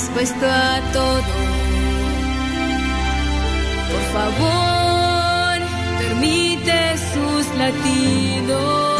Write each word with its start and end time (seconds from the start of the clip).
dispuesto 0.00 0.46
a 0.46 0.80
todo. 0.92 1.32
Por 3.90 4.04
favor, 4.14 5.58
permite 5.98 6.96
sus 7.12 7.46
latidos. 7.58 8.99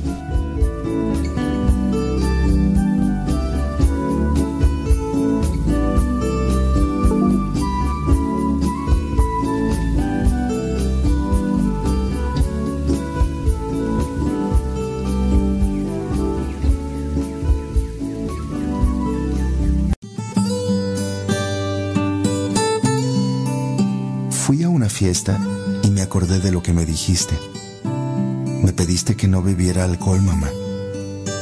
Acordé 26.11 26.41
de 26.41 26.51
lo 26.51 26.61
que 26.61 26.73
me 26.73 26.85
dijiste. 26.85 27.39
Me 27.85 28.73
pediste 28.73 29.15
que 29.15 29.29
no 29.29 29.41
bebiera 29.41 29.85
alcohol, 29.85 30.21
mamá. 30.21 30.49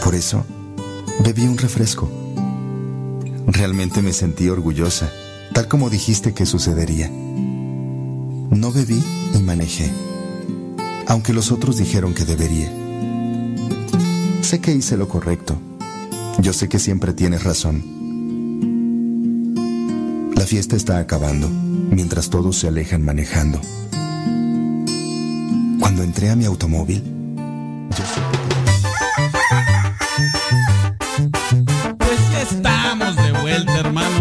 Por 0.04 0.14
eso, 0.14 0.46
bebí 1.24 1.42
un 1.48 1.58
refresco. 1.58 2.08
Realmente 3.48 4.04
me 4.04 4.14
sentí 4.14 4.48
orgullosa, 4.48 5.10
tal 5.56 5.68
como 5.68 5.90
dijiste 5.90 6.36
que 6.36 6.46
sucedería. 6.46 7.10
No 7.10 8.72
bebí 8.72 9.04
y 9.34 9.40
manejé, 9.40 9.92
aunque 11.08 11.34
los 11.34 11.52
otros 11.52 11.78
dijeron 11.78 12.14
que 12.14 12.26
debería. 12.26 12.72
Sé 14.42 14.62
que 14.62 14.72
hice 14.72 14.98
lo 14.98 15.08
correcto. 15.08 15.60
Yo 16.44 16.54
sé 16.54 16.70
que 16.70 16.78
siempre 16.78 17.14
tienes 17.14 17.44
razón. 17.44 17.82
La 20.36 20.46
fiesta 20.46 20.76
está 20.76 21.00
acabando, 21.00 21.50
mientras 21.50 22.30
todos 22.30 22.56
se 22.60 22.68
alejan 22.68 23.04
manejando. 23.04 23.60
Cuando 26.00 26.14
entré 26.16 26.30
a 26.30 26.36
mi 26.38 26.46
automóvil, 26.46 27.04
yo 27.90 28.06
supe 28.06 28.38
que... 28.48 28.56
Pues 31.98 32.20
estamos 32.54 33.18
de 33.18 33.32
vuelta, 33.34 33.80
hermanos. 33.80 34.19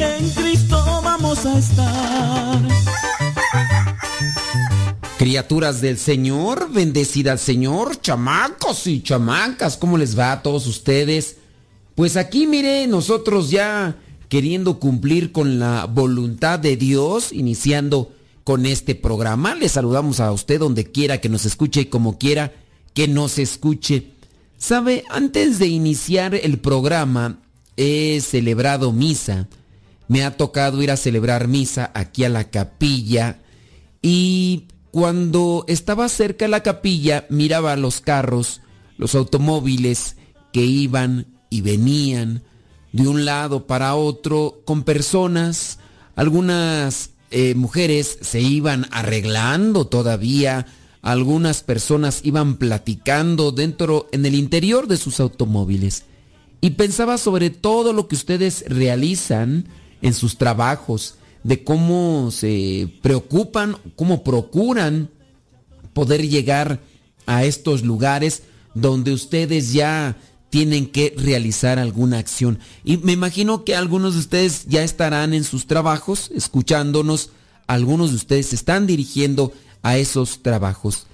En 0.00 0.30
Cristo 0.30 1.00
vamos 1.02 1.46
a 1.46 1.58
estar. 1.58 2.62
Criaturas 5.18 5.80
del 5.80 5.98
Señor, 5.98 6.72
bendecida 6.72 7.32
al 7.32 7.38
Señor, 7.38 8.00
chamacos 8.00 8.86
y 8.88 9.02
chamacas, 9.02 9.76
¿cómo 9.76 9.96
les 9.96 10.18
va 10.18 10.32
a 10.32 10.42
todos 10.42 10.66
ustedes? 10.66 11.36
Pues 11.94 12.16
aquí 12.16 12.46
mire, 12.46 12.86
nosotros 12.88 13.50
ya 13.50 13.96
queriendo 14.28 14.80
cumplir 14.80 15.30
con 15.30 15.60
la 15.60 15.84
voluntad 15.86 16.58
de 16.58 16.76
Dios, 16.76 17.32
iniciando 17.32 18.12
con 18.42 18.66
este 18.66 18.96
programa, 18.96 19.54
le 19.54 19.68
saludamos 19.68 20.18
a 20.18 20.32
usted 20.32 20.58
donde 20.58 20.90
quiera 20.90 21.20
que 21.20 21.28
nos 21.28 21.46
escuche 21.46 21.82
y 21.82 21.86
como 21.86 22.18
quiera 22.18 22.52
que 22.94 23.06
nos 23.06 23.38
escuche. 23.38 24.08
Sabe, 24.58 25.04
antes 25.08 25.58
de 25.58 25.68
iniciar 25.68 26.34
el 26.34 26.58
programa 26.58 27.38
he 27.76 28.20
celebrado 28.20 28.92
misa. 28.92 29.48
Me 30.08 30.24
ha 30.24 30.36
tocado 30.36 30.82
ir 30.82 30.90
a 30.90 30.96
celebrar 30.96 31.48
misa 31.48 31.90
aquí 31.94 32.24
a 32.24 32.28
la 32.28 32.50
capilla 32.50 33.38
y 34.02 34.66
cuando 34.90 35.64
estaba 35.66 36.08
cerca 36.08 36.44
de 36.44 36.50
la 36.50 36.62
capilla 36.62 37.26
miraba 37.30 37.74
los 37.76 38.00
carros, 38.00 38.60
los 38.96 39.14
automóviles 39.14 40.16
que 40.52 40.64
iban 40.64 41.26
y 41.50 41.62
venían 41.62 42.42
de 42.92 43.08
un 43.08 43.24
lado 43.24 43.66
para 43.66 43.96
otro 43.96 44.62
con 44.64 44.84
personas, 44.84 45.80
algunas 46.14 47.10
eh, 47.32 47.56
mujeres 47.56 48.18
se 48.20 48.40
iban 48.40 48.86
arreglando 48.92 49.88
todavía, 49.88 50.66
algunas 51.02 51.64
personas 51.64 52.20
iban 52.22 52.56
platicando 52.56 53.50
dentro, 53.50 54.06
en 54.12 54.24
el 54.26 54.36
interior 54.36 54.86
de 54.86 54.96
sus 54.96 55.18
automóviles. 55.18 56.04
Y 56.64 56.70
pensaba 56.70 57.18
sobre 57.18 57.50
todo 57.50 57.92
lo 57.92 58.08
que 58.08 58.14
ustedes 58.14 58.64
realizan 58.66 59.68
en 60.00 60.14
sus 60.14 60.38
trabajos, 60.38 61.16
de 61.42 61.62
cómo 61.62 62.30
se 62.30 62.88
preocupan, 63.02 63.76
cómo 63.96 64.24
procuran 64.24 65.10
poder 65.92 66.26
llegar 66.26 66.80
a 67.26 67.44
estos 67.44 67.82
lugares 67.82 68.44
donde 68.72 69.12
ustedes 69.12 69.74
ya 69.74 70.16
tienen 70.48 70.86
que 70.86 71.12
realizar 71.18 71.78
alguna 71.78 72.16
acción. 72.16 72.58
Y 72.82 72.96
me 72.96 73.12
imagino 73.12 73.64
que 73.64 73.76
algunos 73.76 74.14
de 74.14 74.20
ustedes 74.20 74.64
ya 74.66 74.82
estarán 74.82 75.34
en 75.34 75.44
sus 75.44 75.66
trabajos 75.66 76.30
escuchándonos, 76.34 77.28
algunos 77.66 78.08
de 78.08 78.16
ustedes 78.16 78.46
se 78.46 78.56
están 78.56 78.86
dirigiendo 78.86 79.52
a 79.82 79.98
esos 79.98 80.42
trabajos. 80.42 81.08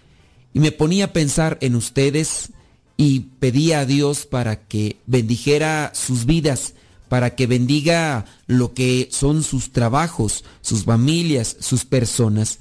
Y 0.54 0.61
me 0.61 0.71
ponía 0.71 1.07
a 1.07 1.12
pensar 1.12 1.59
en 1.61 1.75
ustedes 1.75 2.52
y 3.00 3.21
pedía 3.21 3.80
a 3.80 3.87
Dios 3.87 4.26
para 4.26 4.61
que 4.69 4.99
bendijera 5.07 5.90
sus 5.95 6.26
vidas, 6.26 6.75
para 7.09 7.35
que 7.35 7.47
bendiga 7.47 8.26
lo 8.47 8.75
que 8.75 9.09
son 9.11 9.42
sus 9.42 9.73
trabajos, 9.73 10.45
sus 10.61 10.85
familias, 10.85 11.57
sus 11.61 11.87
personas. 11.87 12.59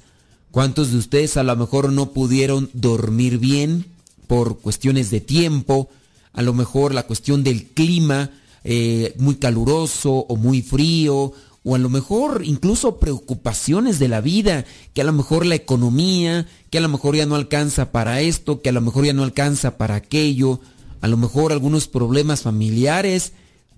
¿Cuántos 0.50 0.92
de 0.92 0.96
ustedes 0.96 1.36
a 1.36 1.42
lo 1.42 1.54
mejor 1.56 1.92
no 1.92 2.12
pudieron 2.12 2.70
dormir 2.72 3.36
bien 3.36 3.84
por 4.28 4.60
cuestiones 4.60 5.10
de 5.10 5.20
tiempo? 5.20 5.90
A 6.32 6.40
lo 6.40 6.54
mejor 6.54 6.94
la 6.94 7.02
cuestión 7.02 7.44
del 7.44 7.66
clima, 7.66 8.30
eh, 8.64 9.14
muy 9.18 9.34
caluroso 9.34 10.10
o 10.26 10.36
muy 10.36 10.62
frío, 10.62 11.34
o 11.62 11.74
a 11.74 11.78
lo 11.78 11.88
mejor 11.88 12.42
incluso 12.44 12.98
preocupaciones 12.98 13.98
de 13.98 14.08
la 14.08 14.20
vida, 14.20 14.64
que 14.94 15.02
a 15.02 15.04
lo 15.04 15.12
mejor 15.12 15.44
la 15.44 15.54
economía, 15.54 16.46
que 16.70 16.78
a 16.78 16.80
lo 16.80 16.88
mejor 16.88 17.16
ya 17.16 17.26
no 17.26 17.34
alcanza 17.34 17.92
para 17.92 18.20
esto, 18.20 18.62
que 18.62 18.70
a 18.70 18.72
lo 18.72 18.80
mejor 18.80 19.04
ya 19.04 19.12
no 19.12 19.24
alcanza 19.24 19.76
para 19.76 19.96
aquello, 19.96 20.60
a 21.00 21.08
lo 21.08 21.16
mejor 21.16 21.52
algunos 21.52 21.88
problemas 21.88 22.42
familiares 22.42 23.32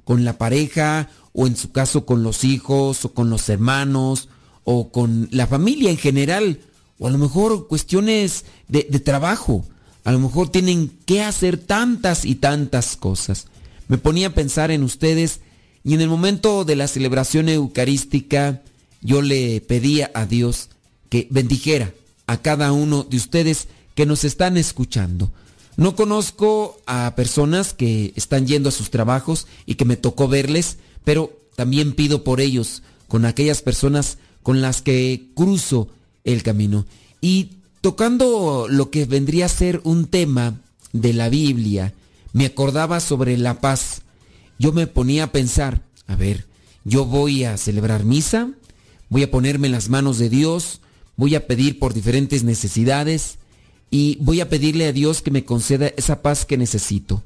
con 0.04 0.24
la 0.24 0.38
pareja 0.38 1.10
o 1.32 1.46
en 1.46 1.56
su 1.56 1.72
caso 1.72 2.04
con 2.06 2.22
los 2.22 2.44
hijos 2.44 3.04
o 3.04 3.12
con 3.12 3.30
los 3.30 3.48
hermanos 3.48 4.28
o 4.64 4.90
con 4.90 5.28
la 5.32 5.46
familia 5.46 5.90
en 5.90 5.98
general, 5.98 6.60
o 6.98 7.08
a 7.08 7.10
lo 7.10 7.18
mejor 7.18 7.66
cuestiones 7.66 8.44
de, 8.68 8.84
trabajo, 9.00 9.64
a 10.04 10.12
lo 10.12 10.20
mejor 10.20 10.50
tienen 10.50 10.92
que 11.04 11.22
hacer 11.22 11.56
tantas 11.56 12.24
y 12.24 12.36
tantas 12.36 12.96
cosas. 12.96 13.46
Me 13.88 13.98
ponía 13.98 14.28
a 14.28 14.34
pensar 14.34 14.70
en 14.70 14.84
ustedes 14.84 15.40
y 15.84 15.94
en 15.94 16.00
el 16.00 16.08
momento 16.08 16.64
de 16.64 16.76
la 16.76 16.88
celebración 16.88 17.48
eucarística, 17.48 18.62
yo 19.00 19.20
le 19.20 19.60
pedía 19.60 20.10
a 20.14 20.26
Dios 20.26 20.68
que 21.08 21.26
bendijera 21.30 21.92
a 22.26 22.38
cada 22.38 22.72
uno 22.72 23.02
de 23.02 23.16
ustedes 23.16 23.68
que 23.94 24.06
nos 24.06 24.24
están 24.24 24.56
escuchando. 24.56 25.32
No 25.76 25.96
conozco 25.96 26.80
a 26.86 27.14
personas 27.16 27.74
que 27.74 28.12
están 28.14 28.46
yendo 28.46 28.68
a 28.68 28.72
sus 28.72 28.90
trabajos 28.90 29.46
y 29.66 29.74
que 29.74 29.84
me 29.84 29.96
tocó 29.96 30.28
verles, 30.28 30.76
pero 31.04 31.32
también 31.56 31.92
pido 31.92 32.22
por 32.24 32.40
ellos, 32.40 32.82
con 33.08 33.24
aquellas 33.24 33.62
personas 33.62 34.18
con 34.42 34.60
las 34.60 34.82
que 34.82 35.30
cruzo 35.34 35.88
el 36.24 36.42
camino. 36.42 36.86
Y 37.20 37.50
tocando 37.80 38.66
lo 38.68 38.90
que 38.90 39.04
vendría 39.04 39.46
a 39.46 39.50
ser 39.50 39.80
un 39.84 40.06
tema 40.06 40.60
de 40.92 41.12
la 41.12 41.28
Biblia, 41.28 41.92
me 42.32 42.46
acordaba 42.46 43.00
sobre 43.00 43.36
la 43.36 43.60
paz 43.60 44.02
yo 44.62 44.72
me 44.72 44.86
ponía 44.86 45.24
a 45.24 45.32
pensar, 45.32 45.82
a 46.06 46.14
ver, 46.14 46.46
yo 46.84 47.04
voy 47.04 47.42
a 47.42 47.56
celebrar 47.56 48.04
misa, 48.04 48.52
voy 49.08 49.24
a 49.24 49.30
ponerme 49.30 49.66
en 49.66 49.72
las 49.72 49.88
manos 49.88 50.18
de 50.18 50.28
Dios, 50.28 50.80
voy 51.16 51.34
a 51.34 51.48
pedir 51.48 51.80
por 51.80 51.94
diferentes 51.94 52.44
necesidades 52.44 53.38
y 53.90 54.18
voy 54.20 54.40
a 54.40 54.48
pedirle 54.48 54.86
a 54.86 54.92
Dios 54.92 55.20
que 55.20 55.32
me 55.32 55.44
conceda 55.44 55.88
esa 55.96 56.22
paz 56.22 56.46
que 56.46 56.56
necesito. 56.56 57.24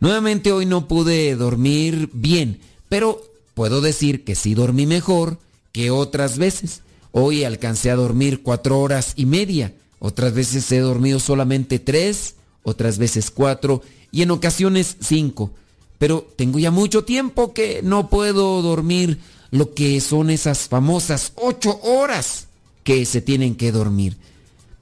Nuevamente 0.00 0.50
hoy 0.50 0.64
no 0.64 0.88
pude 0.88 1.36
dormir 1.36 2.08
bien, 2.14 2.58
pero 2.88 3.22
puedo 3.52 3.82
decir 3.82 4.24
que 4.24 4.34
sí 4.34 4.54
dormí 4.54 4.86
mejor 4.86 5.38
que 5.72 5.90
otras 5.90 6.38
veces. 6.38 6.80
Hoy 7.12 7.44
alcancé 7.44 7.90
a 7.90 7.96
dormir 7.96 8.42
cuatro 8.42 8.80
horas 8.80 9.12
y 9.14 9.26
media, 9.26 9.74
otras 9.98 10.32
veces 10.32 10.72
he 10.72 10.78
dormido 10.78 11.20
solamente 11.20 11.78
tres, 11.78 12.36
otras 12.62 12.96
veces 12.96 13.30
cuatro 13.30 13.82
y 14.10 14.22
en 14.22 14.30
ocasiones 14.30 14.96
cinco 15.00 15.52
pero 15.98 16.26
tengo 16.36 16.58
ya 16.58 16.70
mucho 16.70 17.04
tiempo 17.04 17.52
que 17.52 17.80
no 17.82 18.08
puedo 18.08 18.62
dormir 18.62 19.18
lo 19.50 19.74
que 19.74 20.00
son 20.00 20.30
esas 20.30 20.68
famosas 20.68 21.32
ocho 21.36 21.80
horas 21.82 22.46
que 22.84 23.04
se 23.04 23.20
tienen 23.20 23.54
que 23.54 23.72
dormir. 23.72 24.16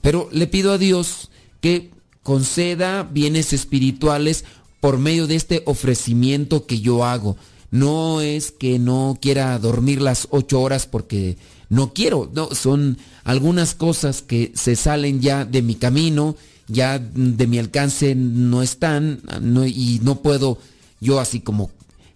Pero 0.03 0.29
le 0.31 0.47
pido 0.47 0.73
a 0.73 0.79
Dios 0.79 1.31
que 1.61 1.91
conceda 2.23 3.03
bienes 3.03 3.53
espirituales 3.53 4.45
por 4.81 4.99
medio 4.99 5.27
de 5.27 5.37
este 5.37 5.63
ofrecimiento 5.67 6.67
que 6.67 6.81
yo 6.81 7.05
hago. 7.05 7.37
No 7.71 8.21
es 8.21 8.53
que 8.53 8.79
no 8.79 9.19
quiera 9.21 9.59
dormir 9.59 10.01
las 10.01 10.29
ocho 10.31 10.61
horas 10.61 10.87
porque 10.87 11.37
no 11.69 11.93
quiero, 11.93 12.31
no, 12.33 12.55
son 12.55 12.99
algunas 13.25 13.75
cosas 13.75 14.23
que 14.23 14.53
se 14.55 14.77
salen 14.77 15.21
ya 15.21 15.45
de 15.45 15.63
mi 15.63 15.75
camino, 15.75 16.37
ya 16.69 16.99
de 16.99 17.47
mi 17.47 17.59
alcance 17.59 18.15
no 18.15 18.63
están 18.63 19.21
y 19.67 20.01
no 20.03 20.23
puedo 20.23 20.59
yo 21.01 21.21
así 21.21 21.41
como 21.41 21.71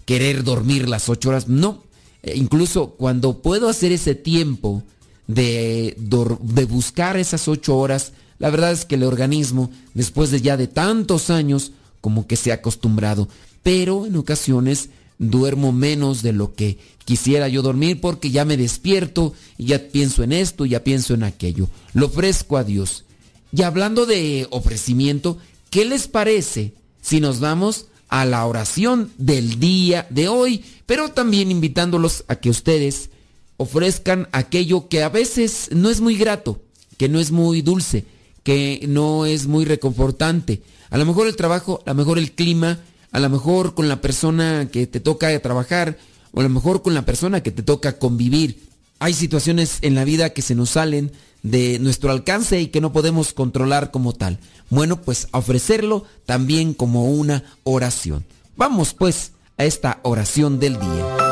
querer 0.04 0.44
dormir 0.44 0.88
las 0.88 1.08
ocho 1.08 1.28
horas. 1.30 1.48
No, 1.48 1.84
eh, 2.22 2.34
incluso 2.36 2.90
cuando 2.90 3.42
puedo 3.42 3.68
hacer 3.68 3.92
ese 3.92 4.14
tiempo 4.14 4.82
de, 5.26 5.96
de 5.96 6.64
buscar 6.64 7.16
esas 7.16 7.48
ocho 7.48 7.76
horas, 7.76 8.12
la 8.38 8.50
verdad 8.50 8.72
es 8.72 8.84
que 8.84 8.96
el 8.96 9.04
organismo, 9.04 9.70
después 9.94 10.30
de 10.30 10.40
ya 10.40 10.56
de 10.56 10.66
tantos 10.66 11.30
años, 11.30 11.72
como 12.00 12.26
que 12.26 12.36
se 12.36 12.50
ha 12.50 12.56
acostumbrado. 12.56 13.28
Pero 13.62 14.06
en 14.06 14.16
ocasiones 14.16 14.88
duermo 15.18 15.70
menos 15.70 16.22
de 16.22 16.32
lo 16.32 16.54
que 16.54 16.78
quisiera 17.04 17.48
yo 17.48 17.60
dormir 17.60 18.00
porque 18.00 18.30
ya 18.30 18.46
me 18.46 18.56
despierto 18.56 19.34
y 19.58 19.66
ya 19.66 19.78
pienso 19.78 20.22
en 20.22 20.32
esto, 20.32 20.64
ya 20.64 20.82
pienso 20.82 21.12
en 21.14 21.22
aquello. 21.22 21.68
Lo 21.92 22.06
ofrezco 22.06 22.56
a 22.56 22.64
Dios. 22.64 23.04
Y 23.52 23.62
hablando 23.62 24.06
de 24.06 24.46
ofrecimiento, 24.50 25.36
¿qué 25.68 25.84
les 25.84 26.08
parece 26.08 26.72
si 27.02 27.20
nos 27.20 27.40
vamos 27.40 27.86
a 28.10 28.26
la 28.26 28.44
oración 28.44 29.12
del 29.16 29.60
día 29.60 30.06
de 30.10 30.28
hoy, 30.28 30.64
pero 30.84 31.10
también 31.10 31.50
invitándolos 31.50 32.24
a 32.26 32.36
que 32.36 32.50
ustedes 32.50 33.10
ofrezcan 33.56 34.28
aquello 34.32 34.88
que 34.88 35.02
a 35.02 35.08
veces 35.08 35.68
no 35.72 35.88
es 35.88 36.00
muy 36.00 36.16
grato, 36.16 36.60
que 36.96 37.08
no 37.08 37.20
es 37.20 37.30
muy 37.30 37.62
dulce, 37.62 38.04
que 38.42 38.84
no 38.88 39.26
es 39.26 39.46
muy 39.46 39.64
reconfortante. 39.64 40.62
A 40.90 40.98
lo 40.98 41.06
mejor 41.06 41.28
el 41.28 41.36
trabajo, 41.36 41.82
a 41.86 41.90
lo 41.90 41.94
mejor 41.94 42.18
el 42.18 42.32
clima, 42.32 42.80
a 43.12 43.20
lo 43.20 43.28
mejor 43.30 43.74
con 43.74 43.88
la 43.88 44.00
persona 44.00 44.68
que 44.72 44.88
te 44.88 44.98
toca 44.98 45.38
trabajar, 45.40 45.96
o 46.32 46.40
a 46.40 46.42
lo 46.42 46.48
mejor 46.48 46.82
con 46.82 46.94
la 46.94 47.06
persona 47.06 47.42
que 47.42 47.52
te 47.52 47.62
toca 47.62 47.98
convivir. 47.98 48.68
Hay 48.98 49.14
situaciones 49.14 49.78
en 49.82 49.94
la 49.94 50.04
vida 50.04 50.30
que 50.30 50.42
se 50.42 50.56
nos 50.56 50.70
salen 50.70 51.12
de 51.42 51.78
nuestro 51.78 52.10
alcance 52.10 52.60
y 52.60 52.68
que 52.68 52.80
no 52.80 52.92
podemos 52.92 53.32
controlar 53.32 53.90
como 53.90 54.12
tal. 54.12 54.38
Bueno, 54.68 55.00
pues 55.02 55.28
ofrecerlo 55.32 56.04
también 56.26 56.74
como 56.74 57.10
una 57.10 57.44
oración. 57.64 58.24
Vamos 58.56 58.94
pues 58.94 59.32
a 59.56 59.64
esta 59.64 60.00
oración 60.02 60.60
del 60.60 60.78
día. 60.78 61.30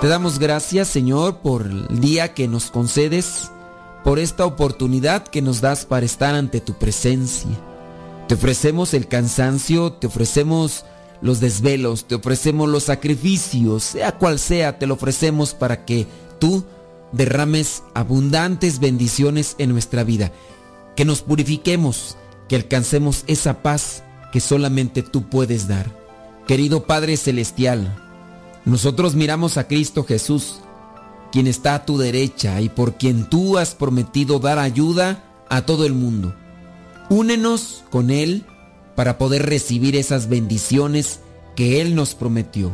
Te 0.00 0.08
damos 0.08 0.38
gracias, 0.38 0.88
Señor, 0.88 1.40
por 1.40 1.66
el 1.66 2.00
día 2.00 2.32
que 2.32 2.48
nos 2.48 2.70
concedes, 2.70 3.50
por 4.02 4.18
esta 4.18 4.46
oportunidad 4.46 5.28
que 5.28 5.42
nos 5.42 5.60
das 5.60 5.84
para 5.84 6.06
estar 6.06 6.34
ante 6.34 6.62
tu 6.62 6.72
presencia. 6.72 7.50
Te 8.30 8.34
ofrecemos 8.34 8.94
el 8.94 9.08
cansancio, 9.08 9.94
te 9.94 10.06
ofrecemos 10.06 10.84
los 11.20 11.40
desvelos, 11.40 12.04
te 12.04 12.14
ofrecemos 12.14 12.68
los 12.68 12.84
sacrificios, 12.84 13.82
sea 13.82 14.12
cual 14.12 14.38
sea, 14.38 14.78
te 14.78 14.86
lo 14.86 14.94
ofrecemos 14.94 15.52
para 15.52 15.84
que 15.84 16.06
tú 16.38 16.64
derrames 17.10 17.82
abundantes 17.92 18.78
bendiciones 18.78 19.56
en 19.58 19.72
nuestra 19.72 20.04
vida, 20.04 20.30
que 20.94 21.04
nos 21.04 21.22
purifiquemos, 21.22 22.16
que 22.48 22.54
alcancemos 22.54 23.24
esa 23.26 23.64
paz 23.64 24.04
que 24.32 24.38
solamente 24.38 25.02
tú 25.02 25.28
puedes 25.28 25.66
dar. 25.66 25.90
Querido 26.46 26.86
Padre 26.86 27.16
Celestial, 27.16 27.96
nosotros 28.64 29.16
miramos 29.16 29.56
a 29.56 29.66
Cristo 29.66 30.04
Jesús, 30.04 30.60
quien 31.32 31.48
está 31.48 31.74
a 31.74 31.84
tu 31.84 31.98
derecha 31.98 32.60
y 32.60 32.68
por 32.68 32.96
quien 32.96 33.28
tú 33.28 33.58
has 33.58 33.74
prometido 33.74 34.38
dar 34.38 34.60
ayuda 34.60 35.24
a 35.48 35.62
todo 35.62 35.84
el 35.84 35.94
mundo. 35.94 36.32
Únenos 37.10 37.82
con 37.90 38.10
Él 38.10 38.44
para 38.94 39.18
poder 39.18 39.44
recibir 39.44 39.96
esas 39.96 40.28
bendiciones 40.28 41.18
que 41.56 41.80
Él 41.80 41.96
nos 41.96 42.14
prometió. 42.14 42.70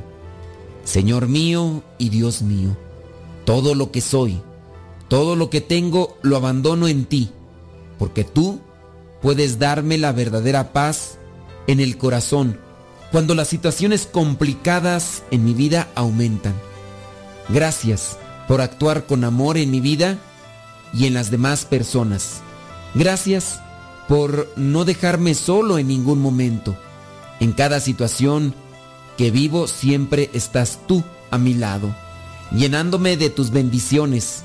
Señor 0.85 1.27
mío 1.27 1.83
y 1.97 2.11
Dios 2.11 2.43
mío, 2.43 2.77
todo 3.47 3.75
lo 3.75 3.91
que 3.91 4.03
soy, 4.03 4.43
todo 5.09 5.37
lo 5.37 5.49
que 5.49 5.63
tengo, 5.63 6.19
lo 6.21 6.37
abandono 6.37 6.87
en 6.87 7.07
ti, 7.07 7.31
porque 7.99 8.25
tú 8.25 8.61
puedes 9.23 9.59
darme 9.59 9.97
la 9.97 10.13
verdadera 10.13 10.75
paz 10.75 11.17
en 11.67 11.81
el 11.81 11.97
corazón 11.97 12.61
cuando 13.13 13.35
las 13.35 13.49
situaciones 13.49 14.07
complicadas 14.07 15.23
en 15.31 15.47
mi 15.47 15.55
vida 15.55 15.89
aumentan. 15.95 16.55
Gracias 17.49 18.19
por 18.49 18.61
actuar 18.61 19.07
con 19.07 19.25
amor 19.25 19.57
en 19.57 19.71
mi 19.71 19.81
vida 19.81 20.19
y 20.93 21.07
en 21.07 21.15
las 21.15 21.31
demás 21.31 21.65
personas. 21.65 22.43
Gracias 22.95 23.61
por 24.09 24.49
no 24.57 24.85
dejarme 24.85 25.35
solo 25.35 25.79
en 25.79 25.89
ningún 25.89 26.21
momento. 26.21 26.77
En 27.41 27.53
cada 27.53 27.81
situación 27.81 28.55
que 29.17 29.31
vivo 29.31 29.67
siempre 29.67 30.31
estás 30.33 30.81
tú 30.87 31.03
a 31.31 31.39
mi 31.39 31.55
lado, 31.55 31.95
llenándome 32.53 33.17
de 33.17 33.31
tus 33.31 33.51
bendiciones 33.51 34.43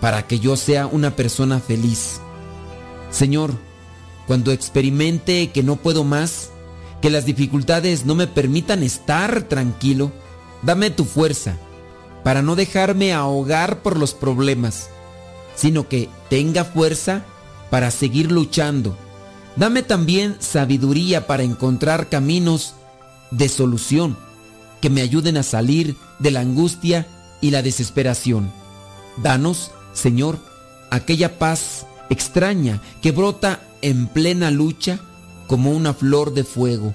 para 0.00 0.26
que 0.26 0.38
yo 0.38 0.56
sea 0.56 0.86
una 0.86 1.16
persona 1.16 1.60
feliz. 1.60 2.20
Señor, 3.10 3.54
cuando 4.26 4.52
experimente 4.52 5.50
que 5.50 5.62
no 5.62 5.76
puedo 5.76 6.04
más, 6.04 6.50
que 7.02 7.10
las 7.10 7.24
dificultades 7.24 8.04
no 8.04 8.14
me 8.14 8.26
permitan 8.26 8.82
estar 8.82 9.42
tranquilo. 9.42 10.12
Dame 10.62 10.90
tu 10.90 11.04
fuerza 11.04 11.56
para 12.22 12.42
no 12.42 12.54
dejarme 12.54 13.12
ahogar 13.12 13.82
por 13.82 13.98
los 13.98 14.14
problemas, 14.14 14.90
sino 15.56 15.88
que 15.88 16.08
tenga 16.28 16.64
fuerza 16.64 17.24
para 17.70 17.90
seguir 17.90 18.30
luchando. 18.30 18.96
Dame 19.56 19.82
también 19.82 20.36
sabiduría 20.40 21.26
para 21.26 21.42
encontrar 21.42 22.08
caminos 22.08 22.74
de 23.30 23.48
solución 23.48 24.16
que 24.80 24.90
me 24.90 25.02
ayuden 25.02 25.36
a 25.36 25.42
salir 25.42 25.96
de 26.18 26.30
la 26.30 26.40
angustia 26.40 27.06
y 27.40 27.50
la 27.50 27.62
desesperación. 27.62 28.52
Danos, 29.22 29.70
Señor, 29.92 30.38
aquella 30.90 31.38
paz 31.38 31.86
extraña 32.08 32.80
que 33.02 33.12
brota 33.12 33.60
en 33.82 34.06
plena 34.06 34.50
lucha 34.50 34.98
como 35.46 35.72
una 35.72 35.94
flor 35.94 36.32
de 36.32 36.44
fuego, 36.44 36.94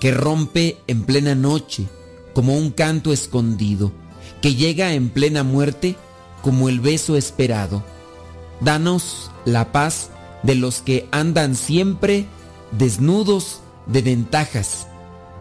que 0.00 0.12
rompe 0.12 0.78
en 0.86 1.02
plena 1.02 1.34
noche 1.34 1.88
como 2.34 2.56
un 2.56 2.70
canto 2.70 3.12
escondido, 3.12 3.92
que 4.40 4.54
llega 4.54 4.94
en 4.94 5.10
plena 5.10 5.42
muerte 5.42 5.96
como 6.42 6.68
el 6.68 6.80
beso 6.80 7.16
esperado. 7.16 7.82
Danos 8.60 9.30
la 9.44 9.72
paz 9.72 10.10
de 10.42 10.54
los 10.54 10.82
que 10.82 11.08
andan 11.10 11.54
siempre 11.54 12.26
desnudos 12.72 13.60
de 13.86 14.02
ventajas, 14.02 14.86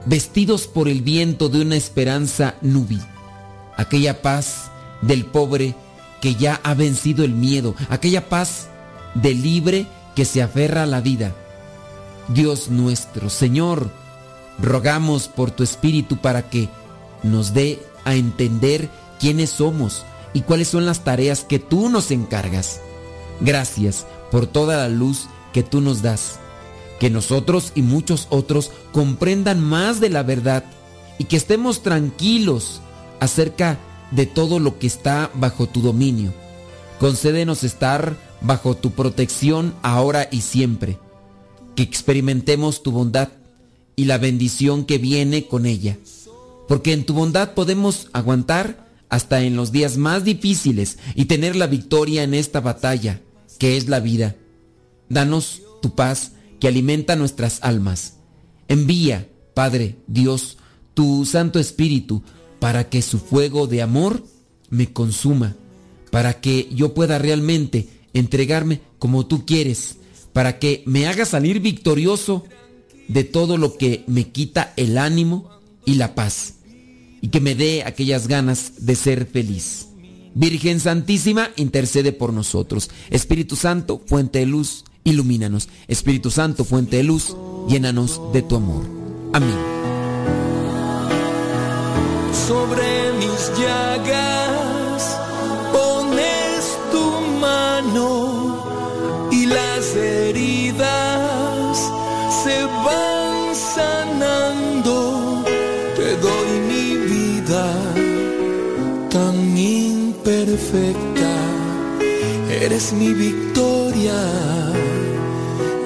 vestidos 0.06 0.68
por 0.68 0.88
el 0.88 1.02
viento 1.02 1.50
de 1.50 1.62
una 1.62 1.76
esperanza 1.76 2.56
núbil. 2.62 3.02
Aquella 3.78 4.22
paz 4.22 4.72
del 5.02 5.26
pobre 5.26 5.76
que 6.22 6.36
ya 6.36 6.60
ha 6.64 6.74
vencido 6.74 7.24
el 7.24 7.34
miedo, 7.34 7.76
aquella 7.90 8.28
paz 8.28 8.68
del 9.14 9.42
libre 9.42 9.88
que 10.16 10.26
se 10.26 10.42
aferra 10.42 10.84
a 10.84 10.88
la 10.88 11.02
vida. 11.02 11.34
Dios 12.28 12.70
nuestro, 12.70 13.30
Señor, 13.30 13.90
rogamos 14.62 15.28
por 15.28 15.52
tu 15.52 15.64
Espíritu 15.64 16.18
para 16.18 16.50
que 16.50 16.70
nos 17.24 17.54
dé 17.54 17.82
a 18.06 18.16
entender 18.16 18.90
quiénes 19.20 19.50
somos 19.50 20.06
y 20.34 20.42
cuáles 20.42 20.68
son 20.68 20.86
las 20.86 21.04
tareas 21.04 21.44
que 21.44 21.60
tú 21.60 21.90
nos 21.90 22.12
encargas. 22.12 22.82
Gracias 23.42 24.06
por 24.32 24.48
toda 24.48 24.78
la 24.78 24.90
luz 24.90 25.28
que 25.54 25.64
tú 25.64 25.82
nos 25.82 26.02
das. 26.02 26.40
Que 27.00 27.10
nosotros 27.10 27.72
y 27.76 27.82
muchos 27.82 28.28
otros 28.30 28.72
comprendan 28.92 29.62
más 29.62 30.00
de 30.00 30.10
la 30.10 30.24
verdad 30.24 30.66
y 31.18 31.26
que 31.26 31.38
estemos 31.38 31.82
tranquilos 31.82 32.82
acerca 33.20 33.80
de 34.12 34.26
todo 34.26 34.60
lo 34.60 34.80
que 34.80 34.88
está 34.88 35.32
bajo 35.36 35.68
tu 35.68 35.82
dominio. 35.82 36.34
Concédenos 37.00 37.64
estar 37.64 38.18
bajo 38.42 38.76
tu 38.76 38.92
protección 38.92 39.74
ahora 39.82 40.28
y 40.32 40.42
siempre. 40.42 40.98
Que 41.76 41.84
experimentemos 41.84 42.84
tu 42.84 42.92
bondad 42.92 43.30
y 43.96 44.06
la 44.06 44.18
bendición 44.18 44.86
que 44.86 44.98
viene 44.98 45.48
con 45.48 45.66
ella. 45.66 45.98
Porque 46.68 46.94
en 46.94 47.06
tu 47.06 47.14
bondad 47.14 47.54
podemos 47.54 48.10
aguantar 48.14 48.88
hasta 49.10 49.42
en 49.42 49.56
los 49.56 49.72
días 49.72 49.98
más 49.98 50.24
difíciles 50.24 51.00
y 51.16 51.26
tener 51.26 51.56
la 51.56 51.68
victoria 51.68 52.24
en 52.24 52.34
esta 52.34 52.62
batalla, 52.62 53.22
que 53.60 53.78
es 53.78 53.88
la 53.88 54.00
vida. 54.00 54.36
Danos 55.10 55.62
tu 55.82 55.94
paz 55.94 56.32
que 56.60 56.68
alimenta 56.68 57.16
nuestras 57.16 57.60
almas. 57.62 58.16
Envía, 58.68 59.30
Padre 59.54 59.98
Dios, 60.08 60.58
tu 60.94 61.26
Santo 61.26 61.60
Espíritu, 61.60 62.24
para 62.60 62.90
que 62.90 63.02
su 63.02 63.20
fuego 63.20 63.68
de 63.68 63.82
amor 63.82 64.24
me 64.70 64.92
consuma, 64.92 65.56
para 66.12 66.42
que 66.42 66.68
yo 66.72 66.94
pueda 66.94 67.18
realmente 67.18 67.88
entregarme 68.14 68.82
como 68.98 69.26
tú 69.26 69.46
quieres, 69.46 69.98
para 70.34 70.60
que 70.60 70.84
me 70.86 71.08
haga 71.08 71.26
salir 71.26 71.60
victorioso 71.60 72.44
de 73.08 73.24
todo 73.24 73.58
lo 73.58 73.78
que 73.78 74.04
me 74.08 74.30
quita 74.30 74.74
el 74.78 74.98
ánimo 74.98 75.50
y 75.86 75.96
la 75.96 76.16
paz, 76.16 76.56
y 77.22 77.30
que 77.30 77.42
me 77.42 77.56
dé 77.56 77.84
aquellas 77.84 78.28
ganas 78.28 78.86
de 78.86 78.96
ser 78.96 79.26
feliz. 79.26 79.89
Virgen 80.40 80.80
Santísima, 80.80 81.50
intercede 81.58 82.14
por 82.14 82.32
nosotros. 82.32 82.90
Espíritu 83.10 83.58
Santo, 83.58 84.02
fuente 84.06 84.40
de 84.40 84.46
luz, 84.46 84.86
ilumínanos. 85.04 85.68
Espíritu 85.90 86.32
Santo, 86.32 86.64
fuente 86.64 86.96
de 86.96 87.04
luz, 87.04 87.36
llénanos 87.68 88.22
de 88.32 88.42
tu 88.42 88.56
amor. 88.56 88.86
Amén. 89.34 89.54
Eres 112.50 112.92
mi 112.94 113.14
victoria 113.14 114.20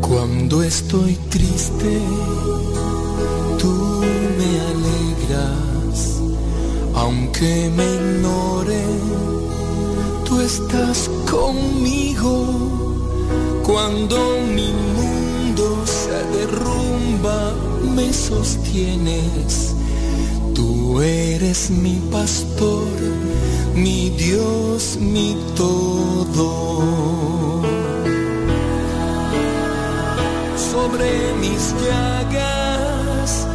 Cuando 0.00 0.62
estoy 0.62 1.14
triste, 1.30 2.00
tú 3.58 4.02
me 4.38 4.60
alegras, 4.72 6.20
aunque 6.94 7.70
me 7.76 7.97
estás 10.48 11.10
conmigo. 11.30 12.32
Cuando 13.62 14.16
mi 14.56 14.72
mundo 14.96 15.64
se 15.84 16.16
derrumba, 16.36 17.52
me 17.94 18.10
sostienes. 18.14 19.74
Tú 20.54 21.02
eres 21.02 21.68
mi 21.68 21.96
pastor, 22.10 22.88
mi 23.74 24.08
Dios, 24.24 24.96
mi 24.98 25.36
todo. 25.54 26.40
Sobre 30.70 31.10
mis 31.42 31.62
llagas 31.84 33.46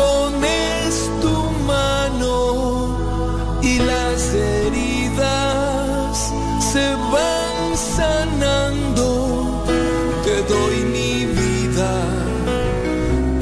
pones 0.00 0.92
tu 1.22 1.36
mano 1.72 2.38
y 3.62 3.78
las 3.78 4.20
sanando. 8.00 9.08
Te 10.24 10.36
doy 10.52 10.76
mi 10.96 11.14
vida 11.40 11.92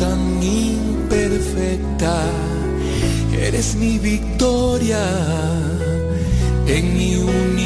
tan 0.03 0.21
imperfecta. 0.43 2.15
Eres 3.47 3.69
mi 3.77 3.95
victoria 3.99 5.05
en 6.77 6.85
mi 6.99 7.11
universo. 7.17 7.59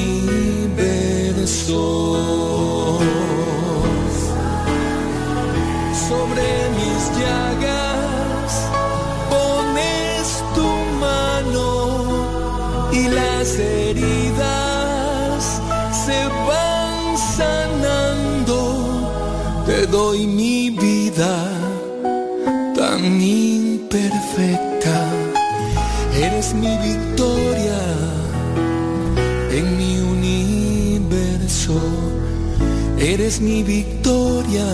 Doy 20.12 20.27
mi 20.27 20.68
vida 20.68 21.35
tan 22.77 23.03
imperfecta. 23.20 24.96
Eres 26.14 26.53
mi 26.53 26.77
victoria 26.90 27.81
en 29.59 29.66
mi 29.79 29.92
universo. 30.16 31.81
Eres 32.98 33.40
mi 33.40 33.62
victoria 33.62 34.68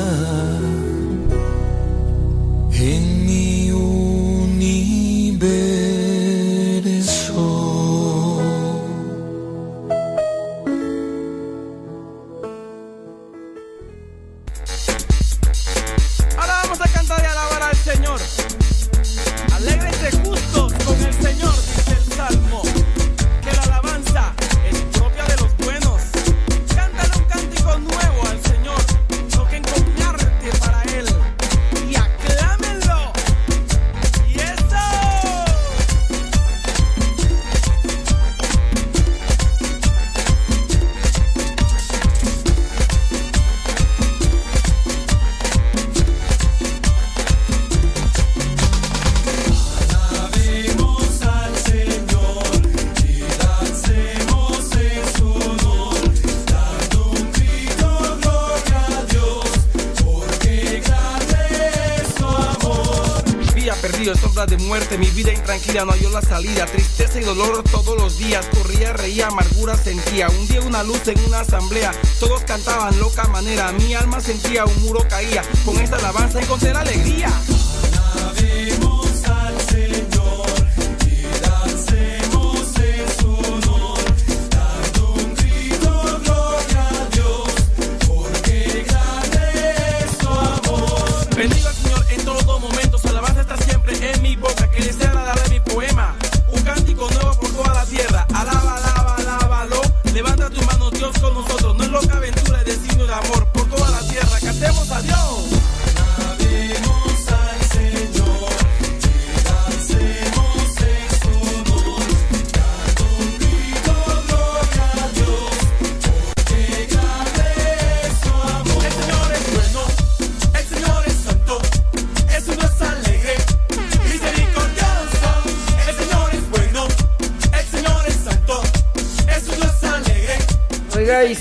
no 65.85 65.93
halló 65.93 66.11
la 66.11 66.23
salida, 66.23 66.67
tristeza 66.67 67.21
y 67.21 67.25
dolor 67.25 67.63
todos 67.65 67.97
los 67.97 68.19
días, 68.19 68.47
corría, 68.57 68.93
reía, 68.93 69.29
amargura 69.29 69.77
sentía, 69.77 70.29
un 70.29 70.49
día 70.49 70.61
una 70.61 70.83
luz 70.83 71.07
en 71.09 71.19
una 71.27 71.41
asamblea, 71.41 71.93
todos 72.19 72.43
cantaban 72.43 72.99
loca 72.99 73.25
manera, 73.29 73.73
mi 73.73 73.95
alma 73.95 74.21
sentía 74.21 74.65
un 74.65 74.83
muro 74.83 75.07
caía, 75.09 75.43
con 75.65 75.77
esta 75.77 75.97
alabanza 75.97 76.41
encontré 76.41 76.73
la 76.73 76.81
alegría. 76.81 77.31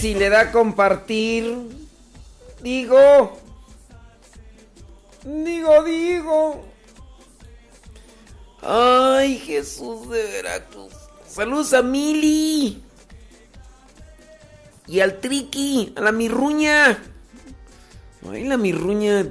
Si 0.08 0.13
le 0.13 0.30
da 0.30 0.54
compartir. 0.54 1.54
Digo. 2.63 3.38
Digo, 5.26 5.84
digo. 5.84 6.65
Ay, 8.62 9.38
Jesús 9.39 10.10
de 10.10 10.24
Veracruz. 10.24 10.93
Saludos 11.28 11.74
a 11.74 11.82
Mili. 11.82 12.82
Y 14.88 15.02
al 15.02 15.20
Triqui, 15.20 15.93
a 15.98 16.02
la 16.02 16.13
mirruña. 16.13 17.04
Ay, 18.32 18.46
la 18.46 18.56
mirruña. 18.56 19.28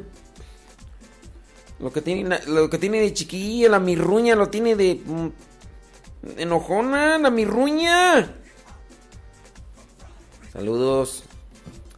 Lo 1.78 1.90
que 1.90 2.02
tiene, 2.02 2.38
lo 2.48 2.68
que 2.68 2.76
tiene 2.76 3.00
de 3.00 3.14
chiquilla, 3.14 3.70
la 3.70 3.80
mirruña 3.80 4.36
lo 4.36 4.50
tiene 4.50 4.76
de. 4.76 5.00
mm, 5.02 5.28
enojona, 6.36 7.16
la 7.16 7.30
mirruña. 7.30 8.42
Saludos. 10.56 11.22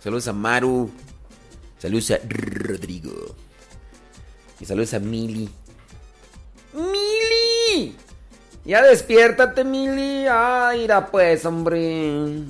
Saludos 0.00 0.26
a 0.26 0.32
Maru. 0.32 0.90
Saludos 1.78 2.10
a 2.10 2.18
Rodrigo. 2.28 3.36
Y 4.58 4.64
saludos 4.64 4.94
a 4.94 4.98
Mili. 4.98 5.48
¡Mili! 6.74 7.94
Ya 8.64 8.82
despiértate, 8.82 9.62
Mili. 9.62 10.26
Ay, 10.28 10.82
ira 10.82 11.06
pues, 11.06 11.44
hombre. 11.44 12.42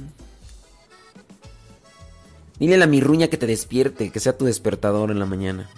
Dile 2.59 2.75
a 2.77 2.79
la 2.79 2.87
mirruña 2.87 3.29
que 3.29 3.37
te 3.37 3.47
despierte, 3.47 4.11
que 4.11 4.19
sea 4.19 4.39
tu 4.39 4.47
despertador 4.47 5.11
en 5.11 5.19
la 5.19 5.27
mañana. 5.27 5.69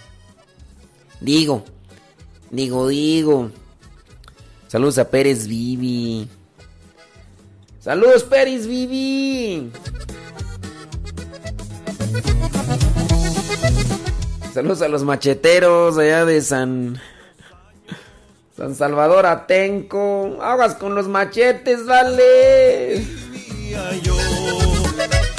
Digo. 1.21 1.65
Digo, 2.53 2.87
digo. 2.87 3.51
Saludos 4.69 4.99
a 4.99 5.11
Pérez 5.11 5.49
Vivi. 5.49 6.29
Saludos, 7.81 8.23
Pérez 8.23 8.69
Vivi. 8.69 9.73
Saludos 14.53 14.83
a 14.83 14.89
los 14.89 15.05
macheteros 15.05 15.97
allá 15.97 16.25
de 16.25 16.41
San. 16.43 17.01
San 18.57 18.75
Salvador 18.75 19.25
Atenco. 19.27 20.39
Aguas 20.43 20.75
con 20.75 20.95
los 20.95 21.09
machetes, 21.09 21.87
vale. 21.87 23.05
Yo 24.03 24.15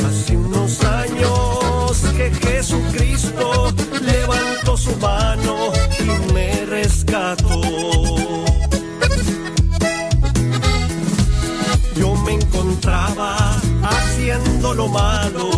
hace 0.08 0.38
unos 0.38 0.84
años 0.84 2.02
que 2.18 2.32
Jesucristo 2.32 3.74
levantó 4.02 4.78
su 4.78 4.96
mano 4.98 5.72
y 6.00 6.34
me 6.34 6.66
rescató. 6.66 7.62
Yo 11.96 12.16
me 12.16 12.34
encontraba 12.34 13.62
haciendo 13.84 14.74
lo 14.74 14.88
malo 14.88 15.51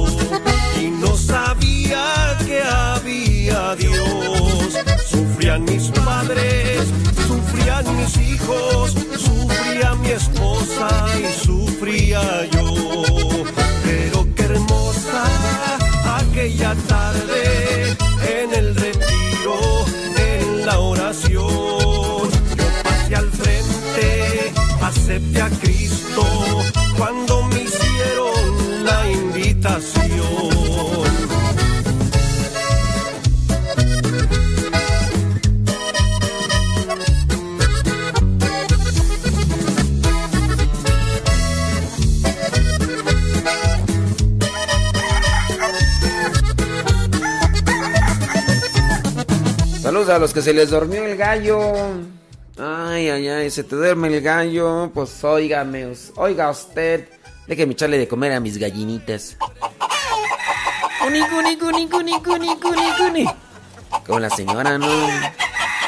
sabía 1.26 2.38
que 2.46 2.62
había 2.62 3.76
Dios. 3.76 4.78
Sufrían 5.10 5.64
mis 5.66 5.90
padres, 5.92 6.82
sufrían 7.28 7.86
mis 7.98 8.18
hijos, 8.18 8.92
sufría 9.18 9.96
mi 9.96 10.10
esposa 10.10 10.88
y 11.20 11.46
sufría 11.46 12.46
yo. 12.52 12.74
Pero 13.84 14.28
qué 14.36 14.44
hermosa 14.44 15.24
aquella 16.18 16.76
tarde 16.88 17.98
en 18.40 18.54
el 18.54 18.76
retiro, 18.76 19.86
en 20.18 20.66
la 20.66 20.80
oración. 20.80 22.30
Yo 22.60 22.68
pasé 22.84 23.16
al 23.16 23.30
frente, 23.32 24.54
acepté 24.82 25.42
a 25.42 25.50
Cristo 25.50 26.73
a 50.14 50.20
los 50.20 50.34
que 50.34 50.42
se 50.42 50.54
les 50.54 50.70
durmió 50.70 51.04
el 51.04 51.18
gallo. 51.18 51.60
Ay, 52.58 53.10
ay, 53.10 53.28
ay, 53.28 53.50
se 53.50 53.64
te 53.64 53.76
duerme 53.76 54.10
el 54.10 54.22
gallo. 54.22 54.92
Pues 54.94 55.24
óigame, 55.24 55.92
oiga 56.16 56.50
usted. 56.50 57.10
Déjeme 57.48 57.74
echarle 57.74 57.98
de 57.98 58.08
comer 58.08 58.34
a 58.34 58.40
mis 58.40 58.58
gallinitas. 58.58 59.38
Cuni, 61.02 61.22
cuni, 61.28 61.58
cuni, 61.58 61.90
cuni, 61.90 62.22
cuni, 62.22 62.56
cuni, 62.58 62.92
cuni. 62.98 63.26
Como 64.06 64.20
la 64.20 64.30
señora, 64.30 64.78
¿no? 64.78 64.88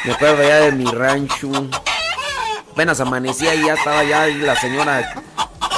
Me 0.03 0.11
acuerdo 0.11 0.43
ya 0.43 0.57
de 0.57 0.71
mi 0.71 0.85
rancho. 0.85 1.51
Apenas 2.71 2.99
amanecía 2.99 3.53
y 3.55 3.65
ya 3.65 3.75
estaba 3.75 4.03
ya 4.03 4.27
y 4.27 4.39
la 4.39 4.55
señora 4.55 5.23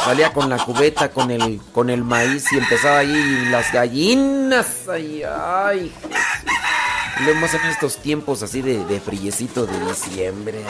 salía 0.05 0.31
con 0.31 0.49
la 0.49 0.57
cubeta 0.57 1.09
con 1.09 1.29
el 1.31 1.59
con 1.73 1.89
el 1.89 2.03
maíz 2.03 2.51
y 2.53 2.57
empezaba 2.57 2.99
ahí 2.99 3.49
las 3.51 3.71
gallinas. 3.71 4.87
Ay, 4.89 5.23
ay. 5.23 5.93
Jesús. 6.01 6.56
Luego 7.23 7.39
más 7.39 7.53
en 7.53 7.65
estos 7.65 7.97
tiempos 7.97 8.43
así 8.43 8.61
de, 8.61 8.85
de 8.85 8.99
friecito 8.99 9.65
de 9.65 9.79
diciembre. 9.85 10.63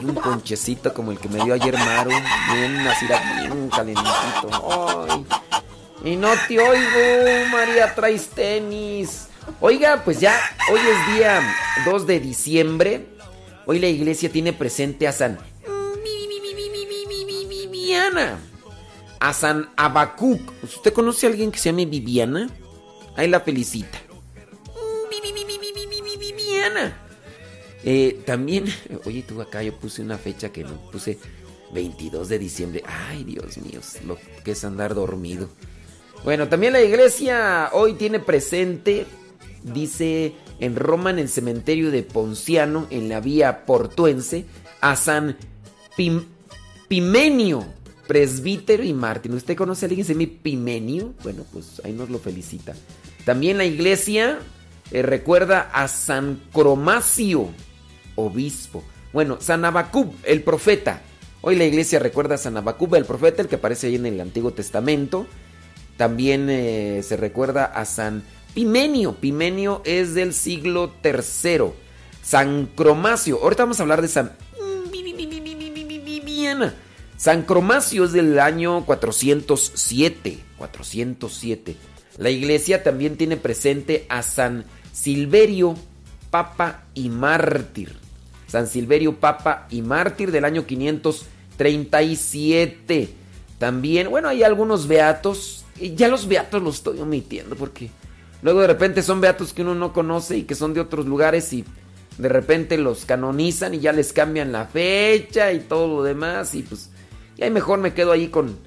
Y 0.00 0.04
un 0.04 0.14
ponchecito 0.14 0.94
como 0.94 1.10
el 1.10 1.18
que 1.18 1.28
me 1.28 1.42
dio 1.42 1.54
ayer 1.54 1.76
Maru. 1.76 2.10
Bien 2.10 2.86
así, 2.86 3.06
bien 3.40 3.68
calentito. 3.70 5.06
Ay. 5.08 5.26
Y 6.04 6.16
no 6.16 6.30
te 6.46 6.60
oigo, 6.60 7.48
María, 7.50 7.94
traes 7.94 8.28
tenis. 8.28 9.28
Oiga, 9.60 10.02
pues 10.04 10.20
ya, 10.20 10.38
hoy 10.70 10.78
es 10.80 11.14
día 11.14 11.42
2 11.84 12.06
de 12.06 12.20
diciembre. 12.20 13.06
Hoy 13.66 13.80
la 13.80 13.88
iglesia 13.88 14.30
tiene 14.30 14.52
presente 14.52 15.08
a 15.08 15.12
San 15.12 15.38
Viviana. 17.48 18.38
A 19.18 19.32
San 19.32 19.70
Abacuc. 19.76 20.40
¿Usted 20.62 20.92
conoce 20.92 21.26
a 21.26 21.30
alguien 21.30 21.50
que 21.50 21.58
se 21.58 21.70
llame 21.70 21.86
Viviana? 21.86 22.48
Ahí 23.18 23.28
la 23.28 23.40
felicita. 23.40 23.98
Viviana. 26.18 26.96
Eh, 27.84 28.20
también, 28.26 28.64
oye, 29.04 29.22
tú 29.22 29.40
acá 29.40 29.62
yo 29.62 29.74
puse 29.76 30.02
una 30.02 30.18
fecha 30.18 30.50
que 30.50 30.64
no 30.64 30.90
puse 30.90 31.18
22 31.72 32.28
de 32.28 32.38
diciembre. 32.38 32.82
Ay, 32.86 33.24
Dios 33.24 33.58
mío, 33.58 33.80
lo 34.06 34.18
que 34.44 34.52
es 34.52 34.64
andar 34.64 34.94
dormido. 34.94 35.48
Bueno, 36.24 36.48
también 36.48 36.72
la 36.72 36.82
iglesia 36.82 37.70
hoy 37.72 37.94
tiene 37.94 38.18
presente, 38.18 39.06
dice 39.62 40.34
en 40.58 40.74
Roma, 40.74 41.10
en 41.10 41.20
el 41.20 41.28
cementerio 41.28 41.90
de 41.90 42.02
Ponciano, 42.02 42.86
en 42.90 43.08
la 43.08 43.20
vía 43.20 43.64
portuense, 43.64 44.44
a 44.80 44.96
San 44.96 45.36
Pim- 45.96 46.24
Pimenio, 46.88 47.64
presbítero 48.08 48.82
y 48.82 48.92
mártir. 48.92 49.32
¿Usted 49.32 49.56
conoce 49.56 49.84
a 49.84 49.88
alguien 49.88 50.04
que 50.06 50.12
se 50.14 50.26
Pimenio? 50.26 51.14
Bueno, 51.22 51.44
pues 51.52 51.80
ahí 51.84 51.92
nos 51.92 52.10
lo 52.10 52.18
felicita. 52.18 52.74
También 53.28 53.58
la 53.58 53.66
iglesia 53.66 54.38
eh, 54.90 55.02
recuerda 55.02 55.68
a 55.74 55.86
San 55.86 56.40
Cromacio, 56.50 57.50
obispo. 58.14 58.82
Bueno, 59.12 59.36
San 59.38 59.66
Abacub, 59.66 60.14
el 60.24 60.42
profeta. 60.42 61.02
Hoy 61.42 61.56
la 61.56 61.66
iglesia 61.66 61.98
recuerda 61.98 62.36
a 62.36 62.38
San 62.38 62.56
Abacub, 62.56 62.94
el 62.94 63.04
profeta, 63.04 63.42
el 63.42 63.48
que 63.48 63.56
aparece 63.56 63.88
ahí 63.88 63.96
en 63.96 64.06
el 64.06 64.18
Antiguo 64.22 64.52
Testamento. 64.52 65.26
También 65.98 66.48
eh, 66.48 67.02
se 67.06 67.18
recuerda 67.18 67.66
a 67.66 67.84
San 67.84 68.22
Pimenio. 68.54 69.16
Pimenio 69.16 69.82
es 69.84 70.14
del 70.14 70.32
siglo 70.32 70.94
III. 71.04 71.72
San 72.22 72.64
Cromacio. 72.74 73.42
Ahorita 73.42 73.64
vamos 73.64 73.78
a 73.78 73.82
hablar 73.82 74.00
de 74.00 74.08
San 74.08 74.32
San 77.18 77.42
Cromacio 77.42 78.04
es 78.04 78.12
del 78.12 78.38
año 78.38 78.86
407. 78.86 80.38
407. 80.56 81.76
La 82.18 82.30
iglesia 82.30 82.82
también 82.82 83.16
tiene 83.16 83.36
presente 83.36 84.04
a 84.08 84.22
San 84.22 84.64
Silverio, 84.92 85.76
Papa 86.30 86.82
y 86.94 87.08
Mártir. 87.08 87.96
San 88.48 88.66
Silverio, 88.66 89.14
Papa 89.16 89.68
y 89.70 89.82
Mártir 89.82 90.32
del 90.32 90.44
año 90.44 90.66
537. 90.66 93.10
También, 93.58 94.10
bueno, 94.10 94.28
hay 94.28 94.42
algunos 94.42 94.88
beatos. 94.88 95.64
Y 95.80 95.94
ya 95.94 96.08
los 96.08 96.26
beatos 96.26 96.60
los 96.62 96.74
estoy 96.76 96.98
omitiendo 97.00 97.54
porque 97.54 97.90
luego 98.42 98.62
de 98.62 98.66
repente 98.66 99.02
son 99.02 99.20
beatos 99.20 99.52
que 99.52 99.62
uno 99.62 99.76
no 99.76 99.92
conoce 99.92 100.38
y 100.38 100.42
que 100.42 100.56
son 100.56 100.74
de 100.74 100.80
otros 100.80 101.06
lugares 101.06 101.52
y 101.52 101.64
de 102.18 102.28
repente 102.28 102.76
los 102.78 103.04
canonizan 103.04 103.74
y 103.74 103.78
ya 103.78 103.92
les 103.92 104.12
cambian 104.12 104.50
la 104.50 104.66
fecha 104.66 105.52
y 105.52 105.60
todo 105.60 105.86
lo 105.86 106.02
demás 106.02 106.56
y 106.56 106.62
pues 106.62 106.90
y 107.36 107.44
ahí 107.44 107.50
mejor 107.50 107.78
me 107.78 107.94
quedo 107.94 108.10
ahí 108.10 108.26
con 108.26 108.58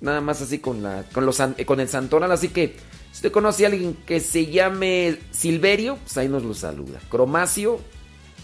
nada 0.00 0.20
más 0.20 0.42
así 0.42 0.58
con 0.58 0.82
la 0.82 1.04
con 1.12 1.26
los 1.26 1.42
con 1.66 1.80
el 1.80 1.88
santoral, 1.88 2.30
así 2.32 2.48
que 2.48 2.76
si 3.10 3.18
usted 3.18 3.32
conoce 3.32 3.64
a 3.64 3.68
alguien 3.68 3.96
que 4.06 4.20
se 4.20 4.46
llame 4.46 5.18
Silverio, 5.30 5.96
pues 6.02 6.16
ahí 6.18 6.28
nos 6.28 6.42
lo 6.42 6.54
saluda. 6.54 7.00
Cromacio, 7.08 7.78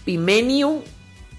Pimenio, 0.05 0.83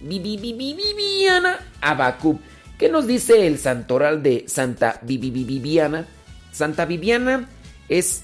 Viviana, 0.03 1.59
Abacub. 1.81 2.38
¿Qué 2.79 2.88
nos 2.88 3.07
dice 3.07 3.46
el 3.46 3.59
santoral 3.59 4.22
de 4.22 4.44
Santa 4.48 5.01
Viviana? 5.03 6.07
Santa 6.53 6.85
Viviana 6.85 7.48
es 7.88 8.22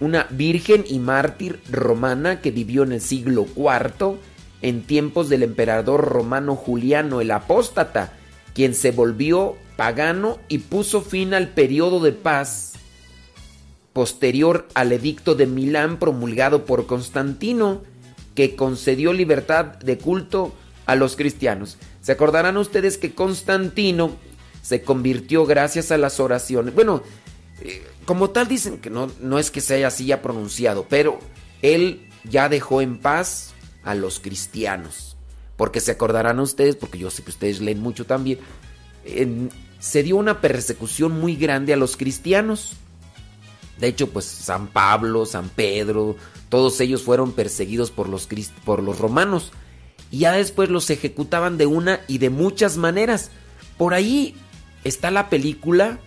una 0.00 0.26
virgen 0.30 0.84
y 0.88 0.98
mártir 0.98 1.60
romana 1.70 2.40
que 2.40 2.50
vivió 2.50 2.82
en 2.82 2.92
el 2.92 3.00
siglo 3.00 3.46
IV, 3.56 4.16
en 4.62 4.82
tiempos 4.82 5.28
del 5.28 5.42
emperador 5.42 6.04
romano 6.04 6.56
Juliano 6.56 7.20
el 7.20 7.30
Apóstata, 7.30 8.14
quien 8.54 8.74
se 8.74 8.90
volvió 8.90 9.56
pagano 9.80 10.38
y 10.48 10.58
puso 10.58 11.00
fin 11.00 11.32
al 11.32 11.54
periodo 11.54 12.00
de 12.00 12.12
paz 12.12 12.74
posterior 13.94 14.68
al 14.74 14.92
edicto 14.92 15.34
de 15.34 15.46
Milán 15.46 15.98
promulgado 15.98 16.66
por 16.66 16.86
Constantino, 16.86 17.82
que 18.34 18.56
concedió 18.56 19.14
libertad 19.14 19.78
de 19.78 19.96
culto 19.96 20.52
a 20.84 20.96
los 20.96 21.16
cristianos. 21.16 21.78
Se 22.02 22.12
acordarán 22.12 22.58
ustedes 22.58 22.98
que 22.98 23.14
Constantino 23.14 24.18
se 24.60 24.82
convirtió 24.82 25.46
gracias 25.46 25.90
a 25.90 25.96
las 25.96 26.20
oraciones. 26.20 26.74
Bueno, 26.74 27.02
eh, 27.62 27.82
como 28.04 28.28
tal 28.28 28.48
dicen 28.48 28.82
que 28.82 28.90
no, 28.90 29.10
no 29.22 29.38
es 29.38 29.50
que 29.50 29.62
se 29.62 29.76
haya 29.76 29.86
así 29.86 30.04
ya 30.04 30.20
pronunciado, 30.20 30.84
pero 30.90 31.20
él 31.62 32.06
ya 32.24 32.50
dejó 32.50 32.82
en 32.82 32.98
paz 32.98 33.54
a 33.82 33.94
los 33.94 34.20
cristianos. 34.20 35.16
Porque 35.56 35.80
se 35.80 35.92
acordarán 35.92 36.38
ustedes, 36.38 36.76
porque 36.76 36.98
yo 36.98 37.10
sé 37.10 37.22
que 37.22 37.30
ustedes 37.30 37.62
leen 37.62 37.80
mucho 37.80 38.04
también, 38.04 38.40
se 39.80 40.04
dio 40.04 40.16
una 40.16 40.40
persecución 40.40 41.18
muy 41.20 41.34
grande 41.34 41.72
a 41.72 41.76
los 41.76 41.96
cristianos. 41.96 42.74
De 43.78 43.88
hecho, 43.88 44.10
pues 44.10 44.26
San 44.26 44.68
Pablo, 44.68 45.26
San 45.26 45.48
Pedro, 45.48 46.14
todos 46.48 46.80
ellos 46.80 47.02
fueron 47.02 47.32
perseguidos 47.32 47.90
por 47.90 48.08
los, 48.08 48.28
por 48.64 48.82
los 48.82 48.98
romanos. 48.98 49.50
Y 50.12 50.20
ya 50.20 50.32
después 50.32 50.70
los 50.70 50.88
ejecutaban 50.90 51.58
de 51.58 51.66
una 51.66 52.00
y 52.06 52.18
de 52.18 52.30
muchas 52.30 52.76
maneras. 52.76 53.30
Por 53.76 53.94
ahí 53.94 54.36
está 54.84 55.10
la 55.10 55.28
película 55.28 55.98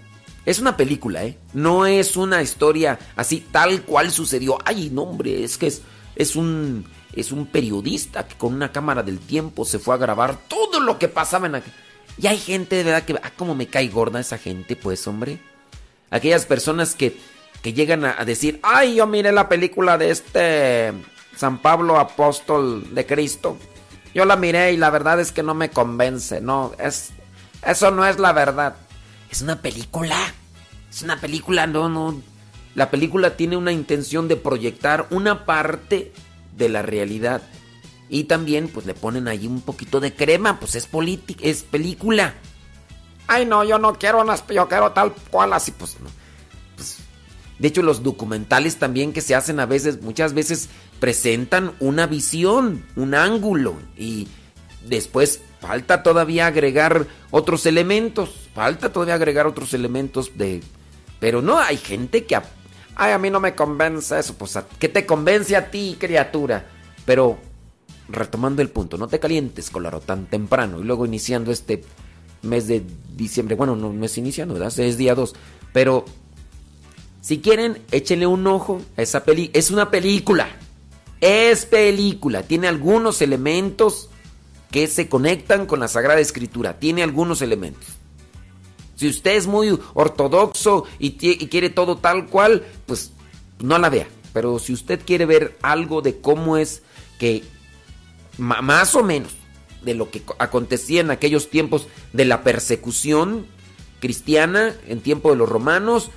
es 0.46 0.60
una 0.60 0.76
película, 0.76 1.24
¿eh? 1.24 1.38
No 1.54 1.86
es 1.86 2.18
una 2.18 2.42
historia 2.42 3.00
así 3.16 3.46
tal 3.52 3.84
cual 3.84 4.12
sucedió. 4.12 4.58
Ay, 4.66 4.90
no, 4.92 5.04
hombre, 5.04 5.44
es 5.44 5.58
que 5.58 5.68
es, 5.68 5.82
es 6.16 6.36
un 6.36 6.86
es 7.14 7.32
un 7.32 7.46
periodista 7.46 8.28
que 8.28 8.36
con 8.36 8.54
una 8.54 8.72
cámara 8.72 9.04
del 9.04 9.20
tiempo 9.20 9.66
se 9.66 9.78
fue 9.78 9.94
a 9.94 10.00
grabar 10.00 10.36
todo 10.48 10.80
lo 10.80 10.98
que 10.98 11.08
pasaba 11.08 11.46
en 11.46 11.56
aquel... 11.56 11.72
Y 12.18 12.28
hay 12.28 12.38
gente 12.38 12.76
de 12.76 12.84
verdad 12.84 13.04
que, 13.04 13.16
ah, 13.22 13.32
cómo 13.36 13.56
me 13.56 13.68
cae 13.68 13.88
gorda 13.88 14.20
esa 14.20 14.38
gente, 14.38 14.76
pues, 14.76 15.08
hombre. 15.08 15.40
Aquellas 16.12 16.46
personas 16.46 16.96
que, 16.96 17.18
que 17.62 17.74
llegan 17.74 18.06
a, 18.06 18.16
a 18.20 18.26
decir, 18.26 18.60
ay, 18.62 18.96
yo 18.96 19.08
miré 19.08 19.32
la 19.32 19.50
película 19.50 19.98
de 19.98 20.12
este 20.12 20.94
San 21.36 21.60
Pablo 21.60 22.00
Apóstol 22.00 22.94
de 22.94 23.06
Cristo. 23.06 23.58
Yo 24.14 24.26
la 24.26 24.36
miré 24.36 24.74
y 24.74 24.78
la 24.78 24.92
verdad 24.92 25.20
es 25.20 25.32
que 25.32 25.42
no 25.42 25.56
me 25.56 25.72
convence, 25.72 26.40
no, 26.40 26.74
es, 26.78 27.12
eso 27.66 27.92
no 27.92 28.06
es 28.06 28.20
la 28.20 28.32
verdad. 28.32 28.76
Es 29.32 29.42
una 29.42 29.62
película. 29.62 30.16
Es 30.92 31.02
una 31.02 31.20
película, 31.20 31.66
no, 31.66 31.90
no. 31.90 32.22
La 32.76 32.92
película 32.92 33.36
tiene 33.36 33.58
una 33.58 33.72
intención 33.72 34.28
de 34.28 34.36
proyectar 34.36 35.08
una 35.10 35.46
parte 35.46 36.12
de 36.56 36.70
la 36.70 36.84
realidad. 36.84 37.42
Y 38.14 38.26
también, 38.26 38.68
pues 38.68 38.86
le 38.86 38.94
ponen 38.94 39.28
ahí 39.28 39.48
un 39.48 39.62
poquito 39.62 40.00
de 40.00 40.14
crema, 40.14 40.60
pues 40.60 40.76
es 40.76 40.88
es 41.42 41.64
película. 41.64 42.36
Ay, 43.26 43.48
no, 43.48 43.64
yo 43.64 43.80
no 43.80 43.96
quiero 43.96 44.22
unas, 44.22 44.46
yo 44.46 44.68
quiero 44.68 44.92
tal 44.92 45.14
cual 45.32 45.52
así, 45.52 45.72
pues 45.72 46.00
no. 46.00 46.12
Pues, 46.76 47.00
de 47.58 47.68
hecho, 47.68 47.82
los 47.82 48.04
documentales 48.04 48.78
también 48.78 49.14
que 49.14 49.22
se 49.22 49.34
hacen 49.34 49.60
a 49.60 49.66
veces, 49.66 50.04
muchas 50.04 50.36
veces 50.36 50.70
presentan 51.00 51.74
una 51.80 52.06
visión, 52.06 52.86
un 52.96 53.16
ángulo. 53.16 53.78
Y 53.98 54.28
después 54.88 55.42
falta 55.60 56.04
todavía 56.04 56.46
agregar 56.46 57.08
otros 57.32 57.66
elementos. 57.66 58.30
Falta 58.54 58.94
todavía 58.94 59.16
agregar 59.16 59.48
otros 59.48 59.74
elementos 59.74 60.38
de... 60.38 60.62
Pero 61.20 61.42
no, 61.42 61.58
hay 61.58 61.78
gente 61.78 62.26
que... 62.26 62.40
Ay, 62.96 63.12
a 63.12 63.18
mí 63.18 63.32
no 63.32 63.40
me 63.40 63.56
convence 63.56 64.20
eso. 64.20 64.36
Pues, 64.36 64.56
¿qué 64.78 64.88
te 64.88 65.04
convence 65.04 65.56
a 65.56 65.72
ti, 65.72 65.98
criatura? 66.00 66.70
Pero, 67.08 67.40
retomando 68.10 68.62
el 68.62 68.70
punto, 68.70 68.98
no 68.98 69.08
te 69.08 69.20
calientes, 69.20 69.70
Colaro, 69.70 70.00
tan 70.00 70.26
temprano. 70.26 70.80
Y 70.80 70.84
luego 70.84 71.06
iniciando 71.06 71.52
este 71.52 71.84
mes 72.42 72.68
de 72.68 72.84
diciembre. 73.16 73.56
Bueno, 73.56 73.76
no, 73.76 74.06
es 74.06 74.18
iniciando, 74.18 74.54
¿verdad? 74.54 74.78
Es 74.80 74.98
día 74.98 75.16
2. 75.16 75.34
Pero, 75.72 76.06
si 77.22 77.40
quieren, 77.40 77.82
échenle 77.92 78.28
un 78.28 78.46
ojo 78.48 78.82
a 78.98 79.02
esa 79.02 79.24
peli. 79.24 79.50
Es 79.54 79.72
una 79.72 79.90
película. 79.90 80.48
Es 81.22 81.66
película. 81.66 82.44
Tiene 82.44 82.68
algunos 82.68 83.22
elementos 83.22 84.10
que 84.72 84.88
se 84.88 85.08
conectan 85.08 85.66
con 85.66 85.80
la 85.80 85.88
Sagrada 85.88 86.20
Escritura. 86.20 86.80
Tiene 86.80 87.04
algunos 87.04 87.42
elementos. 87.42 87.88
Si 88.96 89.08
usted 89.08 89.36
es 89.36 89.48
muy 89.48 89.78
ortodoxo 89.94 90.86
y, 91.00 91.12
quiere 91.14 91.70
todo 91.70 91.98
tal 91.98 92.28
cual, 92.28 92.64
pues 92.86 93.12
no 93.60 93.78
la 93.78 93.90
vea. 93.90 94.08
Pero 94.34 94.60
si 94.60 94.74
usted 94.74 95.02
quiere 95.06 95.26
ver 95.26 95.58
algo 95.62 96.02
de 96.02 96.20
cómo 96.20 96.58
es 96.58 96.84
que 97.20 97.44
más 98.38 98.96
o 98.96 99.04
menos 99.04 99.32
de 99.84 99.94
lo 99.94 100.10
que 100.10 100.22
acontecía 100.40 101.02
en 101.02 101.12
aquellos 101.12 101.50
tiempos 101.50 101.88
de 102.14 102.26
la 102.26 102.44
persecución 102.44 103.46
cristiana 104.00 104.74
en 104.88 105.02
tiempo 105.02 105.32
de 105.32 105.38
los 105.38 105.50
romanos, 105.50 106.12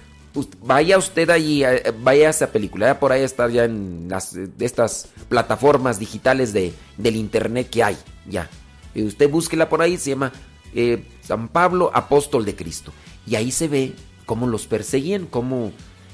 vaya 0.60 0.98
usted 0.98 1.30
allí, 1.30 1.64
eh, 1.64 1.92
vaya 2.02 2.28
a 2.28 2.30
esa 2.30 2.48
película, 2.48 2.98
por 2.98 3.12
ahí 3.12 3.22
está 3.22 3.48
ya 3.48 3.64
en 3.64 4.06
las, 4.08 4.36
estas 4.58 5.08
plataformas 5.28 5.98
digitales 5.98 6.52
de, 6.52 6.74
del 6.96 7.16
internet 7.16 7.70
que 7.70 7.82
hay, 7.82 7.96
ya. 8.28 8.50
Y 8.94 9.02
usted 9.02 9.30
búsquela 9.30 9.68
por 9.68 9.82
ahí, 9.82 9.96
se 9.96 10.10
llama 10.10 10.32
eh, 10.74 11.04
San 11.20 11.48
Pablo, 11.48 11.90
apóstol 11.94 12.44
de 12.44 12.56
Cristo. 12.56 12.92
Y 13.26 13.34
ahí 13.34 13.50
se 13.50 13.68
ve 13.68 13.94
cómo 14.24 14.46
los 14.46 14.66
perseguían, 14.66 15.26
cómo, 15.26 15.72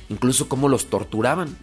incluso 0.09 0.49
cómo 0.49 0.69
los 0.69 0.87
torturaban. 0.87 1.57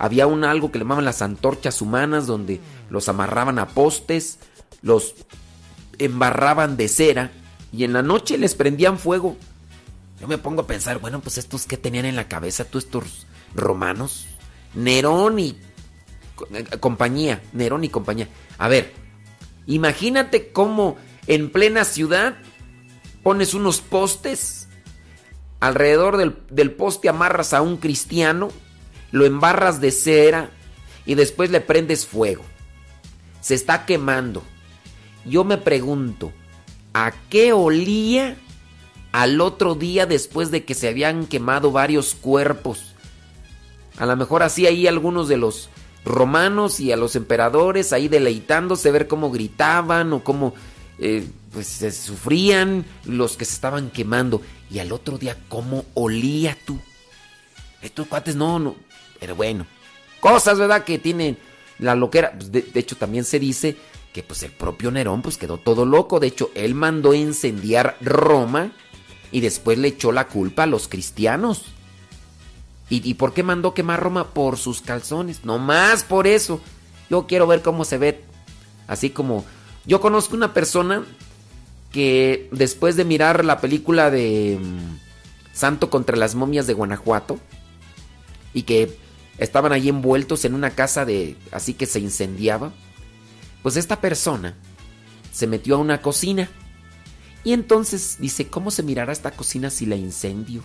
Había 0.00 0.26
un 0.26 0.42
algo 0.42 0.72
que 0.72 0.78
le 0.78 0.84
llamaban 0.84 1.04
las 1.04 1.22
antorchas 1.22 1.80
humanas, 1.80 2.26
donde 2.26 2.60
los 2.88 3.08
amarraban 3.08 3.60
a 3.60 3.68
postes, 3.68 4.40
los 4.82 5.14
embarraban 5.98 6.76
de 6.76 6.88
cera 6.88 7.30
y 7.72 7.84
en 7.84 7.92
la 7.92 8.02
noche 8.02 8.36
les 8.38 8.56
prendían 8.56 8.98
fuego 8.98 9.36
yo 10.20 10.28
me 10.28 10.38
pongo 10.38 10.62
a 10.62 10.66
pensar, 10.66 10.98
bueno, 10.98 11.20
pues 11.20 11.38
estos 11.38 11.66
que 11.66 11.78
tenían 11.78 12.04
en 12.04 12.14
la 12.14 12.28
cabeza, 12.28 12.64
tú 12.64 12.76
estos 12.76 13.26
romanos, 13.54 14.26
Nerón 14.74 15.38
y 15.38 15.58
eh, 16.52 16.64
compañía, 16.78 17.42
Nerón 17.54 17.84
y 17.84 17.88
compañía. 17.88 18.28
A 18.58 18.68
ver, 18.68 18.92
imagínate 19.66 20.52
cómo 20.52 20.98
en 21.26 21.50
plena 21.50 21.84
ciudad 21.84 22.36
pones 23.22 23.54
unos 23.54 23.80
postes, 23.80 24.68
alrededor 25.58 26.18
del, 26.18 26.36
del 26.50 26.72
poste 26.72 27.08
amarras 27.08 27.54
a 27.54 27.62
un 27.62 27.78
cristiano, 27.78 28.50
lo 29.10 29.24
embarras 29.24 29.80
de 29.80 29.90
cera 29.90 30.50
y 31.06 31.14
después 31.14 31.50
le 31.50 31.60
prendes 31.60 32.06
fuego. 32.06 32.44
Se 33.40 33.54
está 33.54 33.86
quemando. 33.86 34.42
Yo 35.24 35.44
me 35.44 35.58
pregunto, 35.58 36.32
¿a 36.92 37.12
qué 37.28 37.52
olía? 37.52 38.36
al 39.12 39.40
otro 39.40 39.74
día 39.74 40.06
después 40.06 40.50
de 40.50 40.64
que 40.64 40.74
se 40.74 40.88
habían 40.88 41.26
quemado 41.26 41.72
varios 41.72 42.14
cuerpos. 42.14 42.94
A 43.98 44.06
lo 44.06 44.16
mejor 44.16 44.42
así 44.42 44.66
ahí 44.66 44.86
algunos 44.86 45.28
de 45.28 45.36
los 45.36 45.68
romanos 46.04 46.80
y 46.80 46.92
a 46.92 46.96
los 46.96 47.16
emperadores 47.16 47.92
ahí 47.92 48.08
deleitándose, 48.08 48.90
ver 48.90 49.08
cómo 49.08 49.30
gritaban 49.30 50.12
o 50.12 50.24
cómo 50.24 50.54
eh, 50.98 51.26
pues 51.52 51.66
se 51.66 51.90
sufrían 51.92 52.84
los 53.04 53.36
que 53.36 53.44
se 53.44 53.54
estaban 53.54 53.90
quemando. 53.90 54.40
Y 54.70 54.78
al 54.78 54.92
otro 54.92 55.18
día, 55.18 55.36
cómo 55.48 55.84
olía 55.94 56.56
tú. 56.64 56.78
Estos 57.82 58.06
cuates 58.06 58.36
no, 58.36 58.58
no. 58.58 58.76
Pero 59.20 59.36
bueno, 59.36 59.66
cosas, 60.18 60.58
¿verdad? 60.58 60.84
Que 60.84 60.98
tienen 60.98 61.38
la 61.78 61.94
loquera. 61.94 62.32
Pues, 62.32 62.50
de, 62.50 62.62
de, 62.62 62.80
hecho, 62.80 62.96
también 62.96 63.24
se 63.24 63.38
dice 63.38 63.76
que 64.12 64.24
pues 64.24 64.42
el 64.42 64.50
propio 64.50 64.90
Nerón 64.90 65.22
pues 65.22 65.36
quedó 65.36 65.58
todo 65.58 65.86
loco. 65.86 66.18
De 66.18 66.26
hecho, 66.26 66.50
él 66.54 66.74
mandó 66.74 67.14
incendiar 67.14 67.96
Roma 68.00 68.72
y 69.30 69.40
después 69.40 69.78
le 69.78 69.88
echó 69.88 70.10
la 70.10 70.26
culpa 70.26 70.64
a 70.64 70.66
los 70.66 70.88
cristianos. 70.88 71.64
¿Y, 72.88 73.08
y 73.08 73.14
por 73.14 73.32
qué 73.32 73.44
mandó 73.44 73.72
quemar 73.74 74.02
Roma? 74.02 74.28
Por 74.34 74.56
sus 74.56 74.80
calzones. 74.80 75.44
No 75.44 75.58
más 75.58 76.02
por 76.02 76.26
eso. 76.26 76.60
Yo 77.08 77.26
quiero 77.26 77.46
ver 77.46 77.62
cómo 77.62 77.84
se 77.84 77.98
ve. 77.98 78.24
Así 78.88 79.10
como 79.10 79.44
yo 79.86 80.00
conozco 80.00 80.36
una 80.36 80.52
persona 80.52 81.04
que 81.92 82.48
después 82.52 82.96
de 82.96 83.04
mirar 83.04 83.44
la 83.44 83.60
película 83.60 84.10
de 84.10 84.58
mm, 84.60 84.98
Santo 85.52 85.90
contra 85.90 86.16
las 86.16 86.34
momias 86.34 86.66
de 86.66 86.74
Guanajuato 86.74 87.38
y 88.54 88.62
que 88.62 88.96
estaban 89.40 89.72
ahí 89.72 89.88
envueltos 89.88 90.44
en 90.44 90.54
una 90.54 90.70
casa 90.70 91.04
de 91.04 91.36
así 91.50 91.74
que 91.74 91.86
se 91.86 91.98
incendiaba, 91.98 92.72
pues 93.62 93.76
esta 93.76 94.00
persona 94.00 94.54
se 95.32 95.46
metió 95.46 95.76
a 95.76 95.78
una 95.78 96.02
cocina 96.02 96.48
y 97.42 97.54
entonces 97.54 98.18
dice, 98.20 98.48
¿cómo 98.48 98.70
se 98.70 98.82
mirará 98.82 99.12
esta 99.12 99.30
cocina 99.30 99.70
si 99.70 99.86
la 99.86 99.96
incendio? 99.96 100.62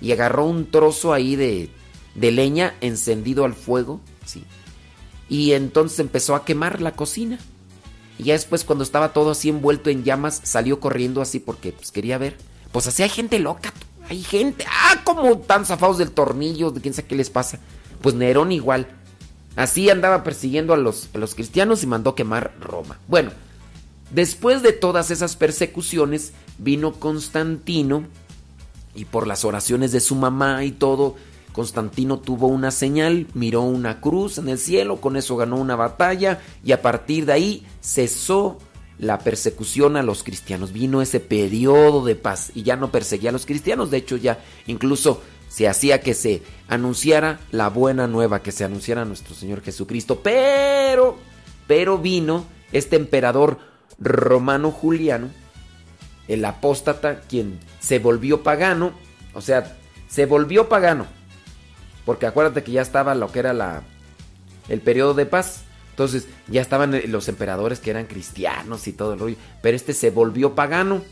Y 0.00 0.12
agarró 0.12 0.46
un 0.46 0.70
trozo 0.70 1.12
ahí 1.12 1.36
de, 1.36 1.70
de 2.14 2.32
leña 2.32 2.74
encendido 2.80 3.44
al 3.44 3.54
fuego, 3.54 4.00
sí. 4.24 4.44
Y 5.28 5.52
entonces 5.52 5.98
empezó 6.00 6.34
a 6.34 6.44
quemar 6.44 6.80
la 6.80 6.92
cocina. 6.92 7.38
Y 8.18 8.24
ya 8.24 8.32
después 8.32 8.64
cuando 8.64 8.84
estaba 8.84 9.12
todo 9.12 9.30
así 9.30 9.50
envuelto 9.50 9.90
en 9.90 10.02
llamas, 10.02 10.40
salió 10.44 10.80
corriendo 10.80 11.20
así 11.20 11.40
porque 11.40 11.72
pues, 11.72 11.92
quería 11.92 12.18
ver. 12.18 12.36
Pues 12.72 12.86
así 12.86 13.02
hay 13.02 13.10
gente 13.10 13.38
loca. 13.38 13.72
Hay 14.08 14.22
gente. 14.22 14.64
Ah, 14.68 15.02
como 15.04 15.38
tan 15.38 15.64
zafados 15.66 15.98
del 15.98 16.10
tornillo, 16.10 16.70
de 16.70 16.80
quién 16.80 16.94
sabe 16.94 17.08
qué 17.08 17.14
les 17.16 17.30
pasa. 17.30 17.60
Pues 18.02 18.14
Nerón 18.14 18.52
igual. 18.52 18.88
Así 19.56 19.90
andaba 19.90 20.24
persiguiendo 20.24 20.72
a 20.74 20.76
los, 20.76 21.08
a 21.14 21.18
los 21.18 21.34
cristianos 21.34 21.82
y 21.82 21.86
mandó 21.86 22.14
quemar 22.14 22.54
Roma. 22.60 22.98
Bueno, 23.06 23.30
después 24.10 24.62
de 24.62 24.72
todas 24.72 25.10
esas 25.10 25.36
persecuciones, 25.36 26.32
vino 26.58 26.92
Constantino 26.92 28.04
y 28.94 29.04
por 29.04 29.26
las 29.26 29.44
oraciones 29.44 29.92
de 29.92 30.00
su 30.00 30.14
mamá 30.14 30.64
y 30.64 30.72
todo, 30.72 31.16
Constantino 31.52 32.18
tuvo 32.18 32.48
una 32.48 32.70
señal, 32.70 33.26
miró 33.34 33.62
una 33.62 34.00
cruz 34.00 34.38
en 34.38 34.48
el 34.48 34.58
cielo, 34.58 35.00
con 35.00 35.16
eso 35.16 35.36
ganó 35.36 35.56
una 35.56 35.76
batalla 35.76 36.40
y 36.64 36.72
a 36.72 36.82
partir 36.82 37.26
de 37.26 37.32
ahí 37.32 37.66
cesó 37.80 38.58
la 38.98 39.18
persecución 39.18 39.96
a 39.96 40.02
los 40.02 40.22
cristianos. 40.22 40.72
Vino 40.72 41.02
ese 41.02 41.20
periodo 41.20 42.04
de 42.04 42.14
paz 42.14 42.52
y 42.54 42.62
ya 42.62 42.76
no 42.76 42.90
perseguía 42.90 43.30
a 43.30 43.32
los 43.32 43.46
cristianos, 43.46 43.90
de 43.90 43.98
hecho 43.98 44.16
ya 44.16 44.42
incluso 44.66 45.22
se 45.52 45.68
hacía 45.68 46.00
que 46.00 46.14
se 46.14 46.42
anunciara 46.68 47.40
la 47.50 47.68
buena 47.68 48.06
nueva, 48.06 48.42
que 48.42 48.52
se 48.52 48.64
anunciara 48.64 49.04
nuestro 49.04 49.34
Señor 49.34 49.62
Jesucristo. 49.62 50.20
Pero, 50.22 51.18
pero 51.66 51.98
vino 51.98 52.46
este 52.72 52.96
emperador 52.96 53.58
romano 53.98 54.70
Juliano, 54.70 55.28
el 56.28 56.44
apóstata, 56.44 57.20
quien 57.20 57.60
se 57.80 57.98
volvió 57.98 58.42
pagano, 58.42 58.92
o 59.34 59.40
sea, 59.40 59.76
se 60.08 60.26
volvió 60.26 60.68
pagano 60.68 61.06
porque 62.04 62.26
acuérdate 62.26 62.62
que 62.62 62.72
ya 62.72 62.82
estaba 62.82 63.14
lo 63.14 63.30
que 63.30 63.38
era 63.38 63.52
la 63.52 63.82
el 64.68 64.80
periodo 64.80 65.14
de 65.14 65.26
paz. 65.26 65.62
Entonces 65.90 66.26
ya 66.48 66.62
estaban 66.62 66.98
los 67.08 67.28
emperadores 67.28 67.78
que 67.78 67.90
eran 67.90 68.06
cristianos 68.06 68.88
y 68.88 68.92
todo 68.92 69.12
el 69.12 69.18
rollo. 69.18 69.36
Pero 69.60 69.76
este 69.76 69.92
se 69.92 70.10
volvió 70.10 70.54
pagano. 70.54 71.02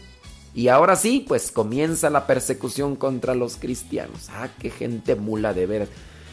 Y 0.55 0.69
ahora 0.69 0.97
sí, 0.97 1.25
pues 1.27 1.53
comienza 1.53 2.11
la 2.11 2.27
persecución 2.27 2.97
contra 2.97 3.35
los 3.35 3.57
cristianos. 3.57 4.29
Ah, 4.31 4.49
qué 4.59 4.71
gente 4.71 5.15
mula 5.15 5.55
de 5.55 5.67
veras. 5.67 5.89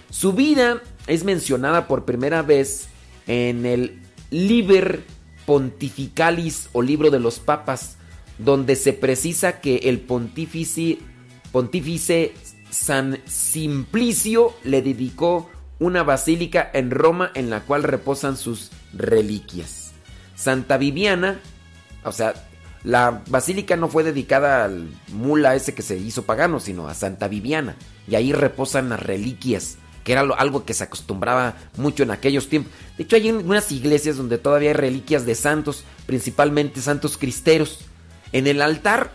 Su 0.10 0.34
vida 0.34 0.82
es 1.06 1.24
mencionada 1.24 1.88
por 1.88 2.06
primera 2.06 2.42
vez 2.42 2.88
en 3.28 3.66
el 3.66 4.02
Liber 4.32 5.04
Pontificalis 5.46 6.70
o 6.74 6.82
libro 6.82 7.10
de 7.10 7.20
los 7.20 7.40
papas, 7.40 7.98
donde 8.38 8.76
se 8.76 8.94
precisa 8.94 9.60
que 9.62 9.78
el 9.84 10.00
pontífice, 10.00 11.00
pontífice 11.52 12.34
San 12.70 13.20
Simplicio 13.26 14.54
le 14.64 14.82
dedicó 14.82 15.50
una 15.80 16.04
basílica 16.04 16.70
en 16.74 16.92
Roma 16.92 17.32
en 17.34 17.50
la 17.50 17.62
cual 17.62 17.84
reposan 17.84 18.36
sus 18.36 18.72
reliquias. 18.94 19.94
Santa 20.36 20.78
Viviana, 20.78 21.40
o 22.04 22.12
sea, 22.12 22.34
la 22.84 23.24
basílica 23.28 23.76
no 23.76 23.88
fue 23.88 24.04
dedicada 24.04 24.66
al 24.66 24.88
mula 25.12 25.56
ese 25.56 25.74
que 25.74 25.82
se 25.82 25.98
hizo 25.98 26.24
pagano, 26.24 26.60
sino 26.60 26.88
a 26.88 26.94
Santa 26.94 27.28
Viviana. 27.28 27.76
Y 28.08 28.16
ahí 28.16 28.32
reposan 28.34 28.90
las 28.90 29.02
reliquias, 29.02 29.78
que 30.04 30.14
era 30.14 30.22
algo 30.22 30.66
que 30.66 30.74
se 30.74 30.84
acostumbraba 30.84 31.56
mucho 31.78 32.04
en 32.04 32.12
aquellos 32.12 32.50
tiempos. 32.50 32.72
De 32.98 33.04
hecho, 33.04 33.16
hay 33.16 33.32
unas 33.32 33.72
iglesias 33.72 34.18
donde 34.18 34.38
todavía 34.38 34.70
hay 34.70 34.76
reliquias 34.76 35.26
de 35.26 35.36
santos, 35.36 35.84
principalmente 36.06 36.82
santos 36.82 37.18
cristeros. 37.18 37.80
En 38.32 38.48
el 38.48 38.62
altar 38.62 39.12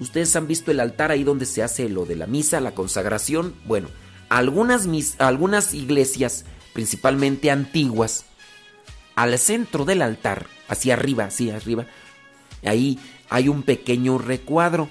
Ustedes 0.00 0.34
han 0.36 0.46
visto 0.46 0.70
el 0.70 0.80
altar 0.80 1.10
ahí 1.10 1.24
donde 1.24 1.46
se 1.46 1.62
hace 1.62 1.88
lo 1.88 2.04
de 2.04 2.16
la 2.16 2.26
misa, 2.26 2.60
la 2.60 2.74
consagración. 2.74 3.54
Bueno, 3.64 3.88
algunas, 4.28 4.86
algunas 5.18 5.74
iglesias, 5.74 6.44
principalmente 6.72 7.50
antiguas, 7.50 8.24
al 9.14 9.38
centro 9.38 9.84
del 9.84 10.02
altar, 10.02 10.46
hacia 10.68 10.94
arriba, 10.94 11.26
hacia 11.26 11.56
arriba, 11.56 11.86
ahí 12.68 12.98
hay 13.30 13.48
un 13.48 13.62
pequeño 13.62 14.18
recuadro. 14.18 14.88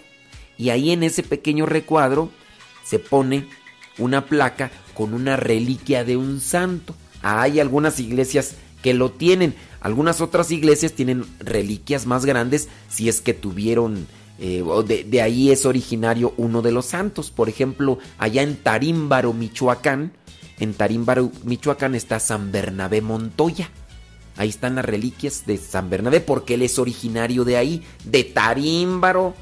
Y 0.57 0.69
ahí 0.69 0.91
en 0.91 1.03
ese 1.03 1.23
pequeño 1.23 1.65
recuadro 1.65 2.31
se 2.83 2.99
pone 2.99 3.47
una 3.97 4.25
placa 4.25 4.71
con 4.93 5.13
una 5.13 5.35
reliquia 5.35 6.03
de 6.03 6.17
un 6.17 6.39
santo. 6.39 6.95
Hay 7.21 7.59
algunas 7.59 7.99
iglesias 7.99 8.55
que 8.81 8.93
lo 8.93 9.11
tienen. 9.11 9.55
Algunas 9.81 10.21
otras 10.21 10.51
iglesias 10.51 10.93
tienen 10.93 11.25
reliquias 11.39 12.05
más 12.05 12.25
grandes 12.25 12.69
si 12.89 13.09
es 13.09 13.21
que 13.21 13.33
tuvieron 13.33 14.07
eh, 14.39 14.63
de, 15.07 15.21
ahí 15.21 15.51
es 15.51 15.65
originario 15.65 16.33
uno 16.37 16.61
de 16.61 16.71
los 16.71 16.87
santos. 16.87 17.31
Por 17.31 17.49
ejemplo, 17.49 17.99
allá 18.17 18.41
en 18.41 18.57
Tarímbaro, 18.57 19.33
Michoacán, 19.33 20.13
en 20.59 20.73
Tarímbaro, 20.73 21.31
Michoacán 21.43 21.95
está 21.95 22.19
San 22.19 22.51
Bernabé 22.51 23.01
Montoya. 23.01 23.69
Ahí 24.35 24.49
están 24.49 24.75
las 24.75 24.85
reliquias 24.85 25.45
de 25.45 25.57
San 25.57 25.89
Bernabé 25.89 26.19
porque 26.19 26.55
él 26.55 26.63
es 26.63 26.79
originario 26.79 27.43
de 27.43 27.57
ahí, 27.57 27.83
de 28.03 28.23
Tarímbaro, 28.23 29.35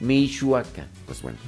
Michoacán. 0.00 0.88
Pues 1.06 1.20
bueno, 1.20 1.38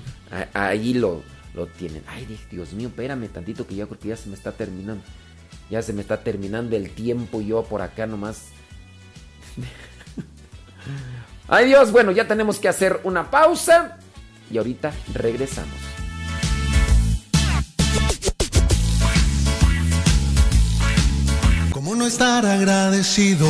ahí 0.52 0.94
lo, 0.94 1.22
lo 1.54 1.66
tienen. 1.66 2.02
Ay, 2.08 2.26
Dios 2.50 2.72
mío, 2.72 2.88
espérame 2.88 3.28
tantito 3.28 3.66
que 3.66 3.76
ya 3.76 3.86
porque 3.86 4.08
ya 4.08 4.16
se 4.16 4.28
me 4.28 4.34
está 4.34 4.52
terminando. 4.52 5.02
Ya 5.70 5.82
se 5.82 5.92
me 5.92 6.02
está 6.02 6.22
terminando 6.22 6.76
el 6.76 6.90
tiempo 6.90 7.40
y 7.40 7.46
yo 7.46 7.62
por 7.64 7.82
acá 7.82 8.06
nomás. 8.06 8.48
Ay 11.48 11.66
Dios, 11.66 11.92
bueno, 11.92 12.10
ya 12.10 12.26
tenemos 12.26 12.58
que 12.58 12.68
hacer 12.68 13.00
una 13.04 13.30
pausa 13.30 13.98
y 14.50 14.58
ahorita 14.58 14.92
regresamos. 15.14 15.95
¿Cómo 21.96 22.04
no 22.04 22.08
estar 22.08 22.44
agradecido 22.44 23.48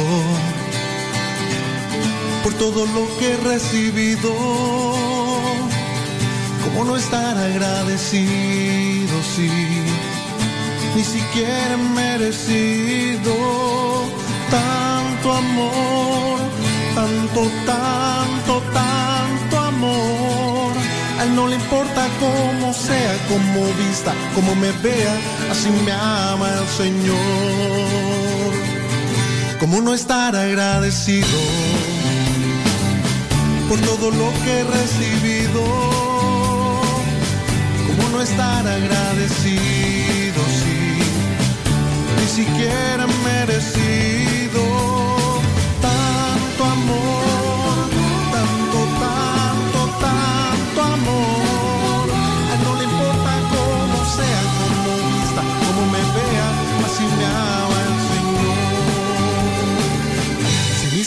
por 2.45 2.55
todo 2.55 2.87
lo 2.87 3.19
que 3.19 3.33
he 3.33 3.37
recibido? 3.39 4.33
¿Cómo 6.63 6.85
no 6.85 6.97
estar 6.97 7.37
agradecido 7.37 9.15
si 9.35 9.51
ni 10.95 11.03
siquiera 11.03 11.75
he 11.75 11.77
merecido 11.77 13.35
tanto 14.49 15.33
amor? 15.33 16.39
tanto, 16.95 17.51
tanto, 17.67 18.63
tanto 18.73 19.59
amor. 19.59 20.76
A 21.19 21.25
él 21.25 21.35
no 21.35 21.49
le 21.49 21.57
importa 21.57 22.09
cómo 22.21 22.73
sea, 22.75 23.17
cómo 23.29 23.65
vista, 23.75 24.13
cómo 24.35 24.55
me 24.55 24.71
vea, 24.73 25.15
así 25.51 25.71
me 25.85 25.93
ama 25.93 26.49
el 26.61 26.69
Señor. 26.69 27.17
¿Cómo 29.59 29.81
no 29.81 29.95
estar 29.95 30.37
agradecido 30.37 31.39
por 33.69 33.81
todo 33.81 34.11
lo 34.11 34.31
que 34.45 34.61
he 34.61 34.65
recibido? 34.65 35.63
¿Cómo 37.87 38.09
no 38.13 38.23
estar 38.23 38.67
agradecido 38.67 40.43
si 40.61 40.77
ni 42.21 42.29
siquiera 42.29 43.07
he 43.29 43.47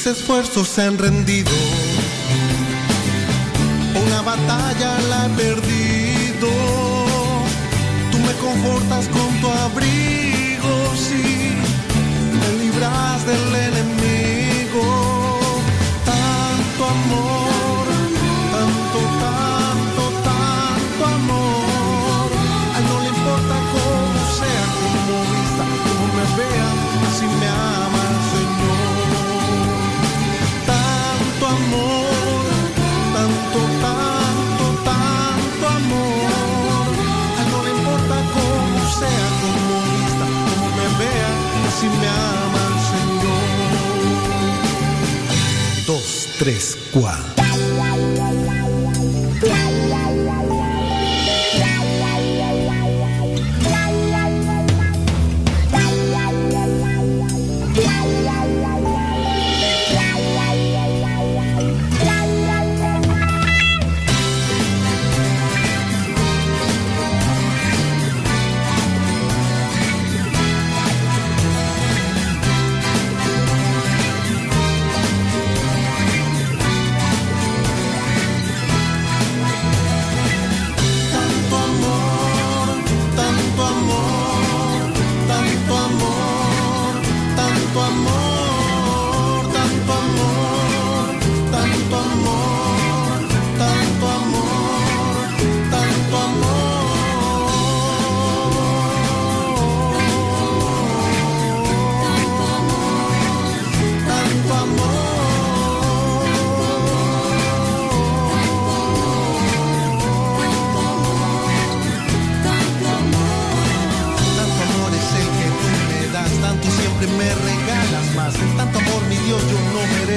esfuerzos 0.05 0.67
se 0.67 0.83
han 0.83 0.97
rendido. 0.97 1.51
Una 4.05 4.21
batalla 4.21 4.99
la 5.09 5.25
he 5.25 5.29
perdido. 5.29 6.49
Tú 8.11 8.17
me 8.19 8.33
confortas 8.33 9.07
con 9.09 9.41
tu 9.41 9.47
abrigo, 9.49 10.95
sí. 10.95 11.53
Me 12.39 12.63
libras 12.63 13.25
del 13.25 13.55
enemigo. 13.67 14.85
Tanto 16.05 16.85
amor, 16.85 17.48
Tres 46.39 46.77
Cuadros. 46.93 47.28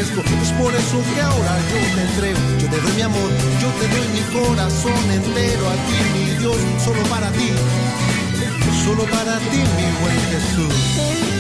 Es 0.03 0.11
por 0.11 0.75
eso 0.75 1.01
que 1.15 1.21
ahora 1.21 1.59
yo 1.71 1.95
te 1.95 2.03
entrego. 2.03 2.41
Yo 2.59 2.69
te 2.69 2.81
doy 2.81 2.93
mi 2.97 3.03
amor, 3.03 3.31
yo 3.61 3.69
te 3.79 3.87
doy 3.87 4.09
mi 4.09 4.47
corazón 4.49 5.11
entero 5.13 5.69
a 5.69 5.75
ti, 5.75 5.97
mi 6.13 6.39
Dios, 6.41 6.57
solo 6.85 7.03
para 7.05 7.31
ti. 7.31 7.51
Solo 8.85 9.05
para 9.05 9.39
ti, 9.39 9.59
mi 9.59 10.03
buen 10.03 10.19
Jesús. 10.33 11.32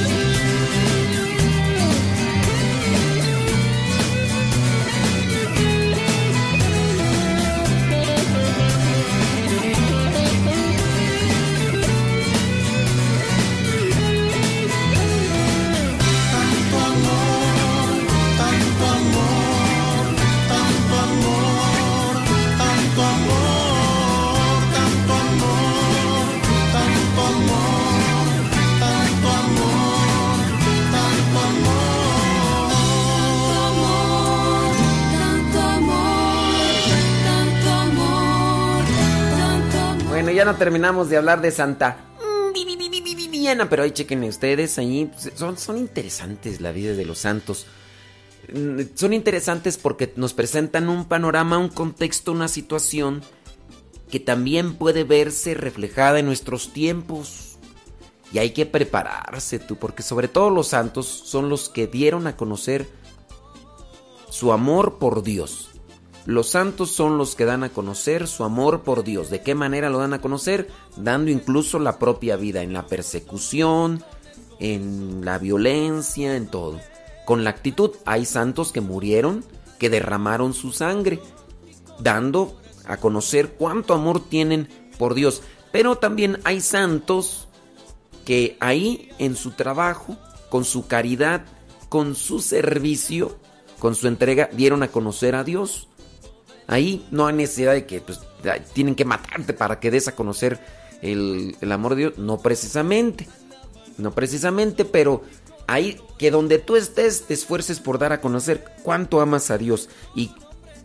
Ya 40.32 40.44
no 40.44 40.56
terminamos 40.56 41.08
de 41.08 41.16
hablar 41.16 41.40
de 41.40 41.50
Santa 41.50 41.96
mm, 42.18 42.52
Vi- 42.52 42.64
Vi- 42.64 42.76
Vi- 42.76 42.88
Vi- 42.88 43.00
Vi- 43.00 43.14
Viviana, 43.28 43.68
pero 43.68 43.82
ahí 43.82 43.90
chequen 43.92 44.24
ustedes, 44.24 44.78
ahí 44.78 45.10
pues, 45.12 45.32
son, 45.36 45.56
son 45.58 45.78
interesantes 45.78 46.60
la 46.60 46.72
vida 46.72 46.94
de 46.94 47.04
los 47.04 47.18
santos. 47.18 47.66
Mm, 48.52 48.80
Son 48.94 49.12
interesantes 49.12 49.78
porque 49.78 50.12
nos 50.16 50.34
presentan 50.34 50.88
un 50.88 51.04
panorama, 51.06 51.58
un 51.58 51.68
contexto, 51.68 52.32
una 52.32 52.48
situación 52.48 53.22
que 54.10 54.20
también 54.20 54.74
puede 54.74 55.04
verse 55.04 55.54
reflejada 55.54 56.18
en 56.18 56.26
nuestros 56.26 56.72
tiempos. 56.72 57.48
Y 58.32 58.38
hay 58.38 58.50
que 58.50 58.64
prepararse 58.66 59.58
tú, 59.58 59.76
porque 59.76 60.02
sobre 60.02 60.26
todo 60.28 60.48
los 60.50 60.68
santos 60.68 61.06
son 61.06 61.48
los 61.50 61.68
que 61.68 61.86
dieron 61.86 62.26
a 62.26 62.36
conocer 62.36 62.86
su 64.30 64.52
amor 64.52 64.98
por 64.98 65.22
Dios. 65.22 65.68
Los 66.24 66.50
santos 66.50 66.90
son 66.92 67.18
los 67.18 67.34
que 67.34 67.44
dan 67.44 67.64
a 67.64 67.70
conocer 67.70 68.28
su 68.28 68.44
amor 68.44 68.82
por 68.82 69.02
Dios. 69.02 69.28
¿De 69.28 69.42
qué 69.42 69.54
manera 69.54 69.90
lo 69.90 69.98
dan 69.98 70.12
a 70.12 70.20
conocer? 70.20 70.68
Dando 70.96 71.30
incluso 71.30 71.78
la 71.78 71.98
propia 71.98 72.36
vida 72.36 72.62
en 72.62 72.72
la 72.72 72.86
persecución, 72.86 74.04
en 74.60 75.24
la 75.24 75.38
violencia, 75.38 76.36
en 76.36 76.46
todo. 76.46 76.80
Con 77.24 77.42
la 77.42 77.50
actitud 77.50 77.90
hay 78.04 78.24
santos 78.24 78.70
que 78.70 78.80
murieron, 78.80 79.44
que 79.78 79.90
derramaron 79.90 80.54
su 80.54 80.72
sangre, 80.72 81.20
dando 81.98 82.56
a 82.84 82.98
conocer 82.98 83.54
cuánto 83.54 83.94
amor 83.94 84.24
tienen 84.28 84.68
por 84.98 85.14
Dios. 85.14 85.42
Pero 85.72 85.96
también 85.96 86.38
hay 86.44 86.60
santos 86.60 87.48
que 88.24 88.56
ahí 88.60 89.10
en 89.18 89.34
su 89.34 89.52
trabajo, 89.52 90.16
con 90.50 90.64
su 90.64 90.86
caridad, 90.86 91.44
con 91.88 92.14
su 92.14 92.40
servicio, 92.40 93.36
con 93.78 93.96
su 93.96 94.06
entrega, 94.06 94.48
dieron 94.52 94.82
a 94.84 94.88
conocer 94.88 95.34
a 95.34 95.42
Dios. 95.42 95.88
Ahí 96.72 97.06
no 97.10 97.26
hay 97.26 97.34
necesidad 97.34 97.74
de 97.74 97.84
que 97.84 98.00
pues, 98.00 98.20
tienen 98.72 98.94
que 98.94 99.04
matarte 99.04 99.52
para 99.52 99.78
que 99.78 99.90
des 99.90 100.08
a 100.08 100.14
conocer 100.14 100.58
el, 101.02 101.54
el 101.60 101.70
amor 101.70 101.94
de 101.94 102.00
Dios. 102.00 102.18
No 102.18 102.38
precisamente. 102.38 103.28
No 103.98 104.12
precisamente, 104.12 104.86
pero 104.86 105.22
ahí 105.66 106.00
que 106.16 106.30
donde 106.30 106.58
tú 106.58 106.76
estés 106.76 107.26
te 107.26 107.34
esfuerces 107.34 107.78
por 107.78 107.98
dar 107.98 108.14
a 108.14 108.22
conocer 108.22 108.64
cuánto 108.82 109.20
amas 109.20 109.50
a 109.50 109.58
Dios. 109.58 109.90
Y 110.14 110.32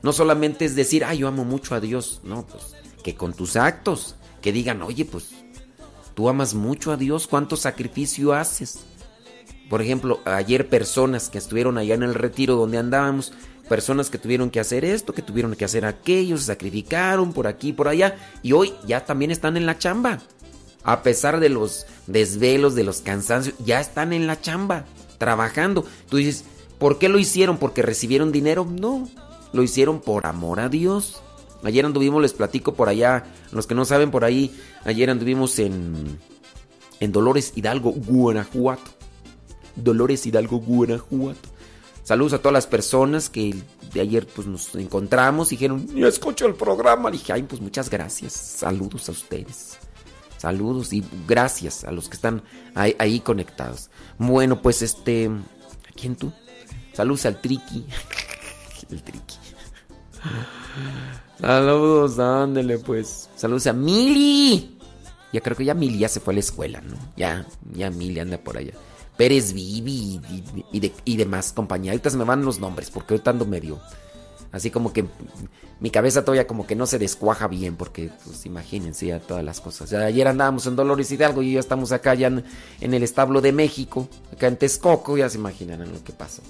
no 0.04 0.12
solamente 0.12 0.66
es 0.66 0.76
decir, 0.76 1.06
ay, 1.06 1.20
yo 1.20 1.30
amo 1.30 1.46
mucho 1.46 1.74
a 1.74 1.80
Dios. 1.80 2.20
No, 2.26 2.46
pues 2.46 2.76
que 3.02 3.16
con 3.16 3.32
tus 3.32 3.56
actos, 3.56 4.16
que 4.42 4.52
digan, 4.52 4.82
oye, 4.82 5.06
pues 5.06 5.30
tú 6.16 6.28
amas 6.28 6.54
mucho 6.54 6.92
a 6.92 6.98
Dios, 6.98 7.28
cuánto 7.28 7.56
sacrificio 7.56 8.34
haces. 8.34 8.82
Por 9.70 9.82
ejemplo, 9.82 10.20
ayer 10.26 10.68
personas 10.68 11.30
que 11.30 11.38
estuvieron 11.38 11.78
allá 11.78 11.96
en 11.96 12.04
el 12.04 12.14
retiro 12.14 12.56
donde 12.56 12.78
andábamos, 12.78 13.32
personas 13.68 14.10
que 14.10 14.18
tuvieron 14.18 14.50
que 14.50 14.60
hacer 14.60 14.86
esto, 14.86 15.14
que 15.14 15.22
tuvieron 15.22 15.56
que 15.56 15.66
hacer 15.66 15.86
aquello, 15.86 16.38
se 16.38 16.46
sacrificaron 16.46 17.34
por 17.34 17.48
aquí, 17.48 17.74
por 17.74 17.88
allá, 17.88 18.16
y 18.42 18.54
hoy 18.54 18.74
ya 18.86 19.06
también 19.06 19.32
están 19.32 19.58
en 19.58 19.66
la 19.66 19.78
chamba. 19.78 20.20
A 20.84 21.04
pesar 21.04 21.40
de 21.40 21.50
los 21.50 21.86
desvelos, 22.08 22.76
de 22.76 22.84
los 22.84 23.02
cansancios, 23.02 23.56
ya 23.64 23.80
están 23.80 24.14
en 24.14 24.26
la 24.26 24.40
chamba, 24.40 24.86
trabajando. 25.18 25.86
Tú 26.10 26.18
dices, 26.18 26.46
¿por 26.80 26.98
qué 26.98 27.10
lo 27.10 27.20
hicieron? 27.20 27.58
¿Porque 27.58 27.82
recibieron 27.82 28.32
dinero? 28.32 28.66
No, 28.66 29.10
lo 29.52 29.64
hicieron 29.64 30.00
por 30.00 30.26
amor 30.26 30.60
a 30.60 30.70
Dios. 30.70 31.22
Ayer 31.64 31.86
anduvimos, 31.86 32.22
les 32.22 32.34
platico 32.34 32.74
por 32.74 32.88
allá, 32.88 33.26
los 33.52 33.68
que 33.68 33.76
no 33.76 33.84
saben 33.84 34.12
por 34.12 34.24
ahí, 34.24 34.56
ayer 34.86 35.10
anduvimos 35.10 35.60
en, 35.60 36.20
en 37.00 37.12
Dolores 37.12 37.54
Hidalgo, 37.56 37.92
Guanajuato. 37.92 38.92
Dolores 39.76 40.26
Hidalgo, 40.26 40.60
Guanajuato. 40.60 41.57
Saludos 42.08 42.32
a 42.32 42.38
todas 42.38 42.54
las 42.54 42.68
personas 42.68 43.30
que 43.30 43.54
de 43.92 44.00
ayer 44.00 44.26
pues 44.26 44.48
nos 44.48 44.74
encontramos 44.76 45.52
y 45.52 45.56
dijeron, 45.58 45.94
yo 45.94 46.08
escucho 46.08 46.46
el 46.46 46.56
programa. 46.56 47.12
Dije, 47.12 47.34
ay, 47.34 47.44
pues 47.44 47.60
muchas 47.60 47.90
gracias. 47.90 48.32
Saludos 48.32 49.10
a 49.10 49.12
ustedes. 49.12 49.78
Saludos 50.38 50.94
y 50.94 51.04
gracias 51.28 51.84
a 51.84 51.92
los 51.92 52.08
que 52.08 52.16
están 52.16 52.44
ahí, 52.76 52.96
ahí 52.98 53.20
conectados. 53.20 53.90
Bueno, 54.18 54.62
pues 54.62 54.84
este... 54.84 55.26
¿A 55.26 55.92
quién 56.00 56.16
tú? 56.16 56.32
Saludos 56.94 57.26
al 57.26 57.42
Triqui. 57.42 57.86
El 58.90 59.04
Triqui. 59.04 59.36
Saludos, 61.42 62.20
ándele 62.20 62.78
pues. 62.78 63.30
Saludos 63.36 63.68
a 63.68 63.74
Mili. 63.74 64.80
Ya 65.34 65.42
creo 65.42 65.58
que 65.58 65.66
ya 65.66 65.74
Mili 65.74 66.00
ya 66.00 66.08
se 66.08 66.22
fue 66.22 66.34
a 66.34 66.36
la 66.36 66.40
escuela, 66.40 66.80
¿no? 66.80 66.96
Ya, 67.18 67.46
ya 67.74 67.90
Mili 67.90 68.22
anda 68.22 68.38
por 68.38 68.58
allá. 68.58 68.76
Pérez 69.18 69.54
Vivi 69.54 70.22
y, 70.30 70.44
y, 70.72 70.80
de, 70.80 70.94
y 71.06 71.18
demás 71.18 71.52
compañía. 71.54 71.92
Ahorita 71.92 72.10
se 72.10 72.18
me 72.18 72.24
van 72.24 72.46
los 72.46 72.60
nombres 72.60 72.90
porque 72.92 73.14
ahorita 73.14 73.32
ando 73.32 73.46
medio. 73.46 73.80
Así 74.52 74.72
como 74.72 74.94
que 74.94 75.06
mi 75.80 75.90
cabeza 75.90 76.24
todavía 76.24 76.48
como 76.48 76.66
que 76.66 76.76
no 76.76 76.86
se 76.86 76.98
descuaja 76.98 77.48
bien 77.48 77.76
porque, 77.76 78.10
pues 78.24 78.46
imagínense 78.46 79.08
ya 79.08 79.20
todas 79.20 79.44
las 79.44 79.60
cosas. 79.60 79.90
Ya 79.90 80.00
ayer 80.02 80.28
andábamos 80.28 80.66
en 80.68 80.76
Dolores 80.76 81.12
Hidalgo 81.12 81.42
y 81.42 81.54
ya 81.54 81.60
estamos 81.60 81.92
acá 81.92 82.14
ya 82.14 82.28
en, 82.28 82.44
en 82.80 82.94
el 82.94 83.04
establo 83.04 83.42
de 83.42 83.52
México, 83.52 84.08
acá 84.32 84.48
en 84.48 84.58
Texcoco, 84.58 85.18
ya 85.18 85.30
se 85.30 85.38
imaginarán 85.38 85.92
lo 85.92 86.04
que 86.04 86.14
pasó. 86.14 86.42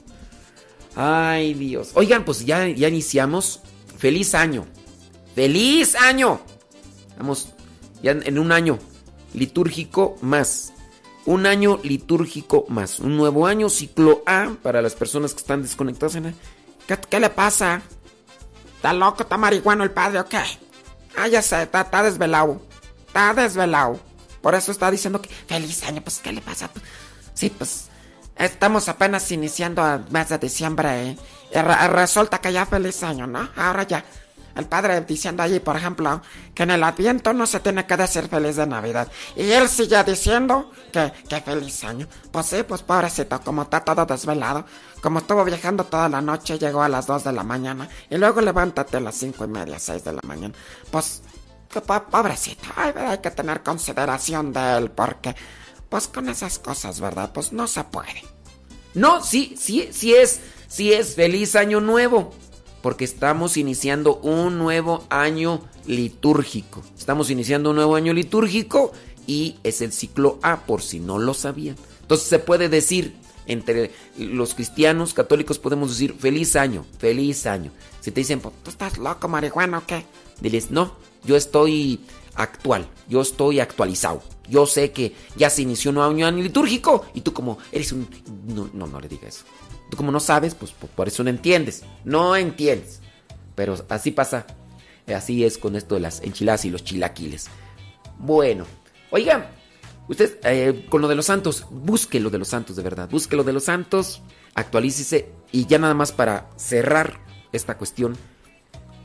Ay 0.95 1.53
Dios. 1.53 1.91
Oigan, 1.95 2.23
pues 2.25 2.45
ya, 2.45 2.67
ya 2.67 2.87
iniciamos. 2.87 3.61
Feliz 3.97 4.35
año. 4.35 4.65
¡Feliz 5.33 5.95
año! 5.95 6.39
Vamos, 7.17 7.49
ya 8.01 8.11
en 8.11 8.37
un 8.37 8.51
año 8.51 8.77
litúrgico 9.33 10.17
más. 10.21 10.73
Un 11.27 11.45
año 11.45 11.81
litúrgico 11.83 12.63
más. 12.69 13.01
Un 13.01 13.17
nuevo 13.17 13.47
año, 13.47 13.69
ciclo 13.69 14.23
A, 14.25 14.55
para 14.63 14.81
las 14.81 14.95
personas 14.95 15.33
que 15.33 15.41
están 15.41 15.61
desconectadas. 15.61 16.15
¿Qué, 16.87 16.97
qué 17.09 17.19
le 17.19 17.29
pasa? 17.29 17.81
¿Está 18.77 18.93
loco? 18.93 19.23
¿Está 19.23 19.35
marihuano 19.35 19.83
el 19.83 19.91
padre 19.91 20.21
o 20.21 20.25
qué? 20.25 20.41
Ah, 21.17 21.27
ya 21.27 21.41
sé, 21.41 21.63
está, 21.63 21.83
desvelado. 22.01 22.61
Está 23.07 23.33
desvelado. 23.33 23.99
Por 24.41 24.55
eso 24.55 24.71
está 24.71 24.89
diciendo 24.89 25.21
que 25.21 25.27
feliz 25.27 25.83
año. 25.83 26.01
Pues, 26.01 26.19
¿qué 26.19 26.31
le 26.31 26.39
pasa? 26.39 26.69
Sí, 27.33 27.49
pues, 27.49 27.89
estamos 28.37 28.87
apenas 28.87 29.29
iniciando 29.29 29.81
a 29.81 29.97
mes 30.09 30.29
de 30.29 30.37
diciembre. 30.37 31.09
¿eh? 31.09 31.17
Resulta 31.89 32.39
que 32.39 32.53
ya 32.53 32.65
feliz 32.65 33.03
año, 33.03 33.27
¿no? 33.27 33.49
Ahora 33.57 33.83
ya 33.83 34.05
el 34.57 34.65
padre 34.65 35.01
diciendo 35.01 35.43
allí, 35.43 35.59
por 35.59 35.77
ejemplo, 35.77 36.21
que 36.55 36.63
en 36.63 36.71
el 36.71 36.83
Adviento 36.83 37.31
no 37.31 37.45
se 37.45 37.59
tiene 37.59 37.85
que 37.85 37.95
decir 37.95 38.27
feliz 38.27 38.55
de 38.55 38.65
Navidad. 38.65 39.07
Y 39.35 39.51
él 39.51 39.69
sigue 39.69 40.03
diciendo 40.03 40.71
que, 40.91 41.13
que 41.29 41.41
feliz 41.41 41.83
año. 41.83 42.07
Pues 42.31 42.47
sí, 42.47 42.63
pues 42.67 42.81
pobrecito, 42.81 43.39
como 43.41 43.61
está 43.63 43.81
todo 43.81 44.05
desvelado, 44.05 44.65
como 45.01 45.19
estuvo 45.19 45.43
viajando 45.45 45.83
toda 45.83 46.09
la 46.09 46.21
noche, 46.21 46.57
llegó 46.57 46.81
a 46.81 46.89
las 46.89 47.05
2 47.05 47.25
de 47.25 47.33
la 47.33 47.43
mañana 47.43 47.87
y 48.09 48.17
luego 48.17 48.41
levántate 48.41 48.97
a 48.97 48.99
las 48.99 49.15
cinco 49.15 49.45
y 49.45 49.47
media, 49.47 49.77
6 49.77 50.03
de 50.03 50.13
la 50.13 50.21
mañana. 50.23 50.55
Pues, 50.89 51.21
pobrecito, 52.09 52.67
hay, 52.75 52.93
hay 52.95 53.19
que 53.19 53.29
tener 53.29 53.61
consideración 53.61 54.51
de 54.53 54.77
él 54.77 54.89
porque, 54.89 55.35
pues 55.87 56.07
con 56.07 56.29
esas 56.29 56.57
cosas, 56.57 56.99
¿verdad? 56.99 57.31
Pues 57.31 57.53
no 57.53 57.67
se 57.67 57.83
puede. 57.83 58.23
No, 58.95 59.23
sí, 59.23 59.55
sí, 59.59 59.89
sí 59.91 60.15
es, 60.15 60.39
sí 60.67 60.91
es 60.91 61.13
feliz 61.13 61.55
año 61.55 61.79
nuevo 61.79 62.33
porque 62.87 63.03
estamos 63.03 63.57
iniciando 63.57 64.15
un 64.23 64.57
nuevo 64.57 65.03
año 65.09 65.59
litúrgico. 65.87 66.81
Estamos 66.97 67.29
iniciando 67.29 67.71
un 67.71 67.75
nuevo 67.75 67.97
año 67.97 68.13
litúrgico 68.13 68.93
y 69.27 69.57
es 69.63 69.81
el 69.81 69.91
ciclo 69.91 70.39
A, 70.41 70.61
por 70.61 70.81
si 70.81 71.01
no 71.01 71.19
lo 71.19 71.33
sabían. 71.33 71.75
Entonces 72.03 72.29
se 72.29 72.39
puede 72.39 72.69
decir, 72.69 73.17
entre 73.45 73.91
los 74.17 74.55
cristianos 74.55 75.13
católicos 75.13 75.59
podemos 75.59 75.89
decir 75.89 76.15
feliz 76.17 76.55
año, 76.55 76.85
feliz 76.97 77.45
año. 77.45 77.73
Si 77.99 78.11
te 78.11 78.21
dicen, 78.21 78.39
¿tú 78.39 78.69
estás 78.69 78.97
loco, 78.97 79.27
marihuana 79.27 79.79
o 79.79 79.85
qué? 79.85 80.05
Diles, 80.39 80.71
no, 80.71 80.95
yo 81.25 81.35
estoy 81.35 81.99
actual, 82.35 82.87
yo 83.09 83.19
estoy 83.19 83.59
actualizado. 83.59 84.23
Yo 84.47 84.65
sé 84.65 84.93
que 84.93 85.13
ya 85.35 85.49
se 85.49 85.63
inició 85.63 85.91
un 85.91 85.97
año 85.97 86.31
litúrgico 86.31 87.05
y 87.13 87.19
tú 87.19 87.33
como 87.33 87.57
eres 87.73 87.91
un... 87.91 88.07
No, 88.47 88.69
no, 88.71 88.87
no 88.87 89.01
le 89.01 89.09
digas 89.09 89.35
eso. 89.35 89.45
Tú 89.89 89.97
como 89.97 90.11
no 90.11 90.19
sabes, 90.19 90.55
pues 90.55 90.71
por 90.71 91.07
eso 91.07 91.23
no 91.23 91.29
entiendes. 91.29 91.83
No 92.03 92.35
entiendes. 92.35 93.01
Pero 93.55 93.75
así 93.89 94.11
pasa. 94.11 94.45
Así 95.07 95.45
es 95.45 95.57
con 95.57 95.75
esto 95.75 95.95
de 95.95 96.01
las 96.01 96.21
enchiladas 96.21 96.65
y 96.65 96.69
los 96.69 96.83
chilaquiles. 96.83 97.47
Bueno, 98.19 98.65
oigan, 99.09 99.47
usted 100.09 100.37
eh, 100.43 100.85
con 100.89 101.01
lo 101.01 101.07
de 101.07 101.15
los 101.15 101.27
santos, 101.27 101.65
busque 101.69 102.19
lo 102.19 102.29
de 102.29 102.39
los 102.39 102.49
santos 102.49 102.75
de 102.75 102.83
verdad. 102.83 103.09
Busque 103.09 103.35
lo 103.35 103.43
de 103.43 103.53
los 103.53 103.65
santos, 103.65 104.21
actualícese 104.53 105.31
y 105.51 105.65
ya 105.65 105.77
nada 105.77 105.93
más 105.93 106.11
para 106.11 106.49
cerrar 106.57 107.21
esta 107.53 107.77
cuestión. 107.77 108.17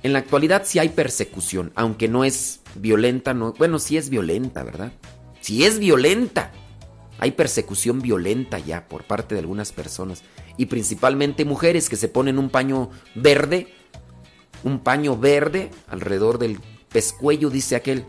En 0.03 0.13
la 0.13 0.19
actualidad 0.19 0.63
sí 0.65 0.81
hay 0.81 0.89
persecución, 0.89 1.73
aunque 1.77 2.09
no 2.09 2.25
es 2.25 2.61
violenta, 2.75 3.35
no, 3.35 3.53
bueno, 3.53 3.79
sí 3.79 3.97
es 3.97 4.11
violenta, 4.11 4.65
¿verdad? 4.65 4.93
Sí 5.41 5.65
es 5.65 5.79
violenta. 5.79 6.51
Hay 7.23 7.31
persecución 7.31 8.03
violenta 8.03 8.59
ya 8.59 8.89
por 8.89 9.05
parte 9.05 9.37
de 9.37 9.39
algunas 9.39 9.71
personas 9.71 10.25
y 10.57 10.67
principalmente 10.67 11.45
mujeres 11.45 11.89
que 11.89 11.95
se 11.95 12.09
ponen 12.09 12.37
un 12.37 12.51
paño 12.51 12.91
verde, 13.15 13.69
un 14.65 14.81
paño 14.81 15.17
verde 15.17 15.71
alrededor 15.87 16.41
del 16.41 16.59
pescuello, 16.89 17.49
dice 17.49 17.77
aquel, 17.77 18.07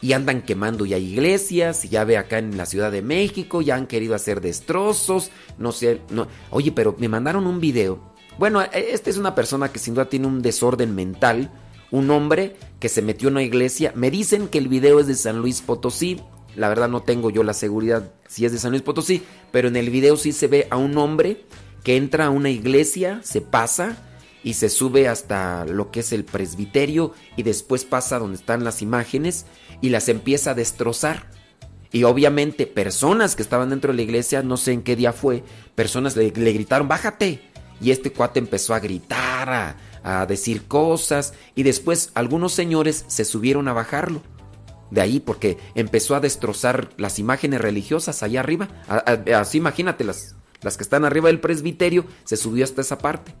y 0.00 0.14
andan 0.14 0.40
quemando 0.40 0.86
ya 0.86 0.96
iglesias, 0.96 1.82
ya 1.82 2.04
ve 2.04 2.16
acá 2.16 2.38
en 2.38 2.56
la 2.56 2.64
Ciudad 2.64 2.90
de 2.90 3.02
México, 3.02 3.60
ya 3.60 3.74
han 3.74 3.86
querido 3.86 4.14
hacer 4.14 4.40
destrozos, 4.40 5.30
no 5.58 5.70
sé, 5.70 6.00
no. 6.08 6.28
Oye, 6.48 6.72
pero 6.72 6.96
me 6.98 7.10
mandaron 7.10 7.46
un 7.46 7.60
video. 7.60 8.14
Bueno, 8.38 8.62
esta 8.62 9.10
es 9.10 9.18
una 9.18 9.34
persona 9.34 9.70
que 9.70 9.78
sin 9.78 9.92
duda 9.92 10.08
tiene 10.08 10.28
un 10.28 10.40
desorden 10.40 10.94
mental, 10.94 11.52
un 11.90 12.10
hombre 12.10 12.56
que 12.80 12.88
se 12.88 13.02
metió 13.02 13.28
en 13.28 13.34
una 13.34 13.42
iglesia. 13.42 13.92
Me 13.94 14.10
dicen 14.10 14.48
que 14.48 14.56
el 14.56 14.68
video 14.68 14.98
es 14.98 15.08
de 15.08 15.14
San 15.14 15.40
Luis 15.40 15.60
Potosí, 15.60 16.22
la 16.58 16.68
verdad 16.68 16.88
no 16.88 17.02
tengo 17.02 17.30
yo 17.30 17.42
la 17.42 17.54
seguridad 17.54 18.10
si 18.26 18.44
es 18.44 18.52
de 18.52 18.58
San 18.58 18.72
Luis 18.72 18.82
Potosí, 18.82 19.22
pero 19.52 19.68
en 19.68 19.76
el 19.76 19.90
video 19.90 20.16
sí 20.16 20.32
se 20.32 20.48
ve 20.48 20.66
a 20.70 20.76
un 20.76 20.98
hombre 20.98 21.44
que 21.84 21.96
entra 21.96 22.26
a 22.26 22.30
una 22.30 22.50
iglesia, 22.50 23.20
se 23.22 23.40
pasa 23.40 23.96
y 24.42 24.54
se 24.54 24.68
sube 24.68 25.08
hasta 25.08 25.64
lo 25.64 25.90
que 25.90 26.00
es 26.00 26.12
el 26.12 26.24
presbiterio 26.24 27.12
y 27.36 27.44
después 27.44 27.84
pasa 27.84 28.18
donde 28.18 28.36
están 28.36 28.64
las 28.64 28.82
imágenes 28.82 29.46
y 29.80 29.90
las 29.90 30.08
empieza 30.08 30.50
a 30.50 30.54
destrozar. 30.54 31.30
Y 31.92 32.02
obviamente 32.02 32.66
personas 32.66 33.36
que 33.36 33.42
estaban 33.42 33.70
dentro 33.70 33.92
de 33.92 33.96
la 33.96 34.02
iglesia, 34.02 34.42
no 34.42 34.56
sé 34.56 34.72
en 34.72 34.82
qué 34.82 34.96
día 34.96 35.12
fue, 35.12 35.44
personas 35.74 36.16
le, 36.16 36.30
gritaron, 36.30 36.88
bájate. 36.88 37.40
Y 37.80 37.92
este 37.92 38.12
cuate 38.12 38.40
empezó 38.40 38.74
a 38.74 38.80
gritar, 38.80 39.76
a 40.02 40.26
decir 40.26 40.66
cosas 40.66 41.32
y 41.54 41.62
después 41.62 42.10
algunos 42.14 42.52
señores 42.52 43.04
se 43.06 43.24
subieron 43.24 43.68
a 43.68 43.72
bajarlo 43.72 44.20
de 44.90 45.00
ahí 45.00 45.20
porque 45.20 45.58
empezó 45.74 46.14
a 46.14 46.20
destrozar 46.20 46.90
las 46.96 47.18
imágenes 47.18 47.60
religiosas 47.60 48.22
allá 48.22 48.40
arriba. 48.40 48.68
así 49.34 49.58
imagínate, 49.58 50.04
las, 50.04 50.36
las 50.62 50.76
que 50.76 50.82
están 50.82 51.04
arriba 51.04 51.28
del 51.28 51.40
presbiterio, 51.40 52.06
se 52.24 52.36
subió 52.36 52.64
hasta 52.64 52.80
esa 52.80 52.98
parte. 52.98 53.34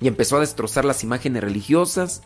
Y 0.00 0.08
empezó 0.08 0.36
a 0.36 0.40
destrozar 0.40 0.84
las 0.84 1.02
imágenes 1.02 1.42
religiosas. 1.42 2.22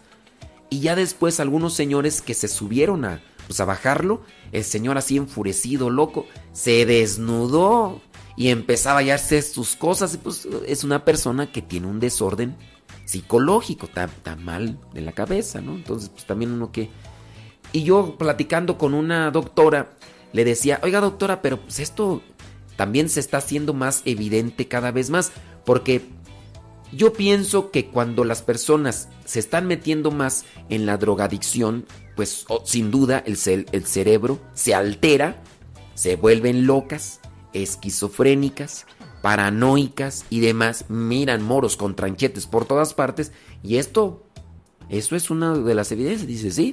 Y 0.71 0.81
ya 0.81 0.97
después 0.97 1.41
algunos 1.41 1.75
señores 1.75 2.23
que 2.23 2.35
se 2.35 2.49
subieron 2.49 3.05
a, 3.05 3.23
pues, 3.47 3.61
a 3.61 3.65
bajarlo, 3.65 4.23
el 4.53 4.65
señor 4.65 4.99
así 4.99 5.17
enfurecido, 5.17 5.91
loco, 5.91 6.27
se 6.53 6.87
desnudó 6.87 8.01
y 8.37 8.49
empezaba 8.49 8.99
a 8.99 9.03
hallarse 9.03 9.43
sus 9.43 9.77
cosas. 9.77 10.17
Pues 10.17 10.49
es 10.67 10.85
una 10.85 11.05
persona 11.05 11.53
que 11.53 11.63
tiene 11.63 11.87
un 11.87 12.01
desorden 12.01 12.57
psicológico, 13.05 13.87
está 13.87 14.09
mal 14.37 14.79
de 14.93 15.03
la 15.03 15.13
cabeza, 15.13 15.61
¿no? 15.61 15.75
Entonces, 15.75 16.09
pues 16.09 16.25
también 16.27 16.53
uno 16.53 16.73
que 16.73 16.91
y 17.75 17.83
yo 17.83 18.17
platicando 18.17 18.79
con 18.79 18.95
una 18.95 19.33
doctora, 19.33 19.91
le 20.33 20.45
decía, 20.45 20.79
oiga 20.85 21.01
doctora, 21.01 21.43
pero 21.43 21.61
pues 21.61 21.81
esto 21.81 22.23
también 22.77 23.09
se 23.09 23.19
está 23.19 23.39
haciendo 23.39 23.75
más 23.75 24.03
evidente 24.05 24.69
cada 24.69 24.93
vez 24.93 25.11
más, 25.11 25.33
porque 25.65 26.07
yo 26.93 27.13
pienso 27.13 27.73
que 27.73 27.87
cuando 27.87 28.23
las 28.23 28.43
personas 28.43 29.09
se 29.25 29.41
están 29.41 29.67
metiendo 29.67 30.13
más 30.13 30.45
en 30.69 30.87
la 30.87 30.99
drogadicción, 30.99 31.85
pues 32.15 32.47
sin 32.65 32.93
duda 32.93 33.25
el, 33.27 33.37
el 33.73 33.87
cerebro 33.87 34.39
se 34.55 34.73
altera, 34.73 35.43
se 35.95 36.15
vuelven 36.15 36.69
locas, 36.69 37.19
esquizofrénicas, 37.55 38.87
paranoicas 39.21 40.27
y 40.31 40.39
demás, 40.39 40.85
miran 40.89 41.43
moros 41.43 41.77
con 41.77 41.97
tranchetes 41.97 42.47
por 42.47 42.67
todas 42.67 42.95
partes, 42.95 43.33
y 43.65 43.79
esto, 43.79 44.23
eso 44.89 45.17
es 45.17 45.29
una 45.29 45.59
de 45.59 45.75
las 45.75 45.91
evidencias, 45.91 46.29
dice, 46.29 46.53
sí, 46.53 46.73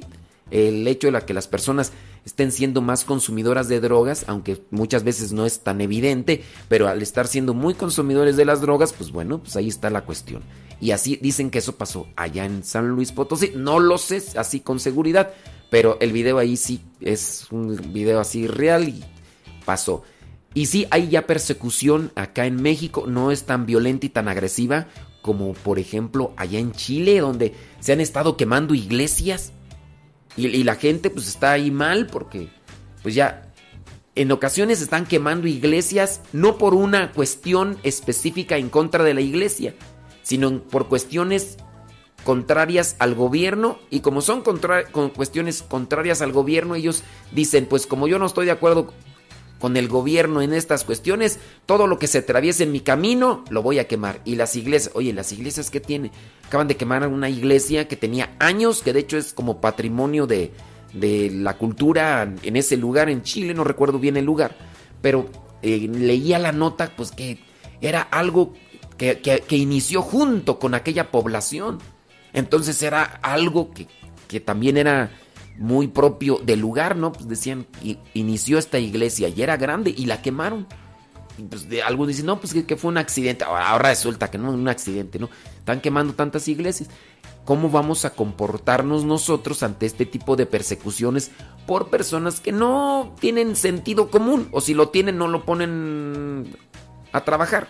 el 0.52 0.86
hecho 0.86 1.10
de 1.10 1.20
que 1.22 1.34
las 1.34 1.48
personas 1.48 1.92
estén 2.24 2.52
siendo 2.52 2.82
más 2.82 3.04
consumidoras 3.04 3.68
de 3.68 3.80
drogas, 3.80 4.24
aunque 4.28 4.62
muchas 4.70 5.02
veces 5.02 5.32
no 5.32 5.46
es 5.46 5.60
tan 5.60 5.80
evidente, 5.80 6.44
pero 6.68 6.88
al 6.88 7.02
estar 7.02 7.26
siendo 7.26 7.54
muy 7.54 7.74
consumidores 7.74 8.36
de 8.36 8.44
las 8.44 8.60
drogas, 8.60 8.92
pues 8.92 9.10
bueno, 9.10 9.38
pues 9.38 9.56
ahí 9.56 9.68
está 9.68 9.90
la 9.90 10.04
cuestión. 10.04 10.42
Y 10.80 10.90
así 10.90 11.18
dicen 11.20 11.50
que 11.50 11.58
eso 11.58 11.76
pasó 11.76 12.06
allá 12.16 12.44
en 12.44 12.62
San 12.64 12.88
Luis 12.88 13.12
Potosí. 13.12 13.52
No 13.56 13.80
lo 13.80 13.98
sé 13.98 14.22
así 14.36 14.60
con 14.60 14.78
seguridad, 14.78 15.32
pero 15.70 15.96
el 16.00 16.12
video 16.12 16.38
ahí 16.38 16.56
sí 16.56 16.82
es 17.00 17.46
un 17.50 17.92
video 17.92 18.20
así 18.20 18.46
real 18.46 18.88
y 18.88 19.02
pasó. 19.64 20.02
Y 20.54 20.66
sí, 20.66 20.86
hay 20.90 21.08
ya 21.08 21.26
persecución 21.26 22.12
acá 22.14 22.46
en 22.46 22.60
México, 22.60 23.04
no 23.06 23.30
es 23.30 23.44
tan 23.44 23.64
violenta 23.64 24.06
y 24.06 24.10
tan 24.10 24.28
agresiva 24.28 24.88
como 25.22 25.54
por 25.54 25.78
ejemplo 25.78 26.34
allá 26.36 26.58
en 26.58 26.72
Chile, 26.72 27.20
donde 27.20 27.54
se 27.80 27.92
han 27.92 28.00
estado 28.00 28.36
quemando 28.36 28.74
iglesias 28.74 29.52
y, 30.36 30.64
la 30.64 30.76
gente 30.76 31.10
pues 31.10 31.28
está 31.28 31.52
ahí 31.52 31.70
mal 31.70 32.06
porque 32.06 32.48
pues 33.02 33.14
ya 33.14 33.52
en 34.14 34.32
ocasiones 34.32 34.80
están 34.80 35.06
quemando 35.06 35.46
iglesias 35.46 36.20
no 36.32 36.58
por 36.58 36.74
una 36.74 37.12
cuestión 37.12 37.78
específica 37.82 38.56
en 38.56 38.68
contra 38.68 39.04
de 39.04 39.14
la 39.14 39.20
iglesia, 39.20 39.74
sino 40.22 40.62
por 40.62 40.88
cuestiones 40.88 41.56
contrarias 42.24 42.96
al 42.98 43.14
gobierno. 43.14 43.78
Y 43.90 44.00
como 44.00 44.20
son 44.20 44.42
contra 44.42 44.84
con 44.84 45.10
cuestiones 45.10 45.62
contrarias 45.62 46.22
al 46.22 46.32
gobierno, 46.32 46.74
ellos 46.74 47.02
dicen, 47.32 47.66
pues 47.66 47.86
como 47.86 48.08
yo 48.08 48.18
no 48.18 48.26
estoy 48.26 48.46
de 48.46 48.52
acuerdo 48.52 48.92
con 49.62 49.76
el 49.76 49.86
gobierno 49.86 50.42
en 50.42 50.52
estas 50.52 50.82
cuestiones, 50.82 51.38
todo 51.66 51.86
lo 51.86 51.96
que 51.96 52.08
se 52.08 52.18
atraviese 52.18 52.64
en 52.64 52.72
mi 52.72 52.80
camino 52.80 53.44
lo 53.48 53.62
voy 53.62 53.78
a 53.78 53.86
quemar. 53.86 54.20
Y 54.24 54.34
las 54.34 54.56
iglesias, 54.56 54.90
oye, 54.96 55.12
las 55.12 55.30
iglesias 55.30 55.70
que 55.70 55.78
tiene, 55.78 56.10
acaban 56.44 56.66
de 56.66 56.76
quemar 56.76 57.06
una 57.06 57.30
iglesia 57.30 57.86
que 57.86 57.94
tenía 57.94 58.34
años, 58.40 58.82
que 58.82 58.92
de 58.92 58.98
hecho 58.98 59.16
es 59.16 59.32
como 59.32 59.60
patrimonio 59.60 60.26
de, 60.26 60.50
de 60.94 61.30
la 61.30 61.56
cultura 61.58 62.28
en 62.42 62.56
ese 62.56 62.76
lugar, 62.76 63.08
en 63.08 63.22
Chile, 63.22 63.54
no 63.54 63.62
recuerdo 63.62 64.00
bien 64.00 64.16
el 64.16 64.24
lugar, 64.24 64.56
pero 65.00 65.30
eh, 65.62 65.88
leía 65.88 66.40
la 66.40 66.50
nota, 66.50 66.92
pues 66.96 67.12
que 67.12 67.38
era 67.80 68.02
algo 68.02 68.54
que, 68.98 69.20
que, 69.20 69.56
inició 69.56 70.02
junto 70.02 70.58
con 70.58 70.74
aquella 70.74 71.12
población. 71.12 71.78
Entonces 72.32 72.82
era 72.82 73.04
algo 73.04 73.70
que, 73.72 73.86
que 74.26 74.40
también 74.40 74.76
era 74.76 75.12
muy 75.58 75.88
propio 75.88 76.38
del 76.38 76.60
lugar, 76.60 76.96
¿no? 76.96 77.12
Pues 77.12 77.28
decían, 77.28 77.66
inició 78.14 78.58
esta 78.58 78.78
iglesia 78.78 79.28
y 79.28 79.42
era 79.42 79.56
grande 79.56 79.94
y 79.96 80.06
la 80.06 80.22
quemaron. 80.22 80.66
Y 81.38 81.42
pues 81.42 81.68
de, 81.68 81.82
algunos 81.82 82.08
dicen, 82.08 82.26
no, 82.26 82.40
pues 82.40 82.52
que, 82.52 82.76
fue 82.76 82.90
un 82.90 82.98
accidente. 82.98 83.44
Ahora, 83.44 83.78
resulta 83.78 84.30
que 84.30 84.38
no, 84.38 84.50
un 84.50 84.68
accidente, 84.68 85.18
¿no? 85.18 85.28
Están 85.58 85.80
quemando 85.80 86.14
tantas 86.14 86.48
iglesias. 86.48 86.90
¿Cómo 87.44 87.70
vamos 87.70 88.04
a 88.04 88.10
comportarnos 88.10 89.04
nosotros 89.04 89.62
ante 89.62 89.86
este 89.86 90.06
tipo 90.06 90.36
de 90.36 90.46
persecuciones 90.46 91.32
por 91.66 91.90
personas 91.90 92.38
que 92.40 92.52
no 92.52 93.14
tienen 93.18 93.56
sentido 93.56 94.10
común? 94.10 94.48
O 94.52 94.60
si 94.60 94.74
lo 94.74 94.90
tienen, 94.90 95.18
no 95.18 95.26
lo 95.26 95.44
ponen 95.44 96.56
a 97.12 97.24
trabajar. 97.24 97.68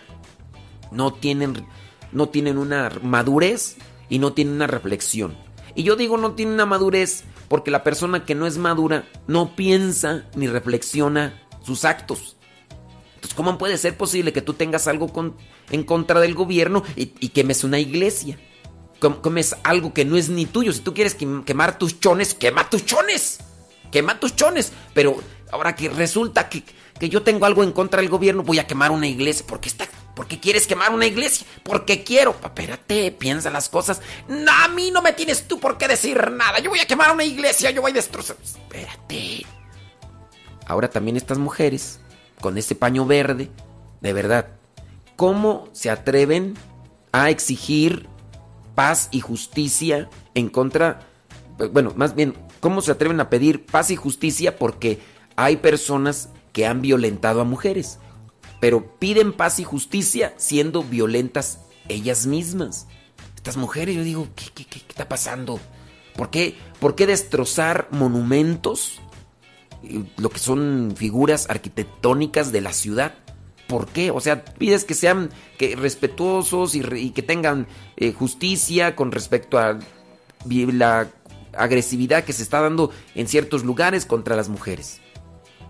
No 0.91 1.13
tienen, 1.13 1.65
no 2.11 2.29
tienen 2.29 2.57
una 2.59 2.91
madurez 3.01 3.77
y 4.09 4.19
no 4.19 4.33
tienen 4.33 4.55
una 4.55 4.67
reflexión. 4.67 5.35
Y 5.75 5.83
yo 5.83 5.95
digo 5.95 6.17
no 6.17 6.33
tienen 6.33 6.55
una 6.55 6.65
madurez 6.65 7.23
porque 7.47 7.71
la 7.71 7.83
persona 7.83 8.25
que 8.25 8.35
no 8.35 8.47
es 8.47 8.57
madura 8.57 9.07
no 9.27 9.55
piensa 9.55 10.25
ni 10.35 10.47
reflexiona 10.47 11.41
sus 11.63 11.85
actos. 11.85 12.37
Entonces, 13.15 13.35
¿cómo 13.35 13.57
puede 13.57 13.77
ser 13.77 13.97
posible 13.97 14.33
que 14.33 14.41
tú 14.41 14.53
tengas 14.53 14.87
algo 14.87 15.35
en 15.69 15.83
contra 15.83 16.19
del 16.19 16.35
gobierno 16.35 16.83
y, 16.95 17.05
quemes 17.29 17.63
una 17.63 17.79
iglesia? 17.79 18.37
Comes 18.99 19.55
algo 19.63 19.93
que 19.93 20.05
no 20.05 20.17
es 20.17 20.29
ni 20.29 20.45
tuyo. 20.45 20.73
Si 20.73 20.79
tú 20.79 20.93
quieres 20.93 21.15
quemar 21.15 21.77
tus 21.77 21.99
chones, 21.99 22.33
quema 22.33 22.69
tus 22.69 22.85
chones. 22.85 23.39
Quema 23.91 24.19
tus 24.19 24.35
chones. 24.35 24.71
Pero 24.93 25.17
ahora 25.51 25.75
que 25.75 25.89
resulta 25.89 26.49
que, 26.49 26.63
que 26.99 27.09
yo 27.09 27.21
tengo 27.21 27.45
algo 27.45 27.63
en 27.63 27.71
contra 27.71 28.01
del 28.01 28.09
gobierno, 28.09 28.43
voy 28.43 28.59
a 28.59 28.67
quemar 28.67 28.91
una 28.91 29.07
iglesia. 29.07 29.45
porque 29.47 29.69
está 29.69 29.87
¿Por 30.15 30.27
qué 30.27 30.39
quieres 30.39 30.67
quemar 30.67 30.93
una 30.93 31.05
iglesia? 31.05 31.47
Porque 31.63 32.03
quiero. 32.03 32.35
Espérate, 32.43 33.11
piensa 33.11 33.49
las 33.49 33.69
cosas. 33.69 34.01
No, 34.27 34.51
a 34.51 34.67
mí 34.67 34.91
no 34.91 35.01
me 35.01 35.13
tienes 35.13 35.47
tú 35.47 35.59
por 35.59 35.77
qué 35.77 35.87
decir 35.87 36.31
nada. 36.31 36.59
Yo 36.59 36.69
voy 36.69 36.79
a 36.79 36.85
quemar 36.85 37.11
una 37.11 37.23
iglesia, 37.23 37.71
yo 37.71 37.81
voy 37.81 37.91
a 37.91 37.95
destrozar. 37.95 38.37
Espérate. 38.43 39.45
Ahora 40.67 40.89
también 40.89 41.17
estas 41.17 41.39
mujeres, 41.39 41.99
con 42.41 42.57
ese 42.57 42.75
paño 42.75 43.05
verde, 43.05 43.49
de 44.01 44.13
verdad, 44.13 44.47
¿cómo 45.15 45.67
se 45.71 45.89
atreven 45.89 46.55
a 47.11 47.29
exigir 47.29 48.07
paz 48.75 49.09
y 49.11 49.19
justicia 49.19 50.09
en 50.35 50.49
contra... 50.49 51.07
Bueno, 51.71 51.93
más 51.95 52.15
bien, 52.15 52.35
¿cómo 52.59 52.81
se 52.81 52.91
atreven 52.91 53.19
a 53.19 53.29
pedir 53.29 53.65
paz 53.65 53.91
y 53.91 53.95
justicia 53.95 54.57
porque 54.57 54.99
hay 55.35 55.57
personas 55.57 56.29
que 56.51 56.65
han 56.65 56.81
violentado 56.81 57.41
a 57.41 57.45
mujeres? 57.45 57.99
Pero 58.63 58.97
piden 58.97 59.33
paz 59.33 59.59
y 59.59 59.65
justicia 59.65 60.33
siendo 60.37 60.83
violentas 60.83 61.59
ellas 61.89 62.27
mismas. 62.27 62.87
Estas 63.35 63.57
mujeres, 63.57 63.93
yo 63.93 64.05
digo, 64.05 64.29
¿qué, 64.37 64.65
está 64.87 65.09
pasando? 65.09 65.59
¿Por 66.15 66.29
qué, 66.29 66.55
¿Por 66.79 66.95
qué 66.95 67.05
destrozar 67.05 67.89
monumentos? 67.91 69.01
Lo 70.15 70.29
que 70.29 70.39
son 70.39 70.93
figuras 70.95 71.49
arquitectónicas 71.49 72.53
de 72.53 72.61
la 72.61 72.71
ciudad. 72.71 73.15
¿Por 73.67 73.87
qué? 73.87 74.11
O 74.11 74.21
sea, 74.21 74.45
pides 74.45 74.85
que 74.85 74.93
sean 74.93 75.29
que 75.57 75.75
respetuosos 75.75 76.73
y, 76.73 77.09
que 77.09 77.21
tengan 77.21 77.67
eh, 77.97 78.13
justicia 78.13 78.95
con 78.95 79.11
respecto 79.11 79.59
a 79.59 79.77
la 80.47 81.11
agresividad 81.51 82.23
que 82.23 82.31
se 82.31 82.43
está 82.43 82.61
dando 82.61 82.91
en 83.13 83.27
ciertos 83.27 83.65
lugares 83.65 84.05
contra 84.05 84.37
las 84.37 84.47
mujeres. 84.47 85.01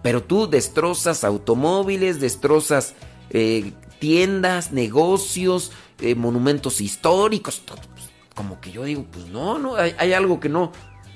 Pero 0.04 0.22
tú 0.22 0.47
destrozas 0.47 1.24
automóviles, 1.24 2.20
destrozas 2.20 2.93
eh, 3.32 3.72
tiendas, 3.99 4.74
negocios, 4.74 5.72
eh, 5.99 6.14
monumentos 6.14 6.82
históricos. 6.82 7.64
Pues, 7.66 8.10
como 8.36 8.60
que 8.60 8.72
yo 8.72 8.84
digo, 8.84 9.06
pues 9.12 9.26
no, 9.28 9.58
no, 9.58 9.76
hay, 9.76 10.14
algo 10.14 10.39
que 10.39 10.49
no, 10.49 10.72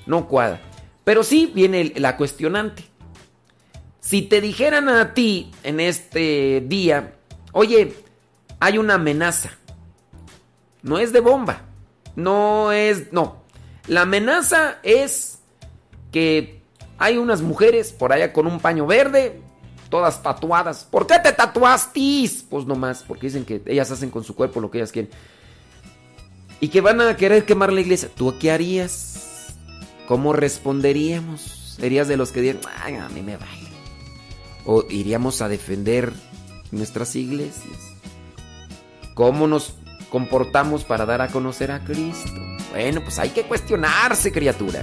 no 0.06 0.26
cuadra. 0.26 0.62
Pero 1.04 1.22
sí 1.22 1.52
viene 1.54 1.92
la 1.96 2.16
cuestionante. 2.16 2.84
Si 4.00 4.22
te 4.22 4.40
dijeran 4.40 4.88
a 4.88 5.12
ti 5.12 5.50
en 5.62 5.80
este 5.80 6.64
día, 6.66 7.14
oye, 7.52 7.94
hay 8.58 8.78
una 8.78 8.94
amenaza. 8.94 9.50
No 10.82 10.98
es 10.98 11.12
de 11.12 11.20
bomba. 11.20 11.62
No 12.16 12.72
es, 12.72 13.12
no. 13.12 13.42
La 13.86 14.02
amenaza 14.02 14.78
es 14.82 15.40
que 16.10 16.57
hay 16.98 17.16
unas 17.16 17.40
mujeres 17.40 17.92
por 17.92 18.12
allá 18.12 18.32
con 18.32 18.46
un 18.46 18.58
paño 18.58 18.86
verde, 18.86 19.40
todas 19.88 20.22
tatuadas. 20.22 20.84
¿Por 20.90 21.06
qué 21.06 21.18
te 21.20 21.32
tatuaste? 21.32 22.28
Pues 22.50 22.66
nomás, 22.66 23.04
porque 23.06 23.28
dicen 23.28 23.44
que 23.44 23.62
ellas 23.66 23.90
hacen 23.90 24.10
con 24.10 24.24
su 24.24 24.34
cuerpo 24.34 24.60
lo 24.60 24.70
que 24.70 24.78
ellas 24.78 24.92
quieren. 24.92 25.10
Y 26.60 26.68
que 26.68 26.80
van 26.80 27.00
a 27.00 27.16
querer 27.16 27.44
quemar 27.44 27.72
la 27.72 27.80
iglesia. 27.80 28.10
¿Tú 28.12 28.34
qué 28.40 28.50
harías? 28.50 29.54
¿Cómo 30.08 30.32
responderíamos? 30.32 31.76
¿Serías 31.78 32.08
de 32.08 32.16
los 32.16 32.32
que 32.32 32.40
dirían, 32.40 32.60
ay, 32.82 32.96
a 32.96 33.08
mí 33.10 33.22
me 33.22 33.36
vale? 33.36 33.68
¿O 34.66 34.84
iríamos 34.90 35.40
a 35.40 35.48
defender 35.48 36.12
nuestras 36.72 37.14
iglesias? 37.14 37.78
¿Cómo 39.14 39.46
nos 39.46 39.74
comportamos 40.10 40.82
para 40.82 41.06
dar 41.06 41.22
a 41.22 41.28
conocer 41.28 41.70
a 41.70 41.84
Cristo? 41.84 42.40
Bueno, 42.70 43.02
pues 43.02 43.20
hay 43.20 43.30
que 43.30 43.44
cuestionarse, 43.44 44.32
criatura 44.32 44.82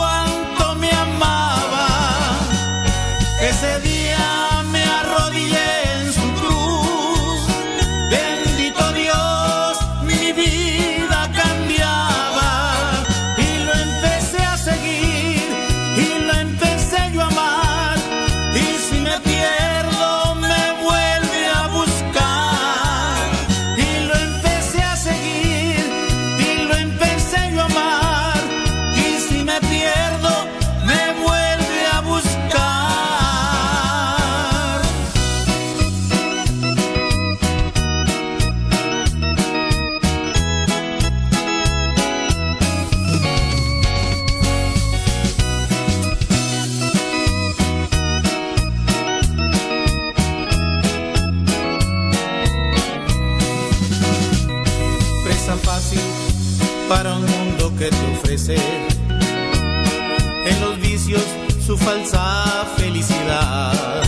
su 61.71 61.77
falsa 61.77 62.65
felicidad. 62.75 64.01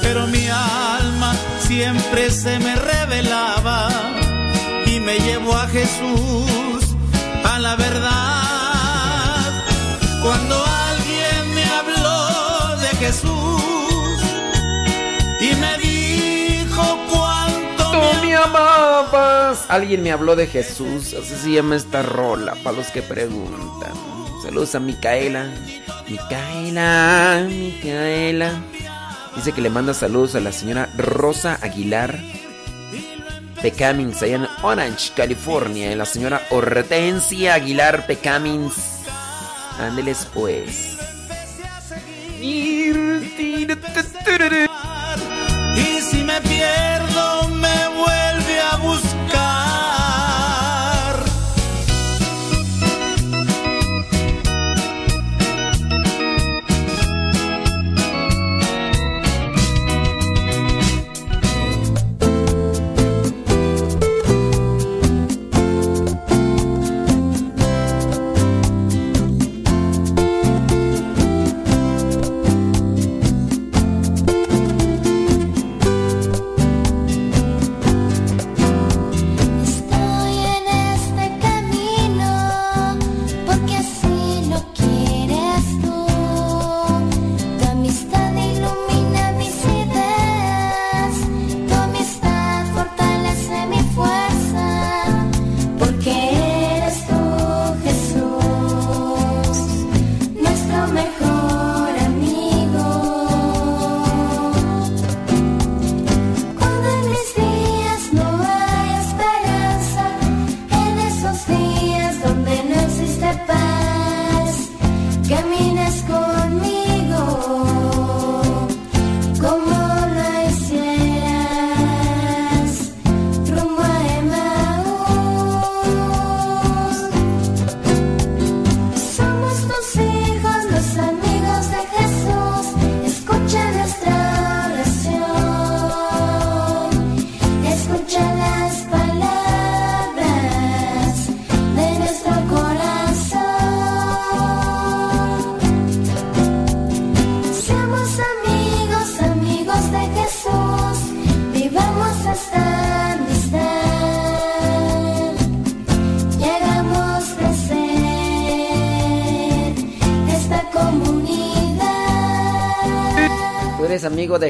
Pero 0.00 0.28
mi 0.28 0.46
alma 0.48 1.34
siempre 1.58 2.30
se 2.30 2.56
me 2.60 2.76
revelaba 2.76 3.88
y 4.86 5.00
me 5.00 5.18
llevó 5.18 5.56
a 5.56 5.66
Jesús, 5.66 6.82
a 7.44 7.58
la 7.58 7.74
verdad. 7.74 9.50
Cuando 10.22 10.54
alguien 10.90 11.54
me 11.56 11.64
habló 11.78 12.76
de 12.84 12.90
Jesús 13.04 14.20
y 15.40 15.50
me 15.56 15.78
dijo 15.78 16.84
cuánto 17.10 17.90
Tú 17.90 18.24
me 18.24 18.36
amabas. 18.36 19.64
Alguien 19.68 20.04
me 20.04 20.12
habló 20.12 20.36
de 20.36 20.46
Jesús. 20.46 21.12
Así 21.20 21.34
se 21.42 21.50
llama 21.50 21.74
esta 21.74 22.02
rola, 22.02 22.54
para 22.62 22.76
los 22.76 22.86
que 22.92 23.02
preguntan. 23.02 24.13
Saludos 24.44 24.74
a 24.74 24.80
Micaela. 24.80 25.46
Micaela, 26.06 27.46
Micaela. 27.48 28.52
Dice 29.34 29.52
que 29.52 29.62
le 29.62 29.70
manda 29.70 29.94
saludos 29.94 30.34
a 30.34 30.40
la 30.40 30.52
señora 30.52 30.90
Rosa 30.98 31.58
Aguilar 31.62 32.20
Pecamins, 33.62 34.22
allá 34.22 34.36
en 34.36 34.46
Orange, 34.62 35.12
California. 35.16 35.96
La 35.96 36.04
señora 36.04 36.42
Hortensia 36.50 37.54
Aguilar 37.54 38.06
Pecamins. 38.06 38.74
Ándeles 39.80 40.28
pues. 40.34 40.98
Y 42.38 42.92
si 46.02 46.22
me 46.22 46.38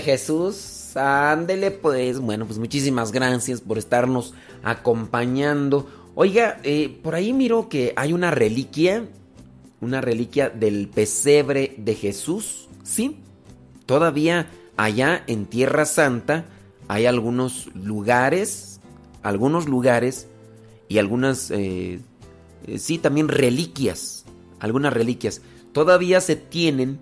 Jesús? 0.05 0.97
Ándele 0.97 1.71
pues. 1.73 2.21
Bueno, 2.21 2.47
pues 2.47 2.59
muchísimas 2.59 3.11
gracias 3.11 3.61
por 3.61 3.79
estarnos 3.79 4.35
acompañando. 4.63 5.89
Oiga, 6.15 6.61
eh, 6.63 7.01
por 7.03 7.17
ahí 7.17 7.33
miro 7.33 7.69
que 7.69 7.93
hay 7.97 8.13
una 8.13 8.31
reliquia. 8.31 9.09
Una 9.81 10.01
reliquia 10.01 10.49
del 10.51 10.89
pesebre 10.89 11.75
de 11.79 11.95
Jesús. 11.95 12.69
Sí. 12.85 13.19
Todavía 13.87 14.47
allá 14.77 15.25
en 15.27 15.47
Tierra 15.47 15.85
Santa 15.85 16.45
hay 16.87 17.07
algunos 17.07 17.75
lugares. 17.75 18.81
Algunos 19.23 19.69
lugares. 19.69 20.29
Y 20.89 20.99
algunas... 20.99 21.51
eh, 21.51 21.99
eh, 22.67 22.79
sí, 22.79 22.99
también 22.99 23.29
reliquias. 23.29 24.25
Algunas 24.61 24.93
reliquias. 24.93 25.43
Todavía 25.73 26.21
se 26.21 26.37
tienen 26.37 27.01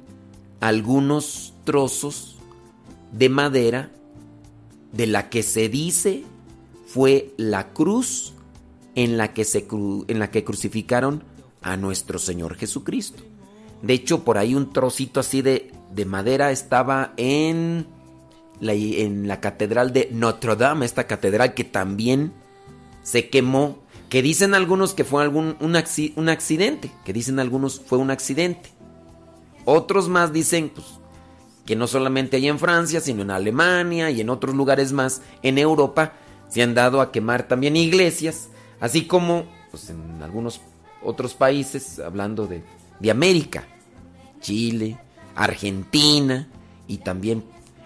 algunos 0.61 1.53
trozos 1.65 2.32
de 3.13 3.29
madera 3.29 3.91
de 4.93 5.07
la 5.07 5.29
que 5.31 5.43
se 5.43 5.69
dice 5.69 6.25
fue 6.87 7.33
la 7.37 7.73
cruz 7.73 8.35
en 8.95 9.17
la 9.17 9.33
que 9.33 9.45
se 9.45 9.67
en 9.71 10.19
la 10.19 10.31
que 10.31 10.45
crucificaron 10.45 11.25
a 11.63 11.77
nuestro 11.77 12.19
Señor 12.19 12.57
Jesucristo. 12.57 13.23
De 13.83 13.95
hecho, 13.95 14.25
por 14.25 14.39
ahí 14.39 14.55
un 14.55 14.73
trocito 14.73 15.21
así 15.21 15.43
de, 15.43 15.73
de 15.95 16.05
madera 16.05 16.51
estaba 16.51 17.15
en 17.17 17.87
la, 18.61 18.75
en 18.75 19.27
la 19.27 19.41
catedral 19.41 19.93
de 19.93 20.09
Notre 20.13 20.57
Dame, 20.57 20.87
esta 20.87 21.07
catedral 21.07 21.55
que 21.55 21.65
también 21.65 22.33
se 23.03 23.29
quemó, 23.29 23.79
que 24.09 24.23
dicen 24.23 24.55
algunos 24.55 24.95
que 24.95 25.05
fue 25.05 25.23
algún, 25.23 25.57
un, 25.61 25.77
un 26.17 26.29
accidente, 26.29 26.93
que 27.05 27.13
dicen 27.13 27.41
algunos 27.41 27.81
fue 27.81 27.99
un 27.99 28.11
accidente. 28.11 28.71
Otros 29.65 30.09
más 30.09 30.33
dicen 30.33 30.71
pues, 30.75 30.87
que 31.67 31.77
no 31.77 31.87
solamente 31.87 32.37
hay 32.37 32.49
en 32.49 32.59
Francia, 32.59 33.01
sino 33.01 33.23
en 33.23 33.31
Alemania 33.31 34.11
y 34.11 34.21
en 34.21 34.31
otros 34.31 34.55
lugares 34.55 34.93
más, 34.93 35.23
en 35.43 35.59
Europa, 35.59 36.15
se 36.49 36.63
han 36.63 36.75
dado 36.75 37.01
a 37.01 37.13
quemar 37.13 37.49
también 37.49 37.77
iglesias, 37.77 38.49
así 38.81 39.07
como 39.07 39.45
pues, 39.71 39.91
en 39.91 40.23
algunos 40.23 40.61
otros 41.03 41.35
países, 41.35 41.99
hablando 41.99 42.47
de, 42.47 42.63
de 43.01 43.11
América, 43.11 43.65
Chile, 44.41 44.99
Argentina 45.35 46.49
y 46.89 46.99
también 46.99 47.45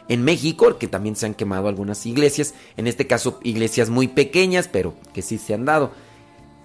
en 0.08 0.22
México, 0.22 0.78
que 0.78 0.86
también 0.86 1.16
se 1.16 1.26
han 1.26 1.34
quemado 1.34 1.68
algunas 1.68 2.06
iglesias, 2.06 2.54
en 2.76 2.86
este 2.86 3.06
caso 3.06 3.40
iglesias 3.42 3.90
muy 3.90 4.08
pequeñas, 4.08 4.68
pero 4.68 4.94
que 5.12 5.22
sí 5.22 5.36
se 5.38 5.54
han 5.54 5.64
dado. 5.64 5.92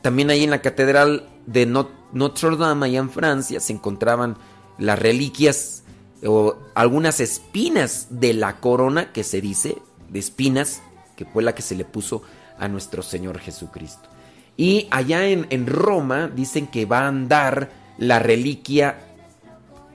También 0.01 0.29
ahí 0.29 0.43
en 0.43 0.49
la 0.51 0.61
catedral 0.61 1.27
de 1.45 1.65
Not- 1.65 1.89
Notre 2.13 2.55
Dame, 2.57 2.85
allá 2.87 2.99
en 2.99 3.09
Francia, 3.09 3.59
se 3.59 3.73
encontraban 3.73 4.37
las 4.77 4.97
reliquias 4.99 5.80
o 6.25 6.57
algunas 6.75 7.19
espinas 7.19 8.07
de 8.09 8.33
la 8.33 8.59
corona 8.59 9.11
que 9.11 9.23
se 9.23 9.41
dice, 9.41 9.77
de 10.09 10.19
espinas, 10.19 10.81
que 11.15 11.25
fue 11.25 11.43
la 11.43 11.55
que 11.55 11.61
se 11.61 11.75
le 11.75 11.85
puso 11.85 12.21
a 12.59 12.67
nuestro 12.67 13.01
Señor 13.01 13.39
Jesucristo. 13.39 14.09
Y 14.57 14.87
allá 14.91 15.27
en, 15.27 15.47
en 15.49 15.67
Roma 15.67 16.27
dicen 16.27 16.67
que 16.67 16.85
va 16.85 17.01
a 17.01 17.07
andar 17.07 17.71
la 17.97 18.19
reliquia, 18.19 18.99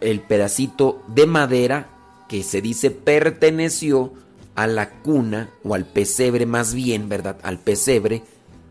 el 0.01 0.21
pedacito 0.21 1.03
de 1.09 1.27
madera 1.27 1.89
que 2.29 2.43
se 2.43 2.61
dice 2.61 2.91
perteneció 2.91 4.13
a 4.55 4.67
la 4.67 4.91
cuna 4.91 5.51
o 5.63 5.75
al 5.75 5.85
pesebre 5.85 6.47
más 6.47 6.75
bien, 6.75 7.09
¿verdad? 7.09 7.37
Al 7.43 7.59
pesebre 7.59 8.23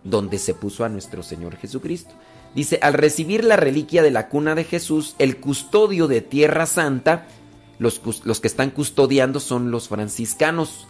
donde 0.04 0.40
se 0.40 0.54
puso 0.54 0.84
a 0.84 0.90
nuestro 0.90 1.24
Señor 1.24 1.56
Jesucristo. 1.58 2.14
Dice, 2.54 2.80
al 2.82 2.94
recibir 2.94 3.44
la 3.44 3.58
reliquia 3.58 4.02
de 4.02 4.12
la 4.12 4.30
cuna 4.30 4.56
de 4.56 4.64
Jesús, 4.64 5.16
el 5.20 5.38
custodio 5.38 6.08
de 6.08 6.22
Tierra 6.22 6.66
Santa, 6.66 7.28
los, 7.80 8.00
que 8.00 8.48
están 8.48 8.72
custodiando 8.72 9.40
son 9.40 9.72
los 9.72 9.88
franciscanos. 9.88 10.88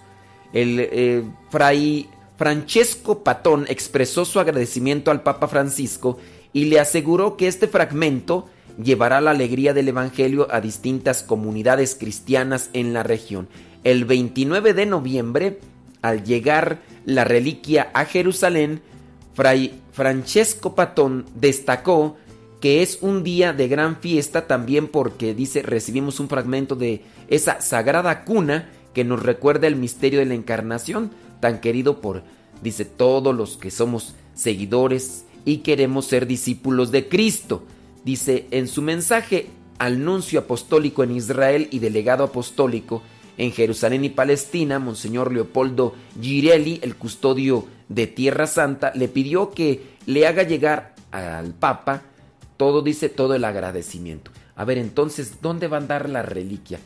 El 0.53 0.79
eh, 0.79 1.23
fray 1.49 2.09
Francesco 2.37 3.23
Patón 3.23 3.65
expresó 3.69 4.25
su 4.25 4.39
agradecimiento 4.39 5.11
al 5.11 5.23
Papa 5.23 5.47
Francisco 5.47 6.17
y 6.53 6.65
le 6.65 6.79
aseguró 6.79 7.37
que 7.37 7.47
este 7.47 7.67
fragmento 7.67 8.47
llevará 8.81 9.21
la 9.21 9.31
alegría 9.31 9.73
del 9.73 9.87
Evangelio 9.87 10.47
a 10.51 10.61
distintas 10.61 11.23
comunidades 11.23 11.95
cristianas 11.95 12.69
en 12.73 12.93
la 12.93 13.03
región. 13.03 13.47
El 13.83 14.05
29 14.05 14.73
de 14.73 14.85
noviembre, 14.85 15.59
al 16.01 16.23
llegar 16.23 16.81
la 17.05 17.23
reliquia 17.23 17.89
a 17.93 18.05
Jerusalén, 18.05 18.81
Fray 19.33 19.81
Francesco 19.91 20.75
Patón 20.75 21.25
destacó 21.35 22.17
que 22.65 22.81
es 22.81 22.97
un 23.01 23.23
día 23.23 23.53
de 23.53 23.67
gran 23.67 23.97
fiesta 23.97 24.47
también 24.47 24.87
porque 24.87 25.35
dice 25.35 25.61
recibimos 25.61 26.19
un 26.19 26.29
fragmento 26.29 26.75
de 26.75 27.03
esa 27.27 27.61
sagrada 27.61 28.23
cuna 28.23 28.71
que 28.95 29.03
nos 29.03 29.21
recuerda 29.21 29.67
el 29.67 29.75
misterio 29.75 30.17
de 30.17 30.25
la 30.25 30.33
encarnación 30.33 31.11
tan 31.41 31.61
querido 31.61 32.01
por 32.01 32.23
dice 32.63 32.83
todos 32.83 33.35
los 33.35 33.57
que 33.57 33.69
somos 33.69 34.15
seguidores 34.33 35.25
y 35.45 35.57
queremos 35.57 36.07
ser 36.07 36.25
discípulos 36.25 36.89
de 36.89 37.07
Cristo. 37.07 37.61
Dice 38.03 38.47
en 38.49 38.67
su 38.67 38.81
mensaje 38.81 39.45
al 39.77 40.03
nuncio 40.03 40.39
apostólico 40.39 41.03
en 41.03 41.11
Israel 41.11 41.67
y 41.69 41.77
delegado 41.77 42.23
apostólico 42.23 43.03
en 43.37 43.51
Jerusalén 43.51 44.05
y 44.05 44.09
Palestina, 44.09 44.79
Monseñor 44.79 45.31
Leopoldo 45.31 45.93
Girelli, 46.19 46.79
el 46.81 46.95
custodio 46.95 47.67
de 47.89 48.07
Tierra 48.07 48.47
Santa, 48.47 48.91
le 48.95 49.07
pidió 49.07 49.51
que 49.51 49.83
le 50.07 50.25
haga 50.25 50.41
llegar 50.41 50.95
al 51.11 51.53
Papa 51.53 52.01
todo, 52.57 52.81
dice, 52.81 53.09
todo 53.09 53.35
el 53.35 53.43
agradecimiento. 53.43 54.31
A 54.55 54.65
ver, 54.65 54.77
entonces, 54.77 55.41
¿dónde 55.41 55.67
va 55.67 55.77
a 55.77 55.81
andar 55.81 56.09
la 56.09 56.21
reliquia? 56.21 56.79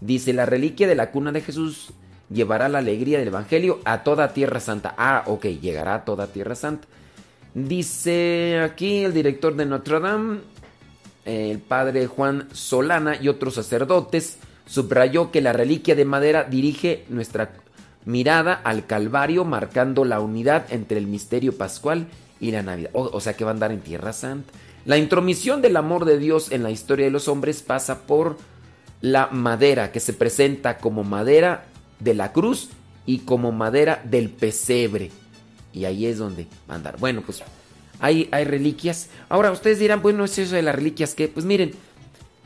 Dice, 0.00 0.32
la 0.32 0.46
reliquia 0.46 0.86
de 0.86 0.94
la 0.94 1.10
cuna 1.10 1.32
de 1.32 1.40
Jesús 1.40 1.92
llevará 2.30 2.68
la 2.68 2.78
alegría 2.78 3.18
del 3.18 3.28
Evangelio 3.28 3.80
a 3.84 4.02
toda 4.02 4.32
Tierra 4.32 4.60
Santa. 4.60 4.94
Ah, 4.98 5.24
ok, 5.26 5.46
llegará 5.46 5.94
a 5.94 6.04
toda 6.04 6.26
Tierra 6.26 6.54
Santa. 6.54 6.86
Dice 7.54 8.60
aquí 8.62 9.04
el 9.04 9.14
director 9.14 9.54
de 9.54 9.66
Notre 9.66 10.00
Dame, 10.00 10.40
el 11.24 11.58
padre 11.60 12.06
Juan 12.06 12.48
Solana 12.52 13.16
y 13.20 13.28
otros 13.28 13.54
sacerdotes, 13.54 14.38
subrayó 14.66 15.30
que 15.30 15.40
la 15.40 15.52
reliquia 15.52 15.94
de 15.94 16.04
madera 16.04 16.44
dirige 16.44 17.04
nuestra 17.08 17.52
mirada 18.04 18.54
al 18.54 18.86
Calvario, 18.86 19.44
marcando 19.44 20.04
la 20.04 20.20
unidad 20.20 20.66
entre 20.70 20.98
el 20.98 21.06
misterio 21.06 21.56
pascual 21.56 22.08
y 22.40 22.50
la 22.50 22.62
Navidad. 22.62 22.90
O, 22.92 23.20
sea 23.20 23.34
que 23.34 23.44
va 23.44 23.50
a 23.50 23.54
andar 23.54 23.72
en 23.72 23.80
Tierra 23.80 24.12
Santa. 24.12 24.52
La 24.84 24.98
intromisión 24.98 25.62
del 25.62 25.76
amor 25.76 26.04
de 26.04 26.18
Dios 26.18 26.52
en 26.52 26.62
la 26.62 26.70
historia 26.70 27.06
de 27.06 27.10
los 27.10 27.28
hombres 27.28 27.62
pasa 27.62 28.06
por 28.06 28.36
la 29.00 29.28
madera, 29.28 29.92
que 29.92 30.00
se 30.00 30.12
presenta 30.12 30.78
como 30.78 31.04
madera 31.04 31.66
de 32.00 32.14
la 32.14 32.32
cruz 32.32 32.68
y 33.06 33.20
como 33.20 33.52
madera 33.52 34.02
del 34.04 34.30
pesebre. 34.30 35.10
Y 35.72 35.86
ahí 35.86 36.06
es 36.06 36.18
donde 36.18 36.46
a 36.68 36.74
andar. 36.74 36.98
Bueno, 36.98 37.22
pues 37.24 37.42
hay, 37.98 38.28
hay 38.30 38.44
reliquias. 38.44 39.08
Ahora 39.28 39.52
ustedes 39.52 39.78
dirán, 39.78 40.02
bueno, 40.02 40.24
es 40.24 40.38
eso 40.38 40.54
de 40.54 40.62
las 40.62 40.74
reliquias 40.74 41.14
que, 41.14 41.28
pues 41.28 41.46
miren, 41.46 41.72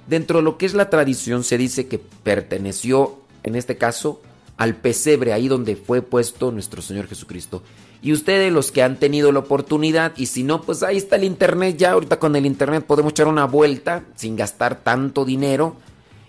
dentro 0.06 0.38
de 0.38 0.44
lo 0.44 0.58
que 0.58 0.66
es 0.66 0.74
la 0.74 0.90
tradición 0.90 1.44
se 1.44 1.58
dice 1.58 1.86
que 1.88 1.98
perteneció, 1.98 3.18
en 3.42 3.56
este 3.56 3.76
caso, 3.76 4.22
al 4.56 4.74
pesebre, 4.76 5.32
ahí 5.32 5.48
donde 5.48 5.76
fue 5.76 6.02
puesto 6.02 6.50
nuestro 6.50 6.82
Señor 6.82 7.08
Jesucristo. 7.08 7.62
Y 8.00 8.12
ustedes 8.12 8.52
los 8.52 8.70
que 8.70 8.82
han 8.82 8.96
tenido 8.96 9.32
la 9.32 9.40
oportunidad, 9.40 10.12
y 10.16 10.26
si 10.26 10.44
no, 10.44 10.62
pues 10.62 10.82
ahí 10.82 10.96
está 10.96 11.16
el 11.16 11.24
internet, 11.24 11.76
ya 11.76 11.92
ahorita 11.92 12.18
con 12.18 12.36
el 12.36 12.46
internet 12.46 12.84
podemos 12.86 13.10
echar 13.10 13.26
una 13.26 13.44
vuelta 13.46 14.04
sin 14.14 14.36
gastar 14.36 14.82
tanto 14.82 15.24
dinero 15.24 15.76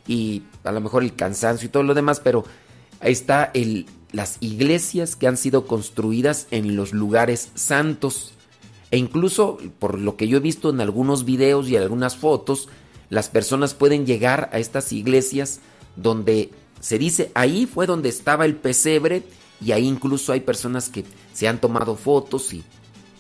y 0.08 0.44
a 0.64 0.72
lo 0.72 0.82
mejor 0.82 1.04
el 1.04 1.16
cansancio 1.16 1.68
y 1.68 1.70
todo 1.70 1.84
lo 1.84 1.94
demás, 1.94 2.20
pero 2.20 2.44
ahí 3.00 3.12
está 3.12 3.52
el, 3.54 3.86
las 4.12 4.38
iglesias 4.40 5.16
que 5.16 5.28
han 5.28 5.38
sido 5.38 5.68
construidas 5.68 6.48
en 6.50 6.76
los 6.76 6.94
lugares 6.94 7.52
santos. 7.54 8.34
E 8.90 8.98
incluso, 8.98 9.60
por 9.78 10.00
lo 10.00 10.18
que 10.18 10.28
yo 10.28 10.38
he 10.38 10.42
visto 10.42 10.72
en 10.72 10.82
algunos 10.82 11.26
videos 11.26 11.70
y 11.70 11.76
algunas 11.76 12.18
fotos, 12.18 12.68
las 13.10 13.30
personas 13.30 13.76
pueden 13.76 14.08
llegar 14.08 14.50
a 14.52 14.58
estas 14.58 14.92
iglesias 14.92 15.60
donde 15.96 16.50
se 16.80 16.98
dice, 16.98 17.32
ahí 17.36 17.68
fue 17.68 17.86
donde 17.86 18.10
estaba 18.10 18.46
el 18.46 18.56
pesebre 18.56 19.24
y 19.64 19.74
ahí 19.74 19.86
incluso 19.86 20.32
hay 20.32 20.40
personas 20.40 20.90
que 20.90 21.04
se 21.34 21.48
han 21.48 21.60
tomado 21.60 21.96
fotos 21.96 22.54
y, 22.54 22.64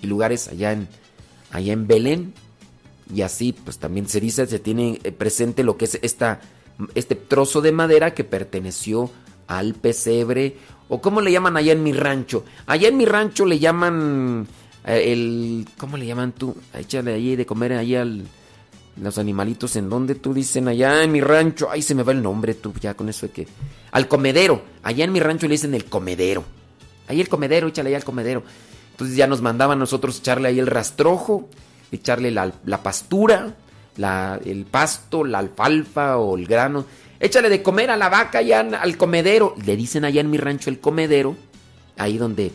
y 0.02 0.08
lugares 0.08 0.48
allá 0.48 0.74
en, 0.74 0.88
allá 1.52 1.74
en 1.74 1.88
Belén. 1.88 2.34
Y 3.14 3.24
así, 3.24 3.54
pues 3.54 3.80
también 3.80 4.08
se 4.08 4.20
dice, 4.20 4.46
se 4.46 4.60
tiene 4.60 5.00
eh, 5.04 5.12
presente 5.12 5.64
lo 5.64 5.78
que 5.78 5.86
es 5.86 5.98
esta, 6.02 6.42
este 6.94 7.16
trozo 7.16 7.62
de 7.62 7.72
madera 7.72 8.14
que 8.14 8.24
perteneció 8.24 9.10
al 9.48 9.74
pesebre. 9.74 10.58
O 10.90 11.02
cómo 11.02 11.22
le 11.22 11.32
llaman 11.32 11.58
allá 11.58 11.72
en 11.72 11.84
mi 11.84 11.92
rancho. 11.92 12.46
Allá 12.66 12.88
en 12.88 12.98
mi 12.98 13.06
rancho 13.06 13.46
le 13.46 13.60
llaman 13.60 14.48
eh, 14.86 15.12
el... 15.12 15.68
¿Cómo 15.78 15.98
le 15.98 16.06
llaman 16.06 16.34
tú? 16.34 16.56
Échale 16.74 17.14
ahí 17.14 17.36
de 17.36 17.46
comer 17.46 17.74
ahí 17.74 17.96
al... 17.96 18.26
Los 19.02 19.18
animalitos 19.18 19.76
en 19.76 19.90
donde 19.90 20.16
tú 20.16 20.34
dicen 20.34 20.68
allá 20.68 21.04
en 21.04 21.12
mi 21.12 21.22
rancho. 21.22 21.70
Ay, 21.72 21.82
se 21.82 21.96
me 21.96 22.04
va 22.04 22.12
el 22.12 22.22
nombre 22.22 22.54
tú, 22.54 22.74
ya 22.82 22.94
con 22.94 23.08
eso 23.08 23.28
de 23.28 23.32
que... 23.32 23.48
Al 23.92 24.08
comedero. 24.08 24.62
Allá 24.84 25.06
en 25.06 25.14
mi 25.14 25.20
rancho 25.20 25.48
le 25.48 25.54
dicen 25.54 25.74
el 25.74 25.86
comedero. 25.86 26.44
Ahí 27.10 27.20
el 27.20 27.28
comedero, 27.28 27.68
échale 27.68 27.90
ahí 27.90 27.96
al 27.96 28.06
comedero. 28.06 28.44
Entonces 28.92 29.18
ya 29.18 29.28
nos 29.28 29.42
mandaban 29.42 29.80
nosotros 29.80 30.20
echarle 30.20 30.48
ahí 30.48 30.60
el 30.60 30.68
rastrojo, 30.68 31.50
echarle 31.92 32.32
la, 32.32 32.54
la 32.66 32.84
pastura, 32.84 33.56
la, 33.98 34.40
el 34.46 34.66
pasto, 34.66 35.24
la 35.24 35.40
alfalfa 35.40 36.18
o 36.18 36.38
el 36.38 36.46
grano. 36.46 36.86
Échale 37.20 37.50
de 37.50 37.64
comer 37.64 37.90
a 37.92 37.98
la 37.98 38.10
vaca 38.10 38.40
allá 38.40 38.60
al 38.60 38.96
comedero. 38.96 39.56
Le 39.66 39.76
dicen 39.76 40.06
allá 40.06 40.22
en 40.22 40.30
mi 40.30 40.38
rancho 40.38 40.70
el 40.70 40.80
comedero. 40.80 41.36
Ahí 41.98 42.18
donde 42.18 42.52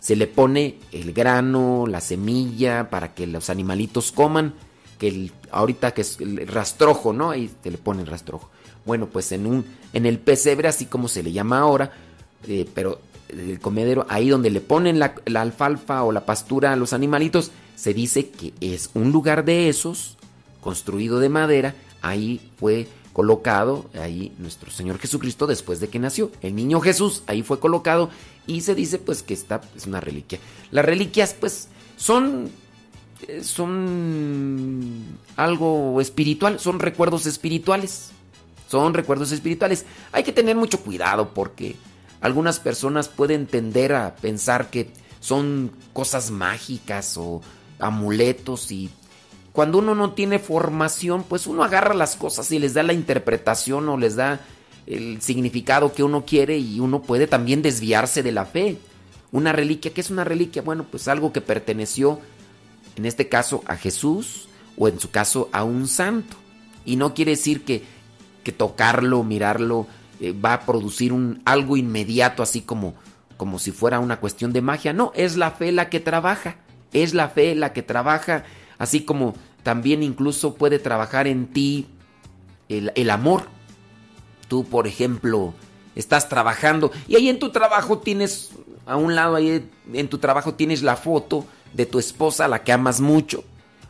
se 0.00 0.14
le 0.14 0.28
pone 0.28 0.76
el 0.92 1.12
grano, 1.12 1.86
la 1.86 2.00
semilla, 2.00 2.88
para 2.88 3.14
que 3.14 3.26
los 3.26 3.50
animalitos 3.50 4.12
coman. 4.12 4.54
Que 4.98 5.30
ahorita 5.50 5.92
que 5.92 6.02
es 6.02 6.20
el 6.20 6.46
rastrojo, 6.46 7.12
¿no? 7.12 7.30
Ahí 7.30 7.50
se 7.62 7.70
le 7.70 7.78
pone 7.78 8.02
el 8.02 8.06
rastrojo. 8.06 8.48
Bueno, 8.86 9.06
pues 9.06 9.32
en 9.32 9.46
un 9.46 9.64
en 9.92 10.06
el 10.06 10.18
pesebre, 10.18 10.68
así 10.68 10.86
como 10.86 11.08
se 11.08 11.22
le 11.22 11.32
llama 11.32 11.58
ahora, 11.58 11.92
eh, 12.46 12.66
pero 12.74 13.00
el 13.28 13.60
comedero, 13.60 14.06
ahí 14.08 14.28
donde 14.28 14.50
le 14.50 14.60
ponen 14.60 14.98
la, 14.98 15.14
la, 15.26 15.42
alfalfa 15.42 16.02
o 16.02 16.12
la 16.12 16.26
pastura 16.26 16.72
a 16.72 16.76
los 16.76 16.92
animalitos, 16.92 17.50
se 17.76 17.94
dice 17.94 18.30
que 18.30 18.52
es 18.60 18.90
un 18.94 19.12
lugar 19.12 19.44
de 19.44 19.68
esos, 19.68 20.16
construido 20.60 21.20
de 21.20 21.28
madera, 21.28 21.74
ahí 22.02 22.40
fue 22.58 22.88
colocado, 23.12 23.90
ahí 24.00 24.32
nuestro 24.38 24.70
Señor 24.70 24.98
Jesucristo 24.98 25.46
después 25.46 25.80
de 25.80 25.88
que 25.88 25.98
nació. 25.98 26.30
El 26.40 26.54
niño 26.54 26.80
Jesús 26.80 27.22
ahí 27.26 27.42
fue 27.42 27.58
colocado 27.58 28.10
y 28.46 28.60
se 28.60 28.74
dice 28.74 28.98
pues 28.98 29.22
que 29.22 29.34
está, 29.34 29.60
es 29.76 29.86
una 29.86 30.00
reliquia. 30.00 30.38
Las 30.70 30.84
reliquias 30.84 31.34
pues 31.34 31.68
son 31.96 32.50
son 33.42 35.18
algo 35.36 36.00
espiritual, 36.00 36.60
son 36.60 36.78
recuerdos 36.78 37.26
espirituales. 37.26 38.10
Son 38.70 38.92
recuerdos 38.92 39.32
espirituales. 39.32 39.86
Hay 40.12 40.24
que 40.24 40.32
tener 40.32 40.54
mucho 40.54 40.80
cuidado 40.80 41.32
porque 41.32 41.76
algunas 42.20 42.60
personas 42.60 43.08
pueden 43.08 43.46
tender 43.46 43.94
a 43.94 44.16
pensar 44.16 44.70
que 44.70 44.90
son 45.20 45.72
cosas 45.92 46.30
mágicas 46.30 47.16
o 47.16 47.40
amuletos 47.78 48.72
y 48.72 48.90
cuando 49.52 49.78
uno 49.78 49.96
no 49.96 50.12
tiene 50.12 50.38
formación, 50.38 51.24
pues 51.24 51.48
uno 51.48 51.64
agarra 51.64 51.92
las 51.92 52.14
cosas 52.14 52.50
y 52.52 52.60
les 52.60 52.74
da 52.74 52.84
la 52.84 52.92
interpretación 52.92 53.88
o 53.88 53.96
les 53.96 54.14
da 54.14 54.40
el 54.86 55.20
significado 55.20 55.92
que 55.92 56.04
uno 56.04 56.24
quiere 56.24 56.58
y 56.58 56.78
uno 56.78 57.02
puede 57.02 57.26
también 57.26 57.60
desviarse 57.60 58.22
de 58.22 58.30
la 58.30 58.44
fe. 58.46 58.78
Una 59.32 59.52
reliquia, 59.52 59.92
¿qué 59.92 60.00
es 60.00 60.10
una 60.10 60.22
reliquia? 60.22 60.62
Bueno, 60.62 60.86
pues 60.88 61.08
algo 61.08 61.32
que 61.32 61.40
perteneció 61.40 62.20
en 62.94 63.04
este 63.04 63.28
caso 63.28 63.62
a 63.66 63.76
Jesús 63.76 64.48
o 64.76 64.86
en 64.86 65.00
su 65.00 65.10
caso 65.10 65.48
a 65.52 65.64
un 65.64 65.88
santo. 65.88 66.36
Y 66.84 66.96
no 66.96 67.12
quiere 67.12 67.32
decir 67.32 67.64
que, 67.64 67.82
que 68.44 68.52
tocarlo, 68.52 69.24
mirarlo, 69.24 69.88
eh, 70.20 70.32
va 70.32 70.54
a 70.54 70.60
producir 70.60 71.12
un, 71.12 71.42
algo 71.44 71.76
inmediato, 71.76 72.42
así 72.42 72.60
como, 72.60 72.94
como 73.36 73.58
si 73.58 73.72
fuera 73.72 74.00
una 74.00 74.20
cuestión 74.20 74.52
de 74.52 74.62
magia. 74.62 74.92
No, 74.92 75.12
es 75.14 75.36
la 75.36 75.50
fe 75.52 75.72
la 75.72 75.88
que 75.88 76.00
trabaja. 76.00 76.56
Es 76.92 77.14
la 77.14 77.28
fe 77.28 77.54
la 77.54 77.72
que 77.72 77.82
trabaja, 77.82 78.44
así 78.78 79.02
como 79.02 79.34
también 79.62 80.02
incluso 80.02 80.54
puede 80.54 80.78
trabajar 80.78 81.26
en 81.26 81.48
ti 81.48 81.86
el, 82.68 82.92
el 82.94 83.10
amor. 83.10 83.44
Tú, 84.48 84.64
por 84.64 84.86
ejemplo, 84.86 85.52
estás 85.94 86.28
trabajando 86.28 86.90
y 87.06 87.16
ahí 87.16 87.28
en 87.28 87.38
tu 87.38 87.50
trabajo 87.50 87.98
tienes, 87.98 88.52
a 88.86 88.96
un 88.96 89.14
lado 89.14 89.36
ahí 89.36 89.68
en 89.92 90.08
tu 90.08 90.18
trabajo 90.18 90.54
tienes 90.54 90.82
la 90.82 90.96
foto 90.96 91.44
de 91.74 91.86
tu 91.86 91.98
esposa 91.98 92.46
a 92.46 92.48
la 92.48 92.62
que 92.62 92.72
amas 92.72 93.00
mucho, 93.00 93.44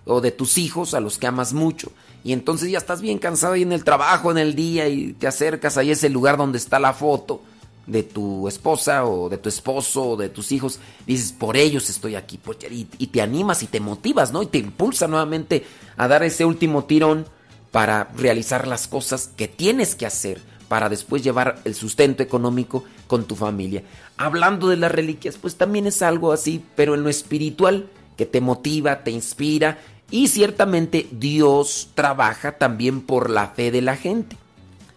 o 0.04 0.20
de 0.20 0.32
tus 0.32 0.58
hijos 0.58 0.94
a 0.94 1.00
los 1.00 1.18
que 1.18 1.26
amas 1.26 1.52
mucho. 1.52 1.92
Y 2.24 2.32
entonces 2.32 2.70
ya 2.70 2.78
estás 2.78 3.00
bien 3.00 3.18
cansado 3.18 3.54
ahí 3.54 3.62
en 3.62 3.72
el 3.72 3.84
trabajo, 3.84 4.30
en 4.30 4.38
el 4.38 4.54
día, 4.54 4.88
y 4.88 5.12
te 5.12 5.26
acercas 5.26 5.76
ahí 5.76 5.90
a 5.90 5.92
ese 5.92 6.08
lugar 6.08 6.36
donde 6.36 6.58
está 6.58 6.78
la 6.78 6.92
foto 6.92 7.42
de 7.86 8.02
tu 8.02 8.46
esposa 8.48 9.06
o 9.06 9.28
de 9.28 9.38
tu 9.38 9.48
esposo 9.48 10.10
o 10.10 10.16
de 10.16 10.28
tus 10.28 10.52
hijos. 10.52 10.78
Dices, 11.06 11.32
por 11.32 11.56
ellos 11.56 11.88
estoy 11.88 12.16
aquí. 12.16 12.38
Y, 12.70 12.86
y 12.98 13.06
te 13.08 13.22
animas 13.22 13.62
y 13.62 13.66
te 13.66 13.80
motivas, 13.80 14.32
¿no? 14.32 14.42
Y 14.42 14.46
te 14.46 14.58
impulsa 14.58 15.08
nuevamente 15.08 15.64
a 15.96 16.06
dar 16.08 16.22
ese 16.22 16.44
último 16.44 16.84
tirón 16.84 17.26
para 17.70 18.10
realizar 18.16 18.66
las 18.66 18.88
cosas 18.88 19.30
que 19.36 19.48
tienes 19.48 19.94
que 19.94 20.06
hacer 20.06 20.40
para 20.68 20.88
después 20.88 21.24
llevar 21.24 21.60
el 21.64 21.74
sustento 21.74 22.22
económico 22.22 22.84
con 23.06 23.24
tu 23.24 23.34
familia. 23.34 23.82
Hablando 24.16 24.68
de 24.68 24.76
las 24.76 24.92
reliquias, 24.92 25.38
pues 25.38 25.56
también 25.56 25.86
es 25.86 26.02
algo 26.02 26.32
así, 26.32 26.62
pero 26.76 26.94
en 26.94 27.02
lo 27.02 27.08
espiritual, 27.08 27.88
que 28.16 28.26
te 28.26 28.40
motiva, 28.40 29.02
te 29.02 29.10
inspira 29.10 29.78
Y 30.10 30.28
ciertamente 30.28 31.08
Dios 31.12 31.90
trabaja 31.94 32.52
también 32.58 33.02
por 33.02 33.30
la 33.30 33.48
fe 33.48 33.70
de 33.70 33.82
la 33.82 33.96
gente. 33.96 34.36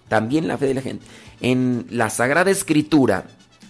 También 0.08 0.48
la 0.48 0.58
fe 0.58 0.68
de 0.68 0.74
la 0.74 0.82
gente. 0.82 1.06
En 1.42 1.86
la 1.90 2.10
Sagrada 2.10 2.52
Escritura 2.52 3.26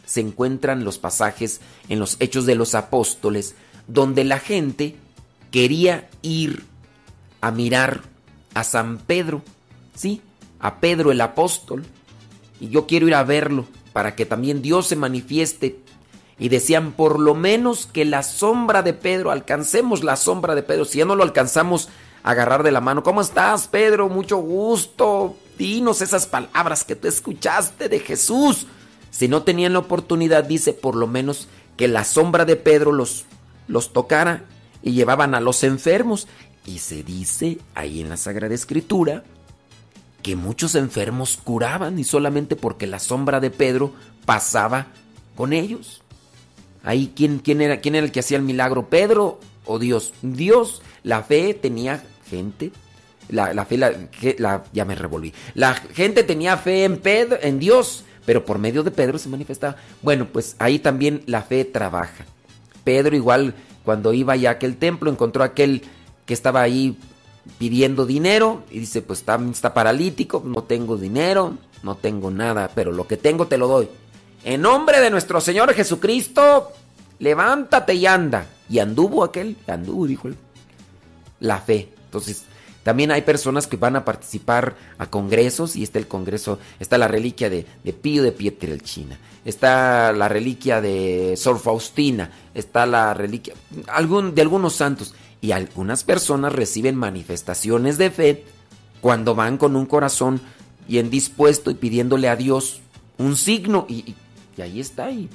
se 0.06 0.22
encuentran 0.22 0.84
los 0.84 0.98
pasajes 0.98 1.62
en 1.90 2.00
los 2.00 2.18
Hechos 2.20 2.46
de 2.46 2.56
los 2.56 2.76
Apóstoles 2.76 3.56
donde 3.88 4.24
la 4.24 4.40
gente 4.40 4.96
quería 5.52 6.10
ir 6.22 6.64
a 7.42 7.52
mirar 7.52 8.02
a 8.54 8.64
San 8.64 8.98
Pedro, 9.00 9.42
¿sí? 9.96 10.22
A 10.60 10.80
Pedro 10.80 11.12
el 11.12 11.22
apóstol. 11.22 11.84
Y 12.60 12.70
yo 12.70 12.88
quiero 12.88 13.08
ir 13.08 13.16
a 13.16 13.24
verlo 13.24 13.66
para 13.94 14.16
que 14.16 14.26
también 14.26 14.62
Dios 14.62 14.88
se 14.88 14.96
manifieste. 14.96 15.80
Y 16.42 16.50
decían, 16.50 16.94
por 16.94 17.20
lo 17.20 17.36
menos 17.36 17.86
que 17.86 18.04
la 18.04 18.24
sombra 18.24 18.82
de 18.82 18.94
Pedro, 18.94 19.30
alcancemos 19.30 20.04
la 20.04 20.16
sombra 20.16 20.56
de 20.56 20.64
Pedro. 20.64 20.86
Si 20.86 20.98
ya 20.98 21.06
no 21.06 21.16
lo 21.16 21.22
alcanzamos, 21.22 21.88
agarrar 22.24 22.64
de 22.64 22.72
la 22.72 22.82
mano. 22.82 23.04
¿Cómo 23.04 23.22
estás, 23.22 23.68
Pedro? 23.68 24.10
Mucho 24.10 24.38
gusto. 24.38 25.36
Dinos 25.60 26.02
esas 26.02 26.26
palabras 26.26 26.84
que 26.84 26.96
tú 26.96 27.08
escuchaste 27.08 27.90
de 27.90 28.00
Jesús. 28.00 28.66
Si 29.12 29.28
no 29.28 29.44
tenían 29.44 29.74
la 29.74 29.80
oportunidad, 29.80 30.44
dice, 30.44 30.74
por 30.74 30.96
lo 30.96 31.06
menos 31.06 31.48
que 31.78 31.88
la 31.88 32.04
sombra 32.04 32.44
de 32.44 32.56
Pedro 32.56 32.92
los, 32.92 33.26
los 33.68 33.94
tocara 33.94 34.46
y 34.82 34.94
llevaban 34.94 35.36
a 35.36 35.42
los 35.42 35.64
enfermos. 35.64 36.28
Y 36.66 36.80
se 36.80 37.04
dice 37.04 37.60
ahí 37.76 38.02
en 38.02 38.10
la 38.10 38.18
Sagrada 38.18 38.56
Escritura 38.56 39.24
que 40.24 40.36
muchos 40.36 40.74
enfermos 40.74 41.38
curaban 41.44 42.00
y 42.00 42.04
solamente 42.04 42.56
porque 42.56 42.88
la 42.88 42.98
sombra 42.98 43.40
de 43.40 43.52
Pedro 43.52 43.94
pasaba 44.26 44.88
con 45.36 45.54
ellos. 45.54 46.01
Ahí, 46.84 47.12
¿quién, 47.16 47.40
quién, 47.40 47.62
era, 47.62 47.80
quién 47.80 47.96
era 47.96 48.06
el 48.06 48.12
que 48.12 48.22
hacía 48.22 48.38
el 48.38 48.44
milagro? 48.44 48.90
¿Pedro 48.90 49.40
o 49.66 49.80
Dios? 49.80 50.14
Dios, 50.22 50.82
la 51.04 51.24
fe 51.24 51.54
tenía 51.54 52.04
gente. 52.30 52.72
La, 53.30 53.66
fe, 53.66 53.78
la, 53.78 54.64
ya 54.74 54.84
me 54.84 54.96
revolví. 54.96 55.34
La 55.54 55.74
gente 55.74 56.24
tenía 56.24 56.58
fe 56.58 56.84
en, 56.84 56.98
Pedro, 56.98 57.38
en 57.42 57.60
Dios, 57.60 58.04
pero 58.26 58.44
por 58.44 58.60
medio 58.60 58.84
de 58.84 58.92
Pedro 58.92 59.18
se 59.18 59.30
manifestaba. 59.30 59.78
Bueno, 60.02 60.28
pues 60.28 60.58
ahí 60.60 60.80
también 60.80 61.24
la 61.28 61.42
fe 61.42 61.64
trabaja. 61.64 62.26
Pedro 62.84 63.16
igual 63.16 63.54
cuando 63.86 64.14
iba 64.14 64.36
ya 64.36 64.50
a 64.50 64.54
aquel 64.54 64.76
templo 64.76 65.10
encontró 65.10 65.44
a 65.44 65.48
aquel 65.48 65.84
que 66.26 66.34
estaba 66.34 66.62
ahí 66.62 66.98
pidiendo 67.58 68.06
dinero 68.06 68.64
y 68.70 68.80
dice, 68.80 69.02
pues 69.02 69.20
está, 69.20 69.40
está 69.50 69.74
paralítico, 69.74 70.44
no 70.46 70.64
tengo 70.64 70.98
dinero, 70.98 71.58
no 71.84 71.96
tengo 71.96 72.32
nada, 72.32 72.70
pero 72.74 72.92
lo 72.92 73.08
que 73.08 73.18
tengo 73.18 73.48
te 73.48 73.58
lo 73.58 73.68
doy. 73.68 73.88
En 74.44 74.62
nombre 74.62 75.00
de 75.00 75.10
nuestro 75.10 75.40
Señor 75.40 75.74
Jesucristo, 75.74 76.72
levántate 77.20 77.94
y 77.94 78.06
anda. 78.06 78.48
Y 78.70 78.80
anduvo 78.80 79.24
aquel, 79.24 79.58
anduvo, 79.68 80.08
dijo 80.08 80.28
él. 80.28 80.36
La 81.40 81.60
fe. 81.60 81.90
Entonces, 82.06 82.44
también 82.84 83.12
hay 83.12 83.22
personas 83.22 83.68
que 83.68 83.78
van 83.78 83.96
a 83.96 84.06
participar 84.06 84.76
a 84.98 85.06
congresos 85.08 85.76
y 85.76 85.84
está 85.84 86.00
el 86.00 86.08
congreso, 86.08 86.58
está 86.80 86.98
la 86.98 87.08
reliquia 87.08 87.50
de, 87.50 87.68
de 87.84 87.94
Pío 87.94 88.24
de 88.24 88.32
Pietrelcina, 88.32 89.20
está 89.46 90.12
la 90.14 90.28
reliquia 90.28 90.82
de 90.82 91.36
Sor 91.38 91.60
Faustina, 91.60 92.32
está 92.56 92.88
la 92.88 93.14
reliquia 93.14 93.54
algún, 93.88 94.34
de 94.34 94.42
algunos 94.42 94.74
santos 94.74 95.14
y 95.42 95.52
algunas 95.52 96.04
personas 96.04 96.54
reciben 96.54 96.96
manifestaciones 96.96 98.00
de 98.00 98.10
fe 98.10 98.46
cuando 99.00 99.36
van 99.36 99.58
con 99.58 99.76
un 99.76 99.86
corazón 99.86 100.42
bien 100.88 101.12
dispuesto 101.12 101.70
y 101.70 101.76
pidiéndole 101.76 102.30
a 102.30 102.36
Dios 102.36 102.82
un 103.20 103.36
signo 103.36 103.86
y, 103.88 103.98
y 103.98 104.16
ahí 104.62 104.80
está 104.80 105.06
ahí. 105.06 105.30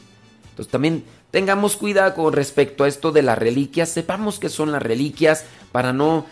Entonces 0.51 0.71
también 0.71 1.05
tengamos 1.31 1.77
cuidado 1.77 2.15
con 2.15 2.33
respecto 2.33 2.85
a 2.85 2.89
esto 2.89 3.13
de 3.13 3.23
las 3.23 3.39
reliquias, 3.39 3.91
sepamos 3.91 4.39
que 4.39 4.49
son 4.49 4.73
las 4.73 4.83
reliquias 4.83 5.45
para 5.71 5.93
no 5.93 6.25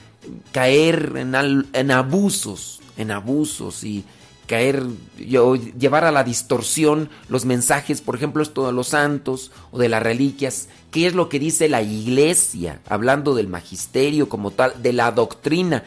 caer 0.52 1.12
en, 1.16 1.90
abusos, 1.90 2.80
en 2.96 3.10
abusos 3.10 3.84
y 3.84 4.04
caer, 4.46 4.82
llevar 5.18 6.04
a 6.04 6.12
la 6.12 6.24
distorsión 6.24 7.10
los 7.28 7.44
mensajes, 7.44 8.00
por 8.00 8.16
ejemplo, 8.16 8.42
esto 8.42 8.66
de 8.66 8.72
los 8.72 8.88
santos 8.88 9.52
o 9.70 9.78
de 9.78 9.88
las 9.88 10.02
reliquias. 10.02 10.68
¿Qué 10.90 11.06
es 11.06 11.14
lo 11.14 11.28
que 11.28 11.38
dice 11.38 11.68
la 11.68 11.82
iglesia? 11.82 12.80
Hablando 12.88 13.34
del 13.34 13.48
magisterio 13.48 14.28
como 14.28 14.50
tal, 14.52 14.82
de 14.82 14.92
la 14.92 15.10
doctrina. 15.12 15.84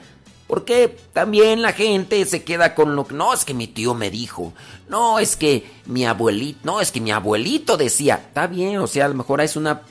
Porque 0.47 0.97
también 1.11 1.61
la 1.61 1.73
gente 1.73 2.23
se 2.25 2.43
queda 2.43 2.73
con 2.73 2.95
lo 2.95 3.05
que 3.05 3.15
no 3.15 3.33
es 3.33 3.43
que 3.43 3.53
mi 3.53 3.67
tío 3.67 3.93
me 3.93 4.09
dijo, 4.09 4.53
no 4.87 5.19
es 5.19 5.35
que 5.35 5.69
mi 5.85 6.05
abuelito, 6.05 6.59
no 6.63 6.79
es 6.79 6.91
que 6.91 7.01
mi 7.01 7.11
abuelito 7.11 7.75
decía, 7.75 8.15
está 8.27 8.47
bien, 8.47 8.77
o 8.77 8.87
sea, 8.87 9.05
a 9.05 9.09
lo 9.09 9.15
mejor 9.15 9.41
es 9.41 9.57
una 9.57 9.81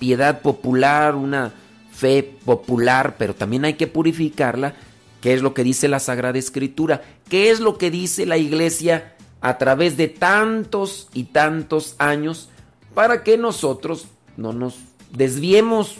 piedad 0.00 0.42
popular, 0.42 1.14
una 1.14 1.52
fe 1.92 2.22
popular, 2.44 3.14
pero 3.18 3.34
también 3.34 3.64
hay 3.64 3.74
que 3.74 3.86
purificarla. 3.86 4.74
¿Qué 5.20 5.34
es 5.34 5.42
lo 5.42 5.54
que 5.54 5.62
dice 5.62 5.86
la 5.86 6.00
Sagrada 6.00 6.38
Escritura? 6.38 7.02
¿Qué 7.28 7.50
es 7.50 7.60
lo 7.60 7.78
que 7.78 7.90
dice 7.90 8.26
la 8.26 8.38
iglesia 8.38 9.14
a 9.40 9.58
través 9.58 9.96
de 9.96 10.08
tantos 10.08 11.08
y 11.12 11.24
tantos 11.24 11.94
años 11.98 12.48
para 12.94 13.22
que 13.22 13.38
nosotros 13.38 14.06
no 14.36 14.52
nos 14.52 14.76
desviemos 15.12 15.96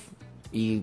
y 0.53 0.83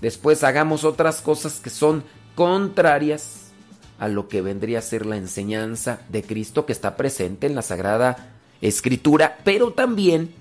después 0.00 0.42
hagamos 0.42 0.84
otras 0.84 1.20
cosas 1.20 1.60
que 1.60 1.70
son 1.70 2.02
contrarias 2.36 3.50
a 3.98 4.06
lo 4.06 4.28
que 4.28 4.42
vendría 4.42 4.78
a 4.78 4.82
ser 4.82 5.06
la 5.06 5.16
enseñanza 5.16 6.00
de 6.08 6.22
Cristo 6.22 6.66
que 6.66 6.72
está 6.72 6.96
presente 6.96 7.48
en 7.48 7.56
la 7.56 7.62
Sagrada 7.62 8.34
Escritura, 8.60 9.38
pero 9.42 9.72
también 9.72 10.32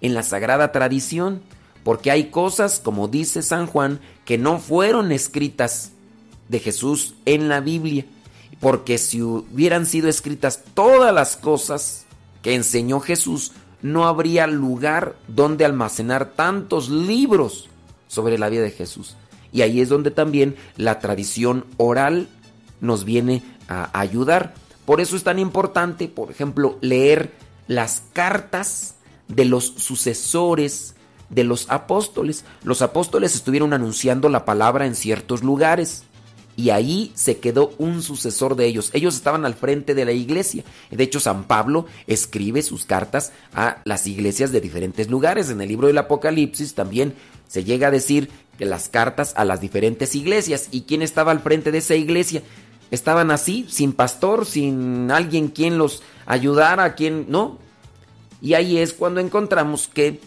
en 0.00 0.14
la 0.14 0.24
Sagrada 0.24 0.72
Tradición 0.72 1.42
porque 1.86 2.10
hay 2.10 2.30
cosas, 2.30 2.80
como 2.80 3.06
dice 3.06 3.42
San 3.42 3.68
Juan, 3.68 4.00
que 4.24 4.38
no 4.38 4.58
fueron 4.58 5.12
escritas 5.12 5.92
de 6.48 6.58
Jesús 6.58 7.14
en 7.26 7.48
la 7.48 7.60
Biblia, 7.60 8.04
porque 8.58 8.98
si 8.98 9.22
hubieran 9.22 9.86
sido 9.86 10.08
escritas 10.08 10.64
todas 10.74 11.14
las 11.14 11.36
cosas 11.36 12.04
que 12.42 12.56
enseñó 12.56 12.98
Jesús, 12.98 13.52
no 13.82 14.08
habría 14.08 14.48
lugar 14.48 15.14
donde 15.28 15.64
almacenar 15.64 16.32
tantos 16.32 16.88
libros 16.88 17.68
sobre 18.08 18.36
la 18.36 18.48
vida 18.48 18.62
de 18.62 18.72
Jesús. 18.72 19.16
Y 19.52 19.62
ahí 19.62 19.80
es 19.80 19.88
donde 19.88 20.10
también 20.10 20.56
la 20.76 20.98
tradición 21.00 21.64
oral 21.76 22.28
nos 22.80 23.04
viene 23.04 23.42
a 23.68 23.98
ayudar. 23.98 24.54
Por 24.84 25.00
eso 25.00 25.16
es 25.16 25.24
tan 25.24 25.38
importante, 25.38 26.08
por 26.08 26.30
ejemplo, 26.30 26.78
leer 26.80 27.32
las 27.68 28.02
cartas 28.12 28.94
de 29.28 29.44
los 29.44 29.64
sucesores 29.64 30.94
de 31.28 31.44
los 31.44 31.68
apóstoles. 31.70 32.44
Los 32.62 32.82
apóstoles 32.82 33.34
estuvieron 33.34 33.72
anunciando 33.72 34.28
la 34.28 34.44
palabra 34.44 34.86
en 34.86 34.94
ciertos 34.94 35.42
lugares 35.42 36.04
y 36.56 36.70
ahí 36.70 37.12
se 37.14 37.36
quedó 37.38 37.74
un 37.76 38.02
sucesor 38.02 38.56
de 38.56 38.64
ellos. 38.64 38.90
Ellos 38.94 39.14
estaban 39.14 39.44
al 39.44 39.54
frente 39.54 39.94
de 39.94 40.06
la 40.06 40.12
iglesia. 40.12 40.64
De 40.90 41.04
hecho, 41.04 41.20
San 41.20 41.44
Pablo 41.44 41.84
escribe 42.06 42.62
sus 42.62 42.86
cartas 42.86 43.32
a 43.52 43.82
las 43.84 44.06
iglesias 44.06 44.52
de 44.52 44.62
diferentes 44.62 45.10
lugares. 45.10 45.50
En 45.50 45.60
el 45.60 45.68
libro 45.68 45.86
del 45.86 45.98
Apocalipsis 45.98 46.74
también 46.74 47.14
se 47.46 47.62
llega 47.62 47.88
a 47.88 47.90
decir 47.90 48.30
que 48.58 48.64
las 48.64 48.88
cartas 48.88 49.34
a 49.36 49.44
las 49.44 49.60
diferentes 49.60 50.14
iglesias. 50.14 50.68
¿Y 50.70 50.82
quién 50.82 51.02
estaba 51.02 51.30
al 51.30 51.40
frente 51.40 51.72
de 51.72 51.78
esa 51.78 51.94
iglesia? 51.94 52.42
Estaban 52.90 53.30
así, 53.30 53.66
sin 53.68 53.92
pastor, 53.92 54.46
sin 54.46 55.10
alguien 55.10 55.48
quien 55.48 55.76
los 55.76 56.02
ayudara, 56.24 56.94
quien 56.94 57.26
no. 57.28 57.58
Y 58.40 58.54
ahí 58.54 58.78
es 58.78 58.94
cuando 58.94 59.20
encontramos 59.20 59.88
que 59.88 60.20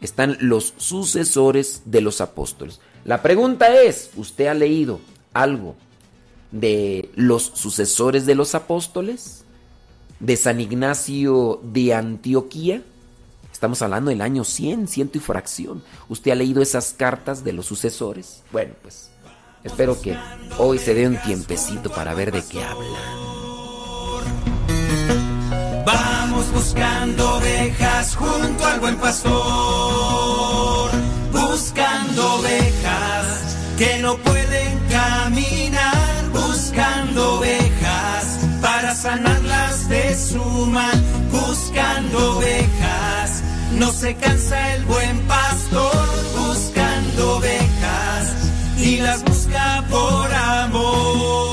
están 0.00 0.36
los 0.40 0.74
sucesores 0.78 1.82
de 1.84 2.00
los 2.00 2.20
apóstoles. 2.20 2.80
La 3.04 3.22
pregunta 3.22 3.82
es, 3.82 4.10
¿usted 4.16 4.46
ha 4.48 4.54
leído 4.54 5.00
algo 5.32 5.76
de 6.52 7.10
los 7.14 7.42
sucesores 7.54 8.26
de 8.26 8.34
los 8.34 8.54
apóstoles? 8.54 9.44
¿De 10.18 10.36
San 10.36 10.60
Ignacio 10.60 11.60
de 11.62 11.94
Antioquía? 11.94 12.82
Estamos 13.52 13.82
hablando 13.82 14.10
del 14.10 14.20
año 14.20 14.44
100, 14.44 14.88
ciento 14.88 15.18
y 15.18 15.20
fracción. 15.20 15.82
¿Usted 16.08 16.30
ha 16.30 16.34
leído 16.34 16.62
esas 16.62 16.94
cartas 16.96 17.44
de 17.44 17.52
los 17.52 17.66
sucesores? 17.66 18.42
Bueno, 18.52 18.74
pues 18.82 19.10
espero 19.64 20.00
que 20.00 20.16
hoy 20.58 20.78
se 20.78 20.94
dé 20.94 21.06
un 21.06 21.20
tiempecito 21.20 21.90
para 21.90 22.14
ver 22.14 22.32
de 22.32 22.42
qué 22.42 22.62
habla. 22.64 22.98
Vamos 25.84 26.52
buscando 26.52 27.36
ovejas 27.36 28.16
junto 28.16 28.66
al 28.66 28.80
buen 28.80 28.96
pastor, 28.96 30.90
buscando 31.32 32.34
ovejas 32.36 33.56
que 33.76 33.98
no 33.98 34.16
pueden 34.18 34.49
sanarlas 39.00 39.88
de 39.88 40.14
su 40.14 40.44
mal, 40.66 41.02
buscando 41.30 42.36
ovejas. 42.36 43.42
No 43.78 43.90
se 43.92 44.14
cansa 44.16 44.74
el 44.74 44.84
buen 44.84 45.20
pastor 45.26 46.08
buscando 46.36 47.36
ovejas 47.36 48.34
y 48.78 48.98
las 48.98 49.24
busca 49.24 49.84
por 49.88 50.34
amor. 50.34 51.50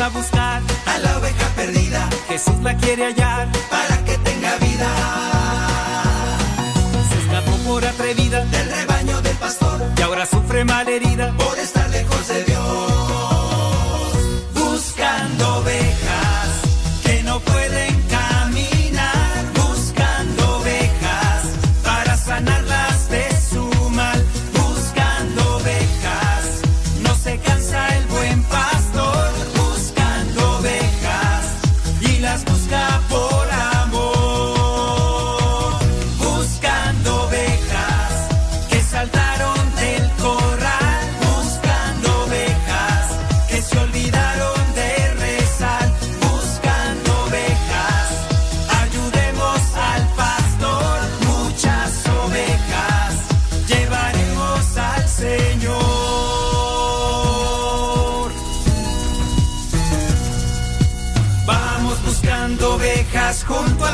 a 0.00 0.08
buscar 0.08 0.60
a 0.86 0.98
la 0.98 1.18
oveja 1.18 1.46
perdida 1.54 2.08
Jesús 2.26 2.58
la 2.62 2.76
quiere 2.76 3.04
hallar 3.04 3.48
para 3.70 4.04
que 4.04 4.18
tenga 4.18 4.56
vida. 4.56 5.33
Atrevida 7.74 8.44
del 8.44 8.70
rebaño 8.70 9.20
del 9.20 9.36
pastor 9.36 9.82
y 9.98 10.02
ahora 10.02 10.24
sufre 10.26 10.64
malherida 10.64 11.36
por 11.36 11.58
estar 11.58 11.90
lejos 11.90 12.28
de 12.28 12.44
Dios. 12.44 12.62
Buscando 14.54 15.56
ovejas 15.56 15.93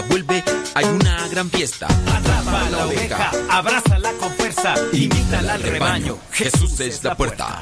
Vuelve 0.00 0.42
hay 0.74 0.84
una 0.86 1.28
gran 1.28 1.50
fiesta. 1.50 1.86
Atrapa 1.86 2.70
la 2.70 2.86
oveja, 2.86 3.30
abrázala 3.50 4.12
con 4.12 4.32
fuerza, 4.34 4.74
invítala 4.92 5.54
al 5.54 5.62
rebaño. 5.62 6.18
Jesús 6.32 6.80
es 6.80 7.04
la 7.04 7.14
puerta. 7.14 7.58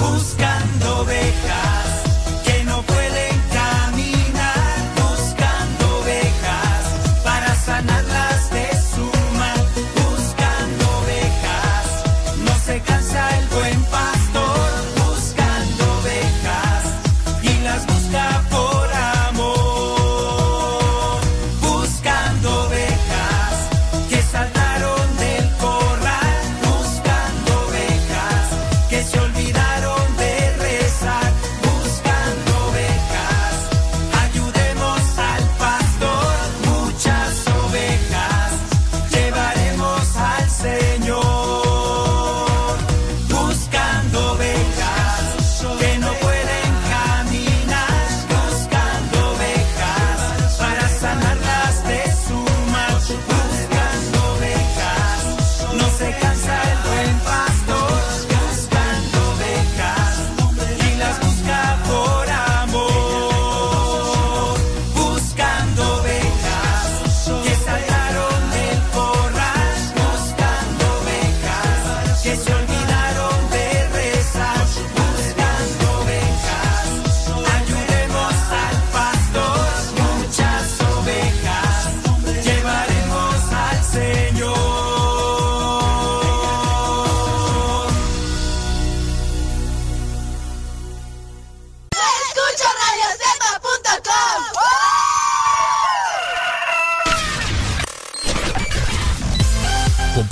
Buscando 0.00 0.98
ovejas 1.00 1.73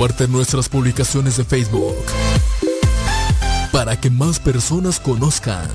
Comparte 0.02 0.26
nuestras 0.26 0.68
publicaciones 0.68 1.36
de 1.36 1.44
Facebook 1.44 1.94
para 3.70 4.00
que 4.00 4.10
más 4.10 4.40
personas 4.40 4.98
conozcan 4.98 5.68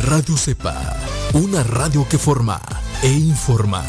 Radio 0.00 0.38
Cepa, 0.38 0.96
una 1.34 1.62
radio 1.62 2.08
que 2.08 2.16
forma 2.16 2.58
e 3.02 3.12
informa. 3.12 3.84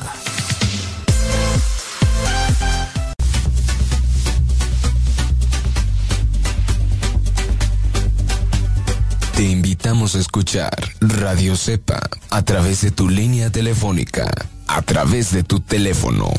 Te 9.34 9.44
invitamos 9.44 10.16
a 10.16 10.20
escuchar 10.20 10.78
Radio 11.00 11.56
Cepa 11.56 12.02
a 12.30 12.42
través 12.42 12.82
de 12.82 12.92
tu 12.92 13.08
línea 13.08 13.50
telefónica, 13.50 14.30
a 14.74 14.82
través 14.82 15.32
de 15.32 15.44
tu 15.44 15.60
teléfono. 15.60 16.32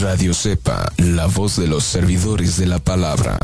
Radio 0.00 0.34
Cepa, 0.34 0.92
la 0.96 1.26
voz 1.26 1.56
de 1.56 1.68
los 1.68 1.84
servidores 1.84 2.56
de 2.56 2.66
la 2.66 2.80
palabra. 2.80 3.38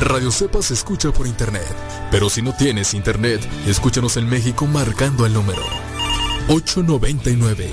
Radio 0.00 0.30
Cepa 0.30 0.62
se 0.62 0.74
escucha 0.74 1.10
por 1.12 1.26
internet, 1.26 1.66
pero 2.12 2.30
si 2.30 2.42
no 2.42 2.52
tienes 2.52 2.94
internet, 2.94 3.40
escúchanos 3.66 4.16
en 4.16 4.28
México 4.28 4.66
marcando 4.66 5.26
el 5.26 5.32
número 5.32 5.62
899 6.48 7.70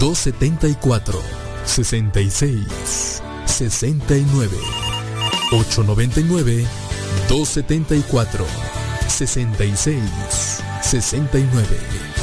274 0.00 1.20
66 1.66 3.22
69 3.46 4.56
899 5.52 6.89
274 7.30 8.44
66 9.06 10.02
69 10.82 11.64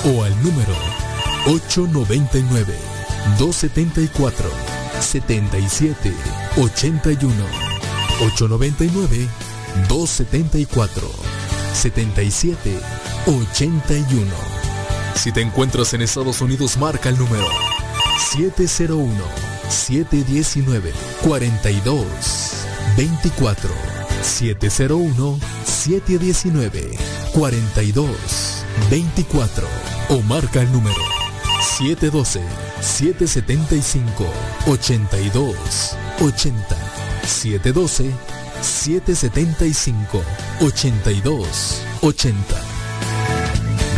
o 0.03 0.23
al 0.23 0.43
número 0.43 0.75
899 1.45 2.75
274 3.39 4.49
77 4.99 6.13
81 6.57 7.33
899 8.19 9.29
274 9.87 11.09
77 11.73 12.79
81. 13.27 14.25
Si 15.15 15.31
te 15.31 15.39
encuentras 15.39 15.93
en 15.93 16.01
Estados 16.01 16.41
Unidos, 16.41 16.75
marca 16.75 17.07
el 17.07 17.17
número 17.17 17.47
701 18.33 19.23
719 19.69 20.91
42 21.23 22.05
24 22.97 23.96
701 24.21 25.39
719 25.65 26.97
42 27.33 28.07
24 28.89 29.67
o 30.09 30.21
marca 30.21 30.61
el 30.61 30.71
número 30.71 31.01
712 31.77 32.41
775 32.81 34.25
82 34.67 35.97
80 36.21 36.77
712 37.23 38.11
775 38.61 40.23
82 40.61 41.81
80 42.01 42.61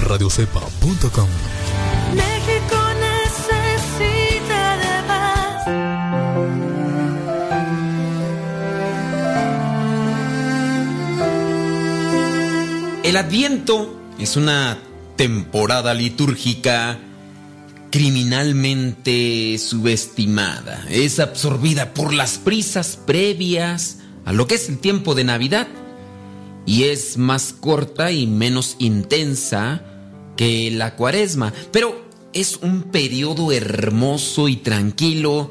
radiocepa.com 0.02 1.59
El 13.10 13.18
Adviento 13.18 14.00
es 14.20 14.38
una 14.38 14.78
temporada 15.16 15.96
litúrgica 15.96 17.00
criminalmente 17.90 19.58
subestimada. 19.58 20.86
Es 20.92 21.20
absorbida 21.20 21.96
por 21.96 22.14
las 22.14 22.38
prisas 22.38 23.00
previas 23.08 23.98
a 24.26 24.32
lo 24.32 24.46
que 24.46 24.54
es 24.54 24.70
el 24.70 24.78
tiempo 24.78 25.16
de 25.16 25.24
Navidad 25.24 25.68
y 26.68 26.84
es 26.84 27.18
más 27.18 27.52
corta 27.52 28.12
y 28.12 28.28
menos 28.28 28.76
intensa 28.78 29.82
que 30.38 30.70
la 30.70 30.96
cuaresma, 30.96 31.52
pero 31.72 32.06
es 32.32 32.58
un 32.58 32.84
periodo 32.92 33.52
hermoso 33.52 34.48
y 34.50 34.58
tranquilo 34.58 35.50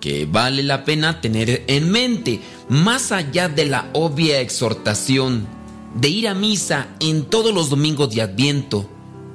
que 0.00 0.26
vale 0.26 0.62
la 0.62 0.84
pena 0.84 1.20
tener 1.20 1.64
en 1.66 1.90
mente, 1.90 2.38
más 2.68 3.10
allá 3.10 3.48
de 3.48 3.64
la 3.64 3.90
obvia 3.94 4.40
exhortación 4.40 5.58
de 5.94 6.08
ir 6.08 6.28
a 6.28 6.34
misa 6.34 6.88
en 7.00 7.24
todos 7.24 7.52
los 7.52 7.70
domingos 7.70 8.14
de 8.14 8.22
Adviento 8.22 8.88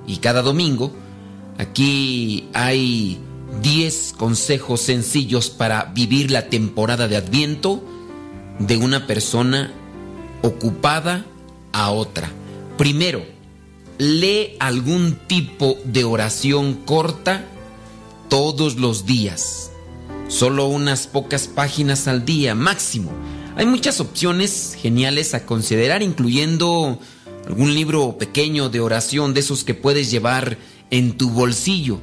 y 0.07 0.18
cada 0.18 0.41
domingo, 0.41 0.91
aquí 1.57 2.48
hay 2.53 3.19
10 3.61 4.14
consejos 4.18 4.82
sencillos 4.82 5.49
para 5.49 5.86
vivir 5.86 6.32
la 6.32 6.48
temporada 6.49 7.07
de 7.07 7.18
Adviento 7.18 7.84
de 8.60 8.77
una 8.77 9.07
persona 9.07 9.72
ocupada 10.41 11.26
a 11.73 11.91
otra. 11.91 12.30
Primero, 12.77 13.26
lee 13.98 14.56
algún 14.60 15.18
tipo 15.27 15.77
de 15.86 16.03
oración 16.03 16.73
corta 16.86 17.45
todos 18.30 18.77
los 18.77 19.06
días. 19.06 19.72
Solo 20.27 20.68
unas 20.68 21.07
pocas 21.07 21.48
páginas 21.48 22.07
al 22.07 22.26
día 22.26 22.56
máximo. 22.56 23.11
Hay 23.57 23.65
muchas 23.65 24.02
opciones 24.02 24.77
geniales 24.82 25.34
a 25.34 25.45
considerar, 25.45 26.03
incluyendo 26.03 26.99
algún 27.48 27.73
libro 27.73 28.18
pequeño 28.18 28.68
de 28.69 28.82
oración 28.82 29.34
de 29.34 29.40
esos 29.40 29.64
que 29.64 29.73
puedes 29.73 30.11
llevar 30.11 30.57
en 30.91 31.18
tu 31.18 31.30
bolsillo. 31.30 32.02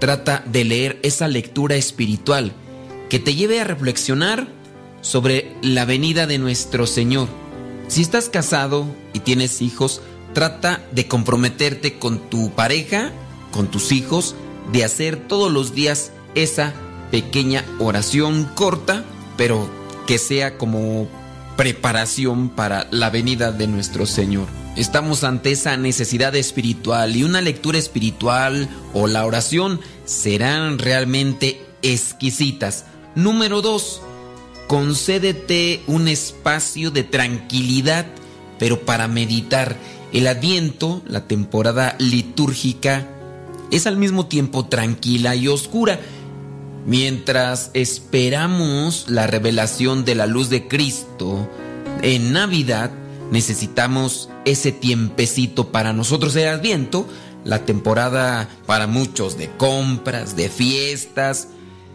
Trata 0.00 0.42
de 0.46 0.64
leer 0.64 0.98
esa 1.02 1.28
lectura 1.28 1.76
espiritual 1.76 2.52
que 3.10 3.18
te 3.18 3.34
lleve 3.34 3.60
a 3.60 3.64
reflexionar 3.64 4.48
sobre 5.02 5.52
la 5.60 5.84
venida 5.84 6.26
de 6.26 6.38
nuestro 6.38 6.86
Señor. 6.86 7.28
Si 7.88 8.00
estás 8.00 8.30
casado 8.30 8.86
y 9.12 9.20
tienes 9.20 9.60
hijos, 9.60 10.00
trata 10.32 10.82
de 10.92 11.06
comprometerte 11.06 11.98
con 11.98 12.18
tu 12.30 12.50
pareja, 12.52 13.12
con 13.52 13.70
tus 13.70 13.92
hijos, 13.92 14.36
de 14.72 14.84
hacer 14.84 15.28
todos 15.28 15.52
los 15.52 15.74
días 15.74 16.12
esa 16.34 16.72
pequeña 17.10 17.64
oración 17.78 18.48
corta, 18.54 19.04
pero 19.36 19.77
que 20.08 20.16
sea 20.16 20.56
como 20.56 21.06
preparación 21.58 22.48
para 22.48 22.88
la 22.90 23.10
venida 23.10 23.52
de 23.52 23.66
nuestro 23.66 24.06
Señor. 24.06 24.46
Estamos 24.74 25.22
ante 25.22 25.52
esa 25.52 25.76
necesidad 25.76 26.34
espiritual 26.34 27.14
y 27.14 27.24
una 27.24 27.42
lectura 27.42 27.76
espiritual 27.76 28.70
o 28.94 29.06
la 29.06 29.26
oración 29.26 29.82
serán 30.06 30.78
realmente 30.78 31.60
exquisitas. 31.82 32.86
Número 33.16 33.60
dos, 33.60 34.00
concédete 34.66 35.82
un 35.86 36.08
espacio 36.08 36.90
de 36.90 37.04
tranquilidad, 37.04 38.06
pero 38.58 38.86
para 38.86 39.08
meditar. 39.08 39.76
El 40.14 40.26
adviento, 40.26 41.02
la 41.06 41.28
temporada 41.28 41.96
litúrgica, 41.98 43.06
es 43.70 43.86
al 43.86 43.98
mismo 43.98 44.24
tiempo 44.24 44.64
tranquila 44.64 45.36
y 45.36 45.48
oscura. 45.48 46.00
Mientras 46.88 47.70
esperamos 47.74 49.10
la 49.10 49.26
revelación 49.26 50.06
de 50.06 50.14
la 50.14 50.24
luz 50.26 50.48
de 50.48 50.68
Cristo 50.68 51.46
en 52.00 52.32
Navidad, 52.32 52.90
necesitamos 53.30 54.30
ese 54.46 54.72
tiempecito 54.72 55.70
para 55.70 55.92
nosotros 55.92 56.34
el 56.36 56.48
Adviento, 56.48 57.06
la 57.44 57.66
temporada 57.66 58.48
para 58.64 58.86
muchos 58.86 59.36
de 59.36 59.50
compras, 59.58 60.34
de 60.34 60.48
fiestas. 60.48 61.48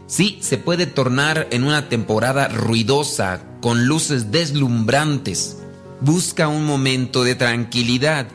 Sí, 0.06 0.38
se 0.42 0.60
puede 0.60 0.86
tornar 0.86 1.48
en 1.50 1.64
una 1.64 1.90
temporada 1.90 2.48
ruidosa, 2.48 3.42
con 3.62 3.88
luces 3.88 4.32
deslumbrantes. 4.32 5.58
Busca 6.02 6.48
un 6.48 6.66
momento 6.68 7.24
de 7.24 7.34
tranquilidad. 7.34 8.28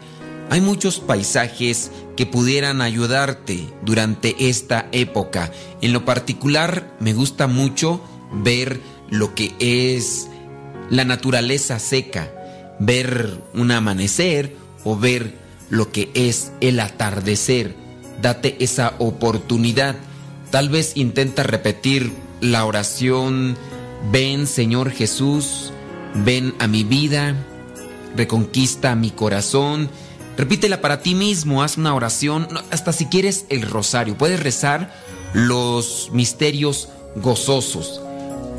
Hay 0.51 0.60
muchos 0.60 0.98
paisajes 0.98 1.93
que 2.18 2.26
pudieran 2.26 2.80
ayudarte 2.80 3.68
durante 3.82 4.48
esta 4.48 4.88
época. 4.90 5.52
En 5.80 5.92
lo 5.92 6.04
particular, 6.04 6.92
me 6.98 7.12
gusta 7.12 7.46
mucho 7.46 8.00
ver 8.32 8.80
lo 9.08 9.36
que 9.36 9.54
es 9.60 10.28
la 10.90 11.04
naturaleza 11.04 11.78
seca, 11.78 12.28
ver 12.80 13.38
un 13.54 13.70
amanecer 13.70 14.56
o 14.82 14.98
ver 14.98 15.36
lo 15.70 15.92
que 15.92 16.10
es 16.14 16.50
el 16.60 16.80
atardecer. 16.80 17.76
Date 18.20 18.56
esa 18.58 18.94
oportunidad. 18.98 19.94
Tal 20.50 20.70
vez 20.70 20.96
intenta 20.96 21.44
repetir 21.44 22.10
la 22.40 22.64
oración, 22.64 23.56
ven 24.10 24.48
Señor 24.48 24.90
Jesús, 24.90 25.72
ven 26.16 26.52
a 26.58 26.66
mi 26.66 26.82
vida, 26.82 27.36
reconquista 28.16 28.96
mi 28.96 29.12
corazón. 29.12 29.88
Repítela 30.39 30.81
para 30.81 31.01
ti 31.02 31.16
mismo, 31.16 31.65
haz 31.65 31.78
una 31.78 31.97
oración, 31.97 32.47
hasta 32.70 32.93
si 32.93 33.06
quieres 33.06 33.44
el 33.48 33.62
rosario. 33.62 34.16
Puedes 34.16 34.39
rezar 34.39 34.94
los 35.35 36.10
misterios 36.12 36.90
gozosos. 37.16 38.01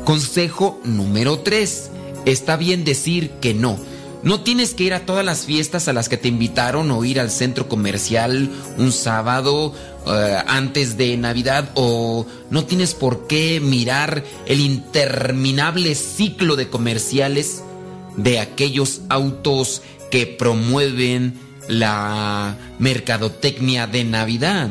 Consejo 0.04 0.78
número 0.84 1.38
3. 1.38 1.90
Está 2.26 2.58
bien 2.58 2.84
decir 2.84 3.30
que 3.40 3.54
no. 3.54 3.78
No 4.22 4.42
tienes 4.42 4.74
que 4.74 4.84
ir 4.84 4.92
a 4.92 5.06
todas 5.06 5.24
las 5.24 5.46
fiestas 5.46 5.88
a 5.88 5.94
las 5.94 6.10
que 6.10 6.18
te 6.18 6.28
invitaron 6.28 6.90
o 6.90 7.02
ir 7.02 7.18
al 7.18 7.30
centro 7.30 7.66
comercial 7.66 8.50
un 8.76 8.92
sábado 8.92 9.74
eh, 10.06 10.36
antes 10.46 10.98
de 10.98 11.16
Navidad 11.16 11.70
o 11.76 12.26
no 12.50 12.66
tienes 12.66 12.92
por 12.92 13.26
qué 13.26 13.58
mirar 13.60 14.22
el 14.44 14.60
interminable 14.60 15.94
ciclo 15.94 16.56
de 16.56 16.68
comerciales 16.68 17.62
de 18.18 18.38
aquellos 18.38 19.00
autos 19.08 19.80
que 20.10 20.26
promueven 20.26 21.49
la 21.70 22.56
mercadotecnia 22.78 23.86
de 23.86 24.04
Navidad. 24.04 24.70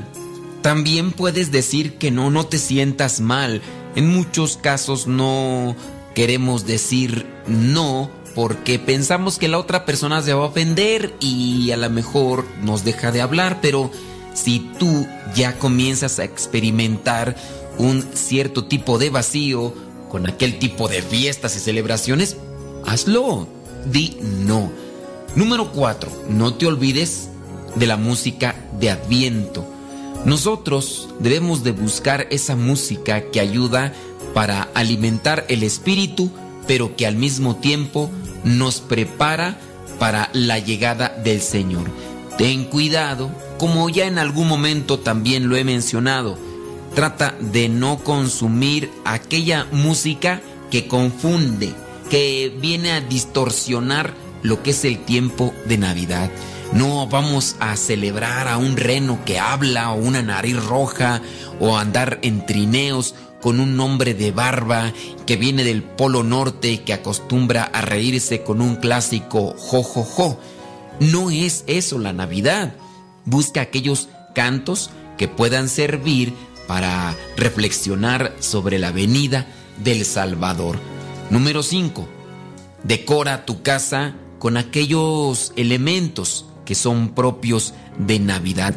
También 0.62 1.12
puedes 1.12 1.52
decir 1.52 1.98
que 1.98 2.12
no, 2.12 2.30
no 2.30 2.46
te 2.46 2.58
sientas 2.58 3.22
mal. 3.22 3.62
En 3.96 4.10
muchos 4.10 4.58
casos 4.58 5.08
no 5.08 5.76
queremos 6.14 6.66
decir 6.66 7.26
no 7.48 8.12
porque 8.36 8.78
pensamos 8.78 9.38
que 9.38 9.48
la 9.48 9.58
otra 9.58 9.86
persona 9.86 10.22
se 10.22 10.34
va 10.34 10.44
a 10.44 10.48
ofender 10.48 11.16
y 11.20 11.72
a 11.72 11.78
lo 11.78 11.90
mejor 11.90 12.46
nos 12.62 12.84
deja 12.84 13.12
de 13.12 13.22
hablar, 13.22 13.60
pero 13.62 13.92
si 14.34 14.60
tú 14.78 15.08
ya 15.36 15.58
comienzas 15.58 16.20
a 16.20 16.24
experimentar 16.24 17.36
un 17.78 18.06
cierto 18.14 18.66
tipo 18.66 18.98
de 18.98 19.10
vacío 19.10 19.74
con 20.10 20.28
aquel 20.28 20.60
tipo 20.60 20.88
de 20.88 21.02
fiestas 21.02 21.56
y 21.56 21.60
celebraciones, 21.60 22.38
hazlo. 22.86 23.48
Di 23.86 24.18
no. 24.22 24.89
Número 25.40 25.72
4. 25.72 26.26
No 26.28 26.56
te 26.56 26.66
olvides 26.66 27.30
de 27.76 27.88
la 27.88 27.96
música 27.96 28.58
de 28.78 28.90
Adviento. 28.90 29.66
Nosotros 30.26 31.08
debemos 31.22 31.64
de 31.64 31.72
buscar 31.72 32.28
esa 32.30 32.58
música 32.58 33.22
que 33.32 33.40
ayuda 33.40 33.94
para 34.34 34.64
alimentar 34.74 35.46
el 35.48 35.64
espíritu, 35.64 36.30
pero 36.68 36.98
que 36.98 37.08
al 37.08 37.16
mismo 37.16 37.56
tiempo 37.56 38.12
nos 38.44 38.82
prepara 38.82 39.58
para 39.98 40.30
la 40.34 40.60
llegada 40.60 41.08
del 41.24 41.40
Señor. 41.40 41.90
Ten 42.38 42.66
cuidado, 42.66 43.32
como 43.58 43.88
ya 43.88 44.08
en 44.08 44.20
algún 44.20 44.50
momento 44.50 45.00
también 45.00 45.48
lo 45.48 45.56
he 45.56 45.64
mencionado, 45.64 46.38
trata 46.96 47.34
de 47.40 47.70
no 47.70 48.00
consumir 48.00 48.92
aquella 49.06 49.68
música 49.72 50.42
que 50.70 50.90
confunde, 50.90 51.74
que 52.10 52.54
viene 52.60 52.92
a 52.92 53.00
distorsionar 53.00 54.14
lo 54.44 54.64
que 54.64 54.72
es 54.72 54.86
el 54.86 55.00
tiempo 55.00 55.54
de 55.66 55.78
Navidad. 55.78 56.30
No 56.74 57.08
vamos 57.08 57.56
a 57.60 57.76
celebrar 57.76 58.48
a 58.48 58.58
un 58.58 58.78
reno 58.78 59.20
que 59.26 59.40
habla 59.40 59.92
o 59.92 59.96
una 59.96 60.22
nariz 60.22 60.64
roja 60.64 61.22
o 61.60 61.78
andar 61.78 62.20
en 62.22 62.46
trineos 62.46 63.16
con 63.42 63.60
un 63.60 63.80
hombre 63.80 64.14
de 64.14 64.32
barba 64.32 64.94
que 65.26 65.36
viene 65.36 65.64
del 65.64 65.82
Polo 65.82 66.24
Norte 66.24 66.84
que 66.84 66.94
acostumbra 66.94 67.64
a 67.64 67.82
reírse 67.82 68.44
con 68.44 68.62
un 68.62 68.76
clásico 68.76 69.56
jo 69.58 69.82
jo 69.82 70.04
jo. 70.04 70.40
No 71.00 71.32
es 71.32 71.64
eso 71.68 71.98
la 71.98 72.14
Navidad. 72.14 72.76
Busca 73.26 73.62
aquellos 73.62 74.10
cantos 74.36 74.92
que 75.18 75.28
puedan 75.28 75.70
servir 75.70 76.34
para 76.68 77.16
reflexionar 77.36 78.36
sobre 78.40 78.78
la 78.78 78.92
venida 78.92 79.48
del 79.84 80.06
Salvador. 80.06 80.78
Número 81.30 81.64
5. 81.64 82.08
Decora 82.84 83.46
tu 83.46 83.64
casa 83.64 84.14
con 84.40 84.58
aquellos 84.58 85.54
elementos 85.56 86.46
que 86.66 86.76
son 86.76 87.10
propios 87.10 87.74
de 87.98 88.20
Navidad. 88.20 88.76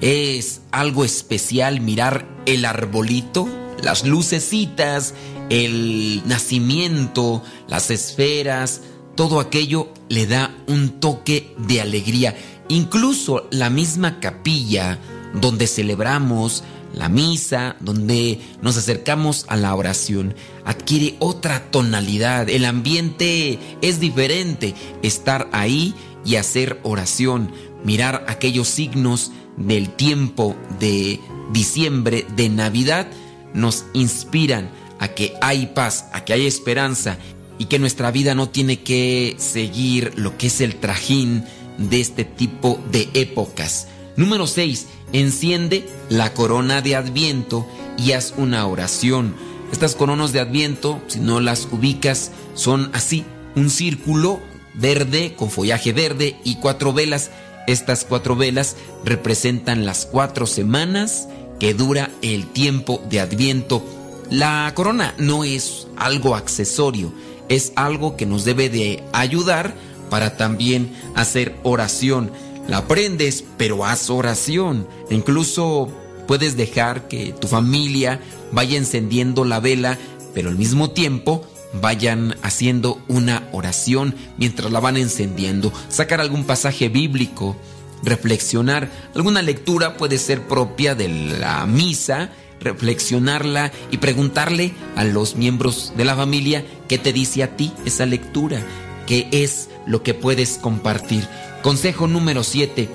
Es 0.00 0.60
algo 0.72 1.04
especial 1.04 1.80
mirar 1.80 2.28
el 2.44 2.64
arbolito, 2.64 3.48
las 3.82 4.04
lucecitas, 4.04 5.14
el 5.48 6.22
nacimiento, 6.26 7.42
las 7.68 7.90
esferas, 7.90 8.82
todo 9.14 9.40
aquello 9.40 9.88
le 10.08 10.26
da 10.26 10.54
un 10.66 11.00
toque 11.00 11.54
de 11.58 11.80
alegría. 11.80 12.36
Incluso 12.68 13.48
la 13.50 13.70
misma 13.70 14.20
capilla 14.20 14.98
donde 15.34 15.66
celebramos 15.66 16.64
la 16.92 17.08
misa, 17.08 17.76
donde 17.80 18.40
nos 18.62 18.76
acercamos 18.76 19.44
a 19.48 19.56
la 19.56 19.74
oración, 19.74 20.34
adquiere 20.66 21.16
otra 21.20 21.70
tonalidad. 21.70 22.50
El 22.50 22.66
ambiente 22.66 23.58
es 23.80 24.00
diferente. 24.00 24.74
Estar 25.02 25.48
ahí 25.52 25.94
y 26.24 26.36
hacer 26.36 26.80
oración, 26.82 27.52
mirar 27.84 28.26
aquellos 28.28 28.68
signos 28.68 29.30
del 29.56 29.88
tiempo 29.90 30.56
de 30.78 31.20
diciembre, 31.52 32.26
de 32.36 32.48
Navidad, 32.50 33.06
nos 33.54 33.86
inspiran 33.94 34.68
a 34.98 35.08
que 35.08 35.34
hay 35.40 35.68
paz, 35.68 36.06
a 36.12 36.24
que 36.24 36.32
hay 36.32 36.46
esperanza 36.46 37.16
y 37.58 37.66
que 37.66 37.78
nuestra 37.78 38.10
vida 38.10 38.34
no 38.34 38.48
tiene 38.48 38.80
que 38.80 39.36
seguir 39.38 40.12
lo 40.16 40.36
que 40.36 40.48
es 40.48 40.60
el 40.60 40.76
trajín 40.76 41.44
de 41.78 42.00
este 42.00 42.24
tipo 42.24 42.80
de 42.90 43.08
épocas. 43.14 43.88
Número 44.16 44.46
6. 44.46 44.86
Enciende 45.12 45.88
la 46.08 46.34
corona 46.34 46.82
de 46.82 46.96
Adviento 46.96 47.66
y 47.96 48.12
haz 48.12 48.34
una 48.36 48.66
oración. 48.66 49.34
Estas 49.72 49.94
coronas 49.94 50.32
de 50.32 50.40
Adviento, 50.40 51.00
si 51.06 51.20
no 51.20 51.40
las 51.40 51.68
ubicas, 51.70 52.30
son 52.54 52.90
así, 52.92 53.24
un 53.54 53.70
círculo 53.70 54.40
verde 54.74 55.34
con 55.36 55.50
follaje 55.50 55.92
verde 55.92 56.36
y 56.44 56.56
cuatro 56.56 56.92
velas. 56.92 57.30
Estas 57.66 58.04
cuatro 58.04 58.36
velas 58.36 58.76
representan 59.04 59.84
las 59.84 60.06
cuatro 60.06 60.46
semanas 60.46 61.28
que 61.58 61.74
dura 61.74 62.10
el 62.22 62.46
tiempo 62.46 63.02
de 63.08 63.20
Adviento. 63.20 63.82
La 64.30 64.70
corona 64.74 65.14
no 65.18 65.44
es 65.44 65.88
algo 65.96 66.36
accesorio, 66.36 67.12
es 67.48 67.72
algo 67.76 68.16
que 68.16 68.26
nos 68.26 68.44
debe 68.44 68.68
de 68.68 69.02
ayudar 69.12 69.74
para 70.10 70.36
también 70.36 70.94
hacer 71.14 71.56
oración. 71.62 72.30
La 72.68 72.78
aprendes, 72.78 73.44
pero 73.56 73.84
haz 73.84 74.10
oración. 74.10 74.86
Incluso 75.10 75.88
puedes 76.26 76.56
dejar 76.56 77.08
que 77.08 77.32
tu 77.32 77.46
familia 77.48 78.20
vaya 78.52 78.76
encendiendo 78.76 79.44
la 79.44 79.60
vela, 79.60 79.98
pero 80.34 80.48
al 80.48 80.56
mismo 80.56 80.90
tiempo 80.90 81.46
vayan 81.80 82.36
haciendo 82.42 83.00
una 83.08 83.48
oración 83.52 84.14
mientras 84.38 84.72
la 84.72 84.80
van 84.80 84.96
encendiendo. 84.96 85.72
Sacar 85.88 86.20
algún 86.20 86.44
pasaje 86.44 86.88
bíblico, 86.88 87.56
reflexionar. 88.02 88.90
Alguna 89.14 89.42
lectura 89.42 89.96
puede 89.96 90.18
ser 90.18 90.46
propia 90.46 90.94
de 90.94 91.08
la 91.08 91.66
misa, 91.66 92.30
reflexionarla 92.60 93.72
y 93.90 93.98
preguntarle 93.98 94.72
a 94.96 95.04
los 95.04 95.36
miembros 95.36 95.92
de 95.96 96.04
la 96.04 96.16
familia 96.16 96.64
qué 96.88 96.98
te 96.98 97.12
dice 97.12 97.42
a 97.42 97.56
ti 97.56 97.72
esa 97.84 98.06
lectura, 98.06 98.60
qué 99.06 99.28
es 99.30 99.68
lo 99.86 100.02
que 100.02 100.14
puedes 100.14 100.58
compartir. 100.58 101.26
Consejo 101.62 102.06
número 102.06 102.42
7. 102.44 102.88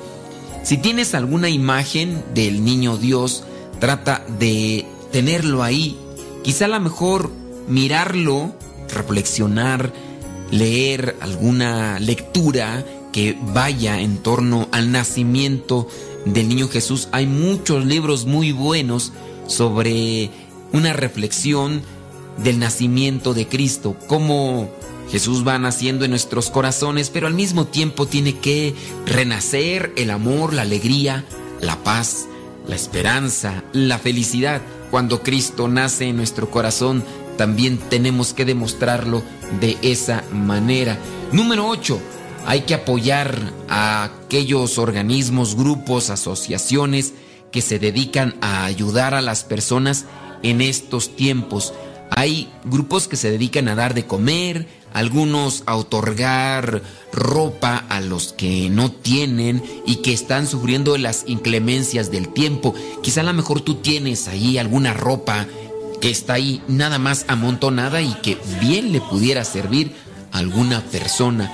Si 0.64 0.78
tienes 0.78 1.16
alguna 1.16 1.50
imagen 1.50 2.24
del 2.34 2.64
niño 2.64 2.98
Dios, 2.98 3.44
trata 3.80 4.24
de 4.40 4.86
tenerlo 5.12 5.64
ahí. 5.64 5.98
Quizá 6.44 6.66
a 6.66 6.70
lo 6.70 6.80
mejor 6.80 7.32
mirarlo, 7.68 8.56
reflexionar, 8.94 9.94
leer 10.52 11.16
alguna 11.22 12.00
lectura 12.00 12.86
que 13.12 13.38
vaya 13.54 14.00
en 14.02 14.18
torno 14.18 14.68
al 14.72 14.92
nacimiento 14.92 15.88
del 16.26 16.50
niño 16.50 16.68
Jesús. 16.68 17.10
Hay 17.12 17.28
muchos 17.28 17.86
libros 17.86 18.26
muy 18.26 18.52
buenos 18.52 19.12
sobre 19.48 20.30
una 20.72 20.94
reflexión 20.94 21.82
del 22.38 22.60
nacimiento 22.60 23.34
de 23.34 23.48
Cristo, 23.48 23.96
cómo 24.08 24.70
Jesús 25.12 25.46
va 25.46 25.60
naciendo 25.60 26.06
en 26.06 26.12
nuestros 26.12 26.50
corazones, 26.50 27.10
pero 27.10 27.28
al 27.28 27.34
mismo 27.34 27.66
tiempo 27.66 28.06
tiene 28.06 28.38
que 28.38 28.74
renacer 29.06 29.92
el 29.98 30.10
amor, 30.10 30.54
la 30.54 30.62
alegría, 30.62 31.26
la 31.60 31.84
paz, 31.84 32.28
la 32.68 32.76
esperanza, 32.76 33.64
la 33.74 34.00
felicidad. 34.00 34.62
Cuando 34.92 35.24
Cristo 35.24 35.70
nace 35.70 36.10
en 36.10 36.18
nuestro 36.18 36.52
corazón, 36.52 37.04
también 37.38 37.78
tenemos 37.78 38.34
que 38.34 38.44
demostrarlo 38.44 39.24
de 39.62 39.78
esa 39.82 40.24
manera. 40.34 41.00
Número 41.32 41.68
8. 41.68 42.00
Hay 42.46 42.62
que 42.62 42.74
apoyar 42.74 43.36
a 43.70 44.04
aquellos 44.04 44.78
organismos, 44.78 45.56
grupos, 45.56 46.10
asociaciones 46.10 47.14
que 47.52 47.62
se 47.62 47.80
dedican 47.80 48.36
a 48.42 48.66
ayudar 48.66 49.14
a 49.14 49.22
las 49.22 49.44
personas 49.44 50.06
en 50.44 50.60
estos 50.62 51.16
tiempos. 51.16 51.74
Hay 52.10 52.52
grupos 52.66 53.08
que 53.08 53.16
se 53.16 53.32
dedican 53.32 53.70
a 53.70 53.76
dar 53.76 53.94
de 53.94 54.06
comer, 54.06 54.68
algunos 54.94 55.64
a 55.66 55.76
otorgar 55.76 56.82
ropa 57.14 57.86
a 57.90 58.02
los 58.02 58.34
que 58.34 58.70
no 58.70 58.92
tienen 58.92 59.64
y 59.86 59.98
que 59.98 60.14
están 60.14 60.48
sufriendo 60.48 60.98
las 60.98 61.24
inclemencias 61.28 62.12
del 62.12 62.30
tiempo. 62.30 62.74
Quizá 63.02 63.22
a 63.22 63.26
lo 63.26 63.34
mejor 63.34 63.62
tú 63.62 63.76
tienes 63.76 64.28
ahí 64.28 64.58
alguna 64.58 64.94
ropa 64.94 65.48
que 66.00 66.10
está 66.10 66.34
ahí 66.34 66.62
nada 66.68 66.98
más 66.98 67.26
amontonada 67.28 68.02
y 68.02 68.14
que 68.16 68.38
bien 68.60 68.92
le 68.92 69.02
pudiera 69.02 69.46
servir 69.46 69.94
a 70.32 70.40
alguna 70.40 70.82
persona. 70.86 71.54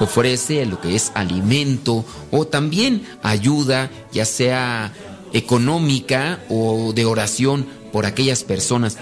Ofrece 0.00 0.66
lo 0.66 0.80
que 0.80 0.94
es 0.94 1.12
alimento 1.14 2.04
o 2.30 2.46
también 2.46 3.06
ayuda, 3.22 3.90
ya 4.12 4.26
sea 4.26 4.92
económica 5.32 6.40
o 6.48 6.92
de 6.92 7.04
oración 7.04 7.66
por 7.92 8.04
aquellas 8.04 8.44
personas. 8.44 8.98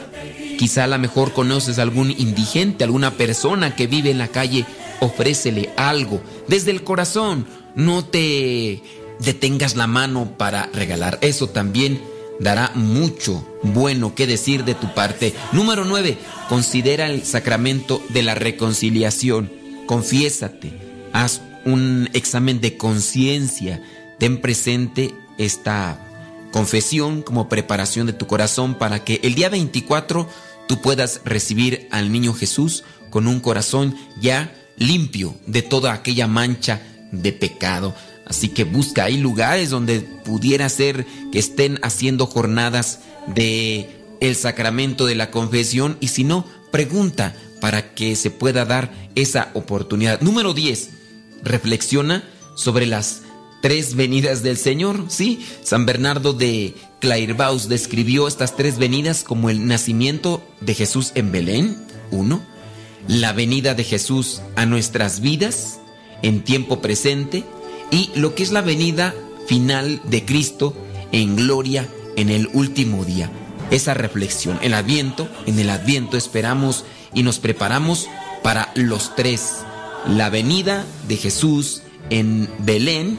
Quizá 0.58 0.84
a 0.84 0.88
lo 0.88 0.98
mejor 0.98 1.32
conoces 1.32 1.78
algún 1.78 2.10
indigente, 2.10 2.84
alguna 2.84 3.12
persona 3.12 3.74
que 3.74 3.86
vive 3.86 4.10
en 4.10 4.18
la 4.18 4.28
calle, 4.28 4.64
ofrécele 5.00 5.70
algo 5.76 6.20
desde 6.48 6.70
el 6.70 6.84
corazón. 6.84 7.46
No 7.74 8.04
te 8.04 8.82
detengas 9.20 9.76
la 9.76 9.86
mano 9.86 10.36
para 10.36 10.66
regalar. 10.72 11.18
Eso 11.22 11.48
también 11.48 12.00
dará 12.40 12.72
mucho 12.74 13.46
bueno 13.62 14.14
que 14.14 14.26
decir 14.26 14.64
de 14.64 14.74
tu 14.74 14.92
parte. 14.94 15.34
Número 15.52 15.84
9. 15.84 16.16
Considera 16.48 17.06
el 17.06 17.24
sacramento 17.24 18.02
de 18.10 18.22
la 18.22 18.34
reconciliación. 18.34 19.50
Confiésate. 19.86 20.72
Haz 21.12 21.42
un 21.64 22.08
examen 22.12 22.60
de 22.60 22.76
conciencia. 22.76 23.82
Ten 24.18 24.40
presente 24.40 25.14
esta 25.38 25.98
confesión 26.54 27.22
como 27.22 27.48
preparación 27.48 28.06
de 28.06 28.12
tu 28.12 28.28
corazón 28.28 28.76
para 28.76 29.02
que 29.02 29.18
el 29.24 29.34
día 29.34 29.48
24 29.48 30.28
tú 30.68 30.80
puedas 30.80 31.20
recibir 31.24 31.88
al 31.90 32.12
niño 32.12 32.32
Jesús 32.32 32.84
con 33.10 33.26
un 33.26 33.40
corazón 33.40 33.96
ya 34.20 34.54
limpio 34.76 35.34
de 35.48 35.62
toda 35.62 35.92
aquella 35.92 36.28
mancha 36.28 36.80
de 37.10 37.32
pecado. 37.32 37.92
Así 38.24 38.50
que 38.50 38.62
busca, 38.62 39.02
hay 39.02 39.16
lugares 39.16 39.70
donde 39.70 39.98
pudiera 40.02 40.68
ser 40.68 41.04
que 41.32 41.40
estén 41.40 41.80
haciendo 41.82 42.24
jornadas 42.26 43.00
de 43.26 43.90
el 44.20 44.36
sacramento 44.36 45.06
de 45.06 45.16
la 45.16 45.32
confesión 45.32 45.96
y 45.98 46.06
si 46.06 46.22
no, 46.22 46.46
pregunta 46.70 47.34
para 47.60 47.94
que 47.94 48.14
se 48.14 48.30
pueda 48.30 48.64
dar 48.64 48.92
esa 49.16 49.50
oportunidad. 49.54 50.20
Número 50.20 50.54
10. 50.54 50.90
Reflexiona 51.42 52.22
sobre 52.54 52.86
las 52.86 53.23
tres 53.64 53.94
venidas 53.94 54.42
del 54.42 54.58
Señor. 54.58 55.06
Sí, 55.08 55.42
San 55.62 55.86
Bernardo 55.86 56.34
de 56.34 56.74
Clairvaux 57.00 57.66
describió 57.66 58.28
estas 58.28 58.56
tres 58.56 58.76
venidas 58.76 59.24
como 59.24 59.48
el 59.48 59.66
nacimiento 59.66 60.46
de 60.60 60.74
Jesús 60.74 61.12
en 61.14 61.32
Belén, 61.32 61.78
uno, 62.10 62.42
la 63.08 63.32
venida 63.32 63.72
de 63.72 63.82
Jesús 63.82 64.42
a 64.54 64.66
nuestras 64.66 65.20
vidas 65.20 65.80
en 66.20 66.44
tiempo 66.44 66.82
presente 66.82 67.42
y 67.90 68.10
lo 68.16 68.34
que 68.34 68.42
es 68.42 68.52
la 68.52 68.60
venida 68.60 69.14
final 69.46 70.02
de 70.10 70.26
Cristo 70.26 70.76
en 71.10 71.34
gloria 71.34 71.88
en 72.16 72.28
el 72.28 72.50
último 72.52 73.06
día. 73.06 73.30
Esa 73.70 73.94
reflexión, 73.94 74.58
el 74.60 74.74
adviento, 74.74 75.26
en 75.46 75.58
el 75.58 75.70
adviento 75.70 76.18
esperamos 76.18 76.84
y 77.14 77.22
nos 77.22 77.38
preparamos 77.38 78.08
para 78.42 78.70
los 78.74 79.16
tres. 79.16 79.60
La 80.06 80.28
venida 80.28 80.84
de 81.08 81.16
Jesús 81.16 81.80
en 82.10 82.46
Belén 82.58 83.18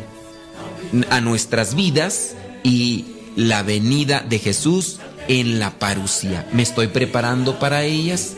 a 1.10 1.22
nuestras 1.22 1.76
vidas 1.76 2.36
y 2.64 3.06
la 3.36 3.64
venida 3.64 4.22
de 4.28 4.40
Jesús 4.40 5.00
en 5.28 5.60
la 5.60 5.72
parucía. 5.80 6.48
Me 6.54 6.64
estoy 6.64 6.88
preparando 6.88 7.60
para 7.60 7.84
ellas. 7.84 8.36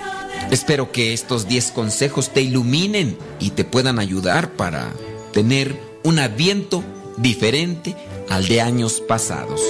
Espero 0.51 0.91
que 0.91 1.13
estos 1.13 1.47
10 1.47 1.71
consejos 1.71 2.29
te 2.33 2.41
iluminen 2.41 3.17
y 3.39 3.51
te 3.51 3.63
puedan 3.63 3.99
ayudar 3.99 4.51
para 4.53 4.91
tener 5.33 5.79
un 6.03 6.19
adviento 6.19 6.83
diferente 7.17 7.95
al 8.29 8.47
de 8.47 8.61
años 8.61 9.01
pasados. 9.07 9.61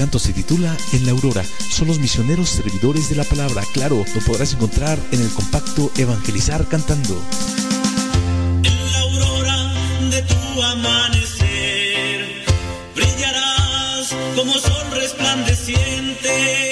Canto 0.00 0.18
se 0.18 0.32
titula 0.32 0.74
En 0.94 1.04
la 1.04 1.12
Aurora. 1.12 1.44
Son 1.68 1.86
los 1.86 1.98
misioneros 1.98 2.48
servidores 2.48 3.10
de 3.10 3.16
la 3.16 3.24
palabra. 3.24 3.62
Claro, 3.74 4.02
lo 4.14 4.20
podrás 4.22 4.54
encontrar 4.54 4.98
en 5.12 5.20
el 5.20 5.28
compacto 5.28 5.92
Evangelizar 5.94 6.66
cantando. 6.68 7.22
En 8.62 8.92
la 8.92 8.98
aurora 9.00 9.74
de 10.10 10.22
tu 10.22 10.62
amanecer 10.62 12.44
brillarás 12.96 14.16
como 14.34 14.54
sol 14.54 14.86
resplandeciente. 14.92 16.69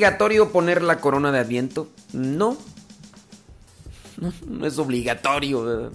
Obligatorio 0.00 0.50
poner 0.50 0.80
la 0.80 0.98
corona 0.98 1.30
de 1.30 1.40
Adviento? 1.40 1.88
No. 2.14 2.56
No, 4.16 4.66
es 4.66 4.78
obligatorio. 4.78 5.62
¿verdad? 5.62 5.90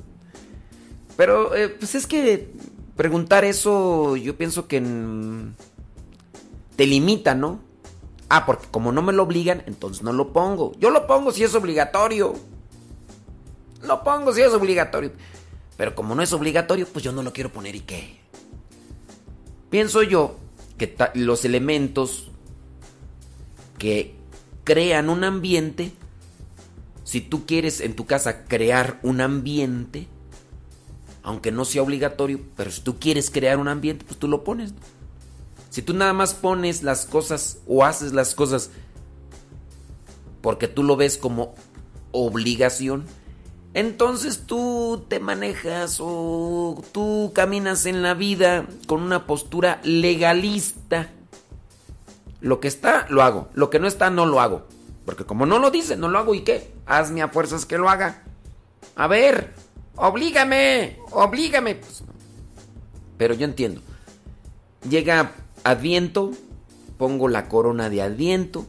Pero, 1.17 1.55
eh, 1.55 1.69
pues 1.69 1.95
es 1.95 2.05
que 2.05 2.51
preguntar 2.95 3.45
eso, 3.45 4.15
yo 4.15 4.37
pienso 4.37 4.67
que 4.67 4.79
te 6.75 6.85
limita, 6.85 7.33
¿no? 7.33 7.61
Ah, 8.29 8.45
porque 8.45 8.67
como 8.69 8.91
no 8.91 9.01
me 9.01 9.11
lo 9.11 9.23
obligan, 9.23 9.63
entonces 9.65 10.03
no 10.03 10.13
lo 10.13 10.31
pongo. 10.33 10.73
Yo 10.77 10.91
lo 10.91 11.07
pongo 11.07 11.31
si 11.31 11.43
es 11.43 11.55
obligatorio. 11.55 12.35
Lo 13.81 14.03
pongo 14.03 14.33
si 14.33 14.41
es 14.41 14.53
obligatorio. 14.53 15.13
Pero 15.77 15.95
como 15.95 16.13
no 16.13 16.21
es 16.21 16.31
obligatorio, 16.31 16.85
pues 16.85 17.03
yo 17.03 17.11
no 17.11 17.23
lo 17.23 17.33
quiero 17.33 17.51
poner 17.51 17.75
y 17.75 17.81
qué. 17.81 18.19
Pienso 19.71 20.03
yo 20.03 20.35
que 20.77 20.95
los 21.15 21.43
elementos 21.43 22.29
que 23.77 24.15
crean 24.63 25.09
un 25.09 25.23
ambiente, 25.23 25.93
si 27.03 27.21
tú 27.21 27.45
quieres 27.45 27.81
en 27.81 27.95
tu 27.95 28.05
casa 28.05 28.45
crear 28.45 28.99
un 29.03 29.21
ambiente, 29.21 30.07
aunque 31.23 31.51
no 31.51 31.65
sea 31.65 31.83
obligatorio, 31.83 32.39
pero 32.55 32.71
si 32.71 32.81
tú 32.81 32.99
quieres 32.99 33.29
crear 33.29 33.57
un 33.57 33.67
ambiente, 33.67 34.05
pues 34.05 34.19
tú 34.19 34.27
lo 34.27 34.43
pones. 34.43 34.73
Si 35.69 35.81
tú 35.81 35.93
nada 35.93 36.13
más 36.13 36.33
pones 36.33 36.83
las 36.83 37.05
cosas 37.05 37.59
o 37.67 37.83
haces 37.83 38.13
las 38.13 38.33
cosas 38.33 38.69
porque 40.41 40.67
tú 40.67 40.83
lo 40.83 40.95
ves 40.95 41.17
como 41.17 41.55
obligación, 42.11 43.05
entonces 43.73 44.43
tú 44.45 45.03
te 45.09 45.19
manejas 45.19 45.97
o 45.99 46.81
tú 46.93 47.31
caminas 47.35 47.85
en 47.85 48.03
la 48.03 48.13
vida 48.13 48.65
con 48.87 49.01
una 49.01 49.25
postura 49.25 49.81
legalista. 49.83 51.09
Lo 52.45 52.59
que 52.59 52.67
está, 52.67 53.07
lo 53.09 53.23
hago. 53.23 53.49
Lo 53.55 53.71
que 53.71 53.79
no 53.79 53.87
está, 53.87 54.11
no 54.11 54.27
lo 54.27 54.39
hago. 54.39 54.67
Porque 55.03 55.25
como 55.25 55.47
no 55.47 55.57
lo 55.57 55.71
dice, 55.71 55.97
no 55.97 56.09
lo 56.09 56.19
hago. 56.19 56.35
¿Y 56.35 56.41
qué? 56.41 56.75
Hazme 56.85 57.23
a 57.23 57.29
fuerzas 57.29 57.65
que 57.65 57.79
lo 57.79 57.89
haga. 57.89 58.21
A 58.95 59.07
ver, 59.07 59.55
oblígame, 59.95 60.99
oblígame. 61.09 61.73
Pues. 61.73 62.03
Pero 63.17 63.33
yo 63.33 63.45
entiendo. 63.45 63.81
Llega 64.87 65.31
Adviento, 65.63 66.33
pongo 66.99 67.29
la 67.29 67.49
corona 67.49 67.89
de 67.89 68.03
Adviento, 68.03 68.67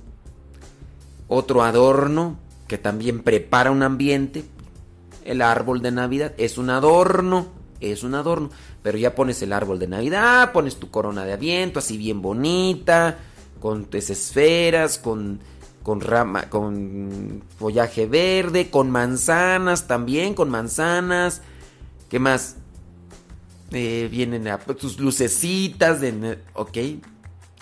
otro 1.28 1.62
adorno 1.62 2.38
que 2.68 2.78
también 2.78 3.22
prepara 3.22 3.70
un 3.70 3.82
ambiente. 3.82 4.46
El 5.22 5.42
árbol 5.42 5.82
de 5.82 5.90
Navidad 5.90 6.32
es 6.38 6.56
un 6.56 6.70
adorno, 6.70 7.48
es 7.80 8.04
un 8.04 8.14
adorno. 8.14 8.48
Pero 8.82 8.96
ya 8.96 9.14
pones 9.14 9.42
el 9.42 9.52
árbol 9.52 9.78
de 9.78 9.86
Navidad, 9.86 10.52
pones 10.52 10.76
tu 10.76 10.90
corona 10.90 11.26
de 11.26 11.34
Adviento 11.34 11.80
así 11.80 11.98
bien 11.98 12.22
bonita, 12.22 13.18
con 13.60 13.88
esferas, 13.92 14.98
con, 14.98 15.40
con 15.82 16.00
rama, 16.00 16.48
con 16.48 17.42
follaje 17.58 18.06
verde, 18.06 18.70
con 18.70 18.90
manzanas 18.90 19.86
también, 19.86 20.34
con 20.34 20.50
manzanas. 20.50 21.42
¿Qué 22.08 22.18
más? 22.18 22.56
Eh, 23.72 24.08
vienen 24.10 24.46
a- 24.48 24.58
tus 24.58 24.98
lucecitas, 25.00 26.00
de, 26.00 26.38
ok. 26.54 26.78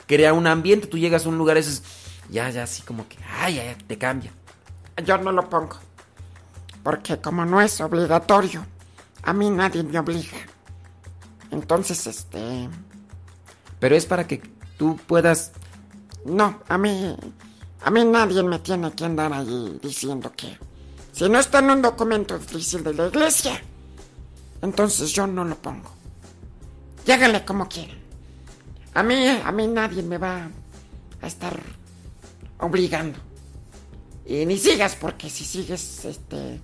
Crea 0.07 0.35
un 0.35 0.47
ambiente, 0.47 0.87
tú 0.87 0.99
llegas 0.99 1.25
a 1.25 1.29
un 1.31 1.39
lugar, 1.39 1.57
eso 1.57 1.71
es, 1.71 1.83
ya, 2.31 2.51
ya, 2.51 2.65
así 2.65 2.83
como 2.83 3.09
que, 3.09 3.17
ay, 3.41 3.55
ya, 3.55 3.79
te 3.87 3.97
cambia. 3.97 4.33
Yo 5.05 5.17
no 5.19 5.33
lo 5.33 5.49
pongo. 5.49 5.77
Porque 6.83 7.19
como 7.21 7.47
no 7.47 7.61
es 7.63 7.81
obligatorio, 7.81 8.67
a 9.23 9.33
mí 9.33 9.49
nadie 9.51 9.83
me 9.83 9.99
obliga. 9.99 10.37
Entonces, 11.51 12.07
este... 12.07 12.69
Pero 13.81 13.97
es 13.97 14.05
para 14.07 14.27
que 14.27 14.43
tú 14.77 14.99
puedas... 15.07 15.53
No, 16.25 16.61
a 16.69 16.79
mí... 16.79 17.17
A 17.83 17.91
mí 17.91 18.03
nadie 18.05 18.43
me 18.43 18.59
tiene 18.61 18.93
que 18.93 19.05
andar 19.05 19.33
ahí 19.33 19.79
diciendo 19.83 20.33
que... 20.35 20.59
Si 21.13 21.29
no 21.29 21.39
está 21.39 21.59
en 21.59 21.71
un 21.71 21.83
documento 21.83 22.39
difícil 22.39 22.83
de 22.83 22.95
la 22.95 23.09
iglesia, 23.09 23.63
entonces 24.63 25.13
yo 25.13 25.27
no 25.27 25.45
lo 25.45 25.55
pongo. 25.57 25.91
Y 27.07 27.13
háganle 27.13 27.45
como 27.45 27.69
quieran. 27.69 27.99
A 28.95 29.03
mí, 29.03 29.15
a 29.29 29.53
mí 29.53 29.67
nadie 29.67 30.03
me 30.03 30.17
va 30.17 30.49
a 31.21 31.27
estar 31.27 31.61
obligando. 32.59 33.19
Y 34.25 34.47
ni 34.47 34.57
sigas, 34.57 34.97
porque 34.97 35.29
si 35.29 35.45
sigues, 35.45 36.05
este... 36.07 36.61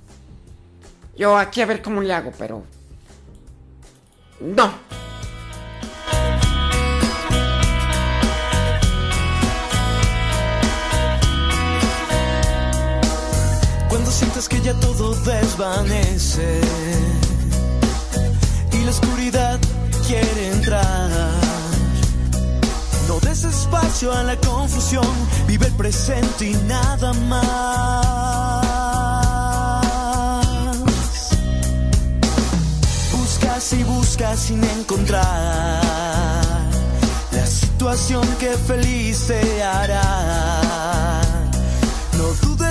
Yo 1.16 1.36
aquí 1.36 1.60
a 1.60 1.66
ver 1.66 1.82
cómo 1.82 2.00
le 2.00 2.14
hago, 2.14 2.32
pero... 2.38 2.64
No. 4.40 4.72
Cuando 14.10 14.26
sientes 14.26 14.48
que 14.48 14.60
ya 14.60 14.74
todo 14.74 15.14
desvanece 15.14 16.60
y 18.72 18.78
la 18.82 18.90
oscuridad 18.90 19.60
quiere 20.04 20.50
entrar. 20.50 21.08
No 23.06 23.20
des 23.20 23.44
espacio 23.44 24.12
a 24.12 24.24
la 24.24 24.36
confusión, 24.38 25.06
vive 25.46 25.66
el 25.66 25.74
presente 25.74 26.50
y 26.50 26.54
nada 26.66 27.12
más. 27.12 28.66
Buscas 33.12 33.72
y 33.74 33.84
buscas 33.84 34.40
sin 34.40 34.64
encontrar 34.64 35.22
la 37.30 37.46
situación 37.46 38.26
que 38.40 38.56
feliz 38.56 39.28
te 39.28 39.62
hará. 39.62 41.20
No 42.18 42.24
dudes, 42.42 42.69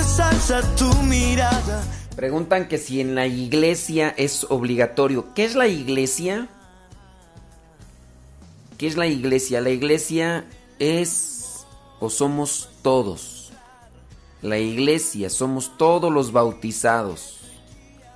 mirada. 1.04 1.84
Preguntan 2.16 2.68
que 2.68 2.78
si 2.78 3.02
en 3.02 3.16
la 3.16 3.28
iglesia 3.28 4.14
es 4.18 4.46
obligatorio. 4.50 5.34
¿Qué 5.34 5.46
es 5.46 5.56
la 5.56 5.68
iglesia? 5.68 6.48
¿Qué 8.78 8.88
es 8.88 8.98
la 8.98 9.08
iglesia? 9.08 9.62
La 9.62 9.70
iglesia 9.70 10.46
es 10.80 11.66
o 12.00 12.10
somos 12.10 12.70
todos. 12.82 13.52
La 14.42 14.58
iglesia 14.58 15.30
somos 15.30 15.78
todos 15.78 16.12
los 16.12 16.32
bautizados. 16.32 17.38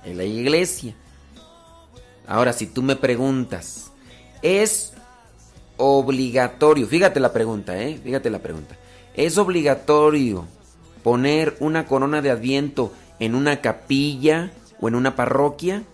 En 0.04 0.18
la 0.18 0.24
iglesia. 0.24 0.94
Ahora, 2.26 2.52
si 2.52 2.66
tú 2.66 2.82
me 2.82 2.96
preguntas, 2.96 3.90
¿es 4.42 4.92
obligatorio? 5.76 6.86
Fíjate 6.86 7.20
la 7.20 7.32
pregunta, 7.32 7.80
¿eh? 7.80 7.98
Fíjate 8.02 8.30
la 8.30 8.38
pregunta. 8.38 8.76
¿Es 9.14 9.38
obligatorio 9.38 10.46
poner 11.04 11.56
una 11.60 11.86
corona 11.86 12.22
de 12.22 12.32
adviento 12.32 12.92
en 13.20 13.36
una 13.36 13.60
capilla 13.60 14.50
o 14.80 14.88
en 14.88 14.96
una 14.96 15.14
parroquia? 15.14 15.84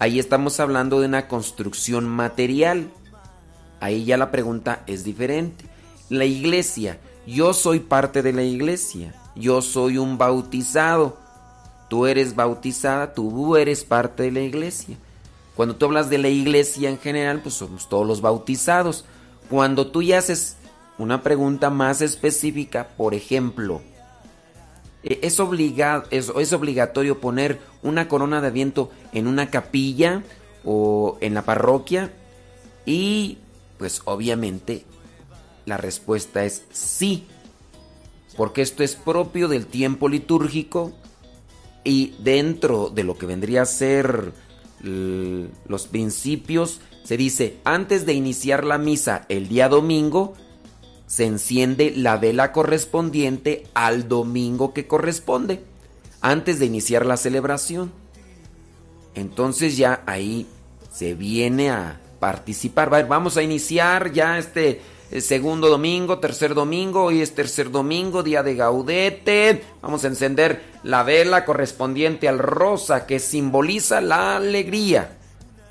Ahí 0.00 0.18
estamos 0.18 0.58
hablando 0.58 0.98
de 0.98 1.06
una 1.06 1.28
construcción 1.28 2.08
material. 2.08 2.90
Ahí 3.78 4.04
ya 4.04 4.16
la 4.16 4.32
pregunta 4.32 4.82
es 4.88 5.04
diferente. 5.04 5.64
La 6.08 6.24
iglesia, 6.24 6.98
yo 7.26 7.52
soy 7.52 7.78
parte 7.78 8.22
de 8.22 8.32
la 8.32 8.42
iglesia. 8.42 9.14
Yo 9.36 9.62
soy 9.62 9.98
un 9.98 10.18
bautizado. 10.18 11.18
Tú 11.88 12.06
eres 12.06 12.34
bautizada, 12.34 13.12
tú 13.12 13.54
eres 13.56 13.84
parte 13.84 14.24
de 14.24 14.32
la 14.32 14.40
iglesia. 14.40 14.96
Cuando 15.54 15.76
tú 15.76 15.84
hablas 15.84 16.08
de 16.08 16.16
la 16.18 16.28
iglesia 16.28 16.88
en 16.88 16.98
general, 16.98 17.40
pues 17.42 17.54
somos 17.54 17.88
todos 17.88 18.06
los 18.06 18.22
bautizados. 18.22 19.04
Cuando 19.50 19.88
tú 19.88 20.02
ya 20.02 20.18
haces 20.18 20.56
una 20.96 21.22
pregunta 21.22 21.68
más 21.68 22.00
específica, 22.00 22.88
por 22.96 23.12
ejemplo, 23.12 23.82
eh, 25.02 25.20
¿es, 25.22 25.40
obligado, 25.40 26.04
es, 26.10 26.52
obligatorio 26.52 27.20
poner 27.20 27.60
una 27.82 28.08
corona 28.08 28.40
de 28.40 28.48
adviento 28.48 28.90
en 29.12 29.26
una 29.26 29.50
capilla 29.50 30.22
o 30.64 31.18
en 31.20 31.34
la 31.34 31.42
parroquia? 31.42 32.12
Y 32.86 33.38
pues 33.78 34.02
obviamente 34.04 34.84
la 35.66 35.76
respuesta 35.76 36.44
es 36.44 36.64
sí, 36.70 37.26
porque 38.36 38.62
esto 38.62 38.82
es 38.82 38.96
propio 38.96 39.48
del 39.48 39.66
tiempo 39.66 40.08
litúrgico 40.08 40.92
y 41.84 42.14
dentro 42.18 42.90
de 42.90 43.04
lo 43.04 43.18
que 43.18 43.26
vendría 43.26 43.62
a 43.62 43.66
ser 43.66 44.32
los 44.82 45.86
principios, 45.86 46.80
se 47.04 47.16
dice, 47.16 47.58
antes 47.64 48.04
de 48.04 48.14
iniciar 48.14 48.64
la 48.64 48.78
misa 48.78 49.26
el 49.28 49.48
día 49.48 49.68
domingo, 49.68 50.34
se 51.12 51.26
enciende 51.26 51.92
la 51.94 52.16
vela 52.16 52.52
correspondiente 52.52 53.66
al 53.74 54.08
domingo 54.08 54.72
que 54.72 54.86
corresponde, 54.86 55.62
antes 56.22 56.58
de 56.58 56.64
iniciar 56.64 57.04
la 57.04 57.18
celebración. 57.18 57.92
Entonces 59.14 59.76
ya 59.76 60.02
ahí 60.06 60.46
se 60.90 61.12
viene 61.12 61.70
a 61.70 62.00
participar. 62.18 62.90
Va, 62.90 63.02
Vamos 63.02 63.36
a 63.36 63.42
iniciar 63.42 64.12
ya 64.12 64.38
este 64.38 64.80
eh, 65.10 65.20
segundo 65.20 65.68
domingo, 65.68 66.18
tercer 66.18 66.54
domingo, 66.54 67.04
hoy 67.04 67.20
es 67.20 67.34
tercer 67.34 67.70
domingo, 67.70 68.22
día 68.22 68.42
de 68.42 68.54
Gaudete. 68.54 69.62
Vamos 69.82 70.04
a 70.04 70.08
encender 70.08 70.62
la 70.82 71.02
vela 71.02 71.44
correspondiente 71.44 72.26
al 72.26 72.38
rosa 72.38 73.04
que 73.04 73.18
simboliza 73.18 74.00
la 74.00 74.36
alegría. 74.36 75.18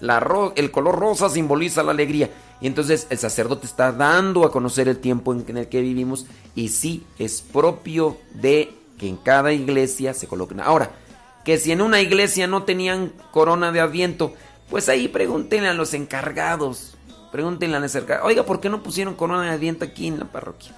La 0.02 0.20
ro- 0.20 0.54
el 0.56 0.70
color 0.70 1.00
rosa 1.00 1.30
simboliza 1.30 1.82
la 1.82 1.94
alegría. 1.94 2.30
Y 2.62 2.68
entonces 2.68 3.08
el 3.10 3.18
sacerdote 3.18 3.66
está 3.66 3.92
dando 3.92 4.46
a 4.46 4.52
conocer 4.52 4.88
el 4.88 5.00
tiempo 5.00 5.34
en, 5.34 5.58
el 5.58 5.68
que 5.68 5.82
vivimos 5.82 6.28
y 6.56 6.70
sí 6.70 7.04
es 7.18 7.42
propio 7.42 8.18
de 8.36 8.72
que 9.00 9.08
en 9.08 9.18
cada 9.18 9.52
iglesia 9.52 10.14
se 10.14 10.28
coloquen. 10.28 10.60
Ahora, 10.60 10.92
que 11.44 11.58
si 11.58 11.72
en 11.72 11.82
una 11.82 12.02
iglesia 12.02 12.46
no 12.46 12.64
tenían 12.64 13.14
corona 13.32 13.72
de 13.72 13.80
adviento, 13.80 14.34
pues 14.70 14.90
ahí 14.90 15.08
pregúntenle 15.08 15.70
a 15.70 15.74
los 15.74 15.96
encargados. 15.96 16.96
Pregúntenle 17.32 17.78
a 17.78 17.80
los 17.80 17.96
encargados. 17.96 18.28
Oiga, 18.28 18.46
¿por 18.46 18.62
qué 18.62 18.70
no 18.70 18.84
pusieron 18.84 19.16
corona 19.16 19.42
de 19.44 19.50
adviento 19.50 19.84
aquí 19.84 20.06
en 20.06 20.20
la 20.20 20.26
parroquia? 20.26 20.76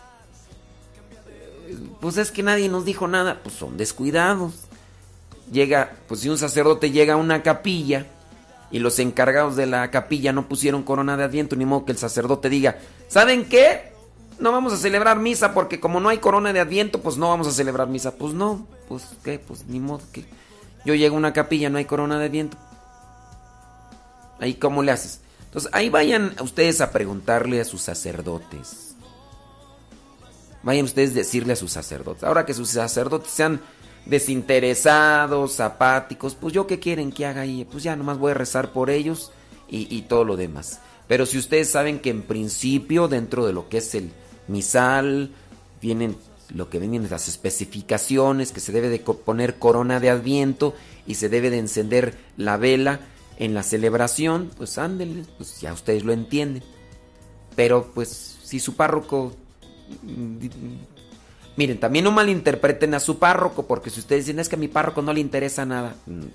Pues 2.00 2.16
es 2.16 2.32
que 2.32 2.44
nadie 2.44 2.70
nos 2.70 2.86
dijo 2.86 3.10
nada. 3.10 3.42
Pues 3.44 3.56
son 3.56 3.76
descuidados. 3.76 4.54
Llega, 5.52 5.98
pues 6.08 6.22
si 6.22 6.30
un 6.30 6.38
sacerdote 6.38 6.92
llega 6.92 7.16
a 7.16 7.18
una 7.18 7.44
capilla 7.44 8.08
y 8.72 8.80
los 8.80 9.00
encargados 9.00 9.56
de 9.56 9.66
la 9.66 9.92
capilla 9.92 10.34
no 10.34 10.48
pusieron 10.48 10.84
corona 10.84 11.16
de 11.18 11.24
adviento, 11.24 11.56
ni 11.56 11.66
modo 11.66 11.86
que 11.86 11.92
el 11.92 11.98
sacerdote 11.98 12.50
diga, 12.50 12.78
¿saben 13.08 13.46
qué? 13.46 13.94
No 14.40 14.52
vamos 14.52 14.74
a 14.74 14.78
celebrar 14.78 15.20
misa 15.20 15.54
porque 15.54 15.80
como 15.80 16.00
no 16.00 16.10
hay 16.10 16.18
corona 16.18 16.52
de 16.54 16.60
adviento, 16.60 17.02
pues 17.02 17.18
no 17.18 17.30
vamos 17.30 17.48
a 17.48 17.52
celebrar 17.52 17.88
misa. 17.88 18.16
Pues 18.16 18.34
no, 18.34 18.68
pues 18.88 19.10
qué, 19.24 19.40
pues 19.40 19.66
ni 19.68 19.80
modo 19.80 20.02
que 20.12 20.26
yo 20.86 20.96
llego 20.96 21.16
a 21.16 21.20
una 21.20 21.34
capilla, 21.34 21.70
no 21.70 21.78
hay 21.78 21.86
corona 21.86 22.18
de 22.20 22.26
adviento. 22.26 22.58
Ahí 24.40 24.56
cómo 24.56 24.84
le 24.84 24.92
haces. 24.92 25.22
Entonces, 25.46 25.70
ahí 25.74 25.90
vayan 25.90 26.36
ustedes 26.42 26.82
a 26.82 26.92
preguntarle 26.92 27.62
a 27.62 27.66
sus 27.66 27.82
sacerdotes. 27.82 28.96
Vayan 30.64 30.86
ustedes 30.86 31.12
a 31.12 31.16
decirle 31.16 31.54
a 31.54 31.56
sus 31.56 31.72
sacerdotes. 31.72 32.24
Ahora 32.24 32.46
que 32.46 32.54
sus 32.54 32.70
sacerdotes 32.70 33.32
sean 33.32 33.62
desinteresados, 34.06 35.60
apáticos, 35.60 36.36
pues 36.36 36.54
yo 36.54 36.68
qué 36.68 36.80
quieren 36.80 37.12
que 37.12 37.26
haga 37.26 37.42
ahí. 37.42 37.66
Pues 37.70 37.84
ya 37.84 37.96
nomás 37.96 38.18
voy 38.18 38.32
a 38.32 38.36
rezar 38.36 38.72
por 38.72 38.90
ellos 38.90 39.32
y, 39.70 39.94
y 39.96 40.04
todo 40.04 40.24
lo 40.24 40.38
demás. 40.38 40.80
Pero 41.08 41.26
si 41.26 41.38
ustedes 41.38 41.70
saben 41.70 42.00
que 42.00 42.10
en 42.10 42.24
principio 42.24 43.08
dentro 43.08 43.46
de 43.46 43.54
lo 43.54 43.70
que 43.70 43.78
es 43.78 43.96
el 43.96 44.12
misal 44.48 45.32
vienen 45.82 46.16
lo 46.54 46.70
que 46.70 46.80
vienen 46.80 47.10
las 47.10 47.28
especificaciones 47.28 48.52
que 48.52 48.60
se 48.60 48.72
debe 48.72 48.90
de 48.90 49.00
poner 49.00 49.56
corona 49.56 50.00
de 50.00 50.10
adviento 50.10 50.76
y 51.08 51.16
se 51.16 51.30
debe 51.30 51.50
de 51.50 51.58
encender 51.58 52.16
la 52.38 52.58
vela 52.58 53.00
en 53.38 53.54
la 53.54 53.64
celebración, 53.64 54.52
pues 54.58 54.78
ándenle, 54.78 55.26
pues 55.38 55.60
ya 55.60 55.74
ustedes 55.74 56.04
lo 56.04 56.14
entienden. 56.14 56.64
Pero 57.56 57.92
pues 57.94 58.38
si 58.44 58.60
su 58.60 58.76
párroco 58.76 59.34
Miren, 61.56 61.80
también 61.80 62.06
no 62.06 62.12
malinterpreten 62.12 62.94
a 62.96 63.00
su 63.00 63.20
párroco, 63.20 63.68
porque 63.68 63.90
si 63.90 64.00
ustedes 64.00 64.26
dicen 64.26 64.40
es 64.40 64.50
que 64.50 64.56
a 64.56 64.60
mi 64.60 64.68
párroco 64.68 65.02
no 65.02 65.14
le 65.14 65.20
interesa 65.20 65.66
nada, 65.66 65.96
mm, 66.08 66.26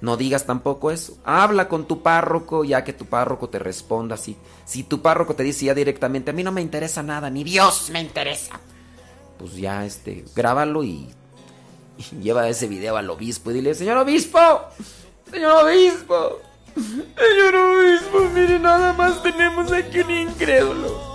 no 0.00 0.16
digas 0.16 0.46
tampoco 0.46 0.90
eso. 0.90 1.18
Habla 1.24 1.68
con 1.68 1.86
tu 1.86 2.02
párroco, 2.02 2.64
ya 2.64 2.84
que 2.84 2.92
tu 2.92 3.06
párroco 3.06 3.48
te 3.48 3.58
responda. 3.58 4.16
Si, 4.16 4.36
si 4.64 4.84
tu 4.84 5.02
párroco 5.02 5.34
te 5.34 5.42
dice 5.42 5.66
ya 5.66 5.74
directamente, 5.74 6.30
a 6.30 6.34
mí 6.34 6.42
no 6.42 6.52
me 6.52 6.62
interesa 6.62 7.02
nada, 7.02 7.30
ni 7.30 7.42
Dios 7.42 7.90
me 7.90 8.00
interesa, 8.00 8.60
pues 9.38 9.56
ya 9.56 9.84
este, 9.84 10.24
grábalo 10.36 10.84
y, 10.84 11.08
y 11.98 12.22
lleva 12.22 12.48
ese 12.48 12.68
video 12.68 12.96
al 12.96 13.10
obispo 13.10 13.50
y 13.50 13.54
dile, 13.54 13.74
señor 13.74 13.96
obispo, 13.98 14.38
señor 15.30 15.64
obispo, 15.64 16.40
señor 16.76 17.54
obispo, 17.56 18.20
mire, 18.32 18.58
nada 18.60 18.92
más 18.92 19.20
tenemos 19.22 19.72
aquí 19.72 19.98
un 20.00 20.10
incrédulo. 20.10 21.10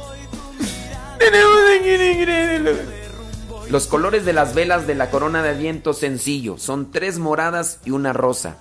Tenemos 1.17 1.61
aquí 1.79 1.89
un 1.89 2.01
incrédulo. 2.01 3.04
Los 3.69 3.87
colores 3.87 4.25
de 4.25 4.33
las 4.33 4.53
velas 4.53 4.85
de 4.85 4.93
la 4.93 5.09
corona 5.09 5.41
de 5.41 5.49
adviento 5.49 5.93
sencillo. 5.93 6.57
Son 6.57 6.91
tres 6.91 7.17
moradas 7.17 7.79
y 7.83 7.91
una 7.91 8.13
rosa. 8.13 8.57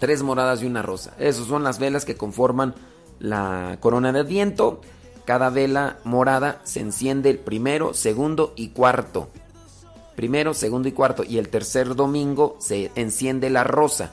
Tres 0.00 0.22
moradas 0.22 0.62
y 0.62 0.66
una 0.66 0.80
rosa. 0.80 1.12
Esas 1.18 1.46
son 1.46 1.62
las 1.62 1.78
velas 1.78 2.06
que 2.06 2.16
conforman 2.16 2.74
la 3.20 3.76
corona 3.80 4.12
de 4.12 4.20
adviento. 4.20 4.80
Cada 5.26 5.50
vela 5.50 5.98
morada 6.04 6.60
se 6.64 6.80
enciende 6.80 7.28
el 7.28 7.38
primero, 7.38 7.92
segundo 7.92 8.54
y 8.56 8.70
cuarto. 8.70 9.28
Primero, 10.16 10.54
segundo 10.54 10.88
y 10.88 10.92
cuarto. 10.92 11.22
Y 11.22 11.36
el 11.36 11.50
tercer 11.50 11.94
domingo 11.94 12.56
se 12.60 12.90
enciende 12.94 13.50
la 13.50 13.62
rosa. 13.62 14.12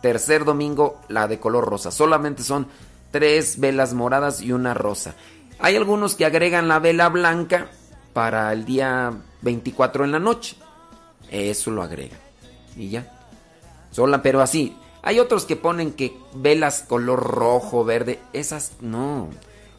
Tercer 0.00 0.46
domingo 0.46 1.00
la 1.08 1.28
de 1.28 1.38
color 1.38 1.66
rosa. 1.66 1.90
Solamente 1.90 2.42
son 2.42 2.66
tres 3.10 3.60
velas 3.60 3.92
moradas 3.92 4.40
y 4.40 4.52
una 4.52 4.72
rosa. 4.72 5.14
Hay 5.58 5.76
algunos 5.76 6.14
que 6.14 6.24
agregan 6.24 6.66
la 6.66 6.78
vela 6.78 7.10
blanca 7.10 7.68
para 8.14 8.50
el 8.52 8.64
día 8.64 9.12
24 9.44 10.04
en 10.04 10.12
la 10.12 10.18
noche. 10.18 10.56
Eso 11.30 11.70
lo 11.70 11.82
agregan. 11.82 12.18
Y 12.76 12.88
ya. 12.88 13.10
Sola, 13.90 14.22
pero 14.22 14.40
así. 14.40 14.76
Hay 15.02 15.20
otros 15.20 15.44
que 15.44 15.56
ponen 15.56 15.92
que 15.92 16.16
velas 16.34 16.82
color 16.82 17.22
rojo, 17.22 17.84
verde. 17.84 18.18
Esas 18.32 18.72
no. 18.80 19.28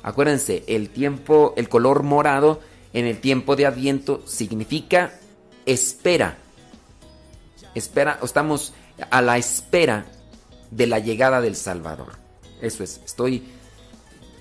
Acuérdense, 0.03 0.63
el 0.67 0.89
tiempo, 0.89 1.53
el 1.57 1.67
color 1.67 2.03
morado 2.03 2.59
en 2.93 3.05
el 3.05 3.19
tiempo 3.19 3.55
de 3.55 3.65
Adviento 3.65 4.21
significa 4.25 5.19
espera. 5.65 6.37
Espera, 7.73 8.19
estamos 8.21 8.73
a 9.09 9.21
la 9.21 9.37
espera 9.37 10.05
de 10.69 10.87
la 10.87 10.99
llegada 10.99 11.41
del 11.41 11.55
Salvador. 11.55 12.13
Eso 12.61 12.83
es, 12.83 13.01
estoy 13.03 13.43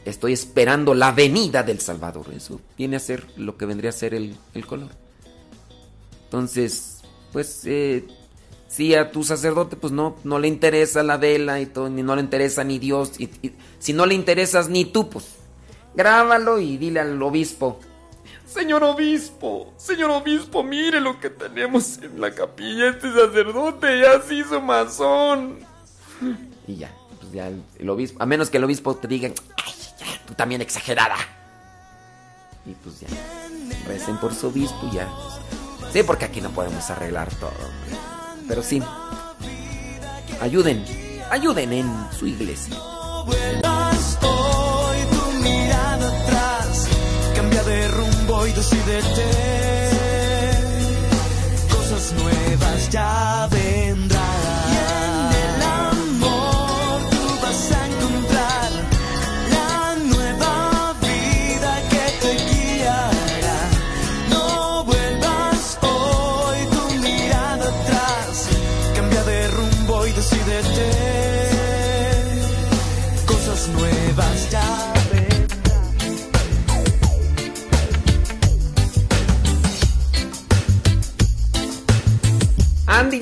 estoy 0.05 0.35
esperando 0.35 0.93
la 0.95 1.13
venida 1.13 1.63
del 1.63 1.81
Salvador. 1.81 2.27
Eso 2.37 2.61
viene 2.77 2.97
a 2.97 3.01
ser 3.01 3.27
lo 3.37 3.57
que 3.57 3.65
vendría 3.65 3.89
a 3.89 3.95
ser 3.95 4.15
el 4.15 4.67
color. 4.67 5.04
Entonces, 6.25 7.03
pues, 7.33 7.63
eh, 7.65 8.07
si 8.69 8.95
a 8.95 9.13
tu 9.13 9.23
sacerdote, 9.23 9.77
pues 9.77 9.93
no, 9.93 10.17
no 10.25 10.39
le 10.39 10.49
interesa 10.49 11.03
la 11.03 11.17
vela 11.17 11.61
y 11.61 11.67
todo, 11.67 11.89
ni 11.89 12.03
no 12.03 12.17
le 12.17 12.23
interesa 12.23 12.65
ni 12.65 12.79
Dios. 12.79 13.13
Y, 13.19 13.25
y 13.43 13.53
si 13.79 13.93
no 13.93 14.07
le 14.07 14.15
interesas 14.15 14.69
ni 14.69 14.85
tú, 14.85 15.09
pues, 15.09 15.27
grábalo 15.95 16.59
y 16.59 16.77
dile 16.77 17.01
al 17.01 17.23
obispo. 17.23 17.79
Señor 18.47 18.85
obispo, 18.85 19.73
señor 19.77 20.11
obispo, 20.11 20.63
mire 20.63 21.01
lo 21.01 21.19
que 21.19 21.31
tenemos 21.31 21.99
en 21.99 22.21
la 22.21 22.33
capilla. 22.33 22.91
Este 22.91 23.13
sacerdote 23.13 24.01
ya 24.01 24.21
se 24.21 24.35
hizo 24.37 24.61
masón. 24.61 25.59
Y 26.67 26.77
ya, 26.77 26.95
pues 27.21 27.33
ya 27.33 27.49
el, 27.49 27.63
el 27.79 27.91
obispo, 27.91 28.23
a 28.23 28.27
menos 28.27 28.51
que 28.51 28.59
el 28.59 28.65
obispo 28.65 28.95
te 28.95 29.09
diga, 29.09 29.29
ay, 29.29 29.73
ya, 29.99 30.27
tú 30.27 30.35
también 30.35 30.61
exagerada. 30.61 31.17
Y 32.65 32.75
pues 32.75 33.01
ya, 33.01 33.09
recen 33.89 34.19
por 34.19 34.35
su 34.35 34.47
obispo 34.47 34.89
y 34.93 34.97
ya. 34.97 35.09
Sí, 35.95 36.03
porque 36.03 36.25
aquí 36.25 36.41
no 36.41 36.51
podemos 36.51 36.91
arreglar 36.91 37.33
todo. 37.37 37.53
Pero 38.49 38.65
sí, 38.65 38.83
ayuden, 40.41 40.85
ayuden 41.31 41.73
en 41.73 42.07
su 42.19 42.27
iglesia. 42.27 42.75
hoy 42.83 44.99
tu 45.13 45.41
mirada 45.41 46.09
atrás, 46.09 46.89
cambia 47.37 47.63
de 47.63 47.87
rumbo 47.87 48.45
y 48.45 48.53
decídete. 48.55 49.25
Cosas 51.71 52.13
nuevas 52.15 52.91
ya 52.91 53.47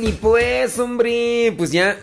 ni 0.02 0.10
pues, 0.12 0.78
hombre. 0.80 1.54
Pues 1.56 1.70
ya, 1.70 1.96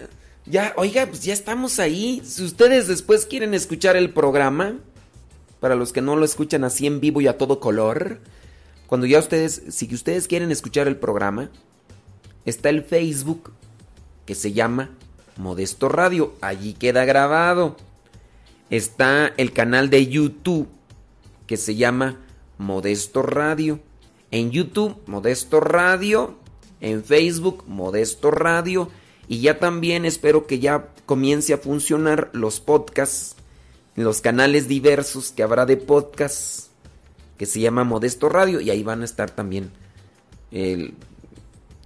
ya, 0.46 0.74
oiga, 0.78 1.06
pues 1.06 1.22
ya 1.22 1.34
estamos 1.34 1.80
ahí. 1.80 2.22
Si 2.24 2.44
ustedes 2.44 2.88
después 2.88 3.26
quieren 3.26 3.54
escuchar 3.54 3.98
el 3.98 4.12
programa, 4.12 4.78
para 5.60 5.76
los 5.76 5.92
que 5.92 6.02
no 6.02 6.16
lo 6.16 6.24
escuchan 6.24 6.64
así 6.64 6.88
en 6.88 7.02
vivo 7.02 7.20
y 7.20 7.28
a 7.28 7.38
todo 7.38 7.60
color, 7.60 8.20
cuando 8.88 9.06
ya 9.06 9.20
ustedes, 9.20 9.64
si 9.70 9.94
ustedes 9.94 10.28
quieren 10.28 10.50
escuchar 10.50 10.88
el 10.88 10.96
programa, 10.96 11.52
está 12.46 12.70
el 12.70 12.84
Facebook 12.84 13.52
que 14.26 14.34
se 14.34 14.54
llama 14.54 14.92
Modesto 15.36 15.90
Radio. 15.90 16.34
Allí 16.40 16.74
queda 16.74 17.04
grabado. 17.04 17.76
Está 18.70 19.34
el 19.36 19.52
canal 19.52 19.90
de 19.90 20.08
YouTube 20.08 20.70
que 21.48 21.58
se 21.58 21.76
llama 21.76 22.18
Modesto 22.58 23.24
Radio. 23.24 23.82
En 24.32 24.52
YouTube, 24.52 24.96
Modesto 25.06 25.60
Radio. 25.60 26.38
En 26.82 27.04
Facebook, 27.04 27.64
Modesto 27.68 28.32
Radio. 28.32 28.90
Y 29.28 29.42
ya 29.42 29.60
también 29.60 30.06
espero 30.06 30.48
que 30.48 30.60
ya 30.60 30.90
comience 31.06 31.54
a 31.54 31.58
funcionar 31.58 32.30
los 32.34 32.60
podcasts, 32.60 33.36
los 33.96 34.22
canales 34.22 34.68
diversos 34.68 35.32
que 35.32 35.44
habrá 35.44 35.66
de 35.66 35.78
podcasts, 35.78 36.70
que 37.38 37.46
se 37.46 37.60
llama 37.60 37.84
Modesto 37.84 38.30
Radio. 38.30 38.60
Y 38.60 38.70
ahí 38.70 38.82
van 38.84 39.02
a 39.02 39.06
estar 39.06 39.30
también 39.30 39.72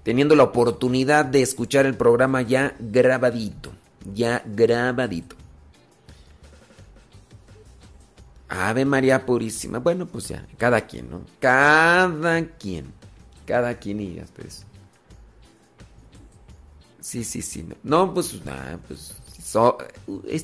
teniendo 0.03 0.35
la 0.35 0.43
oportunidad 0.43 1.25
de 1.25 1.41
escuchar 1.41 1.85
el 1.85 1.95
programa 1.95 2.41
ya 2.41 2.75
grabadito. 2.79 3.73
Ya 4.13 4.43
grabadito. 4.45 5.35
Ave 8.49 8.85
María 8.85 9.25
Purísima. 9.25 9.79
Bueno, 9.79 10.05
pues 10.05 10.27
ya, 10.27 10.45
cada 10.57 10.81
quien, 10.81 11.09
¿no? 11.09 11.21
Cada 11.39 12.45
quien. 12.57 12.85
Cada 13.45 13.73
quien 13.79 13.99
y 13.99 14.15
ya 14.15 14.23
ustedes. 14.23 14.65
Sí, 17.03 17.25
sí, 17.25 17.41
sí. 17.41 17.65
No, 17.83 18.13
pues 18.13 18.45
nada, 18.45 18.79
pues. 18.87 19.13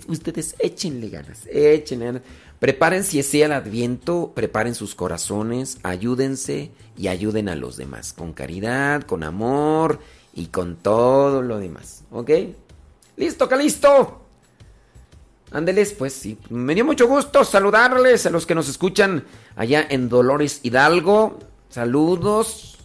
ustedes 0.07 0.55
échenle 0.59 1.07
ganas, 1.07 1.47
échenle 1.47 2.05
ganas. 2.05 2.21
Preparen 2.59 3.05
si 3.05 3.23
sea 3.23 3.45
el 3.45 3.53
adviento, 3.53 4.33
preparen 4.35 4.75
sus 4.75 4.93
corazones, 4.93 5.77
ayúdense 5.83 6.71
y 6.97 7.07
ayuden 7.07 7.47
a 7.47 7.55
los 7.55 7.77
demás. 7.77 8.11
Con 8.11 8.33
caridad, 8.33 9.03
con 9.03 9.23
amor 9.23 9.99
y 10.33 10.47
con 10.47 10.75
todo 10.75 11.41
lo 11.41 11.59
demás. 11.59 12.03
¿Ok? 12.11 12.29
¿Listo, 13.15 13.47
Calisto? 13.47 14.19
Ándeles, 15.51 15.93
pues 15.93 16.11
sí. 16.11 16.37
Me 16.49 16.75
dio 16.75 16.83
mucho 16.83 17.07
gusto 17.07 17.45
saludarles 17.45 18.25
a 18.25 18.29
los 18.31 18.45
que 18.45 18.53
nos 18.53 18.67
escuchan 18.67 19.23
allá 19.55 19.87
en 19.89 20.09
Dolores 20.09 20.59
Hidalgo. 20.63 21.39
Saludos. 21.69 22.77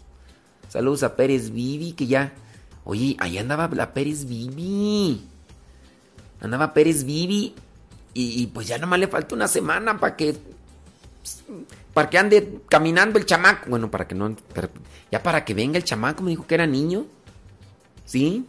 Saludos 0.69 1.03
a 1.03 1.17
Pérez 1.17 1.51
Vivi, 1.51 1.93
que 1.95 2.07
ya. 2.07 2.35
Oye, 2.85 3.17
ahí 3.19 3.39
andaba 3.39 3.69
la 3.73 3.93
Pérez 3.93 4.27
Vivi. 4.27 5.27
Andaba 6.41 6.75
Pérez 6.75 7.05
Vivi. 7.05 7.55
Y, 8.17 8.47
pues 8.49 8.69
ya 8.69 8.79
nomás 8.79 9.01
le 9.01 9.09
falta 9.09 9.35
una 9.35 9.49
semana 9.49 9.99
para 9.99 10.17
que. 10.17 10.37
Para 11.93 12.11
que 12.11 12.19
ande 12.19 12.61
caminando 12.69 13.19
el 13.19 13.27
chamaco. 13.27 13.71
Bueno, 13.71 13.91
para 13.91 14.07
que 14.07 14.15
no. 14.15 14.37
ya 15.11 15.23
para 15.23 15.45
que 15.45 15.55
venga 15.55 15.79
el 15.79 15.85
chamaco, 15.85 16.23
me 16.23 16.31
dijo 16.31 16.47
que 16.47 16.55
era 16.55 16.67
niño. 16.67 17.07
¿Sí? 18.05 18.47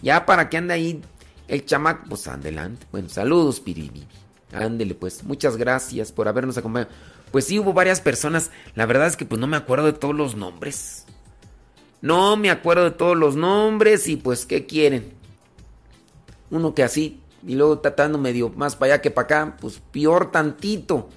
Ya 0.00 0.24
para 0.24 0.48
que 0.48 0.56
ande 0.56 0.74
ahí 0.74 1.02
el 1.48 1.66
chamaco. 1.66 2.06
Pues 2.08 2.26
adelante. 2.28 2.86
Bueno, 2.90 3.08
saludos, 3.08 3.60
Piribi. 3.60 4.06
Ándele, 4.52 4.94
pues. 4.94 5.24
Muchas 5.24 5.56
gracias 5.56 6.12
por 6.12 6.28
habernos 6.28 6.56
acompañado. 6.56 6.90
Pues 7.32 7.46
sí, 7.46 7.58
hubo 7.58 7.72
varias 7.72 8.00
personas. 8.00 8.50
La 8.74 8.86
verdad 8.86 9.08
es 9.08 9.16
que 9.16 9.24
pues 9.24 9.40
no 9.40 9.46
me 9.46 9.56
acuerdo 9.56 9.86
de 9.86 9.94
todos 9.94 10.14
los 10.14 10.36
nombres. 10.36 11.06
No 12.02 12.36
me 12.36 12.50
acuerdo 12.50 12.84
de 12.84 12.90
todos 12.90 13.16
los 13.16 13.36
nombres 13.36 14.08
y 14.08 14.16
pues, 14.16 14.44
¿qué 14.44 14.66
quieren? 14.66 15.12
Uno 16.50 16.74
que 16.74 16.82
así, 16.82 17.20
y 17.46 17.54
luego 17.54 17.78
tratando 17.78 18.18
medio 18.18 18.50
más 18.50 18.74
para 18.74 18.94
allá 18.94 19.02
que 19.02 19.12
para 19.12 19.24
acá, 19.24 19.56
pues 19.60 19.80
peor 19.92 20.32
tantito. 20.32 21.08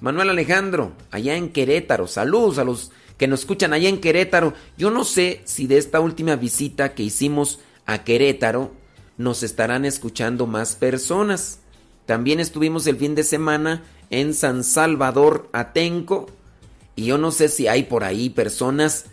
Manuel 0.00 0.30
Alejandro, 0.30 0.92
allá 1.12 1.36
en 1.36 1.50
Querétaro, 1.50 2.08
saludos 2.08 2.58
a 2.58 2.64
los 2.64 2.90
que 3.16 3.28
nos 3.28 3.40
escuchan 3.40 3.72
allá 3.72 3.88
en 3.88 4.00
Querétaro. 4.00 4.54
Yo 4.76 4.90
no 4.90 5.04
sé 5.04 5.40
si 5.44 5.68
de 5.68 5.78
esta 5.78 6.00
última 6.00 6.34
visita 6.34 6.94
que 6.94 7.04
hicimos 7.04 7.60
a 7.86 8.02
Querétaro 8.02 8.72
nos 9.18 9.44
estarán 9.44 9.84
escuchando 9.84 10.46
más 10.46 10.74
personas. 10.74 11.60
También 12.06 12.40
estuvimos 12.40 12.86
el 12.88 12.96
fin 12.96 13.14
de 13.14 13.22
semana 13.22 13.84
en 14.10 14.34
San 14.34 14.64
Salvador, 14.64 15.48
Atenco, 15.52 16.26
y 16.96 17.04
yo 17.04 17.18
no 17.18 17.30
sé 17.30 17.48
si 17.48 17.68
hay 17.68 17.84
por 17.84 18.02
ahí 18.02 18.30
personas 18.30 19.06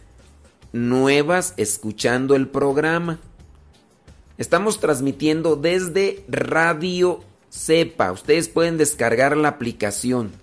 nuevas 0.76 1.54
escuchando 1.56 2.36
el 2.36 2.50
programa. 2.50 3.20
Estamos 4.38 4.82
transmitiendo 4.82 5.56
desde 5.56 6.26
Radio 6.28 7.24
Cepa. 7.50 8.12
Ustedes 8.12 8.50
pueden 8.50 8.78
descargar 8.78 9.38
la 9.38 9.48
aplicación. 9.48 10.34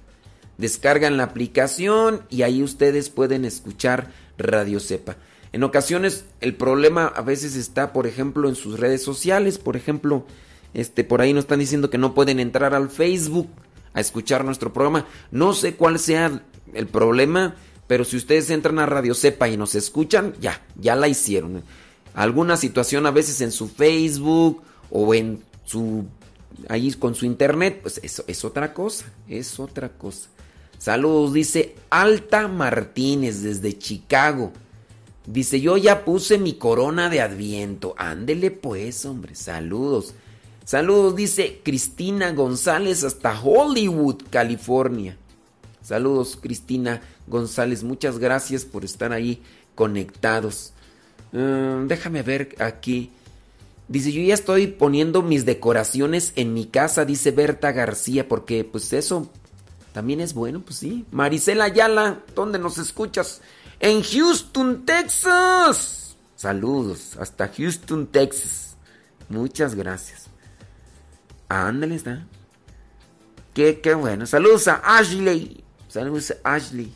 Descargan 0.57 1.19
la 1.19 1.25
aplicación 1.25 2.23
y 2.31 2.43
ahí 2.43 2.63
ustedes 2.63 3.11
pueden 3.11 3.45
escuchar 3.45 4.11
Radio 4.39 4.81
Cepa. 4.81 5.17
En 5.53 5.65
ocasiones 5.65 6.25
el 6.41 6.55
problema 6.55 7.13
a 7.15 7.21
veces 7.21 7.55
está, 7.55 7.93
por 7.93 8.07
ejemplo, 8.07 8.49
en 8.49 8.55
sus 8.55 8.81
redes 8.81 9.03
sociales. 9.03 9.59
Por 9.59 9.77
ejemplo, 9.77 10.25
este, 10.73 11.05
por 11.05 11.21
ahí 11.21 11.35
nos 11.35 11.45
están 11.45 11.59
diciendo 11.59 11.91
que 11.91 11.99
no 11.99 12.15
pueden 12.15 12.41
entrar 12.41 12.75
al 12.75 12.89
Facebook 12.89 13.51
a 13.93 14.01
escuchar 14.01 14.47
nuestro 14.47 14.73
programa. 14.73 15.07
No 15.31 15.53
sé 15.53 15.75
cuál 15.75 15.99
sea 15.99 16.43
el 16.73 16.87
problema, 16.87 17.55
pero 17.93 18.07
si 18.07 18.17
ustedes 18.17 18.49
entran 18.49 18.79
a 18.79 18.87
Radio 18.87 19.15
Cepa 19.15 19.51
y 19.51 19.59
nos 19.59 19.75
escuchan, 19.75 20.33
ya, 20.41 20.63
ya 20.81 20.97
la 20.97 21.09
hicieron. 21.09 21.63
Alguna 22.15 22.57
situación 22.57 23.05
a 23.05 23.11
veces 23.11 23.43
en 23.43 23.53
su 23.53 23.69
Facebook 23.69 24.63
o 24.89 25.13
en 25.15 25.43
su 25.67 26.07
ahí 26.71 26.91
con 26.95 27.15
su 27.15 27.27
internet, 27.27 27.81
pues 27.83 28.01
eso 28.03 28.25
es 28.27 28.47
otra 28.47 28.73
cosa, 28.73 29.13
es 29.29 29.61
otra 29.61 29.91
cosa. 29.91 30.31
Saludos, 30.79 31.35
dice 31.35 31.75
Alta 31.91 32.49
Martínez 32.49 33.43
desde 33.43 33.77
Chicago. 33.77 34.53
Dice, 35.27 35.61
yo 35.61 35.77
ya 35.77 36.07
puse 36.07 36.39
mi 36.39 36.55
corona 36.55 37.11
de 37.11 37.21
adviento. 37.21 37.95
Ándele 37.99 38.53
pues, 38.53 39.05
hombre. 39.05 39.35
Saludos. 39.35 40.15
Saludos, 40.65 41.15
dice 41.15 41.61
Cristina 41.63 42.33
González 42.33 43.05
hasta 43.05 43.39
Hollywood, 43.39 44.23
California. 44.31 45.19
Saludos, 45.83 46.39
Cristina 46.41 47.01
González. 47.27 47.83
Muchas 47.83 48.19
gracias 48.19 48.65
por 48.65 48.85
estar 48.85 49.13
ahí 49.13 49.43
conectados. 49.75 50.73
Mm, 51.33 51.87
déjame 51.87 52.23
ver 52.23 52.55
aquí. 52.59 53.11
Dice, 53.89 54.13
yo 54.13 54.23
ya 54.23 54.35
estoy 54.35 54.69
poniendo 54.69 55.23
mis 55.23 55.45
decoraciones 55.45 56.33
en 56.37 56.55
mi 56.55 56.67
casa, 56.67 57.05
dice 57.05 57.31
Berta 57.31 57.73
García, 57.73 58.29
porque 58.29 58.65
pues 58.65 58.93
eso 58.93 59.31
también 59.93 60.21
es 60.21 60.35
bueno, 60.35 60.61
pues 60.61 60.77
sí. 60.77 61.05
Marisela 61.11 61.65
Ayala, 61.65 62.21
¿dónde 62.35 62.59
nos 62.59 62.79
escuchas? 62.79 63.43
En 63.81 64.03
Houston, 64.03 64.87
Texas. 64.87 66.17
Saludos, 66.37 67.17
hasta 67.19 67.49
Houston, 67.49 68.07
Texas. 68.07 68.77
Muchas 69.29 69.75
gracias. 69.75 70.27
Ándale, 71.49 71.97
está. 71.97 72.27
Qué, 73.53 73.81
qué 73.81 73.95
bueno. 73.95 74.27
Saludos 74.27 74.69
a 74.69 74.77
Ashley. 74.77 75.63
Saludos 75.93 76.35
a 76.43 76.55
Ashley. 76.55 76.91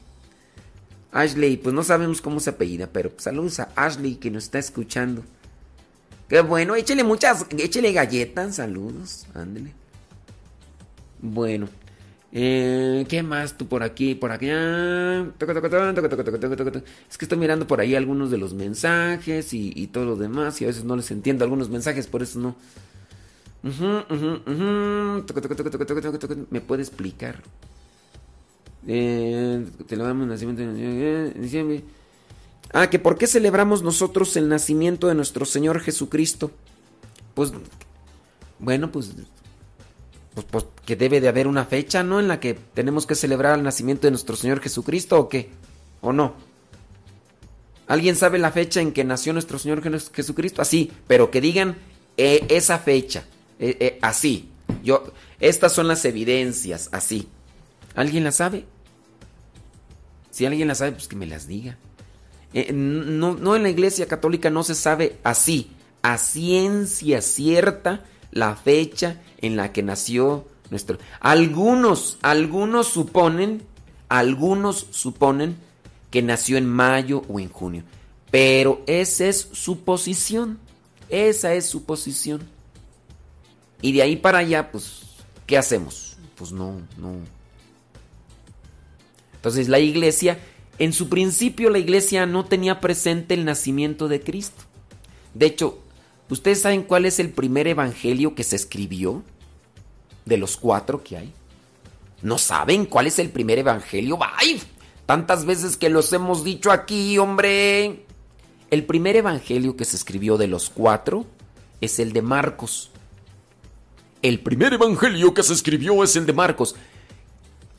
Ashley, 1.12 1.58
pues 1.58 1.74
no 1.74 1.82
sabemos 1.82 2.22
cómo 2.22 2.40
se 2.40 2.48
apellida, 2.48 2.88
pero 2.90 3.12
saludos 3.18 3.60
a 3.60 3.68
Ashley 3.76 4.14
que 4.14 4.30
nos 4.30 4.44
está 4.44 4.58
escuchando. 4.58 5.22
Qué 6.30 6.40
bueno, 6.40 6.74
échele 6.74 7.04
muchas, 7.04 7.44
échele 7.58 7.92
galletas, 7.92 8.56
saludos, 8.56 9.26
ándele. 9.34 9.74
Bueno, 11.20 11.68
eh, 12.32 13.04
¿qué 13.06 13.22
más 13.22 13.58
tú 13.58 13.66
por 13.66 13.82
aquí, 13.82 14.14
por 14.14 14.32
allá? 14.32 15.26
Es 17.10 17.18
que 17.18 17.26
estoy 17.26 17.36
mirando 17.36 17.66
por 17.66 17.80
ahí 17.80 17.94
algunos 17.94 18.30
de 18.30 18.38
los 18.38 18.54
mensajes 18.54 19.52
y, 19.52 19.74
y 19.76 19.88
todo 19.88 20.06
lo 20.06 20.16
demás 20.16 20.62
y 20.62 20.64
a 20.64 20.68
veces 20.68 20.84
no 20.84 20.96
les 20.96 21.10
entiendo 21.10 21.44
algunos 21.44 21.68
mensajes, 21.68 22.06
por 22.06 22.22
eso 22.22 22.38
no. 22.38 22.56
¿Me 26.50 26.60
puede 26.62 26.82
explicar? 26.82 27.42
Eh, 28.86 29.66
celebramos 29.88 30.24
el 30.24 30.28
nacimiento 30.28 30.62
de 30.62 31.30
diciembre. 31.32 31.82
Ah, 32.72 32.90
que 32.90 32.98
por 32.98 33.16
qué 33.16 33.26
celebramos 33.26 33.82
nosotros 33.82 34.36
el 34.36 34.48
nacimiento 34.48 35.08
de 35.08 35.14
nuestro 35.14 35.44
Señor 35.44 35.80
Jesucristo. 35.80 36.50
Pues, 37.34 37.52
bueno, 38.58 38.90
pues, 38.90 39.12
pues, 40.34 40.46
pues, 40.50 40.66
que 40.84 40.96
debe 40.96 41.20
de 41.20 41.28
haber 41.28 41.46
una 41.46 41.64
fecha, 41.64 42.02
¿no? 42.02 42.20
En 42.20 42.28
la 42.28 42.40
que 42.40 42.54
tenemos 42.54 43.06
que 43.06 43.14
celebrar 43.14 43.58
el 43.58 43.64
nacimiento 43.64 44.06
de 44.06 44.12
nuestro 44.12 44.36
Señor 44.36 44.60
Jesucristo, 44.60 45.18
¿o 45.18 45.28
qué? 45.28 45.50
¿O 46.00 46.12
no? 46.12 46.34
¿Alguien 47.86 48.16
sabe 48.16 48.38
la 48.38 48.50
fecha 48.50 48.80
en 48.80 48.92
que 48.92 49.04
nació 49.04 49.32
nuestro 49.32 49.58
Señor 49.58 49.82
Jesucristo? 50.12 50.60
Así, 50.60 50.92
pero 51.06 51.30
que 51.30 51.40
digan 51.40 51.76
eh, 52.16 52.44
esa 52.48 52.78
fecha, 52.78 53.24
eh, 53.58 53.76
eh, 53.78 53.98
así. 54.02 54.48
Yo, 54.82 55.12
estas 55.38 55.72
son 55.72 55.86
las 55.86 56.04
evidencias, 56.04 56.88
así. 56.92 57.28
¿Alguien 57.94 58.24
la 58.24 58.32
sabe? 58.32 58.64
Si 60.36 60.44
alguien 60.44 60.68
la 60.68 60.74
sabe, 60.74 60.92
pues 60.92 61.08
que 61.08 61.16
me 61.16 61.24
las 61.24 61.46
diga. 61.46 61.78
Eh, 62.52 62.70
no, 62.70 63.36
no 63.36 63.56
en 63.56 63.62
la 63.62 63.70
iglesia 63.70 64.06
católica 64.06 64.50
no 64.50 64.64
se 64.64 64.74
sabe 64.74 65.16
así, 65.24 65.70
a 66.02 66.18
ciencia 66.18 67.22
cierta, 67.22 68.04
la 68.32 68.54
fecha 68.54 69.22
en 69.38 69.56
la 69.56 69.72
que 69.72 69.82
nació 69.82 70.46
nuestro. 70.68 70.98
Algunos, 71.20 72.18
algunos 72.20 72.88
suponen, 72.88 73.62
algunos 74.10 74.88
suponen 74.90 75.56
que 76.10 76.20
nació 76.20 76.58
en 76.58 76.66
mayo 76.66 77.22
o 77.30 77.40
en 77.40 77.48
junio. 77.48 77.84
Pero 78.30 78.82
esa 78.86 79.24
es 79.28 79.48
su 79.52 79.84
posición. 79.84 80.58
Esa 81.08 81.54
es 81.54 81.64
su 81.64 81.84
posición. 81.84 82.46
Y 83.80 83.92
de 83.92 84.02
ahí 84.02 84.16
para 84.16 84.40
allá, 84.40 84.70
pues, 84.70 85.00
¿qué 85.46 85.56
hacemos? 85.56 86.18
Pues 86.36 86.52
no, 86.52 86.82
no. 86.98 87.35
Entonces 89.36 89.68
la 89.68 89.78
iglesia, 89.78 90.38
en 90.78 90.92
su 90.92 91.08
principio 91.08 91.70
la 91.70 91.78
iglesia 91.78 92.26
no 92.26 92.44
tenía 92.44 92.80
presente 92.80 93.34
el 93.34 93.44
nacimiento 93.44 94.08
de 94.08 94.20
Cristo. 94.20 94.64
De 95.34 95.46
hecho, 95.46 95.78
¿ustedes 96.28 96.62
saben 96.62 96.82
cuál 96.82 97.04
es 97.04 97.18
el 97.18 97.30
primer 97.30 97.68
evangelio 97.68 98.34
que 98.34 98.44
se 98.44 98.56
escribió? 98.56 99.22
De 100.24 100.36
los 100.36 100.56
cuatro 100.56 101.04
que 101.04 101.16
hay. 101.16 101.32
¿No 102.22 102.38
saben 102.38 102.86
cuál 102.86 103.06
es 103.06 103.18
el 103.18 103.30
primer 103.30 103.58
evangelio? 103.58 104.18
¡Ay! 104.20 104.60
Tantas 105.06 105.44
veces 105.44 105.76
que 105.76 105.88
los 105.88 106.12
hemos 106.12 106.42
dicho 106.42 106.72
aquí, 106.72 107.16
hombre. 107.18 108.04
El 108.70 108.84
primer 108.84 109.14
evangelio 109.14 109.76
que 109.76 109.84
se 109.84 109.96
escribió 109.96 110.36
de 110.36 110.48
los 110.48 110.68
cuatro 110.70 111.26
es 111.80 112.00
el 112.00 112.12
de 112.12 112.22
Marcos. 112.22 112.90
El 114.22 114.40
primer 114.40 114.72
evangelio 114.72 115.34
que 115.34 115.44
se 115.44 115.52
escribió 115.52 116.02
es 116.02 116.16
el 116.16 116.26
de 116.26 116.32
Marcos. 116.32 116.74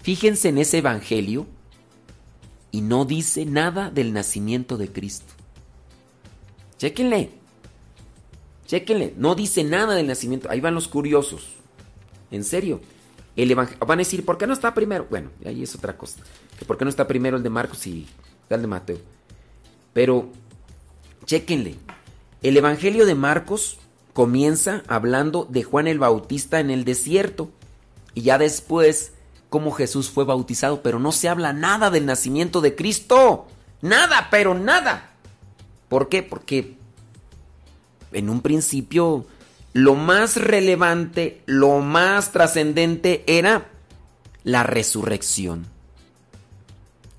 Fíjense 0.08 0.48
en 0.48 0.58
ese 0.58 0.78
evangelio 0.78 1.46
y 2.72 2.80
no 2.80 3.04
dice 3.04 3.46
nada 3.46 3.92
del 3.92 4.14
nacimiento 4.14 4.78
de 4.78 4.90
Cristo. 4.90 5.34
Chéquenle. 6.78 7.32
Chéquenle. 8.68 9.16
No 9.18 9.36
dice 9.36 9.66
nada 9.66 9.96
del 9.96 10.08
nacimiento. 10.08 10.50
Ahí 10.50 10.62
van 10.62 10.76
los 10.76 10.88
curiosos. 10.88 11.50
En 12.32 12.46
serio. 12.46 12.80
El 13.36 13.54
van 13.54 13.68
a 13.78 13.96
decir, 13.98 14.24
¿por 14.24 14.38
qué 14.38 14.48
no 14.48 14.54
está 14.54 14.74
primero? 14.74 15.08
Bueno, 15.10 15.30
ahí 15.46 15.62
es 15.62 15.76
otra 15.76 15.98
cosa. 15.98 16.22
¿Por 16.66 16.78
qué 16.78 16.86
no 16.86 16.90
está 16.90 17.06
primero 17.06 17.36
el 17.36 17.44
de 17.44 17.50
Marcos 17.50 17.86
y 17.86 18.08
el 18.50 18.62
de 18.62 18.68
Mateo? 18.68 19.00
Pero, 19.92 20.30
chéquenle. 21.26 21.76
El 22.42 22.56
Evangelio 22.56 23.06
de 23.06 23.16
Marcos 23.16 23.78
comienza 24.14 24.84
hablando 24.88 25.46
de 25.50 25.64
Juan 25.64 25.86
el 25.86 26.00
Bautista 26.00 26.62
en 26.62 26.72
el 26.72 26.86
desierto. 26.86 27.52
Y 28.14 28.22
ya 28.22 28.38
después 28.38 29.12
cómo 29.50 29.72
Jesús 29.72 30.10
fue 30.10 30.26
bautizado, 30.26 30.82
pero 30.82 31.00
no 31.00 31.12
se 31.12 31.30
habla 31.30 31.54
nada 31.54 31.90
del 31.90 32.06
nacimiento 32.06 32.62
de 32.62 32.76
Cristo. 32.76 33.48
Nada, 33.82 34.28
pero 34.32 34.54
nada. 34.54 35.12
¿Por 35.90 36.10
qué? 36.10 36.24
Porque 36.24 36.78
en 38.12 38.30
un 38.30 38.42
principio 38.42 39.26
lo 39.74 39.96
más 39.96 40.38
relevante, 40.38 41.42
lo 41.46 41.80
más 41.80 42.32
trascendente 42.32 43.24
era 43.28 43.70
la 44.44 44.64
resurrección. 44.64 45.68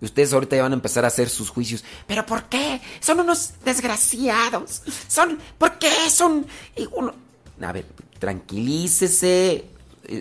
Ustedes 0.00 0.32
ahorita 0.32 0.56
ya 0.56 0.62
van 0.62 0.72
a 0.72 0.76
empezar 0.76 1.04
a 1.04 1.08
hacer 1.08 1.28
sus 1.28 1.50
juicios. 1.50 1.84
¿Pero 2.06 2.24
por 2.24 2.44
qué? 2.44 2.80
Son 3.00 3.18
unos 3.20 3.52
desgraciados. 3.64 4.82
Son, 5.08 5.38
¿por 5.58 5.78
qué 5.78 5.90
son 6.10 6.46
uno? 6.92 7.14
A 7.60 7.72
ver, 7.72 7.86
tranquilícese. 8.18 9.66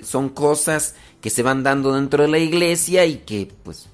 Son 0.04 0.30
cosas 0.30 0.96
que 1.28 1.32
se 1.32 1.44
van 1.44 1.62
dando 1.62 1.94
dentro 1.94 2.24
de 2.24 2.30
la 2.30 2.38
iglesia 2.38 3.06
y 3.06 3.18
que 3.18 3.52
pues 3.64 3.90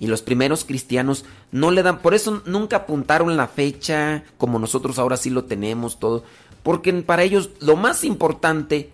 y 0.00 0.08
los 0.08 0.22
primeros 0.22 0.64
cristianos 0.64 1.24
no 1.52 1.70
le 1.70 1.84
dan, 1.84 2.02
por 2.02 2.12
eso 2.12 2.42
nunca 2.44 2.78
apuntaron 2.78 3.36
la 3.36 3.46
fecha 3.46 4.24
como 4.36 4.58
nosotros 4.58 4.98
ahora 4.98 5.16
sí 5.16 5.30
lo 5.30 5.44
tenemos 5.44 6.00
todo, 6.00 6.24
porque 6.64 6.92
para 6.92 7.22
ellos 7.22 7.50
lo 7.60 7.76
más 7.76 8.02
importante 8.02 8.90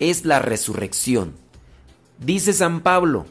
es 0.00 0.24
la 0.24 0.40
resurrección. 0.40 1.34
Dice 2.18 2.52
San 2.52 2.80
Pablo, 2.80 3.26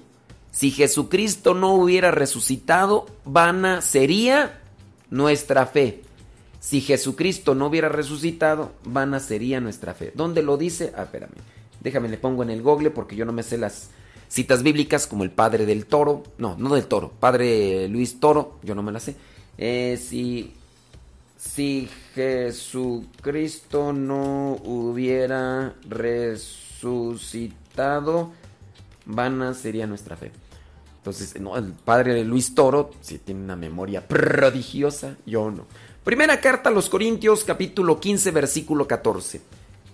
si 0.52 0.72
Jesucristo 0.72 1.54
no 1.54 1.74
hubiera 1.74 2.10
resucitado, 2.10 3.08
vana 3.26 3.82
sería 3.82 4.62
nuestra 5.10 5.66
fe. 5.66 6.04
Si 6.62 6.80
Jesucristo 6.80 7.54
no 7.54 7.66
hubiera 7.66 7.90
resucitado, 7.90 8.72
vana 8.86 9.20
sería 9.20 9.60
nuestra 9.60 9.94
fe. 9.94 10.14
¿Dónde 10.16 10.42
lo 10.42 10.56
dice? 10.56 10.94
Ah, 10.96 11.04
espérame. 11.04 11.34
Déjame, 11.82 12.08
le 12.10 12.18
pongo 12.18 12.44
en 12.44 12.52
el 12.52 12.62
google 12.62 12.92
porque 12.92 13.16
yo 13.16 13.26
no 13.26 13.34
me 13.34 13.44
sé 13.44 13.58
las 13.58 13.90
citas 14.28 14.64
bíblicas 14.64 15.08
como 15.08 15.24
el 15.24 15.32
padre 15.32 15.66
del 15.66 15.86
toro. 15.86 16.24
No, 16.38 16.56
no 16.58 16.74
del 16.76 16.86
toro. 16.86 17.12
Padre 17.20 17.88
Luis 17.90 18.20
Toro, 18.20 18.60
yo 18.64 18.76
no 18.76 18.84
me 18.84 18.92
las 18.92 19.04
sé. 19.04 19.16
Eh, 19.58 20.00
si, 20.02 20.54
si 21.38 21.90
Jesucristo 22.16 23.94
no 23.94 24.54
hubiera 24.64 25.74
resucitado, 25.90 27.42
vana 29.06 29.54
sería 29.54 29.88
nuestra 29.88 30.16
fe. 30.16 30.32
Entonces, 30.98 31.42
no, 31.42 31.58
el 31.58 31.74
padre 31.74 32.24
Luis 32.24 32.54
Toro 32.54 32.92
sí 33.02 33.18
tiene 33.18 33.44
una 33.44 33.56
memoria 33.56 34.08
prodigiosa, 34.08 35.18
yo 35.26 35.50
no. 35.50 35.66
Primera 36.04 36.40
carta 36.40 36.70
a 36.70 36.72
los 36.72 36.90
Corintios, 36.90 37.44
capítulo 37.44 38.00
15, 38.00 38.30
versículo 38.32 38.88
14. 38.88 39.42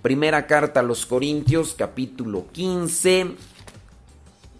Primera 0.01 0.45
carta 0.45 0.81
a 0.81 0.83
los 0.83 1.05
Corintios, 1.05 1.73
capítulo 1.73 2.45
15, 2.51 3.31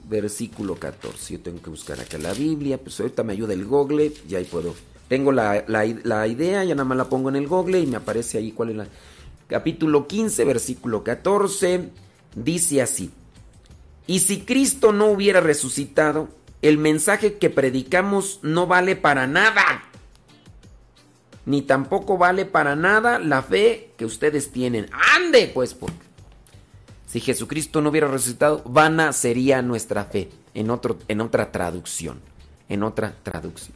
versículo 0.10 0.76
14. 0.76 1.34
Yo 1.34 1.40
tengo 1.42 1.62
que 1.62 1.70
buscar 1.70 2.00
acá 2.00 2.18
la 2.18 2.34
Biblia, 2.34 2.78
pues 2.78 3.00
ahorita 3.00 3.24
me 3.24 3.34
ayuda 3.34 3.54
el 3.54 3.66
Google, 3.66 4.12
y 4.28 4.36
ahí 4.36 4.46
puedo. 4.46 4.76
Tengo 5.08 5.32
la, 5.32 5.64
la, 5.68 5.86
la, 6.04 6.28
idea, 6.28 6.64
ya 6.64 6.76
nada 6.76 6.86
más 6.86 6.98
la 6.98 7.06
pongo 7.08 7.30
en 7.30 7.38
el 7.38 7.48
Google 7.48 7.80
y 7.80 7.86
me 7.86 7.98
aparece 7.98 8.40
ahí 8.40 8.52
cuál 8.52 8.72
es 8.72 8.76
la... 8.76 8.88
Capítulo 9.48 10.08
15, 10.08 10.44
versículo 10.44 11.04
14, 11.04 11.90
dice 12.36 12.82
así. 12.82 13.12
Y 14.06 14.20
si 14.20 14.42
Cristo 14.42 14.92
no 14.92 15.06
hubiera 15.06 15.40
resucitado, 15.40 16.28
el 16.62 16.78
mensaje 16.78 17.38
que 17.38 17.50
predicamos 17.50 18.40
no 18.42 18.68
vale 18.68 18.98
para 18.98 19.28
nada. 19.28 19.87
Ni 21.48 21.62
tampoco 21.62 22.18
vale 22.18 22.46
para 22.46 22.76
nada 22.76 23.20
la 23.20 23.42
fe 23.42 23.94
que 23.98 24.04
ustedes 24.04 24.52
tienen. 24.52 24.90
Ande, 25.16 25.50
pues, 25.54 25.74
porque 25.74 25.96
si 27.08 27.22
Jesucristo 27.22 27.82
no 27.82 27.90
hubiera 27.90 28.10
resucitado, 28.10 28.62
vana 28.66 29.14
sería 29.14 29.62
nuestra 29.62 30.04
fe, 30.04 30.30
en, 30.54 30.70
otro, 30.70 30.98
en 31.08 31.22
otra 31.22 31.54
traducción, 31.54 32.20
en 32.68 32.84
otra 32.84 33.16
traducción. 33.24 33.74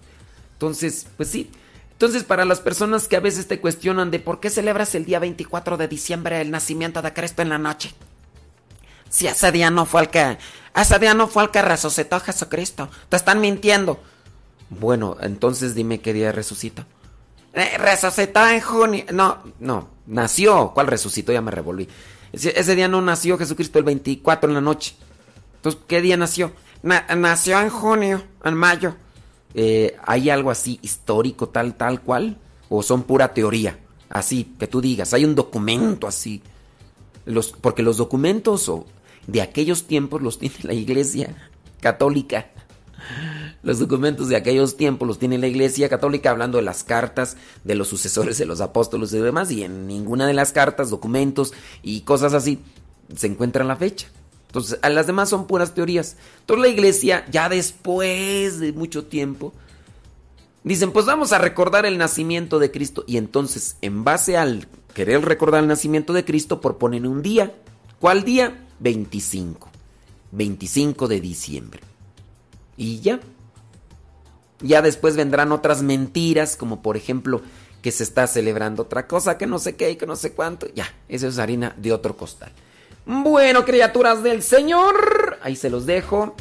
Entonces, 0.51 1.07
pues 1.15 1.29
sí. 1.29 1.49
Entonces, 1.93 2.25
para 2.25 2.43
las 2.43 2.59
personas 2.59 3.07
que 3.07 3.15
a 3.15 3.21
veces 3.21 3.47
te 3.47 3.61
cuestionan 3.61 4.11
de 4.11 4.19
por 4.19 4.41
qué 4.41 4.49
celebras 4.49 4.93
el 4.93 5.05
día 5.05 5.19
24 5.19 5.77
de 5.77 5.87
diciembre 5.87 6.41
el 6.41 6.51
nacimiento 6.51 7.01
de 7.01 7.13
Cristo 7.13 7.41
en 7.41 7.49
la 7.49 7.57
noche. 7.57 7.93
Si 9.09 9.27
ese 9.27 9.49
día 9.53 9.71
no 9.71 9.85
fue 9.85 10.01
el 10.01 10.09
que, 10.09 10.37
ese 10.75 10.99
día 10.99 11.13
no 11.13 11.29
fue 11.29 11.43
el 11.43 11.51
que 11.51 11.61
resucitó 11.61 12.19
Jesucristo. 12.19 12.89
Te 13.07 13.15
están 13.15 13.39
mintiendo. 13.39 14.01
Bueno, 14.69 15.15
entonces 15.21 15.73
dime 15.73 16.01
qué 16.01 16.11
día 16.11 16.33
resucitó. 16.33 16.85
Eh, 17.53 17.77
resucitó 17.77 18.47
en 18.47 18.61
junio. 18.61 19.05
No, 19.11 19.39
no, 19.59 19.89
nació. 20.07 20.71
¿Cuál 20.73 20.87
resucitó? 20.87 21.31
Ya 21.33 21.41
me 21.41 21.51
revolví. 21.51 21.87
Ese, 22.31 22.75
día 22.75 22.87
no 22.87 23.01
nació 23.01 23.37
Jesucristo 23.37 23.79
el 23.79 23.85
24 23.85 24.49
en 24.49 24.53
la 24.55 24.61
noche. 24.61 24.95
Entonces, 25.55 25.81
¿qué 25.87 26.01
día 26.01 26.15
nació? 26.17 26.53
Na- 26.81 27.05
nació 27.15 27.59
en 27.59 27.69
junio, 27.69 28.23
en 28.43 28.53
mayo. 28.55 28.95
Eh, 29.53 29.97
¿Hay 30.05 30.29
algo 30.29 30.49
así 30.49 30.79
histórico, 30.81 31.49
tal, 31.49 31.75
tal 31.75 32.01
cual? 32.01 32.37
¿O 32.69 32.81
son 32.83 33.03
pura 33.03 33.33
teoría? 33.33 33.77
Así, 34.09 34.55
que 34.57 34.67
tú 34.67 34.79
digas, 34.81 35.13
hay 35.13 35.25
un 35.25 35.35
documento 35.35 36.07
así. 36.07 36.41
Los, 37.25 37.51
porque 37.51 37.83
los 37.83 37.97
documentos 37.97 38.67
o 38.69 38.85
de 39.27 39.41
aquellos 39.41 39.85
tiempos 39.87 40.21
los 40.21 40.39
tiene 40.39 40.55
la 40.63 40.73
iglesia 40.73 41.35
católica. 41.81 42.47
Los 43.63 43.79
documentos 43.79 44.27
de 44.27 44.35
aquellos 44.35 44.75
tiempos 44.75 45.07
los 45.07 45.19
tiene 45.19 45.37
la 45.37 45.47
iglesia 45.47 45.87
católica 45.87 46.31
hablando 46.31 46.57
de 46.57 46.63
las 46.63 46.83
cartas 46.83 47.37
de 47.63 47.75
los 47.75 47.87
sucesores 47.87 48.37
de 48.37 48.45
los 48.45 48.59
apóstoles 48.59 49.13
y 49.13 49.19
demás. 49.19 49.51
Y 49.51 49.63
en 49.63 49.87
ninguna 49.87 50.25
de 50.25 50.33
las 50.33 50.51
cartas, 50.51 50.89
documentos 50.89 51.53
y 51.83 52.01
cosas 52.01 52.33
así 52.33 52.59
se 53.15 53.27
encuentra 53.27 53.63
la 53.63 53.75
fecha. 53.75 54.07
Entonces, 54.47 54.79
a 54.81 54.89
las 54.89 55.07
demás 55.07 55.29
son 55.29 55.47
puras 55.47 55.73
teorías. 55.73 56.17
Entonces 56.41 56.61
la 56.61 56.67
iglesia, 56.67 57.25
ya 57.31 57.47
después 57.49 58.59
de 58.59 58.73
mucho 58.73 59.05
tiempo, 59.05 59.53
dicen, 60.63 60.91
pues 60.91 61.05
vamos 61.05 61.31
a 61.31 61.37
recordar 61.37 61.85
el 61.85 61.97
nacimiento 61.97 62.59
de 62.59 62.71
Cristo. 62.71 63.03
Y 63.07 63.17
entonces, 63.17 63.77
en 63.81 64.03
base 64.03 64.37
al 64.37 64.67
querer 64.93 65.23
recordar 65.23 65.61
el 65.61 65.69
nacimiento 65.69 66.13
de 66.13 66.25
Cristo, 66.25 66.59
proponen 66.59 67.05
un 67.05 67.21
día. 67.21 67.53
¿Cuál 67.99 68.23
día? 68.23 68.65
25. 68.79 69.69
25 70.31 71.07
de 71.07 71.21
diciembre. 71.21 71.79
Y 72.75 72.99
ya. 72.99 73.19
Ya 74.61 74.81
después 74.81 75.15
vendrán 75.15 75.51
otras 75.51 75.81
mentiras, 75.81 76.55
como 76.55 76.81
por 76.81 76.97
ejemplo 76.97 77.41
que 77.81 77.91
se 77.91 78.03
está 78.03 78.27
celebrando 78.27 78.83
otra 78.83 79.07
cosa, 79.07 79.37
que 79.37 79.47
no 79.47 79.59
sé 79.59 79.75
qué 79.75 79.91
y 79.91 79.95
que 79.95 80.05
no 80.05 80.15
sé 80.15 80.33
cuánto. 80.33 80.67
Ya, 80.75 80.93
eso 81.09 81.27
es 81.27 81.39
harina 81.39 81.75
de 81.77 81.93
otro 81.93 82.15
costal. 82.15 82.51
Bueno, 83.05 83.65
criaturas 83.65 84.21
del 84.23 84.43
Señor, 84.43 85.39
ahí 85.41 85.55
se 85.55 85.69
los 85.69 85.85
dejo. 85.85 86.35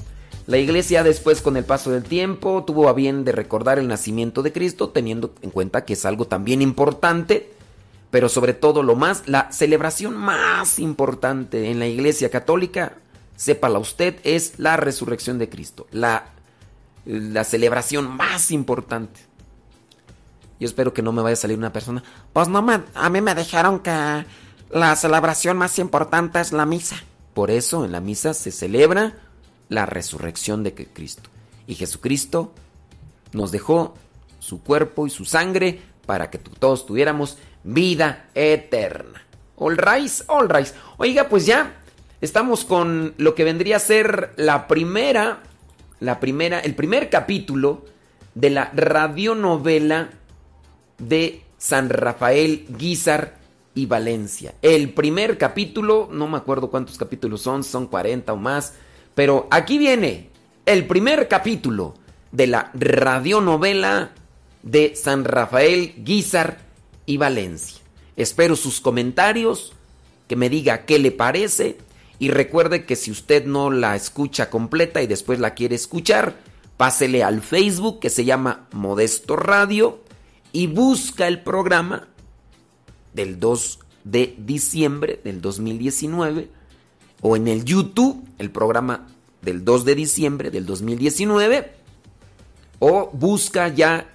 La 0.46 0.58
iglesia 0.58 1.02
después 1.02 1.40
con 1.40 1.56
el 1.56 1.64
paso 1.64 1.90
del 1.90 2.02
tiempo 2.02 2.64
tuvo 2.66 2.88
a 2.88 2.92
bien 2.92 3.24
de 3.24 3.32
recordar 3.32 3.78
el 3.78 3.88
nacimiento 3.88 4.42
de 4.42 4.52
Cristo, 4.52 4.90
teniendo 4.90 5.32
en 5.42 5.50
cuenta 5.50 5.84
que 5.84 5.94
es 5.94 6.04
algo 6.04 6.26
también 6.26 6.60
importante, 6.60 7.50
pero 8.10 8.28
sobre 8.28 8.52
todo 8.52 8.82
lo 8.82 8.96
más, 8.96 9.22
la 9.26 9.50
celebración 9.52 10.16
más 10.16 10.78
importante 10.78 11.70
en 11.70 11.78
la 11.78 11.86
iglesia 11.86 12.30
católica, 12.30 12.94
sépala 13.36 13.78
usted, 13.78 14.16
es 14.24 14.58
la 14.58 14.76
resurrección 14.76 15.38
de 15.38 15.48
Cristo, 15.48 15.86
la, 15.92 16.26
la 17.10 17.42
celebración 17.42 18.08
más 18.08 18.52
importante. 18.52 19.20
Yo 20.60 20.66
espero 20.66 20.92
que 20.92 21.02
no 21.02 21.12
me 21.12 21.22
vaya 21.22 21.34
a 21.34 21.36
salir 21.36 21.58
una 21.58 21.72
persona. 21.72 22.04
Pues 22.32 22.48
no 22.48 22.62
me, 22.62 22.82
a 22.94 23.08
mí 23.08 23.20
me 23.20 23.34
dijeron 23.34 23.80
que 23.80 24.24
la 24.70 24.94
celebración 24.94 25.58
más 25.58 25.78
importante 25.78 26.40
es 26.40 26.52
la 26.52 26.66
misa. 26.66 26.96
Por 27.34 27.50
eso 27.50 27.84
en 27.84 27.92
la 27.92 28.00
misa 28.00 28.32
se 28.34 28.52
celebra 28.52 29.14
la 29.68 29.86
resurrección 29.86 30.62
de 30.62 30.74
Cristo. 30.74 31.28
Y 31.66 31.74
Jesucristo 31.74 32.52
nos 33.32 33.50
dejó 33.50 33.94
su 34.38 34.62
cuerpo 34.62 35.06
y 35.06 35.10
su 35.10 35.24
sangre 35.24 35.80
para 36.06 36.30
que 36.30 36.38
todos 36.38 36.86
tuviéramos 36.86 37.38
vida 37.64 38.28
eterna. 38.34 39.22
All 39.56 39.76
rise, 39.76 40.24
all 40.28 40.48
rise. 40.48 40.74
Oiga, 40.96 41.28
pues 41.28 41.44
ya 41.46 41.74
estamos 42.20 42.64
con 42.64 43.14
lo 43.16 43.34
que 43.34 43.44
vendría 43.44 43.76
a 43.76 43.80
ser 43.80 44.32
la 44.36 44.68
primera, 44.68 45.42
la 46.00 46.18
primera, 46.18 46.60
el 46.60 46.74
primer 46.74 47.10
capítulo 47.10 47.84
de 48.34 48.50
la 48.50 48.70
radionovela 48.74 50.10
de 50.98 51.42
San 51.58 51.90
Rafael 51.90 52.66
Guizar 52.76 53.38
y 53.74 53.86
Valencia. 53.86 54.54
El 54.62 54.92
primer 54.92 55.38
capítulo, 55.38 56.08
no 56.10 56.26
me 56.26 56.38
acuerdo 56.38 56.70
cuántos 56.70 56.98
capítulos 56.98 57.42
son, 57.42 57.62
son 57.64 57.86
40 57.86 58.32
o 58.32 58.36
más, 58.36 58.74
pero 59.14 59.46
aquí 59.50 59.78
viene 59.78 60.30
el 60.66 60.86
primer 60.86 61.28
capítulo 61.28 61.94
de 62.32 62.46
la 62.46 62.70
radionovela 62.74 64.12
de 64.62 64.94
San 64.94 65.24
Rafael 65.24 65.94
Guizar 65.98 66.58
y 67.06 67.16
Valencia. 67.16 67.80
Espero 68.16 68.56
sus 68.56 68.80
comentarios, 68.80 69.72
que 70.28 70.36
me 70.36 70.48
diga 70.48 70.84
qué 70.84 70.98
le 70.98 71.10
parece 71.10 71.78
y 72.20 72.28
recuerde 72.28 72.84
que 72.84 72.96
si 72.96 73.10
usted 73.10 73.46
no 73.46 73.70
la 73.70 73.96
escucha 73.96 74.50
completa 74.50 75.00
y 75.02 75.06
después 75.06 75.40
la 75.40 75.54
quiere 75.54 75.74
escuchar, 75.74 76.36
pásele 76.76 77.24
al 77.24 77.40
Facebook 77.40 77.98
que 77.98 78.10
se 78.10 78.26
llama 78.26 78.68
Modesto 78.72 79.36
Radio 79.36 80.00
y 80.52 80.66
busca 80.66 81.26
el 81.26 81.42
programa 81.42 82.08
del 83.14 83.40
2 83.40 83.78
de 84.04 84.34
diciembre 84.38 85.18
del 85.24 85.40
2019 85.40 86.50
o 87.22 87.36
en 87.36 87.48
el 87.48 87.64
YouTube 87.64 88.22
el 88.38 88.50
programa 88.50 89.08
del 89.40 89.64
2 89.64 89.86
de 89.86 89.94
diciembre 89.94 90.50
del 90.50 90.66
2019 90.66 91.72
o 92.80 93.10
busca 93.14 93.68
ya 93.68 94.06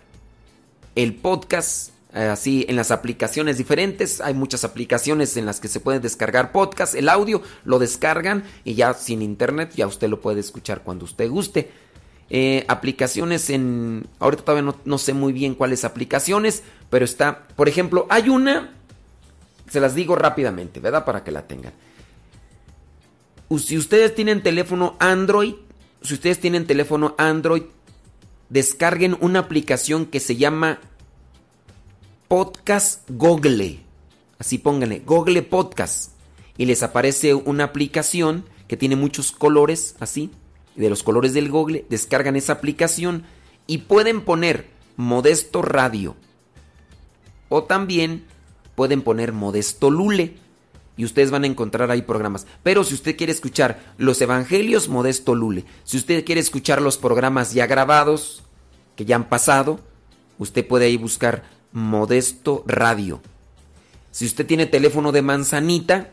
el 0.94 1.16
podcast 1.16 1.90
así 2.16 2.66
en 2.70 2.76
las 2.76 2.92
aplicaciones 2.92 3.58
diferentes 3.58 4.22
hay 4.22 4.34
muchas 4.34 4.64
aplicaciones 4.64 5.36
en 5.38 5.46
las 5.46 5.60
que 5.60 5.68
se 5.68 5.80
puede 5.80 6.00
descargar 6.00 6.52
podcast 6.52 6.96
el 6.96 7.10
audio 7.10 7.42
lo 7.66 7.78
descargan 7.78 8.44
y 8.64 8.76
ya 8.76 8.94
sin 8.94 9.22
internet 9.22 9.74
ya 9.76 9.86
usted 9.86 10.08
lo 10.08 10.22
puede 10.22 10.40
escuchar 10.40 10.82
cuando 10.82 11.06
usted 11.06 11.30
guste 11.30 11.72
eh, 12.30 12.66
aplicaciones 12.68 13.50
en... 13.50 14.08
Ahorita 14.20 14.44
todavía 14.44 14.64
no, 14.64 14.76
no, 14.84 14.98
sé 14.98 15.14
muy 15.14 15.32
bien 15.32 15.54
cuáles 15.54 15.86
aplicaciones, 15.86 16.64
pero 16.90 17.06
está... 17.06 17.48
Por 17.56 17.70
ejemplo, 17.70 18.08
hay 18.10 18.30
una... 18.30 18.74
Se 19.70 19.80
las 19.80 19.96
digo 19.96 20.16
rápidamente, 20.16 20.80
¿verdad? 20.80 21.06
Para 21.06 21.24
que 21.24 21.32
la 21.32 21.48
tengan. 21.48 21.74
Si 23.60 23.78
ustedes 23.78 24.16
tienen 24.16 24.42
teléfono 24.42 24.96
Android, 25.00 25.54
si 26.02 26.16
ustedes 26.16 26.40
tienen 26.40 26.66
teléfono 26.66 27.16
Android, 27.18 27.64
descarguen 28.50 29.18
una 29.22 29.40
aplicación 29.40 30.06
que 30.06 30.20
se 30.20 30.36
llama 30.36 30.80
Podcast 32.28 33.08
Google. 33.10 33.82
Así 34.40 34.58
pónganle, 34.58 35.04
Google 35.06 35.44
Podcast. 35.44 36.12
Y 36.58 36.66
les 36.66 36.82
aparece 36.82 37.36
una 37.36 37.66
aplicación 37.66 38.46
que 38.68 38.78
tiene 38.78 38.96
muchos 38.96 39.32
colores, 39.32 39.96
así 40.00 40.32
de 40.76 40.90
los 40.90 41.04
colores 41.04 41.34
del 41.34 41.50
Google, 41.50 41.86
descargan 41.90 42.36
esa 42.36 42.54
aplicación 42.54 43.24
y 43.68 43.80
pueden 43.80 44.22
poner 44.22 44.68
Modesto 44.98 45.62
Radio. 45.62 46.16
O 47.50 47.64
también 47.64 48.26
pueden 48.76 49.02
poner 49.02 49.32
Modesto 49.32 49.90
Lule. 49.90 50.38
Y 50.98 51.04
ustedes 51.04 51.30
van 51.30 51.44
a 51.44 51.48
encontrar 51.48 51.92
ahí 51.92 52.02
programas. 52.02 52.48
Pero 52.64 52.84
si 52.86 52.94
usted 52.94 53.18
quiere 53.18 53.34
escuchar 53.34 53.94
los 53.98 54.22
evangelios, 54.22 54.88
Modesto 54.88 55.36
Lule. 55.36 55.66
Si 55.84 55.98
usted 55.98 56.24
quiere 56.24 56.40
escuchar 56.42 56.82
los 56.82 56.98
programas 56.98 57.54
ya 57.54 57.68
grabados, 57.68 58.44
que 58.96 59.04
ya 59.04 59.18
han 59.18 59.28
pasado, 59.28 59.82
usted 60.40 60.66
puede 60.66 60.86
ahí 60.86 60.96
buscar 60.96 61.44
Modesto 61.76 62.64
Radio. 62.66 63.22
Si 64.12 64.26
usted 64.26 64.46
tiene 64.46 64.66
teléfono 64.66 65.12
de 65.12 65.22
manzanita, 65.22 66.10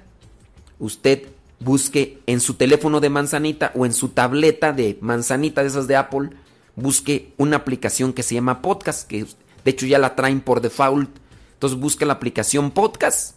usted 0.80 1.28
busque 1.60 2.18
en 2.26 2.40
su 2.40 2.54
teléfono 2.54 2.98
de 2.98 3.10
manzanita 3.10 3.70
o 3.76 3.86
en 3.86 3.92
su 3.92 4.08
tableta 4.08 4.72
de 4.72 4.98
manzanita 5.00 5.62
de 5.62 5.68
esas 5.68 5.86
de 5.86 5.94
Apple, 5.94 6.30
busque 6.74 7.32
una 7.36 7.58
aplicación 7.58 8.12
que 8.12 8.24
se 8.24 8.34
llama 8.34 8.60
podcast, 8.60 9.06
que 9.06 9.24
de 9.64 9.70
hecho 9.70 9.86
ya 9.86 10.00
la 10.00 10.16
traen 10.16 10.40
por 10.40 10.62
default. 10.62 11.08
Entonces 11.54 11.78
busque 11.78 12.06
la 12.06 12.14
aplicación 12.14 12.72
podcast 12.72 13.36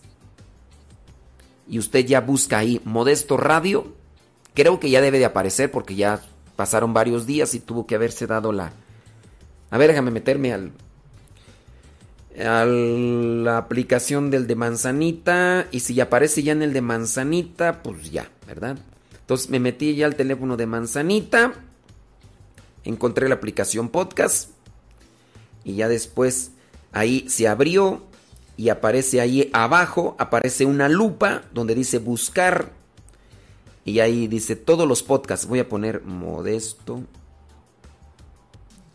y 1.69 1.77
usted 1.77 2.07
ya 2.07 2.21
busca 2.21 2.57
ahí 2.57 2.81
Modesto 2.85 3.37
Radio. 3.37 3.93
Creo 4.55 4.79
que 4.79 4.89
ya 4.89 4.99
debe 4.99 5.19
de 5.19 5.25
aparecer 5.25 5.69
porque 5.69 5.93
ya 5.93 6.21
pasaron 6.55 6.91
varios 6.91 7.27
días 7.27 7.53
y 7.53 7.59
tuvo 7.59 7.85
que 7.85 7.93
haberse 7.93 8.25
dado 8.25 8.51
la... 8.51 8.73
A 9.69 9.77
ver, 9.77 9.89
déjame 9.89 10.09
meterme 10.09 10.53
al... 10.53 10.71
A 12.43 12.65
la 12.65 13.57
aplicación 13.57 14.29
del 14.29 14.47
de 14.47 14.55
manzanita 14.55 15.67
y 15.71 15.79
si 15.79 15.99
aparece 16.01 16.43
ya 16.43 16.51
en 16.51 16.63
el 16.63 16.73
de 16.73 16.81
manzanita, 16.81 17.81
pues 17.81 18.11
ya, 18.11 18.29
¿verdad? 18.45 18.77
Entonces 19.21 19.49
me 19.49 19.59
metí 19.59 19.95
ya 19.95 20.05
al 20.05 20.15
teléfono 20.15 20.57
de 20.57 20.65
manzanita, 20.65 21.53
encontré 22.83 23.29
la 23.29 23.35
aplicación 23.35 23.89
podcast 23.89 24.49
y 25.63 25.75
ya 25.75 25.87
después 25.87 26.51
Ahí 26.95 27.25
se 27.27 27.49
abrió 27.49 28.03
y 28.55 28.69
aparece 28.69 29.19
ahí 29.19 29.49
abajo, 29.51 30.15
aparece 30.17 30.65
una 30.65 30.87
lupa 30.87 31.43
donde 31.53 31.75
dice 31.75 31.99
buscar. 31.99 32.71
Y 33.83 33.99
ahí 33.99 34.27
dice 34.27 34.55
todos 34.55 34.87
los 34.87 35.03
podcasts. 35.03 35.45
Voy 35.45 35.59
a 35.59 35.67
poner 35.67 36.03
Modesto 36.03 37.01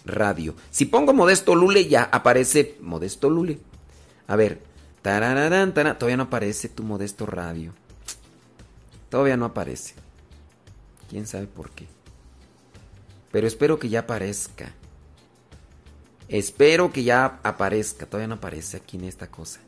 Radio. 0.04 0.54
Si 0.70 0.86
pongo 0.86 1.12
Modesto 1.12 1.54
Lule, 1.54 1.86
ya 1.88 2.04
aparece 2.04 2.76
Modesto 2.80 3.30
Lule. 3.30 3.58
A 4.26 4.36
ver. 4.36 4.60
tarararán, 5.02 5.74
tarán, 5.74 5.98
Todavía 5.98 6.16
no 6.16 6.24
aparece 6.24 6.68
tu 6.68 6.82
Modesto 6.82 7.26
Radio. 7.26 7.72
Todavía 9.08 9.36
no 9.36 9.46
aparece. 9.46 9.94
Quién 11.08 11.26
sabe 11.26 11.46
por 11.46 11.70
qué. 11.70 11.86
Pero 13.32 13.46
espero 13.46 13.78
que 13.78 13.88
ya 13.88 14.00
aparezca. 14.00 14.72
Espero 16.28 16.92
que 16.92 17.02
ya 17.02 17.40
aparezca. 17.42 18.06
Todavía 18.06 18.28
no 18.28 18.36
aparece 18.36 18.76
aquí 18.76 18.96
en 18.96 19.04
esta 19.04 19.28
cosa. 19.28 19.60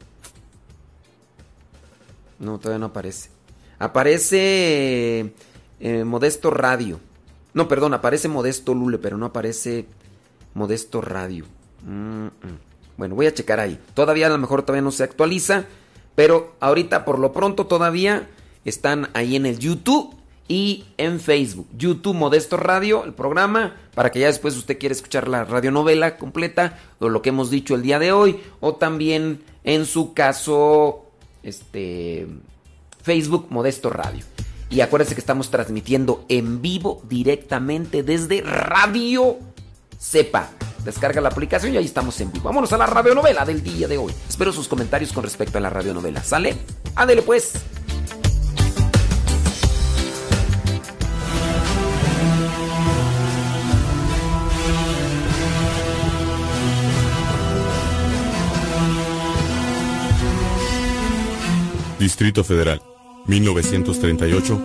No, 2.39 2.59
todavía 2.59 2.79
no 2.79 2.87
aparece. 2.87 3.31
Aparece 3.79 5.33
eh, 5.81 6.05
Modesto 6.05 6.51
Radio. 6.51 7.01
No, 7.55 7.69
perdón, 7.69 7.95
aparece 7.95 8.29
Modesto 8.29 8.75
Lule, 8.75 8.99
pero 8.99 9.19
no 9.19 9.27
aparece 9.27 9.87
Modesto 10.55 11.01
Radio. 11.01 11.45
Bueno, 12.97 13.15
voy 13.15 13.27
a 13.27 13.35
checar 13.35 13.61
ahí. 13.61 13.79
Todavía 13.95 14.27
a 14.27 14.31
lo 14.31 14.39
mejor 14.39 14.63
todavía 14.63 14.83
no 14.83 14.93
se 14.93 15.05
actualiza. 15.05 15.67
Pero 16.15 16.55
ahorita 16.61 17.05
por 17.05 17.19
lo 17.19 17.33
pronto 17.33 17.67
todavía 17.67 18.29
están 18.65 19.09
ahí 19.15 19.37
en 19.37 19.47
el 19.47 19.59
YouTube 19.59 20.15
y 20.47 20.85
en 20.99 21.21
Facebook. 21.21 21.67
YouTube 21.77 22.15
Modesto 22.15 22.57
Radio, 22.57 23.05
el 23.05 23.15
programa, 23.15 23.77
para 23.95 24.11
que 24.11 24.21
ya 24.21 24.27
después 24.27 24.57
usted 24.57 24.79
quiera 24.79 24.93
escuchar 24.93 25.29
la 25.29 25.45
radionovela 25.45 26.19
completa 26.19 26.79
o 26.99 27.09
lo 27.09 27.23
que 27.23 27.31
hemos 27.31 27.51
dicho 27.51 27.75
el 27.75 27.83
día 27.83 27.99
de 27.99 28.13
hoy. 28.13 28.41
O 28.61 28.75
también 28.75 29.43
en 29.65 29.87
su 29.87 30.13
caso, 30.13 31.07
este 31.43 32.29
Facebook 33.03 33.47
Modesto 33.49 33.89
Radio. 33.89 34.25
Y 34.69 34.81
acuérdense 34.81 35.15
que 35.15 35.21
estamos 35.21 35.51
transmitiendo 35.51 36.25
en 36.29 36.63
vivo 36.63 37.03
directamente 37.09 38.03
desde 38.03 38.43
Radio 38.43 39.39
Sepa. 40.03 40.51
Descarga 40.85 41.21
la 41.21 41.29
aplicación 41.29 41.73
y 41.73 41.77
ahí 41.77 41.85
estamos 41.85 42.21
en 42.21 42.33
vivo. 42.33 42.47
Vámonos 42.47 42.73
a 42.73 42.77
la 42.77 42.87
radionovela 42.87 43.45
del 43.45 43.63
día 43.63 43.87
de 43.87 43.99
hoy. 43.99 44.13
Espero 44.29 44.53
sus 44.53 44.67
comentarios 44.67 45.13
con 45.13 45.23
respecto 45.23 45.59
a 45.59 45.61
la 45.61 45.71
radionovela. 45.71 46.25
¿Sale? 46.25 46.57
Ándele 46.97 47.23
pues. 47.23 47.53
Distrito 62.01 62.43
Federal, 62.43 62.83
1938, 63.29 64.61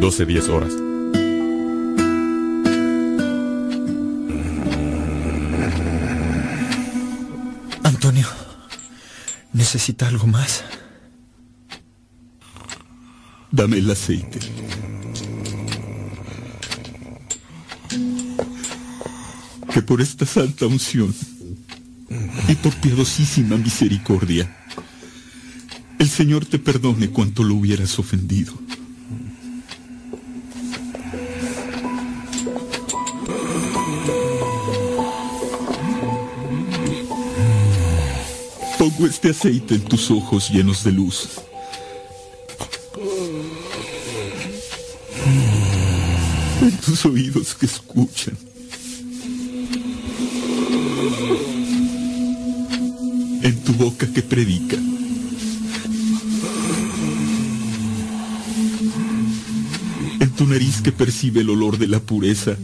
12.10 0.00 0.48
horas. 0.48 0.91
¿Necesita 9.52 10.08
algo 10.08 10.26
más? 10.26 10.64
Dame 13.50 13.78
el 13.78 13.90
aceite. 13.90 14.38
Que 19.72 19.82
por 19.82 20.00
esta 20.00 20.26
santa 20.26 20.66
unción 20.66 21.14
y 22.48 22.54
por 22.56 22.74
piadosísima 22.76 23.56
misericordia, 23.56 24.56
el 25.98 26.08
Señor 26.08 26.46
te 26.46 26.58
perdone 26.58 27.10
cuanto 27.10 27.44
lo 27.44 27.54
hubieras 27.54 27.98
ofendido. 27.98 28.54
Pongo 38.82 39.06
este 39.06 39.30
aceite 39.30 39.76
en 39.76 39.82
tus 39.82 40.10
ojos 40.10 40.50
llenos 40.50 40.82
de 40.82 40.90
luz. 40.90 41.28
En 46.60 46.76
tus 46.78 47.04
oídos 47.06 47.54
que 47.54 47.66
escuchan. 47.66 48.36
En 53.44 53.62
tu 53.62 53.72
boca 53.74 54.12
que 54.12 54.20
predica. 54.20 54.76
En 60.18 60.30
tu 60.36 60.44
nariz 60.48 60.82
que 60.82 60.90
percibe 60.90 61.42
el 61.42 61.50
olor 61.50 61.78
de 61.78 61.86
la 61.86 62.00
pureza. 62.00 62.56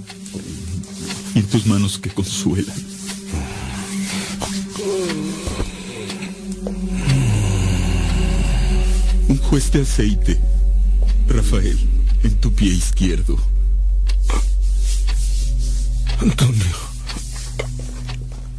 Y 1.36 1.38
en 1.38 1.46
tus 1.46 1.64
manos 1.66 1.96
que 1.96 2.10
consuelan. 2.10 2.87
Unjo 9.48 9.56
este 9.56 9.80
aceite, 9.80 10.38
Rafael, 11.26 11.78
en 12.22 12.34
tu 12.38 12.52
pie 12.52 12.68
izquierdo. 12.68 13.38
Antonio, 16.20 16.76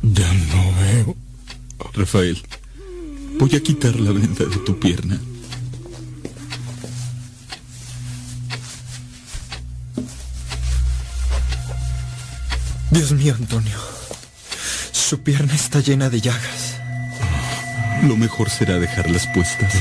ya 0.02 0.34
no 0.34 0.74
veo. 0.82 1.16
Rafael, 1.94 2.41
voy 3.38 3.56
a 3.56 3.60
quitar 3.60 3.99
la 3.99 4.14
venda 4.14 4.45
de 4.45 4.57
tu 4.66 4.80
pierna. 4.80 5.22
Dios 12.90 13.11
mío, 13.11 13.36
Antonio. 13.38 13.78
Su 14.91 15.22
pierna 15.22 15.53
está 15.53 15.82
llena 15.82 16.10
de 16.10 16.20
llagas. 16.20 16.80
Lo 18.07 18.18
mejor 18.18 18.49
será 18.49 18.80
dejarlas 18.80 19.28
puestas. 19.36 19.72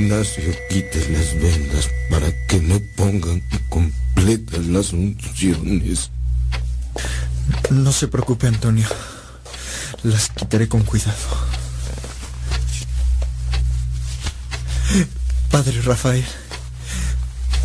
Que 0.00 0.06
Ignacio 0.06 0.54
quite 0.70 1.10
las 1.10 1.34
vendas 1.34 1.90
para 2.08 2.32
que 2.46 2.58
me 2.58 2.80
pongan 2.80 3.42
completas 3.68 4.64
las 4.64 4.94
unciones. 4.94 6.10
No 7.68 7.92
se 7.92 8.08
preocupe, 8.08 8.46
Antonio. 8.46 8.88
Las 10.02 10.30
quitaré 10.30 10.68
con 10.68 10.84
cuidado. 10.84 11.18
Padre 15.50 15.82
Rafael, 15.82 16.24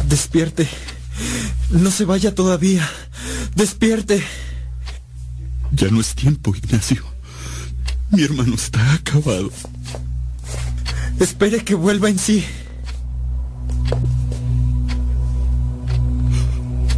despierte. 0.09 0.67
No 1.69 1.89
se 1.89 2.03
vaya 2.03 2.35
todavía. 2.35 2.85
Despierte. 3.55 4.21
Ya 5.71 5.87
no 5.87 6.01
es 6.01 6.13
tiempo, 6.13 6.53
Ignacio. 6.53 7.01
Mi 8.11 8.23
hermano 8.23 8.55
está 8.55 8.93
acabado. 8.93 9.51
Espere 11.19 11.63
que 11.63 11.75
vuelva 11.75 12.09
en 12.09 12.19
sí. 12.19 12.43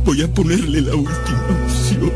Voy 0.03 0.21
a 0.23 0.33
ponerle 0.33 0.81
la 0.81 0.95
última 0.95 1.47
unción. 1.65 2.11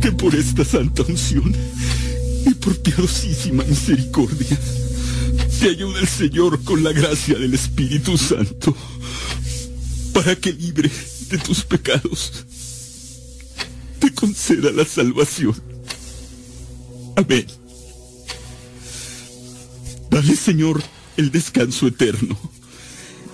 Que 0.00 0.12
por 0.12 0.34
esta 0.34 0.64
santa 0.64 1.02
unción 1.02 1.52
y 2.46 2.54
por 2.54 2.76
piadosísima 2.78 3.64
misericordia 3.64 4.56
te 5.58 5.70
ayude 5.70 6.00
el 6.00 6.08
Señor 6.08 6.62
con 6.62 6.84
la 6.84 6.92
gracia 6.92 7.36
del 7.38 7.54
Espíritu 7.54 8.16
Santo 8.16 8.76
para 10.12 10.36
que 10.36 10.52
libre 10.52 10.90
de 11.28 11.38
tus 11.38 11.64
pecados 11.64 12.44
te 14.06 14.14
conceda 14.14 14.70
la 14.70 14.84
salvación. 14.84 15.60
Amén. 17.16 17.44
Dale, 20.08 20.36
Señor, 20.36 20.80
el 21.16 21.32
descanso 21.32 21.88
eterno 21.88 22.38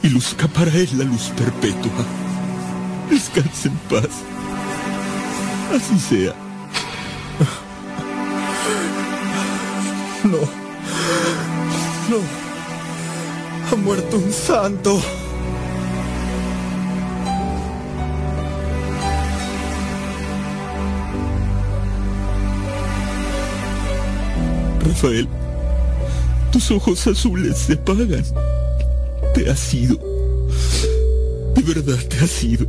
y 0.03 0.09
luzca 0.09 0.49
para 0.49 0.73
él 0.73 0.89
la 0.97 1.05
luz 1.05 1.31
perpetua. 1.37 2.07
Descanse 3.11 3.69
en 3.69 3.77
paz. 3.91 4.09
Así 5.75 5.99
sea. 5.99 6.35
No. 10.25 10.39
No. 12.09 12.21
Ha 13.71 13.77
muerto 13.77 14.17
un 14.17 14.33
santo. 14.33 15.03
Rafael, 24.85 25.29
tus 26.51 26.71
ojos 26.71 27.07
azules 27.07 27.57
se 27.57 27.75
apagan. 27.75 28.25
Te 29.35 29.51
has 29.51 29.73
ido. 29.75 29.97
De 31.55 31.63
verdad 31.63 31.99
te 32.09 32.19
has 32.19 32.43
ido. 32.45 32.67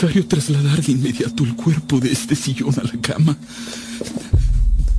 Necesario 0.00 0.26
trasladar 0.26 0.80
de 0.80 0.92
inmediato 0.92 1.44
el 1.44 1.54
cuerpo 1.54 2.00
de 2.00 2.10
este 2.10 2.34
sillón 2.34 2.74
a 2.80 2.84
la 2.84 2.98
cama. 3.02 3.36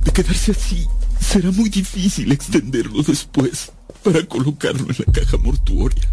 De 0.04 0.12
quedarse 0.12 0.52
así, 0.52 0.86
será 1.18 1.50
muy 1.50 1.68
difícil 1.68 2.30
extenderlo 2.30 3.02
después 3.02 3.72
para 4.04 4.24
colocarlo 4.24 4.86
en 4.88 4.96
la 5.04 5.12
caja 5.12 5.36
mortuoria. 5.38 6.08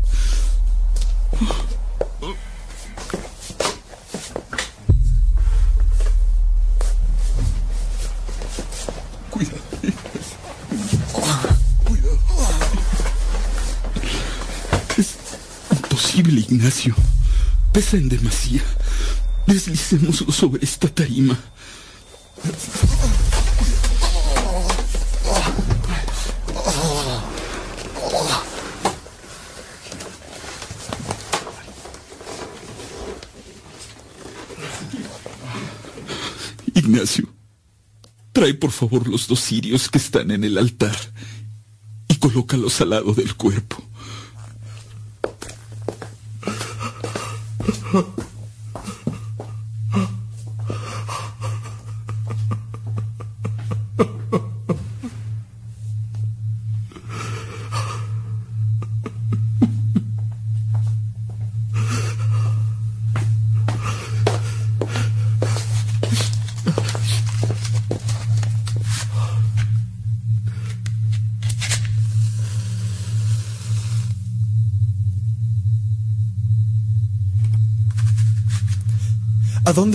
Cuidado. 9.30 9.60
Cuidado. 11.84 12.20
Es 14.98 15.16
imposible, 15.72 16.41
Ignacio. 16.41 16.95
Pesa 17.72 17.98
en 17.98 18.10
demasía. 18.10 18.64
Deslicémoslo 19.50 20.32
sobre 20.32 20.64
esta 20.64 20.88
tarima. 20.88 21.36
Ignacio, 36.76 37.28
trae 38.32 38.54
por 38.54 38.70
favor 38.70 39.08
los 39.08 39.28
dos 39.28 39.40
cirios 39.40 39.90
que 39.90 39.98
están 39.98 40.30
en 40.30 40.44
el 40.44 40.60
altar 40.60 40.96
y 42.08 42.16
colócalos 42.18 42.80
al 42.82 42.92
lado 42.92 43.16
del 43.16 43.34
cuerpo. 43.36 43.84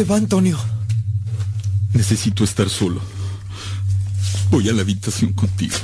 Va 0.05 0.17
Antonio? 0.17 0.59
Necesito 1.93 2.45
estar 2.45 2.69
solo. 2.69 3.01
Voy 4.51 4.69
a 4.69 4.73
la 4.73 4.83
habitación 4.83 5.33
contigo. 5.33 5.77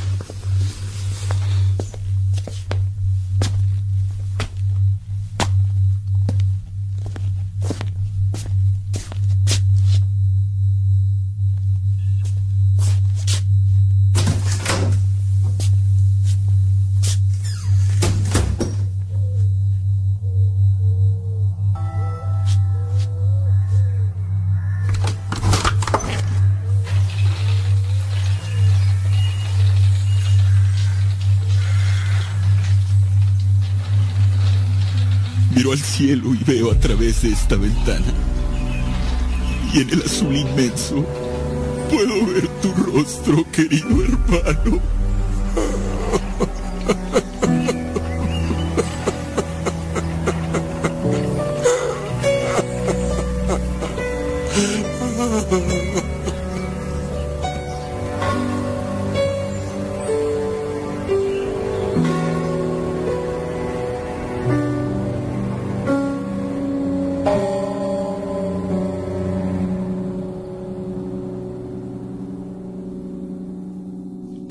Esta 37.28 37.56
ventana. 37.56 38.12
Y 39.72 39.80
en 39.80 39.90
el 39.90 40.02
azul 40.02 40.34
inmenso 40.34 41.04
puedo 41.90 42.26
ver 42.26 42.48
tu 42.60 42.72
rostro, 42.74 43.44
querido 43.52 44.02
hermano. 44.02 44.80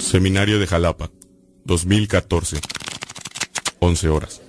Seminario 0.09 0.57
de 0.57 0.65
Jalapa, 0.65 1.11
2014. 1.65 2.59
11 3.77 4.09
horas. 4.09 4.41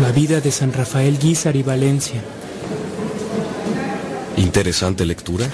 La 0.00 0.10
vida 0.10 0.40
de 0.40 0.50
San 0.50 0.72
Rafael 0.72 1.16
Guízar 1.20 1.54
y 1.54 1.62
Valencia. 1.62 2.24
Interesante 4.36 5.06
lectura. 5.06 5.48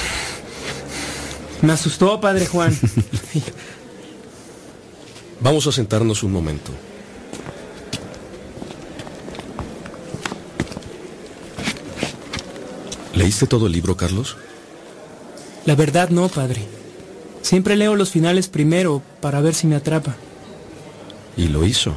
Me 1.60 1.74
asustó, 1.74 2.18
Padre 2.18 2.46
Juan. 2.46 2.74
Vamos 5.42 5.66
a 5.66 5.72
sentarnos 5.72 6.22
un 6.22 6.32
momento. 6.32 6.72
¿Leíste 13.40 13.56
todo 13.56 13.68
el 13.68 13.72
libro, 13.72 13.96
Carlos? 13.96 14.36
La 15.64 15.74
verdad 15.74 16.10
no, 16.10 16.28
Padre. 16.28 16.60
Siempre 17.40 17.74
leo 17.74 17.96
los 17.96 18.10
finales 18.10 18.48
primero 18.48 19.00
para 19.22 19.40
ver 19.40 19.54
si 19.54 19.66
me 19.66 19.76
atrapa. 19.76 20.14
Y 21.38 21.48
lo 21.48 21.64
hizo. 21.64 21.94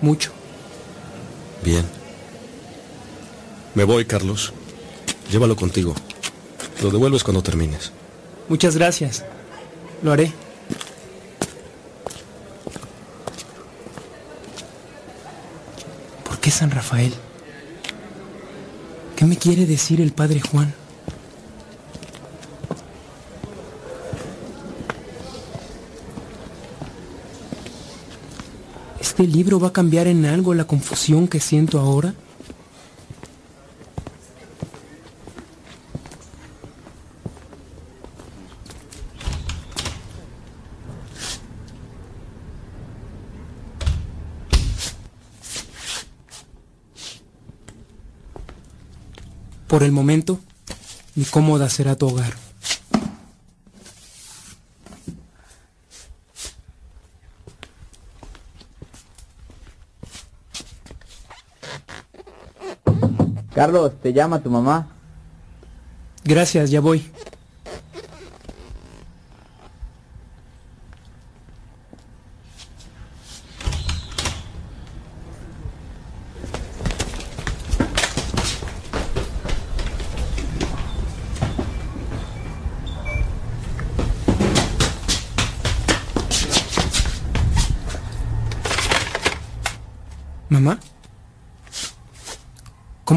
Mucho. 0.00 0.30
Bien. 1.64 1.84
Me 3.74 3.82
voy, 3.82 4.04
Carlos. 4.04 4.52
Llévalo 5.32 5.56
contigo. 5.56 5.92
Lo 6.84 6.90
devuelves 6.92 7.24
cuando 7.24 7.42
termines. 7.42 7.90
Muchas 8.48 8.76
gracias. 8.76 9.24
Lo 10.04 10.12
haré. 10.12 10.32
¿Por 16.22 16.38
qué 16.38 16.52
San 16.52 16.70
Rafael? 16.70 17.12
¿Qué 19.46 19.50
me 19.50 19.56
quiere 19.58 19.70
decir 19.70 20.00
el 20.00 20.10
Padre 20.10 20.40
Juan? 20.40 20.74
¿Este 29.00 29.24
libro 29.24 29.60
va 29.60 29.68
a 29.68 29.72
cambiar 29.72 30.08
en 30.08 30.24
algo 30.24 30.52
la 30.52 30.64
confusión 30.64 31.28
que 31.28 31.38
siento 31.38 31.78
ahora? 31.78 32.12
el 49.86 49.92
momento, 49.92 50.38
ni 51.14 51.24
cómoda 51.24 51.68
será 51.70 51.96
tu 51.96 52.08
hogar. 52.08 52.34
Carlos, 63.54 63.92
te 64.02 64.12
llama 64.12 64.42
tu 64.42 64.50
mamá. 64.50 64.88
Gracias, 66.24 66.70
ya 66.70 66.80
voy. 66.80 67.10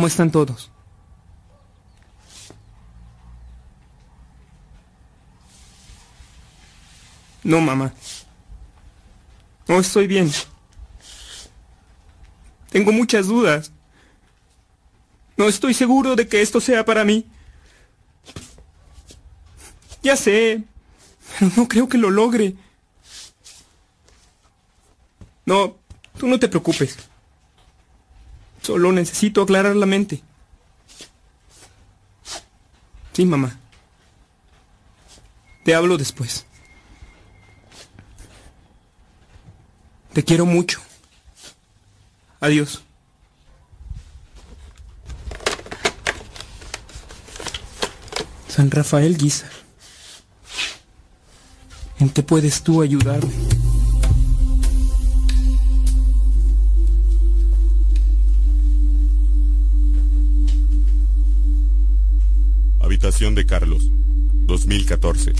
Están 0.10 0.32
todos? 0.32 0.70
No, 7.44 7.62
mamá. 7.62 7.94
No 9.68 9.80
estoy 9.80 10.08
bien. 10.08 10.32
Tengo 12.70 12.92
muchas 12.92 13.28
dudas. 13.28 13.72
No 15.38 15.48
estoy 15.48 15.74
seguro 15.74 16.16
de 16.16 16.28
que 16.28 16.42
esto 16.42 16.60
sea 16.60 16.84
para 16.84 17.04
mí. 17.04 17.26
Ya 20.04 20.16
sé, 20.16 20.64
pero 21.40 21.52
no 21.56 21.68
creo 21.68 21.88
que 21.88 21.98
lo 21.98 22.10
logre. 22.10 22.56
No, 25.46 25.78
tú 26.18 26.28
no 26.28 26.40
te 26.40 26.48
preocupes. 26.48 27.09
Solo 28.70 28.92
necesito 28.92 29.42
aclarar 29.42 29.76
la 29.76 29.88
mente. 29.88 30.22
Sí, 33.14 33.26
mamá. 33.26 33.58
Te 35.66 35.74
hablo 35.74 35.98
después. 35.98 36.46
Te 40.14 40.24
quiero 40.24 40.46
mucho. 40.46 40.80
Adiós. 42.40 42.84
San 48.50 48.70
Rafael 48.70 49.18
Guizar. 49.18 49.50
¿En 51.98 52.12
qué 52.12 52.22
puedes 52.22 52.62
tú 52.62 52.84
ayudarme? 52.84 53.34
Habitación 63.20 63.36
de 63.36 63.46
Carlos, 63.46 63.90
2014. 64.46 65.34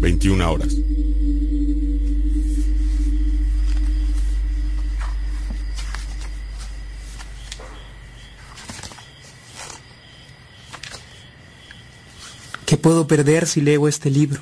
21 0.00 0.50
horas. 0.52 0.74
¿Qué 12.66 12.76
puedo 12.76 13.06
perder 13.06 13.46
si 13.46 13.60
leo 13.60 13.86
este 13.86 14.10
libro? 14.10 14.40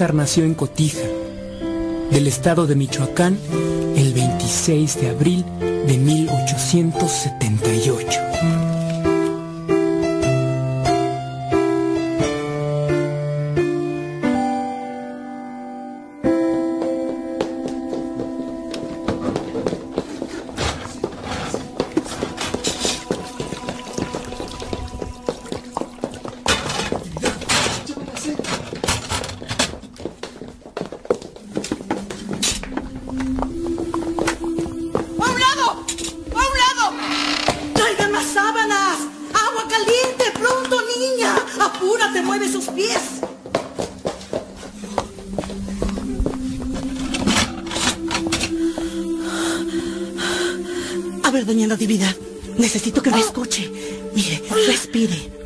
Nació 0.00 0.44
en 0.44 0.54
Cotija, 0.54 1.06
del 2.10 2.26
estado 2.26 2.66
de 2.66 2.74
Michoacán, 2.74 3.36
el 3.96 4.14
26 4.14 4.98
de 4.98 5.10
abril 5.10 5.44
de 5.60 5.98
1878. 5.98 8.29
Doña 51.50 51.66
Natividad, 51.66 52.14
necesito 52.58 53.02
que 53.02 53.10
me 53.10 53.18
escuche. 53.18 53.68
Mire, 54.14 54.40
respire. 54.68 55.39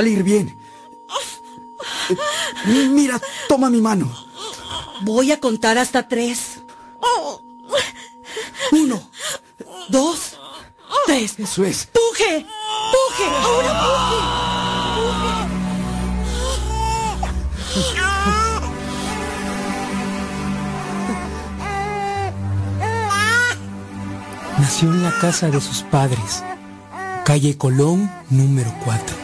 Salir 0.00 0.22
bien. 0.22 0.56
Eh, 2.08 2.88
Mira, 2.88 3.20
toma 3.48 3.68
mi 3.68 3.82
mano. 3.82 4.10
Voy 5.02 5.30
a 5.30 5.38
contar 5.38 5.76
hasta 5.76 6.08
tres. 6.08 6.62
Uno, 8.72 9.10
dos, 9.88 10.38
tres. 11.06 11.38
Eso 11.38 11.64
es. 11.64 11.86
¡Puje! 11.86 12.46
¡Puje! 12.92 13.26
¡Ahora 13.44 13.72
puje! 13.80 14.40
casa 25.20 25.50
de 25.50 25.60
sus 25.60 25.82
padres, 25.82 26.42
calle 27.26 27.58
Colón 27.58 28.10
número 28.30 28.72
4. 28.84 29.19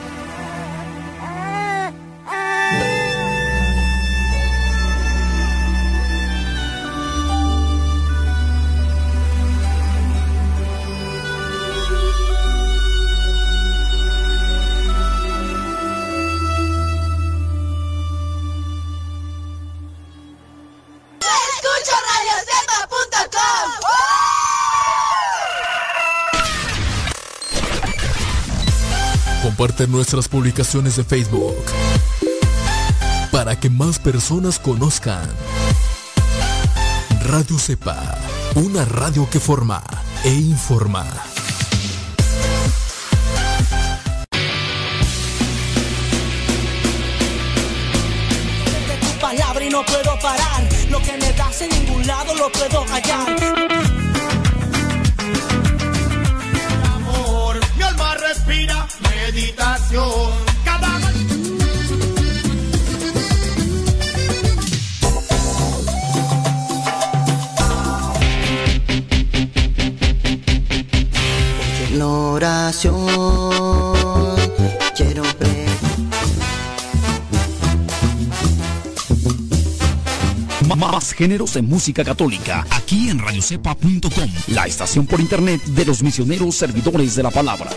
Nuestras 30.06 30.28
publicaciones 30.28 30.94
de 30.94 31.02
Facebook 31.02 31.56
para 33.32 33.58
que 33.58 33.68
más 33.68 33.98
personas 33.98 34.60
conozcan 34.60 35.28
Radio 37.24 37.58
Cepa, 37.58 38.16
una 38.54 38.84
radio 38.84 39.28
que 39.28 39.40
forma 39.40 39.82
e 40.22 40.32
informa. 40.32 41.04
palabra 49.20 49.64
y 49.64 49.70
no 49.70 49.84
puedo 49.84 50.16
parar. 50.20 50.68
Lo 50.88 51.02
que 51.02 51.16
me 51.18 51.32
das 51.32 51.60
en 51.62 51.70
ningún 51.70 52.06
lado 52.06 52.32
lo 52.36 52.52
puedo 52.52 52.84
hallar. 52.84 53.65
Géneros 81.16 81.55
de 81.55 81.62
música 81.62 82.05
católica 82.05 82.66
aquí 82.70 83.09
en 83.09 83.18
radiocepa.com, 83.18 84.30
la 84.48 84.66
estación 84.66 85.06
por 85.06 85.20
internet 85.20 85.62
de 85.64 85.84
los 85.86 86.02
misioneros 86.02 86.55
servidores 86.55 87.16
de 87.16 87.22
la 87.22 87.30
palabra. 87.30 87.70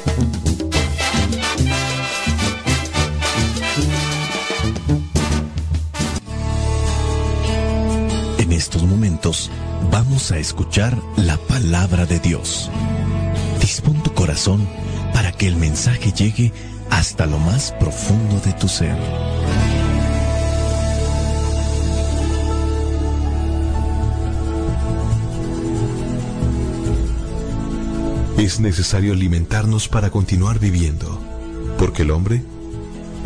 En 8.37 8.51
estos 8.51 8.83
momentos 8.83 9.49
vamos 9.89 10.31
a 10.31 10.37
escuchar 10.37 10.97
la 11.15 11.37
palabra 11.37 12.05
de 12.05 12.19
Dios. 12.19 12.69
Dispón 13.61 14.03
tu 14.03 14.13
corazón 14.13 14.67
para 15.13 15.31
que 15.31 15.47
el 15.47 15.55
mensaje 15.55 16.11
llegue 16.11 16.51
hasta 16.89 17.25
lo 17.25 17.39
más 17.39 17.71
profundo 17.79 18.41
de 18.41 18.51
tu 18.53 18.67
ser. 18.67 18.97
Es 28.39 28.61
necesario 28.61 29.11
alimentarnos 29.11 29.89
para 29.89 30.11
continuar 30.11 30.59
viviendo, 30.59 31.19
porque 31.77 32.03
el 32.03 32.11
hombre 32.11 32.41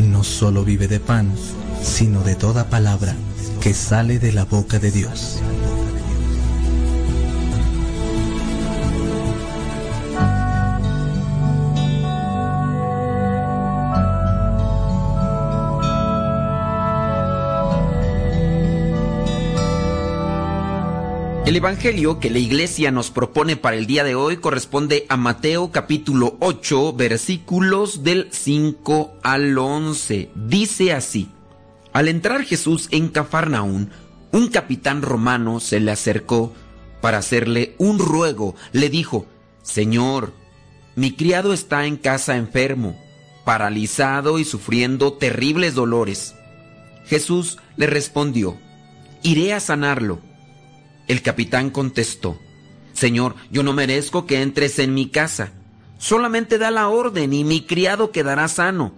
no 0.00 0.24
solo 0.24 0.64
vive 0.64 0.88
de 0.88 0.98
pan, 0.98 1.32
sino 1.80 2.24
de 2.24 2.34
toda 2.34 2.68
palabra 2.68 3.14
que 3.60 3.74
sale 3.74 4.18
de 4.18 4.32
la 4.32 4.44
boca 4.44 4.80
de 4.80 4.90
Dios. 4.90 5.40
El 21.46 21.56
Evangelio 21.56 22.20
que 22.20 22.30
la 22.30 22.38
iglesia 22.38 22.90
nos 22.90 23.10
propone 23.10 23.56
para 23.56 23.76
el 23.76 23.84
día 23.86 24.02
de 24.02 24.14
hoy 24.14 24.38
corresponde 24.38 25.04
a 25.10 25.18
Mateo 25.18 25.70
capítulo 25.70 26.38
8 26.40 26.94
versículos 26.94 28.02
del 28.02 28.28
5 28.30 29.18
al 29.22 29.58
11. 29.58 30.30
Dice 30.34 30.94
así, 30.94 31.28
al 31.92 32.08
entrar 32.08 32.44
Jesús 32.44 32.88
en 32.92 33.08
Cafarnaún, 33.08 33.90
un 34.32 34.48
capitán 34.48 35.02
romano 35.02 35.60
se 35.60 35.80
le 35.80 35.90
acercó 35.90 36.54
para 37.02 37.18
hacerle 37.18 37.74
un 37.76 37.98
ruego. 37.98 38.54
Le 38.72 38.88
dijo, 38.88 39.26
Señor, 39.62 40.32
mi 40.96 41.12
criado 41.12 41.52
está 41.52 41.84
en 41.84 41.98
casa 41.98 42.38
enfermo, 42.38 42.98
paralizado 43.44 44.38
y 44.38 44.46
sufriendo 44.46 45.12
terribles 45.12 45.74
dolores. 45.74 46.34
Jesús 47.04 47.58
le 47.76 47.86
respondió, 47.86 48.56
iré 49.22 49.52
a 49.52 49.60
sanarlo. 49.60 50.20
El 51.06 51.22
capitán 51.22 51.70
contestó, 51.70 52.38
Señor, 52.92 53.34
yo 53.50 53.62
no 53.62 53.72
merezco 53.72 54.26
que 54.26 54.40
entres 54.40 54.78
en 54.78 54.94
mi 54.94 55.08
casa. 55.08 55.52
Solamente 55.98 56.58
da 56.58 56.70
la 56.70 56.88
orden 56.88 57.32
y 57.32 57.44
mi 57.44 57.62
criado 57.62 58.10
quedará 58.10 58.48
sano, 58.48 58.94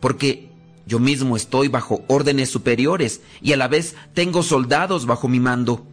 porque 0.00 0.50
yo 0.86 0.98
mismo 0.98 1.36
estoy 1.36 1.68
bajo 1.68 2.02
órdenes 2.08 2.50
superiores 2.50 3.20
y 3.42 3.52
a 3.52 3.56
la 3.56 3.68
vez 3.68 3.96
tengo 4.14 4.42
soldados 4.42 5.06
bajo 5.06 5.28
mi 5.28 5.40
mando. 5.40 5.86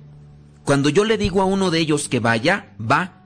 Cuando 0.63 0.89
yo 0.89 1.03
le 1.03 1.17
digo 1.17 1.41
a 1.41 1.45
uno 1.45 1.71
de 1.71 1.79
ellos 1.79 2.09
que 2.09 2.19
vaya, 2.19 2.73
va. 2.79 3.21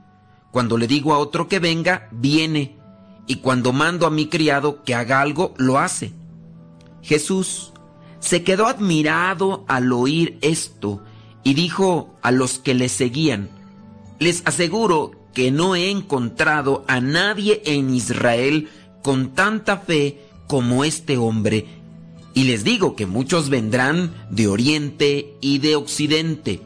Cuando 0.50 0.76
le 0.76 0.86
digo 0.86 1.14
a 1.14 1.18
otro 1.18 1.48
que 1.48 1.58
venga, 1.58 2.08
viene. 2.10 2.76
Y 3.26 3.36
cuando 3.36 3.72
mando 3.72 4.06
a 4.06 4.10
mi 4.10 4.26
criado 4.26 4.82
que 4.82 4.94
haga 4.94 5.20
algo, 5.20 5.54
lo 5.56 5.78
hace. 5.78 6.12
Jesús 7.02 7.72
se 8.18 8.42
quedó 8.42 8.66
admirado 8.66 9.64
al 9.68 9.92
oír 9.92 10.38
esto 10.42 11.02
y 11.42 11.54
dijo 11.54 12.14
a 12.22 12.30
los 12.30 12.58
que 12.58 12.74
le 12.74 12.88
seguían, 12.88 13.48
les 14.18 14.42
aseguro 14.44 15.12
que 15.32 15.50
no 15.50 15.74
he 15.74 15.90
encontrado 15.90 16.84
a 16.88 17.00
nadie 17.00 17.62
en 17.64 17.94
Israel 17.94 18.68
con 19.02 19.34
tanta 19.34 19.78
fe 19.78 20.20
como 20.46 20.84
este 20.84 21.16
hombre. 21.16 21.66
Y 22.34 22.44
les 22.44 22.64
digo 22.64 22.96
que 22.96 23.06
muchos 23.06 23.48
vendrán 23.48 24.12
de 24.30 24.48
oriente 24.48 25.34
y 25.40 25.58
de 25.58 25.76
occidente 25.76 26.62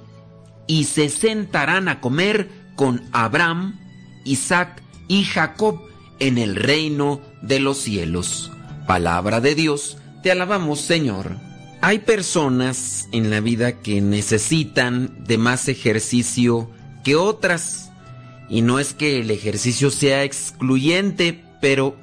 y 0.66 0.84
se 0.84 1.08
sentarán 1.08 1.88
a 1.88 2.00
comer 2.00 2.50
con 2.76 3.02
Abraham, 3.12 3.78
Isaac 4.24 4.82
y 5.08 5.24
Jacob 5.24 5.80
en 6.18 6.38
el 6.38 6.56
reino 6.56 7.20
de 7.42 7.60
los 7.60 7.78
cielos. 7.78 8.50
Palabra 8.86 9.40
de 9.40 9.54
Dios, 9.54 9.98
te 10.22 10.30
alabamos 10.30 10.80
Señor. 10.80 11.43
Hay 11.86 11.98
personas 11.98 13.10
en 13.12 13.28
la 13.28 13.40
vida 13.40 13.82
que 13.82 14.00
necesitan 14.00 15.22
de 15.26 15.36
más 15.36 15.68
ejercicio 15.68 16.70
que 17.04 17.14
otras. 17.14 17.90
Y 18.48 18.62
no 18.62 18.78
es 18.78 18.94
que 18.94 19.20
el 19.20 19.30
ejercicio 19.30 19.90
sea 19.90 20.24
excluyente, 20.24 21.44
pero 21.60 21.94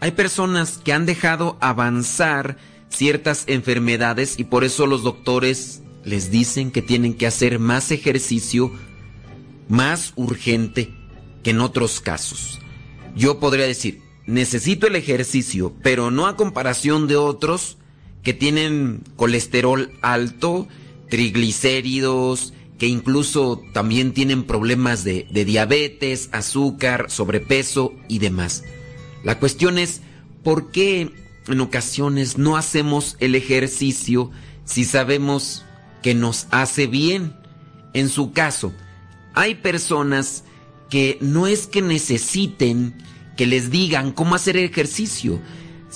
hay 0.00 0.12
personas 0.12 0.78
que 0.78 0.94
han 0.94 1.04
dejado 1.04 1.58
avanzar 1.60 2.56
ciertas 2.88 3.44
enfermedades 3.46 4.38
y 4.38 4.44
por 4.44 4.64
eso 4.64 4.86
los 4.86 5.02
doctores 5.02 5.82
les 6.02 6.30
dicen 6.30 6.70
que 6.70 6.80
tienen 6.80 7.12
que 7.12 7.26
hacer 7.26 7.58
más 7.58 7.90
ejercicio 7.90 8.72
más 9.68 10.14
urgente 10.16 10.94
que 11.42 11.50
en 11.50 11.60
otros 11.60 12.00
casos. 12.00 12.58
Yo 13.14 13.38
podría 13.38 13.66
decir, 13.66 14.00
necesito 14.24 14.86
el 14.86 14.96
ejercicio, 14.96 15.74
pero 15.82 16.10
no 16.10 16.26
a 16.26 16.36
comparación 16.36 17.06
de 17.06 17.16
otros 17.16 17.76
que 18.26 18.34
tienen 18.34 19.04
colesterol 19.14 19.92
alto, 20.02 20.66
triglicéridos, 21.08 22.54
que 22.76 22.88
incluso 22.88 23.62
también 23.72 24.14
tienen 24.14 24.42
problemas 24.42 25.04
de, 25.04 25.28
diabetes, 25.30 26.28
azúcar, 26.32 27.06
sobrepeso 27.08 27.94
y 28.08 28.18
demás. 28.18 28.64
La 29.22 29.38
cuestión 29.38 29.78
es, 29.78 30.00
¿por 30.42 30.72
qué 30.72 31.12
en 31.46 31.60
ocasiones 31.60 32.36
no 32.36 32.56
hacemos 32.56 33.16
el 33.20 33.36
ejercicio 33.36 34.32
si 34.64 34.82
sabemos 34.84 35.64
que 36.02 36.16
nos 36.16 36.48
hace 36.50 36.88
bien? 36.88 37.32
En 37.94 38.08
su 38.08 38.32
caso, 38.32 38.72
hay 39.34 39.54
personas 39.54 40.42
que 40.90 41.16
no 41.20 41.46
es 41.46 41.68
que 41.68 41.80
necesiten 41.80 42.92
que 43.36 43.46
les 43.46 43.70
digan 43.70 44.10
cómo 44.10 44.34
hacer 44.34 44.56
ejercicio. 44.56 45.40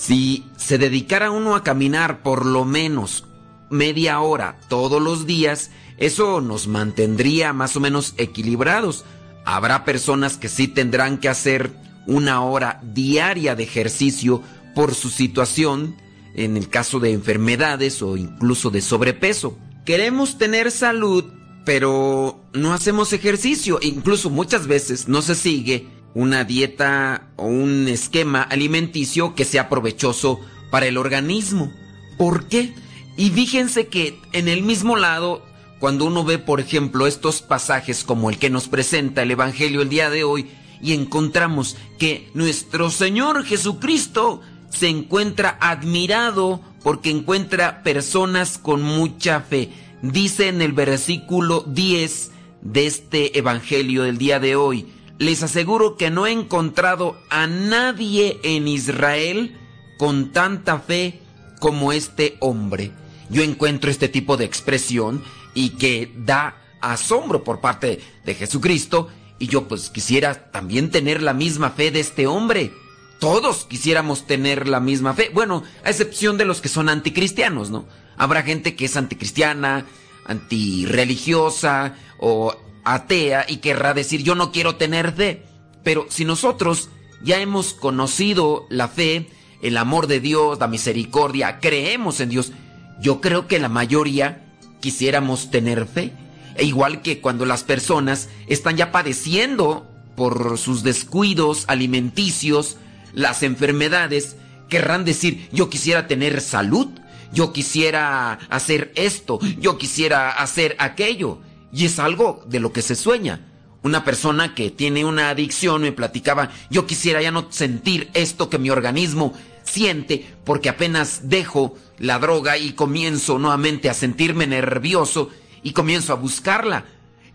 Si 0.01 0.47
se 0.57 0.79
dedicara 0.79 1.31
uno 1.31 1.55
a 1.55 1.63
caminar 1.63 2.23
por 2.23 2.47
lo 2.47 2.65
menos 2.65 3.27
media 3.69 4.19
hora 4.21 4.59
todos 4.71 5.01
los 5.01 5.27
días, 5.27 5.71
eso 5.99 6.41
nos 6.41 6.69
mantendría 6.69 7.53
más 7.53 7.77
o 7.77 7.81
menos 7.81 8.15
equilibrados. 8.17 9.05
Habrá 9.45 9.85
personas 9.85 10.39
que 10.39 10.49
sí 10.49 10.69
tendrán 10.69 11.19
que 11.19 11.29
hacer 11.29 11.73
una 12.07 12.41
hora 12.43 12.81
diaria 12.83 13.55
de 13.55 13.65
ejercicio 13.65 14.43
por 14.75 14.95
su 14.95 15.11
situación, 15.11 15.97
en 16.35 16.57
el 16.57 16.71
caso 16.71 16.99
de 16.99 17.13
enfermedades 17.13 18.01
o 18.01 18.17
incluso 18.17 18.71
de 18.71 18.81
sobrepeso. 18.81 19.59
Queremos 19.85 20.39
tener 20.39 20.71
salud, 20.71 21.27
pero 21.67 22.43
no 22.55 22.73
hacemos 22.73 23.13
ejercicio. 23.13 23.79
Incluso 23.83 24.31
muchas 24.31 24.67
veces 24.67 25.09
no 25.09 25.21
se 25.21 25.35
sigue 25.35 26.00
una 26.15 26.45
dieta 26.45 27.29
o 27.37 27.47
un 27.47 27.89
esquema 27.89 28.43
alimenticio 28.43 29.35
que 29.35 29.45
sea 29.45 29.69
provechoso 29.69 30.41
para 30.71 30.87
el 30.87 30.97
organismo. 30.97 31.73
¿Por 32.19 32.49
qué? 32.49 32.75
Y 33.17 33.31
fíjense 33.31 33.89
que 33.89 34.19
en 34.33 34.49
el 34.49 34.63
mismo 34.63 34.97
lado, 34.97 35.45
cuando 35.79 36.05
uno 36.05 36.25
ve, 36.25 36.39
por 36.39 36.61
ejemplo, 36.61 37.07
estos 37.07 37.43
pasajes 37.43 38.05
como 38.05 38.31
el 38.31 38.39
que 38.39 38.51
nos 38.51 38.69
presenta 38.69 39.23
el 39.23 39.31
Evangelio 39.31 39.83
el 39.83 39.89
día 39.89 40.11
de 40.11 40.25
hoy, 40.25 40.51
y 40.83 40.95
encontramos 40.95 41.77
que 41.99 42.31
nuestro 42.35 42.91
Señor 42.91 43.45
Jesucristo 43.45 44.41
se 44.71 44.89
encuentra 44.89 45.59
admirado 45.61 46.61
porque 46.83 47.11
encuentra 47.11 47.83
personas 47.83 48.57
con 48.57 48.83
mucha 48.83 49.41
fe. 49.41 49.71
Dice 50.03 50.49
en 50.49 50.63
el 50.63 50.73
versículo 50.73 51.65
10 51.67 52.31
de 52.63 52.87
este 52.87 53.39
Evangelio 53.39 54.05
del 54.05 54.17
día 54.17 54.41
de 54.41 54.57
hoy, 54.57 54.87
les 55.21 55.43
aseguro 55.43 55.99
que 55.99 56.11
no 56.11 56.27
he 56.27 56.33
encontrado 56.33 57.21
a 57.29 57.47
nadie 57.47 58.41
en 58.43 58.67
Israel 58.67 59.55
con 59.99 60.33
tanta 60.33 60.81
fe 60.81 61.21
como 61.61 61.93
este 61.93 62.39
hombre. 62.41 62.91
Yo 63.29 63.43
encuentro 63.43 63.91
este 63.91 64.09
tipo 64.09 64.39
de 64.39 64.47
expresión 64.47 65.23
y 65.53 65.71
que 65.77 66.11
da 66.17 66.57
asombro 66.81 67.45
por 67.45 67.61
parte 67.61 68.01
de 68.25 68.35
Jesucristo 68.35 69.09
y 69.39 69.49
yo 69.49 69.69
pues 69.69 69.91
quisiera 69.91 70.51
también 70.51 70.91
tener 70.91 71.23
la 71.23 71.35
misma 71.35 71.69
fe 71.69 71.91
de 71.91 72.01
este 72.01 72.27
hombre. 72.27 72.73
Todos 73.19 73.67
quisiéramos 73.67 74.27
tener 74.27 74.69
la 74.69 74.81
misma 74.81 75.13
fe. 75.13 75.31
Bueno, 75.35 75.65
a 75.85 75.91
excepción 75.91 76.39
de 76.39 76.47
los 76.47 76.63
que 76.63 76.71
son 76.71 76.89
anticristianos, 76.89 77.69
¿no? 77.69 77.85
Habrá 78.17 78.43
gente 78.43 78.75
que 78.75 78.87
es 78.87 78.97
anticristiana, 78.97 79.85
antirreligiosa 80.25 81.95
o 82.17 82.57
atea 82.85 83.45
y 83.49 83.59
querrá 83.59 83.95
decir 83.95 84.23
yo 84.23 84.35
no 84.35 84.53
quiero 84.53 84.77
tener 84.77 85.13
fe. 85.13 85.45
Pero 85.83 86.07
si 86.09 86.25
nosotros 86.25 86.91
ya 87.23 87.41
hemos 87.41 87.75
conocido 87.75 88.67
la 88.71 88.89
fe, 88.89 89.29
el 89.63 89.77
amor 89.77 90.07
de 90.07 90.21
Dios, 90.21 90.59
la 90.59 90.69
misericordia, 90.69 91.59
creemos 91.61 92.21
en 92.21 92.31
Dios, 92.31 92.53
yo 93.01 93.21
creo 93.21 93.47
que 93.47 93.59
la 93.59 93.69
mayoría 93.69 94.47
quisiéramos 94.81 95.51
tener 95.51 95.87
fe. 95.87 96.13
E 96.57 96.65
igual 96.65 97.03
que 97.03 97.21
cuando 97.21 97.47
las 97.47 97.65
personas 97.65 98.29
están 98.47 98.77
ya 98.77 98.93
padeciendo 98.93 99.87
por 100.17 100.59
sus 100.59 100.83
descuidos 100.83 101.65
alimenticios, 101.69 102.77
las 103.15 103.43
enfermedades, 103.43 104.37
querrán 104.69 105.05
decir, 105.05 105.49
yo 105.53 105.71
quisiera 105.71 106.07
tener 106.07 106.41
salud, 106.41 106.89
yo 107.33 107.53
quisiera 107.53 108.35
hacer 108.51 108.93
esto, 108.97 109.39
yo 109.59 109.79
quisiera 109.79 110.31
hacer 110.31 110.77
aquello. 110.79 111.41
Y 111.73 111.87
es 111.87 111.99
algo 111.99 112.43
de 112.47 112.61
lo 112.61 112.73
que 112.73 112.83
se 112.83 112.95
sueña. 112.97 113.47
Una 113.83 114.05
persona 114.05 114.55
que 114.55 114.71
tiene 114.71 115.05
una 115.05 115.31
adicción 115.31 115.83
me 115.83 115.93
platicaba, 115.93 116.51
yo 116.69 116.87
quisiera 116.87 117.23
ya 117.23 117.31
no 117.31 117.47
sentir 117.51 118.11
esto 118.13 118.51
que 118.51 118.59
mi 118.59 118.69
organismo 118.71 119.33
siente 119.63 120.27
porque 120.45 120.69
apenas 120.69 121.29
dejo 121.29 121.77
la 121.99 122.19
droga 122.19 122.59
y 122.59 122.73
comienzo 122.73 123.39
nuevamente 123.39 123.89
a 123.89 123.95
sentirme 123.95 124.47
nervioso 124.47 125.31
y 125.63 125.73
comienzo 125.73 126.13
a 126.13 126.17
buscarla. 126.17 126.85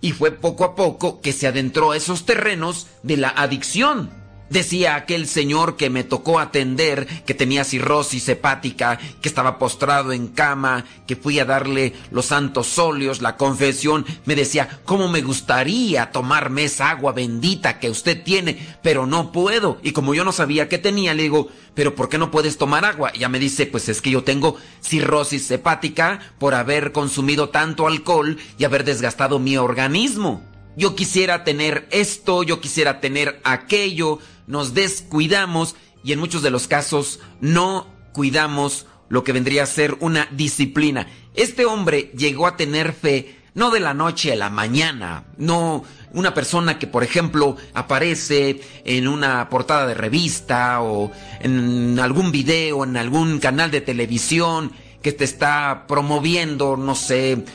Y 0.01 0.11
fue 0.11 0.31
poco 0.31 0.65
a 0.65 0.75
poco 0.75 1.21
que 1.21 1.33
se 1.33 1.47
adentró 1.47 1.91
a 1.91 1.97
esos 1.97 2.25
terrenos 2.25 2.87
de 3.01 3.17
la 3.17 3.29
adicción. 3.29 4.11
Decía 4.49 4.95
aquel 4.95 5.27
señor 5.27 5.75
que 5.75 5.89
me 5.89 6.03
tocó 6.03 6.39
atender, 6.39 7.07
que 7.25 7.33
tenía 7.33 7.63
cirrosis 7.63 8.29
hepática, 8.29 8.99
que 9.19 9.27
estaba 9.27 9.57
postrado 9.57 10.13
en 10.13 10.27
cama, 10.27 10.85
que 11.07 11.15
fui 11.15 11.39
a 11.39 11.45
darle 11.45 11.93
los 12.11 12.27
santos 12.27 12.77
óleos, 12.77 13.21
la 13.21 13.37
confesión, 13.37 14.05
me 14.25 14.35
decía, 14.35 14.81
¿cómo 14.85 15.07
me 15.07 15.21
gustaría 15.21 16.11
tomarme 16.11 16.65
esa 16.65 16.91
agua 16.91 17.11
bendita 17.11 17.79
que 17.79 17.89
usted 17.89 18.23
tiene? 18.23 18.77
Pero 18.83 19.07
no 19.07 19.31
puedo. 19.31 19.79
Y 19.81 19.91
como 19.93 20.13
yo 20.13 20.23
no 20.23 20.31
sabía 20.31 20.69
qué 20.69 20.77
tenía, 20.77 21.15
le 21.15 21.23
digo, 21.23 21.49
¿pero 21.73 21.95
por 21.95 22.07
qué 22.07 22.19
no 22.19 22.29
puedes 22.29 22.59
tomar 22.59 22.85
agua? 22.85 23.11
Y 23.13 23.17
ella 23.17 23.29
me 23.29 23.39
dice, 23.39 23.65
pues 23.65 23.89
es 23.89 23.99
que 23.99 24.11
yo 24.11 24.23
tengo 24.23 24.57
cirrosis 24.81 25.49
hepática 25.49 26.19
por 26.37 26.53
haber 26.53 26.91
consumido 26.91 27.49
tanto 27.49 27.87
alcohol 27.87 28.37
y 28.59 28.63
haber 28.63 28.83
desgastado 28.83 29.39
mi 29.39 29.57
organismo. 29.57 30.43
Yo 30.77 30.93
quisiera 30.95 31.45
tener 31.45 31.87
esto, 31.91 32.43
yo 32.43 32.59
quisiera 32.59 32.99
tener 32.99 33.39
aquello, 33.45 34.19
nos 34.47 34.73
descuidamos 34.73 35.75
y 36.03 36.13
en 36.13 36.19
muchos 36.19 36.41
de 36.41 36.51
los 36.51 36.67
casos 36.67 37.19
no 37.41 37.87
cuidamos 38.13 38.85
lo 39.09 39.23
que 39.23 39.33
vendría 39.33 39.63
a 39.63 39.67
ser 39.67 39.97
una 39.99 40.27
disciplina. 40.31 41.07
Este 41.33 41.65
hombre 41.65 42.11
llegó 42.15 42.47
a 42.47 42.57
tener 42.57 42.93
fe 42.93 43.35
no 43.55 43.71
de 43.71 43.79
la 43.79 43.93
noche 43.93 44.33
a 44.33 44.35
la 44.35 44.49
mañana, 44.49 45.23
no 45.37 45.83
una 46.11 46.33
persona 46.33 46.77
que 46.77 46.87
por 46.87 47.03
ejemplo 47.03 47.55
aparece 47.73 48.61
en 48.83 49.07
una 49.07 49.49
portada 49.49 49.87
de 49.87 49.93
revista 49.93 50.81
o 50.81 51.11
en 51.39 51.97
algún 51.99 52.31
video, 52.31 52.83
en 52.83 52.97
algún 52.97 53.39
canal 53.39 53.71
de 53.71 53.81
televisión 53.81 54.71
que 55.01 55.13
te 55.13 55.23
está 55.23 55.85
promoviendo, 55.87 56.77
no 56.77 56.95
sé, 56.95 57.45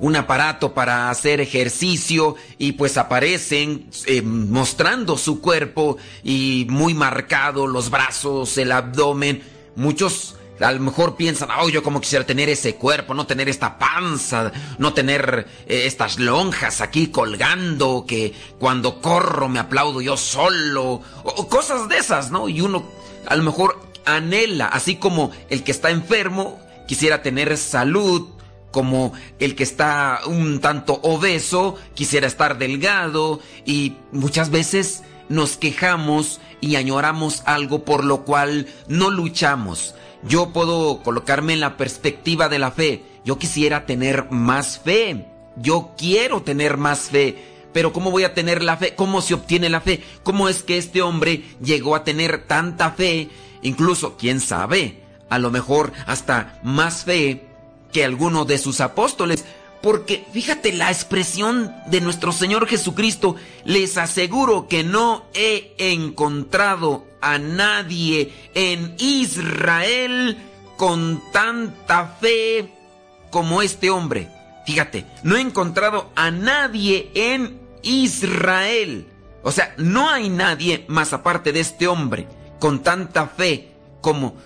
un 0.00 0.16
aparato 0.16 0.72
para 0.72 1.10
hacer 1.10 1.40
ejercicio 1.40 2.36
y 2.58 2.72
pues 2.72 2.96
aparecen 2.96 3.88
eh, 4.06 4.22
mostrando 4.22 5.16
su 5.16 5.40
cuerpo 5.40 5.98
y 6.24 6.66
muy 6.68 6.94
marcado 6.94 7.66
los 7.66 7.90
brazos, 7.90 8.56
el 8.58 8.72
abdomen. 8.72 9.42
Muchos 9.76 10.36
a 10.60 10.72
lo 10.72 10.80
mejor 10.80 11.16
piensan, 11.16 11.48
oh, 11.58 11.68
yo 11.68 11.82
como 11.82 12.00
quisiera 12.00 12.26
tener 12.26 12.48
ese 12.48 12.74
cuerpo, 12.74 13.14
no 13.14 13.26
tener 13.26 13.48
esta 13.48 13.78
panza, 13.78 14.52
no 14.78 14.92
tener 14.92 15.46
eh, 15.66 15.84
estas 15.86 16.18
lonjas 16.18 16.80
aquí 16.80 17.06
colgando, 17.06 18.04
que 18.06 18.34
cuando 18.58 19.00
corro 19.00 19.48
me 19.48 19.58
aplaudo 19.58 20.02
yo 20.02 20.16
solo, 20.16 21.00
o 21.24 21.48
cosas 21.48 21.88
de 21.88 21.98
esas, 21.98 22.30
¿no? 22.30 22.48
Y 22.48 22.60
uno 22.60 22.84
a 23.26 23.36
lo 23.36 23.42
mejor 23.42 23.80
anhela, 24.04 24.66
así 24.66 24.96
como 24.96 25.30
el 25.48 25.62
que 25.62 25.72
está 25.72 25.90
enfermo, 25.90 26.60
quisiera 26.86 27.22
tener 27.22 27.56
salud, 27.56 28.28
como 28.70 29.12
el 29.38 29.56
que 29.56 29.62
está 29.62 30.20
un 30.26 30.60
tanto 30.60 31.00
obeso, 31.02 31.76
quisiera 31.94 32.26
estar 32.26 32.58
delgado 32.58 33.40
y 33.64 33.96
muchas 34.12 34.50
veces 34.50 35.02
nos 35.28 35.56
quejamos 35.56 36.40
y 36.60 36.76
añoramos 36.76 37.42
algo 37.46 37.84
por 37.84 38.04
lo 38.04 38.24
cual 38.24 38.66
no 38.88 39.10
luchamos. 39.10 39.94
Yo 40.22 40.50
puedo 40.50 41.02
colocarme 41.02 41.54
en 41.54 41.60
la 41.60 41.76
perspectiva 41.76 42.48
de 42.48 42.58
la 42.58 42.70
fe. 42.70 43.02
Yo 43.24 43.38
quisiera 43.38 43.86
tener 43.86 44.30
más 44.30 44.78
fe. 44.78 45.26
Yo 45.56 45.92
quiero 45.96 46.42
tener 46.42 46.76
más 46.76 47.10
fe. 47.10 47.44
Pero 47.72 47.92
¿cómo 47.92 48.10
voy 48.10 48.24
a 48.24 48.34
tener 48.34 48.62
la 48.62 48.76
fe? 48.76 48.94
¿Cómo 48.94 49.22
se 49.22 49.34
obtiene 49.34 49.68
la 49.68 49.80
fe? 49.80 50.02
¿Cómo 50.22 50.48
es 50.48 50.62
que 50.62 50.76
este 50.76 51.02
hombre 51.02 51.44
llegó 51.62 51.94
a 51.94 52.04
tener 52.04 52.46
tanta 52.46 52.90
fe? 52.90 53.30
Incluso, 53.62 54.16
quién 54.16 54.40
sabe, 54.40 55.02
a 55.28 55.38
lo 55.38 55.50
mejor 55.50 55.92
hasta 56.06 56.58
más 56.62 57.04
fe 57.04 57.49
que 57.92 58.04
alguno 58.04 58.44
de 58.44 58.58
sus 58.58 58.80
apóstoles. 58.80 59.44
Porque 59.82 60.26
fíjate 60.32 60.72
la 60.72 60.90
expresión 60.90 61.74
de 61.86 62.00
nuestro 62.00 62.32
Señor 62.32 62.66
Jesucristo, 62.66 63.36
les 63.64 63.96
aseguro 63.96 64.68
que 64.68 64.84
no 64.84 65.24
he 65.32 65.74
encontrado 65.78 67.06
a 67.22 67.38
nadie 67.38 68.32
en 68.54 68.94
Israel 68.98 70.36
con 70.76 71.22
tanta 71.32 72.16
fe 72.20 72.72
como 73.30 73.62
este 73.62 73.90
hombre. 73.90 74.28
Fíjate, 74.66 75.06
no 75.22 75.36
he 75.36 75.40
encontrado 75.40 76.10
a 76.14 76.30
nadie 76.30 77.10
en 77.14 77.58
Israel. 77.82 79.06
O 79.42 79.52
sea, 79.52 79.74
no 79.78 80.10
hay 80.10 80.28
nadie 80.28 80.84
más 80.88 81.12
aparte 81.12 81.52
de 81.52 81.60
este 81.60 81.86
hombre 81.86 82.28
con 82.58 82.82
tanta 82.82 83.26
fe 83.26 83.72
como 84.00 84.36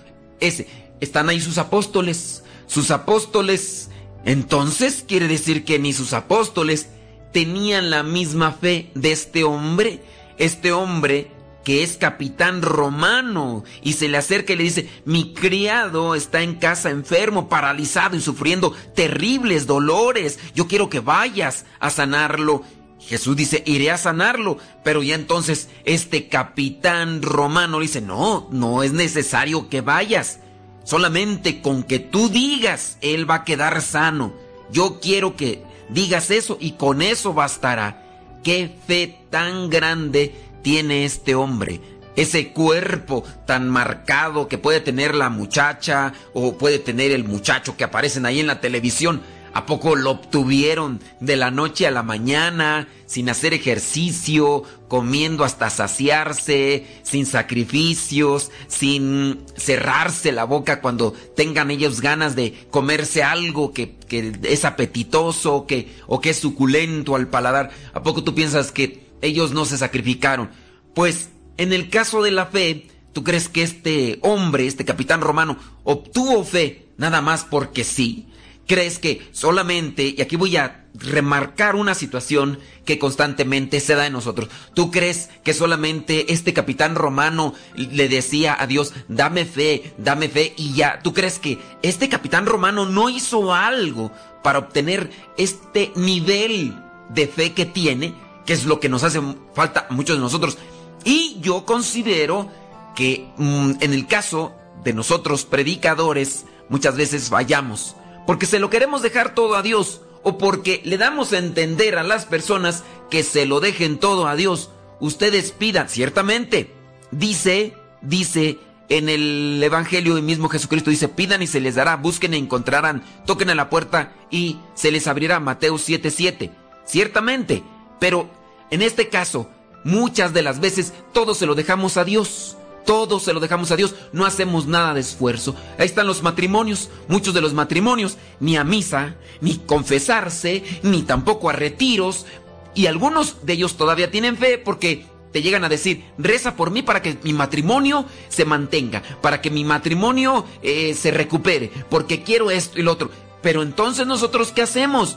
ese. 0.40 0.68
Están 1.00 1.28
ahí 1.28 1.40
sus 1.40 1.58
apóstoles, 1.58 2.43
sus 2.74 2.90
apóstoles, 2.90 3.88
entonces 4.24 5.04
quiere 5.06 5.28
decir 5.28 5.64
que 5.64 5.78
ni 5.78 5.92
sus 5.92 6.12
apóstoles 6.12 6.88
tenían 7.32 7.88
la 7.88 8.02
misma 8.02 8.50
fe 8.50 8.90
de 8.96 9.12
este 9.12 9.44
hombre. 9.44 10.02
Este 10.38 10.72
hombre 10.72 11.30
que 11.62 11.84
es 11.84 11.96
capitán 11.96 12.62
romano 12.62 13.62
y 13.80 13.92
se 13.92 14.08
le 14.08 14.18
acerca 14.18 14.52
y 14.52 14.56
le 14.56 14.64
dice, 14.64 14.90
mi 15.04 15.34
criado 15.34 16.16
está 16.16 16.42
en 16.42 16.56
casa 16.56 16.90
enfermo, 16.90 17.48
paralizado 17.48 18.16
y 18.16 18.20
sufriendo 18.20 18.74
terribles 18.96 19.68
dolores, 19.68 20.40
yo 20.52 20.66
quiero 20.66 20.90
que 20.90 20.98
vayas 20.98 21.66
a 21.78 21.90
sanarlo. 21.90 22.62
Jesús 22.98 23.36
dice, 23.36 23.62
iré 23.66 23.92
a 23.92 23.98
sanarlo, 23.98 24.58
pero 24.82 25.00
ya 25.04 25.14
entonces 25.14 25.68
este 25.84 26.28
capitán 26.28 27.22
romano 27.22 27.78
le 27.78 27.86
dice, 27.86 28.00
no, 28.00 28.48
no 28.50 28.82
es 28.82 28.92
necesario 28.92 29.68
que 29.68 29.80
vayas. 29.80 30.40
Solamente 30.84 31.62
con 31.62 31.82
que 31.82 31.98
tú 31.98 32.28
digas, 32.28 32.98
Él 33.00 33.28
va 33.28 33.36
a 33.36 33.44
quedar 33.44 33.80
sano. 33.82 34.34
Yo 34.70 35.00
quiero 35.00 35.36
que 35.36 35.62
digas 35.88 36.30
eso 36.30 36.58
y 36.60 36.72
con 36.72 37.02
eso 37.02 37.34
bastará. 37.34 38.02
qué 38.42 38.76
fe 38.86 39.18
tan 39.30 39.70
grande 39.70 40.34
tiene 40.62 41.06
este 41.06 41.34
hombre. 41.34 41.80
Ese 42.14 42.52
cuerpo 42.52 43.24
tan 43.46 43.68
marcado 43.70 44.46
que 44.48 44.58
puede 44.58 44.80
tener 44.80 45.14
la 45.14 45.30
muchacha 45.30 46.12
o 46.34 46.56
puede 46.58 46.78
tener 46.78 47.10
el 47.10 47.24
muchacho 47.24 47.76
que 47.76 47.84
aparecen 47.84 48.26
ahí 48.26 48.40
en 48.40 48.46
la 48.46 48.60
televisión. 48.60 49.22
¿A 49.54 49.66
poco 49.66 49.94
lo 49.94 50.10
obtuvieron 50.10 51.00
de 51.20 51.36
la 51.36 51.52
noche 51.52 51.86
a 51.86 51.92
la 51.92 52.02
mañana, 52.02 52.88
sin 53.06 53.28
hacer 53.28 53.54
ejercicio, 53.54 54.64
comiendo 54.88 55.44
hasta 55.44 55.70
saciarse, 55.70 56.84
sin 57.04 57.24
sacrificios, 57.24 58.50
sin 58.66 59.44
cerrarse 59.56 60.32
la 60.32 60.42
boca 60.42 60.80
cuando 60.80 61.12
tengan 61.36 61.70
ellos 61.70 62.00
ganas 62.00 62.34
de 62.34 62.66
comerse 62.70 63.22
algo 63.22 63.72
que, 63.72 63.96
es 64.42 64.64
apetitoso 64.64 65.66
o 66.08 66.20
que 66.20 66.30
es 66.30 66.36
suculento 66.36 67.14
al 67.14 67.28
paladar? 67.28 67.70
¿A 67.92 68.02
poco 68.02 68.24
tú 68.24 68.34
piensas 68.34 68.72
que 68.72 69.06
ellos 69.22 69.52
no 69.52 69.66
se 69.66 69.78
sacrificaron? 69.78 70.50
Pues 70.96 71.28
en 71.58 71.72
el 71.72 71.90
caso 71.90 72.24
de 72.24 72.32
la 72.32 72.46
fe, 72.46 72.88
¿tú 73.12 73.22
crees 73.22 73.48
que 73.48 73.62
este 73.62 74.18
hombre, 74.22 74.66
este 74.66 74.84
capitán 74.84 75.20
romano, 75.20 75.56
obtuvo 75.84 76.42
fe 76.42 76.88
nada 76.96 77.20
más 77.20 77.44
porque 77.44 77.84
sí? 77.84 78.26
¿Crees 78.66 78.98
que 78.98 79.28
solamente, 79.32 80.14
y 80.16 80.22
aquí 80.22 80.36
voy 80.36 80.56
a 80.56 80.86
remarcar 80.94 81.76
una 81.76 81.94
situación 81.94 82.58
que 82.84 82.98
constantemente 82.98 83.80
se 83.80 83.94
da 83.94 84.06
en 84.06 84.12
nosotros, 84.12 84.48
¿tú 84.74 84.90
crees 84.90 85.28
que 85.42 85.52
solamente 85.52 86.32
este 86.32 86.54
capitán 86.54 86.94
romano 86.94 87.54
le 87.74 88.08
decía 88.08 88.56
a 88.58 88.66
Dios, 88.66 88.94
dame 89.08 89.44
fe, 89.44 89.92
dame 89.98 90.28
fe, 90.28 90.54
y 90.56 90.74
ya, 90.74 91.00
¿tú 91.02 91.12
crees 91.12 91.38
que 91.38 91.58
este 91.82 92.08
capitán 92.08 92.46
romano 92.46 92.86
no 92.86 93.08
hizo 93.10 93.52
algo 93.52 94.12
para 94.42 94.60
obtener 94.60 95.10
este 95.36 95.92
nivel 95.96 96.74
de 97.10 97.26
fe 97.26 97.52
que 97.52 97.66
tiene, 97.66 98.14
que 98.46 98.52
es 98.52 98.64
lo 98.64 98.80
que 98.80 98.88
nos 98.88 99.02
hace 99.02 99.20
falta 99.54 99.86
a 99.90 99.92
muchos 99.92 100.16
de 100.16 100.22
nosotros? 100.22 100.58
Y 101.04 101.38
yo 101.40 101.66
considero 101.66 102.50
que 102.94 103.28
mm, 103.36 103.72
en 103.80 103.92
el 103.92 104.06
caso 104.06 104.54
de 104.84 104.92
nosotros 104.92 105.44
predicadores, 105.44 106.44
muchas 106.68 106.96
veces 106.96 107.30
vayamos 107.30 107.96
porque 108.26 108.46
se 108.46 108.58
lo 108.58 108.70
queremos 108.70 109.02
dejar 109.02 109.34
todo 109.34 109.56
a 109.56 109.62
Dios 109.62 110.00
o 110.22 110.38
porque 110.38 110.80
le 110.84 110.98
damos 110.98 111.32
a 111.32 111.38
entender 111.38 111.98
a 111.98 112.02
las 112.02 112.24
personas 112.24 112.82
que 113.10 113.22
se 113.22 113.46
lo 113.46 113.60
dejen 113.60 113.98
todo 113.98 114.26
a 114.26 114.36
Dios. 114.36 114.70
Ustedes 115.00 115.52
pidan, 115.52 115.88
ciertamente. 115.88 116.72
Dice, 117.10 117.74
dice 118.00 118.58
en 118.88 119.08
el 119.08 119.60
Evangelio, 119.62 120.16
el 120.16 120.22
mismo 120.22 120.48
Jesucristo 120.48 120.90
dice, 120.90 121.08
pidan 121.08 121.42
y 121.42 121.46
se 121.46 121.60
les 121.60 121.74
dará, 121.74 121.96
busquen 121.96 122.34
e 122.34 122.38
encontrarán, 122.38 123.02
toquen 123.26 123.50
a 123.50 123.54
la 123.54 123.70
puerta 123.70 124.12
y 124.30 124.58
se 124.74 124.90
les 124.90 125.06
abrirá. 125.06 125.40
Mateo 125.40 125.76
7:7. 125.76 126.50
Ciertamente, 126.84 127.62
pero 127.98 128.28
en 128.70 128.82
este 128.82 129.08
caso, 129.08 129.48
muchas 129.84 130.32
de 130.32 130.42
las 130.42 130.60
veces 130.60 130.92
todo 131.12 131.34
se 131.34 131.46
lo 131.46 131.54
dejamos 131.54 131.96
a 131.96 132.04
Dios. 132.04 132.56
Todo 132.84 133.18
se 133.18 133.32
lo 133.32 133.40
dejamos 133.40 133.70
a 133.70 133.76
Dios, 133.76 133.94
no 134.12 134.26
hacemos 134.26 134.66
nada 134.66 134.94
de 134.94 135.00
esfuerzo. 135.00 135.56
Ahí 135.78 135.86
están 135.86 136.06
los 136.06 136.22
matrimonios, 136.22 136.90
muchos 137.08 137.32
de 137.32 137.40
los 137.40 137.54
matrimonios, 137.54 138.18
ni 138.40 138.56
a 138.56 138.64
misa, 138.64 139.16
ni 139.40 139.56
confesarse, 139.56 140.62
ni 140.82 141.02
tampoco 141.02 141.48
a 141.48 141.54
retiros. 141.54 142.26
Y 142.74 142.86
algunos 142.86 143.46
de 143.46 143.54
ellos 143.54 143.76
todavía 143.76 144.10
tienen 144.10 144.36
fe 144.36 144.58
porque 144.58 145.06
te 145.32 145.42
llegan 145.42 145.64
a 145.64 145.68
decir, 145.68 146.04
reza 146.18 146.54
por 146.54 146.70
mí 146.70 146.82
para 146.82 147.02
que 147.02 147.18
mi 147.22 147.32
matrimonio 147.32 148.04
se 148.28 148.44
mantenga, 148.44 149.02
para 149.20 149.40
que 149.40 149.50
mi 149.50 149.64
matrimonio 149.64 150.44
eh, 150.62 150.94
se 150.94 151.10
recupere, 151.10 151.72
porque 151.90 152.22
quiero 152.22 152.50
esto 152.52 152.78
y 152.78 152.82
lo 152.82 152.92
otro. 152.92 153.10
Pero 153.42 153.62
entonces 153.62 154.06
nosotros, 154.06 154.52
¿qué 154.52 154.62
hacemos? 154.62 155.16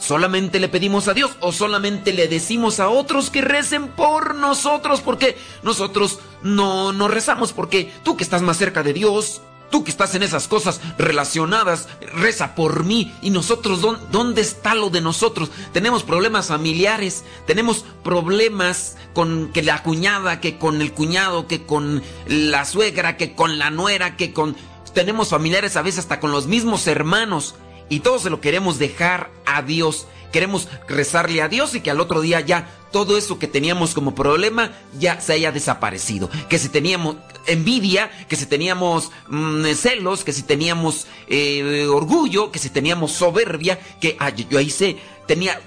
¿Solamente 0.00 0.58
le 0.60 0.70
pedimos 0.70 1.08
a 1.08 1.14
Dios 1.14 1.32
o 1.40 1.52
solamente 1.52 2.14
le 2.14 2.26
decimos 2.26 2.80
a 2.80 2.88
otros 2.88 3.28
que 3.28 3.42
recen 3.42 3.88
por 3.88 4.34
nosotros? 4.34 5.02
Porque 5.02 5.36
nosotros 5.62 6.20
no, 6.42 6.92
no 6.92 7.06
rezamos, 7.06 7.52
porque 7.52 7.92
tú 8.02 8.16
que 8.16 8.24
estás 8.24 8.40
más 8.40 8.56
cerca 8.56 8.82
de 8.82 8.94
Dios, 8.94 9.42
tú 9.70 9.84
que 9.84 9.90
estás 9.90 10.14
en 10.14 10.22
esas 10.22 10.48
cosas 10.48 10.80
relacionadas, 10.96 11.86
reza 12.14 12.54
por 12.54 12.84
mí. 12.84 13.14
¿Y 13.20 13.28
nosotros 13.28 13.82
dónde 14.10 14.40
está 14.40 14.74
lo 14.74 14.88
de 14.88 15.02
nosotros? 15.02 15.50
Tenemos 15.74 16.02
problemas 16.02 16.46
familiares, 16.46 17.22
tenemos 17.46 17.84
problemas 18.02 18.96
con 19.12 19.52
que 19.52 19.62
la 19.62 19.82
cuñada, 19.82 20.40
que 20.40 20.56
con 20.56 20.80
el 20.80 20.92
cuñado, 20.92 21.46
que 21.46 21.66
con 21.66 22.02
la 22.26 22.64
suegra, 22.64 23.18
que 23.18 23.34
con 23.34 23.58
la 23.58 23.70
nuera, 23.70 24.16
que 24.16 24.32
con... 24.32 24.56
Tenemos 24.94 25.28
familiares 25.28 25.76
a 25.76 25.82
veces 25.82 26.00
hasta 26.00 26.20
con 26.20 26.32
los 26.32 26.46
mismos 26.46 26.86
hermanos 26.86 27.54
y 27.90 28.00
todos 28.00 28.22
se 28.22 28.30
lo 28.30 28.40
queremos 28.40 28.78
dejar 28.78 29.30
a 29.44 29.60
Dios. 29.60 30.06
Queremos 30.32 30.68
rezarle 30.88 31.42
a 31.42 31.48
Dios 31.48 31.74
y 31.74 31.80
que 31.80 31.90
al 31.90 32.00
otro 32.00 32.20
día 32.20 32.40
ya 32.40 32.70
todo 32.92 33.18
eso 33.18 33.38
que 33.38 33.48
teníamos 33.48 33.94
como 33.94 34.14
problema 34.14 34.72
ya 34.98 35.20
se 35.20 35.32
haya 35.32 35.52
desaparecido. 35.52 36.30
Que 36.48 36.58
si 36.58 36.68
teníamos 36.68 37.16
envidia, 37.46 38.10
que 38.28 38.36
si 38.36 38.46
teníamos 38.46 39.10
mm, 39.28 39.64
celos, 39.74 40.24
que 40.24 40.32
si 40.32 40.44
teníamos 40.44 41.08
eh, 41.26 41.86
orgullo, 41.90 42.52
que 42.52 42.60
si 42.60 42.70
teníamos 42.70 43.12
soberbia, 43.12 43.80
que 44.00 44.16
yo 44.48 44.58
ahí 44.58 44.70
sé, 44.70 44.98
tenía 45.26 45.60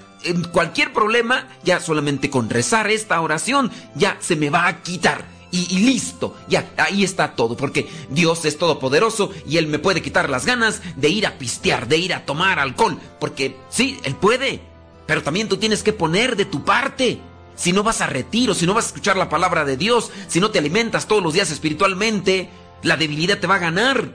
cualquier 0.52 0.94
problema, 0.94 1.48
ya 1.62 1.80
solamente 1.80 2.30
con 2.30 2.48
rezar 2.48 2.90
esta 2.90 3.20
oración 3.20 3.70
ya 3.94 4.16
se 4.20 4.36
me 4.36 4.48
va 4.48 4.66
a 4.66 4.82
quitar 4.82 5.33
y, 5.54 5.78
listo. 5.78 6.36
Ya, 6.48 6.72
ahí 6.76 7.04
está 7.04 7.34
todo, 7.36 7.56
porque 7.56 7.88
Dios 8.10 8.44
es 8.44 8.58
todopoderoso 8.58 9.30
y 9.46 9.56
Él 9.58 9.68
me 9.68 9.78
puede 9.78 10.02
quitar 10.02 10.28
las 10.28 10.46
ganas 10.46 10.82
de 10.96 11.08
ir 11.08 11.26
a 11.26 11.38
pistear, 11.38 11.86
de 11.86 11.96
ir 11.96 12.12
a 12.12 12.24
tomar 12.26 12.58
alcohol, 12.58 12.98
porque 13.20 13.56
sí, 13.70 13.98
Él 14.02 14.16
puede, 14.16 14.60
pero 15.06 15.22
también 15.22 15.48
tú 15.48 15.56
tienes 15.56 15.82
que 15.82 15.92
poner 15.92 16.36
de 16.36 16.44
tu 16.44 16.64
parte. 16.64 17.20
Si 17.56 17.72
no 17.72 17.84
vas 17.84 18.00
a 18.00 18.08
retiro, 18.08 18.52
si 18.52 18.66
no 18.66 18.74
vas 18.74 18.86
a 18.86 18.88
escuchar 18.88 19.16
la 19.16 19.28
palabra 19.28 19.64
de 19.64 19.76
Dios, 19.76 20.10
si 20.26 20.40
no 20.40 20.50
te 20.50 20.58
alimentas 20.58 21.06
todos 21.06 21.22
los 21.22 21.34
días 21.34 21.52
espiritualmente, 21.52 22.50
la 22.82 22.96
debilidad 22.96 23.38
te 23.38 23.46
va 23.46 23.56
a 23.56 23.60
ganar. 23.60 24.08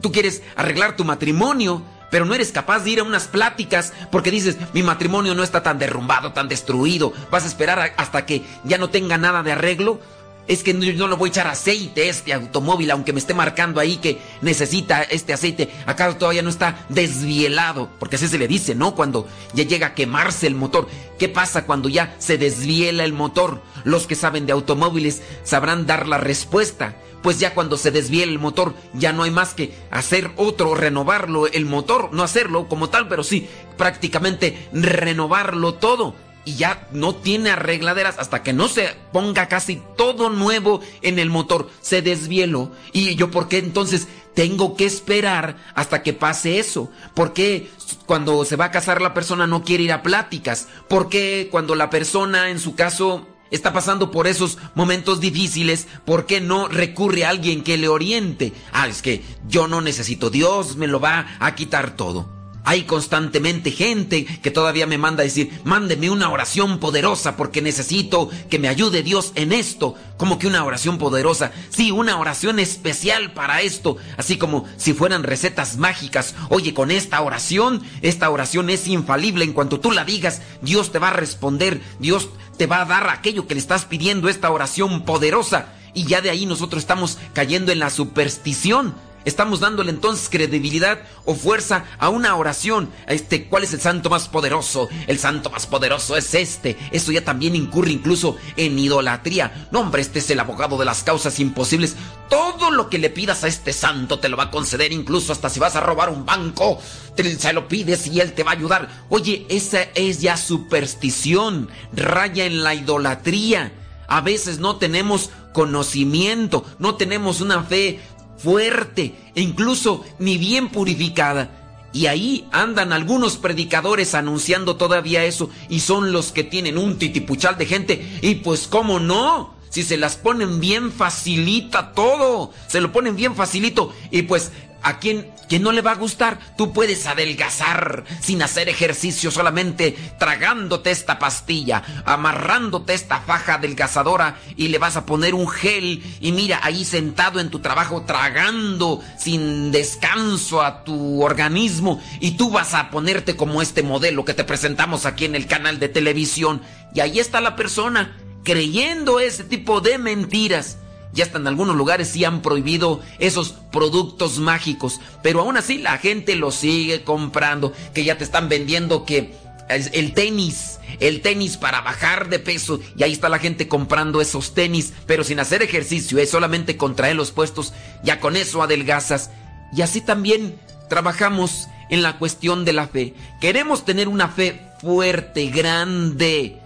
Tú 0.00 0.12
quieres 0.12 0.42
arreglar 0.56 0.96
tu 0.96 1.04
matrimonio, 1.04 1.82
pero 2.10 2.24
no 2.24 2.34
eres 2.34 2.52
capaz 2.52 2.80
de 2.80 2.90
ir 2.90 3.00
a 3.00 3.02
unas 3.02 3.28
pláticas 3.28 3.92
porque 4.10 4.30
dices, 4.30 4.56
mi 4.72 4.82
matrimonio 4.82 5.34
no 5.34 5.42
está 5.42 5.62
tan 5.62 5.78
derrumbado, 5.78 6.32
tan 6.32 6.48
destruido. 6.48 7.12
Vas 7.30 7.44
a 7.44 7.48
esperar 7.48 7.92
hasta 7.98 8.24
que 8.24 8.42
ya 8.64 8.78
no 8.78 8.88
tenga 8.88 9.18
nada 9.18 9.42
de 9.42 9.52
arreglo 9.52 10.00
es 10.48 10.62
que 10.62 10.74
no, 10.74 11.08
le 11.08 11.14
voy 11.16 11.28
a 11.28 11.30
echar 11.30 11.46
aceite 11.46 12.08
este 12.08 12.32
automóvil, 12.32 12.90
aunque 12.90 13.12
me 13.12 13.18
esté 13.18 13.34
marcando 13.34 13.80
ahí 13.80 13.96
que 13.96 14.18
necesita 14.42 15.02
este 15.02 15.32
aceite. 15.32 15.70
Acá 15.86 16.16
todavía 16.16 16.42
no 16.42 16.50
está 16.50 16.86
desvielado, 16.88 17.90
porque 17.98 18.16
así 18.16 18.28
se 18.28 18.38
le 18.38 18.48
dice, 18.48 18.74
¿no? 18.74 18.94
Cuando 18.94 19.26
ya 19.54 19.64
llega 19.64 19.88
a 19.88 19.94
quemarse 19.94 20.46
el 20.46 20.54
motor. 20.54 20.88
¿Qué 21.18 21.28
pasa 21.28 21.64
cuando 21.66 21.88
ya 21.88 22.14
se 22.18 22.38
desviela 22.38 23.04
el 23.04 23.12
motor? 23.12 23.62
Los 23.84 24.06
que 24.06 24.14
saben 24.14 24.46
de 24.46 24.52
automóviles 24.52 25.22
sabrán 25.42 25.86
dar 25.86 26.06
la 26.06 26.18
respuesta. 26.18 26.96
Pues 27.22 27.40
ya 27.40 27.54
cuando 27.54 27.76
se 27.76 27.90
desviela 27.90 28.30
el 28.30 28.38
motor, 28.38 28.74
ya 28.92 29.12
no 29.12 29.24
hay 29.24 29.32
más 29.32 29.54
que 29.54 29.74
hacer 29.90 30.30
otro, 30.36 30.76
renovarlo 30.76 31.48
el 31.48 31.66
motor, 31.66 32.10
no 32.12 32.22
hacerlo 32.22 32.68
como 32.68 32.88
tal, 32.88 33.08
pero 33.08 33.24
sí 33.24 33.48
prácticamente 33.76 34.68
renovarlo 34.72 35.74
todo 35.74 36.14
y 36.46 36.54
ya 36.54 36.88
no 36.92 37.16
tiene 37.16 37.50
arregladeras 37.50 38.18
hasta 38.18 38.42
que 38.42 38.54
no 38.54 38.68
se 38.68 38.94
ponga 39.12 39.48
casi 39.48 39.82
todo 39.96 40.30
nuevo 40.30 40.80
en 41.02 41.18
el 41.18 41.28
motor. 41.28 41.68
Se 41.82 42.00
desvieló. 42.00 42.70
¿Y 42.92 43.16
yo 43.16 43.30
por 43.32 43.48
qué 43.48 43.58
entonces 43.58 44.06
tengo 44.32 44.76
que 44.76 44.86
esperar 44.86 45.56
hasta 45.74 46.04
que 46.04 46.12
pase 46.12 46.60
eso? 46.60 46.90
¿Por 47.14 47.32
qué 47.32 47.68
cuando 48.06 48.44
se 48.44 48.54
va 48.54 48.66
a 48.66 48.70
casar 48.70 49.02
la 49.02 49.12
persona 49.12 49.48
no 49.48 49.64
quiere 49.64 49.82
ir 49.82 49.92
a 49.92 50.04
pláticas? 50.04 50.68
¿Por 50.88 51.08
qué 51.08 51.48
cuando 51.50 51.74
la 51.74 51.90
persona 51.90 52.48
en 52.48 52.60
su 52.60 52.76
caso 52.76 53.26
está 53.50 53.72
pasando 53.72 54.12
por 54.12 54.28
esos 54.28 54.58
momentos 54.76 55.20
difíciles, 55.20 55.88
¿por 56.04 56.26
qué 56.26 56.40
no 56.40 56.68
recurre 56.68 57.24
a 57.24 57.30
alguien 57.30 57.64
que 57.64 57.76
le 57.76 57.88
oriente? 57.88 58.52
Ah, 58.72 58.86
es 58.86 59.02
que 59.02 59.24
yo 59.48 59.66
no 59.66 59.80
necesito, 59.80 60.30
Dios 60.30 60.76
me 60.76 60.86
lo 60.86 61.00
va 61.00 61.36
a 61.40 61.54
quitar 61.56 61.96
todo. 61.96 62.35
Hay 62.68 62.82
constantemente 62.82 63.70
gente 63.70 64.24
que 64.24 64.50
todavía 64.50 64.88
me 64.88 64.98
manda 64.98 65.20
a 65.20 65.24
decir, 65.24 65.60
mándeme 65.62 66.10
una 66.10 66.30
oración 66.30 66.80
poderosa 66.80 67.36
porque 67.36 67.62
necesito 67.62 68.28
que 68.50 68.58
me 68.58 68.66
ayude 68.66 69.04
Dios 69.04 69.30
en 69.36 69.52
esto. 69.52 69.94
Como 70.16 70.36
que 70.40 70.48
una 70.48 70.64
oración 70.64 70.98
poderosa. 70.98 71.52
Sí, 71.70 71.92
una 71.92 72.18
oración 72.18 72.58
especial 72.58 73.32
para 73.34 73.62
esto. 73.62 73.98
Así 74.16 74.36
como 74.36 74.64
si 74.78 74.94
fueran 74.94 75.22
recetas 75.22 75.76
mágicas. 75.76 76.34
Oye, 76.48 76.74
con 76.74 76.90
esta 76.90 77.20
oración, 77.20 77.84
esta 78.02 78.30
oración 78.30 78.68
es 78.68 78.88
infalible. 78.88 79.44
En 79.44 79.52
cuanto 79.52 79.78
tú 79.78 79.92
la 79.92 80.04
digas, 80.04 80.42
Dios 80.60 80.90
te 80.90 80.98
va 80.98 81.10
a 81.10 81.12
responder. 81.12 81.80
Dios 82.00 82.30
te 82.58 82.66
va 82.66 82.82
a 82.82 82.86
dar 82.86 83.08
aquello 83.10 83.46
que 83.46 83.54
le 83.54 83.60
estás 83.60 83.84
pidiendo, 83.84 84.28
esta 84.28 84.50
oración 84.50 85.04
poderosa. 85.04 85.68
Y 85.94 86.06
ya 86.06 86.20
de 86.20 86.30
ahí 86.30 86.46
nosotros 86.46 86.82
estamos 86.82 87.16
cayendo 87.32 87.70
en 87.70 87.78
la 87.78 87.90
superstición 87.90 89.05
Estamos 89.26 89.58
dándole 89.58 89.90
entonces 89.90 90.28
credibilidad 90.30 91.00
o 91.24 91.34
fuerza 91.34 91.84
a 91.98 92.10
una 92.10 92.36
oración. 92.36 92.90
A 93.08 93.12
este, 93.12 93.48
¿cuál 93.48 93.64
es 93.64 93.74
el 93.74 93.80
santo 93.80 94.08
más 94.08 94.28
poderoso? 94.28 94.88
El 95.08 95.18
santo 95.18 95.50
más 95.50 95.66
poderoso 95.66 96.16
es 96.16 96.32
este. 96.32 96.76
Esto 96.92 97.10
ya 97.10 97.24
también 97.24 97.56
incurre 97.56 97.90
incluso 97.90 98.36
en 98.56 98.78
idolatría. 98.78 99.68
No, 99.72 99.80
hombre, 99.80 100.02
este 100.02 100.20
es 100.20 100.30
el 100.30 100.38
abogado 100.38 100.78
de 100.78 100.84
las 100.84 101.02
causas 101.02 101.40
imposibles. 101.40 101.96
Todo 102.30 102.70
lo 102.70 102.88
que 102.88 102.98
le 102.98 103.10
pidas 103.10 103.42
a 103.42 103.48
este 103.48 103.72
santo 103.72 104.20
te 104.20 104.28
lo 104.28 104.36
va 104.36 104.44
a 104.44 104.50
conceder, 104.52 104.92
incluso 104.92 105.32
hasta 105.32 105.50
si 105.50 105.58
vas 105.58 105.74
a 105.74 105.80
robar 105.80 106.08
un 106.08 106.24
banco, 106.24 106.80
se 107.16 107.52
lo 107.52 107.66
pides 107.66 108.06
y 108.06 108.20
él 108.20 108.32
te 108.32 108.44
va 108.44 108.52
a 108.52 108.54
ayudar. 108.54 109.06
Oye, 109.08 109.44
esa 109.48 109.82
es 109.96 110.20
ya 110.20 110.36
superstición, 110.36 111.68
raya 111.92 112.44
en 112.44 112.62
la 112.62 112.74
idolatría. 112.74 113.72
A 114.06 114.20
veces 114.20 114.60
no 114.60 114.76
tenemos 114.76 115.30
conocimiento, 115.52 116.64
no 116.78 116.94
tenemos 116.94 117.40
una 117.40 117.64
fe 117.64 118.00
fuerte 118.38 119.14
e 119.34 119.40
incluso 119.40 120.04
ni 120.18 120.38
bien 120.38 120.68
purificada. 120.68 121.50
Y 121.92 122.06
ahí 122.06 122.46
andan 122.52 122.92
algunos 122.92 123.36
predicadores 123.36 124.14
anunciando 124.14 124.76
todavía 124.76 125.24
eso 125.24 125.48
y 125.70 125.80
son 125.80 126.12
los 126.12 126.30
que 126.30 126.44
tienen 126.44 126.76
un 126.76 126.98
titipuchal 126.98 127.56
de 127.56 127.66
gente. 127.66 128.18
Y 128.20 128.36
pues 128.36 128.66
cómo 128.66 129.00
no, 129.00 129.54
si 129.70 129.82
se 129.82 129.96
las 129.96 130.16
ponen 130.16 130.60
bien 130.60 130.92
facilita 130.92 131.92
todo, 131.92 132.52
se 132.66 132.80
lo 132.80 132.92
ponen 132.92 133.16
bien 133.16 133.34
facilito 133.34 133.94
y 134.10 134.22
pues 134.22 134.52
a 134.82 134.98
quien, 134.98 135.26
quien 135.48 135.62
no 135.62 135.72
le 135.72 135.80
va 135.80 135.92
a 135.92 135.96
gustar, 135.96 136.38
tú 136.56 136.72
puedes 136.72 137.06
adelgazar 137.06 138.04
sin 138.20 138.42
hacer 138.42 138.68
ejercicio, 138.68 139.30
solamente 139.30 139.96
tragándote 140.18 140.90
esta 140.90 141.18
pastilla, 141.18 141.82
amarrándote 142.04 142.94
esta 142.94 143.20
faja 143.20 143.54
adelgazadora 143.54 144.38
y 144.56 144.68
le 144.68 144.78
vas 144.78 144.96
a 144.96 145.06
poner 145.06 145.34
un 145.34 145.48
gel 145.48 146.02
y 146.20 146.32
mira 146.32 146.60
ahí 146.62 146.84
sentado 146.84 147.40
en 147.40 147.50
tu 147.50 147.60
trabajo 147.60 148.02
tragando 148.02 149.02
sin 149.18 149.72
descanso 149.72 150.62
a 150.62 150.84
tu 150.84 151.22
organismo. 151.22 152.02
Y 152.20 152.32
tú 152.32 152.50
vas 152.50 152.74
a 152.74 152.90
ponerte 152.90 153.36
como 153.36 153.62
este 153.62 153.82
modelo 153.82 154.24
que 154.24 154.34
te 154.34 154.44
presentamos 154.44 155.06
aquí 155.06 155.24
en 155.24 155.34
el 155.34 155.46
canal 155.46 155.78
de 155.78 155.88
televisión. 155.88 156.62
Y 156.94 157.00
ahí 157.00 157.18
está 157.18 157.40
la 157.40 157.56
persona 157.56 158.16
creyendo 158.44 159.20
ese 159.20 159.44
tipo 159.44 159.80
de 159.80 159.98
mentiras 159.98 160.78
ya 161.12 161.24
hasta 161.24 161.38
en 161.38 161.46
algunos 161.46 161.76
lugares 161.76 162.08
sí 162.08 162.24
han 162.24 162.42
prohibido 162.42 163.00
esos 163.18 163.54
productos 163.72 164.38
mágicos, 164.38 165.00
pero 165.22 165.40
aún 165.40 165.56
así 165.56 165.78
la 165.78 165.98
gente 165.98 166.36
los 166.36 166.54
sigue 166.54 167.02
comprando, 167.04 167.72
que 167.94 168.04
ya 168.04 168.18
te 168.18 168.24
están 168.24 168.48
vendiendo 168.48 169.04
que 169.04 169.34
el 169.68 170.14
tenis, 170.14 170.78
el 171.00 171.22
tenis 171.22 171.56
para 171.56 171.80
bajar 171.80 172.28
de 172.28 172.38
peso, 172.38 172.80
y 172.96 173.02
ahí 173.02 173.12
está 173.12 173.28
la 173.28 173.38
gente 173.38 173.68
comprando 173.68 174.20
esos 174.20 174.54
tenis, 174.54 174.92
pero 175.06 175.24
sin 175.24 175.40
hacer 175.40 175.62
ejercicio, 175.62 176.18
es 176.18 176.30
solamente 176.30 176.76
contraer 176.76 177.16
los 177.16 177.32
puestos, 177.32 177.72
ya 178.04 178.20
con 178.20 178.36
eso 178.36 178.62
adelgazas. 178.62 179.30
Y 179.76 179.82
así 179.82 180.00
también 180.00 180.60
trabajamos 180.88 181.68
en 181.90 182.02
la 182.02 182.18
cuestión 182.18 182.64
de 182.64 182.72
la 182.72 182.86
fe. 182.88 183.14
Queremos 183.40 183.84
tener 183.84 184.08
una 184.08 184.28
fe 184.28 184.60
fuerte, 184.80 185.46
grande, 185.46 186.60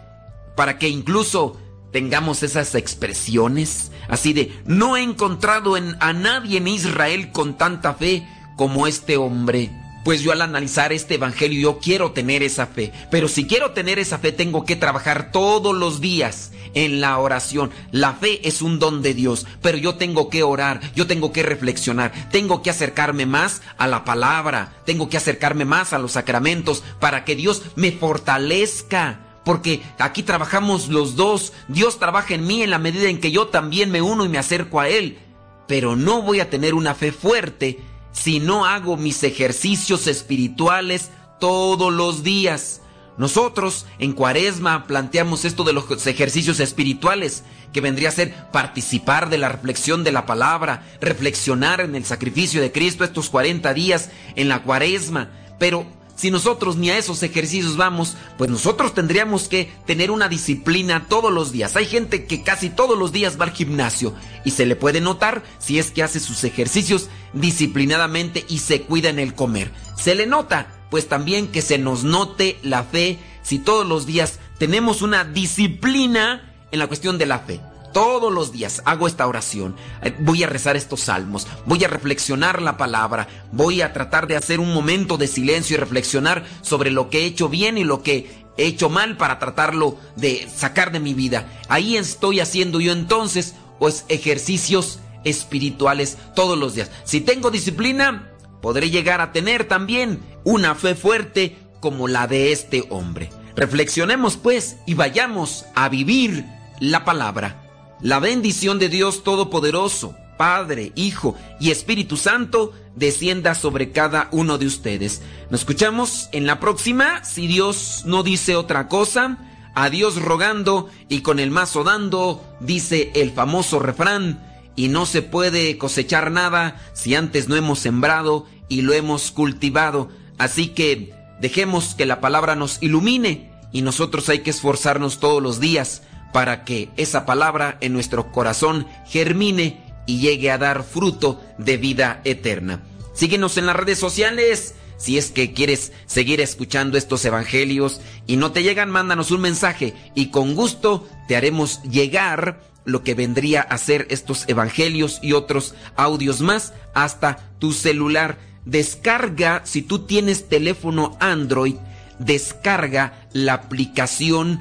para 0.56 0.78
que 0.78 0.88
incluso 0.88 1.58
tengamos 1.92 2.42
esas 2.42 2.74
expresiones 2.74 3.89
así 4.10 4.32
de 4.32 4.52
no 4.66 4.96
he 4.96 5.02
encontrado 5.02 5.76
en, 5.76 5.96
a 6.00 6.12
nadie 6.12 6.58
en 6.58 6.68
Israel 6.68 7.32
con 7.32 7.56
tanta 7.56 7.94
fe 7.94 8.26
como 8.56 8.86
este 8.86 9.16
hombre. 9.16 9.70
Pues 10.04 10.22
yo 10.22 10.32
al 10.32 10.42
analizar 10.42 10.92
este 10.92 11.14
evangelio 11.14 11.60
yo 11.60 11.78
quiero 11.78 12.12
tener 12.12 12.42
esa 12.42 12.66
fe, 12.66 12.92
pero 13.10 13.28
si 13.28 13.46
quiero 13.46 13.72
tener 13.72 13.98
esa 13.98 14.18
fe 14.18 14.32
tengo 14.32 14.64
que 14.64 14.76
trabajar 14.76 15.30
todos 15.30 15.74
los 15.74 16.00
días 16.00 16.52
en 16.74 17.00
la 17.00 17.18
oración. 17.18 17.70
La 17.90 18.14
fe 18.14 18.46
es 18.46 18.62
un 18.62 18.78
don 18.78 19.02
de 19.02 19.14
Dios, 19.14 19.46
pero 19.62 19.78
yo 19.78 19.96
tengo 19.96 20.30
que 20.30 20.42
orar, 20.42 20.80
yo 20.94 21.06
tengo 21.06 21.32
que 21.32 21.42
reflexionar, 21.42 22.12
tengo 22.30 22.62
que 22.62 22.70
acercarme 22.70 23.26
más 23.26 23.62
a 23.76 23.86
la 23.86 24.04
palabra, 24.04 24.72
tengo 24.86 25.08
que 25.08 25.16
acercarme 25.16 25.64
más 25.64 25.92
a 25.92 25.98
los 25.98 26.12
sacramentos 26.12 26.82
para 26.98 27.24
que 27.24 27.36
Dios 27.36 27.62
me 27.76 27.92
fortalezca 27.92 29.29
porque 29.50 29.82
aquí 29.98 30.22
trabajamos 30.22 30.86
los 30.86 31.16
dos. 31.16 31.52
Dios 31.66 31.98
trabaja 31.98 32.34
en 32.34 32.46
mí 32.46 32.62
en 32.62 32.70
la 32.70 32.78
medida 32.78 33.08
en 33.08 33.18
que 33.18 33.32
yo 33.32 33.48
también 33.48 33.90
me 33.90 34.00
uno 34.00 34.24
y 34.24 34.28
me 34.28 34.38
acerco 34.38 34.78
a 34.78 34.88
Él. 34.88 35.18
Pero 35.66 35.96
no 35.96 36.22
voy 36.22 36.38
a 36.38 36.48
tener 36.50 36.72
una 36.72 36.94
fe 36.94 37.10
fuerte 37.10 37.80
si 38.12 38.38
no 38.38 38.64
hago 38.64 38.96
mis 38.96 39.24
ejercicios 39.24 40.06
espirituales 40.06 41.10
todos 41.40 41.92
los 41.92 42.22
días. 42.22 42.80
Nosotros 43.18 43.86
en 43.98 44.12
Cuaresma 44.12 44.86
planteamos 44.86 45.44
esto 45.44 45.64
de 45.64 45.72
los 45.72 46.06
ejercicios 46.06 46.60
espirituales, 46.60 47.42
que 47.72 47.80
vendría 47.80 48.10
a 48.10 48.12
ser 48.12 48.32
participar 48.52 49.30
de 49.30 49.38
la 49.38 49.48
reflexión 49.48 50.04
de 50.04 50.12
la 50.12 50.26
palabra, 50.26 50.84
reflexionar 51.00 51.80
en 51.80 51.96
el 51.96 52.04
sacrificio 52.04 52.60
de 52.60 52.70
Cristo 52.70 53.02
estos 53.02 53.30
40 53.30 53.74
días 53.74 54.10
en 54.36 54.48
la 54.48 54.62
Cuaresma. 54.62 55.28
Pero 55.58 55.88
si 56.20 56.30
nosotros 56.30 56.76
ni 56.76 56.90
a 56.90 56.98
esos 56.98 57.22
ejercicios 57.22 57.78
vamos, 57.78 58.14
pues 58.36 58.50
nosotros 58.50 58.92
tendríamos 58.92 59.48
que 59.48 59.72
tener 59.86 60.10
una 60.10 60.28
disciplina 60.28 61.06
todos 61.08 61.32
los 61.32 61.50
días. 61.50 61.76
Hay 61.76 61.86
gente 61.86 62.26
que 62.26 62.42
casi 62.42 62.68
todos 62.68 62.98
los 62.98 63.10
días 63.10 63.40
va 63.40 63.46
al 63.46 63.52
gimnasio 63.52 64.14
y 64.44 64.50
se 64.50 64.66
le 64.66 64.76
puede 64.76 65.00
notar 65.00 65.42
si 65.58 65.78
es 65.78 65.90
que 65.90 66.02
hace 66.02 66.20
sus 66.20 66.44
ejercicios 66.44 67.08
disciplinadamente 67.32 68.44
y 68.50 68.58
se 68.58 68.82
cuida 68.82 69.08
en 69.08 69.18
el 69.18 69.32
comer. 69.32 69.72
Se 69.96 70.14
le 70.14 70.26
nota, 70.26 70.70
pues 70.90 71.08
también 71.08 71.48
que 71.48 71.62
se 71.62 71.78
nos 71.78 72.04
note 72.04 72.58
la 72.62 72.84
fe 72.84 73.18
si 73.42 73.58
todos 73.58 73.86
los 73.86 74.04
días 74.04 74.40
tenemos 74.58 75.00
una 75.00 75.24
disciplina 75.24 76.52
en 76.70 76.80
la 76.80 76.86
cuestión 76.86 77.16
de 77.16 77.24
la 77.24 77.38
fe. 77.38 77.62
Todos 77.92 78.32
los 78.32 78.52
días 78.52 78.82
hago 78.84 79.06
esta 79.06 79.26
oración, 79.26 79.74
eh, 80.02 80.14
voy 80.20 80.44
a 80.44 80.46
rezar 80.46 80.76
estos 80.76 81.00
salmos, 81.00 81.46
voy 81.66 81.82
a 81.84 81.88
reflexionar 81.88 82.62
la 82.62 82.76
palabra, 82.76 83.26
voy 83.50 83.82
a 83.82 83.92
tratar 83.92 84.26
de 84.28 84.36
hacer 84.36 84.60
un 84.60 84.72
momento 84.72 85.16
de 85.16 85.26
silencio 85.26 85.74
y 85.74 85.80
reflexionar 85.80 86.44
sobre 86.62 86.90
lo 86.90 87.10
que 87.10 87.20
he 87.20 87.26
hecho 87.26 87.48
bien 87.48 87.78
y 87.78 87.84
lo 87.84 88.02
que 88.02 88.30
he 88.56 88.66
hecho 88.66 88.90
mal 88.90 89.16
para 89.16 89.38
tratarlo 89.38 89.98
de 90.16 90.48
sacar 90.54 90.92
de 90.92 91.00
mi 91.00 91.14
vida. 91.14 91.48
Ahí 91.68 91.96
estoy 91.96 92.40
haciendo 92.40 92.80
yo 92.80 92.92
entonces 92.92 93.54
pues 93.80 94.04
ejercicios 94.08 95.00
espirituales 95.24 96.16
todos 96.34 96.56
los 96.56 96.74
días. 96.74 96.90
Si 97.04 97.20
tengo 97.20 97.50
disciplina, 97.50 98.30
podré 98.62 98.90
llegar 98.90 99.20
a 99.20 99.32
tener 99.32 99.64
también 99.64 100.20
una 100.44 100.74
fe 100.74 100.94
fuerte 100.94 101.58
como 101.80 102.06
la 102.06 102.26
de 102.26 102.52
este 102.52 102.84
hombre. 102.90 103.30
Reflexionemos 103.56 104.36
pues 104.36 104.76
y 104.86 104.94
vayamos 104.94 105.66
a 105.74 105.88
vivir 105.88 106.44
la 106.78 107.04
palabra. 107.04 107.69
La 108.02 108.18
bendición 108.18 108.78
de 108.78 108.88
Dios 108.88 109.22
Todopoderoso, 109.24 110.16
Padre, 110.38 110.90
Hijo 110.94 111.36
y 111.60 111.70
Espíritu 111.70 112.16
Santo, 112.16 112.72
descienda 112.96 113.54
sobre 113.54 113.92
cada 113.92 114.28
uno 114.32 114.56
de 114.56 114.64
ustedes. 114.66 115.20
Nos 115.50 115.60
escuchamos 115.60 116.30
en 116.32 116.46
la 116.46 116.60
próxima, 116.60 117.22
si 117.24 117.46
Dios 117.46 118.04
no 118.06 118.22
dice 118.22 118.56
otra 118.56 118.88
cosa. 118.88 119.36
A 119.74 119.90
Dios 119.90 120.16
rogando 120.20 120.88
y 121.10 121.20
con 121.20 121.38
el 121.38 121.50
mazo 121.50 121.84
dando, 121.84 122.42
dice 122.60 123.12
el 123.14 123.32
famoso 123.32 123.78
refrán, 123.80 124.42
y 124.76 124.88
no 124.88 125.04
se 125.04 125.20
puede 125.20 125.76
cosechar 125.76 126.30
nada 126.30 126.80
si 126.94 127.14
antes 127.14 127.48
no 127.48 127.54
hemos 127.54 127.80
sembrado 127.80 128.46
y 128.70 128.80
lo 128.80 128.94
hemos 128.94 129.30
cultivado. 129.30 130.08
Así 130.38 130.68
que 130.68 131.12
dejemos 131.38 131.94
que 131.94 132.06
la 132.06 132.22
palabra 132.22 132.56
nos 132.56 132.82
ilumine 132.82 133.50
y 133.72 133.82
nosotros 133.82 134.30
hay 134.30 134.38
que 134.38 134.50
esforzarnos 134.50 135.20
todos 135.20 135.42
los 135.42 135.60
días 135.60 136.02
para 136.32 136.64
que 136.64 136.90
esa 136.96 137.26
palabra 137.26 137.78
en 137.80 137.92
nuestro 137.92 138.32
corazón 138.32 138.86
germine 139.06 139.82
y 140.06 140.20
llegue 140.20 140.50
a 140.50 140.58
dar 140.58 140.84
fruto 140.84 141.40
de 141.58 141.76
vida 141.76 142.20
eterna. 142.24 142.82
Síguenos 143.14 143.56
en 143.56 143.66
las 143.66 143.76
redes 143.76 143.98
sociales. 143.98 144.74
Si 144.96 145.16
es 145.16 145.30
que 145.30 145.54
quieres 145.54 145.92
seguir 146.06 146.40
escuchando 146.40 146.98
estos 146.98 147.24
evangelios 147.24 148.00
y 148.26 148.36
no 148.36 148.52
te 148.52 148.62
llegan, 148.62 148.90
mándanos 148.90 149.30
un 149.30 149.40
mensaje 149.40 149.94
y 150.14 150.26
con 150.26 150.54
gusto 150.54 151.08
te 151.26 151.36
haremos 151.36 151.82
llegar 151.84 152.60
lo 152.84 153.02
que 153.02 153.14
vendría 153.14 153.62
a 153.62 153.78
ser 153.78 154.06
estos 154.10 154.46
evangelios 154.48 155.18
y 155.22 155.32
otros 155.32 155.74
audios 155.96 156.40
más 156.40 156.74
hasta 156.94 157.50
tu 157.58 157.72
celular. 157.72 158.38
Descarga, 158.64 159.62
si 159.64 159.80
tú 159.82 160.00
tienes 160.00 160.48
teléfono 160.48 161.16
Android, 161.18 161.76
descarga 162.18 163.26
la 163.32 163.54
aplicación 163.54 164.60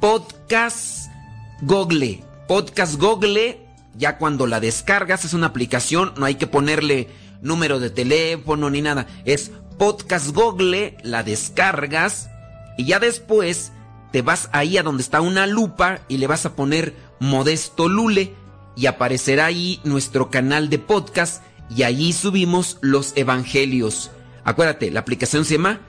Podcast 0.00 1.03
Google. 1.66 2.22
Podcast 2.46 3.00
Google, 3.00 3.58
ya 3.96 4.18
cuando 4.18 4.46
la 4.46 4.60
descargas, 4.60 5.24
es 5.24 5.32
una 5.32 5.46
aplicación, 5.46 6.12
no 6.18 6.26
hay 6.26 6.34
que 6.34 6.46
ponerle 6.46 7.08
número 7.40 7.80
de 7.80 7.88
teléfono 7.88 8.68
ni 8.68 8.82
nada. 8.82 9.06
Es 9.24 9.50
Podcast 9.78 10.34
Google, 10.34 10.98
la 11.02 11.22
descargas 11.22 12.28
y 12.76 12.84
ya 12.84 12.98
después 12.98 13.72
te 14.12 14.20
vas 14.20 14.50
ahí 14.52 14.76
a 14.76 14.82
donde 14.82 15.02
está 15.02 15.22
una 15.22 15.46
lupa 15.46 16.00
y 16.06 16.18
le 16.18 16.26
vas 16.26 16.44
a 16.44 16.54
poner 16.54 16.94
Modesto 17.18 17.88
Lule 17.88 18.34
y 18.76 18.84
aparecerá 18.84 19.46
ahí 19.46 19.80
nuestro 19.84 20.30
canal 20.30 20.68
de 20.68 20.78
podcast 20.78 21.42
y 21.74 21.84
allí 21.84 22.12
subimos 22.12 22.76
los 22.82 23.16
evangelios. 23.16 24.10
Acuérdate, 24.44 24.90
la 24.90 25.00
aplicación 25.00 25.46
se 25.46 25.54
llama 25.54 25.80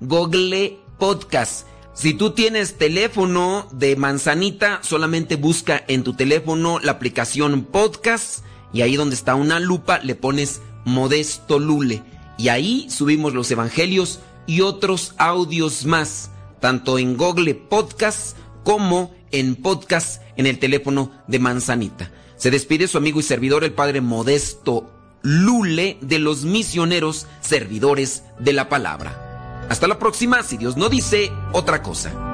Google 0.00 0.80
Podcast. 0.98 1.68
Si 2.00 2.14
tú 2.14 2.30
tienes 2.30 2.78
teléfono 2.78 3.68
de 3.72 3.94
manzanita, 3.94 4.80
solamente 4.82 5.36
busca 5.36 5.84
en 5.86 6.02
tu 6.02 6.14
teléfono 6.14 6.78
la 6.78 6.92
aplicación 6.92 7.62
podcast 7.64 8.42
y 8.72 8.80
ahí 8.80 8.96
donde 8.96 9.14
está 9.14 9.34
una 9.34 9.60
lupa 9.60 9.98
le 9.98 10.14
pones 10.14 10.62
Modesto 10.86 11.58
Lule. 11.58 12.02
Y 12.38 12.48
ahí 12.48 12.86
subimos 12.88 13.34
los 13.34 13.50
evangelios 13.50 14.20
y 14.46 14.62
otros 14.62 15.12
audios 15.18 15.84
más, 15.84 16.30
tanto 16.58 16.98
en 16.98 17.18
Google 17.18 17.54
Podcast 17.54 18.34
como 18.64 19.14
en 19.30 19.54
podcast 19.54 20.22
en 20.38 20.46
el 20.46 20.58
teléfono 20.58 21.12
de 21.26 21.38
Manzanita. 21.38 22.10
Se 22.38 22.50
despide 22.50 22.88
su 22.88 22.96
amigo 22.96 23.20
y 23.20 23.24
servidor, 23.24 23.62
el 23.62 23.74
padre 23.74 24.00
Modesto 24.00 24.90
Lule, 25.20 25.98
de 26.00 26.18
los 26.18 26.46
misioneros 26.46 27.26
servidores 27.42 28.22
de 28.38 28.54
la 28.54 28.70
palabra. 28.70 29.29
Hasta 29.70 29.86
la 29.86 29.98
próxima, 29.98 30.42
si 30.42 30.56
Dios 30.56 30.76
no 30.76 30.88
dice 30.88 31.32
otra 31.52 31.80
cosa. 31.80 32.29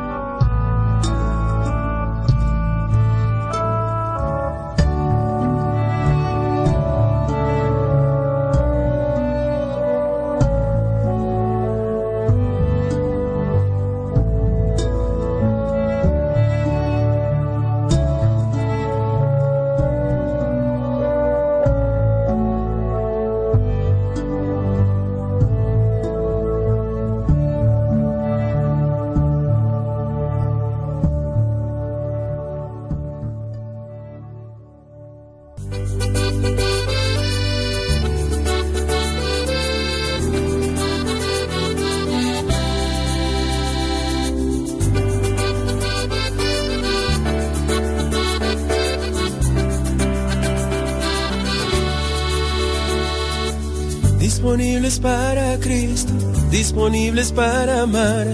Disponibles 56.77 57.33
para 57.33 57.83
amar, 57.85 58.27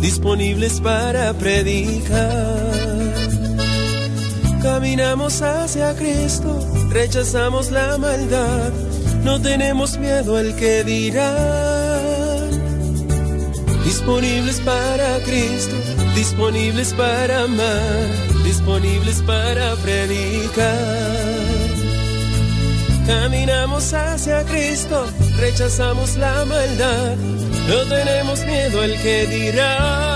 disponibles 0.00 0.80
para 0.80 1.32
predicar. 1.34 3.14
Caminamos 4.60 5.40
hacia 5.40 5.94
Cristo, 5.94 6.58
rechazamos 6.90 7.70
la 7.70 7.96
maldad, 7.96 8.72
no 9.22 9.40
tenemos 9.40 9.96
miedo 9.96 10.36
al 10.36 10.56
que 10.56 10.82
dirá. 10.82 12.40
Disponibles 13.84 14.60
para 14.62 15.20
Cristo, 15.20 15.76
disponibles 16.16 16.92
para 16.94 17.44
amar, 17.44 18.08
disponibles 18.42 19.22
para 19.22 19.76
predicar. 19.76 20.74
Caminamos 23.06 23.92
hacia 23.92 24.42
Cristo, 24.46 25.06
rechazamos 25.38 26.16
la 26.16 26.44
maldad, 26.46 27.16
no 27.68 27.86
tenemos 27.86 28.44
miedo 28.44 28.80
al 28.82 28.98
que 29.00 29.26
dirá. 29.26 30.13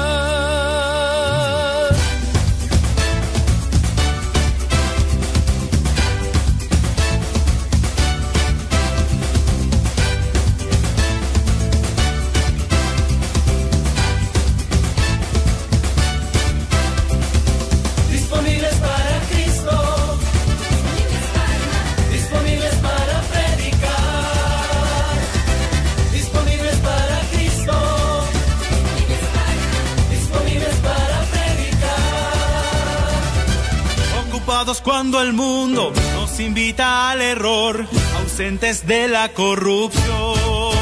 Cuando 34.77 35.23
el 35.23 35.33
mundo 35.33 35.93
nos 36.15 36.39
invita 36.41 37.11
al 37.11 37.23
error, 37.23 37.87
ausentes 38.19 38.87
de 38.87 39.09
la 39.09 39.33
corrupción. 39.33 40.78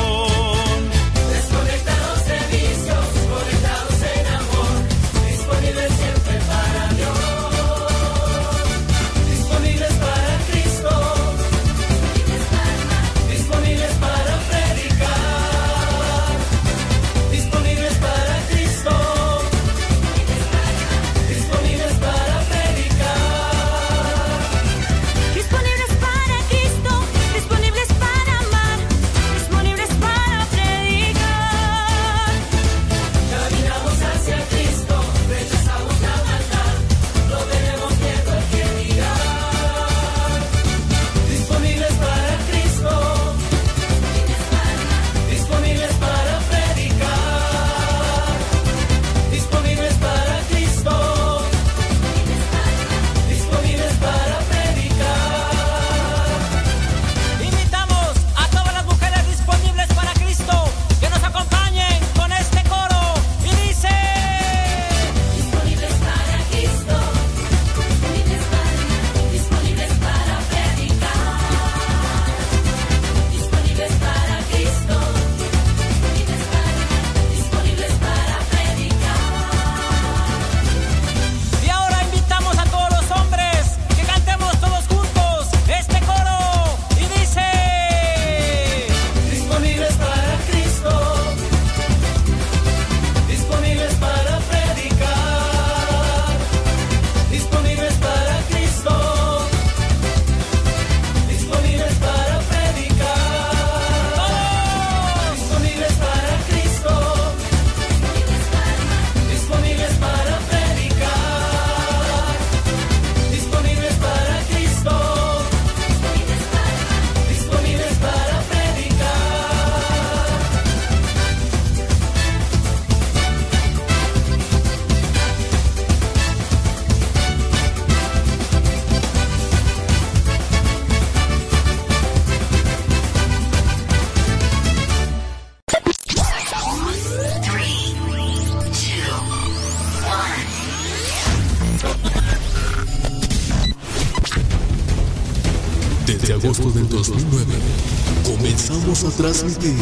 transmitir. 149.17 149.75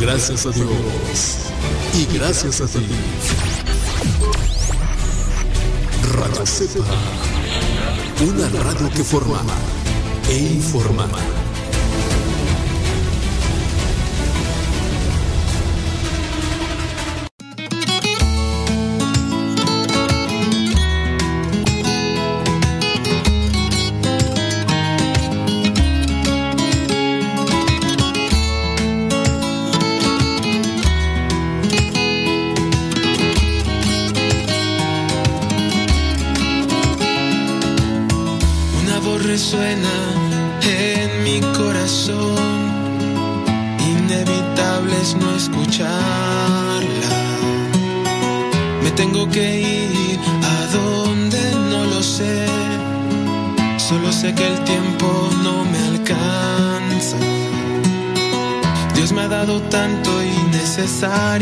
Gracias 0.00 0.46
a 0.46 0.50
Dios 0.50 0.70
y 1.94 2.16
gracias 2.16 2.60
a 2.60 2.66
ti. 2.66 2.86
Radio 6.14 6.46
Cepa, 6.46 6.84
una 8.22 8.48
radio 8.62 8.90
que 8.90 9.04
forma 9.04 9.42
e 10.28 10.38
informa. 10.38 11.06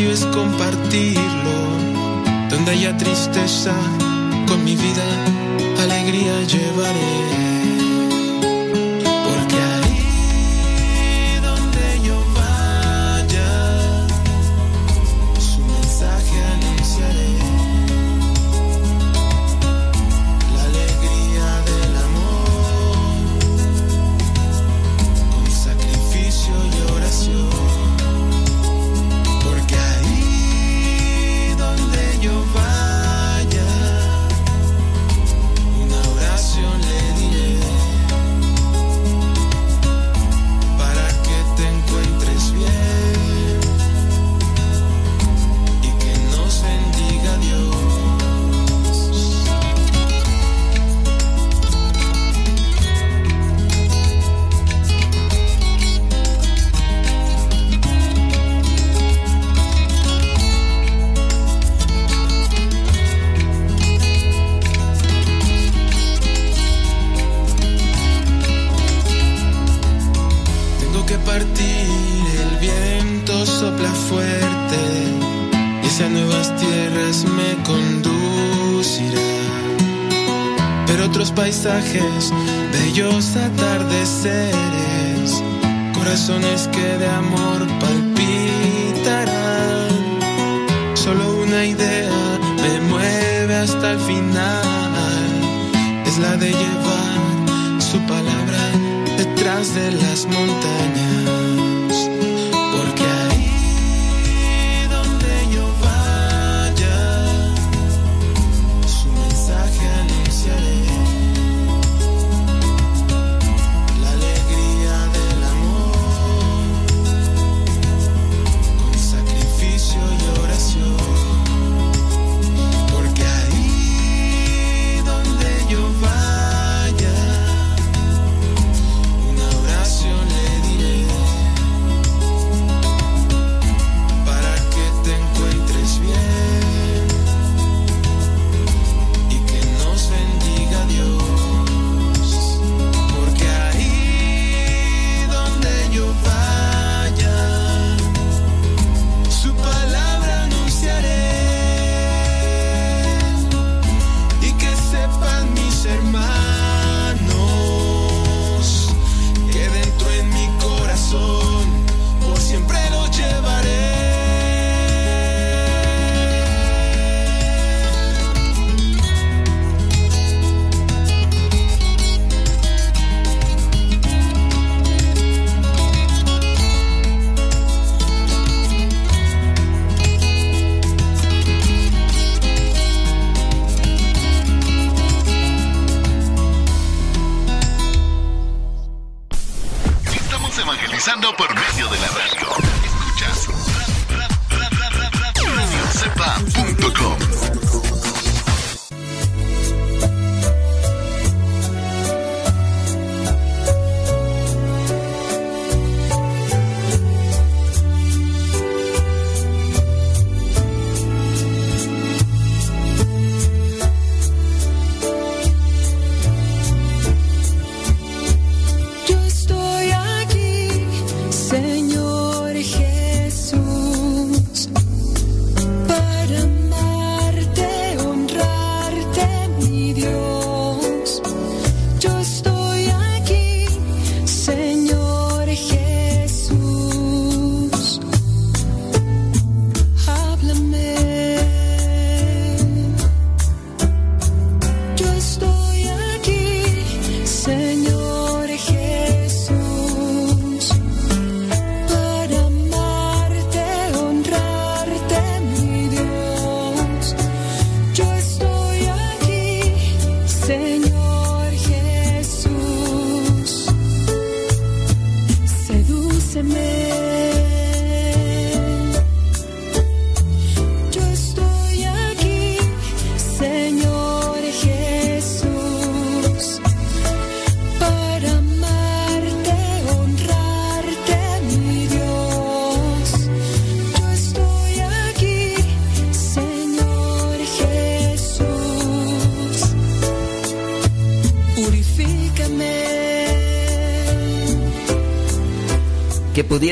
es 0.01 0.27
compartirlo. 0.27 1.55
Donde 2.51 2.73
haya 2.73 2.97
tristeza 2.97 3.75
con 4.49 4.65
mi 4.65 4.75
vida 4.75 5.34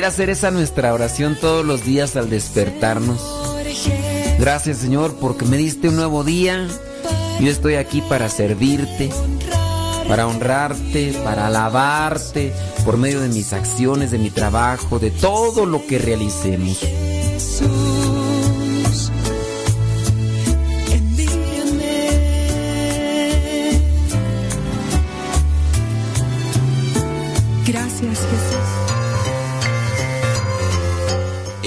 Que 0.02 0.06
pudiera 0.06 0.16
ser 0.16 0.30
esa 0.30 0.50
nuestra 0.50 0.92
oración 0.92 1.38
todos 1.40 1.64
los 1.64 1.84
días 1.84 2.16
al 2.16 2.28
despertarnos. 2.28 3.20
Gracias 4.36 4.78
Señor 4.78 5.14
porque 5.20 5.44
me 5.44 5.56
diste 5.56 5.90
un 5.90 5.94
nuevo 5.94 6.24
día. 6.24 6.66
Yo 7.38 7.48
estoy 7.48 7.76
aquí 7.76 8.02
para 8.08 8.28
servirte, 8.28 9.10
para 10.08 10.26
honrarte, 10.26 11.14
para 11.22 11.46
alabarte 11.46 12.52
por 12.84 12.96
medio 12.96 13.20
de 13.20 13.28
mis 13.28 13.52
acciones, 13.52 14.10
de 14.10 14.18
mi 14.18 14.30
trabajo, 14.30 14.98
de 14.98 15.12
todo 15.12 15.66
lo 15.66 15.86
que 15.86 16.00
realicemos. 16.00 16.80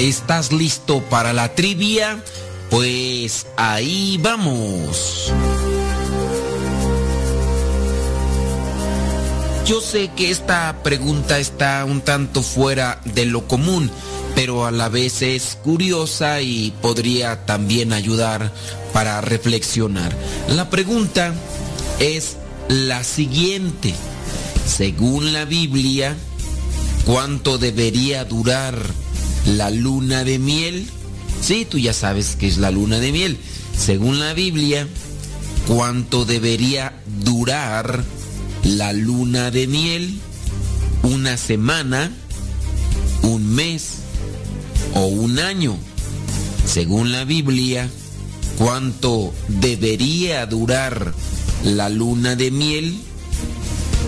¿Estás 0.05 0.51
listo 0.51 1.01
para 1.01 1.33
la 1.33 1.55
trivia? 1.55 2.23
Pues 2.69 3.47
ahí 3.57 4.19
vamos. 4.21 5.33
Yo 9.65 9.81
sé 9.81 10.11
que 10.15 10.29
esta 10.29 10.83
pregunta 10.83 11.39
está 11.39 11.83
un 11.85 12.01
tanto 12.01 12.43
fuera 12.43 13.01
de 13.03 13.25
lo 13.25 13.47
común, 13.47 13.89
pero 14.35 14.67
a 14.67 14.71
la 14.71 14.89
vez 14.89 15.23
es 15.23 15.57
curiosa 15.63 16.39
y 16.39 16.71
podría 16.83 17.43
también 17.47 17.91
ayudar 17.91 18.51
para 18.93 19.21
reflexionar. 19.21 20.15
La 20.49 20.69
pregunta 20.69 21.33
es 21.97 22.37
la 22.67 23.03
siguiente. 23.03 23.95
Según 24.67 25.33
la 25.33 25.45
Biblia, 25.45 26.15
¿cuánto 27.07 27.57
debería 27.57 28.23
durar 28.23 28.77
la 29.45 29.69
luna 29.69 30.23
de 30.23 30.39
miel? 30.39 30.87
Sí, 31.41 31.65
tú 31.69 31.77
ya 31.77 31.93
sabes 31.93 32.35
que 32.35 32.47
es 32.47 32.57
la 32.57 32.71
luna 32.71 32.99
de 32.99 33.11
miel. 33.11 33.37
Según 33.77 34.19
la 34.19 34.33
Biblia, 34.33 34.87
¿cuánto 35.67 36.25
debería 36.25 36.93
durar 37.23 38.03
la 38.63 38.93
luna 38.93 39.51
de 39.51 39.67
miel? 39.67 40.19
¿Una 41.03 41.37
semana? 41.37 42.11
¿Un 43.21 43.53
mes? 43.53 43.97
¿O 44.93 45.05
un 45.05 45.39
año? 45.39 45.77
Según 46.65 47.11
la 47.11 47.25
Biblia, 47.25 47.89
¿cuánto 48.57 49.33
debería 49.47 50.45
durar 50.45 51.13
la 51.63 51.89
luna 51.89 52.35
de 52.35 52.49
miel? 52.49 52.97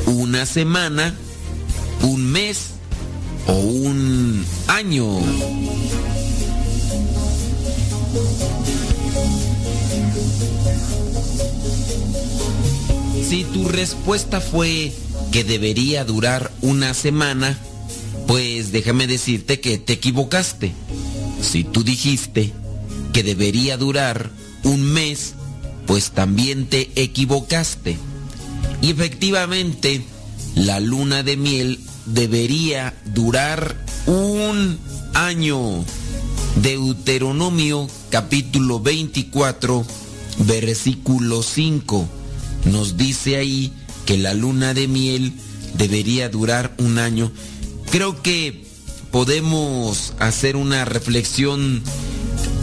¿Una 0.07 0.45
semana? 0.45 1.15
¿Un 2.01 2.25
mes? 2.25 2.76
¿O 3.47 3.53
un 3.53 4.45
año? 4.67 5.19
Si 13.27 13.43
tu 13.45 13.67
respuesta 13.67 14.39
fue 14.41 14.93
que 15.31 15.43
debería 15.43 16.05
durar 16.05 16.51
una 16.61 16.93
semana, 16.93 17.57
pues 18.27 18.71
déjame 18.71 19.07
decirte 19.07 19.59
que 19.59 19.77
te 19.77 19.93
equivocaste. 19.93 20.73
Si 21.41 21.63
tú 21.63 21.83
dijiste 21.83 22.53
que 23.13 23.23
debería 23.23 23.77
durar 23.77 24.29
un 24.63 24.81
mes, 24.81 25.33
pues 25.85 26.11
también 26.11 26.67
te 26.67 26.89
equivocaste. 26.95 27.97
Y 28.81 28.91
efectivamente, 28.91 30.01
la 30.55 30.79
luna 30.79 31.23
de 31.23 31.37
miel 31.37 31.79
debería 32.07 32.93
durar 33.05 33.75
un 34.05 34.79
año. 35.13 35.85
Deuteronomio 36.61 37.87
capítulo 38.09 38.79
24, 38.79 39.85
versículo 40.39 41.43
5. 41.43 42.09
Nos 42.65 42.97
dice 42.97 43.37
ahí 43.37 43.73
que 44.05 44.17
la 44.17 44.33
luna 44.33 44.73
de 44.73 44.87
miel 44.87 45.33
debería 45.75 46.29
durar 46.29 46.73
un 46.79 46.97
año. 46.97 47.31
Creo 47.91 48.21
que 48.23 48.65
podemos 49.11 50.13
hacer 50.19 50.55
una 50.55 50.85
reflexión 50.85 51.83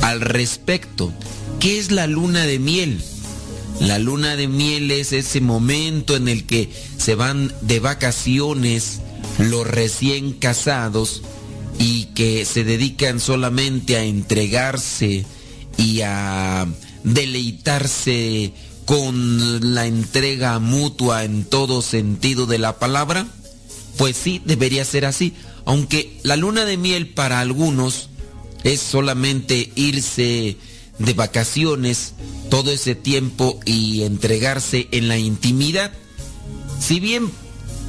al 0.02 0.20
respecto. 0.20 1.12
¿Qué 1.60 1.78
es 1.78 1.92
la 1.92 2.06
luna 2.06 2.44
de 2.46 2.58
miel? 2.58 3.02
La 3.80 3.98
luna 3.98 4.36
de 4.36 4.48
miel 4.48 4.90
es 4.90 5.12
ese 5.12 5.40
momento 5.40 6.16
en 6.16 6.28
el 6.28 6.44
que 6.44 6.70
se 6.96 7.14
van 7.14 7.52
de 7.60 7.80
vacaciones 7.80 9.00
los 9.38 9.66
recién 9.66 10.32
casados 10.32 11.22
y 11.78 12.06
que 12.14 12.44
se 12.44 12.64
dedican 12.64 13.20
solamente 13.20 13.96
a 13.96 14.04
entregarse 14.04 15.24
y 15.76 16.00
a 16.02 16.66
deleitarse 17.02 18.52
con 18.84 19.74
la 19.74 19.86
entrega 19.86 20.58
mutua 20.58 21.24
en 21.24 21.44
todo 21.44 21.82
sentido 21.82 22.46
de 22.46 22.58
la 22.58 22.78
palabra? 22.78 23.26
Pues 23.96 24.16
sí, 24.16 24.42
debería 24.44 24.84
ser 24.84 25.04
así. 25.04 25.34
Aunque 25.64 26.18
la 26.22 26.36
luna 26.36 26.64
de 26.64 26.76
miel 26.76 27.08
para 27.08 27.40
algunos 27.40 28.10
es 28.64 28.80
solamente 28.80 29.72
irse 29.74 30.56
de 30.98 31.12
vacaciones 31.12 32.14
todo 32.50 32.70
ese 32.70 32.94
tiempo 32.94 33.58
y 33.64 34.02
entregarse 34.02 34.88
en 34.92 35.08
la 35.08 35.18
intimidad. 35.18 35.92
Si 36.80 37.00
bien 37.00 37.30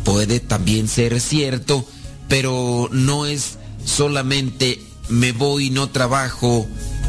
puede 0.06 0.40
también 0.40 0.88
ser 0.88 1.20
cierto, 1.20 1.86
pero 2.30 2.88
no 2.92 3.26
es 3.26 3.58
solamente 3.84 4.80
me 5.10 5.34
voy, 5.34 5.70
no 5.70 5.90
trabajo 5.90 6.66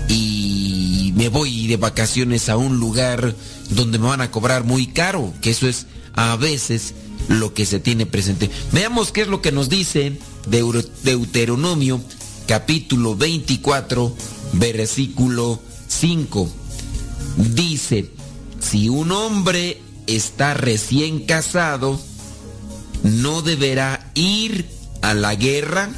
y 0.09 1.13
me 1.15 1.29
voy 1.29 1.69
de 1.69 1.77
vacaciones 1.77 2.49
a 2.49 2.57
un 2.57 2.79
lugar 2.79 3.37
donde 3.71 3.99
me 3.99 4.09
van 4.09 4.21
a 4.21 4.31
cobrar 4.31 4.65
muy 4.65 4.89
caro, 4.89 5.33
que 5.41 5.51
eso 5.51 5.69
es 5.69 5.87
a 6.15 6.35
veces 6.37 6.95
lo 7.29 7.55
que 7.55 7.67
se 7.67 7.79
tiene 7.79 8.07
presente. 8.07 8.51
Veamos 8.73 9.13
qué 9.13 9.23
es 9.23 9.29
lo 9.29 9.41
que 9.43 9.53
nos 9.53 9.69
dice 9.69 10.19
Deuteronomio 11.03 12.01
capítulo 12.47 13.17
24 13.17 14.15
versículo 14.55 15.61
5. 15.89 16.49
Dice, 17.55 18.11
si 18.61 18.89
un 18.89 19.13
hombre 19.13 19.81
está 20.07 20.55
recién 20.55 21.21
casado, 21.27 22.01
no 23.03 23.43
deberá 23.43 24.11
ir 24.15 24.67
a 25.03 25.15
la 25.15 25.35
guerra, 25.35 25.91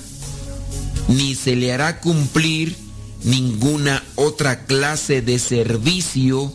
ni 1.09 1.35
se 1.35 1.57
le 1.57 1.73
hará 1.73 2.01
cumplir 2.01 2.77
ninguna 3.25 4.03
otra 4.15 4.67
clase 4.67 5.23
de 5.23 5.39
servicio 5.39 6.53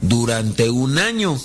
durante 0.00 0.70
un 0.70 0.98
año. 0.98 1.38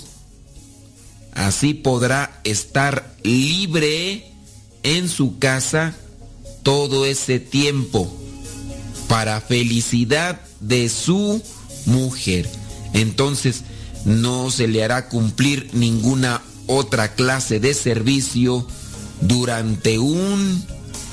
Así 1.34 1.74
podrá 1.74 2.40
estar 2.44 3.16
libre 3.24 4.32
en 4.84 5.10
su 5.10 5.40
casa 5.40 5.95
todo 6.62 7.06
ese 7.06 7.40
tiempo 7.40 8.14
para 9.08 9.42
felicidad 9.42 10.42
de 10.60 10.90
su 10.90 11.42
mujer. 11.86 12.50
Entonces 12.94 13.64
no 14.06 14.52
se 14.52 14.68
le 14.68 14.84
hará 14.84 15.10
cumplir 15.10 15.70
ninguna 15.74 16.42
otra 16.67 17.14
clase 17.16 17.59
de 17.59 17.74
servicio 17.74 18.66
durante 19.22 20.00
un 20.00 20.64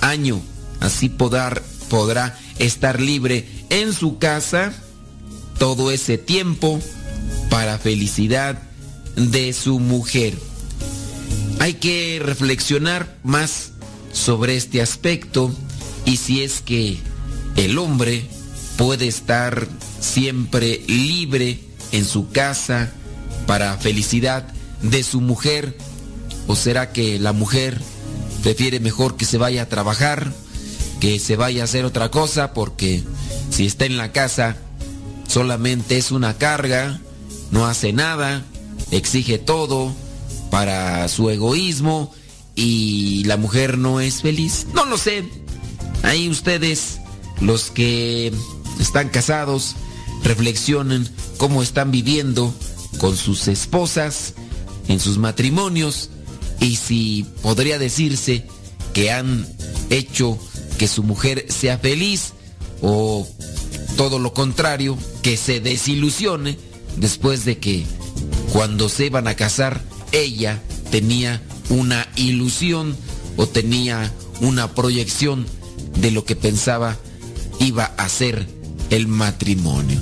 año. 0.00 0.40
Así 0.80 1.08
podrá, 1.08 1.62
podrá 1.88 2.38
estar 2.58 3.00
libre 3.00 3.48
en 3.70 3.92
su 3.92 4.18
casa 4.18 4.72
todo 5.58 5.90
ese 5.90 6.18
tiempo 6.18 6.80
para 7.50 7.78
felicidad 7.78 8.62
de 9.16 9.52
su 9.52 9.78
mujer. 9.78 10.34
Hay 11.58 11.74
que 11.74 12.20
reflexionar 12.24 13.18
más 13.22 13.72
sobre 14.12 14.56
este 14.56 14.80
aspecto 14.80 15.52
y 16.06 16.16
si 16.16 16.42
es 16.42 16.62
que 16.62 16.98
el 17.56 17.78
hombre 17.78 18.24
puede 18.76 19.06
estar 19.06 19.68
siempre 20.00 20.82
libre 20.86 21.60
en 21.92 22.06
su 22.06 22.30
casa 22.30 22.92
para 23.46 23.76
felicidad 23.76 24.46
de 24.82 25.02
su 25.02 25.20
mujer 25.20 25.76
o 26.46 26.56
será 26.56 26.92
que 26.92 27.18
la 27.18 27.32
mujer 27.32 27.80
prefiere 28.42 28.80
mejor 28.80 29.16
que 29.16 29.24
se 29.24 29.38
vaya 29.38 29.62
a 29.62 29.68
trabajar, 29.68 30.32
que 31.00 31.18
se 31.18 31.36
vaya 31.36 31.62
a 31.62 31.64
hacer 31.64 31.84
otra 31.84 32.10
cosa 32.10 32.52
porque 32.52 33.02
si 33.50 33.66
está 33.66 33.84
en 33.84 33.96
la 33.96 34.12
casa 34.12 34.56
solamente 35.28 35.96
es 35.96 36.10
una 36.10 36.38
carga, 36.38 37.00
no 37.50 37.66
hace 37.66 37.92
nada, 37.92 38.42
exige 38.90 39.38
todo 39.38 39.92
para 40.50 41.08
su 41.08 41.30
egoísmo 41.30 42.12
y 42.56 43.24
la 43.24 43.36
mujer 43.36 43.78
no 43.78 44.00
es 44.00 44.22
feliz. 44.22 44.66
No 44.74 44.84
lo 44.84 44.98
sé. 44.98 45.24
Ahí 46.02 46.28
ustedes, 46.28 46.98
los 47.40 47.70
que 47.70 48.32
están 48.80 49.08
casados, 49.08 49.76
reflexionen 50.24 51.08
cómo 51.38 51.62
están 51.62 51.90
viviendo 51.90 52.52
con 52.98 53.16
sus 53.16 53.48
esposas 53.48 54.34
en 54.90 54.98
sus 54.98 55.18
matrimonios 55.18 56.10
y 56.58 56.76
si 56.76 57.24
podría 57.42 57.78
decirse 57.78 58.44
que 58.92 59.12
han 59.12 59.46
hecho 59.88 60.36
que 60.78 60.88
su 60.88 61.04
mujer 61.04 61.46
sea 61.48 61.78
feliz 61.78 62.32
o 62.82 63.26
todo 63.96 64.18
lo 64.18 64.34
contrario, 64.34 64.98
que 65.22 65.36
se 65.36 65.60
desilusione 65.60 66.58
después 66.96 67.44
de 67.44 67.58
que 67.58 67.84
cuando 68.52 68.88
se 68.88 69.06
iban 69.06 69.28
a 69.28 69.36
casar 69.36 69.80
ella 70.10 70.60
tenía 70.90 71.40
una 71.68 72.08
ilusión 72.16 72.96
o 73.36 73.46
tenía 73.46 74.12
una 74.40 74.74
proyección 74.74 75.46
de 75.96 76.10
lo 76.10 76.24
que 76.24 76.34
pensaba 76.34 76.96
iba 77.60 77.84
a 77.84 78.08
ser 78.08 78.48
el 78.90 79.06
matrimonio. 79.06 80.00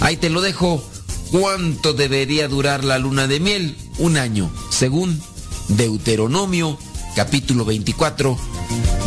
Ahí 0.00 0.16
te 0.16 0.28
lo 0.28 0.40
dejo. 0.40 0.84
¿Cuánto 1.30 1.92
debería 1.92 2.48
durar 2.48 2.84
la 2.84 2.98
luna 2.98 3.26
de 3.26 3.40
miel? 3.40 3.76
Un 3.98 4.16
año, 4.16 4.50
según 4.70 5.20
Deuteronomio 5.68 6.76
capítulo 7.14 7.64
24, 7.64 8.36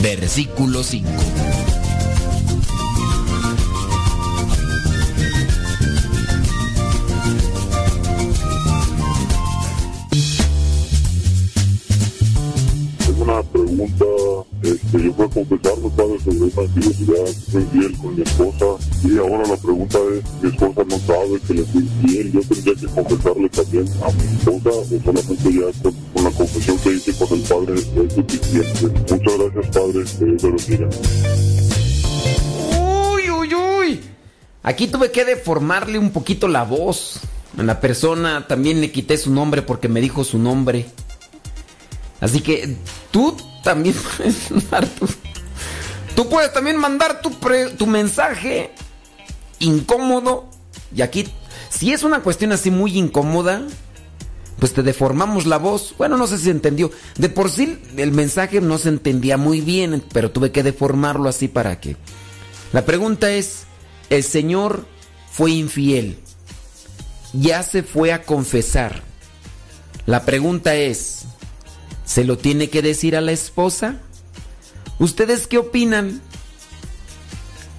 versículo 0.02 0.84
5. 0.84 1.10
Tengo 13.06 13.24
una 13.24 13.44
pregunta, 13.44 14.06
este, 14.88 15.04
yo 15.04 15.14
voy 15.14 15.26
a 15.26 15.30
confesarme, 15.30 15.90
padre, 15.90 16.20
sobre 16.24 16.38
una 16.38 16.64
infidelidad, 16.64 17.26
fui 17.52 17.62
infiel 17.62 17.98
con 17.98 18.16
mi 18.16 18.22
esposa 18.22 18.66
y 19.04 19.18
ahora 19.18 19.48
la 19.48 19.58
pregunta 19.58 19.98
es, 20.14 20.42
mi 20.42 20.50
esposa 20.50 20.82
no 20.88 21.00
sabe 21.00 21.40
que 21.46 21.54
le 21.54 21.64
fui 21.64 21.82
infiel, 21.82 22.32
yo 22.32 22.42
tendría 22.42 22.76
que 22.76 22.88
confesarle 22.88 23.50
también 23.50 23.86
a 24.02 24.12
mi 24.12 24.38
esposa 24.38 24.70
o 24.70 24.86
solamente 25.04 25.54
ya 25.54 25.84
con, 25.84 25.94
con 26.14 26.24
la 26.24 26.32
confesión 26.32 26.78
que 26.78 26.90
hice 26.94 27.14
con 27.14 27.38
el 27.38 27.44
padre 27.44 27.74
es 27.76 28.14
suficiente. 28.14 29.14
Muchas 29.14 29.38
gracias, 29.38 29.76
padre, 29.76 30.04
que 30.20 30.26
Dios 30.26 30.68
bendiga. 30.68 30.90
Uy, 33.12 33.30
uy, 33.30 33.56
uy. 33.56 34.00
Aquí 34.64 34.88
tuve 34.88 35.12
que 35.12 35.26
deformarle 35.26 36.00
un 36.00 36.12
poquito 36.12 36.48
la 36.48 36.64
voz. 36.64 37.20
A 37.58 37.64
la 37.64 37.80
persona 37.80 38.46
también 38.48 38.82
le 38.82 38.92
quité 38.92 39.18
su 39.18 39.32
nombre 39.32 39.62
porque 39.62 39.88
me 39.88 40.00
dijo 40.00 40.24
su 40.24 40.38
nombre. 40.38 40.86
Así 42.20 42.42
que 42.42 42.76
tú 43.12 43.36
también 43.68 43.96
puedes 44.18 44.50
mandar 44.50 44.88
tu, 44.88 45.08
tú 46.16 46.30
puedes 46.30 46.54
también 46.54 46.78
mandar 46.78 47.22
tu, 47.22 47.32
pre- 47.38 47.72
tu 47.72 47.86
mensaje 47.86 48.72
incómodo. 49.60 50.48
Y 50.96 51.02
aquí, 51.02 51.28
si 51.70 51.92
es 51.92 52.04
una 52.04 52.22
cuestión 52.22 52.54
así 52.54 52.72
muy 52.72 52.98
incómoda, 52.98 53.62
pues 54.58 54.74
te 54.74 54.84
deformamos 54.84 55.46
la 55.46 55.58
voz. 55.58 55.94
Bueno, 55.98 56.16
no 56.18 56.28
sé 56.28 56.38
si 56.38 56.46
se 56.46 56.52
entendió. 56.52 56.92
De 57.18 57.28
por 57.28 57.50
sí 57.50 57.78
el 57.98 58.12
mensaje 58.14 58.62
no 58.62 58.78
se 58.78 58.88
entendía 58.90 59.36
muy 59.36 59.60
bien, 59.60 60.02
pero 60.14 60.32
tuve 60.32 60.52
que 60.54 60.64
deformarlo 60.64 61.28
así 61.28 61.50
para 61.50 61.80
que. 61.82 61.98
La 62.72 62.86
pregunta 62.86 63.30
es, 63.32 63.64
el 64.10 64.24
Señor 64.24 64.86
fue 65.30 65.52
infiel. 65.52 66.20
Ya 67.34 67.64
se 67.64 67.84
fue 67.84 68.14
a 68.14 68.24
confesar. 68.24 69.04
La 70.06 70.24
pregunta 70.24 70.74
es, 70.76 71.26
¿se 72.08 72.24
lo 72.24 72.38
tiene 72.38 72.70
que 72.70 72.82
decir 72.82 73.16
a 73.16 73.22
la 73.22 73.34
esposa? 73.34 73.98
¿Ustedes 74.98 75.46
qué 75.46 75.60
opinan? 75.60 76.22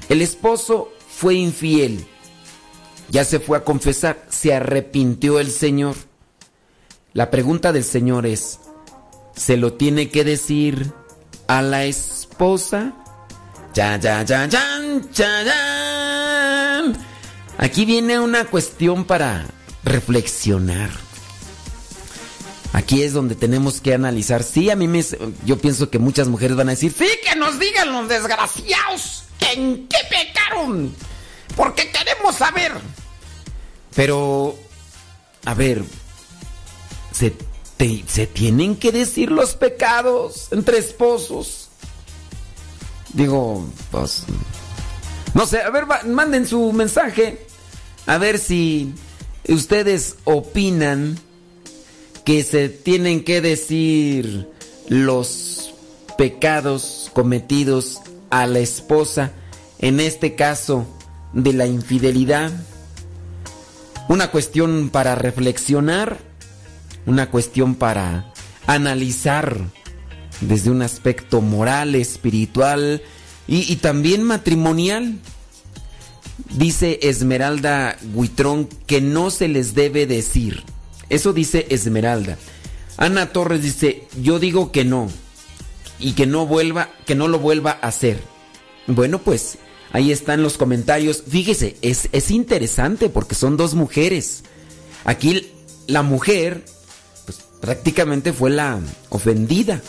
El 0.08 0.22
esposo 0.22 0.92
fue 1.10 1.34
infiel. 1.34 2.06
Ya 3.10 3.24
se 3.24 3.40
fue 3.40 3.58
a 3.58 3.64
confesar. 3.64 4.24
Se 4.28 4.54
arrepintió 4.54 5.40
el 5.40 5.50
Señor. 5.50 5.96
La 7.14 7.30
pregunta 7.30 7.72
del 7.72 7.84
Señor 7.84 8.26
es, 8.26 8.60
¿se 9.34 9.56
lo 9.56 9.72
tiene 9.72 10.10
que 10.10 10.24
decir 10.24 10.92
a 11.46 11.62
la 11.62 11.86
esposa? 11.86 12.92
Ya, 13.74 13.98
ya, 13.98 14.22
ya, 14.22 14.46
ya, 14.46 14.62
ya, 15.12 15.42
ya. 15.42 16.82
Aquí 17.56 17.86
viene 17.86 18.20
una 18.20 18.44
cuestión 18.44 19.04
para 19.04 19.46
reflexionar. 19.84 21.07
Aquí 22.78 23.02
es 23.02 23.12
donde 23.12 23.34
tenemos 23.34 23.80
que 23.80 23.92
analizar. 23.92 24.44
Sí, 24.44 24.70
a 24.70 24.76
mí 24.76 24.86
me. 24.86 25.04
Yo 25.44 25.58
pienso 25.58 25.90
que 25.90 25.98
muchas 25.98 26.28
mujeres 26.28 26.56
van 26.56 26.68
a 26.68 26.72
decir: 26.72 26.94
Sí, 26.96 27.08
que 27.28 27.34
nos 27.36 27.58
digan 27.58 27.92
los 27.92 28.08
desgraciados 28.08 29.24
en 29.52 29.88
qué 29.88 29.96
pecaron. 30.08 30.94
Porque 31.56 31.90
queremos 31.90 32.36
saber. 32.36 32.70
Pero. 33.96 34.56
A 35.44 35.54
ver. 35.54 35.82
Se, 37.12 37.34
te- 37.76 38.04
se 38.06 38.28
tienen 38.28 38.76
que 38.76 38.92
decir 38.92 39.32
los 39.32 39.56
pecados 39.56 40.46
entre 40.52 40.78
esposos. 40.78 41.70
Digo, 43.12 43.66
pues. 43.90 44.22
No 45.34 45.46
sé, 45.46 45.62
a 45.62 45.70
ver, 45.70 45.86
manden 46.06 46.46
su 46.46 46.72
mensaje. 46.72 47.44
A 48.06 48.18
ver 48.18 48.38
si 48.38 48.94
ustedes 49.48 50.14
opinan 50.22 51.18
que 52.28 52.44
se 52.44 52.68
tienen 52.68 53.24
que 53.24 53.40
decir 53.40 54.50
los 54.90 55.72
pecados 56.18 57.10
cometidos 57.14 58.02
a 58.28 58.46
la 58.46 58.58
esposa, 58.58 59.32
en 59.78 59.98
este 59.98 60.34
caso 60.34 60.86
de 61.32 61.54
la 61.54 61.66
infidelidad. 61.66 62.52
Una 64.10 64.30
cuestión 64.30 64.90
para 64.90 65.14
reflexionar, 65.14 66.18
una 67.06 67.30
cuestión 67.30 67.74
para 67.74 68.30
analizar 68.66 69.56
desde 70.42 70.68
un 70.68 70.82
aspecto 70.82 71.40
moral, 71.40 71.94
espiritual 71.94 73.00
y, 73.46 73.74
también 73.76 74.22
matrimonial. 74.22 75.14
Dice 76.50 76.98
Esmeralda 77.00 77.96
Guitrón 78.14 78.68
que 78.86 79.00
no 79.00 79.30
se 79.30 79.48
les 79.48 79.74
debe 79.74 80.06
decir. 80.06 80.62
Eso 81.08 81.32
dice 81.32 81.66
Esmeralda. 81.70 82.38
Ana 82.96 83.32
Torres 83.32 83.62
dice, 83.62 84.06
yo 84.20 84.38
digo 84.38 84.72
que 84.72 84.84
no. 84.84 85.08
Y 86.00 86.12
que 86.12 86.26
no 86.26 86.46
vuelva, 86.46 86.90
que 87.06 87.14
no 87.14 87.28
lo 87.28 87.38
vuelva 87.38 87.78
a 87.80 87.88
hacer. 87.88 88.20
Bueno, 88.86 89.18
pues 89.18 89.58
ahí 89.92 90.12
están 90.12 90.42
los 90.42 90.58
comentarios. 90.58 91.24
Fíjese, 91.28 91.76
es, 91.82 92.08
es 92.12 92.30
interesante 92.30 93.08
porque 93.08 93.34
son 93.34 93.56
dos 93.56 93.74
mujeres. 93.74 94.42
Aquí 95.04 95.50
la 95.86 96.02
mujer, 96.02 96.64
pues 97.24 97.38
prácticamente 97.60 98.32
fue 98.32 98.50
la 98.50 98.80
ofendida. 99.08 99.80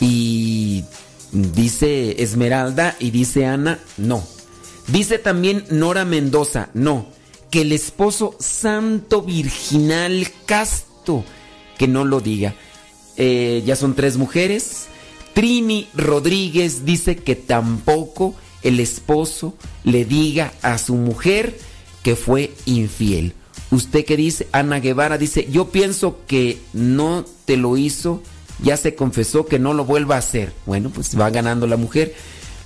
Y 0.00 0.84
dice 1.32 2.22
Esmeralda 2.22 2.96
y 2.98 3.10
dice 3.10 3.46
Ana, 3.46 3.78
no. 3.96 4.24
Dice 4.88 5.18
también 5.18 5.64
Nora 5.70 6.04
Mendoza, 6.04 6.70
no. 6.74 7.06
Que 7.50 7.62
el 7.62 7.72
esposo 7.72 8.36
santo, 8.38 9.22
virginal, 9.22 10.28
casto, 10.46 11.24
que 11.78 11.88
no 11.88 12.04
lo 12.04 12.20
diga. 12.20 12.54
Eh, 13.16 13.62
ya 13.66 13.76
son 13.76 13.94
tres 13.94 14.16
mujeres. 14.16 14.86
Trini 15.34 15.88
Rodríguez 15.94 16.84
dice 16.84 17.16
que 17.16 17.36
tampoco 17.36 18.34
el 18.62 18.80
esposo 18.80 19.54
le 19.84 20.04
diga 20.04 20.52
a 20.62 20.78
su 20.78 20.94
mujer 20.94 21.58
que 22.02 22.16
fue 22.16 22.52
infiel. 22.66 23.34
¿Usted 23.70 24.04
qué 24.04 24.16
dice? 24.16 24.48
Ana 24.52 24.80
Guevara 24.80 25.16
dice, 25.16 25.46
yo 25.50 25.70
pienso 25.70 26.18
que 26.26 26.58
no 26.72 27.24
te 27.44 27.56
lo 27.56 27.76
hizo, 27.76 28.22
ya 28.62 28.76
se 28.76 28.94
confesó 28.94 29.46
que 29.46 29.58
no 29.58 29.74
lo 29.74 29.84
vuelva 29.84 30.16
a 30.16 30.18
hacer. 30.18 30.52
Bueno, 30.66 30.90
pues 30.90 31.18
va 31.18 31.30
ganando 31.30 31.66
la 31.66 31.76
mujer. 31.76 32.14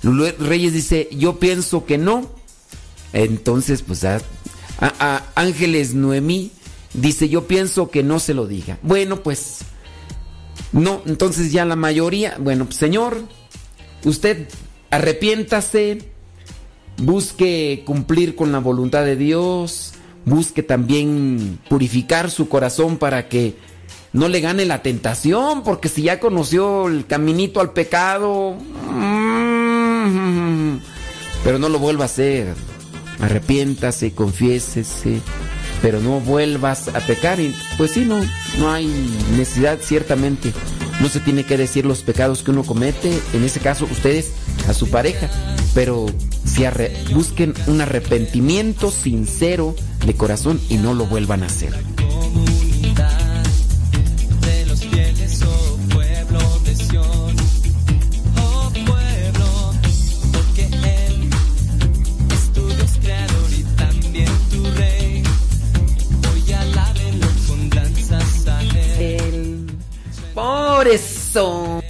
Reyes 0.01 0.73
dice, 0.73 1.09
yo 1.11 1.39
pienso 1.39 1.85
que 1.85 1.97
no. 1.97 2.29
Entonces, 3.13 3.81
pues 3.81 4.03
a- 4.79 5.23
Ángeles 5.35 5.93
Noemí 5.93 6.51
dice, 6.93 7.29
yo 7.29 7.47
pienso 7.47 7.89
que 7.89 8.03
no 8.03 8.19
se 8.19 8.33
lo 8.33 8.47
diga. 8.47 8.77
Bueno, 8.81 9.21
pues 9.21 9.59
no, 10.71 11.01
entonces 11.05 11.51
ya 11.51 11.65
la 11.65 11.75
mayoría, 11.75 12.35
bueno, 12.39 12.65
pues, 12.65 12.77
señor, 12.77 13.17
usted 14.03 14.47
arrepiéntase, 14.91 15.99
busque 16.97 17.83
cumplir 17.85 18.35
con 18.35 18.51
la 18.51 18.59
voluntad 18.59 19.03
de 19.03 19.15
Dios, 19.15 19.93
busque 20.25 20.63
también 20.63 21.59
purificar 21.69 22.31
su 22.31 22.49
corazón 22.49 22.97
para 22.97 23.27
que 23.29 23.55
no 24.13 24.27
le 24.29 24.39
gane 24.39 24.65
la 24.65 24.81
tentación, 24.81 25.63
porque 25.63 25.89
si 25.89 26.03
ya 26.03 26.19
conoció 26.19 26.87
el 26.87 27.05
caminito 27.05 27.59
al 27.59 27.71
pecado, 27.73 28.55
mm, 28.89 30.77
pero 31.43 31.59
no 31.59 31.67
lo 31.69 31.79
vuelva 31.79 32.03
a 32.03 32.07
hacer. 32.07 32.53
Arrepiéntase, 33.19 34.13
confiésese, 34.13 35.21
pero 35.81 35.99
no 35.99 36.19
vuelvas 36.19 36.89
a 36.89 36.99
pecar. 36.99 37.39
Y, 37.39 37.55
pues 37.77 37.91
sí, 37.91 38.05
no, 38.05 38.21
no 38.59 38.71
hay 38.71 38.87
necesidad, 39.37 39.79
ciertamente. 39.81 40.53
No 41.01 41.09
se 41.09 41.19
tiene 41.19 41.43
que 41.43 41.57
decir 41.57 41.85
los 41.85 42.01
pecados 42.03 42.43
que 42.43 42.51
uno 42.51 42.63
comete, 42.63 43.11
en 43.33 43.43
ese 43.43 43.59
caso 43.59 43.85
ustedes 43.91 44.31
a 44.67 44.73
su 44.73 44.89
pareja, 44.89 45.29
pero 45.73 46.05
si 46.45 46.63
busquen 47.13 47.53
un 47.67 47.81
arrepentimiento 47.81 48.91
sincero 48.91 49.75
de 50.05 50.13
corazón 50.13 50.61
y 50.69 50.77
no 50.77 50.93
lo 50.93 51.05
vuelvan 51.05 51.43
a 51.43 51.47
hacer. 51.47 51.73
por 70.85 70.93
eso. 70.93 71.81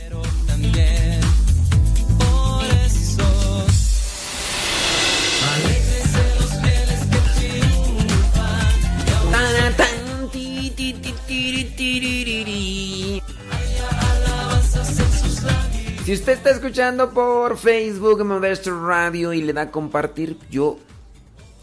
Si 16.06 16.14
usted 16.14 16.33
está 16.33 16.51
escuchando 16.51 17.09
por 17.09 17.57
Facebook 17.57 18.24
Modesto 18.24 18.80
Radio 18.88 19.33
y 19.33 19.41
le 19.41 19.53
da 19.53 19.64
a 19.64 19.72
compartir, 19.72 20.38
yo 20.51 20.77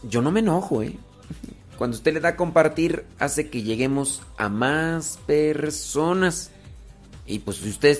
yo 0.03 0.21
no 0.21 0.33
me 0.33 0.41
enojo, 0.41 0.83
¿eh? 0.83 0.99
Cuando 1.79 1.97
usted 1.97 2.13
le 2.13 2.21
da 2.21 2.31
a 2.31 2.37
compartir 2.37 3.05
hace 3.19 3.49
que 3.49 3.63
lleguemos 3.63 4.23
a 4.37 4.49
más 4.49 5.19
personas. 5.27 6.52
Y 7.27 7.41
pues 7.41 7.59
si 7.59 7.71
usted 7.71 7.99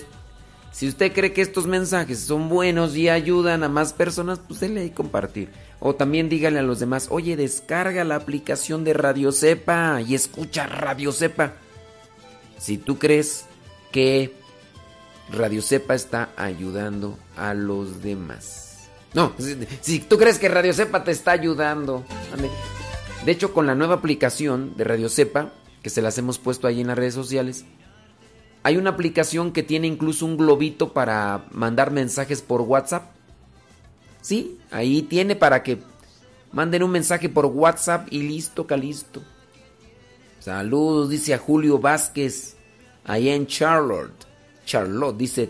si 0.71 0.87
usted 0.87 1.13
cree 1.13 1.33
que 1.33 1.43
estos 1.43 1.67
mensajes 1.67 2.19
son 2.19 2.49
buenos 2.49 2.95
y 2.95 3.07
ayudan 3.07 3.63
a 3.63 3.69
más 3.69 3.93
personas, 3.93 4.39
pues 4.39 4.59
déle 4.59 4.83
a 4.83 4.93
compartir. 4.95 5.49
O 5.79 5.93
también 5.93 6.29
dígale 6.29 6.57
a 6.57 6.63
los 6.63 6.79
demás, 6.79 7.07
"Oye, 7.11 7.35
descarga 7.35 8.03
la 8.03 8.15
aplicación 8.15 8.83
de 8.83 8.93
Radio 8.93 9.31
Cepa 9.31 10.01
y 10.01 10.15
escucha 10.15 10.65
Radio 10.65 11.11
Cepa." 11.11 11.53
Si 12.57 12.79
tú 12.79 12.97
crees 12.97 13.45
que 13.91 14.33
Radio 15.29 15.61
Cepa 15.61 15.93
está 15.93 16.29
ayudando 16.35 17.19
a 17.37 17.53
los 17.53 18.01
demás. 18.01 18.89
No, 19.13 19.33
si, 19.81 19.99
tú 19.99 20.17
crees 20.17 20.39
que 20.39 20.49
Radio 20.49 20.73
Cepa 20.73 21.03
te 21.03 21.11
está 21.11 21.31
ayudando. 21.31 22.03
De 23.25 23.31
hecho, 23.31 23.53
con 23.53 23.67
la 23.67 23.75
nueva 23.75 23.95
aplicación 23.95 24.75
de 24.75 24.83
Radio 24.83 25.07
Cepa, 25.07 25.53
que 25.83 25.91
se 25.91 26.01
las 26.01 26.17
hemos 26.17 26.39
puesto 26.39 26.67
ahí 26.67 26.81
en 26.81 26.87
las 26.87 26.97
redes 26.97 27.13
sociales, 27.13 27.65
hay 28.63 28.77
una 28.77 28.91
aplicación 28.91 29.51
que 29.51 29.61
tiene 29.61 29.87
incluso 29.87 30.25
un 30.25 30.37
globito 30.37 30.93
para 30.93 31.45
mandar 31.51 31.91
mensajes 31.91 32.41
por 32.41 32.61
WhatsApp. 32.61 33.11
Sí, 34.21 34.57
ahí 34.71 35.01
tiene 35.01 35.35
para 35.35 35.63
que 35.63 35.79
manden 36.53 36.83
un 36.83 36.91
mensaje 36.91 37.27
por 37.27 37.45
WhatsApp 37.47 38.07
y 38.09 38.23
listo, 38.23 38.65
calisto. 38.65 39.21
Saludos, 40.39 41.09
dice 41.09 41.33
a 41.33 41.37
Julio 41.37 41.77
Vázquez, 41.77 42.55
allá 43.03 43.35
en 43.35 43.47
Charlotte. 43.47 44.25
Charlotte 44.65 45.17
dice 45.17 45.49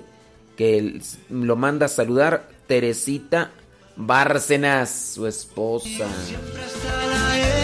que 0.58 1.00
lo 1.30 1.56
manda 1.56 1.86
a 1.86 1.90
saludar 1.90 2.50
Teresita 2.68 3.52
Bárcenas, 3.96 5.14
su 5.14 5.28
esposa. 5.28 6.08
Vivo 6.28 7.63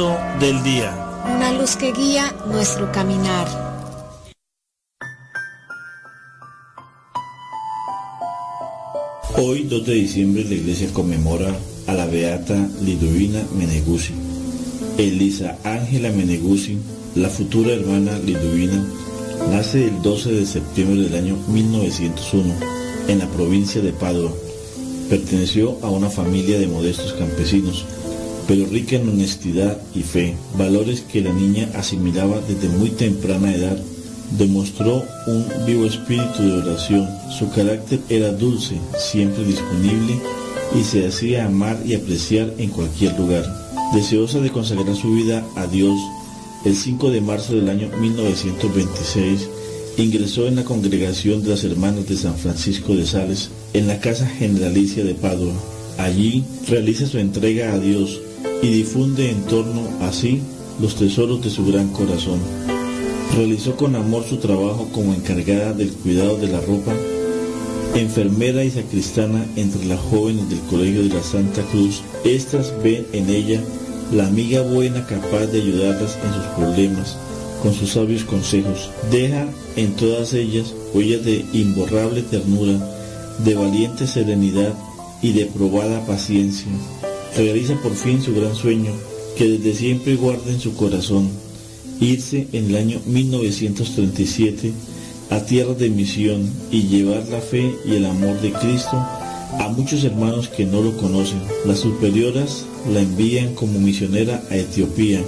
santo 0.00 0.18
del 0.38 0.62
día. 0.62 0.94
Una 1.36 1.52
luz 1.52 1.76
que 1.76 1.92
guía 1.92 2.34
nuestro 2.46 2.90
caminar. 2.90 3.46
Hoy, 9.36 9.64
2 9.64 9.86
de 9.86 9.94
diciembre, 9.94 10.44
la 10.44 10.54
iglesia 10.54 10.92
conmemora 10.92 11.54
a 11.86 11.92
la 11.92 12.06
beata 12.06 12.56
Liduvina 12.82 13.42
Meneguzzi. 13.54 14.14
Elisa 14.98 15.58
Ángela 15.64 16.10
Meneguzzi, 16.10 16.78
la 17.14 17.28
futura 17.28 17.72
hermana 17.72 18.18
Liduvina, 18.18 18.84
nace 19.50 19.84
el 19.86 20.02
12 20.02 20.32
de 20.32 20.46
septiembre 20.46 21.02
del 21.02 21.14
año 21.14 21.36
1901 21.48 22.54
en 23.08 23.18
la 23.18 23.26
provincia 23.26 23.80
de 23.80 23.92
Padua. 23.92 24.32
Perteneció 25.08 25.78
a 25.82 25.90
una 25.90 26.08
familia 26.10 26.58
de 26.58 26.68
modestos 26.68 27.14
campesinos, 27.14 27.84
pero 28.50 28.66
rica 28.66 28.96
en 28.96 29.08
honestidad 29.08 29.78
y 29.94 30.02
fe, 30.02 30.34
valores 30.58 31.02
que 31.02 31.20
la 31.20 31.32
niña 31.32 31.68
asimilaba 31.76 32.40
desde 32.48 32.68
muy 32.68 32.90
temprana 32.90 33.54
edad 33.54 33.78
demostró 34.36 35.04
un 35.28 35.46
vivo 35.66 35.86
espíritu 35.86 36.42
de 36.42 36.56
oración. 36.56 37.08
Su 37.38 37.48
carácter 37.50 38.00
era 38.08 38.32
dulce, 38.32 38.74
siempre 38.98 39.44
disponible 39.44 40.18
y 40.76 40.82
se 40.82 41.06
hacía 41.06 41.46
amar 41.46 41.78
y 41.86 41.94
apreciar 41.94 42.52
en 42.58 42.70
cualquier 42.70 43.16
lugar. 43.16 43.44
Deseosa 43.94 44.40
de 44.40 44.50
consagrar 44.50 44.96
su 44.96 45.12
vida 45.12 45.46
a 45.54 45.68
Dios, 45.68 45.96
el 46.64 46.74
5 46.74 47.12
de 47.12 47.20
marzo 47.20 47.54
del 47.54 47.68
año 47.68 47.88
1926 48.00 49.48
ingresó 49.96 50.48
en 50.48 50.56
la 50.56 50.64
congregación 50.64 51.44
de 51.44 51.50
las 51.50 51.62
Hermanas 51.62 52.08
de 52.08 52.16
San 52.16 52.34
Francisco 52.34 52.96
de 52.96 53.06
Sales 53.06 53.50
en 53.74 53.86
la 53.86 54.00
Casa 54.00 54.26
Generalicia 54.26 55.04
de 55.04 55.14
Padua. 55.14 55.54
Allí 55.98 56.42
realiza 56.66 57.06
su 57.06 57.18
entrega 57.18 57.72
a 57.72 57.78
Dios 57.78 58.20
y 58.62 58.68
difunde 58.68 59.30
en 59.30 59.42
torno 59.42 59.82
a 60.00 60.12
sí 60.12 60.42
los 60.80 60.96
tesoros 60.96 61.42
de 61.42 61.50
su 61.50 61.64
gran 61.66 61.88
corazón. 61.88 62.40
Realizó 63.36 63.76
con 63.76 63.96
amor 63.96 64.24
su 64.24 64.38
trabajo 64.38 64.88
como 64.92 65.14
encargada 65.14 65.72
del 65.72 65.90
cuidado 65.92 66.36
de 66.36 66.48
la 66.48 66.60
ropa 66.60 66.92
enfermera 67.94 68.64
y 68.64 68.70
sacristana 68.70 69.44
entre 69.56 69.84
las 69.86 70.00
jóvenes 70.00 70.48
del 70.48 70.60
Colegio 70.60 71.02
de 71.02 71.14
la 71.14 71.22
Santa 71.22 71.62
Cruz, 71.70 72.02
estas 72.24 72.72
ven 72.82 73.06
en 73.12 73.28
ella 73.28 73.60
la 74.12 74.26
amiga 74.26 74.62
buena 74.62 75.06
capaz 75.06 75.46
de 75.46 75.60
ayudarlas 75.60 76.18
en 76.24 76.34
sus 76.34 76.44
problemas 76.56 77.16
con 77.62 77.74
sus 77.74 77.92
sabios 77.92 78.24
consejos. 78.24 78.90
Deja 79.10 79.46
en 79.76 79.94
todas 79.94 80.32
ellas 80.34 80.74
huellas 80.94 81.24
de 81.24 81.44
imborrable 81.52 82.22
ternura, 82.22 82.78
de 83.44 83.54
valiente 83.54 84.06
serenidad 84.06 84.74
y 85.22 85.32
de 85.32 85.46
probada 85.46 86.04
paciencia. 86.06 86.68
Realiza 87.36 87.80
por 87.80 87.94
fin 87.94 88.20
su 88.22 88.34
gran 88.34 88.54
sueño, 88.54 88.92
que 89.36 89.48
desde 89.48 89.74
siempre 89.74 90.16
guarda 90.16 90.50
en 90.50 90.60
su 90.60 90.74
corazón, 90.74 91.28
irse 92.00 92.48
en 92.52 92.66
el 92.66 92.76
año 92.76 93.00
1937 93.06 94.72
a 95.30 95.40
tierra 95.40 95.74
de 95.74 95.90
misión 95.90 96.50
y 96.72 96.82
llevar 96.88 97.26
la 97.28 97.40
fe 97.40 97.72
y 97.86 97.94
el 97.94 98.06
amor 98.06 98.40
de 98.40 98.52
Cristo 98.52 98.96
a 99.60 99.68
muchos 99.68 100.02
hermanos 100.04 100.48
que 100.48 100.64
no 100.64 100.82
lo 100.82 100.96
conocen. 100.96 101.40
Las 101.64 101.80
superioras 101.80 102.64
la 102.92 103.00
envían 103.00 103.54
como 103.54 103.78
misionera 103.78 104.42
a 104.50 104.56
Etiopía, 104.56 105.22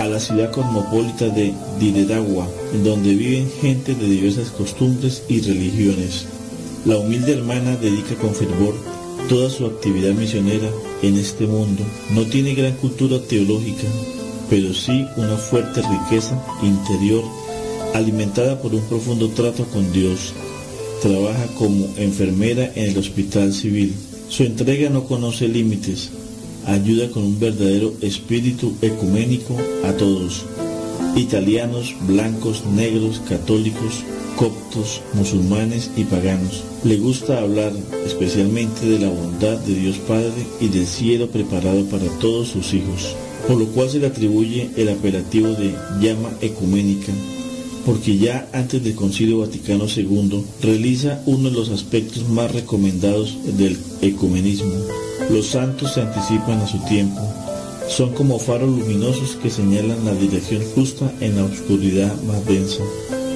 a 0.00 0.06
la 0.06 0.18
ciudad 0.18 0.50
cosmopolita 0.50 1.28
de 1.28 1.54
Diredagua, 1.78 2.48
donde 2.82 3.14
viven 3.14 3.50
gente 3.60 3.94
de 3.94 4.06
diversas 4.06 4.50
costumbres 4.50 5.22
y 5.28 5.40
religiones. 5.40 6.26
La 6.84 6.98
humilde 6.98 7.32
hermana 7.32 7.76
dedica 7.76 8.16
con 8.16 8.34
fervor 8.34 8.74
toda 9.28 9.50
su 9.50 9.66
actividad 9.66 10.14
misionera 10.14 10.68
en 11.02 11.16
este 11.16 11.46
mundo. 11.46 11.82
No 12.12 12.24
tiene 12.26 12.54
gran 12.54 12.74
cultura 12.76 13.20
teológica, 13.20 13.86
pero 14.50 14.74
sí 14.74 15.06
una 15.16 15.36
fuerte 15.36 15.82
riqueza 15.82 16.42
interior 16.62 17.24
alimentada 17.94 18.60
por 18.60 18.74
un 18.74 18.82
profundo 18.82 19.28
trato 19.30 19.64
con 19.66 19.92
Dios. 19.92 20.32
Trabaja 21.00 21.46
como 21.58 21.88
enfermera 21.96 22.70
en 22.74 22.90
el 22.90 22.98
hospital 22.98 23.52
civil. 23.52 23.94
Su 24.28 24.42
entrega 24.42 24.90
no 24.90 25.04
conoce 25.04 25.48
límites. 25.48 26.10
Ayuda 26.66 27.10
con 27.10 27.24
un 27.24 27.38
verdadero 27.38 27.92
espíritu 28.00 28.74
ecuménico 28.80 29.56
a 29.84 29.92
todos. 29.92 30.44
Italianos, 31.14 31.94
blancos, 32.06 32.64
negros, 32.74 33.20
católicos, 33.28 34.02
coptos, 34.36 35.02
musulmanes 35.12 35.90
y 35.96 36.04
paganos. 36.04 36.64
Le 36.84 36.98
gusta 36.98 37.40
hablar 37.40 37.72
especialmente 38.04 38.84
de 38.84 38.98
la 38.98 39.08
bondad 39.08 39.56
de 39.56 39.74
Dios 39.74 39.96
Padre 40.06 40.46
y 40.60 40.68
del 40.68 40.86
cielo 40.86 41.28
preparado 41.28 41.86
para 41.86 42.04
todos 42.20 42.48
sus 42.48 42.74
hijos, 42.74 43.16
por 43.48 43.56
lo 43.56 43.66
cual 43.68 43.88
se 43.88 44.00
le 44.00 44.08
atribuye 44.08 44.68
el 44.76 44.90
apelativo 44.90 45.48
de 45.48 45.74
llama 45.98 46.28
ecuménica, 46.42 47.10
porque 47.86 48.18
ya 48.18 48.50
antes 48.52 48.84
del 48.84 48.94
Concilio 48.94 49.38
Vaticano 49.38 49.86
II 49.86 50.44
realiza 50.60 51.22
uno 51.24 51.48
de 51.48 51.56
los 51.56 51.70
aspectos 51.70 52.28
más 52.28 52.52
recomendados 52.52 53.38
del 53.56 53.78
ecumenismo. 54.02 54.74
Los 55.30 55.46
santos 55.46 55.94
se 55.94 56.02
anticipan 56.02 56.60
a 56.60 56.66
su 56.66 56.78
tiempo, 56.80 57.22
son 57.88 58.12
como 58.12 58.38
faros 58.38 58.68
luminosos 58.68 59.38
que 59.42 59.48
señalan 59.48 60.04
la 60.04 60.14
dirección 60.14 60.62
justa 60.74 61.10
en 61.22 61.36
la 61.36 61.44
oscuridad 61.44 62.14
más 62.24 62.44
densa. 62.44 62.82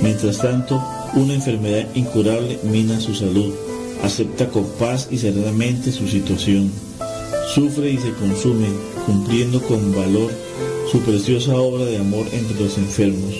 Mientras 0.02 0.38
tanto, 0.38 0.82
una 1.14 1.34
enfermedad 1.34 1.86
incurable 1.94 2.58
mina 2.64 3.00
su 3.00 3.14
salud, 3.14 3.52
acepta 4.02 4.48
con 4.48 4.64
paz 4.78 5.08
y 5.10 5.18
serenamente 5.18 5.92
su 5.92 6.08
situación, 6.08 6.70
sufre 7.54 7.90
y 7.90 7.98
se 7.98 8.12
consume, 8.12 8.68
cumpliendo 9.06 9.60
con 9.62 9.94
valor 9.94 10.30
su 10.90 11.00
preciosa 11.00 11.56
obra 11.56 11.84
de 11.84 11.98
amor 11.98 12.26
entre 12.32 12.60
los 12.60 12.78
enfermos. 12.78 13.34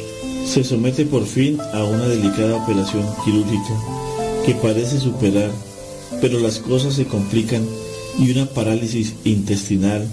Se 0.47 0.65
somete 0.65 1.05
por 1.05 1.27
fin 1.27 1.59
a 1.73 1.85
una 1.85 2.09
delicada 2.09 2.63
operación 2.63 3.05
quirúrgica 3.25 3.75
que 4.45 4.55
parece 4.55 4.99
superar, 4.99 5.51
pero 6.21 6.41
las 6.41 6.59
cosas 6.59 6.95
se 6.95 7.07
complican 7.07 7.63
y 8.19 8.31
una 8.31 8.47
parálisis 8.47 9.15
intestinal 9.25 10.07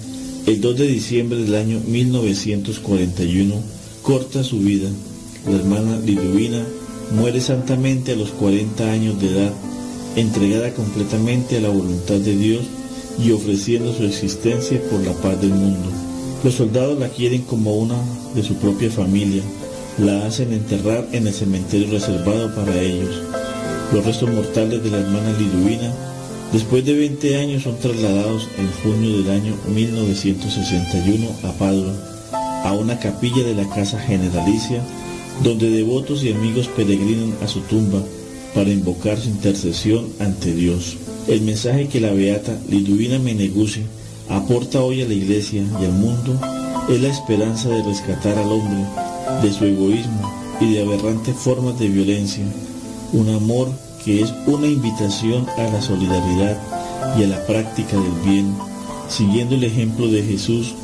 el 0.46 0.60
2 0.60 0.78
de 0.78 0.86
diciembre 0.86 1.38
del 1.38 1.56
año 1.56 1.80
1941 1.88 3.54
corta 4.02 4.44
su 4.44 4.60
vida. 4.60 4.88
La 5.44 5.56
hermana 5.56 5.98
Liduvina 5.98 6.64
muere 7.12 7.40
santamente 7.40 8.12
a 8.12 8.16
los 8.16 8.30
40 8.30 8.90
años 8.90 9.20
de 9.20 9.30
edad, 9.30 9.52
entregada 10.16 10.72
completamente 10.72 11.58
a 11.58 11.60
la 11.60 11.68
voluntad 11.68 12.16
de 12.16 12.36
Dios 12.36 12.64
y 13.22 13.32
ofreciendo 13.32 13.92
su 13.94 14.04
existencia 14.04 14.80
por 14.90 15.00
la 15.00 15.12
paz 15.12 15.40
del 15.40 15.50
mundo. 15.50 15.88
Los 16.44 16.54
soldados 16.54 16.98
la 16.98 17.08
quieren 17.08 17.42
como 17.42 17.74
una 17.76 17.96
de 18.34 18.42
su 18.42 18.54
propia 18.56 18.90
familia, 18.90 19.42
la 19.98 20.26
hacen 20.26 20.52
enterrar 20.52 21.06
en 21.12 21.26
el 21.26 21.34
cementerio 21.34 21.90
reservado 21.90 22.54
para 22.54 22.80
ellos. 22.80 23.22
Los 23.92 24.04
restos 24.04 24.30
mortales 24.32 24.82
de 24.82 24.90
la 24.90 24.98
hermana 24.98 25.32
Liduvina 25.38 25.92
Después 26.52 26.84
de 26.84 26.94
20 26.94 27.36
años 27.38 27.64
son 27.64 27.76
trasladados 27.78 28.48
en 28.56 28.70
junio 28.82 29.18
del 29.18 29.30
año 29.30 29.56
1961 29.68 31.26
a 31.42 31.52
Padua, 31.52 31.92
a 32.64 32.72
una 32.72 32.98
capilla 32.98 33.42
de 33.42 33.54
la 33.54 33.68
Casa 33.68 33.98
Generalicia, 33.98 34.80
donde 35.42 35.70
devotos 35.70 36.22
y 36.22 36.32
amigos 36.32 36.68
peregrinan 36.68 37.34
a 37.42 37.48
su 37.48 37.60
tumba 37.60 38.02
para 38.54 38.70
invocar 38.70 39.18
su 39.18 39.28
intercesión 39.28 40.06
ante 40.18 40.54
Dios. 40.54 40.96
El 41.28 41.42
mensaje 41.42 41.88
que 41.88 42.00
la 42.00 42.12
beata 42.12 42.58
Liduvina 42.68 43.18
Meneguzzi 43.18 43.82
aporta 44.28 44.80
hoy 44.80 45.02
a 45.02 45.06
la 45.06 45.14
iglesia 45.14 45.62
y 45.80 45.84
al 45.84 45.92
mundo 45.92 46.38
es 46.88 47.00
la 47.00 47.08
esperanza 47.08 47.68
de 47.68 47.82
rescatar 47.82 48.38
al 48.38 48.50
hombre 48.50 48.84
de 49.42 49.52
su 49.52 49.64
egoísmo 49.64 50.32
y 50.60 50.72
de 50.72 50.82
aberrantes 50.82 51.36
formas 51.36 51.78
de 51.78 51.88
violencia, 51.88 52.44
un 53.12 53.28
amor 53.28 53.68
que 54.04 54.22
es 54.22 54.32
una 54.46 54.66
invitación 54.66 55.46
a 55.58 55.64
la 55.64 55.82
solidaridad 55.82 56.58
y 57.18 57.24
a 57.24 57.26
la 57.26 57.44
práctica 57.46 57.96
del 57.96 58.32
bien, 58.32 58.54
siguiendo 59.08 59.54
el 59.56 59.64
ejemplo 59.64 60.08
de 60.08 60.22
Jesús 60.22 60.74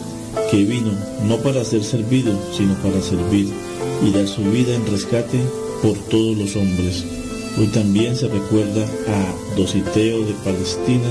que 0.50 0.64
vino 0.64 0.90
no 1.26 1.39
para 1.39 1.64
ser 1.64 1.84
servido, 1.84 2.39
sino 2.56 2.74
para 2.76 3.00
servir 3.00 3.48
y 4.02 4.10
dar 4.10 4.26
su 4.26 4.42
vida 4.42 4.74
en 4.74 4.86
rescate 4.86 5.40
por 5.82 5.97
todos 6.08 6.36
los 6.36 6.56
hombres. 6.56 7.05
Hoy 7.58 7.66
también 7.68 8.16
se 8.16 8.28
recuerda 8.28 8.84
a 9.08 9.56
Dositeo 9.56 10.24
de 10.24 10.32
Palestina, 10.44 11.08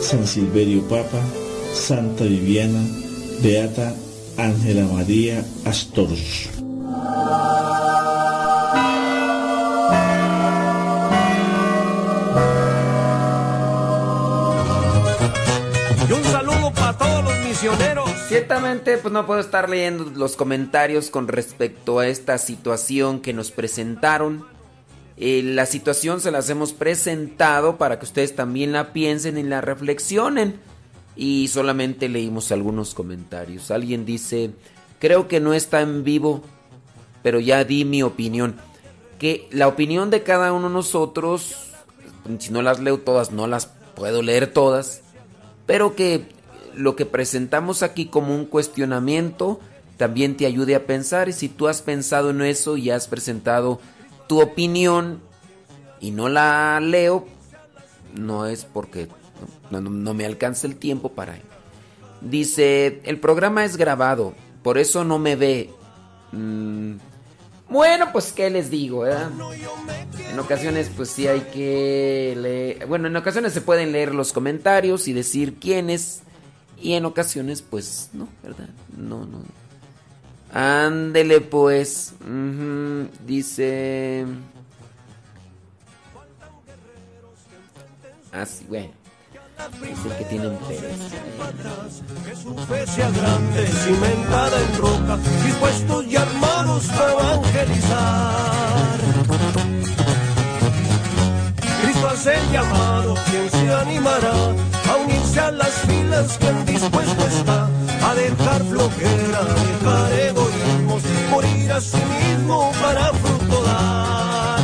San 0.00 0.26
Silverio 0.26 0.82
Papa, 0.82 1.20
Santa 1.74 2.24
Viviana, 2.24 2.80
Beata 3.42 3.94
Ángela 4.36 4.86
María 4.86 5.44
Astor. 5.64 6.08
Ciertamente, 18.28 18.98
pues 18.98 19.12
no 19.12 19.26
puedo 19.26 19.40
estar 19.40 19.68
leyendo 19.68 20.04
los 20.14 20.36
comentarios 20.36 21.10
con 21.10 21.28
respecto 21.28 21.98
a 21.98 22.06
esta 22.06 22.38
situación 22.38 23.20
que 23.20 23.32
nos 23.32 23.50
presentaron. 23.50 24.46
Eh, 25.16 25.42
la 25.42 25.66
situación 25.66 26.20
se 26.20 26.30
las 26.30 26.50
hemos 26.50 26.72
presentado 26.72 27.78
para 27.78 27.98
que 27.98 28.04
ustedes 28.04 28.36
también 28.36 28.72
la 28.72 28.92
piensen 28.92 29.38
y 29.38 29.42
la 29.42 29.60
reflexionen. 29.60 30.60
Y 31.16 31.48
solamente 31.48 32.08
leímos 32.08 32.52
algunos 32.52 32.94
comentarios. 32.94 33.70
Alguien 33.70 34.04
dice, 34.04 34.50
creo 34.98 35.26
que 35.26 35.40
no 35.40 35.54
está 35.54 35.80
en 35.80 36.04
vivo, 36.04 36.42
pero 37.22 37.40
ya 37.40 37.64
di 37.64 37.84
mi 37.84 38.02
opinión. 38.02 38.56
Que 39.18 39.48
la 39.50 39.68
opinión 39.68 40.10
de 40.10 40.22
cada 40.22 40.52
uno 40.52 40.68
de 40.68 40.74
nosotros, 40.74 41.56
si 42.38 42.50
no 42.50 42.62
las 42.62 42.78
leo 42.78 42.98
todas, 42.98 43.32
no 43.32 43.46
las 43.46 43.70
puedo 43.94 44.22
leer 44.22 44.52
todas 44.52 45.02
pero 45.68 45.94
que 45.94 46.24
lo 46.78 46.96
que 46.96 47.06
presentamos 47.06 47.82
aquí 47.82 48.06
como 48.06 48.34
un 48.34 48.46
cuestionamiento 48.46 49.60
también 49.96 50.36
te 50.36 50.46
ayude 50.46 50.76
a 50.76 50.86
pensar 50.86 51.28
y 51.28 51.32
si 51.32 51.48
tú 51.48 51.66
has 51.66 51.82
pensado 51.82 52.30
en 52.30 52.40
eso 52.40 52.76
y 52.76 52.90
has 52.90 53.08
presentado 53.08 53.80
tu 54.28 54.40
opinión 54.40 55.20
y 56.00 56.12
no 56.12 56.28
la 56.28 56.78
leo, 56.80 57.26
no 58.14 58.46
es 58.46 58.64
porque 58.64 59.08
no, 59.70 60.14
me 60.14 60.24
alcanza 60.24 60.66
el 60.66 60.76
tiempo 60.76 61.10
para... 61.10 61.36
Dice, 62.20 63.00
el 63.04 63.18
programa 63.18 63.64
es 63.64 63.76
grabado, 63.76 64.34
por 64.62 64.78
eso 64.78 65.04
no 65.04 65.18
me 65.18 65.36
ve. 65.36 65.70
Mm, 66.32 66.96
bueno, 67.68 68.12
pues 68.12 68.32
qué 68.32 68.50
les 68.50 68.70
digo, 68.70 69.00
¿verdad? 69.00 69.30
En 70.30 70.38
ocasiones 70.38 70.90
pues 70.96 71.10
sí 71.10 71.26
hay 71.26 71.40
que 71.40 72.34
leer, 72.36 72.86
bueno, 72.86 73.08
en 73.08 73.16
ocasiones 73.16 73.52
se 73.52 73.60
pueden 73.60 73.92
leer 73.92 74.14
los 74.14 74.32
comentarios 74.32 75.06
y 75.08 75.12
decir 75.12 75.58
quiénes 75.60 76.22
y 76.80 76.94
en 76.94 77.04
ocasiones 77.04 77.62
pues 77.62 78.10
no, 78.12 78.28
¿verdad? 78.42 78.68
No, 78.96 79.24
no. 79.24 79.42
Ándele 80.52 81.40
pues, 81.40 82.14
Ujú, 82.20 83.08
dice... 83.26 84.24
Así, 88.32 88.64
bueno. 88.68 88.90
Dice 89.80 90.16
que 90.18 90.24
tienen 90.24 90.56
pereza. 90.58 91.16
Que 92.24 92.36
su 92.36 92.54
fe 92.54 92.86
sea 92.86 93.10
grande, 93.10 93.66
cimentada 93.66 94.62
en 94.62 94.76
roca, 94.78 95.18
dispuestos 95.44 96.06
y 96.06 96.16
armados 96.16 96.86
para 96.86 97.12
evangelizar. 97.12 98.98
Hace 102.18 102.34
el 102.34 102.50
llamado, 102.50 103.14
¿quién 103.30 103.48
se 103.48 103.72
animará 103.72 104.32
a 104.90 104.96
unirse 105.04 105.38
a 105.38 105.52
las 105.52 105.70
filas? 105.86 106.36
¿Quién 106.40 106.66
dispuesto 106.66 107.24
está 107.28 107.68
a 108.04 108.14
dejar 108.16 108.60
flojera, 108.64 109.40
dejar 109.68 110.12
egoísmos, 110.12 111.02
morir 111.30 111.70
a 111.70 111.80
sí 111.80 112.02
mismo 112.18 112.72
para 112.82 113.12
fruto 113.12 113.62
dar? 113.62 114.60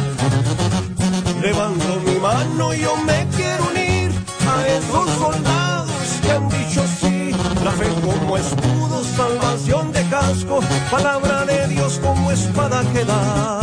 Levanto 1.41 2.01
mi 2.05 2.19
mano, 2.19 2.75
yo 2.75 2.97
me 2.97 3.25
quiero 3.37 3.69
unir 3.71 4.11
a 4.51 4.67
esos 4.67 5.11
soldados 5.11 6.09
que 6.23 6.33
han 6.33 6.49
dicho 6.49 6.83
sí. 7.01 7.31
La 7.63 7.71
fe 7.71 7.87
como 8.03 8.37
escudo, 8.37 9.05
salvación 9.17 9.93
de 9.93 10.03
casco, 10.09 10.59
palabra 10.91 11.45
de 11.45 11.69
Dios 11.69 12.01
como 12.03 12.33
espada 12.33 12.83
que 12.93 13.05
da 13.05 13.61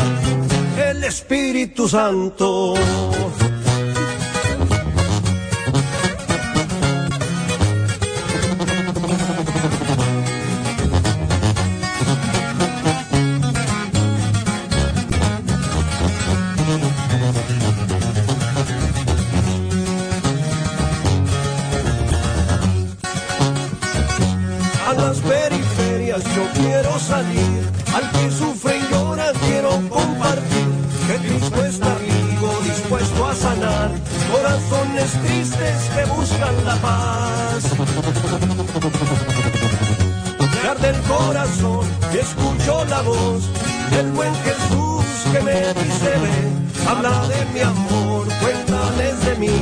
el 0.78 1.04
Espíritu 1.04 1.90
Santo. 1.90 2.76
Salir, 27.02 27.62
al 27.94 28.12
que 28.12 28.32
sufre 28.32 28.78
y 28.78 28.94
llora 28.94 29.32
quiero 29.46 29.70
compartir, 29.90 30.68
que 31.08 31.28
Cristo 31.28 31.66
está 31.66 31.96
vivo, 31.96 32.50
dispuesto 32.64 33.28
a 33.28 33.36
sanar, 33.36 33.90
corazones 34.32 35.12
tristes 35.24 35.78
que 35.96 36.06
buscan 36.06 36.56
la 36.66 36.76
paz. 36.76 37.64
Me 40.54 40.70
arde 40.70 40.90
el 40.90 41.02
corazón 41.02 41.86
y 42.14 42.18
escucho 42.18 42.86
la 42.86 43.02
voz 43.02 43.44
del 43.92 44.12
buen 44.12 44.34
Jesús 44.46 45.06
que 45.32 45.42
me 45.42 45.54
dice 45.54 46.12
ven, 46.24 46.72
habla 46.88 47.28
de 47.28 47.46
mi 47.54 47.62
amor, 47.62 48.28
cuéntales 48.42 49.26
de 49.26 49.36
mí 49.36 49.60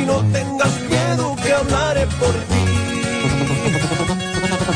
y 0.00 0.06
no 0.06 0.20
tengas 0.32 0.72
miedo 0.88 1.36
que 1.42 1.52
hablaré 1.52 2.06
por 2.06 2.32
ti. 2.32 2.97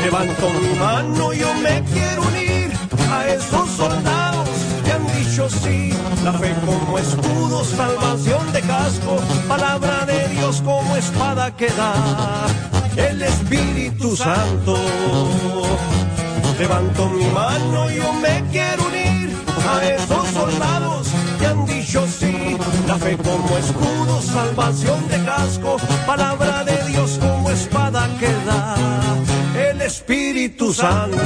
Levanto 0.03 0.49
mi 0.49 0.77
mano, 0.77 1.31
yo 1.31 1.53
me 1.55 1.81
quiero 1.93 2.23
unir 2.23 2.73
a 3.09 3.25
esos 3.25 3.69
soldados 3.69 4.49
que 4.83 4.91
han 4.91 5.07
dicho 5.17 5.49
sí. 5.49 5.93
La 6.25 6.33
fe 6.33 6.53
como 6.65 6.99
escudo, 6.99 7.63
salvación 7.63 8.51
de 8.51 8.59
casco, 8.61 9.15
palabra 9.47 10.05
de 10.05 10.27
Dios 10.27 10.61
como 10.61 10.97
espada 10.97 11.55
que 11.55 11.67
da 11.67 11.93
el 12.97 13.21
Espíritu 13.21 14.13
Santo. 14.17 14.77
Levanto 16.59 17.09
mi 17.09 17.25
mano, 17.27 17.89
yo 17.89 18.11
me 18.13 18.43
quiero 18.51 18.85
unir 18.87 19.29
a 19.69 19.85
esos 19.85 20.27
soldados 20.27 21.07
que 21.39 21.45
han 21.47 21.65
dicho 21.65 22.05
sí. 22.07 22.57
La 22.87 22.97
fe 22.97 23.15
como 23.15 23.57
escudo, 23.57 24.21
salvación 24.21 25.07
de 25.07 25.23
casco, 25.23 25.77
palabra 26.05 26.65
de 26.65 26.77
Dios 26.89 27.17
como 27.21 27.49
espada 27.51 28.09
que 28.19 28.27
da 28.45 28.75
Espíritu 29.85 30.73
Santo. 30.73 31.19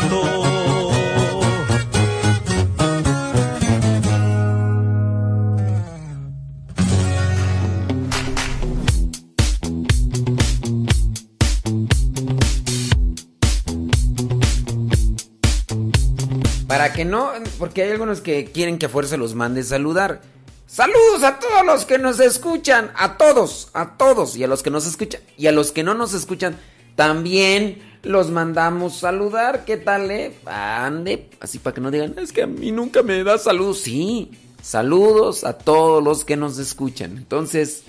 Para 16.67 16.93
que 16.93 17.05
no, 17.05 17.31
porque 17.59 17.83
hay 17.83 17.91
algunos 17.91 18.21
que 18.21 18.45
quieren 18.45 18.79
que 18.79 18.87
a 18.87 18.89
fuerza 18.89 19.17
los 19.17 19.35
mande 19.35 19.61
saludar. 19.63 20.21
Saludos 20.65 21.23
a 21.23 21.39
todos 21.39 21.63
los 21.63 21.85
que 21.85 21.99
nos 21.99 22.19
escuchan, 22.19 22.91
a 22.95 23.17
todos, 23.17 23.69
a 23.73 23.97
todos, 23.97 24.35
y 24.35 24.43
a 24.43 24.47
los 24.47 24.63
que 24.63 24.71
nos 24.71 24.87
escuchan, 24.87 25.21
y 25.37 25.45
a 25.45 25.51
los 25.51 25.71
que 25.71 25.83
no 25.83 25.93
nos 25.93 26.13
escuchan, 26.13 26.57
también 26.95 27.86
los 28.03 28.29
mandamos 28.31 28.97
saludar. 28.97 29.65
¿Qué 29.65 29.77
tal, 29.77 30.11
eh? 30.11 30.33
Ande, 30.45 31.29
así 31.39 31.59
para 31.59 31.73
que 31.73 31.81
no 31.81 31.91
digan, 31.91 32.15
es 32.17 32.31
que 32.31 32.43
a 32.43 32.47
mí 32.47 32.71
nunca 32.71 33.03
me 33.03 33.23
da 33.23 33.37
saludos. 33.37 33.79
Sí, 33.79 34.31
saludos 34.61 35.43
a 35.43 35.53
todos 35.53 36.03
los 36.03 36.25
que 36.25 36.37
nos 36.37 36.57
escuchan. 36.57 37.17
Entonces, 37.17 37.83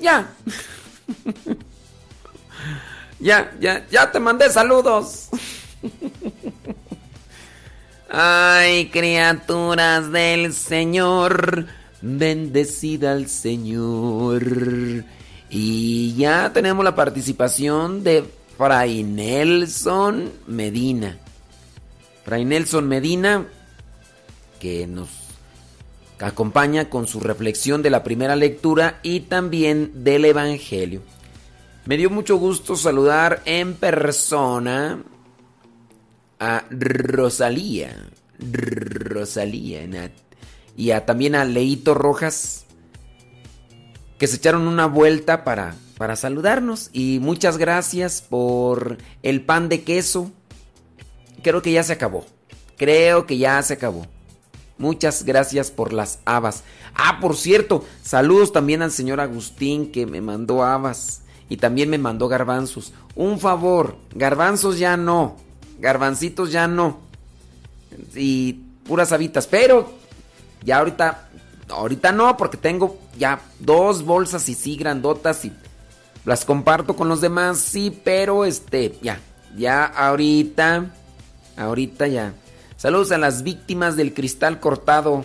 ya. 0.00 0.32
ya, 3.20 3.52
ya, 3.60 3.86
ya 3.90 4.10
te 4.10 4.20
mandé 4.20 4.50
saludos. 4.50 5.28
Ay, 8.14 8.90
criaturas 8.90 10.12
del 10.12 10.52
Señor, 10.52 11.66
bendecida 12.02 13.12
al 13.12 13.26
Señor. 13.28 14.44
Y 15.48 16.14
ya 16.16 16.52
tenemos 16.52 16.84
la 16.84 16.94
participación 16.94 18.04
de 18.04 18.24
Fray 18.64 19.02
Nelson 19.02 20.30
Medina. 20.46 21.18
Fray 22.24 22.44
Nelson 22.44 22.86
Medina, 22.86 23.44
que 24.60 24.86
nos 24.86 25.08
acompaña 26.20 26.88
con 26.88 27.08
su 27.08 27.18
reflexión 27.18 27.82
de 27.82 27.90
la 27.90 28.04
primera 28.04 28.36
lectura 28.36 29.00
y 29.02 29.22
también 29.22 30.04
del 30.04 30.26
Evangelio. 30.26 31.02
Me 31.86 31.96
dio 31.96 32.08
mucho 32.08 32.36
gusto 32.36 32.76
saludar 32.76 33.42
en 33.46 33.74
persona 33.74 35.02
a 36.38 36.64
Rosalía. 36.70 38.10
Rosalía. 38.38 40.12
Y 40.76 40.92
también 41.00 41.34
a 41.34 41.44
Leito 41.44 41.94
Rojas. 41.94 42.61
Que 44.22 44.28
se 44.28 44.36
echaron 44.36 44.68
una 44.68 44.86
vuelta 44.86 45.42
para, 45.42 45.74
para 45.98 46.14
saludarnos. 46.14 46.90
Y 46.92 47.18
muchas 47.18 47.58
gracias 47.58 48.22
por 48.22 48.98
el 49.24 49.40
pan 49.40 49.68
de 49.68 49.82
queso. 49.82 50.30
Creo 51.42 51.60
que 51.60 51.72
ya 51.72 51.82
se 51.82 51.94
acabó. 51.94 52.24
Creo 52.76 53.26
que 53.26 53.36
ya 53.36 53.60
se 53.62 53.74
acabó. 53.74 54.06
Muchas 54.78 55.24
gracias 55.24 55.72
por 55.72 55.92
las 55.92 56.20
habas. 56.24 56.62
Ah, 56.94 57.18
por 57.20 57.36
cierto, 57.36 57.84
saludos 58.04 58.52
también 58.52 58.80
al 58.82 58.92
señor 58.92 59.18
Agustín 59.18 59.90
que 59.90 60.06
me 60.06 60.20
mandó 60.20 60.62
habas. 60.62 61.22
Y 61.48 61.56
también 61.56 61.90
me 61.90 61.98
mandó 61.98 62.28
garbanzos. 62.28 62.92
Un 63.16 63.40
favor, 63.40 63.96
garbanzos 64.14 64.78
ya 64.78 64.96
no. 64.96 65.36
Garbancitos 65.80 66.52
ya 66.52 66.68
no. 66.68 67.00
Y 68.14 68.52
puras 68.84 69.10
habitas. 69.10 69.48
Pero 69.48 69.92
ya 70.62 70.78
ahorita. 70.78 71.28
Ahorita 71.68 72.12
no, 72.12 72.36
porque 72.36 72.56
tengo 72.56 72.98
ya 73.18 73.40
dos 73.58 74.04
bolsas 74.04 74.48
y 74.48 74.54
sí 74.54 74.76
grandotas 74.76 75.44
y 75.44 75.52
las 76.24 76.44
comparto 76.44 76.94
con 76.96 77.08
los 77.08 77.20
demás, 77.20 77.58
sí, 77.58 77.98
pero 78.04 78.44
este, 78.44 78.96
ya, 79.02 79.20
ya 79.56 79.84
ahorita, 79.84 80.86
ahorita 81.56 82.06
ya. 82.08 82.34
Saludos 82.76 83.12
a 83.12 83.18
las 83.18 83.42
víctimas 83.42 83.96
del 83.96 84.12
cristal 84.12 84.60
cortado. 84.60 85.24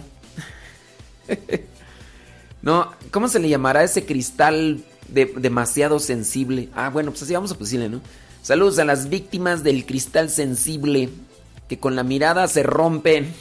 no, 2.62 2.92
¿cómo 3.12 3.28
se 3.28 3.40
le 3.40 3.50
llamará 3.50 3.84
ese 3.84 4.06
cristal 4.06 4.84
de- 5.08 5.34
demasiado 5.38 6.00
sensible? 6.00 6.70
Ah, 6.76 6.90
bueno, 6.90 7.12
pues 7.12 7.24
así 7.24 7.34
vamos 7.34 7.52
a 7.52 7.56
decirle, 7.56 7.90
¿no? 7.90 8.02
Saludos 8.42 8.80
a 8.80 8.86
las 8.86 9.10
víctimas 9.10 9.64
del 9.64 9.86
cristal 9.86 10.30
sensible 10.30 11.10
que 11.68 11.80
con 11.80 11.96
la 11.96 12.04
mirada 12.04 12.48
se 12.48 12.64
rompen. 12.64 13.34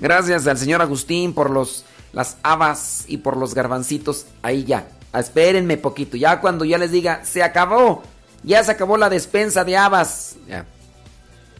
Gracias 0.00 0.46
al 0.46 0.58
señor 0.58 0.82
Agustín 0.82 1.34
por 1.34 1.50
los 1.50 1.84
las 2.12 2.36
habas 2.42 3.04
y 3.08 3.18
por 3.18 3.36
los 3.36 3.54
garbancitos. 3.54 4.26
Ahí 4.42 4.64
ya. 4.64 4.88
Espérenme 5.12 5.76
poquito. 5.76 6.16
Ya 6.16 6.40
cuando 6.40 6.64
ya 6.64 6.78
les 6.78 6.90
diga, 6.92 7.24
se 7.24 7.42
acabó. 7.42 8.02
Ya 8.42 8.62
se 8.62 8.72
acabó 8.72 8.96
la 8.96 9.10
despensa 9.10 9.64
de 9.64 9.76
habas. 9.76 10.36
Ya. 10.48 10.66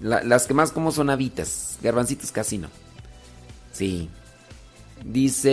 La- 0.00 0.22
las 0.22 0.46
que 0.46 0.54
más 0.54 0.70
como 0.72 0.92
son 0.92 1.10
habitas. 1.10 1.78
Garbancitos 1.82 2.30
casi 2.32 2.58
no. 2.58 2.68
Sí. 3.72 4.08
Dice... 5.04 5.50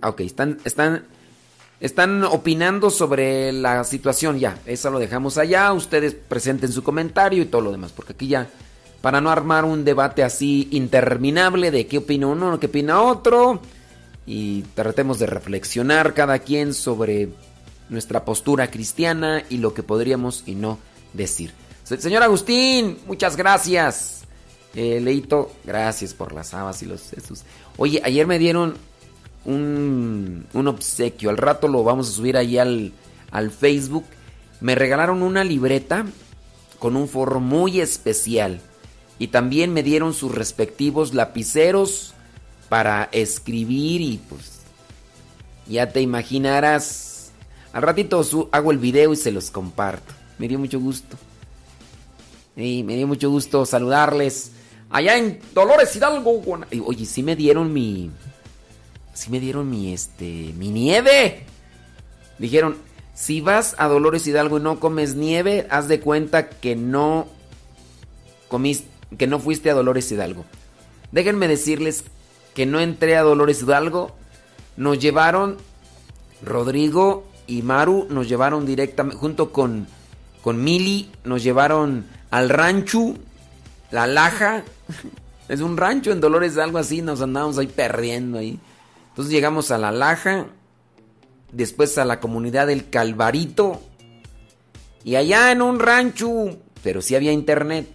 Ah, 0.00 0.08
Ok, 0.10 0.20
están, 0.20 0.58
están, 0.64 1.04
están 1.80 2.22
opinando 2.24 2.90
sobre 2.90 3.52
la 3.52 3.82
situación 3.84 4.38
ya. 4.38 4.58
Eso 4.66 4.90
lo 4.90 4.98
dejamos 4.98 5.38
allá. 5.38 5.72
Ustedes 5.72 6.14
presenten 6.14 6.70
su 6.72 6.82
comentario 6.84 7.42
y 7.42 7.46
todo 7.46 7.62
lo 7.62 7.72
demás. 7.72 7.92
Porque 7.92 8.12
aquí 8.12 8.28
ya, 8.28 8.48
para 9.00 9.20
no 9.20 9.30
armar 9.30 9.64
un 9.64 9.84
debate 9.84 10.22
así 10.24 10.68
interminable 10.72 11.70
de 11.70 11.86
qué 11.86 11.98
opina 11.98 12.26
uno, 12.26 12.58
qué 12.60 12.66
opina 12.66 13.02
otro. 13.02 13.60
Y 14.26 14.62
tratemos 14.74 15.18
de 15.18 15.26
reflexionar 15.26 16.12
cada 16.14 16.40
quien 16.40 16.74
sobre 16.74 17.30
nuestra 17.88 18.24
postura 18.24 18.70
cristiana 18.70 19.42
y 19.48 19.58
lo 19.58 19.72
que 19.72 19.82
podríamos 19.82 20.42
y 20.46 20.54
no 20.54 20.78
decir. 21.14 21.52
Se- 21.84 21.98
Señor 22.00 22.22
Agustín, 22.22 22.98
muchas 23.06 23.36
gracias. 23.36 24.24
Eh, 24.74 25.00
Leito, 25.00 25.50
gracias 25.64 26.12
por 26.12 26.34
las 26.34 26.52
habas 26.52 26.82
y 26.82 26.86
los 26.86 27.12
estos. 27.14 27.44
Oye, 27.78 28.02
ayer 28.04 28.26
me 28.26 28.38
dieron 28.38 28.74
un, 29.46 30.46
un 30.52 30.68
obsequio. 30.68 31.30
Al 31.30 31.38
rato 31.38 31.68
lo 31.68 31.82
vamos 31.84 32.08
a 32.08 32.12
subir 32.12 32.36
ahí 32.36 32.58
al, 32.58 32.92
al 33.30 33.50
Facebook. 33.50 34.04
Me 34.60 34.74
regalaron 34.74 35.22
una 35.22 35.42
libreta 35.44 36.04
con 36.78 36.96
un 36.96 37.08
forro 37.08 37.40
muy 37.40 37.80
especial. 37.80 38.60
Y 39.18 39.28
también 39.28 39.72
me 39.72 39.82
dieron 39.82 40.14
sus 40.14 40.34
respectivos 40.34 41.14
lapiceros 41.14 42.14
para 42.68 43.08
escribir 43.12 44.00
y 44.00 44.20
pues 44.28 44.60
ya 45.66 45.90
te 45.90 46.00
imaginarás. 46.00 47.32
Al 47.72 47.82
ratito 47.82 48.22
hago 48.52 48.70
el 48.70 48.78
video 48.78 49.12
y 49.12 49.16
se 49.16 49.30
los 49.30 49.50
comparto. 49.50 50.14
Me 50.38 50.48
dio 50.48 50.58
mucho 50.58 50.80
gusto. 50.80 51.16
Sí, 52.56 52.82
me 52.84 52.96
dio 52.96 53.06
mucho 53.06 53.30
gusto 53.30 53.66
saludarles. 53.66 54.52
Allá 54.90 55.16
en 55.16 55.40
Dolores 55.54 55.94
Hidalgo. 55.94 56.42
Y, 56.70 56.80
Oye, 56.80 57.04
sí 57.04 57.22
me 57.22 57.36
dieron 57.36 57.72
mi. 57.72 58.10
Sí 59.14 59.30
me 59.30 59.40
dieron 59.40 59.68
mi 59.68 59.92
este. 59.92 60.52
mi 60.56 60.70
nieve. 60.70 61.44
Dijeron, 62.38 62.76
si 63.14 63.40
vas 63.40 63.74
a 63.78 63.88
Dolores 63.88 64.26
Hidalgo 64.26 64.58
y 64.58 64.62
no 64.62 64.78
comes 64.80 65.16
nieve, 65.16 65.66
haz 65.70 65.88
de 65.88 66.00
cuenta 66.00 66.48
que 66.48 66.76
no 66.76 67.26
comiste, 68.48 68.88
que 69.16 69.26
no 69.26 69.38
fuiste 69.38 69.70
a 69.70 69.74
Dolores 69.74 70.10
Hidalgo. 70.10 70.44
Déjenme 71.12 71.48
decirles 71.48 72.04
que 72.54 72.66
no 72.66 72.80
entré 72.80 73.16
a 73.16 73.22
Dolores 73.22 73.62
Hidalgo. 73.62 74.14
Nos 74.76 74.98
llevaron 74.98 75.56
Rodrigo 76.42 77.24
y 77.46 77.62
Maru, 77.62 78.06
nos 78.10 78.28
llevaron 78.28 78.66
directamente, 78.66 79.18
junto 79.18 79.52
con, 79.52 79.86
con 80.42 80.62
Mili, 80.62 81.10
nos 81.24 81.42
llevaron 81.42 82.06
al 82.30 82.48
rancho, 82.48 83.14
La 83.90 84.06
Laja. 84.06 84.64
Es 85.48 85.62
un 85.62 85.78
rancho 85.78 86.12
en 86.12 86.20
Dolores, 86.20 86.58
algo 86.58 86.76
así, 86.76 87.00
nos 87.00 87.22
andábamos 87.22 87.56
ahí 87.56 87.68
perdiendo 87.68 88.36
ahí. 88.36 88.60
Entonces 89.08 89.32
llegamos 89.32 89.70
a 89.70 89.78
La 89.78 89.90
Laja, 89.90 90.44
después 91.52 91.96
a 91.96 92.04
la 92.04 92.20
comunidad 92.20 92.66
del 92.66 92.90
Calvarito, 92.90 93.80
y 95.04 95.16
allá 95.16 95.50
en 95.50 95.62
un 95.62 95.78
rancho, 95.78 96.58
pero 96.82 97.00
sí 97.00 97.14
había 97.14 97.32
internet. 97.32 97.88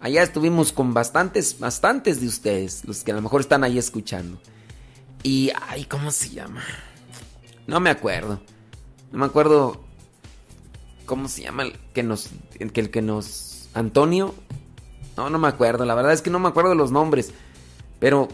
Allá 0.00 0.22
estuvimos 0.22 0.72
con 0.72 0.94
bastantes, 0.94 1.58
bastantes 1.58 2.20
de 2.20 2.26
ustedes, 2.26 2.84
los 2.84 3.02
que 3.02 3.12
a 3.12 3.14
lo 3.14 3.22
mejor 3.22 3.40
están 3.40 3.64
ahí 3.64 3.78
escuchando. 3.78 4.38
Y, 5.22 5.50
ay, 5.68 5.84
¿cómo 5.84 6.10
se 6.10 6.30
llama? 6.30 6.62
No 7.66 7.80
me 7.80 7.90
acuerdo. 7.90 8.40
No 9.10 9.18
me 9.18 9.26
acuerdo 9.26 9.80
cómo 11.06 11.28
se 11.28 11.42
llama 11.42 11.62
el 11.62 11.78
que 11.94 12.02
nos, 12.02 12.30
el 12.58 12.72
que, 12.72 12.80
el 12.80 12.90
que 12.90 13.02
nos, 13.02 13.68
Antonio. 13.74 14.34
No, 15.16 15.30
no 15.30 15.38
me 15.38 15.48
acuerdo. 15.48 15.84
La 15.84 15.94
verdad 15.94 16.12
es 16.12 16.22
que 16.22 16.30
no 16.30 16.38
me 16.38 16.48
acuerdo 16.48 16.74
los 16.74 16.92
nombres. 16.92 17.32
Pero 17.98 18.28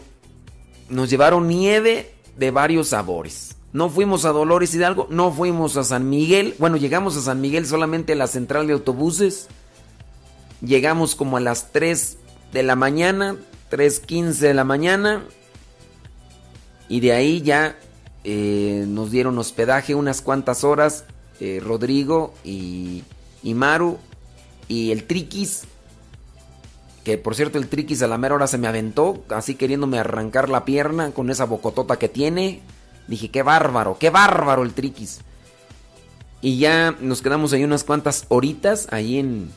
nos 0.89 1.09
llevaron 1.09 1.47
nieve 1.47 2.13
de 2.37 2.51
varios 2.51 2.89
sabores. 2.89 3.55
No 3.71 3.89
fuimos 3.89 4.25
a 4.25 4.31
Dolores 4.31 4.75
Hidalgo, 4.75 5.07
no 5.09 5.31
fuimos 5.31 5.77
a 5.77 5.83
San 5.83 6.09
Miguel. 6.09 6.53
Bueno, 6.59 6.77
llegamos 6.77 7.17
a 7.17 7.21
San 7.21 7.41
Miguel 7.41 7.65
solamente 7.65 8.13
a 8.13 8.15
la 8.15 8.27
central 8.27 8.67
de 8.67 8.73
autobuses. 8.73 9.47
Llegamos 10.65 11.15
como 11.15 11.37
a 11.37 11.41
las 11.41 11.71
3 11.71 12.17
de 12.53 12.63
la 12.63 12.75
mañana, 12.75 13.35
3.15 13.69 14.33
de 14.35 14.53
la 14.53 14.63
mañana. 14.63 15.25
Y 16.87 16.99
de 17.01 17.11
ahí 17.11 17.41
ya 17.41 17.75
eh, 18.23 18.85
nos 18.87 19.11
dieron 19.11 19.37
hospedaje 19.37 19.95
unas 19.95 20.21
cuantas 20.21 20.63
horas. 20.63 21.05
eh, 21.39 21.59
Rodrigo 21.61 22.33
y, 22.43 23.03
y 23.41 23.53
Maru 23.53 23.97
y 24.67 24.91
el 24.91 25.03
Triquis. 25.05 25.63
Que 27.03 27.17
por 27.17 27.35
cierto 27.35 27.57
el 27.57 27.67
Triquis 27.67 28.01
a 28.01 28.07
la 28.07 28.17
mera 28.17 28.35
hora 28.35 28.47
se 28.47 28.57
me 28.57 28.67
aventó, 28.67 29.25
así 29.29 29.55
queriéndome 29.55 29.99
arrancar 29.99 30.47
la 30.47 30.63
pierna 30.63 31.11
con 31.11 31.29
esa 31.29 31.45
bocotota 31.45 31.97
que 31.97 32.07
tiene. 32.07 32.61
Dije, 33.09 33.29
qué 33.29 33.43
bárbaro, 33.43 33.97
qué 33.99 34.09
bárbaro 34.09 34.63
el 34.63 34.73
Triquis. 34.73 35.19
Y 36.41 36.59
ya 36.59 36.95
nos 37.01 37.21
quedamos 37.21 37.51
ahí 37.51 37.65
unas 37.65 37.83
cuantas 37.83 38.25
horitas, 38.29 38.87
ahí 38.91 39.17
en, 39.19 39.49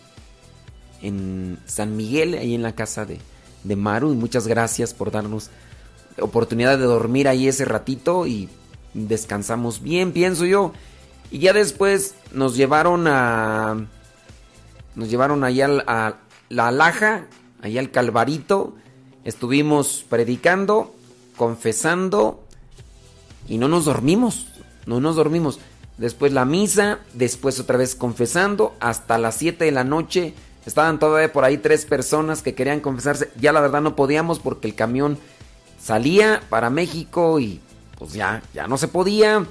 en 1.06 1.58
San 1.66 1.96
Miguel, 1.96 2.34
ahí 2.34 2.54
en 2.54 2.62
la 2.62 2.74
casa 2.74 3.04
de, 3.04 3.18
de 3.64 3.76
Maru. 3.76 4.12
Y 4.12 4.16
muchas 4.16 4.46
gracias 4.46 4.94
por 4.94 5.10
darnos 5.10 5.50
oportunidad 6.20 6.78
de 6.78 6.84
dormir 6.84 7.28
ahí 7.28 7.46
ese 7.48 7.64
ratito 7.64 8.26
y 8.26 8.48
descansamos 8.94 9.82
bien, 9.82 10.12
pienso 10.12 10.44
yo. 10.46 10.72
Y 11.30 11.40
ya 11.40 11.52
después 11.52 12.14
nos 12.32 12.56
llevaron 12.56 13.06
a... 13.08 13.86
Nos 14.94 15.10
llevaron 15.10 15.44
allá 15.44 15.66
al- 15.66 15.84
a 15.86 16.16
la 16.48 16.70
Laja, 16.70 17.26
allá 17.60 17.80
al 17.80 17.90
Calvarito. 17.90 18.74
Estuvimos 19.24 20.04
predicando, 20.08 20.94
confesando 21.36 22.42
y 23.48 23.58
no 23.58 23.68
nos 23.68 23.84
dormimos. 23.84 24.46
No 24.86 25.00
nos 25.00 25.16
dormimos. 25.16 25.58
Después 25.98 26.32
la 26.32 26.44
misa, 26.44 27.00
después 27.12 27.58
otra 27.60 27.76
vez 27.76 27.94
confesando, 27.94 28.74
hasta 28.80 29.18
las 29.18 29.36
7 29.36 29.64
de 29.64 29.72
la 29.72 29.84
noche. 29.84 30.32
Estaban 30.66 30.98
todavía 30.98 31.32
por 31.32 31.44
ahí 31.44 31.58
tres 31.58 31.86
personas 31.86 32.42
que 32.42 32.54
querían 32.54 32.80
confesarse. 32.80 33.30
Ya 33.40 33.52
la 33.52 33.60
verdad 33.60 33.80
no 33.80 33.94
podíamos 33.94 34.40
porque 34.40 34.66
el 34.66 34.74
camión 34.74 35.16
salía 35.80 36.42
para 36.50 36.70
México 36.70 37.38
y 37.38 37.60
pues 37.98 38.12
ya, 38.12 38.42
ya 38.52 38.66
no 38.66 38.76
se 38.76 38.88
podía. 38.88 39.46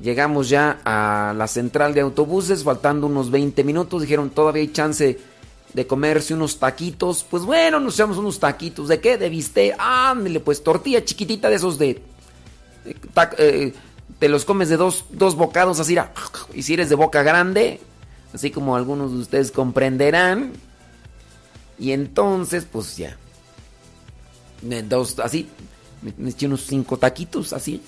Llegamos 0.00 0.48
ya 0.48 0.80
a 0.84 1.34
la 1.36 1.46
central 1.46 1.94
de 1.94 2.02
autobuses, 2.02 2.62
faltando 2.64 3.06
unos 3.06 3.30
20 3.30 3.64
minutos. 3.64 4.02
Dijeron, 4.02 4.30
todavía 4.30 4.62
hay 4.62 4.68
chance 4.68 5.18
de 5.72 5.86
comerse 5.86 6.34
unos 6.34 6.58
taquitos. 6.58 7.24
Pues 7.28 7.42
bueno, 7.44 7.80
nos 7.80 7.94
echamos 7.94 8.18
unos 8.18 8.38
taquitos. 8.38 8.88
¿De 8.88 9.00
qué? 9.00 9.16
De 9.16 9.28
bistec. 9.30 9.74
Ándale, 9.78 10.40
pues 10.40 10.62
tortilla 10.62 11.04
chiquitita 11.04 11.48
de 11.48 11.56
esos 11.56 11.78
de... 11.78 12.02
eh, 13.38 13.74
te 14.18 14.28
los 14.28 14.44
comes 14.44 14.68
de 14.68 14.76
dos, 14.76 15.06
dos 15.10 15.36
bocados 15.36 15.80
así. 15.80 15.96
Y 16.54 16.62
si 16.62 16.74
eres 16.74 16.88
de 16.88 16.94
boca 16.94 17.22
grande, 17.22 17.80
así 18.32 18.50
como 18.50 18.76
algunos 18.76 19.12
de 19.12 19.18
ustedes 19.18 19.50
comprenderán. 19.50 20.52
Y 21.78 21.92
entonces, 21.92 22.66
pues 22.70 22.96
ya. 22.96 23.16
Dos, 24.88 25.18
así, 25.20 25.48
me, 26.02 26.12
me 26.18 26.30
eché 26.30 26.46
unos 26.46 26.66
cinco 26.66 26.98
taquitos, 26.98 27.52
así. 27.52 27.82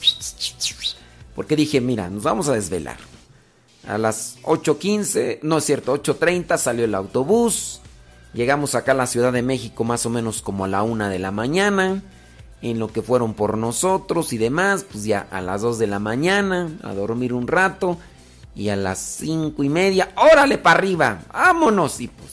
Porque 1.35 1.57
dije, 1.57 1.81
mira, 1.81 2.09
nos 2.09 2.23
vamos 2.23 2.49
a 2.49 2.55
desvelar. 2.55 2.97
A 3.87 3.99
las 3.99 4.39
8.15, 4.43 5.41
no 5.43 5.59
es 5.59 5.65
cierto, 5.65 5.95
8.30 5.95 6.57
salió 6.57 6.85
el 6.85 6.95
autobús. 6.95 7.81
Llegamos 8.33 8.75
acá 8.75 8.93
a 8.93 8.95
la 8.95 9.07
Ciudad 9.07 9.33
de 9.33 9.43
México 9.43 9.85
más 9.85 10.07
o 10.07 10.11
menos 10.11 10.41
como 10.41 10.65
a 10.65 10.69
la 10.69 10.83
una 10.83 11.09
de 11.09 11.19
la 11.19 11.33
mañana. 11.33 12.03
En 12.63 12.79
lo 12.79 12.93
que 12.93 13.03
fueron 13.03 13.35
por 13.35 13.59
nosotros 13.59 14.33
y 14.33 14.39
demás, 14.39 14.87
pues 14.91 15.05
ya 15.05 15.27
a 15.33 15.41
las 15.41 15.63
2 15.63 15.81
de 15.81 15.89
la 15.89 15.99
mañana, 15.99 16.71
a 16.83 16.95
dormir 16.95 17.33
un 17.33 17.49
rato. 17.49 17.99
Y 18.55 18.69
a 18.69 18.77
las 18.77 18.99
cinco 18.99 19.65
y 19.65 19.69
media, 19.69 20.13
órale 20.17 20.59
para 20.59 20.79
arriba, 20.79 21.23
vámonos. 21.33 22.01
Y 22.01 22.09
pues, 22.09 22.31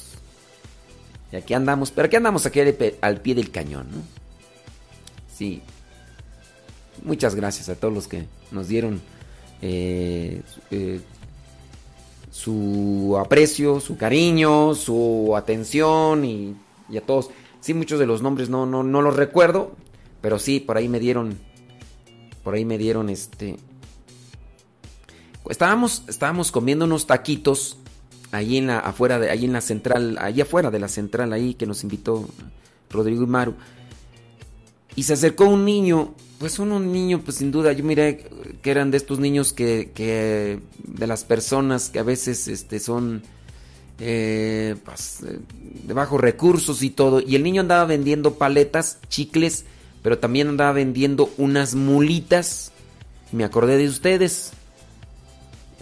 y 1.31 1.35
aquí 1.38 1.53
andamos, 1.53 1.91
pero 1.91 2.07
aquí 2.07 2.15
andamos 2.17 2.45
aquí 2.45 2.59
al 3.01 3.22
pie 3.22 3.35
del 3.35 3.51
cañón. 3.51 3.88
Sí. 5.33 5.61
Muchas 7.03 7.35
gracias 7.35 7.69
a 7.69 7.75
todos 7.75 7.93
los 7.93 8.07
que 8.09 8.25
nos 8.51 8.67
dieron 8.67 9.01
eh, 9.61 10.41
su- 10.53 10.61
eh, 10.75 10.99
su 12.31 13.17
aprecio, 13.19 13.80
su 13.80 13.98
cariño, 13.98 14.75
su 14.75 15.33
atención 15.38 16.25
y, 16.25 16.56
y 16.89 16.98
a 16.98 17.01
todos. 17.01 17.30
Sí, 17.61 17.73
muchos 17.73 17.99
de 17.99 18.06
los 18.06 18.22
nombres 18.22 18.49
no, 18.49 18.65
no, 18.65 18.83
no 18.83 19.01
los 19.01 19.15
recuerdo, 19.15 19.75
pero 20.22 20.39
sí, 20.39 20.59
por 20.59 20.77
ahí 20.77 20.88
me 20.89 20.99
dieron, 20.99 21.38
por 22.43 22.53
ahí 22.53 22.65
me 22.65 22.77
dieron 22.77 23.09
este... 23.09 23.57
Estábamos, 25.47 26.03
estábamos 26.07 26.51
comiendo 26.51 26.85
unos 26.85 27.07
taquitos 27.07 27.77
ahí 28.31 28.57
en 28.57 28.67
la, 28.67 28.79
afuera 28.79 29.19
de, 29.19 29.29
ahí 29.29 29.45
en 29.45 29.53
la 29.53 29.61
central, 29.61 30.17
ahí 30.19 30.41
afuera 30.41 30.71
de 30.71 30.79
la 30.79 30.87
central, 30.87 31.33
ahí 31.33 31.53
que 31.53 31.65
nos 31.65 31.83
invitó 31.83 32.27
Rodrigo 32.89 33.23
y 33.23 33.27
Maru. 33.27 33.55
Y 34.95 35.03
se 35.03 35.13
acercó 35.13 35.45
un 35.45 35.65
niño, 35.65 36.13
pues 36.39 36.59
un, 36.59 36.71
un 36.71 36.91
niño, 36.91 37.21
pues 37.23 37.37
sin 37.37 37.51
duda, 37.51 37.71
yo 37.73 37.83
miré 37.83 38.27
que 38.61 38.71
eran 38.71 38.91
de 38.91 38.97
estos 38.97 39.19
niños 39.19 39.53
que, 39.53 39.91
que 39.93 40.59
de 40.83 41.07
las 41.07 41.23
personas 41.23 41.89
que 41.89 41.99
a 41.99 42.03
veces 42.03 42.47
este, 42.47 42.79
son 42.79 43.23
eh, 43.99 44.75
pues, 44.85 45.21
eh, 45.27 45.39
de 45.85 45.93
bajos 45.93 46.19
recursos 46.19 46.83
y 46.83 46.89
todo. 46.89 47.21
Y 47.21 47.35
el 47.35 47.43
niño 47.43 47.61
andaba 47.61 47.85
vendiendo 47.85 48.35
paletas, 48.35 48.99
chicles, 49.09 49.65
pero 50.01 50.17
también 50.19 50.47
andaba 50.47 50.71
vendiendo 50.73 51.31
unas 51.37 51.75
mulitas. 51.75 52.71
Me 53.31 53.43
acordé 53.43 53.77
de 53.77 53.87
ustedes. 53.87 54.53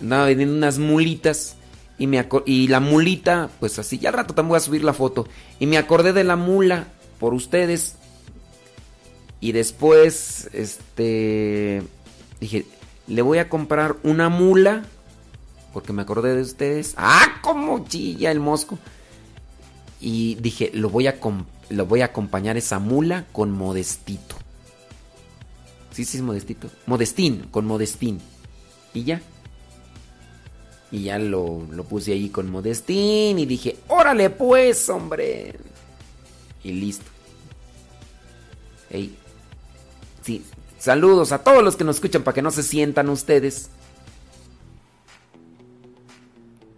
Andaba 0.01 0.26
vendiendo 0.26 0.56
unas 0.56 0.80
mulitas. 0.80 1.56
Y, 2.00 2.06
me 2.06 2.27
y 2.45 2.67
la 2.67 2.80
mulita, 2.80 3.50
pues 3.59 3.80
así, 3.80 3.98
ya 3.98 4.09
al 4.09 4.16
rato 4.16 4.35
también 4.35 4.50
voy 4.50 4.58
a 4.58 4.61
subir 4.61 4.84
la 4.84 4.93
foto. 4.93 5.27
Y 5.59 5.66
me 5.66 5.80
acordé 5.80 6.14
de 6.14 6.24
la 6.24 6.35
mula 6.35 6.88
por 7.19 7.34
ustedes. 7.34 7.95
Y 9.40 9.51
después, 9.51 10.50
este, 10.53 11.82
dije, 12.40 12.66
le 13.08 13.22
voy 13.22 13.40
a 13.40 13.50
comprar 13.50 13.95
una 14.03 14.30
mula. 14.30 14.84
Porque 15.74 15.93
me 15.93 16.03
acordé 16.03 16.35
de 16.35 16.42
ustedes. 16.42 16.93
¡Ah, 16.98 17.40
cómo 17.42 17.85
chilla 17.88 18.32
el 18.32 18.40
mosco! 18.40 18.77
Y 20.00 20.35
dije, 20.35 20.72
lo 20.74 20.90
voy 20.90 21.08
a, 21.08 21.17
lo 21.69 21.85
voy 21.85 22.01
a 22.01 22.06
acompañar 22.06 22.58
esa 22.58 22.80
mula 22.80 23.26
con 23.32 23.51
modestito. 23.51 24.35
Sí, 25.92 26.06
sí 26.06 26.17
es 26.17 26.24
modestito. 26.24 26.69
Modestín, 26.85 27.48
con 27.50 27.66
modestín. 27.66 28.22
Y 28.93 29.03
ya. 29.03 29.22
Y 30.91 31.03
ya 31.03 31.19
lo, 31.19 31.66
lo 31.72 31.83
puse 31.83 32.14
ahí 32.14 32.30
con 32.30 32.49
modestín 32.49 33.40
y 33.40 33.45
dije, 33.45 33.77
órale 33.88 34.30
pues, 34.30 34.88
hombre. 34.90 35.56
Y 36.64 36.72
listo. 36.72 37.06
Ey. 38.90 39.16
Sí, 40.22 40.43
saludos 40.80 41.32
a 41.32 41.43
todos 41.43 41.64
los 41.64 41.75
que 41.75 41.83
nos 41.83 41.98
escuchan 41.98 42.24
para 42.24 42.35
que 42.35 42.41
no 42.41 42.51
se 42.51 42.64
sientan 42.64 43.09
ustedes. 43.09 43.69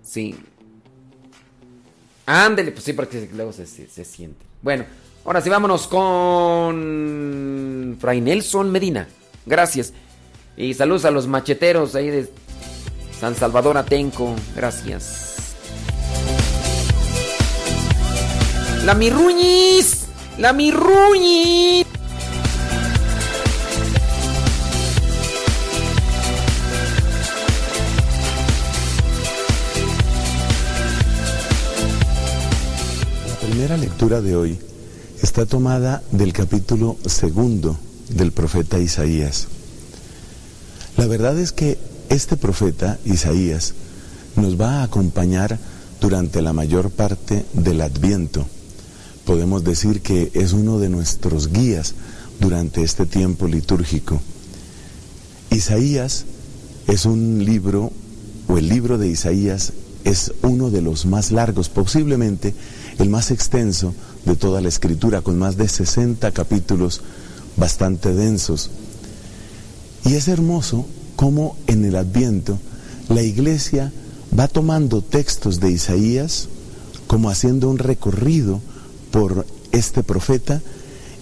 Sí. 0.04 0.36
Ándele, 2.26 2.72
pues 2.72 2.84
sí, 2.84 2.94
porque 2.94 3.30
luego 3.34 3.54
se, 3.54 3.66
se, 3.68 3.88
se 3.88 4.06
siente. 4.06 4.46
Bueno, 4.62 4.86
ahora 5.26 5.42
sí 5.42 5.50
vámonos 5.50 5.88
con 5.88 7.18
Fray 8.00 8.22
Nelson 8.22 8.72
Medina. 8.72 9.08
Gracias. 9.46 9.94
Y 10.58 10.74
saludos 10.74 11.06
a 11.06 11.12
los 11.12 11.28
macheteros 11.28 11.96
ahí 11.96 12.10
de 12.10 12.30
San 13.20 13.36
Salvador 13.36 13.78
Atenco. 13.78 14.34
Gracias. 14.56 15.30
La 18.86 18.96
Mirruñis. 18.96 20.06
La 20.38 20.54
Mirruñis. 20.54 21.86
La 33.28 33.48
primera 33.48 33.76
lectura 33.76 34.22
de 34.22 34.36
hoy 34.38 34.60
está 35.22 35.46
tomada 35.46 36.02
del 36.12 36.32
capítulo 36.32 36.96
segundo 37.06 37.78
del 38.08 38.32
profeta 38.32 38.80
Isaías. 38.80 39.50
La 40.96 41.08
verdad 41.08 41.38
es 41.38 41.52
que 41.52 41.89
este 42.10 42.38
profeta, 42.38 43.00
Isaías, 43.06 43.74
nos 44.36 44.60
va 44.60 44.80
a 44.80 44.84
acompañar 44.84 45.60
durante 46.02 46.42
la 46.42 46.54
mayor 46.54 46.90
parte 46.92 47.46
del 47.54 47.82
adviento. 47.82 48.46
Podemos 49.26 49.64
decir 49.64 50.02
que 50.02 50.32
es 50.34 50.54
uno 50.54 50.80
de 50.80 50.90
nuestros 50.90 51.52
guías 51.52 51.94
durante 52.40 52.84
este 52.84 53.06
tiempo 53.06 53.48
litúrgico. 53.48 54.20
Isaías 55.52 56.26
es 56.88 57.06
un 57.06 57.44
libro, 57.46 57.92
o 58.48 58.58
el 58.58 58.70
libro 58.70 58.98
de 58.98 59.08
Isaías 59.08 59.74
es 60.04 60.34
uno 60.42 60.72
de 60.72 60.82
los 60.82 61.06
más 61.06 61.32
largos, 61.32 61.70
posiblemente 61.70 62.56
el 62.98 63.10
más 63.10 63.30
extenso 63.32 63.94
de 64.26 64.36
toda 64.36 64.62
la 64.62 64.70
escritura, 64.70 65.22
con 65.22 65.38
más 65.38 65.58
de 65.58 65.68
60 65.68 66.32
capítulos 66.32 67.02
bastante 67.58 68.14
densos. 68.14 68.72
Y 70.06 70.16
es 70.16 70.28
hermoso 70.28 70.88
cómo 71.20 71.58
en 71.68 71.84
el 71.84 71.98
adviento 71.98 72.58
la 73.10 73.22
iglesia 73.22 73.92
va 74.40 74.48
tomando 74.48 75.02
textos 75.02 75.60
de 75.60 75.70
Isaías, 75.70 76.48
como 77.08 77.30
haciendo 77.30 77.70
un 77.70 77.78
recorrido 77.78 78.62
por 79.12 79.46
este 79.74 80.02
profeta, 80.02 80.62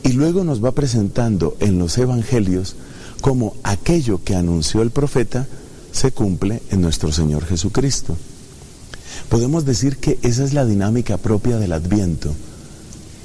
y 0.03 0.09
luego 0.09 0.43
nos 0.43 0.63
va 0.63 0.73
presentando 0.73 1.57
en 1.61 1.79
los 1.79 1.97
evangelios 1.97 2.75
cómo 3.21 3.55
aquello 3.63 4.23
que 4.23 4.35
anunció 4.35 4.83
el 4.83 4.91
profeta 4.91 5.47
se 5.91 6.11
cumple 6.11 6.61
en 6.69 6.81
nuestro 6.81 7.11
Señor 7.11 7.43
Jesucristo. 7.47 8.15
Podemos 9.29 9.65
decir 9.65 9.97
que 9.97 10.19
esa 10.21 10.43
es 10.43 10.53
la 10.53 10.67
dinámica 10.67 11.17
propia 11.17 11.57
del 11.57 11.71
adviento, 11.71 12.35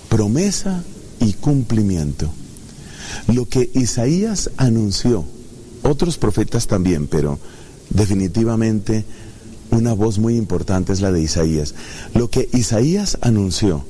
promesa 0.08 0.82
y 1.20 1.34
cumplimiento. 1.34 2.30
Lo 3.26 3.46
que 3.46 3.68
Isaías 3.74 4.48
anunció, 4.56 5.26
otros 5.82 6.18
profetas 6.18 6.66
también, 6.66 7.06
pero 7.06 7.38
definitivamente 7.90 9.04
una 9.70 9.92
voz 9.94 10.18
muy 10.18 10.36
importante 10.36 10.92
es 10.92 11.00
la 11.00 11.12
de 11.12 11.22
Isaías. 11.22 11.74
Lo 12.14 12.28
que 12.30 12.48
Isaías 12.52 13.18
anunció 13.20 13.84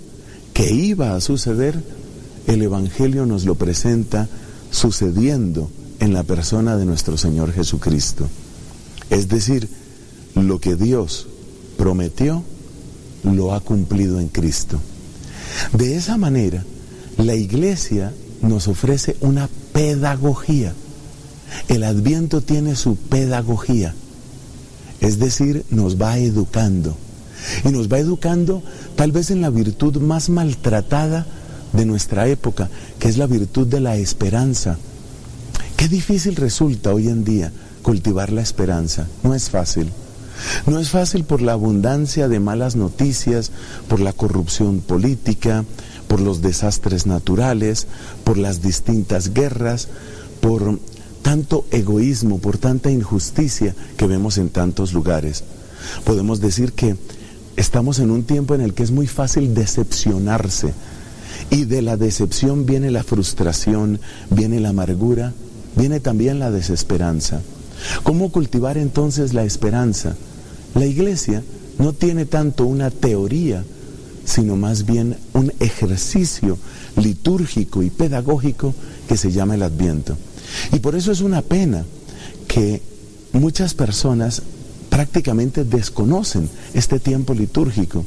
que 0.55 0.73
iba 0.73 1.15
a 1.15 1.21
suceder, 1.21 1.83
el 2.47 2.63
Evangelio 2.63 3.27
nos 3.27 3.45
lo 3.45 3.55
presenta 3.55 4.29
sucediendo 4.71 5.71
en 6.01 6.13
la 6.13 6.23
persona 6.23 6.77
de 6.77 6.85
nuestro 6.85 7.17
Señor 7.17 7.53
Jesucristo. 7.53 8.29
Es 9.11 9.29
decir, 9.29 9.69
lo 10.35 10.61
que 10.61 10.77
Dios 10.77 11.29
prometió, 11.77 12.43
lo 13.23 13.55
ha 13.55 13.61
cumplido 13.61 14.19
en 14.21 14.29
Cristo. 14.29 14.81
De 15.73 15.97
esa 15.97 16.17
manera, 16.17 16.65
la 17.19 17.35
iglesia 17.35 18.13
nos 18.41 18.69
ofrece 18.69 19.17
una 19.21 19.49
pedagogía. 19.73 20.75
El 21.69 21.85
adviento 21.85 22.41
tiene 22.41 22.77
su 22.77 22.97
pedagogía, 22.97 23.95
es 25.01 25.19
decir, 25.19 25.65
nos 25.71 26.01
va 26.01 26.19
educando. 26.19 26.97
Y 27.65 27.71
nos 27.71 27.89
va 27.89 27.99
educando 27.99 28.63
tal 28.95 29.11
vez 29.11 29.31
en 29.31 29.41
la 29.41 29.51
virtud 29.51 29.97
más 29.97 30.29
maltratada 30.29 31.27
de 31.73 31.85
nuestra 31.85 32.29
época, 32.29 32.71
que 32.99 33.09
es 33.09 33.17
la 33.17 33.27
virtud 33.27 33.67
de 33.67 33.81
la 33.81 33.97
esperanza. 33.97 34.79
Qué 35.77 35.89
difícil 35.89 36.37
resulta 36.37 36.93
hoy 36.93 37.09
en 37.09 37.25
día 37.25 37.51
cultivar 37.83 38.31
la 38.31 38.43
esperanza. 38.43 39.09
No 39.25 39.35
es 39.35 39.51
fácil. 39.51 39.89
No 40.67 40.79
es 40.79 40.91
fácil 40.91 41.25
por 41.25 41.43
la 41.43 41.53
abundancia 41.53 42.29
de 42.29 42.41
malas 42.41 42.77
noticias, 42.77 43.51
por 43.89 44.01
la 44.01 44.13
corrupción 44.13 44.81
política, 44.81 45.65
por 46.09 46.21
los 46.21 46.43
desastres 46.43 47.07
naturales, 47.07 47.87
por 48.25 48.39
las 48.39 48.63
distintas 48.63 49.35
guerras, 49.35 49.89
por 50.41 50.79
tanto 51.23 51.65
egoísmo, 51.71 52.39
por 52.39 52.59
tanta 52.59 52.91
injusticia 52.91 53.75
que 53.97 54.07
vemos 54.07 54.39
en 54.39 54.51
tantos 54.51 54.93
lugares. 54.93 55.45
Podemos 56.05 56.41
decir 56.41 56.73
que 56.73 56.97
estamos 57.57 57.99
en 57.99 58.11
un 58.11 58.25
tiempo 58.25 58.55
en 58.55 58.61
el 58.61 58.75
que 58.75 58.83
es 58.83 58.91
muy 58.91 59.07
fácil 59.07 59.55
decepcionarse 59.55 60.73
y 61.51 61.65
de 61.65 61.83
la 61.83 61.97
decepción 61.97 62.67
viene 62.67 62.91
la 62.91 63.03
frustración, 63.03 64.01
viene 64.31 64.61
la 64.61 64.71
amargura, 64.71 65.33
viene 65.77 66.01
también 66.01 66.39
la 66.39 66.51
desesperanza. 66.51 67.41
¿Cómo 68.03 68.31
cultivar 68.31 68.79
entonces 68.79 69.35
la 69.35 69.45
esperanza? 69.45 70.17
La 70.75 70.87
iglesia 70.87 71.43
no 71.79 71.93
tiene 71.93 72.27
tanto 72.27 72.65
una 72.65 72.91
teoría, 72.91 73.65
sino 74.25 74.57
más 74.57 74.87
bien 74.87 75.17
un 75.33 75.53
ejercicio 75.61 76.59
litúrgico 76.97 77.83
y 77.83 77.91
pedagógico 77.91 78.75
que 79.09 79.17
se 79.17 79.33
llama 79.33 79.55
el 79.57 79.63
adviento. 79.63 80.17
Y 80.73 80.79
por 80.81 80.95
eso 80.95 81.13
es 81.13 81.21
una 81.21 81.43
pena 81.43 81.85
que 82.49 82.83
muchas 83.33 83.75
personas 83.75 84.43
prácticamente 84.91 85.65
desconocen 85.65 86.51
este 86.75 87.01
tiempo 87.01 87.33
litúrgico. 87.33 88.05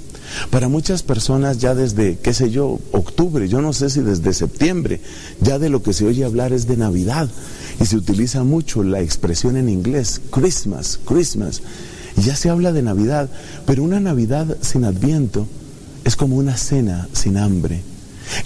Para 0.50 0.68
muchas 0.68 1.04
personas 1.04 1.58
ya 1.58 1.74
desde, 1.74 2.18
qué 2.18 2.34
sé 2.34 2.52
yo, 2.52 2.80
octubre, 2.92 3.48
yo 3.48 3.62
no 3.62 3.74
sé 3.74 3.90
si 3.90 4.02
desde 4.02 4.34
septiembre, 4.34 5.02
ya 5.42 5.60
de 5.60 5.70
lo 5.70 5.82
que 5.82 5.94
se 5.94 6.06
oye 6.06 6.26
hablar 6.26 6.54
es 6.54 6.68
de 6.68 6.78
Navidad. 6.78 7.30
Y 7.82 7.86
se 7.86 7.98
utiliza 7.98 8.44
mucho 8.44 8.84
la 8.84 9.02
expresión 9.02 9.58
en 9.58 9.70
inglés, 9.70 10.22
Christmas, 10.32 11.00
Christmas. 11.06 11.62
Y 12.18 12.22
ya 12.22 12.36
se 12.36 12.50
habla 12.50 12.72
de 12.72 12.82
Navidad, 12.82 13.30
pero 13.66 13.84
una 13.84 14.00
Navidad 14.00 14.58
sin 14.62 14.84
adviento 14.84 15.48
es 16.04 16.16
como 16.16 16.38
una 16.38 16.56
cena 16.56 17.08
sin 17.14 17.38
hambre. 17.38 17.82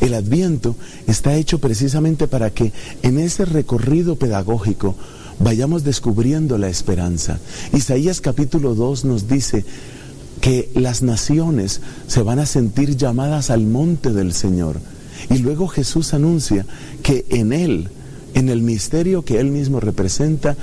El 0.01 0.13
adviento 0.13 0.75
está 1.07 1.35
hecho 1.35 1.59
precisamente 1.59 2.27
para 2.27 2.51
que 2.51 2.71
en 3.01 3.19
ese 3.19 3.45
recorrido 3.45 4.15
pedagógico 4.15 4.95
vayamos 5.39 5.83
descubriendo 5.83 6.57
la 6.57 6.69
esperanza. 6.69 7.39
Isaías 7.73 8.21
capítulo 8.21 8.75
2 8.75 9.05
nos 9.05 9.27
dice 9.27 9.65
que 10.41 10.69
las 10.75 11.01
naciones 11.01 11.81
se 12.07 12.21
van 12.21 12.39
a 12.39 12.45
sentir 12.45 12.95
llamadas 12.95 13.49
al 13.49 13.65
monte 13.65 14.11
del 14.11 14.33
Señor. 14.33 14.79
Y 15.29 15.39
luego 15.39 15.67
Jesús 15.67 16.13
anuncia 16.13 16.65
que 17.03 17.25
en 17.29 17.51
Él, 17.51 17.89
en 18.33 18.49
el 18.49 18.61
misterio 18.61 19.23
que 19.23 19.39
Él 19.39 19.51
mismo 19.51 19.79
representa, 19.79 20.55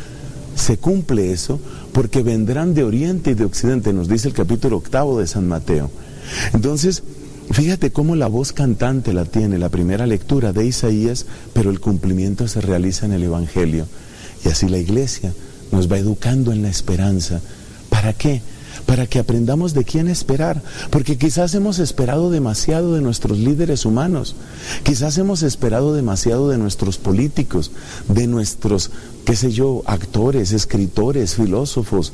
se 0.55 0.79
cumple 0.79 1.33
eso 1.33 1.61
porque 1.93 2.23
vendrán 2.23 2.75
de 2.75 2.85
oriente 2.85 3.33
y 3.33 3.35
de 3.35 3.45
occidente, 3.45 3.93
nos 3.93 4.09
dice 4.09 4.29
el 4.29 4.35
capítulo 4.35 4.79
octavo 4.79 5.19
de 5.19 5.27
San 5.27 5.47
Mateo. 5.47 5.91
Entonces, 6.55 7.03
fíjate 7.51 7.91
cómo 7.91 8.17
la 8.17 8.27
voz 8.27 8.53
cantante 8.53 9.13
la 9.13 9.25
tiene 9.25 9.59
la 9.59 9.69
primera 9.69 10.07
lectura 10.07 10.53
de 10.53 10.67
Isaías, 10.67 11.27
pero 11.53 11.71
el 11.71 11.81
cumplimiento 11.81 12.49
se 12.49 12.61
realiza 12.61 13.07
en 13.07 13.13
el 13.13 13.23
Evangelio. 13.25 13.87
Y 14.45 14.49
así 14.49 14.69
la 14.69 14.79
iglesia 14.79 15.33
nos 15.73 15.91
va 15.91 15.99
educando 15.99 16.53
en 16.53 16.63
la 16.63 16.69
esperanza. 16.69 17.41
¿Para 17.89 18.13
qué? 18.13 18.43
Para 18.85 19.07
que 19.07 19.19
aprendamos 19.19 19.75
de 19.75 19.85
quién 19.85 20.07
esperar, 20.07 20.63
porque 20.91 21.17
quizás 21.17 21.55
hemos 21.55 21.79
esperado 21.79 22.31
demasiado 22.31 22.95
de 22.95 23.01
nuestros 23.01 23.39
líderes 23.39 23.85
humanos, 23.85 24.37
quizás 24.85 25.19
hemos 25.19 25.43
esperado 25.43 25.95
demasiado 25.95 26.49
de 26.49 26.59
nuestros 26.59 26.99
políticos, 26.99 27.73
de 28.09 28.27
nuestros, 28.27 28.91
qué 29.25 29.35
sé 29.35 29.51
yo, 29.51 29.83
actores, 29.87 30.53
escritores, 30.53 31.35
filósofos, 31.35 32.13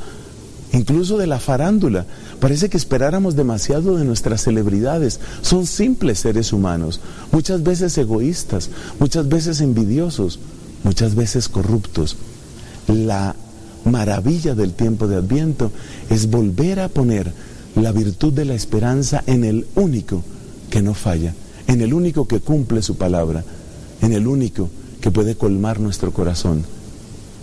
incluso 0.73 1.19
de 1.19 1.27
la 1.27 1.39
farándula. 1.39 2.07
Parece 2.41 2.69
que 2.69 2.77
esperáramos 2.77 3.37
demasiado 3.37 3.97
de 3.97 4.05
nuestras 4.05 4.43
celebridades. 4.43 5.21
Son 5.43 5.67
simples 5.67 6.19
seres 6.19 6.53
humanos, 6.53 7.01
muchas 7.31 7.63
veces 7.63 7.97
egoístas, 7.99 8.71
muchas 8.99 9.29
veces 9.29 9.61
envidiosos, 9.61 10.39
muchas 10.85 11.15
veces 11.15 11.49
corruptos. 11.49 12.17
La 12.89 13.37
maravilla 13.85 14.55
del 14.55 14.73
tiempo 14.73 15.09
de 15.09 15.17
Adviento 15.17 15.71
es 16.11 16.31
volver 16.31 16.81
a 16.81 16.89
poner 16.89 17.33
la 17.75 17.93
virtud 17.93 18.33
de 18.33 18.45
la 18.45 18.55
esperanza 18.55 19.23
en 19.27 19.45
el 19.45 19.67
único 19.75 20.23
que 20.71 20.83
no 20.83 20.95
falla, 20.95 21.35
en 21.67 21.81
el 21.81 21.95
único 21.95 22.27
que 22.27 22.41
cumple 22.41 22.83
su 22.83 22.97
palabra, 22.97 23.45
en 24.01 24.13
el 24.13 24.27
único 24.27 24.69
que 25.01 25.11
puede 25.11 25.35
colmar 25.35 25.81
nuestro 25.81 26.13
corazón. 26.13 26.65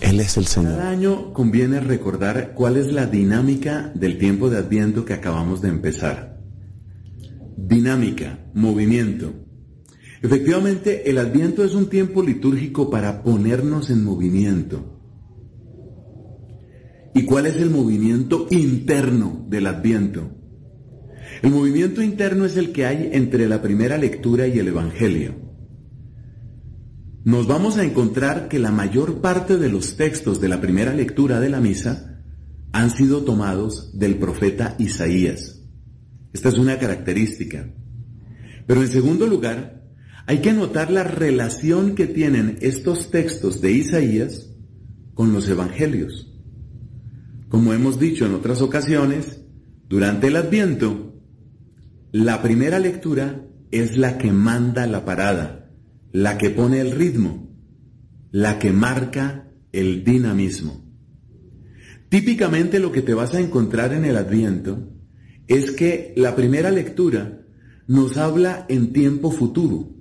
Él 0.00 0.20
es 0.20 0.36
el 0.36 0.46
Señor. 0.46 0.76
Cada 0.76 0.90
año 0.90 1.32
conviene 1.32 1.80
recordar 1.80 2.52
cuál 2.54 2.76
es 2.76 2.92
la 2.92 3.06
dinámica 3.06 3.92
del 3.94 4.18
tiempo 4.18 4.50
de 4.50 4.58
Adviento 4.58 5.04
que 5.04 5.14
acabamos 5.14 5.60
de 5.60 5.68
empezar. 5.68 6.40
Dinámica, 7.56 8.46
movimiento. 8.54 9.32
Efectivamente, 10.22 11.10
el 11.10 11.18
Adviento 11.18 11.64
es 11.64 11.74
un 11.74 11.88
tiempo 11.88 12.22
litúrgico 12.22 12.90
para 12.90 13.22
ponernos 13.22 13.90
en 13.90 14.04
movimiento. 14.04 15.00
¿Y 17.14 17.24
cuál 17.24 17.46
es 17.46 17.56
el 17.56 17.70
movimiento 17.70 18.46
interno 18.50 19.46
del 19.48 19.66
Adviento? 19.66 20.30
El 21.42 21.50
movimiento 21.50 22.02
interno 22.02 22.44
es 22.44 22.56
el 22.56 22.72
que 22.72 22.86
hay 22.86 23.10
entre 23.12 23.48
la 23.48 23.62
primera 23.62 23.96
lectura 23.98 24.46
y 24.46 24.58
el 24.58 24.68
Evangelio. 24.68 25.49
Nos 27.22 27.46
vamos 27.46 27.76
a 27.76 27.84
encontrar 27.84 28.48
que 28.48 28.58
la 28.58 28.70
mayor 28.70 29.20
parte 29.20 29.58
de 29.58 29.68
los 29.68 29.96
textos 29.96 30.40
de 30.40 30.48
la 30.48 30.60
primera 30.60 30.94
lectura 30.94 31.38
de 31.38 31.50
la 31.50 31.60
misa 31.60 32.22
han 32.72 32.90
sido 32.90 33.24
tomados 33.24 33.98
del 33.98 34.16
profeta 34.16 34.74
Isaías. 34.78 35.60
Esta 36.32 36.48
es 36.48 36.56
una 36.56 36.78
característica. 36.78 37.68
Pero 38.66 38.80
en 38.80 38.88
segundo 38.88 39.26
lugar, 39.26 39.84
hay 40.26 40.38
que 40.38 40.54
notar 40.54 40.90
la 40.90 41.04
relación 41.04 41.94
que 41.94 42.06
tienen 42.06 42.56
estos 42.62 43.10
textos 43.10 43.60
de 43.60 43.72
Isaías 43.72 44.48
con 45.12 45.32
los 45.34 45.46
evangelios. 45.46 46.32
Como 47.50 47.74
hemos 47.74 47.98
dicho 47.98 48.24
en 48.24 48.32
otras 48.32 48.62
ocasiones, 48.62 49.42
durante 49.88 50.28
el 50.28 50.36
Adviento, 50.36 51.20
la 52.12 52.40
primera 52.40 52.78
lectura 52.78 53.44
es 53.70 53.98
la 53.98 54.16
que 54.16 54.32
manda 54.32 54.86
la 54.86 55.04
parada, 55.04 55.59
la 56.12 56.38
que 56.38 56.50
pone 56.50 56.80
el 56.80 56.92
ritmo, 56.92 57.56
la 58.30 58.58
que 58.58 58.72
marca 58.72 59.48
el 59.72 60.04
dinamismo. 60.04 60.84
Típicamente 62.08 62.78
lo 62.80 62.90
que 62.90 63.02
te 63.02 63.14
vas 63.14 63.34
a 63.34 63.40
encontrar 63.40 63.92
en 63.92 64.04
el 64.04 64.16
Adviento 64.16 64.88
es 65.46 65.70
que 65.70 66.12
la 66.16 66.34
primera 66.34 66.70
lectura 66.70 67.42
nos 67.86 68.16
habla 68.16 68.66
en 68.68 68.92
tiempo 68.92 69.30
futuro. 69.30 69.94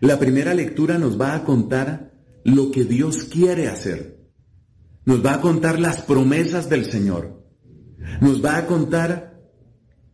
La 0.00 0.18
primera 0.18 0.54
lectura 0.54 0.98
nos 0.98 1.20
va 1.20 1.34
a 1.34 1.44
contar 1.44 2.12
lo 2.44 2.70
que 2.70 2.84
Dios 2.84 3.24
quiere 3.24 3.68
hacer 3.68 4.16
nos 5.06 5.24
va 5.24 5.34
a 5.34 5.40
contar 5.40 5.78
las 5.78 6.02
promesas 6.02 6.68
del 6.68 6.84
Señor, 6.84 7.42
nos 8.20 8.44
va 8.44 8.58
a 8.58 8.66
contar 8.66 9.40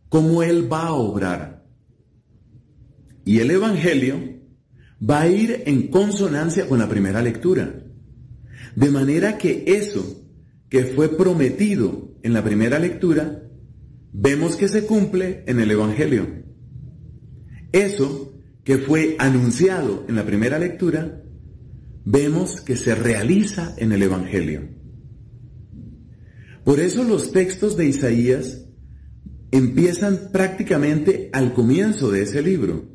cómo 0.07 0.43
Él 0.43 0.71
va 0.71 0.87
a 0.87 0.93
obrar. 0.93 1.65
Y 3.25 3.39
el 3.39 3.51
Evangelio 3.51 4.32
va 5.09 5.21
a 5.21 5.27
ir 5.27 5.63
en 5.65 5.87
consonancia 5.87 6.67
con 6.67 6.79
la 6.79 6.87
primera 6.87 7.21
lectura. 7.21 7.83
De 8.75 8.89
manera 8.89 9.37
que 9.37 9.63
eso 9.67 10.23
que 10.69 10.85
fue 10.85 11.09
prometido 11.15 12.15
en 12.23 12.33
la 12.33 12.43
primera 12.43 12.79
lectura, 12.79 13.43
vemos 14.11 14.55
que 14.55 14.67
se 14.67 14.85
cumple 14.85 15.43
en 15.45 15.59
el 15.59 15.71
Evangelio. 15.71 16.27
Eso 17.71 18.33
que 18.63 18.77
fue 18.77 19.15
anunciado 19.19 20.05
en 20.07 20.15
la 20.15 20.25
primera 20.25 20.57
lectura, 20.57 21.21
vemos 22.05 22.61
que 22.61 22.75
se 22.75 22.95
realiza 22.95 23.75
en 23.77 23.91
el 23.91 24.03
Evangelio. 24.03 24.69
Por 26.63 26.79
eso 26.79 27.03
los 27.03 27.31
textos 27.31 27.75
de 27.75 27.87
Isaías 27.87 28.65
empiezan 29.51 30.29
prácticamente 30.31 31.29
al 31.33 31.53
comienzo 31.53 32.09
de 32.09 32.23
ese 32.23 32.41
libro, 32.41 32.89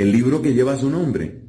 el 0.00 0.12
libro 0.12 0.40
que 0.40 0.54
lleva 0.54 0.78
su 0.78 0.88
nombre. 0.88 1.42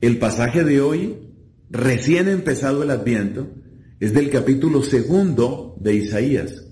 El 0.00 0.18
pasaje 0.18 0.64
de 0.64 0.80
hoy, 0.80 1.30
recién 1.70 2.26
empezado 2.26 2.82
el 2.82 2.90
Adviento, 2.90 3.54
es 4.00 4.12
del 4.12 4.30
capítulo 4.30 4.82
segundo 4.82 5.76
de 5.78 5.94
Isaías. 5.94 6.66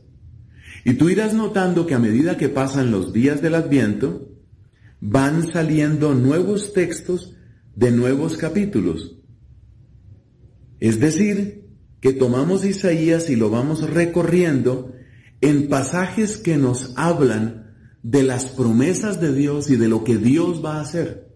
Y 0.85 0.95
tú 0.95 1.09
irás 1.09 1.33
notando 1.33 1.87
que 1.87 1.95
a 1.95 2.01
medida 2.01 2.37
que 2.37 2.49
pasan 2.49 2.91
los 2.91 3.13
días 3.13 3.41
del 3.41 3.55
Adviento, 3.55 4.33
van 5.01 5.47
saliendo 5.47 6.17
nuevos 6.17 6.73
textos 6.73 7.37
de 7.77 7.93
nuevos 7.93 8.37
capítulos. 8.37 9.17
Es 10.81 10.99
decir, 10.99 11.69
que 12.01 12.15
tomamos 12.15 12.65
Isaías 12.65 13.31
y 13.31 13.37
lo 13.37 13.49
vamos 13.49 13.89
recorriendo 13.89 14.93
en 15.41 15.69
pasajes 15.69 16.37
que 16.37 16.57
nos 16.57 16.95
hablan 16.97 17.70
de 18.03 18.23
las 18.23 18.47
promesas 18.47 19.21
de 19.21 19.35
Dios 19.35 19.71
y 19.71 19.77
de 19.77 19.89
lo 19.89 20.05
que 20.05 20.17
Dios 20.17 20.65
va 20.65 20.77
a 20.77 20.83
hacer. 20.83 21.29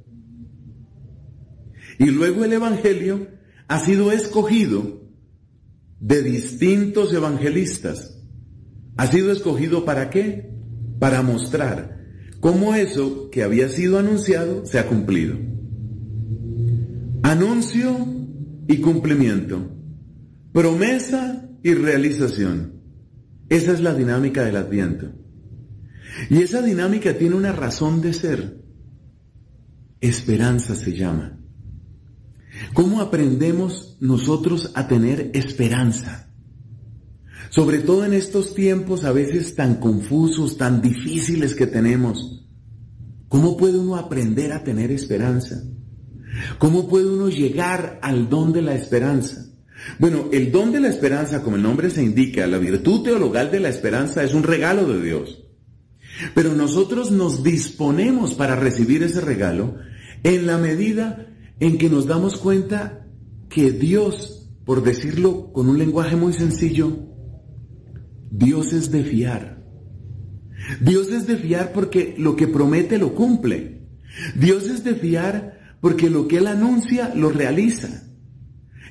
Y 1.98 2.06
luego 2.06 2.44
el 2.44 2.52
Evangelio 2.52 3.28
ha 3.68 3.78
sido 3.80 4.12
escogido 4.12 5.02
de 6.00 6.22
distintos 6.22 7.12
evangelistas. 7.12 8.18
¿Ha 8.96 9.06
sido 9.06 9.32
escogido 9.32 9.84
para 9.84 10.10
qué? 10.10 10.52
Para 10.98 11.22
mostrar 11.22 12.04
cómo 12.40 12.74
eso 12.74 13.30
que 13.30 13.42
había 13.42 13.68
sido 13.68 13.98
anunciado 13.98 14.66
se 14.66 14.78
ha 14.78 14.86
cumplido. 14.86 15.36
Anuncio 17.22 18.06
y 18.68 18.78
cumplimiento 18.78 19.74
promesa 20.54 21.50
y 21.64 21.74
realización. 21.74 22.80
Esa 23.48 23.72
es 23.72 23.80
la 23.80 23.92
dinámica 23.92 24.44
del 24.44 24.56
adviento. 24.56 25.10
Y 26.30 26.42
esa 26.42 26.62
dinámica 26.62 27.16
tiene 27.16 27.34
una 27.34 27.52
razón 27.52 28.00
de 28.00 28.12
ser. 28.12 28.62
Esperanza 30.00 30.74
se 30.74 30.96
llama. 30.96 31.38
¿Cómo 32.72 33.00
aprendemos 33.00 33.96
nosotros 34.00 34.70
a 34.74 34.86
tener 34.86 35.30
esperanza? 35.34 36.30
Sobre 37.50 37.78
todo 37.78 38.04
en 38.04 38.14
estos 38.14 38.54
tiempos 38.54 39.04
a 39.04 39.12
veces 39.12 39.54
tan 39.54 39.76
confusos, 39.76 40.56
tan 40.56 40.82
difíciles 40.82 41.54
que 41.54 41.66
tenemos. 41.66 42.44
¿Cómo 43.28 43.56
puede 43.56 43.78
uno 43.78 43.96
aprender 43.96 44.52
a 44.52 44.62
tener 44.62 44.90
esperanza? 44.90 45.62
¿Cómo 46.58 46.88
puede 46.88 47.06
uno 47.06 47.28
llegar 47.28 47.98
al 48.02 48.28
don 48.28 48.52
de 48.52 48.62
la 48.62 48.74
esperanza? 48.74 49.46
Bueno, 49.98 50.28
el 50.32 50.50
don 50.50 50.72
de 50.72 50.80
la 50.80 50.88
esperanza, 50.88 51.42
como 51.42 51.56
el 51.56 51.62
nombre 51.62 51.90
se 51.90 52.02
indica, 52.02 52.46
la 52.46 52.58
virtud 52.58 53.02
teologal 53.02 53.50
de 53.50 53.60
la 53.60 53.68
esperanza 53.68 54.22
es 54.22 54.34
un 54.34 54.42
regalo 54.42 54.86
de 54.86 55.02
Dios. 55.02 55.43
Pero 56.34 56.54
nosotros 56.54 57.10
nos 57.10 57.42
disponemos 57.42 58.34
para 58.34 58.56
recibir 58.56 59.02
ese 59.02 59.20
regalo 59.20 59.76
en 60.22 60.46
la 60.46 60.58
medida 60.58 61.26
en 61.60 61.78
que 61.78 61.90
nos 61.90 62.06
damos 62.06 62.36
cuenta 62.36 63.06
que 63.48 63.70
Dios, 63.70 64.50
por 64.64 64.82
decirlo 64.82 65.52
con 65.52 65.68
un 65.68 65.78
lenguaje 65.78 66.16
muy 66.16 66.32
sencillo, 66.32 66.98
Dios 68.30 68.72
es 68.72 68.90
de 68.90 69.04
fiar. 69.04 69.62
Dios 70.80 71.08
es 71.08 71.26
de 71.26 71.36
fiar 71.36 71.72
porque 71.72 72.14
lo 72.18 72.36
que 72.36 72.48
promete 72.48 72.98
lo 72.98 73.14
cumple. 73.14 73.82
Dios 74.34 74.64
es 74.64 74.84
de 74.84 74.94
fiar 74.94 75.76
porque 75.80 76.10
lo 76.10 76.26
que 76.28 76.38
Él 76.38 76.46
anuncia 76.46 77.12
lo 77.14 77.30
realiza. 77.30 78.04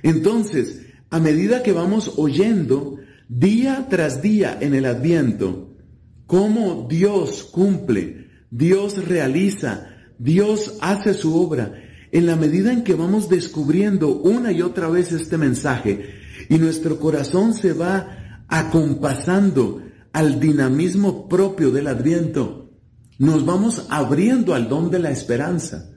Entonces, 0.03 0.81
a 1.09 1.19
medida 1.19 1.63
que 1.63 1.71
vamos 1.71 2.13
oyendo 2.17 2.97
día 3.29 3.87
tras 3.89 4.21
día 4.21 4.57
en 4.59 4.73
el 4.75 4.85
adviento 4.85 5.72
cómo 6.27 6.87
Dios 6.89 7.43
cumple, 7.43 8.29
Dios 8.49 9.07
realiza, 9.07 9.89
Dios 10.17 10.77
hace 10.81 11.13
su 11.13 11.35
obra, 11.35 11.73
en 12.11 12.27
la 12.27 12.35
medida 12.35 12.71
en 12.71 12.83
que 12.83 12.93
vamos 12.93 13.29
descubriendo 13.29 14.15
una 14.15 14.51
y 14.51 14.61
otra 14.61 14.87
vez 14.87 15.11
este 15.11 15.37
mensaje 15.37 16.09
y 16.49 16.57
nuestro 16.57 16.99
corazón 16.99 17.53
se 17.53 17.73
va 17.73 18.43
acompasando 18.47 19.81
al 20.11 20.39
dinamismo 20.39 21.27
propio 21.27 21.71
del 21.71 21.87
adviento, 21.87 22.71
nos 23.17 23.45
vamos 23.45 23.87
abriendo 23.89 24.53
al 24.53 24.69
don 24.69 24.91
de 24.91 24.99
la 24.99 25.11
esperanza. 25.11 25.89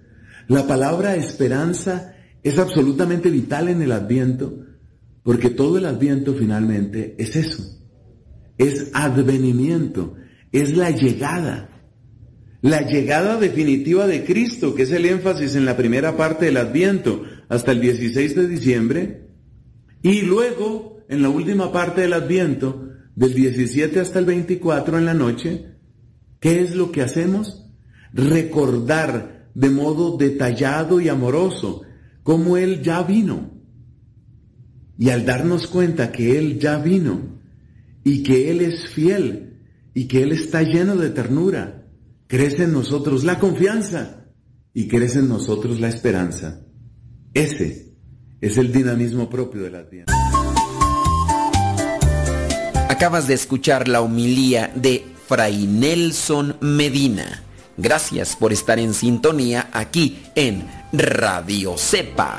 La 0.49 0.67
palabra 0.67 1.17
esperanza 1.17 2.15
es 2.43 2.59
absolutamente 2.59 3.31
vital 3.31 3.69
en 3.69 3.83
el 3.83 3.93
adviento 3.93 4.67
porque 5.23 5.51
todo 5.51 5.77
el 5.77 5.87
adviento 5.87 6.35
finalmente 6.35 7.17
es 7.19 7.35
eso. 7.35 7.65
Es 8.59 8.91
advenimiento, 8.95 10.15
es 10.53 10.77
la 10.77 10.91
llegada. 10.91 11.71
La 12.63 12.83
llegada 12.83 13.39
definitiva 13.39 14.07
de 14.07 14.25
Cristo, 14.25 14.75
que 14.75 14.85
es 14.85 14.93
el 14.93 15.05
énfasis 15.05 15.55
en 15.55 15.67
la 15.67 15.77
primera 15.77 16.17
parte 16.17 16.47
del 16.47 16.57
adviento 16.57 17.23
hasta 17.49 17.73
el 17.73 17.81
16 17.81 18.35
de 18.35 18.49
diciembre. 18.49 19.29
Y 20.03 20.23
luego, 20.23 21.05
en 21.09 21.23
la 21.23 21.29
última 21.29 21.71
parte 21.71 22.01
del 22.01 22.15
adviento, 22.15 22.89
del 23.15 23.35
17 23.35 24.01
hasta 24.01 24.19
el 24.19 24.25
24 24.25 24.99
en 24.99 25.05
la 25.05 25.15
noche, 25.15 25.67
¿qué 26.41 26.63
es 26.63 26.75
lo 26.75 26.93
que 26.93 27.03
hacemos? 27.03 27.67
Recordar 28.13 29.51
de 29.55 29.71
modo 29.71 30.17
detallado 30.17 31.01
y 31.01 31.09
amoroso 31.09 31.83
cómo 32.23 32.57
Él 32.57 32.83
ya 32.83 33.03
vino. 33.03 33.53
Y 34.99 35.11
al 35.11 35.25
darnos 35.25 35.67
cuenta 35.67 36.11
que 36.11 36.39
Él 36.39 36.59
ya 36.59 36.79
vino 36.79 37.36
y 38.07 38.23
que 38.23 38.53
Él 38.53 38.61
es 38.61 38.89
fiel 38.89 39.65
y 39.93 40.07
que 40.07 40.23
Él 40.23 40.31
está 40.31 40.63
lleno 40.63 40.95
de 40.95 41.11
ternura, 41.11 41.89
crece 42.29 42.63
en 42.63 42.73
nosotros 42.73 43.25
la 43.25 43.41
confianza 43.41 44.29
y 44.73 44.87
crece 44.87 45.19
en 45.19 45.29
nosotros 45.29 45.81
la 45.81 45.89
esperanza. 45.89 46.61
Ese 47.35 47.97
es 48.41 48.59
el 48.59 48.71
dinamismo 48.71 49.29
propio 49.29 49.65
de 49.65 49.71
la 49.71 49.89
tierra. 49.89 50.15
Acabas 52.89 53.27
de 53.27 53.35
escuchar 53.35 53.89
la 53.89 54.03
homilía 54.03 54.71
de 54.77 55.05
Fray 55.27 55.67
Nelson 55.67 56.59
Medina. 56.61 57.43
Gracias 57.77 58.37
por 58.37 58.53
estar 58.53 58.79
en 58.79 58.95
sintonía 58.95 59.69
aquí 59.73 60.23
en 60.37 60.65
Radio 60.93 61.77
Cepa. 61.77 62.39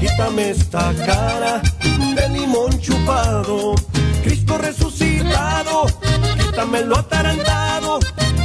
Quítame 0.00 0.50
esta 0.50 0.92
cara 1.04 1.62
de 2.14 2.28
limón 2.30 2.70
chupado. 2.80 3.74
Cristo 4.22 4.58
resucitado, 4.58 5.86
quítame 6.38 6.82
lo 6.82 6.98
atarantado, 6.98 8.00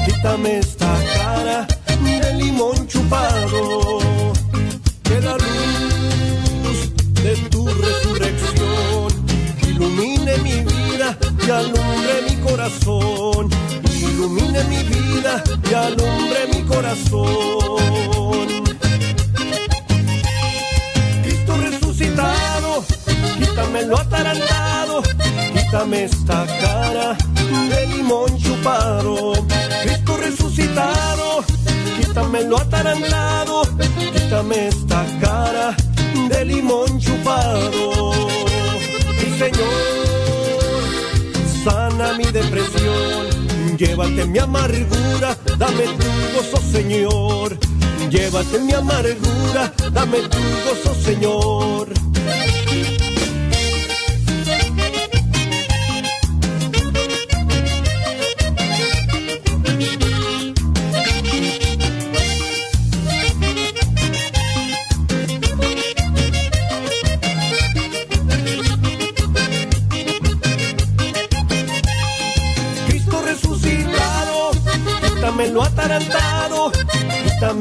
quítame 0.05 0.59
esta 0.59 0.93
cara 1.15 1.67
de 2.21 2.33
limón 2.35 2.87
chupado. 2.87 3.99
Que 5.03 5.21
la 5.21 5.37
luz 5.37 6.93
de 7.23 7.35
tu 7.49 7.65
resurrección 7.67 9.07
ilumine 9.67 10.37
mi 10.39 10.61
vida 10.61 11.17
y 11.47 11.51
alumbre 11.51 12.21
mi 12.29 12.35
corazón. 12.37 13.49
Ilumine 14.01 14.63
mi 14.65 14.83
vida 14.83 15.43
y 15.69 15.73
alumbre 15.73 16.47
mi 16.53 16.61
corazón. 16.63 17.61
Quítame 23.39 23.85
lo 23.85 23.97
atarantado, 23.97 25.01
quítame 25.53 26.03
esta 26.05 26.45
cara 26.45 27.17
de 27.69 27.87
limón 27.87 28.37
chupado. 28.37 29.33
Cristo 29.83 30.17
resucitado, 30.17 31.43
quítame 31.99 32.43
lo 32.43 32.57
atarantado, 32.57 33.63
quítame 34.13 34.67
esta 34.67 35.05
cara 35.21 35.75
de 36.29 36.45
limón 36.45 36.99
chupado. 36.99 38.11
Mi 39.17 39.37
Señor, 39.37 40.83
sana 41.63 42.13
mi 42.13 42.25
depresión, 42.25 43.77
llévate 43.77 44.25
mi 44.25 44.39
amargura, 44.39 45.37
dame 45.57 45.83
tu 45.83 46.37
gozo, 46.37 46.61
Señor. 46.71 47.70
Llévate 48.09 48.59
mi 48.59 48.73
amargura, 48.73 49.71
dame 49.91 50.19
tu 50.29 50.37
gozo, 50.65 50.93
Señor. 51.03 51.87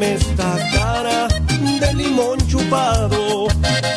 Esta 0.02 0.56
cara 0.72 1.28
de 1.28 1.94
limón 1.94 2.38
chupado. 2.46 3.46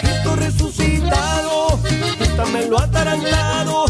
Cristo 0.01 0.35
resucitado, 0.35 1.79
quítame 2.19 2.65
lo 2.67 2.79
atarantado, 2.79 3.85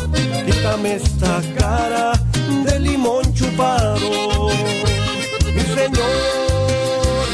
quítame 0.46 0.96
esta 0.96 1.42
cara 1.58 2.14
de 2.66 2.80
limón 2.80 3.34
chupado. 3.34 4.50
Mi 5.56 5.62
Señor, 5.62 7.28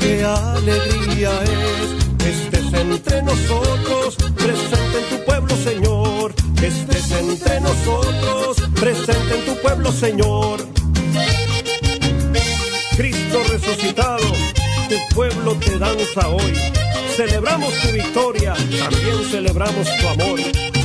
qué 0.00 0.24
alegría 0.24 1.30
es 1.42 2.16
que 2.18 2.30
estés 2.30 2.72
entre 2.74 3.22
nosotros, 3.22 4.16
presente 4.34 4.98
en 4.98 5.18
tu 5.18 5.24
pueblo, 5.24 5.56
Señor. 5.56 6.34
Que 6.58 6.66
estés 6.68 7.10
entre 7.10 7.60
nosotros, 7.60 8.56
presente 8.74 9.38
en 9.38 9.44
tu 9.46 9.62
pueblo, 9.62 9.92
Señor. 9.92 10.75
Pueblo 15.16 15.54
te 15.54 15.78
danza 15.78 16.28
hoy. 16.28 16.52
Celebramos 17.16 17.72
tu 17.80 17.88
victoria, 17.88 18.52
también 18.52 19.24
celebramos 19.30 19.88
tu 19.98 20.08
amor. 20.08 20.38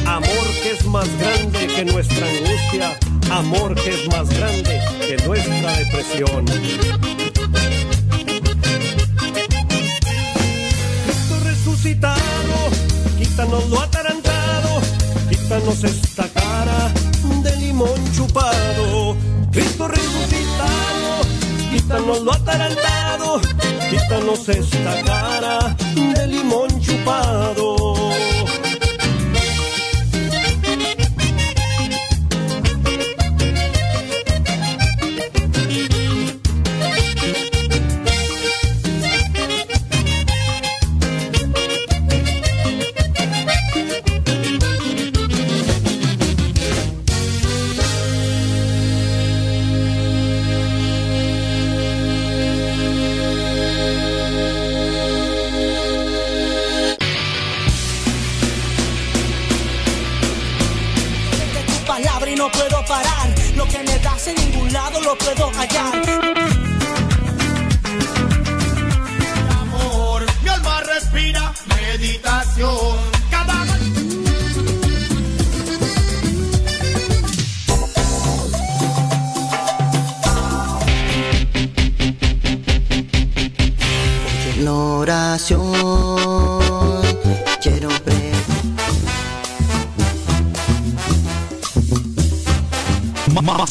Amor 0.06 0.46
que 0.64 0.72
es 0.72 0.86
más 0.86 1.08
grande 1.20 1.68
que 1.68 1.84
nuestra 1.84 2.26
angustia, 2.26 2.98
amor 3.30 3.76
que 3.76 3.90
es 3.90 4.08
más 4.08 4.30
grande 4.30 4.80
que 5.06 5.18
nuestra 5.28 5.74
depresión. 5.74 6.46
Cristo 11.06 11.36
resucitado, 11.44 12.56
quítanos 13.20 13.70
lo 13.70 13.82
atarantado, 13.82 14.82
quítanos 15.30 15.84
esta 15.84 16.26
cara 16.30 16.94
de 17.44 17.56
limón 17.58 18.00
chupado. 18.16 19.18
Cristo 19.52 19.90
resucitado, 19.90 21.11
quítanos 21.92 22.22
lo 22.22 22.32
atarantado, 22.32 23.42
quítanos 23.90 24.48
esta 24.48 25.04
cara 25.04 25.76
de 25.96 26.28
limón 26.28 26.70
chupado. 26.80 27.91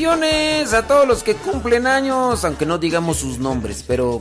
felicitaciones 0.00 0.72
a 0.72 0.86
todos 0.86 1.06
los 1.06 1.22
que 1.22 1.34
cumplen 1.34 1.86
años, 1.86 2.44
aunque 2.46 2.64
no 2.64 2.78
digamos 2.78 3.18
sus 3.18 3.38
nombres, 3.38 3.84
pero 3.86 4.18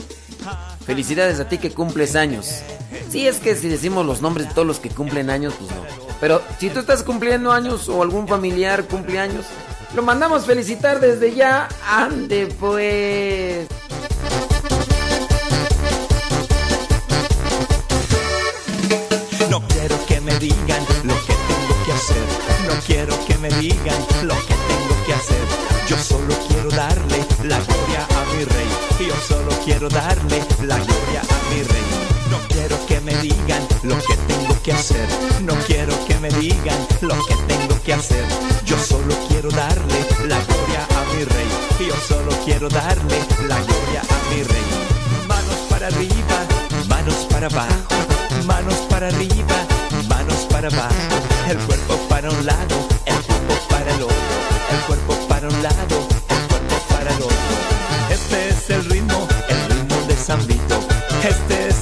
felicidades 0.86 1.40
a 1.40 1.48
ti 1.48 1.58
que 1.58 1.72
cumples 1.72 2.18
años. 2.18 2.62
Sí, 3.10 3.26
es 3.26 3.38
que 3.38 3.56
si 3.56 3.70
decimos 3.70 4.06
los 4.06 4.22
nombres 4.22 4.50
de 4.50 4.54
todos 4.54 4.68
los 4.68 4.80
que 4.80 4.90
cumplen 4.90 5.30
años, 5.30 5.54
pues 5.58 5.72
no. 5.72 5.84
Pero 6.20 6.42
si 6.60 6.70
tú 6.70 6.80
estás 6.80 7.04
cumpliendo 7.04 7.54
años 7.54 7.88
o 7.88 8.04
algún 8.04 8.28
familiar 8.28 8.84
cumple 8.86 9.20
años, 9.20 9.46
lo 9.96 10.02
mandamos 10.02 10.46
felicitar 10.46 11.00
desde 11.00 11.34
ya. 11.34 11.70
Ande 11.88 12.48
pues. 12.60 13.68
No 19.50 19.66
quiero 19.70 19.96
que 20.08 20.20
me 20.20 20.38
digan 20.40 20.84
lo 21.04 21.14
que 21.26 21.34
tengo 21.48 21.86
que 21.86 21.92
hacer. 21.94 22.26
No 22.68 22.82
quiero 22.86 23.26
que 23.26 23.38
me 23.38 23.50
digan 23.62 23.96
lo 24.24 24.36
que 24.46 24.59
yo 26.00 26.06
solo 26.06 26.34
quiero 26.48 26.70
darle 26.70 27.26
la 27.44 27.60
gloria 27.60 28.08
a 28.08 28.34
mi 28.34 28.46
rey. 28.46 28.70
Yo 29.06 29.16
solo 29.28 29.52
quiero 29.66 29.90
darle 29.90 30.42
la 30.64 30.78
gloria 30.78 31.22
a 31.22 31.54
mi 31.54 31.62
rey. 31.62 31.84
No 32.32 32.38
quiero 32.48 32.86
que 32.86 33.02
me 33.02 33.14
digan 33.18 33.68
lo 33.84 33.98
que 33.98 34.16
tengo 34.26 34.62
que 34.64 34.72
hacer. 34.72 35.06
No 35.42 35.54
quiero 35.68 35.94
que 36.06 36.16
me 36.20 36.30
digan 36.30 36.78
lo 37.02 37.16
que 37.26 37.36
tengo 37.50 37.82
que 37.84 37.94
hacer. 37.94 38.24
Yo 38.64 38.78
solo 38.80 39.14
quiero 39.28 39.50
darle 39.50 40.06
la 40.26 40.40
gloria 40.46 40.88
a 40.98 41.14
mi 41.14 41.26
rey. 41.26 41.50
Yo 41.86 41.96
solo 42.08 42.32
quiero 42.46 42.70
darle 42.70 43.20
la 43.50 43.60
gloria 43.60 44.02
a 44.02 44.34
mi 44.34 44.44
rey. 44.44 44.68
Manos 45.28 45.58
para 45.70 45.88
arriba, 45.88 46.38
manos 46.88 47.28
para 47.30 47.48
abajo. 47.48 48.46
Manos 48.46 48.76
para 48.90 49.08
arriba, 49.10 49.68
manos 50.08 50.48
para 50.50 50.70
abajo. 50.70 51.20
El 51.50 51.58
cuerpo 51.58 51.98
para 52.08 52.30
un 52.30 52.46
lado 52.46 52.89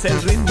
el 0.07 0.21
ritmo. 0.21 0.46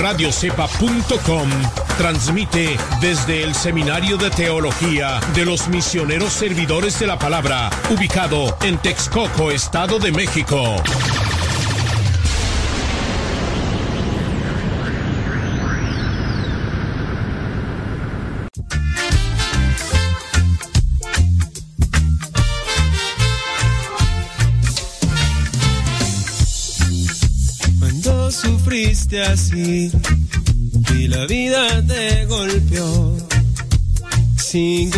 www.radiocepa.com 0.00 1.50
transmite 1.98 2.76
desde 3.00 3.42
el 3.42 3.54
Seminario 3.54 4.16
de 4.16 4.30
Teología 4.30 5.20
de 5.34 5.44
los 5.44 5.68
Misioneros 5.68 6.32
Servidores 6.32 6.98
de 6.98 7.06
la 7.06 7.18
Palabra, 7.18 7.68
ubicado 7.90 8.56
en 8.62 8.78
Texcoco, 8.78 9.50
Estado 9.50 9.98
de 9.98 10.10
México. 10.10 10.76
Así 29.18 29.90
y 30.96 31.08
la 31.08 31.26
vida 31.26 31.84
te 31.86 32.26
golpeó. 32.26 33.16
Sin 34.36 34.90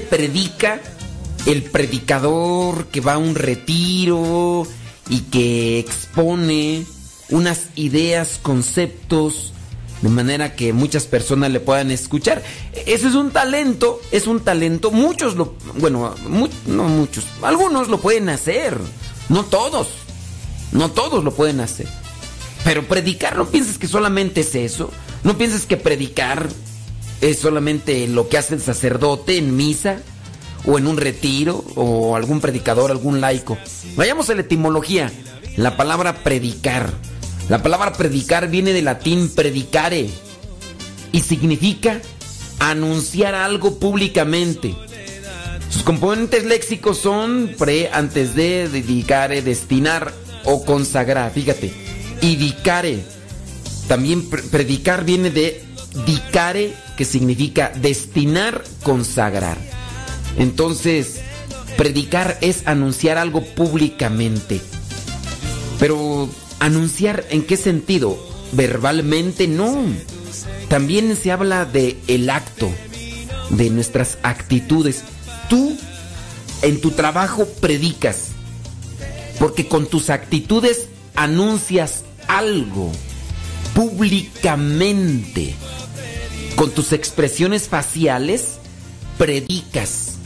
predica 0.00 0.80
el 1.46 1.62
predicador 1.62 2.86
que 2.86 3.00
va 3.00 3.14
a 3.14 3.18
un 3.18 3.34
retiro 3.34 4.66
y 5.08 5.20
que 5.20 5.78
expone 5.78 6.84
unas 7.30 7.68
ideas, 7.74 8.38
conceptos, 8.42 9.52
de 10.02 10.08
manera 10.08 10.54
que 10.54 10.72
muchas 10.72 11.06
personas 11.06 11.50
le 11.50 11.60
puedan 11.60 11.90
escuchar. 11.90 12.42
Eso 12.86 13.08
es 13.08 13.14
un 13.14 13.30
talento, 13.30 14.00
es 14.10 14.26
un 14.26 14.40
talento. 14.40 14.90
Muchos 14.90 15.36
lo, 15.36 15.54
bueno, 15.76 16.14
no 16.66 16.84
muchos, 16.84 17.24
algunos 17.42 17.88
lo 17.88 17.98
pueden 18.00 18.28
hacer, 18.28 18.78
no 19.28 19.44
todos, 19.44 19.88
no 20.72 20.90
todos 20.90 21.24
lo 21.24 21.32
pueden 21.32 21.60
hacer. 21.60 21.88
Pero 22.64 22.86
predicar, 22.86 23.36
no 23.36 23.46
pienses 23.46 23.78
que 23.78 23.86
solamente 23.86 24.40
es 24.42 24.54
eso. 24.54 24.90
No 25.24 25.36
pienses 25.36 25.66
que 25.66 25.76
predicar 25.76 26.48
es 27.20 27.38
solamente 27.38 28.06
lo 28.08 28.28
que 28.28 28.38
hace 28.38 28.54
el 28.54 28.60
sacerdote 28.60 29.38
en 29.38 29.56
misa 29.56 29.98
o 30.64 30.78
en 30.78 30.86
un 30.86 30.96
retiro 30.96 31.64
o 31.74 32.16
algún 32.16 32.40
predicador, 32.40 32.90
algún 32.90 33.20
laico. 33.20 33.56
Vayamos 33.96 34.30
a 34.30 34.34
la 34.34 34.42
etimología. 34.42 35.10
La 35.56 35.76
palabra 35.76 36.22
predicar. 36.22 36.92
La 37.48 37.62
palabra 37.62 37.92
predicar 37.92 38.48
viene 38.48 38.72
del 38.72 38.84
latín 38.84 39.30
predicare 39.34 40.08
y 41.10 41.20
significa 41.20 42.00
anunciar 42.58 43.34
algo 43.34 43.78
públicamente. 43.78 44.74
Sus 45.70 45.82
componentes 45.82 46.44
léxicos 46.44 46.98
son 46.98 47.54
pre, 47.58 47.90
antes 47.92 48.34
de, 48.34 48.68
dedicare, 48.68 49.42
destinar 49.42 50.12
o 50.44 50.64
consagrar. 50.64 51.32
Fíjate, 51.32 51.72
y 52.20 52.36
dicare. 52.36 53.00
También 53.86 54.28
pre- 54.28 54.42
predicar 54.42 55.04
viene 55.04 55.30
de 55.30 55.64
dicare, 56.06 56.74
que 56.98 57.04
significa 57.04 57.70
destinar, 57.80 58.64
consagrar. 58.82 59.56
Entonces, 60.36 61.20
predicar 61.76 62.36
es 62.40 62.66
anunciar 62.66 63.18
algo 63.18 63.44
públicamente. 63.54 64.60
Pero, 65.78 66.28
¿anunciar 66.58 67.24
en 67.30 67.44
qué 67.44 67.56
sentido? 67.56 68.18
Verbalmente 68.50 69.46
no. 69.46 69.76
También 70.68 71.16
se 71.16 71.30
habla 71.30 71.64
de 71.64 71.96
el 72.08 72.28
acto, 72.30 72.68
de 73.50 73.70
nuestras 73.70 74.18
actitudes. 74.24 75.04
Tú 75.48 75.78
en 76.62 76.80
tu 76.80 76.90
trabajo 76.90 77.46
predicas, 77.60 78.30
porque 79.38 79.68
con 79.68 79.86
tus 79.86 80.10
actitudes 80.10 80.88
anuncias 81.14 82.02
algo 82.26 82.90
públicamente. 83.72 85.54
Con 86.58 86.72
tus 86.72 86.92
expresiones 86.92 87.68
faciales 87.68 88.58
predicas. 89.16 90.16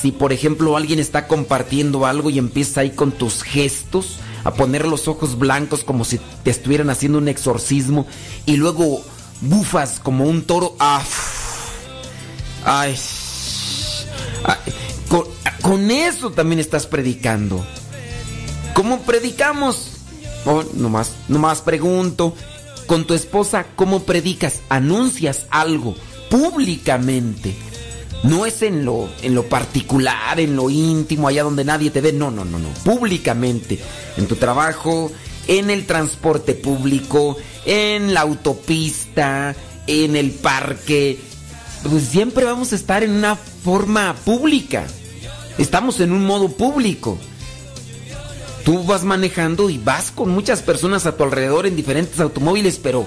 Si 0.00 0.12
por 0.12 0.32
ejemplo 0.32 0.78
alguien 0.78 0.98
está 0.98 1.28
compartiendo 1.28 2.06
algo 2.06 2.30
y 2.30 2.38
empieza 2.38 2.80
ahí 2.80 2.90
con 2.90 3.12
tus 3.12 3.42
gestos 3.42 4.16
a 4.44 4.54
poner 4.54 4.86
los 4.86 5.08
ojos 5.08 5.38
blancos 5.38 5.84
como 5.84 6.06
si 6.06 6.18
te 6.42 6.50
estuvieran 6.50 6.88
haciendo 6.88 7.18
un 7.18 7.28
exorcismo 7.28 8.06
y 8.46 8.56
luego 8.56 9.02
bufas 9.42 10.00
como 10.02 10.24
un 10.24 10.40
toro. 10.44 10.74
Ay. 12.64 12.96
Con 15.60 15.90
eso 15.90 16.30
también 16.30 16.60
estás 16.60 16.86
predicando. 16.86 17.62
¿Cómo 18.72 19.02
predicamos? 19.02 19.90
Oh, 20.46 20.64
nomás, 20.72 21.12
nomás 21.28 21.60
pregunto. 21.60 22.34
Con 22.88 23.04
tu 23.04 23.12
esposa, 23.12 23.66
¿cómo 23.76 24.04
predicas? 24.04 24.62
Anuncias 24.70 25.44
algo 25.50 25.94
públicamente. 26.30 27.54
No 28.22 28.46
es 28.46 28.62
en 28.62 28.86
lo, 28.86 29.10
en 29.20 29.34
lo 29.34 29.44
particular, 29.44 30.40
en 30.40 30.56
lo 30.56 30.70
íntimo, 30.70 31.28
allá 31.28 31.42
donde 31.42 31.66
nadie 31.66 31.90
te 31.90 32.00
ve. 32.00 32.14
No, 32.14 32.30
no, 32.30 32.46
no, 32.46 32.58
no. 32.58 32.70
Públicamente. 32.84 33.78
En 34.16 34.26
tu 34.26 34.36
trabajo, 34.36 35.12
en 35.46 35.68
el 35.68 35.84
transporte 35.84 36.54
público, 36.54 37.36
en 37.66 38.14
la 38.14 38.22
autopista, 38.22 39.54
en 39.86 40.16
el 40.16 40.30
parque. 40.30 41.18
Pues 41.88 42.04
siempre 42.04 42.46
vamos 42.46 42.72
a 42.72 42.76
estar 42.76 43.04
en 43.04 43.10
una 43.10 43.36
forma 43.36 44.14
pública. 44.24 44.86
Estamos 45.58 46.00
en 46.00 46.12
un 46.12 46.24
modo 46.24 46.48
público. 46.48 47.18
Tú 48.68 48.84
vas 48.84 49.02
manejando 49.02 49.70
y 49.70 49.78
vas 49.78 50.10
con 50.10 50.28
muchas 50.28 50.60
personas 50.60 51.06
a 51.06 51.16
tu 51.16 51.24
alrededor 51.24 51.66
en 51.66 51.74
diferentes 51.74 52.20
automóviles, 52.20 52.76
pero 52.76 53.06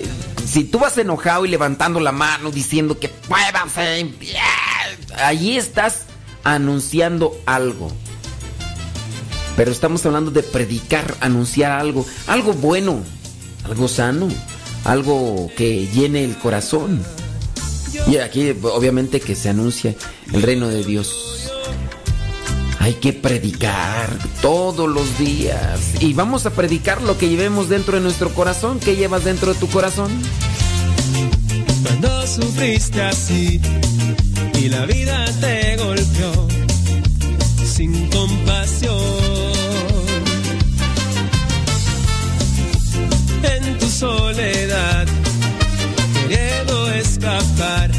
eh, 0.00 0.08
si 0.50 0.64
tú 0.64 0.78
vas 0.78 0.96
enojado 0.96 1.44
y 1.44 1.50
levantando 1.50 2.00
la 2.00 2.10
mano 2.10 2.50
diciendo 2.50 2.98
que 2.98 3.12
muévanse, 3.28 4.10
allí 5.18 5.58
estás 5.58 6.04
anunciando 6.42 7.38
algo. 7.44 7.92
Pero 9.58 9.72
estamos 9.72 10.06
hablando 10.06 10.30
de 10.30 10.42
predicar, 10.42 11.18
anunciar 11.20 11.72
algo, 11.72 12.06
algo 12.26 12.54
bueno, 12.54 13.02
algo 13.64 13.88
sano, 13.88 14.30
algo 14.84 15.50
que 15.54 15.86
llene 15.88 16.24
el 16.24 16.38
corazón. 16.38 17.04
Y 18.06 18.16
aquí 18.16 18.56
obviamente 18.62 19.20
que 19.20 19.34
se 19.34 19.50
anuncia 19.50 19.94
el 20.32 20.40
reino 20.40 20.68
de 20.68 20.82
Dios. 20.82 21.50
Hay 22.88 22.94
que 22.94 23.12
predicar 23.12 24.08
todos 24.40 24.88
los 24.88 25.18
días. 25.18 25.78
Y 26.00 26.14
vamos 26.14 26.46
a 26.46 26.50
predicar 26.52 27.02
lo 27.02 27.18
que 27.18 27.28
llevemos 27.28 27.68
dentro 27.68 27.96
de 27.96 28.00
nuestro 28.00 28.32
corazón. 28.32 28.80
¿Qué 28.80 28.96
llevas 28.96 29.24
dentro 29.24 29.52
de 29.52 29.60
tu 29.60 29.68
corazón? 29.68 30.10
Cuando 31.82 32.26
sufriste 32.26 33.02
así 33.02 33.60
y 34.54 34.68
la 34.70 34.86
vida 34.86 35.26
te 35.38 35.76
golpeó 35.76 36.48
sin 37.62 38.08
compasión. 38.08 38.96
En 43.42 43.76
tu 43.76 43.86
soledad, 43.86 45.06
queriendo 46.22 46.90
escapar, 46.92 47.90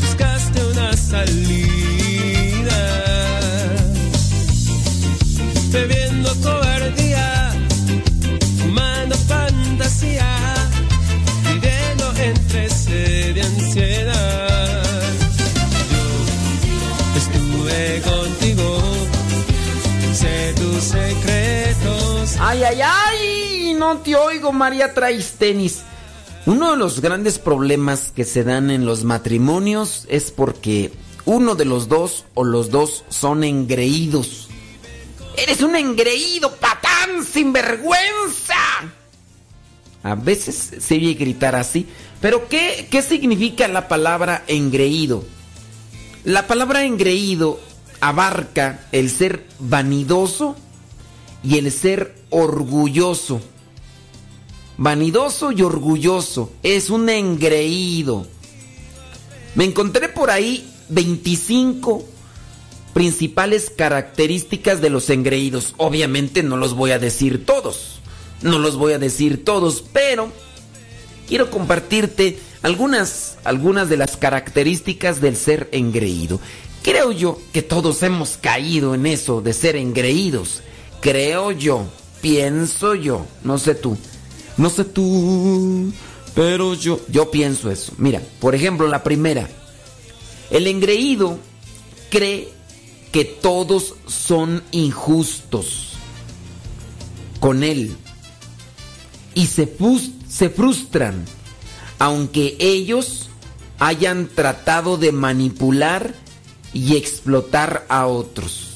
buscaste 0.00 0.64
una 0.64 0.96
salida. 0.96 1.69
Te 23.98 24.16
oigo, 24.16 24.52
María 24.52 24.94
traes 24.94 25.32
tenis. 25.32 25.82
Uno 26.46 26.70
de 26.70 26.76
los 26.76 27.00
grandes 27.00 27.38
problemas 27.38 28.12
que 28.14 28.24
se 28.24 28.44
dan 28.44 28.70
en 28.70 28.86
los 28.86 29.04
matrimonios 29.04 30.06
es 30.08 30.30
porque 30.30 30.92
uno 31.24 31.54
de 31.54 31.64
los 31.64 31.88
dos 31.88 32.24
o 32.34 32.44
los 32.44 32.70
dos 32.70 33.04
son 33.08 33.44
engreídos. 33.44 34.48
Eres 35.36 35.62
un 35.62 35.76
engreído, 35.76 36.54
patán, 36.56 37.24
sin 37.24 37.52
vergüenza. 37.52 38.54
A 40.02 40.14
veces 40.14 40.72
se 40.78 40.94
oye 40.94 41.14
gritar 41.14 41.54
así, 41.54 41.86
pero 42.20 42.48
¿qué, 42.48 42.88
¿qué 42.90 43.02
significa 43.02 43.68
la 43.68 43.86
palabra 43.86 44.44
engreído? 44.46 45.24
La 46.24 46.46
palabra 46.46 46.84
engreído 46.84 47.60
abarca 48.00 48.86
el 48.92 49.10
ser 49.10 49.46
vanidoso 49.58 50.56
y 51.42 51.58
el 51.58 51.70
ser 51.70 52.14
orgulloso. 52.30 53.40
Vanidoso 54.80 55.52
y 55.52 55.60
orgulloso. 55.60 56.50
Es 56.62 56.88
un 56.88 57.10
engreído. 57.10 58.26
Me 59.54 59.64
encontré 59.64 60.08
por 60.08 60.30
ahí 60.30 60.72
25 60.88 62.02
principales 62.94 63.68
características 63.68 64.80
de 64.80 64.88
los 64.88 65.10
engreídos. 65.10 65.74
Obviamente 65.76 66.42
no 66.42 66.56
los 66.56 66.72
voy 66.72 66.92
a 66.92 66.98
decir 66.98 67.44
todos. 67.44 68.00
No 68.40 68.58
los 68.58 68.76
voy 68.76 68.94
a 68.94 68.98
decir 68.98 69.44
todos, 69.44 69.84
pero 69.92 70.32
quiero 71.28 71.50
compartirte 71.50 72.38
algunas, 72.62 73.36
algunas 73.44 73.90
de 73.90 73.98
las 73.98 74.16
características 74.16 75.20
del 75.20 75.36
ser 75.36 75.68
engreído. 75.72 76.40
Creo 76.82 77.12
yo 77.12 77.38
que 77.52 77.60
todos 77.60 78.02
hemos 78.02 78.38
caído 78.38 78.94
en 78.94 79.04
eso 79.04 79.42
de 79.42 79.52
ser 79.52 79.76
engreídos. 79.76 80.62
Creo 81.02 81.52
yo, 81.52 81.84
pienso 82.22 82.94
yo, 82.94 83.26
no 83.44 83.58
sé 83.58 83.74
tú. 83.74 83.98
No 84.56 84.70
sé 84.70 84.84
tú, 84.84 85.92
pero 86.34 86.74
yo, 86.74 87.00
yo 87.08 87.30
pienso 87.30 87.70
eso. 87.70 87.92
Mira, 87.98 88.22
por 88.40 88.54
ejemplo, 88.54 88.88
la 88.88 89.02
primera. 89.02 89.48
El 90.50 90.66
engreído 90.66 91.38
cree 92.10 92.48
que 93.12 93.24
todos 93.24 93.94
son 94.06 94.62
injustos 94.72 95.94
con 97.40 97.62
él 97.62 97.96
y 99.34 99.46
se, 99.46 99.68
se 100.28 100.50
frustran 100.50 101.24
aunque 102.00 102.56
ellos 102.58 103.28
hayan 103.78 104.28
tratado 104.28 104.96
de 104.96 105.12
manipular 105.12 106.14
y 106.72 106.96
explotar 106.96 107.84
a 107.90 108.06
otros. 108.06 108.68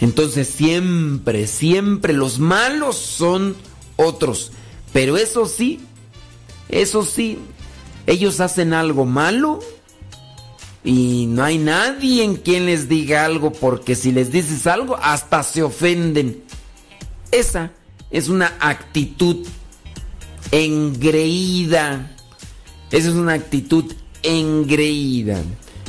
Entonces 0.00 0.48
siempre, 0.48 1.48
siempre 1.48 2.12
los 2.12 2.38
malos 2.38 2.96
son 2.96 3.56
otros. 3.96 4.52
Pero 4.92 5.16
eso 5.16 5.46
sí, 5.46 5.80
eso 6.68 7.04
sí, 7.04 7.38
ellos 8.06 8.40
hacen 8.40 8.74
algo 8.74 9.04
malo 9.04 9.60
y 10.84 11.26
no 11.28 11.44
hay 11.44 11.58
nadie 11.58 12.24
en 12.24 12.36
quien 12.36 12.66
les 12.66 12.88
diga 12.88 13.24
algo 13.24 13.52
porque 13.52 13.94
si 13.94 14.12
les 14.12 14.32
dices 14.32 14.66
algo 14.66 14.96
hasta 14.96 15.42
se 15.42 15.62
ofenden. 15.62 16.42
Esa 17.30 17.70
es 18.10 18.28
una 18.28 18.54
actitud 18.60 19.46
engreída. 20.50 22.10
Esa 22.90 23.08
es 23.08 23.14
una 23.14 23.32
actitud 23.34 23.92
engreída. 24.22 25.40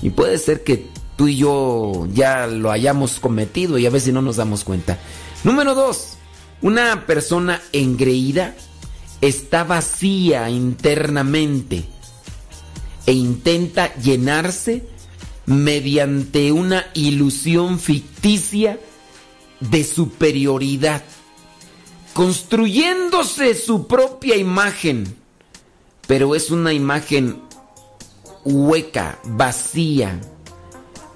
Y 0.01 0.09
puede 0.11 0.37
ser 0.37 0.63
que 0.63 0.87
tú 1.17 1.27
y 1.27 1.37
yo 1.37 2.07
ya 2.13 2.47
lo 2.47 2.71
hayamos 2.71 3.19
cometido 3.19 3.77
y 3.77 3.85
a 3.85 3.89
veces 3.89 4.13
no 4.13 4.21
nos 4.21 4.37
damos 4.37 4.63
cuenta. 4.63 4.97
Número 5.43 5.75
dos, 5.75 6.13
una 6.61 7.05
persona 7.05 7.61
engreída 7.73 8.55
está 9.27 9.63
vacía 9.63 10.49
internamente 10.49 11.85
e 13.05 13.13
intenta 13.13 13.95
llenarse 13.95 14.85
mediante 15.45 16.51
una 16.51 16.87
ilusión 16.93 17.79
ficticia 17.79 18.79
de 19.61 19.85
superioridad, 19.85 21.03
construyéndose 22.13 23.55
su 23.55 23.87
propia 23.87 24.35
imagen, 24.35 25.15
pero 26.05 26.35
es 26.35 26.51
una 26.51 26.73
imagen 26.73 27.41
hueca, 28.43 29.19
vacía. 29.23 30.19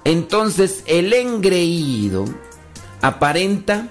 Entonces 0.04 0.82
el 0.86 1.12
engreído 1.12 2.24
aparenta 3.02 3.90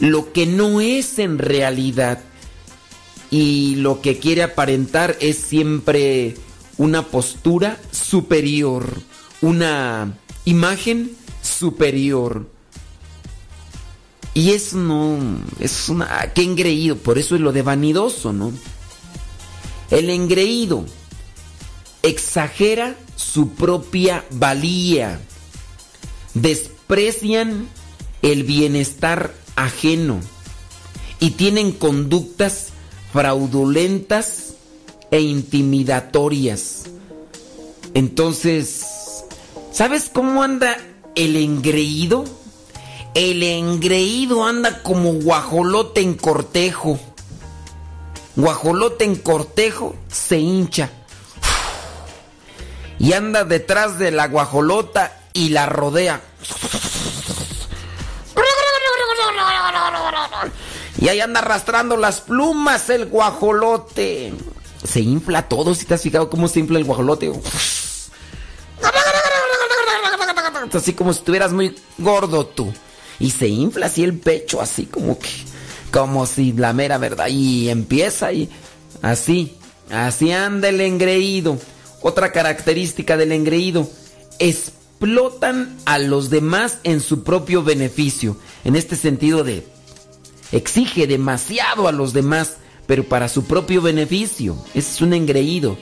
lo 0.00 0.34
que 0.34 0.44
no 0.44 0.82
es 0.82 1.18
en 1.18 1.38
realidad 1.38 2.22
y 3.32 3.76
lo 3.76 4.02
que 4.02 4.18
quiere 4.18 4.42
aparentar 4.42 5.16
es 5.20 5.38
siempre 5.38 6.34
una 6.76 7.06
postura 7.06 7.80
superior, 7.90 8.86
una 9.40 10.18
imagen 10.44 11.16
superior. 11.42 12.46
Y 14.34 14.50
es 14.50 14.74
no, 14.74 15.18
es 15.60 15.88
una, 15.88 16.30
qué 16.34 16.42
engreído, 16.42 16.96
por 16.96 17.16
eso 17.16 17.34
es 17.34 17.40
lo 17.40 17.52
de 17.52 17.62
vanidoso, 17.62 18.34
¿no? 18.34 18.52
El 19.90 20.10
engreído 20.10 20.84
exagera 22.02 22.96
su 23.16 23.54
propia 23.54 24.26
valía, 24.32 25.22
desprecian 26.34 27.66
el 28.20 28.44
bienestar 28.44 29.34
ajeno 29.56 30.20
y 31.18 31.30
tienen 31.30 31.72
conductas 31.72 32.71
fraudulentas 33.12 34.54
e 35.10 35.20
intimidatorias. 35.20 36.84
Entonces, 37.94 39.24
¿sabes 39.70 40.10
cómo 40.12 40.42
anda 40.42 40.76
el 41.14 41.36
engreído? 41.36 42.24
El 43.14 43.42
engreído 43.42 44.44
anda 44.46 44.82
como 44.82 45.12
guajolote 45.12 46.00
en 46.00 46.14
cortejo. 46.14 46.98
Guajolote 48.36 49.04
en 49.04 49.16
cortejo 49.16 49.94
se 50.08 50.38
hincha. 50.38 50.90
Y 52.98 53.12
anda 53.12 53.44
detrás 53.44 53.98
de 53.98 54.10
la 54.10 54.28
guajolota 54.28 55.20
y 55.34 55.50
la 55.50 55.66
rodea. 55.66 56.22
Y 61.02 61.08
ahí 61.08 61.18
anda 61.18 61.40
arrastrando 61.40 61.96
las 61.96 62.20
plumas 62.20 62.88
el 62.88 63.06
guajolote. 63.06 64.32
Se 64.84 65.00
infla 65.00 65.48
todo, 65.48 65.74
si 65.74 65.84
te 65.84 65.94
has 65.94 66.02
fijado 66.02 66.30
cómo 66.30 66.46
se 66.46 66.60
infla 66.60 66.78
el 66.78 66.84
guajolote. 66.84 67.32
Así 70.72 70.92
como 70.92 71.12
si 71.12 71.18
estuvieras 71.18 71.52
muy 71.52 71.74
gordo 71.98 72.46
tú. 72.46 72.72
Y 73.18 73.32
se 73.32 73.48
infla 73.48 73.86
así 73.86 74.04
el 74.04 74.16
pecho, 74.16 74.60
así 74.60 74.86
como 74.86 75.18
que. 75.18 75.28
Como 75.90 76.24
si 76.24 76.52
la 76.52 76.72
mera 76.72 76.98
verdad. 76.98 77.26
Y 77.26 77.68
empieza 77.68 78.32
y 78.32 78.48
así. 79.02 79.56
Así 79.90 80.30
anda 80.30 80.68
el 80.68 80.80
engreído. 80.80 81.58
Otra 82.00 82.30
característica 82.30 83.16
del 83.16 83.32
engreído. 83.32 83.90
Explotan 84.38 85.76
a 85.84 85.98
los 85.98 86.30
demás 86.30 86.78
en 86.84 87.00
su 87.00 87.24
propio 87.24 87.64
beneficio. 87.64 88.36
En 88.62 88.76
este 88.76 88.94
sentido 88.94 89.42
de... 89.42 89.71
Exige 90.52 91.06
demasiado 91.06 91.88
a 91.88 91.92
los 91.92 92.12
demás, 92.12 92.56
pero 92.86 93.04
para 93.04 93.28
su 93.28 93.44
propio 93.44 93.82
beneficio. 93.82 94.56
Ese 94.74 94.90
es 94.90 95.00
un 95.00 95.14
engreído. 95.14 95.78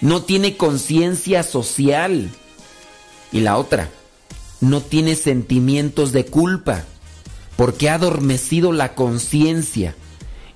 No 0.00 0.22
tiene 0.22 0.56
conciencia 0.56 1.42
social. 1.42 2.30
Y 3.32 3.40
la 3.40 3.56
otra, 3.56 3.90
no 4.60 4.80
tiene 4.80 5.16
sentimientos 5.16 6.12
de 6.12 6.26
culpa, 6.26 6.84
porque 7.56 7.88
ha 7.88 7.94
adormecido 7.94 8.72
la 8.72 8.94
conciencia 8.94 9.94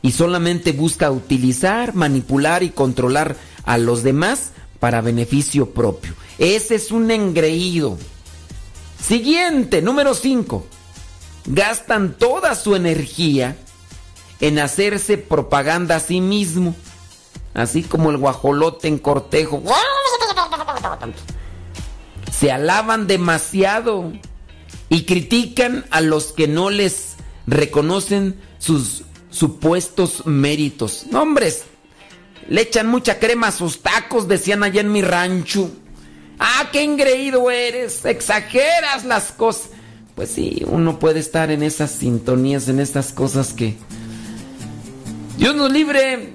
y 0.02 0.12
solamente 0.12 0.72
busca 0.72 1.10
utilizar, 1.10 1.94
manipular 1.94 2.62
y 2.62 2.70
controlar 2.70 3.36
a 3.64 3.78
los 3.78 4.02
demás 4.02 4.50
para 4.78 5.00
beneficio 5.00 5.70
propio. 5.70 6.14
Ese 6.38 6.76
es 6.76 6.92
un 6.92 7.10
engreído. 7.10 7.98
Siguiente, 9.00 9.82
número 9.82 10.14
5. 10.14 10.66
Gastan 11.50 12.12
toda 12.12 12.54
su 12.54 12.76
energía 12.76 13.56
en 14.40 14.58
hacerse 14.58 15.16
propaganda 15.16 15.96
a 15.96 16.00
sí 16.00 16.20
mismo, 16.20 16.76
así 17.54 17.82
como 17.82 18.10
el 18.10 18.18
guajolote 18.18 18.86
en 18.86 18.98
cortejo. 18.98 19.62
Se 22.30 22.52
alaban 22.52 23.06
demasiado 23.06 24.12
y 24.90 25.04
critican 25.04 25.86
a 25.90 26.02
los 26.02 26.32
que 26.32 26.48
no 26.48 26.68
les 26.68 27.16
reconocen 27.46 28.38
sus 28.58 29.04
supuestos 29.30 30.26
méritos. 30.26 31.06
Hombres, 31.14 31.64
le 32.46 32.60
echan 32.60 32.88
mucha 32.88 33.18
crema 33.18 33.48
a 33.48 33.52
sus 33.52 33.80
tacos, 33.80 34.28
decían 34.28 34.62
allá 34.62 34.82
en 34.82 34.92
mi 34.92 35.00
rancho. 35.00 35.70
Ah, 36.38 36.68
qué 36.70 36.82
engreído 36.82 37.50
eres, 37.50 38.04
exageras 38.04 39.06
las 39.06 39.32
cosas. 39.32 39.70
Pues 40.18 40.30
sí, 40.30 40.64
uno 40.66 40.98
puede 40.98 41.20
estar 41.20 41.52
en 41.52 41.62
esas 41.62 41.92
sintonías, 41.92 42.68
en 42.68 42.80
estas 42.80 43.12
cosas 43.12 43.52
que... 43.52 43.76
Dios 45.36 45.54
nos 45.54 45.70
libre, 45.70 46.32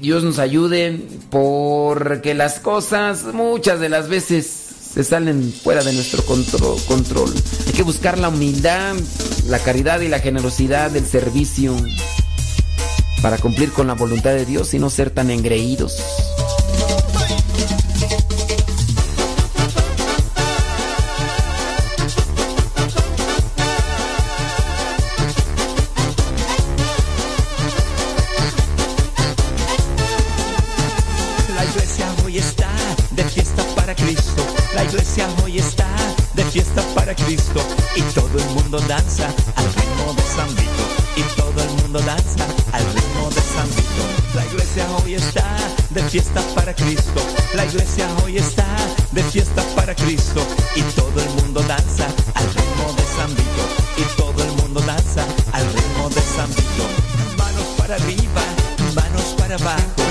Dios 0.00 0.24
nos 0.24 0.38
ayude, 0.38 1.06
porque 1.28 2.32
las 2.32 2.60
cosas 2.60 3.24
muchas 3.34 3.78
de 3.78 3.90
las 3.90 4.08
veces 4.08 4.46
se 4.46 5.04
salen 5.04 5.52
fuera 5.52 5.84
de 5.84 5.92
nuestro 5.92 6.24
contro- 6.24 6.78
control. 6.88 7.30
Hay 7.66 7.74
que 7.74 7.82
buscar 7.82 8.16
la 8.16 8.30
humildad, 8.30 8.96
la 9.48 9.58
caridad 9.58 10.00
y 10.00 10.08
la 10.08 10.20
generosidad 10.20 10.90
del 10.90 11.04
servicio 11.04 11.76
para 13.20 13.36
cumplir 13.36 13.70
con 13.70 13.86
la 13.86 13.92
voluntad 13.92 14.30
de 14.30 14.46
Dios 14.46 14.72
y 14.72 14.78
no 14.78 14.88
ser 14.88 15.10
tan 15.10 15.30
engreídos. 15.30 15.94
Y 37.96 38.02
todo 38.12 38.38
el 38.38 38.44
mundo 38.54 38.78
danza 38.80 39.26
al 39.56 39.64
ritmo 39.72 40.12
de 40.12 40.22
San 40.22 40.48
Vito. 40.54 40.84
Y 41.16 41.22
todo 41.34 41.62
el 41.62 41.70
mundo 41.82 41.98
danza 42.00 42.44
al 42.72 42.84
ritmo 42.92 43.30
de 43.30 43.40
San 43.40 43.68
Vito. 43.70 44.04
La 44.34 44.44
iglesia 44.44 44.86
hoy 45.02 45.14
está 45.14 45.56
de 45.90 46.02
fiesta 46.02 46.42
para 46.54 46.74
Cristo. 46.74 47.20
La 47.54 47.64
iglesia 47.64 48.06
hoy 48.22 48.36
está 48.36 48.66
de 49.12 49.22
fiesta 49.22 49.62
para 49.74 49.94
Cristo. 49.94 50.46
Y 50.74 50.82
todo 50.94 51.22
el 51.22 51.30
mundo 51.42 51.62
danza 51.62 52.06
al 52.34 52.46
ritmo 52.52 52.92
de 52.92 53.04
San 53.16 53.30
Vito. 53.34 53.64
Y 53.96 54.16
todo 54.16 54.44
el 54.44 54.52
mundo 54.60 54.80
danza 54.80 55.24
al 55.52 55.64
ritmo 55.72 56.10
de 56.10 56.20
San 56.20 56.50
Vito. 56.50 56.84
Manos 57.38 57.66
para 57.78 57.94
arriba, 57.94 58.42
manos 58.94 59.34
para 59.38 59.54
abajo, 59.54 60.02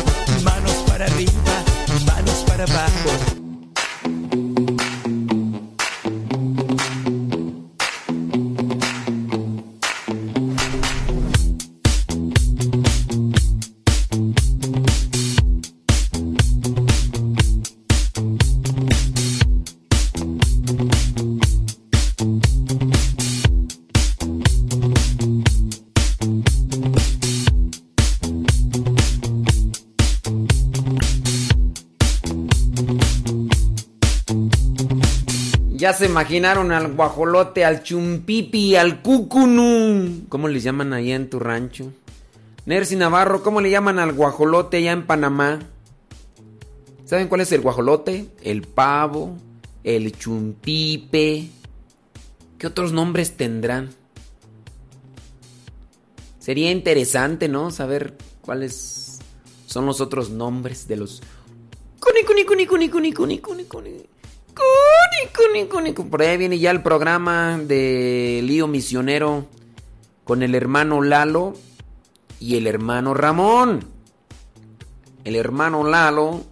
se 35.98 36.06
imaginaron 36.06 36.72
al 36.72 36.94
guajolote, 36.94 37.66
al 37.66 37.84
chumpipi, 37.84 38.76
al 38.76 39.02
cucunú. 39.02 40.26
¿Cómo 40.30 40.48
les 40.48 40.64
llaman 40.64 40.94
allá 40.94 41.16
en 41.16 41.30
tu 41.30 41.40
rancho? 41.40 41.92
Nercy 42.66 42.96
Navarro, 42.96 43.44
¿cómo 43.44 43.62
le 43.62 43.70
llaman 43.70 44.00
al 44.00 44.14
guajolote 44.14 44.78
allá 44.78 44.92
en 44.92 45.06
Panamá? 45.06 45.60
¿Saben 47.06 47.28
cuál 47.28 47.42
es 47.42 47.52
el 47.52 47.62
guajolote? 47.62 48.28
El 48.42 48.64
pavo, 48.64 49.38
el 49.84 50.12
chumpipe. 50.18 51.48
¿Qué 52.58 52.68
otros 52.68 52.92
nombres 52.92 53.38
tendrán? 53.38 53.90
Sería 56.40 56.72
interesante, 56.72 57.48
¿no? 57.48 57.72
Saber 57.72 58.18
cuáles 58.42 59.20
son 59.68 59.86
los 59.86 60.02
otros 60.02 60.30
nombres 60.30 60.88
de 60.88 60.96
los... 60.96 61.22
Cuni. 63.68 64.04
Por 66.10 66.22
ahí 66.22 66.38
viene 66.38 66.60
ya 66.60 66.72
el 66.72 66.82
programa 66.82 67.58
de 67.58 68.42
Lío 68.44 68.68
Misionero 68.68 69.45
con 70.24 70.44
el 70.44 70.56
hermano 70.56 71.02
Lalo 71.02 71.53
y 72.40 72.56
el 72.56 72.68
hermano 72.68 73.14
Ramón. 73.14 73.85
El 75.24 75.35
hermano 75.35 75.84
Lalo 75.84 76.44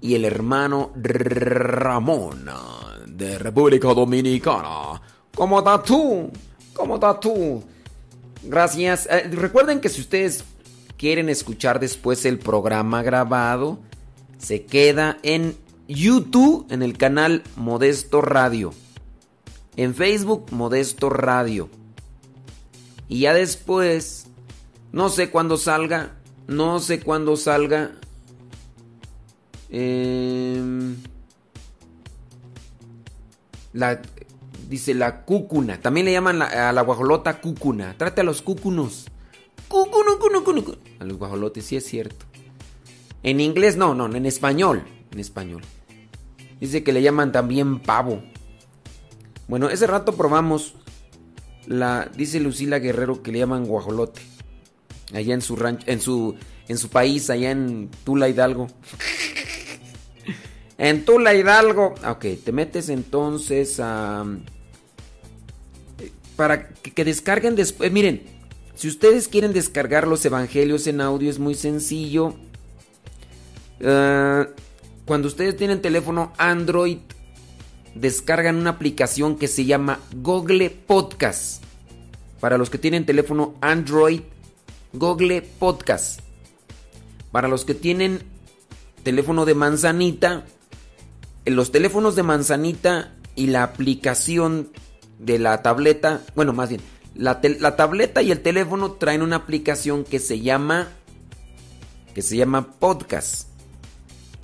y 0.00 0.14
el 0.14 0.24
hermano 0.24 0.92
Ramón 0.94 2.46
de 3.06 3.38
República 3.38 3.92
Dominicana. 3.94 5.00
¿Cómo 5.34 5.58
estás 5.58 5.82
tú? 5.84 6.30
¿Cómo 6.72 6.94
estás 6.94 7.20
tú? 7.20 7.62
Gracias. 8.42 9.06
Eh, 9.10 9.28
recuerden 9.32 9.80
que 9.80 9.88
si 9.88 10.00
ustedes 10.00 10.44
quieren 10.96 11.28
escuchar 11.28 11.78
después 11.80 12.24
el 12.24 12.38
programa 12.38 13.02
grabado, 13.02 13.78
se 14.38 14.64
queda 14.64 15.18
en 15.22 15.56
YouTube, 15.94 16.66
en 16.70 16.82
el 16.82 16.96
canal 16.96 17.42
Modesto 17.56 18.20
Radio. 18.20 18.72
En 19.76 19.94
Facebook, 19.94 20.46
Modesto 20.52 21.08
Radio. 21.10 21.68
Y 23.08 23.20
ya 23.20 23.34
después, 23.34 24.26
no 24.92 25.08
sé 25.08 25.30
cuándo 25.30 25.56
salga, 25.56 26.14
no 26.46 26.80
sé 26.80 27.00
cuándo 27.00 27.36
salga. 27.36 27.92
em, 29.74 30.96
la, 33.72 34.02
dice 34.68 34.92
la 34.94 35.24
cúcuna. 35.24 35.80
También 35.80 36.04
le 36.06 36.12
llaman 36.12 36.38
la- 36.40 36.68
a 36.68 36.72
la 36.72 36.82
guajolota 36.82 37.40
cúcuna. 37.40 37.94
Trate 37.96 38.20
a 38.20 38.24
los 38.24 38.42
cúcunos. 38.42 39.06
Cúcuno, 39.68 40.18
cuno, 40.18 40.44
cuno, 40.44 40.62
cuno. 40.64 40.76
A 41.00 41.04
los 41.04 41.16
guajolotes, 41.16 41.64
sí 41.64 41.76
es 41.76 41.86
cierto. 41.86 42.26
En 43.22 43.40
inglés 43.40 43.76
no, 43.78 43.94
no, 43.94 44.14
en 44.14 44.26
español. 44.26 44.82
En 45.10 45.20
español. 45.20 45.62
Dice 46.62 46.84
que 46.84 46.92
le 46.92 47.02
llaman 47.02 47.32
también 47.32 47.80
pavo. 47.80 48.22
Bueno, 49.48 49.68
ese 49.68 49.88
rato 49.88 50.14
probamos 50.14 50.76
la. 51.66 52.08
Dice 52.16 52.38
Lucila 52.38 52.78
Guerrero 52.78 53.20
que 53.20 53.32
le 53.32 53.40
llaman 53.40 53.66
guajolote. 53.66 54.20
Allá 55.12 55.34
en 55.34 55.42
su 55.42 55.56
rancho, 55.56 55.84
en 55.88 56.00
su, 56.00 56.36
en 56.68 56.78
su 56.78 56.88
país, 56.88 57.30
allá 57.30 57.50
en 57.50 57.90
Tula 58.04 58.28
Hidalgo. 58.28 58.68
en 60.78 61.04
Tula 61.04 61.34
Hidalgo. 61.34 61.94
Ok, 62.08 62.26
te 62.44 62.52
metes 62.52 62.90
entonces 62.90 63.80
a. 63.80 64.24
Para 66.36 66.68
que, 66.68 67.04
descarguen 67.04 67.56
después. 67.56 67.90
Miren, 67.90 68.22
si 68.76 68.86
ustedes 68.86 69.26
quieren 69.26 69.52
descargar 69.52 70.06
los 70.06 70.24
evangelios 70.24 70.86
en 70.86 71.00
audio, 71.00 71.28
es 71.28 71.40
muy 71.40 71.56
sencillo. 71.56 72.36
Eh, 73.80 74.46
cuando 75.06 75.28
ustedes 75.28 75.56
tienen 75.56 75.82
teléfono 75.82 76.32
Android, 76.38 76.98
descargan 77.94 78.56
una 78.56 78.70
aplicación 78.70 79.36
que 79.36 79.48
se 79.48 79.64
llama 79.64 79.98
Google 80.14 80.70
Podcast. 80.70 81.62
Para 82.40 82.58
los 82.58 82.70
que 82.70 82.78
tienen 82.78 83.06
teléfono 83.06 83.54
Android, 83.60 84.20
Google 84.92 85.42
Podcast. 85.42 86.20
Para 87.30 87.48
los 87.48 87.64
que 87.64 87.74
tienen 87.74 88.22
teléfono 89.02 89.44
de 89.44 89.54
manzanita, 89.54 90.44
en 91.44 91.56
los 91.56 91.72
teléfonos 91.72 92.14
de 92.14 92.22
manzanita 92.22 93.14
y 93.34 93.48
la 93.48 93.64
aplicación 93.64 94.70
de 95.18 95.38
la 95.38 95.62
tableta, 95.62 96.22
bueno, 96.36 96.52
más 96.52 96.68
bien, 96.68 96.80
la, 97.14 97.40
la 97.42 97.76
tableta 97.76 98.22
y 98.22 98.30
el 98.30 98.40
teléfono 98.40 98.92
traen 98.92 99.22
una 99.22 99.36
aplicación 99.36 100.04
que 100.04 100.18
se 100.18 100.40
llama 100.40 100.88
que 102.14 102.22
se 102.22 102.36
llama 102.36 102.72
Podcast. 102.78 103.51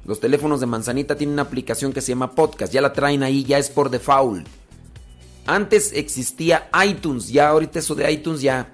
Los 0.09 0.19
teléfonos 0.19 0.59
de 0.59 0.67
manzanita 0.67 1.17
tienen 1.17 1.35
una 1.35 1.43
aplicación 1.43 1.93
que 1.93 2.01
se 2.01 2.09
llama 2.09 2.35
Podcast, 2.35 2.73
ya 2.73 2.81
la 2.81 2.93
traen 2.93 3.23
ahí, 3.23 3.45
ya 3.45 3.59
es 3.59 3.71
por 3.71 3.91
default. 3.91 4.49
Antes 5.47 5.93
existía 5.95 6.69
iTunes, 6.85 7.29
ya 7.29 7.51
ahorita 7.51 7.79
eso 7.79 7.95
de 7.95 8.11
iTunes 8.11 8.41
ya 8.41 8.73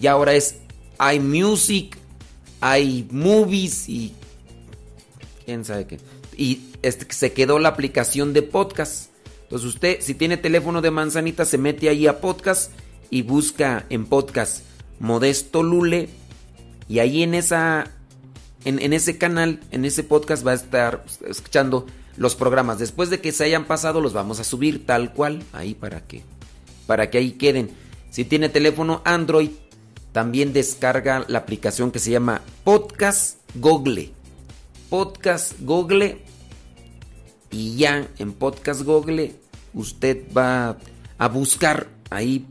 ya 0.00 0.12
ahora 0.12 0.34
es 0.34 0.56
iMusic, 1.14 1.98
iMovies 2.62 3.88
y 3.88 4.14
quién 5.44 5.64
sabe 5.64 5.86
qué. 5.86 5.98
Y 6.36 6.70
este, 6.82 7.12
se 7.12 7.32
quedó 7.32 7.58
la 7.58 7.70
aplicación 7.70 8.32
de 8.32 8.42
podcast. 8.42 9.10
Entonces 9.42 9.68
usted, 9.68 9.98
si 10.00 10.14
tiene 10.14 10.36
teléfono 10.36 10.80
de 10.80 10.90
manzanita, 10.90 11.44
se 11.44 11.58
mete 11.58 11.88
ahí 11.88 12.06
a 12.06 12.20
podcast 12.20 12.70
y 13.10 13.22
busca 13.22 13.84
en 13.90 14.06
podcast 14.06 14.62
Modesto 15.00 15.62
Lule. 15.62 16.08
Y 16.88 17.00
ahí 17.00 17.22
en 17.22 17.34
esa. 17.34 17.97
En, 18.64 18.92
ese 18.92 19.18
canal, 19.18 19.60
en 19.70 19.84
ese 19.84 20.02
podcast, 20.02 20.46
va 20.46 20.50
a 20.50 20.54
estar 20.54 21.04
escuchando 21.26 21.86
los 22.16 22.34
programas. 22.34 22.78
Después 22.78 23.08
de 23.08 23.20
que 23.20 23.32
se 23.32 23.44
hayan 23.44 23.66
pasado, 23.66 24.00
los 24.00 24.12
vamos 24.12 24.40
a 24.40 24.44
subir 24.44 24.84
tal 24.84 25.12
cual. 25.12 25.42
Ahí 25.52 25.74
para 25.74 26.06
que. 26.06 26.22
Para 26.86 27.10
que 27.10 27.18
ahí 27.18 27.32
queden. 27.32 27.70
Si 28.10 28.24
tiene 28.24 28.48
teléfono 28.48 29.00
Android, 29.04 29.50
también 30.12 30.52
descarga 30.52 31.24
la 31.28 31.38
aplicación 31.38 31.90
que 31.90 31.98
se 31.98 32.10
llama 32.10 32.42
Podcast 32.64 33.38
Google. 33.54 34.12
Podcast 34.90 35.54
Google. 35.60 36.22
Y 37.50 37.76
ya 37.76 38.08
en 38.18 38.32
Podcast 38.32 38.82
Google 38.82 39.34
usted 39.74 40.24
va 40.36 40.76
a 41.18 41.28
buscar 41.28 41.88
ahí 42.10 42.46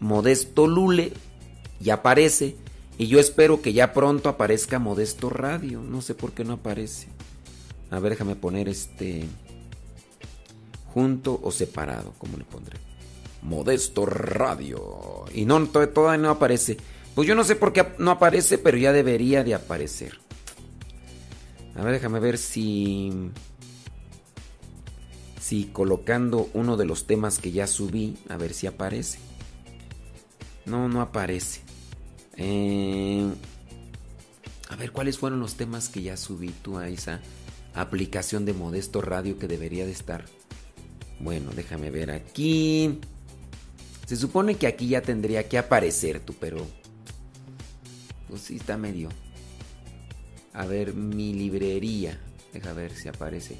Modesto 0.00 0.66
Lule 0.66 1.12
y 1.80 1.90
aparece. 1.90 2.56
Y 2.98 3.08
yo 3.08 3.20
espero 3.20 3.60
que 3.60 3.72
ya 3.72 3.92
pronto 3.92 4.28
aparezca 4.28 4.78
Modesto 4.78 5.28
Radio. 5.30 5.80
No 5.82 6.00
sé 6.00 6.14
por 6.14 6.32
qué 6.32 6.44
no 6.44 6.54
aparece. 6.54 7.08
A 7.90 7.98
ver, 8.00 8.12
déjame 8.12 8.36
poner 8.36 8.68
este 8.68 9.24
junto 10.92 11.38
o 11.42 11.52
separado. 11.52 12.14
¿Cómo 12.18 12.36
le 12.38 12.44
pondré? 12.44 12.78
Modesto 13.42 14.06
Radio. 14.06 15.24
Y 15.34 15.44
no, 15.44 15.62
to- 15.68 15.88
todavía 15.90 16.22
no 16.22 16.30
aparece. 16.30 16.78
Pues 17.14 17.28
yo 17.28 17.34
no 17.34 17.44
sé 17.44 17.54
por 17.56 17.72
qué 17.72 17.86
no 17.98 18.10
aparece, 18.10 18.58
pero 18.58 18.78
ya 18.78 18.92
debería 18.92 19.44
de 19.44 19.54
aparecer. 19.54 20.18
A 21.74 21.82
ver, 21.82 21.92
déjame 21.92 22.18
ver 22.20 22.38
si. 22.38 23.30
Si 25.40 25.66
colocando 25.66 26.48
uno 26.54 26.76
de 26.76 26.86
los 26.86 27.06
temas 27.06 27.38
que 27.38 27.52
ya 27.52 27.66
subí, 27.66 28.16
a 28.28 28.36
ver 28.36 28.52
si 28.54 28.66
aparece. 28.66 29.18
No, 30.64 30.88
no 30.88 31.00
aparece. 31.02 31.60
Eh, 32.36 33.30
a 34.68 34.76
ver, 34.76 34.92
¿cuáles 34.92 35.18
fueron 35.18 35.40
los 35.40 35.54
temas 35.54 35.88
que 35.88 36.02
ya 36.02 36.16
subí 36.16 36.48
tú 36.48 36.78
a 36.78 36.88
esa 36.88 37.20
aplicación 37.74 38.44
de 38.44 38.52
Modesto 38.52 39.00
Radio 39.00 39.38
que 39.38 39.48
debería 39.48 39.86
de 39.86 39.92
estar? 39.92 40.24
Bueno, 41.20 41.50
déjame 41.54 41.90
ver 41.90 42.10
aquí. 42.10 42.98
Se 44.06 44.16
supone 44.16 44.56
que 44.56 44.66
aquí 44.66 44.88
ya 44.88 45.02
tendría 45.02 45.48
que 45.48 45.58
aparecer 45.58 46.20
tú, 46.20 46.34
pero... 46.38 46.66
Pues 48.28 48.42
sí, 48.42 48.56
está 48.56 48.76
medio... 48.76 49.08
A 50.52 50.64
ver, 50.64 50.94
mi 50.94 51.34
librería. 51.34 52.18
Deja 52.52 52.72
ver 52.72 52.90
si 52.94 53.08
aparece. 53.08 53.58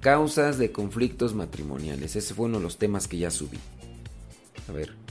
Causas 0.00 0.58
de 0.58 0.72
conflictos 0.72 1.32
matrimoniales. 1.32 2.16
Ese 2.16 2.34
fue 2.34 2.46
uno 2.46 2.58
de 2.58 2.64
los 2.64 2.76
temas 2.76 3.08
que 3.08 3.16
ya 3.16 3.30
subí. 3.30 3.58
A 4.68 4.72
ver. 4.72 5.03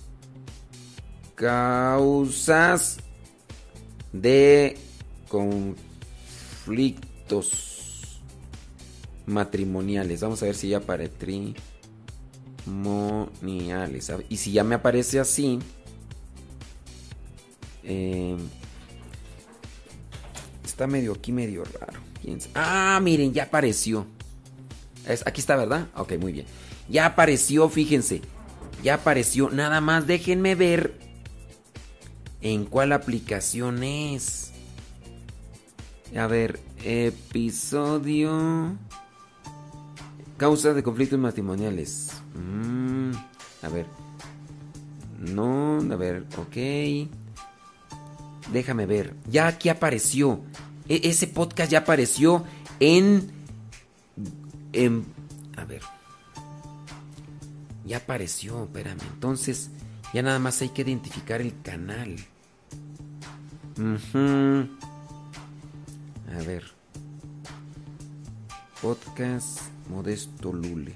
Causas 1.35 2.97
de 4.11 4.77
conflictos 5.27 5.79
matrimoniales. 9.25 10.21
Vamos 10.21 10.43
a 10.43 10.45
ver 10.45 10.53
si 10.55 10.69
ya 10.69 10.77
aparece. 10.77 11.55
Matrimoniales. 12.65 14.11
Y 14.29 14.37
si 14.37 14.51
ya 14.51 14.63
me 14.63 14.75
aparece 14.75 15.19
así. 15.19 15.59
eh, 17.85 18.37
está 20.63 20.87
medio 20.87 21.11
aquí, 21.11 21.33
medio 21.33 21.65
raro. 21.65 21.99
¿Quién 22.21 22.39
sa- 22.39 22.49
Ah, 22.55 22.97
miren, 23.01 23.33
ya 23.33 23.43
apareció. 23.43 24.05
Es- 25.05 25.27
aquí 25.27 25.41
está, 25.41 25.57
¿verdad? 25.57 25.89
Ok, 25.97 26.13
muy 26.17 26.31
bien. 26.31 26.45
Ya 26.87 27.05
apareció, 27.07 27.67
fíjense. 27.67 28.21
Ya 28.81 28.93
apareció. 28.95 29.49
Nada 29.49 29.81
más 29.81 30.07
déjenme 30.07 30.55
ver 30.55 30.97
en 32.43 32.65
cuál 32.65 32.91
aplicación 32.91 33.83
es. 33.83 34.51
A 36.15 36.27
ver, 36.27 36.59
episodio. 36.83 38.75
Causa 40.37 40.73
de 40.73 40.83
conflictos 40.83 41.17
matrimoniales. 41.17 42.11
Mm, 42.35 43.11
a 43.63 43.69
ver. 43.69 43.85
No, 45.19 45.77
a 45.77 45.95
ver, 45.95 46.25
ok. 46.37 47.09
Déjame 48.51 48.85
ver. 48.85 49.15
Ya 49.31 49.47
aquí 49.47 49.69
apareció. 49.69 50.41
E- 50.89 51.01
ese 51.05 51.27
podcast 51.27 51.71
ya 51.71 51.79
apareció 51.79 52.43
en. 52.81 53.31
en 54.73 55.05
a 55.55 55.63
ver. 55.63 55.81
Ya 57.85 57.97
apareció, 57.97 58.65
espérame. 58.65 59.01
Entonces, 59.13 59.69
ya 60.13 60.21
nada 60.21 60.39
más 60.39 60.61
hay 60.61 60.69
que 60.69 60.81
identificar 60.81 61.39
el 61.39 61.59
canal. 61.61 62.17
Ujú. 63.77 64.69
A 66.31 66.43
ver. 66.45 66.63
Podcast 68.81 69.61
Modesto 69.89 70.53
Lule. 70.53 70.95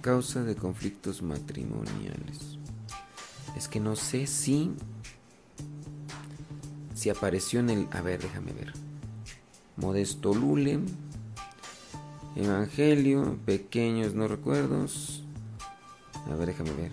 Causa 0.00 0.42
de 0.42 0.56
conflictos 0.56 1.22
matrimoniales. 1.22 2.58
Es 3.56 3.68
que 3.68 3.78
no 3.78 3.94
sé 3.94 4.26
si. 4.26 4.72
Si 6.94 7.10
apareció 7.10 7.60
en 7.60 7.70
el. 7.70 7.88
A 7.92 8.00
ver, 8.00 8.20
déjame 8.20 8.52
ver. 8.52 8.72
Modesto 9.76 10.34
Lule. 10.34 10.80
Evangelio. 12.34 13.38
Pequeños 13.46 14.14
no 14.14 14.26
recuerdos. 14.26 15.22
A 16.28 16.34
ver, 16.34 16.46
déjame 16.48 16.72
ver. 16.72 16.90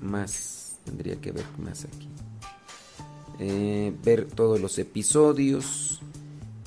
Más. 0.00 0.76
Tendría 0.84 1.20
que 1.20 1.32
ver 1.32 1.44
más 1.58 1.84
aquí. 1.84 2.09
Eh, 3.42 3.94
ver 4.04 4.26
todos 4.26 4.60
los 4.60 4.78
episodios. 4.78 6.02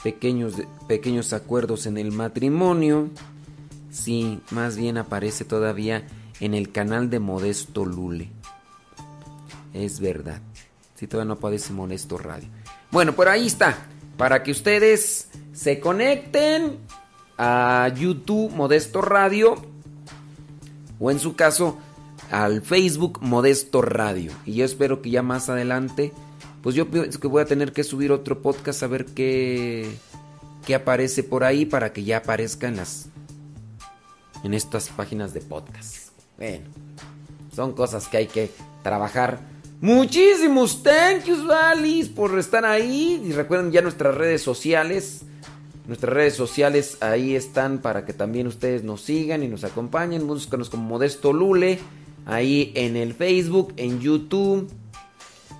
Pequeños, 0.03 0.55
pequeños 0.87 1.31
acuerdos 1.31 1.85
en 1.85 1.97
el 1.97 2.11
matrimonio. 2.11 3.09
Sí, 3.91 4.41
más 4.49 4.75
bien 4.75 4.97
aparece 4.97 5.45
todavía 5.45 6.07
en 6.39 6.55
el 6.55 6.71
canal 6.71 7.11
de 7.11 7.19
Modesto 7.19 7.85
Lule. 7.85 8.31
Es 9.73 9.99
verdad. 9.99 10.41
Sí, 10.95 11.05
todavía 11.05 11.27
no 11.27 11.33
aparece 11.35 11.73
Modesto 11.73 12.17
Radio. 12.17 12.49
Bueno, 12.91 13.13
por 13.13 13.29
ahí 13.29 13.45
está. 13.45 13.77
Para 14.17 14.41
que 14.41 14.51
ustedes 14.51 15.29
se 15.53 15.79
conecten 15.79 16.79
a 17.37 17.91
YouTube 17.95 18.51
Modesto 18.51 19.01
Radio. 19.01 19.55
O 20.99 21.11
en 21.11 21.19
su 21.19 21.35
caso, 21.35 21.77
al 22.31 22.63
Facebook 22.63 23.19
Modesto 23.21 23.83
Radio. 23.83 24.31
Y 24.45 24.55
yo 24.55 24.65
espero 24.65 25.03
que 25.03 25.11
ya 25.11 25.21
más 25.21 25.49
adelante. 25.49 26.11
Pues 26.63 26.75
yo 26.75 26.89
pienso 26.89 27.19
que 27.19 27.27
voy 27.27 27.41
a 27.41 27.45
tener 27.45 27.73
que 27.73 27.83
subir 27.83 28.13
otro 28.13 28.41
podcast 28.41 28.81
a 28.83 28.87
ver 28.87 29.05
qué, 29.05 29.97
qué 30.65 30.75
aparece 30.75 31.21
por 31.21 31.43
ahí 31.43 31.65
para 31.65 31.91
que 31.91 32.05
ya 32.05 32.17
aparezca 32.17 32.69
en 32.69 32.77
las 32.77 33.09
en 34.45 34.53
estas 34.53 34.87
páginas 34.87 35.33
de 35.33 35.41
podcast. 35.41 36.09
Bueno, 36.37 36.65
son 37.53 37.73
cosas 37.73 38.07
que 38.07 38.15
hay 38.15 38.27
que 38.27 38.49
trabajar. 38.81 39.41
Muchísimos 39.81 40.81
thank 40.83 41.25
yous, 41.25 41.45
Valis, 41.45 42.07
por 42.07 42.39
estar 42.39 42.63
ahí. 42.63 43.21
Y 43.25 43.33
recuerden 43.33 43.73
ya 43.73 43.81
nuestras 43.81 44.15
redes 44.15 44.41
sociales. 44.41 45.23
Nuestras 45.85 46.13
redes 46.13 46.35
sociales 46.35 46.97
ahí 47.01 47.35
están 47.35 47.79
para 47.79 48.05
que 48.05 48.13
también 48.13 48.47
ustedes 48.47 48.83
nos 48.85 49.01
sigan 49.01 49.43
y 49.43 49.49
nos 49.49 49.65
acompañen. 49.65 50.25
Búscanos 50.27 50.69
como 50.69 50.83
Modesto 50.83 51.33
Lule. 51.33 51.79
Ahí 52.25 52.71
en 52.75 52.95
el 52.95 53.13
Facebook, 53.13 53.73
en 53.75 53.99
YouTube, 53.99 54.71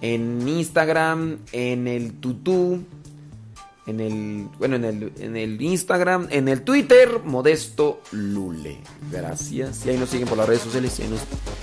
en 0.04 0.46
Instagram, 0.46 1.38
en 1.54 1.88
el 1.88 2.12
Tutú, 2.20 2.84
en 3.86 4.02
el, 4.02 4.50
bueno, 4.60 4.76
en 4.76 4.84
el, 4.84 5.14
en 5.18 5.38
el 5.38 5.62
Instagram, 5.62 6.28
en 6.30 6.50
el 6.50 6.64
Twitter, 6.64 7.22
Modesto 7.24 8.02
Lule. 8.12 8.80
Gracias. 9.10 9.86
Y 9.86 9.92
ahí 9.92 9.98
nos 9.98 10.10
siguen 10.10 10.28
por 10.28 10.38
las 10.38 10.48
redes 10.48 10.62
sociales. 10.62 11.00
Y 11.00 11.04
ahí, 11.04 11.20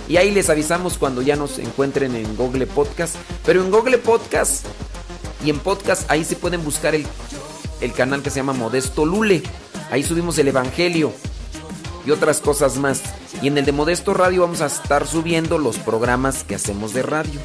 y 0.09 0.17
ahí 0.17 0.31
les 0.31 0.49
avisamos 0.49 0.97
cuando 0.97 1.21
ya 1.21 1.35
nos 1.35 1.59
encuentren 1.59 2.15
en 2.15 2.35
Google 2.35 2.65
Podcast. 2.65 3.15
Pero 3.45 3.63
en 3.63 3.69
Google 3.69 3.99
Podcast 3.99 4.65
Y 5.45 5.51
en 5.51 5.59
podcast 5.59 6.09
ahí 6.09 6.23
se 6.23 6.35
pueden 6.35 6.63
buscar 6.63 6.95
el, 6.95 7.05
el 7.79 7.93
canal 7.93 8.23
que 8.23 8.31
se 8.31 8.37
llama 8.37 8.53
Modesto 8.53 9.05
Lule. 9.05 9.43
Ahí 9.91 10.01
subimos 10.01 10.39
el 10.39 10.47
Evangelio 10.47 11.13
y 12.07 12.09
otras 12.09 12.41
cosas 12.41 12.77
más. 12.77 13.03
Y 13.43 13.49
en 13.49 13.59
el 13.59 13.65
de 13.65 13.71
Modesto 13.71 14.15
Radio 14.15 14.41
vamos 14.41 14.61
a 14.61 14.65
estar 14.65 15.05
subiendo 15.05 15.59
los 15.59 15.77
programas 15.77 16.43
que 16.43 16.55
hacemos 16.55 16.95
de 16.95 17.03
radio. 17.03 17.39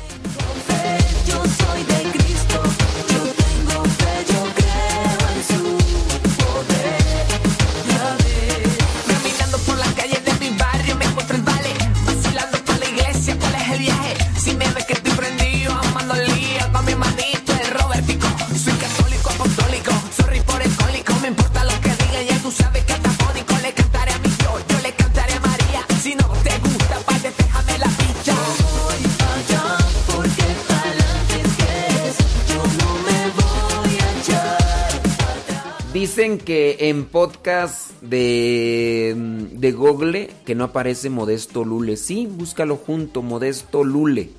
Que 36.27 36.77
en 36.81 37.05
podcast 37.05 37.93
de, 38.03 39.15
de 39.53 39.71
Google 39.71 40.29
que 40.45 40.57
no 40.57 40.65
aparece 40.65 41.09
Modesto 41.09 41.65
Lule. 41.65 41.97
Sí, 41.97 42.27
búscalo 42.27 42.77
junto, 42.77 43.23
Modesto 43.23 43.85
Lule. 43.85 44.31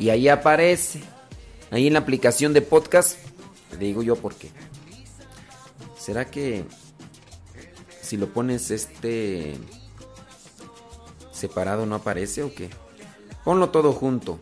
Y 0.00 0.10
ahí 0.10 0.26
aparece. 0.28 1.00
Ahí 1.70 1.86
en 1.86 1.92
la 1.92 2.00
aplicación 2.00 2.52
de 2.52 2.62
podcast. 2.62 3.16
Te 3.70 3.76
digo 3.76 4.02
yo 4.02 4.16
por 4.16 4.34
qué. 4.34 4.50
¿Será 5.96 6.28
que 6.28 6.64
si 8.02 8.16
lo 8.16 8.32
pones 8.32 8.72
este 8.72 9.56
separado 11.30 11.86
no 11.86 11.94
aparece 11.94 12.42
o 12.42 12.52
qué? 12.52 12.70
Ponlo 13.44 13.70
todo 13.70 13.92
junto. 13.92 14.40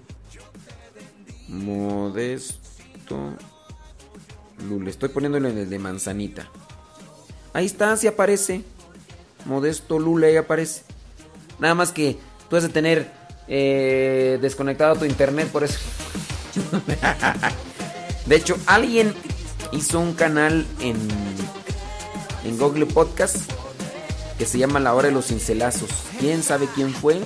Modesto 1.49 3.36
Lule. 4.68 4.91
Estoy 4.91 5.09
poniéndolo 5.09 5.49
en 5.49 5.59
el 5.59 5.70
de 5.70 5.78
manzanita. 5.78 6.49
Ahí 7.52 7.67
está, 7.67 7.97
sí 7.97 8.07
aparece. 8.07 8.65
Modesto 9.44 9.99
Lule, 9.99 10.28
ahí 10.28 10.36
aparece. 10.36 10.83
Nada 11.59 11.75
más 11.75 11.93
que 11.93 12.18
tú 12.51 12.57
has 12.57 12.62
de 12.62 12.68
tener 12.68 13.10
eh, 13.49 14.39
desconectado 14.41 14.97
tu 14.97 15.05
internet, 15.05 15.49
por 15.49 15.65
eso. 15.65 15.78
de 18.26 18.36
hecho, 18.36 18.57
alguien 18.67 19.15
hizo 19.73 20.01
un 20.01 20.15
canal 20.15 20.67
en, 20.81 20.97
en 22.44 22.59
Google 22.59 22.86
Podcast 22.86 23.51
que 24.39 24.47
se 24.47 24.59
llama 24.59 24.81
La 24.81 24.94
Hora 24.94 25.09
de 25.09 25.15
los 25.15 25.26
Cincelazos. 25.26 25.91
¿Quién 26.18 26.43
sabe 26.43 26.68
quién 26.75 26.93
fue? 26.93 27.23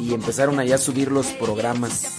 Y 0.00 0.14
empezaron 0.14 0.60
allá 0.60 0.76
a 0.76 0.78
subir 0.78 1.10
los 1.10 1.26
programas. 1.28 2.16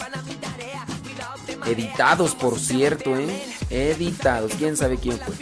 Editados, 1.68 2.36
por 2.36 2.60
cierto, 2.60 3.16
¿eh? 3.18 3.44
Editados. 3.70 4.54
¿Quién 4.58 4.78
sabe 4.78 4.98
quién 4.98 5.18
fue? 5.20 5.36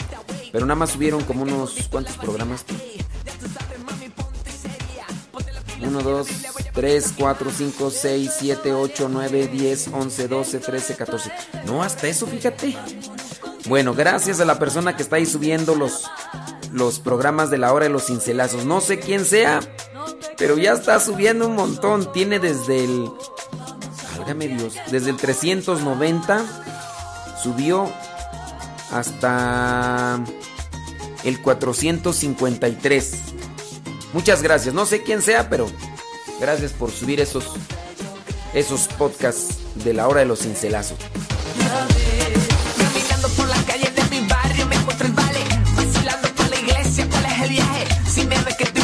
Pero 0.52 0.66
nada 0.66 0.76
más 0.76 0.92
subieron 0.92 1.24
como 1.24 1.44
unos... 1.44 1.76
¿Cuántos 1.90 2.18
programas? 2.18 2.66
1, 5.82 6.02
2, 6.02 6.28
3, 6.74 7.14
4, 7.18 7.52
5, 7.58 7.92
6, 7.92 8.32
7, 8.40 8.74
8, 8.74 9.10
9, 9.12 9.48
10, 9.48 9.88
11, 9.94 10.28
12, 10.28 10.60
13, 10.60 10.96
14. 10.96 11.32
No, 11.66 11.84
hasta 11.84 12.08
eso, 12.08 12.26
fíjate. 12.28 12.76
Bueno, 13.68 13.94
gracias 13.94 14.40
a 14.40 14.46
la 14.46 14.60
persona 14.60 14.96
que 14.96 15.04
está 15.04 15.18
ahí 15.18 15.26
subiendo 15.26 15.76
los, 15.76 16.06
los 16.72 17.00
programas 17.00 17.50
de 17.50 17.58
la 17.58 17.74
hora 17.74 17.86
de 17.86 17.92
los 17.92 18.06
cincelazos. 18.06 18.66
No 18.66 18.82
sé 18.82 19.00
quién 19.00 19.26
sea, 19.26 19.60
pero 20.38 20.58
ya 20.58 20.74
está 20.74 21.00
subiendo 21.00 21.48
un 21.48 21.56
montón. 21.56 22.12
Tiene 22.12 22.40
desde 22.40 22.84
el... 22.84 23.10
Válgame 24.26 24.48
Dios. 24.48 24.74
Desde 24.90 25.12
el 25.12 25.18
390 25.18 26.46
subió 27.44 27.92
hasta 28.92 30.20
el 31.24 31.40
453. 31.42 33.12
Muchas 34.14 34.42
gracias. 34.42 34.74
No 34.74 34.88
sé 34.88 35.04
quién 35.04 35.22
sea, 35.22 35.48
pero 35.48 35.68
gracias 36.40 36.72
por 36.72 36.90
subir 36.90 37.20
esos 37.20 37.52
esos 38.56 38.88
podcasts 38.88 39.58
de 39.76 39.94
la 39.94 40.08
hora 40.08 40.22
de 40.22 40.26
los 40.26 40.40
cincelazos. 40.40 40.98
Si 48.08 48.26
me 48.26 48.36
que 48.58 48.64
estoy 48.64 48.82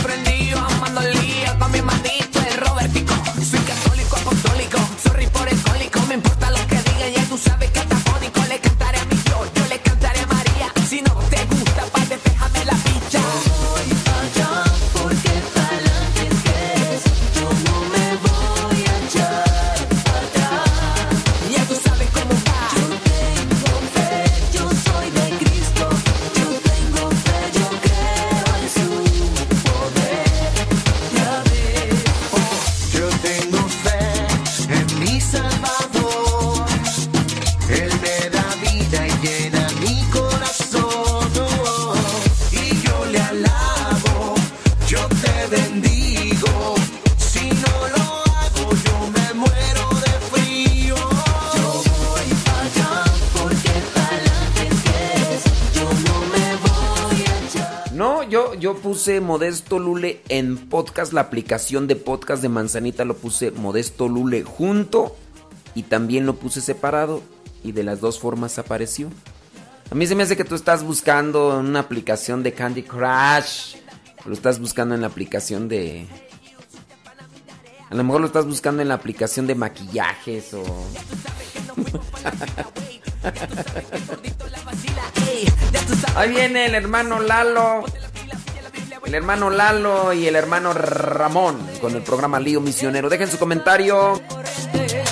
puse 59.02 59.20
Modesto 59.20 59.80
Lule 59.80 60.22
en 60.30 60.70
podcast, 60.70 61.12
la 61.12 61.22
aplicación 61.22 61.88
de 61.88 61.96
podcast 61.96 62.44
de 62.44 62.50
Manzanita 62.50 63.04
lo 63.04 63.18
puse 63.18 63.50
Modesto 63.50 64.08
Lule 64.08 64.44
junto 64.44 65.16
y 65.74 65.82
también 65.82 66.28
lo 66.28 66.36
puse 66.36 66.62
separado 66.62 67.24
y 67.64 67.72
de 67.72 67.82
las 67.82 68.00
dos 68.00 68.20
formas 68.20 68.60
apareció. 68.60 69.10
A 69.90 69.96
mí 69.96 70.06
se 70.06 70.14
me 70.14 70.22
hace 70.22 70.38
que 70.38 70.44
tú 70.44 70.54
estás 70.54 70.84
buscando 70.84 71.58
una 71.58 71.80
aplicación 71.80 72.44
de 72.44 72.54
Candy 72.54 72.84
Crush, 72.84 73.78
lo 74.26 74.34
estás 74.34 74.60
buscando 74.60 74.94
en 74.94 75.02
la 75.02 75.08
aplicación 75.08 75.68
de... 75.68 76.06
A 77.90 77.96
lo 77.96 78.04
mejor 78.04 78.22
lo 78.22 78.28
estás 78.28 78.46
buscando 78.46 78.84
en 78.84 78.90
la 78.90 78.94
aplicación 78.94 79.48
de 79.48 79.56
maquillajes 79.56 80.54
o... 80.54 80.64
Ahí 86.16 86.30
viene 86.30 86.68
el 86.68 86.76
hermano 86.76 87.20
Lalo. 87.20 87.84
El 89.06 89.16
hermano 89.16 89.50
Lalo 89.50 90.14
y 90.14 90.28
el 90.28 90.36
hermano 90.36 90.74
Ramón 90.74 91.58
con 91.82 91.96
el 91.96 92.02
programa 92.02 92.40
Lío 92.40 92.62
Misionero. 92.62 93.10
Dejen 93.10 93.30
su 93.30 93.38
comentario. 93.38 94.22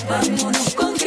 Vámonos 0.09 0.75
con 0.75 0.98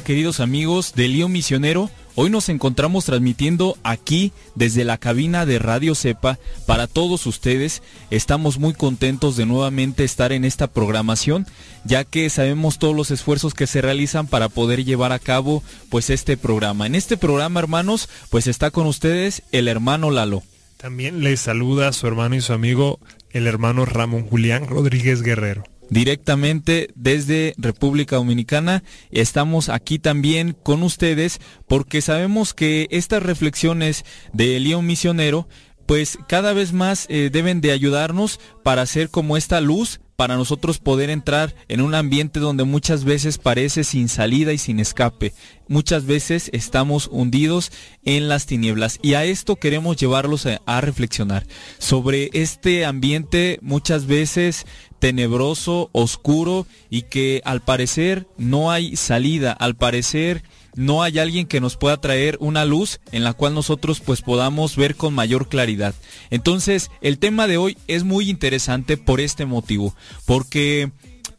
queridos 0.00 0.40
amigos 0.40 0.94
de 0.94 1.06
Lío 1.06 1.28
Misionero? 1.28 1.90
Hoy 2.14 2.30
nos 2.30 2.48
encontramos 2.48 3.04
transmitiendo 3.04 3.76
aquí 3.82 4.32
desde 4.54 4.84
la 4.84 4.96
cabina 4.96 5.44
de 5.44 5.58
Radio 5.58 5.94
Cepa 5.94 6.38
para 6.64 6.86
todos 6.86 7.26
ustedes. 7.26 7.82
Estamos 8.10 8.58
muy 8.58 8.72
contentos 8.72 9.36
de 9.36 9.44
nuevamente 9.44 10.04
estar 10.04 10.32
en 10.32 10.46
esta 10.46 10.68
programación, 10.68 11.46
ya 11.84 12.04
que 12.04 12.30
sabemos 12.30 12.78
todos 12.78 12.96
los 12.96 13.10
esfuerzos 13.10 13.52
que 13.52 13.66
se 13.66 13.82
realizan 13.82 14.26
para 14.26 14.48
poder 14.48 14.82
llevar 14.84 15.12
a 15.12 15.18
cabo 15.18 15.62
pues 15.90 16.08
este 16.08 16.38
programa. 16.38 16.86
En 16.86 16.94
este 16.94 17.18
programa, 17.18 17.60
hermanos, 17.60 18.08
pues 18.30 18.46
está 18.46 18.70
con 18.70 18.86
ustedes 18.86 19.42
el 19.52 19.68
hermano 19.68 20.10
Lalo. 20.10 20.42
También 20.78 21.22
les 21.22 21.40
saluda 21.40 21.92
su 21.92 22.06
hermano 22.06 22.34
y 22.34 22.40
su 22.40 22.54
amigo, 22.54 22.98
el 23.30 23.46
hermano 23.46 23.84
Ramón 23.84 24.26
Julián 24.26 24.66
Rodríguez 24.66 25.22
Guerrero 25.22 25.64
directamente 25.92 26.88
desde 26.94 27.54
República 27.58 28.16
Dominicana. 28.16 28.82
Estamos 29.10 29.68
aquí 29.68 29.98
también 29.98 30.56
con 30.62 30.82
ustedes 30.82 31.38
porque 31.68 32.00
sabemos 32.00 32.54
que 32.54 32.88
estas 32.90 33.22
reflexiones 33.22 34.04
de 34.32 34.58
León 34.58 34.86
Misionero 34.86 35.48
pues 35.86 36.18
cada 36.28 36.54
vez 36.54 36.72
más 36.72 37.06
eh, 37.10 37.28
deben 37.30 37.60
de 37.60 37.72
ayudarnos 37.72 38.40
para 38.62 38.82
hacer 38.82 39.10
como 39.10 39.36
esta 39.36 39.60
luz 39.60 40.00
para 40.16 40.36
nosotros 40.36 40.78
poder 40.78 41.10
entrar 41.10 41.54
en 41.68 41.80
un 41.80 41.94
ambiente 41.94 42.38
donde 42.38 42.64
muchas 42.64 43.04
veces 43.04 43.38
parece 43.38 43.82
sin 43.82 44.08
salida 44.08 44.52
y 44.52 44.58
sin 44.58 44.78
escape. 44.78 45.34
Muchas 45.68 46.06
veces 46.06 46.48
estamos 46.52 47.08
hundidos 47.10 47.72
en 48.04 48.28
las 48.28 48.46
tinieblas 48.46 48.98
y 49.02 49.14
a 49.14 49.24
esto 49.24 49.56
queremos 49.56 49.96
llevarlos 49.96 50.46
a, 50.46 50.60
a 50.64 50.80
reflexionar 50.80 51.44
sobre 51.78 52.30
este 52.32 52.84
ambiente 52.84 53.58
muchas 53.62 54.06
veces 54.06 54.64
tenebroso, 55.02 55.90
oscuro 55.90 56.64
y 56.88 57.02
que 57.02 57.42
al 57.44 57.60
parecer 57.60 58.28
no 58.38 58.70
hay 58.70 58.94
salida, 58.94 59.50
al 59.50 59.74
parecer 59.74 60.44
no 60.76 61.02
hay 61.02 61.18
alguien 61.18 61.48
que 61.48 61.60
nos 61.60 61.76
pueda 61.76 62.00
traer 62.00 62.36
una 62.38 62.64
luz 62.64 63.00
en 63.10 63.24
la 63.24 63.32
cual 63.32 63.52
nosotros 63.52 63.98
pues 63.98 64.22
podamos 64.22 64.76
ver 64.76 64.94
con 64.94 65.12
mayor 65.12 65.48
claridad. 65.48 65.92
Entonces, 66.30 66.88
el 67.00 67.18
tema 67.18 67.48
de 67.48 67.56
hoy 67.56 67.76
es 67.88 68.04
muy 68.04 68.30
interesante 68.30 68.96
por 68.96 69.20
este 69.20 69.44
motivo, 69.44 69.92
porque 70.24 70.92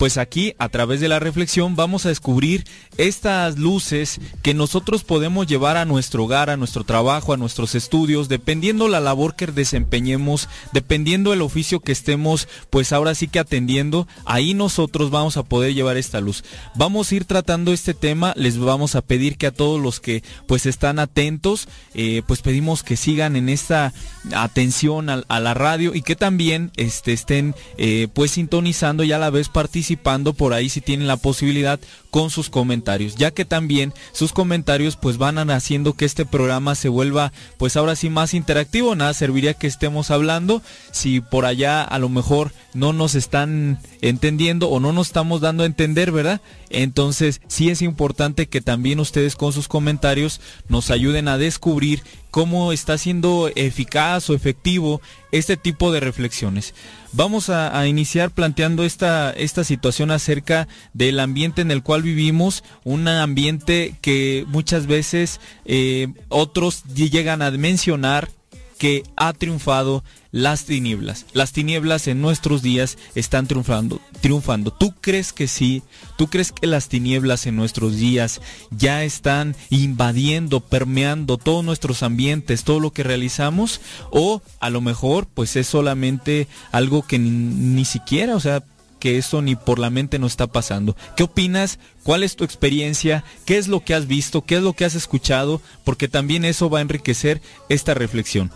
pues 0.03 0.17
aquí 0.17 0.53
a 0.59 0.67
través 0.67 0.99
de 0.99 1.07
la 1.07 1.19
reflexión 1.19 1.77
vamos 1.77 2.05
a 2.05 2.09
descubrir 2.09 2.65
estas 2.97 3.57
luces 3.57 4.19
que 4.41 4.53
nosotros 4.53 5.05
podemos 5.05 5.47
llevar 5.47 5.77
a 5.77 5.85
nuestro 5.85 6.25
hogar, 6.25 6.49
a 6.49 6.57
nuestro 6.57 6.83
trabajo, 6.83 7.31
a 7.31 7.37
nuestros 7.37 7.73
estudios, 7.73 8.27
dependiendo 8.27 8.89
la 8.89 8.99
labor 8.99 9.37
que 9.37 9.47
desempeñemos, 9.47 10.49
dependiendo 10.73 11.31
el 11.31 11.41
oficio 11.41 11.79
que 11.79 11.93
estemos, 11.93 12.49
pues 12.69 12.91
ahora 12.91 13.15
sí 13.15 13.29
que 13.29 13.39
atendiendo, 13.39 14.05
ahí 14.25 14.53
nosotros 14.53 15.09
vamos 15.09 15.37
a 15.37 15.43
poder 15.43 15.73
llevar 15.73 15.95
esta 15.95 16.19
luz. 16.19 16.43
Vamos 16.75 17.09
a 17.09 17.15
ir 17.15 17.23
tratando 17.23 17.71
este 17.71 17.93
tema, 17.93 18.33
les 18.35 18.57
vamos 18.57 18.95
a 18.95 19.01
pedir 19.01 19.37
que 19.37 19.47
a 19.47 19.53
todos 19.53 19.81
los 19.81 20.01
que 20.01 20.21
pues 20.49 20.65
están 20.65 20.99
atentos, 20.99 21.69
eh, 21.93 22.23
pues 22.27 22.41
pedimos 22.41 22.83
que 22.83 22.97
sigan 22.97 23.37
en 23.37 23.47
esta 23.47 23.93
atención 24.35 25.09
a, 25.09 25.39
la 25.39 25.53
radio 25.53 25.95
y 25.95 26.01
que 26.01 26.17
también 26.17 26.71
este, 26.75 27.13
estén 27.13 27.55
eh, 27.77 28.09
pues 28.13 28.31
sintonizando 28.31 29.05
y 29.05 29.13
a 29.13 29.17
la 29.17 29.29
vez 29.29 29.47
participando 29.47 29.92
por 30.33 30.53
ahí 30.53 30.69
si 30.69 30.81
tienen 30.81 31.07
la 31.07 31.17
posibilidad 31.17 31.79
con 32.13 32.29
sus 32.29 32.51
comentarios, 32.51 33.15
ya 33.15 33.31
que 33.31 33.43
también 33.43 33.91
sus 34.11 34.33
comentarios 34.33 34.97
pues 34.97 35.17
van 35.17 35.49
haciendo 35.49 35.93
que 35.93 36.05
este 36.05 36.27
programa 36.27 36.75
se 36.75 36.87
vuelva 36.87 37.33
pues 37.57 37.75
ahora 37.75 37.95
sí 37.95 38.11
más 38.11 38.35
interactivo, 38.35 38.93
nada 38.93 39.15
serviría 39.15 39.55
que 39.55 39.65
estemos 39.65 40.11
hablando 40.11 40.61
si 40.91 41.21
por 41.21 41.47
allá 41.47 41.81
a 41.81 41.97
lo 41.97 42.09
mejor 42.09 42.51
no 42.75 42.93
nos 42.93 43.15
están 43.15 43.79
entendiendo 44.01 44.69
o 44.69 44.79
no 44.79 44.91
nos 44.91 45.07
estamos 45.07 45.41
dando 45.41 45.63
a 45.63 45.65
entender, 45.65 46.11
¿verdad? 46.11 46.39
Entonces 46.69 47.41
sí 47.47 47.71
es 47.71 47.81
importante 47.81 48.47
que 48.47 48.61
también 48.61 48.99
ustedes 48.99 49.35
con 49.35 49.51
sus 49.51 49.67
comentarios 49.67 50.39
nos 50.67 50.91
ayuden 50.91 51.27
a 51.27 51.39
descubrir 51.39 52.03
cómo 52.29 52.73
está 52.73 52.97
siendo 52.97 53.49
eficaz 53.55 54.29
o 54.29 54.33
efectivo 54.33 55.01
este 55.31 55.57
tipo 55.57 55.91
de 55.91 55.99
reflexiones. 55.99 56.73
Vamos 57.11 57.49
a, 57.49 57.87
iniciar 57.87 58.31
planteando 58.31 58.83
esta, 58.83 59.31
esta 59.31 59.63
situación 59.63 60.09
acerca 60.09 60.67
del 60.93 61.19
ambiente 61.19 61.61
en 61.61 61.69
el 61.69 61.83
cual 61.83 62.01
vivimos, 62.03 62.63
un 62.83 63.07
ambiente 63.07 63.95
que 64.01 64.45
muchas 64.47 64.85
veces 64.85 65.39
eh, 65.65 66.09
otros 66.29 66.83
llegan 66.93 67.41
a 67.41 67.49
mencionar 67.49 68.29
que 68.77 69.03
ha 69.15 69.31
triunfado 69.33 70.03
las 70.33 70.65
tinieblas. 70.65 71.25
Las 71.31 71.53
tinieblas 71.53 72.07
en 72.07 72.21
nuestros 72.21 72.61
días 72.61 72.97
están 73.15 73.47
triunfando, 73.47 74.01
triunfando. 74.19 74.73
¿Tú 74.73 74.93
crees 74.99 75.31
que 75.31 75.47
sí? 75.47 75.83
¿Tú 76.17 76.27
crees 76.27 76.51
que 76.51 76.67
las 76.67 76.89
tinieblas 76.89 77.45
en 77.45 77.55
nuestros 77.55 77.95
días 77.95 78.41
ya 78.71 79.03
están 79.03 79.55
invadiendo, 79.69 80.59
permeando 80.59 81.37
todos 81.37 81.63
nuestros 81.63 82.03
ambientes, 82.03 82.63
todo 82.63 82.79
lo 82.79 82.91
que 82.91 83.03
realizamos? 83.03 83.79
O 84.09 84.41
a 84.59 84.69
lo 84.69 84.81
mejor 84.81 85.27
pues 85.33 85.55
es 85.55 85.67
solamente 85.67 86.47
algo 86.71 87.03
que 87.03 87.19
ni, 87.19 87.29
ni 87.29 87.85
siquiera, 87.85 88.35
o 88.35 88.39
sea, 88.39 88.63
que 89.03 89.17
eso 89.17 89.41
ni 89.41 89.57
por 89.57 89.79
la 89.79 89.89
mente 89.89 90.17
nos 90.17 90.31
está 90.31 90.47
pasando. 90.47 90.95
¿Qué 91.17 91.23
opinas? 91.23 91.77
¿Cuál 92.03 92.23
es 92.23 92.37
tu 92.37 92.45
experiencia? 92.45 93.25
¿Qué 93.43 93.57
es 93.57 93.67
lo 93.67 93.83
que 93.83 93.93
has 93.93 94.07
visto? 94.07 94.45
¿Qué 94.45 94.55
es 94.55 94.61
lo 94.61 94.71
que 94.71 94.85
has 94.85 94.95
escuchado? 94.95 95.61
Porque 95.83 96.07
también 96.07 96.45
eso 96.45 96.69
va 96.69 96.79
a 96.79 96.83
enriquecer 96.83 97.41
esta 97.67 97.93
reflexión. 97.93 98.49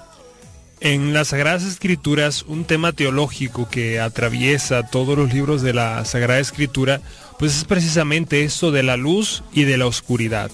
En 0.80 1.12
las 1.12 1.30
Sagradas 1.30 1.64
Escrituras, 1.64 2.44
un 2.44 2.64
tema 2.64 2.94
teológico 2.94 3.68
que 3.70 4.00
atraviesa 4.00 4.88
todos 4.88 5.18
los 5.18 5.34
libros 5.34 5.64
de 5.64 5.74
la 5.74 6.06
Sagrada 6.06 6.40
Escritura, 6.40 7.02
pues 7.38 7.54
es 7.58 7.66
precisamente 7.66 8.46
esto 8.46 8.72
de 8.72 8.84
la 8.84 8.96
luz 8.96 9.44
y 9.52 9.66
de 9.66 9.78
la 9.78 9.86
oscuridad. 9.86 10.50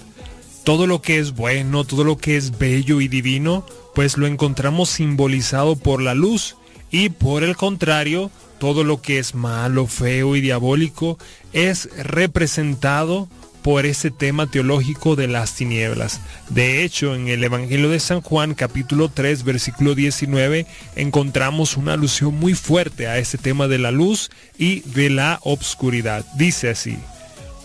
Todo 0.63 0.87
lo 0.87 1.03
que 1.03 1.19
es 1.19 1.35
bueno, 1.35 1.83
todo 1.83 2.03
lo 2.03 2.17
que 2.17 2.35
es 2.35 2.57
bello 2.57 2.99
y 2.99 3.07
divino, 3.07 3.63
pues 3.93 4.17
lo 4.17 4.25
encontramos 4.25 4.89
simbolizado 4.89 5.75
por 5.75 6.01
la 6.01 6.15
luz 6.15 6.55
y 6.89 7.09
por 7.09 7.43
el 7.43 7.55
contrario, 7.55 8.31
todo 8.63 8.85
lo 8.85 9.01
que 9.01 9.19
es 9.19 9.35
malo, 9.35 9.87
feo 9.87 10.37
y 10.37 10.41
diabólico 10.41 11.17
es 11.51 11.89
representado 11.97 13.27
por 13.61 13.85
ese 13.85 14.09
tema 14.09 14.49
teológico 14.49 15.17
de 15.17 15.27
las 15.27 15.55
tinieblas. 15.55 16.21
De 16.47 16.85
hecho, 16.85 17.13
en 17.13 17.27
el 17.27 17.43
Evangelio 17.43 17.89
de 17.89 17.99
San 17.99 18.21
Juan 18.21 18.53
capítulo 18.53 19.09
3 19.09 19.43
versículo 19.43 19.95
19 19.95 20.65
encontramos 20.95 21.75
una 21.75 21.91
alusión 21.91 22.35
muy 22.35 22.53
fuerte 22.53 23.07
a 23.07 23.17
ese 23.17 23.37
tema 23.37 23.67
de 23.67 23.79
la 23.79 23.91
luz 23.91 24.31
y 24.57 24.79
de 24.91 25.09
la 25.09 25.39
obscuridad. 25.43 26.25
Dice 26.37 26.69
así, 26.69 26.97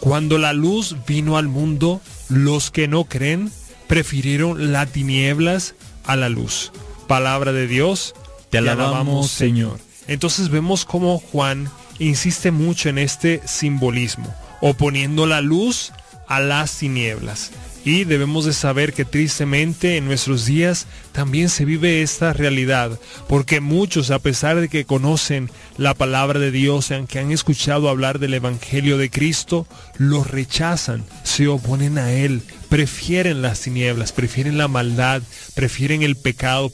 cuando 0.01 0.37
la 0.37 0.53
luz 0.53 0.97
vino 1.07 1.39
al 1.39 1.47
mundo, 1.47 2.01
los 2.29 2.73
que 2.73 2.89
no 2.89 3.05
creen 3.05 3.53
prefirieron 3.87 4.73
las 4.73 4.91
tinieblas 4.91 5.77
a 6.05 6.17
la 6.17 6.29
luz. 6.29 6.73
Palabra 7.07 7.53
de 7.53 7.69
Dios, 7.69 8.17
te 8.51 8.59
alabamos 8.59 9.31
Señor. 9.31 9.79
Entonces 10.09 10.49
vemos 10.49 10.85
cómo 10.85 11.19
Juan 11.19 11.71
insiste 11.99 12.51
mucho 12.51 12.89
en 12.89 12.99
este 12.99 13.41
simbolismo 13.47 14.35
oponiendo 14.61 15.27
la 15.27 15.41
luz 15.41 15.93
a 16.27 16.41
las 16.41 16.77
tinieblas. 16.77 17.53
Y 17.89 18.05
debemos 18.05 18.45
de 18.45 18.53
saber 18.53 18.93
que 18.93 19.07
tristemente 19.07 19.97
en 19.97 20.05
nuestros 20.05 20.45
días 20.45 20.87
también 21.13 21.49
se 21.49 21.65
vive 21.65 22.03
esta 22.03 22.35
realidad, 22.35 23.01
porque 23.31 23.63
muchos, 23.63 24.11
a 24.11 24.19
pesar 24.19 24.61
de 24.61 24.69
que 24.69 24.85
conocen 24.85 25.51
la 25.79 25.95
palabra 25.95 26.39
de 26.39 26.51
Dios, 26.51 26.91
aunque 26.91 27.19
han 27.19 27.31
escuchado 27.33 27.89
hablar 27.89 28.19
del 28.19 28.35
Evangelio 28.35 28.99
de 28.99 29.09
Cristo, 29.09 29.67
lo 29.97 30.23
rechazan, 30.23 31.03
se 31.23 31.49
oponen 31.49 31.97
a 31.97 32.13
Él, 32.13 32.43
prefieren 32.69 33.41
las 33.41 33.63
tinieblas, 33.63 34.13
prefieren 34.13 34.59
la 34.59 34.69
maldad, 34.69 35.23
prefieren 35.55 36.03
el 36.03 36.17
pecado, 36.17 36.71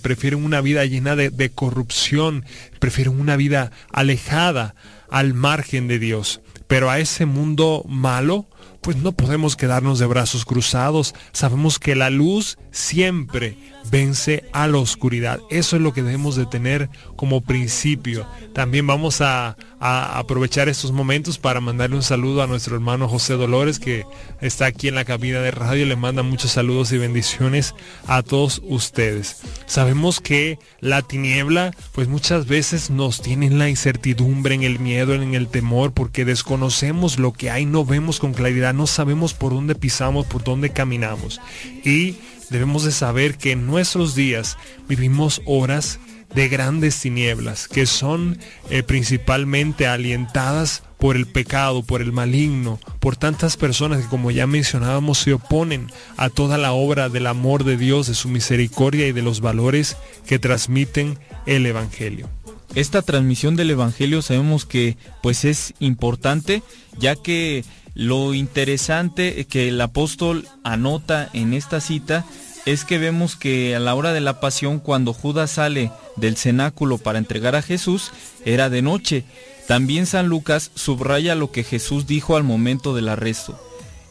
prefieren 0.00 0.42
una 0.42 0.62
vida 0.62 0.82
llena 0.86 1.14
de, 1.14 1.28
de 1.28 1.50
corrupción, 1.50 2.46
prefieren 2.78 3.20
una 3.20 3.36
vida 3.36 3.70
alejada 3.92 4.74
al 5.10 5.34
margen 5.34 5.88
de 5.88 5.98
Dios. 5.98 6.40
Pero 6.68 6.90
a 6.90 7.00
ese 7.00 7.26
mundo 7.26 7.84
malo, 7.86 8.46
pues 8.88 8.96
no 9.02 9.12
podemos 9.12 9.54
quedarnos 9.54 9.98
de 9.98 10.06
brazos 10.06 10.46
cruzados. 10.46 11.14
Sabemos 11.32 11.78
que 11.78 11.94
la 11.94 12.08
luz 12.08 12.56
siempre 12.70 13.54
vence 13.90 14.44
a 14.52 14.66
la 14.66 14.78
oscuridad. 14.78 15.40
Eso 15.50 15.76
es 15.76 15.82
lo 15.82 15.92
que 15.92 16.02
debemos 16.02 16.36
de 16.36 16.46
tener 16.46 16.88
como 17.16 17.40
principio. 17.40 18.26
También 18.52 18.86
vamos 18.86 19.20
a, 19.20 19.56
aprovechar 19.80 20.68
estos 20.68 20.90
momentos 20.90 21.38
para 21.38 21.60
mandarle 21.60 21.94
un 21.94 22.02
saludo 22.02 22.42
a 22.42 22.48
nuestro 22.48 22.74
hermano 22.74 23.08
José 23.08 23.34
Dolores 23.34 23.78
que 23.78 24.04
está 24.40 24.66
aquí 24.66 24.88
en 24.88 24.96
la 24.96 25.04
cabina 25.04 25.40
de 25.40 25.52
radio. 25.52 25.86
Le 25.86 25.94
manda 25.94 26.24
muchos 26.24 26.50
saludos 26.50 26.90
y 26.90 26.98
bendiciones 26.98 27.74
a 28.08 28.22
todos 28.22 28.60
ustedes. 28.64 29.40
Sabemos 29.66 30.20
que 30.20 30.58
la 30.80 31.02
tiniebla 31.02 31.72
pues 31.92 32.08
muchas 32.08 32.46
veces 32.46 32.90
nos 32.90 33.22
tiene 33.22 33.46
en 33.46 33.58
la 33.58 33.68
incertidumbre, 33.68 34.56
en 34.56 34.64
el 34.64 34.80
miedo, 34.80 35.14
en 35.14 35.34
el 35.34 35.46
temor 35.46 35.92
porque 35.92 36.24
desconocemos 36.24 37.18
lo 37.18 37.32
que 37.32 37.50
hay, 37.50 37.64
no 37.64 37.84
vemos 37.84 38.18
con 38.18 38.34
claridad, 38.34 38.74
no 38.74 38.86
sabemos 38.86 39.34
por 39.34 39.52
dónde 39.52 39.74
pisamos, 39.74 40.26
por 40.26 40.42
dónde 40.42 40.70
caminamos. 40.70 41.40
Y 41.84 42.16
debemos 42.50 42.84
de 42.84 42.92
saber 42.92 43.36
que 43.36 43.52
en 43.52 43.66
nuestros 43.66 44.14
días 44.14 44.56
vivimos 44.88 45.42
horas 45.44 45.98
de 46.34 46.48
grandes 46.48 47.00
tinieblas 47.00 47.68
que 47.68 47.86
son 47.86 48.38
eh, 48.70 48.82
principalmente 48.82 49.86
alientadas 49.86 50.82
por 50.98 51.16
el 51.16 51.26
pecado, 51.26 51.82
por 51.82 52.02
el 52.02 52.12
maligno, 52.12 52.78
por 53.00 53.16
tantas 53.16 53.56
personas 53.56 54.02
que 54.02 54.08
como 54.08 54.30
ya 54.30 54.46
mencionábamos 54.46 55.18
se 55.18 55.32
oponen 55.32 55.86
a 56.16 56.28
toda 56.28 56.58
la 56.58 56.72
obra 56.72 57.08
del 57.08 57.26
amor 57.26 57.64
de 57.64 57.76
Dios, 57.76 58.08
de 58.08 58.14
su 58.14 58.28
misericordia 58.28 59.06
y 59.06 59.12
de 59.12 59.22
los 59.22 59.40
valores 59.40 59.96
que 60.26 60.38
transmiten 60.38 61.18
el 61.46 61.66
Evangelio. 61.66 62.28
Esta 62.74 63.00
transmisión 63.00 63.56
del 63.56 63.70
Evangelio 63.70 64.20
sabemos 64.20 64.66
que 64.66 64.96
pues 65.22 65.44
es 65.44 65.72
importante 65.78 66.62
ya 66.98 67.16
que 67.16 67.64
lo 67.98 68.32
interesante 68.32 69.44
que 69.46 69.66
el 69.66 69.80
apóstol 69.80 70.46
anota 70.62 71.28
en 71.32 71.52
esta 71.52 71.80
cita 71.80 72.24
es 72.64 72.84
que 72.84 72.96
vemos 72.96 73.34
que 73.34 73.74
a 73.74 73.80
la 73.80 73.92
hora 73.96 74.12
de 74.12 74.20
la 74.20 74.38
pasión, 74.38 74.78
cuando 74.78 75.12
Judas 75.12 75.50
sale 75.50 75.90
del 76.14 76.36
cenáculo 76.36 76.98
para 76.98 77.18
entregar 77.18 77.56
a 77.56 77.62
Jesús, 77.62 78.12
era 78.44 78.70
de 78.70 78.82
noche. 78.82 79.24
También 79.66 80.06
San 80.06 80.28
Lucas 80.28 80.70
subraya 80.76 81.34
lo 81.34 81.50
que 81.50 81.64
Jesús 81.64 82.06
dijo 82.06 82.36
al 82.36 82.44
momento 82.44 82.94
del 82.94 83.08
arresto. 83.08 83.60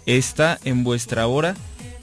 Está 0.06 0.60
en 0.66 0.84
vuestra 0.84 1.26
hora 1.28 1.56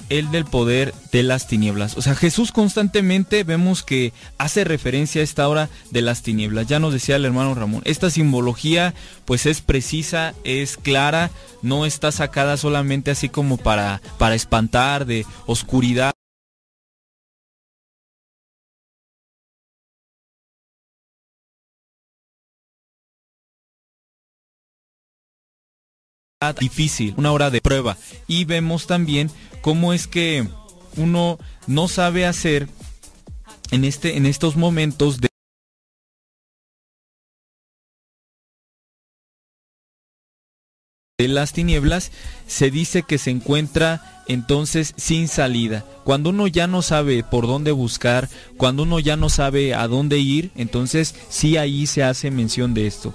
el 0.08 0.31
del 0.31 0.44
poder 0.44 0.94
de 1.12 1.23
las 1.23 1.47
tinieblas. 1.47 1.97
O 1.97 2.02
sea, 2.02 2.15
Jesús 2.15 2.52
constantemente 2.52 3.44
vemos 3.44 3.83
que 3.83 4.12
hace 4.39 4.65
referencia 4.65 5.20
a 5.20 5.24
esta 5.24 5.49
hora 5.49 5.68
de 5.91 6.02
las 6.02 6.23
tinieblas. 6.23 6.66
Ya 6.66 6.78
nos 6.78 6.92
decía 6.92 7.16
el 7.16 7.24
hermano 7.24 7.55
Ramón, 7.55 7.83
esta 7.84 8.10
simbología 8.10 8.94
pues 9.24 9.47
es 9.47 9.60
precisa, 9.60 10.34
es 10.44 10.76
clara, 10.76 11.31
no 11.62 11.86
está 11.86 12.12
sacada 12.12 12.57
solamente 12.57 13.10
así 13.10 13.28
como 13.28 13.57
para, 13.57 14.00
para 14.18 14.34
espantar 14.34 15.07
de 15.07 15.26
oscuridad. 15.47 16.14
Difícil, 26.53 27.15
una 27.17 27.33
hora 27.33 27.51
de 27.51 27.61
prueba. 27.61 27.97
Y 28.27 28.45
vemos 28.45 28.87
también 28.87 29.31
cómo 29.63 29.93
es 29.93 30.07
que 30.07 30.47
uno 30.97 31.39
no 31.67 31.89
sabe 31.89 32.27
hacer 32.27 32.69
en 33.71 33.85
este 33.85 34.17
en 34.17 34.27
estos 34.27 34.57
momentos 34.57 35.21
de 35.21 35.29
de 41.19 41.29
las 41.29 41.53
tinieblas 41.53 42.11
se 42.47 42.71
dice 42.71 43.05
que 43.05 43.19
se 43.19 43.31
encuentra 43.31 44.23
entonces 44.27 44.95
sin 44.97 45.29
salida. 45.29 45.85
Cuando 46.05 46.31
uno 46.31 46.47
ya 46.47 46.67
no 46.67 46.83
sabe 46.83 47.23
por 47.23 47.47
dónde 47.47 47.73
buscar, 47.73 48.29
cuando 48.57 48.83
uno 48.83 48.99
ya 48.99 49.17
no 49.17 49.29
sabe 49.29 49.75
a 49.75 49.87
dónde 49.87 50.19
ir, 50.19 50.51
entonces 50.57 51.15
sí 51.29 51.57
ahí 51.57 51.87
se 51.87 52.03
hace 52.03 52.31
mención 52.31 52.75
de 52.75 52.87
esto. 52.87 53.15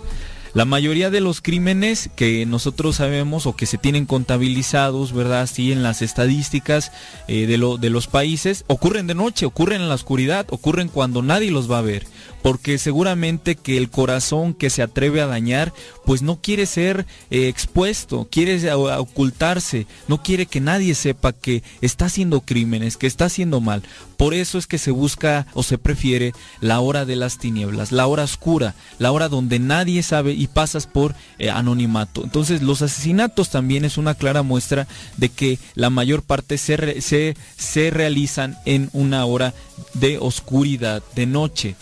La 0.54 0.66
mayoría 0.66 1.10
de 1.10 1.22
los 1.22 1.42
crímenes 1.42 2.10
que 2.16 2.46
nosotros 2.46 2.96
sabemos 2.96 3.46
o 3.46 3.56
que 3.56 3.66
se 3.66 3.78
tienen 3.78 4.06
contabilizados, 4.06 5.14
¿verdad? 5.14 5.48
Sí, 5.48 5.72
en 5.72 5.84
las 5.84 6.02
estadísticas 6.02 6.92
eh, 7.28 7.46
de, 7.46 7.58
lo, 7.58 7.78
de 7.78 7.90
los 7.90 8.08
países, 8.08 8.66
ocurren 8.68 9.08
de 9.08 9.16
noche, 9.16 9.46
ocurren 9.46 9.82
en 9.82 9.90
la 9.90 9.96
oscuridad, 9.96 10.48
ocurren 10.50 10.88
cuando 10.88 11.22
nadie 11.22 11.52
los 11.52 11.70
va 11.70 11.80
a 11.80 11.84
ver. 11.84 12.08
Porque 12.42 12.78
seguramente 12.78 13.56
que 13.56 13.78
el 13.78 13.90
corazón 13.90 14.54
que 14.54 14.70
se 14.70 14.82
atreve 14.82 15.22
a 15.22 15.28
dañar, 15.28 15.74
pues 16.06 16.22
no 16.22 16.42
quiere 16.42 16.66
ser 16.66 17.06
eh, 17.30 17.48
expuesto, 17.48 18.28
quiere 18.32 18.72
ocultarse, 18.72 19.88
no 20.08 20.24
quiere 20.24 20.46
que 20.46 20.62
nadie 20.62 20.96
sepa 20.96 21.34
que 21.34 21.64
está 21.82 22.06
haciendo 22.06 22.42
crímenes, 22.42 22.98
que 22.98 23.08
está 23.08 23.26
haciendo 23.26 23.62
mal. 23.62 23.84
Por 24.18 24.34
eso 24.34 24.58
es 24.58 24.68
que 24.68 24.78
se 24.78 24.92
busca 24.92 25.48
o 25.54 25.64
se 25.64 25.78
prefiere 25.78 26.34
la 26.60 26.80
hora 26.80 27.06
de 27.06 27.16
las 27.16 27.38
tinieblas, 27.38 27.92
la 27.92 28.08
hora 28.08 28.24
oscura, 28.24 28.76
la 28.98 29.12
hora 29.12 29.30
donde 29.30 29.60
nadie 29.60 30.04
sabe 30.04 30.34
y 30.34 30.48
pasas 30.48 30.88
por 30.88 31.16
eh, 31.38 31.50
anonimato. 31.50 32.24
Entonces 32.24 32.62
los 32.62 32.82
asesinatos 32.82 33.50
también 33.50 33.86
es 33.86 33.98
una 33.98 34.16
clara 34.16 34.44
muestra 34.44 34.88
de 35.18 35.30
que 35.30 35.60
la 35.76 35.90
mayor 35.90 36.24
parte 36.24 36.58
se, 36.58 37.02
se, 37.02 37.36
se 37.58 37.92
realizan 37.92 38.58
en 38.66 38.90
una 38.94 39.26
hora 39.26 39.54
de 39.94 40.18
oscuridad, 40.18 41.04
de 41.16 41.26
noche. 41.26 41.76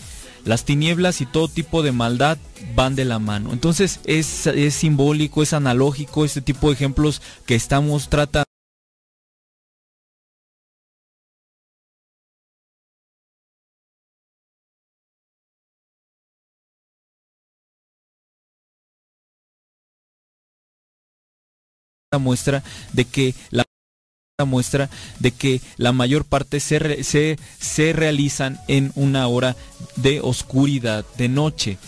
Las 0.47 0.63
tinieblas 0.63 1.19
y 1.19 1.25
todo 1.25 1.49
tipo 1.49 1.83
de 1.83 1.91
maldad 1.91 2.37
van 2.73 2.95
de 2.95 3.03
la 3.05 3.19
mano. 3.19 3.51
Entonces 3.51 3.99
es, 4.05 4.47
es 4.47 4.73
simbólico, 4.73 5.43
es 5.43 5.51
analógico 5.53 6.23
este 6.23 6.41
tipo 6.41 6.67
de 6.69 6.75
ejemplos 6.75 7.21
que 7.45 7.55
estamos 7.55 8.09
tratando. 8.09 8.47
muestra 22.19 22.63
de 22.93 23.05
que 23.05 23.35
muestra 24.45 24.87
de 25.17 25.31
que 25.31 25.61
la 25.77 25.93
mayor 25.93 26.23
parte 26.23 26.59
se, 26.59 27.03
se, 27.03 27.39
se 27.59 27.91
realizan 27.91 28.59
en 28.67 28.91
una 28.93 29.25
hora 29.25 29.55
de 29.95 30.21
oscuridad, 30.21 31.03
de 31.17 31.27
noche. 31.27 31.79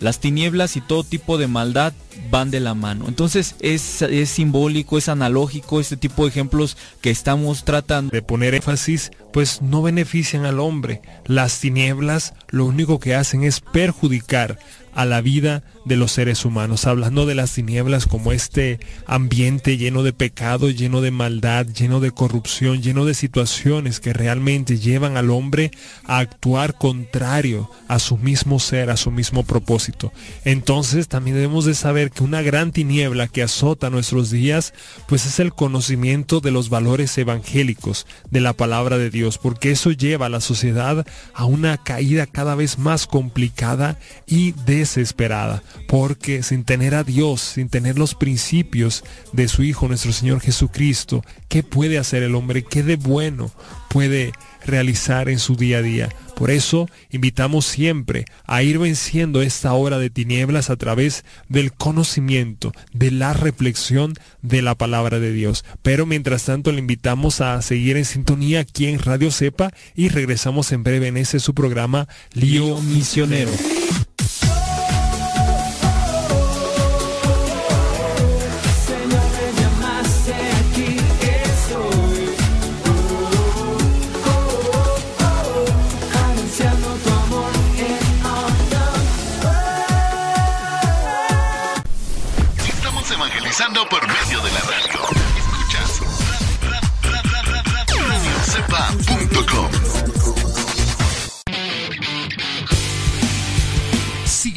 Las 0.00 0.18
tinieblas 0.18 0.76
y 0.78 0.80
todo 0.80 1.04
tipo 1.04 1.36
de 1.36 1.48
maldad 1.48 1.92
van 2.30 2.50
de 2.50 2.60
la 2.60 2.72
mano. 2.72 3.08
Entonces 3.08 3.56
es, 3.60 4.00
es, 4.00 4.30
simbólico, 4.30 4.96
es 4.96 5.10
analógico 5.10 5.80
este 5.80 5.98
tipo 5.98 6.22
de 6.22 6.30
ejemplos 6.30 6.78
que 7.02 7.10
estamos 7.10 7.64
tratando 7.64 8.10
de 8.10 8.22
poner 8.22 8.54
énfasis, 8.54 9.10
pues 9.30 9.60
no 9.60 9.82
benefician 9.82 10.46
al 10.46 10.60
hombre. 10.60 11.02
Las 11.26 11.60
tinieblas 11.60 12.32
lo 12.48 12.64
único 12.64 13.00
que 13.00 13.16
hacen 13.16 13.44
es 13.44 13.60
perjudicar 13.60 14.58
a 14.98 15.04
la 15.04 15.20
vida 15.20 15.62
de 15.84 15.96
los 15.96 16.10
seres 16.10 16.44
humanos, 16.44 16.84
hablando 16.84 17.24
de 17.24 17.36
las 17.36 17.52
tinieblas 17.52 18.06
como 18.06 18.32
este 18.32 18.80
ambiente 19.06 19.76
lleno 19.76 20.02
de 20.02 20.12
pecado, 20.12 20.70
lleno 20.70 21.00
de 21.00 21.12
maldad, 21.12 21.66
lleno 21.68 22.00
de 22.00 22.10
corrupción, 22.10 22.82
lleno 22.82 23.04
de 23.04 23.14
situaciones 23.14 24.00
que 24.00 24.12
realmente 24.12 24.76
llevan 24.76 25.16
al 25.16 25.30
hombre 25.30 25.70
a 26.04 26.18
actuar 26.18 26.76
contrario 26.78 27.70
a 27.86 28.00
su 28.00 28.16
mismo 28.16 28.58
ser, 28.58 28.90
a 28.90 28.96
su 28.96 29.12
mismo 29.12 29.44
propósito. 29.44 30.12
Entonces 30.44 31.06
también 31.06 31.36
debemos 31.36 31.64
de 31.64 31.76
saber 31.76 32.10
que 32.10 32.24
una 32.24 32.42
gran 32.42 32.72
tiniebla 32.72 33.28
que 33.28 33.44
azota 33.44 33.90
nuestros 33.90 34.32
días, 34.32 34.74
pues 35.06 35.26
es 35.26 35.38
el 35.38 35.54
conocimiento 35.54 36.40
de 36.40 36.50
los 36.50 36.70
valores 36.70 37.16
evangélicos 37.18 38.04
de 38.32 38.40
la 38.40 38.52
palabra 38.52 38.98
de 38.98 39.10
Dios, 39.10 39.38
porque 39.38 39.70
eso 39.70 39.92
lleva 39.92 40.26
a 40.26 40.30
la 40.30 40.40
sociedad 40.40 41.06
a 41.34 41.44
una 41.44 41.76
caída 41.76 42.26
cada 42.26 42.56
vez 42.56 42.80
más 42.80 43.06
complicada 43.06 43.96
y 44.26 44.54
desesperada 44.88 45.62
porque 45.86 46.42
sin 46.42 46.64
tener 46.64 46.94
a 46.94 47.04
Dios, 47.04 47.40
sin 47.40 47.68
tener 47.68 47.98
los 47.98 48.14
principios 48.14 49.04
de 49.32 49.48
su 49.48 49.62
Hijo, 49.62 49.88
nuestro 49.88 50.12
Señor 50.12 50.40
Jesucristo, 50.40 51.22
¿qué 51.48 51.62
puede 51.62 51.98
hacer 51.98 52.22
el 52.22 52.34
hombre? 52.34 52.62
¿Qué 52.62 52.82
de 52.82 52.96
bueno 52.96 53.50
puede 53.88 54.32
realizar 54.64 55.28
en 55.28 55.38
su 55.38 55.56
día 55.56 55.78
a 55.78 55.82
día? 55.82 56.08
Por 56.36 56.50
eso 56.50 56.88
invitamos 57.10 57.66
siempre 57.66 58.26
a 58.46 58.62
ir 58.62 58.78
venciendo 58.78 59.42
esta 59.42 59.72
hora 59.72 59.98
de 59.98 60.08
tinieblas 60.08 60.70
a 60.70 60.76
través 60.76 61.24
del 61.48 61.72
conocimiento, 61.72 62.72
de 62.92 63.10
la 63.10 63.32
reflexión 63.32 64.14
de 64.42 64.62
la 64.62 64.76
palabra 64.76 65.18
de 65.18 65.32
Dios. 65.32 65.64
Pero 65.82 66.06
mientras 66.06 66.44
tanto 66.44 66.70
le 66.70 66.78
invitamos 66.78 67.40
a 67.40 67.60
seguir 67.62 67.96
en 67.96 68.04
sintonía 68.04 68.60
aquí 68.60 68.86
en 68.86 69.00
Radio 69.00 69.30
Cepa 69.30 69.72
y 69.96 70.10
regresamos 70.10 70.70
en 70.72 70.84
breve 70.84 71.08
en 71.08 71.16
ese 71.16 71.40
su 71.40 71.54
programa 71.54 72.08
Lío 72.34 72.80
Misionero. 72.82 73.50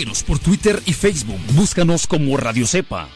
Síguenos 0.01 0.23
por 0.23 0.39
Twitter 0.39 0.81
y 0.87 0.93
Facebook. 0.93 1.39
Búscanos 1.53 2.07
como 2.07 2.35
Radio 2.35 2.65
Cepa. 2.65 3.07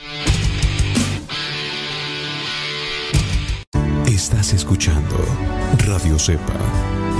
Estás 4.05 4.53
escuchando 4.53 5.17
Radio 5.87 6.19
Cepa, 6.19 6.53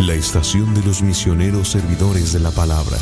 la 0.01 0.13
estación 0.13 0.71
de 0.75 0.83
los 0.83 1.01
misioneros 1.01 1.69
servidores 1.69 2.31
de 2.31 2.41
la 2.41 2.51
palabra. 2.51 2.99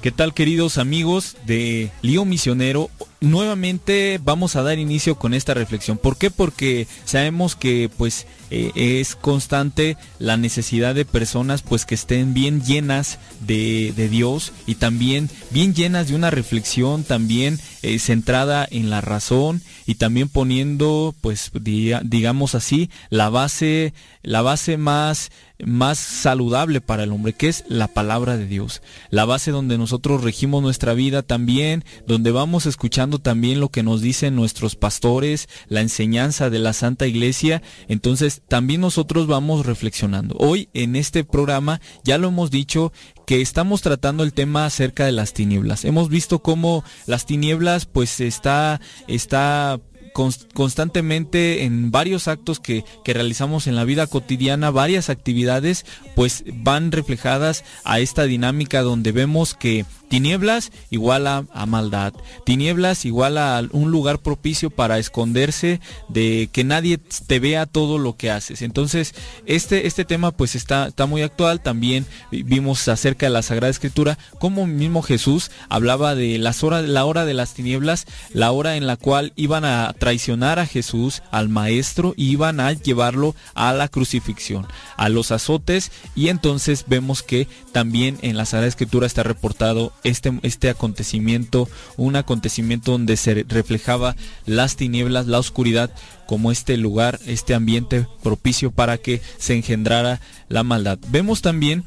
¿Qué 0.00 0.12
tal 0.12 0.32
queridos 0.32 0.78
amigos 0.78 1.36
de 1.44 1.90
Lío 2.02 2.24
Misionero? 2.24 2.88
Nuevamente 3.20 4.20
vamos 4.22 4.54
a 4.54 4.62
dar 4.62 4.78
inicio 4.78 5.16
con 5.16 5.34
esta 5.34 5.52
reflexión. 5.52 5.98
¿Por 5.98 6.16
qué? 6.16 6.30
Porque 6.30 6.86
sabemos 7.04 7.56
que 7.56 7.90
pues 7.96 8.26
eh, 8.50 8.70
es 8.76 9.16
constante 9.16 9.96
la 10.20 10.36
necesidad 10.36 10.94
de 10.94 11.04
personas 11.04 11.62
pues 11.62 11.84
que 11.84 11.96
estén 11.96 12.32
bien 12.32 12.62
llenas 12.64 13.18
de, 13.40 13.92
de 13.96 14.08
Dios 14.08 14.52
y 14.66 14.76
también 14.76 15.28
bien 15.50 15.74
llenas 15.74 16.08
de 16.08 16.14
una 16.14 16.30
reflexión 16.30 17.02
también 17.02 17.58
eh, 17.82 17.98
centrada 17.98 18.66
en 18.70 18.88
la 18.88 19.00
razón 19.00 19.62
y 19.84 19.96
también 19.96 20.28
poniendo 20.28 21.12
pues 21.20 21.50
diga- 21.52 22.02
digamos 22.04 22.54
así 22.54 22.88
la 23.10 23.30
base 23.30 23.92
la 24.22 24.42
base 24.42 24.76
más 24.76 25.30
más 25.66 25.98
saludable 25.98 26.80
para 26.80 27.02
el 27.02 27.10
hombre, 27.10 27.32
que 27.32 27.48
es 27.48 27.64
la 27.66 27.88
palabra 27.88 28.36
de 28.36 28.46
Dios. 28.46 28.80
La 29.10 29.24
base 29.24 29.50
donde 29.50 29.76
nosotros 29.76 30.22
regimos 30.22 30.62
nuestra 30.62 30.94
vida 30.94 31.22
también, 31.22 31.84
donde 32.06 32.30
vamos 32.30 32.64
escuchando 32.66 33.07
también 33.18 33.60
lo 33.60 33.70
que 33.70 33.82
nos 33.82 34.02
dicen 34.02 34.36
nuestros 34.36 34.76
pastores, 34.76 35.48
la 35.68 35.80
enseñanza 35.80 36.50
de 36.50 36.58
la 36.58 36.74
Santa 36.74 37.06
Iglesia. 37.06 37.62
Entonces 37.88 38.42
también 38.46 38.82
nosotros 38.82 39.26
vamos 39.26 39.64
reflexionando. 39.64 40.36
Hoy 40.38 40.68
en 40.74 40.96
este 40.96 41.24
programa 41.24 41.80
ya 42.04 42.18
lo 42.18 42.28
hemos 42.28 42.50
dicho 42.50 42.92
que 43.26 43.40
estamos 43.40 43.80
tratando 43.80 44.22
el 44.22 44.34
tema 44.34 44.66
acerca 44.66 45.06
de 45.06 45.12
las 45.12 45.32
tinieblas. 45.32 45.86
Hemos 45.86 46.10
visto 46.10 46.40
cómo 46.40 46.84
las 47.06 47.24
tinieblas 47.24 47.86
pues 47.86 48.20
está, 48.20 48.80
está 49.06 49.80
cons- 50.14 50.46
constantemente 50.54 51.64
en 51.64 51.90
varios 51.90 52.26
actos 52.26 52.58
que, 52.58 52.84
que 53.04 53.14
realizamos 53.14 53.66
en 53.66 53.76
la 53.76 53.84
vida 53.84 54.06
cotidiana, 54.06 54.70
varias 54.70 55.10
actividades, 55.10 55.84
pues 56.16 56.44
van 56.54 56.90
reflejadas 56.90 57.64
a 57.84 58.00
esta 58.00 58.24
dinámica 58.24 58.82
donde 58.82 59.12
vemos 59.12 59.54
que 59.54 59.84
tinieblas 60.08 60.72
igual 60.90 61.26
a, 61.26 61.44
maldad, 61.66 62.12
tinieblas 62.44 63.04
igual 63.04 63.38
a 63.38 63.62
un 63.72 63.90
lugar 63.90 64.18
propicio 64.20 64.70
para 64.70 64.98
esconderse 64.98 65.80
de 66.08 66.48
que 66.52 66.64
nadie 66.64 66.98
te 66.98 67.38
vea 67.40 67.66
todo 67.66 67.98
lo 67.98 68.16
que 68.16 68.30
haces. 68.30 68.62
Entonces, 68.62 69.14
este, 69.46 69.86
este 69.86 70.04
tema 70.04 70.32
pues 70.32 70.54
está, 70.54 70.88
está 70.88 71.06
muy 71.06 71.22
actual, 71.22 71.60
también 71.60 72.06
vi- 72.30 72.42
vimos 72.42 72.88
acerca 72.88 73.26
de 73.26 73.30
la 73.30 73.42
Sagrada 73.42 73.70
Escritura, 73.70 74.18
como 74.38 74.66
mismo 74.66 75.02
Jesús 75.02 75.50
hablaba 75.68 76.14
de 76.14 76.38
las 76.38 76.64
horas, 76.64 76.84
la 76.88 77.04
hora 77.04 77.24
de 77.24 77.34
las 77.34 77.54
tinieblas, 77.54 78.06
la 78.32 78.50
hora 78.52 78.76
en 78.76 78.86
la 78.86 78.96
cual 78.96 79.32
iban 79.36 79.64
a 79.64 79.94
traicionar 79.98 80.58
a 80.58 80.66
Jesús, 80.66 81.22
al 81.30 81.48
Maestro, 81.48 82.14
y 82.16 82.30
iban 82.30 82.60
a 82.60 82.72
llevarlo 82.72 83.34
a 83.54 83.72
la 83.72 83.88
crucifixión, 83.88 84.66
a 84.96 85.08
los 85.08 85.30
azotes, 85.32 85.90
y 86.14 86.28
entonces 86.28 86.84
vemos 86.86 87.22
que 87.22 87.46
también 87.72 88.18
en 88.22 88.36
la 88.36 88.44
Sagrada 88.46 88.68
Escritura 88.68 89.06
está 89.06 89.22
reportado 89.22 89.92
este, 90.04 90.38
este 90.42 90.70
acontecimiento, 90.70 91.68
un 91.96 92.16
acontecimiento 92.16 92.92
donde 92.92 93.16
se 93.16 93.44
reflejaba 93.48 94.16
las 94.46 94.76
tinieblas, 94.76 95.26
la 95.26 95.38
oscuridad, 95.38 95.90
como 96.26 96.52
este 96.52 96.76
lugar, 96.76 97.18
este 97.26 97.54
ambiente 97.54 98.06
propicio 98.22 98.70
para 98.70 98.98
que 98.98 99.20
se 99.38 99.54
engendrara 99.54 100.20
la 100.48 100.62
maldad. 100.62 100.98
Vemos 101.08 101.42
también 101.42 101.84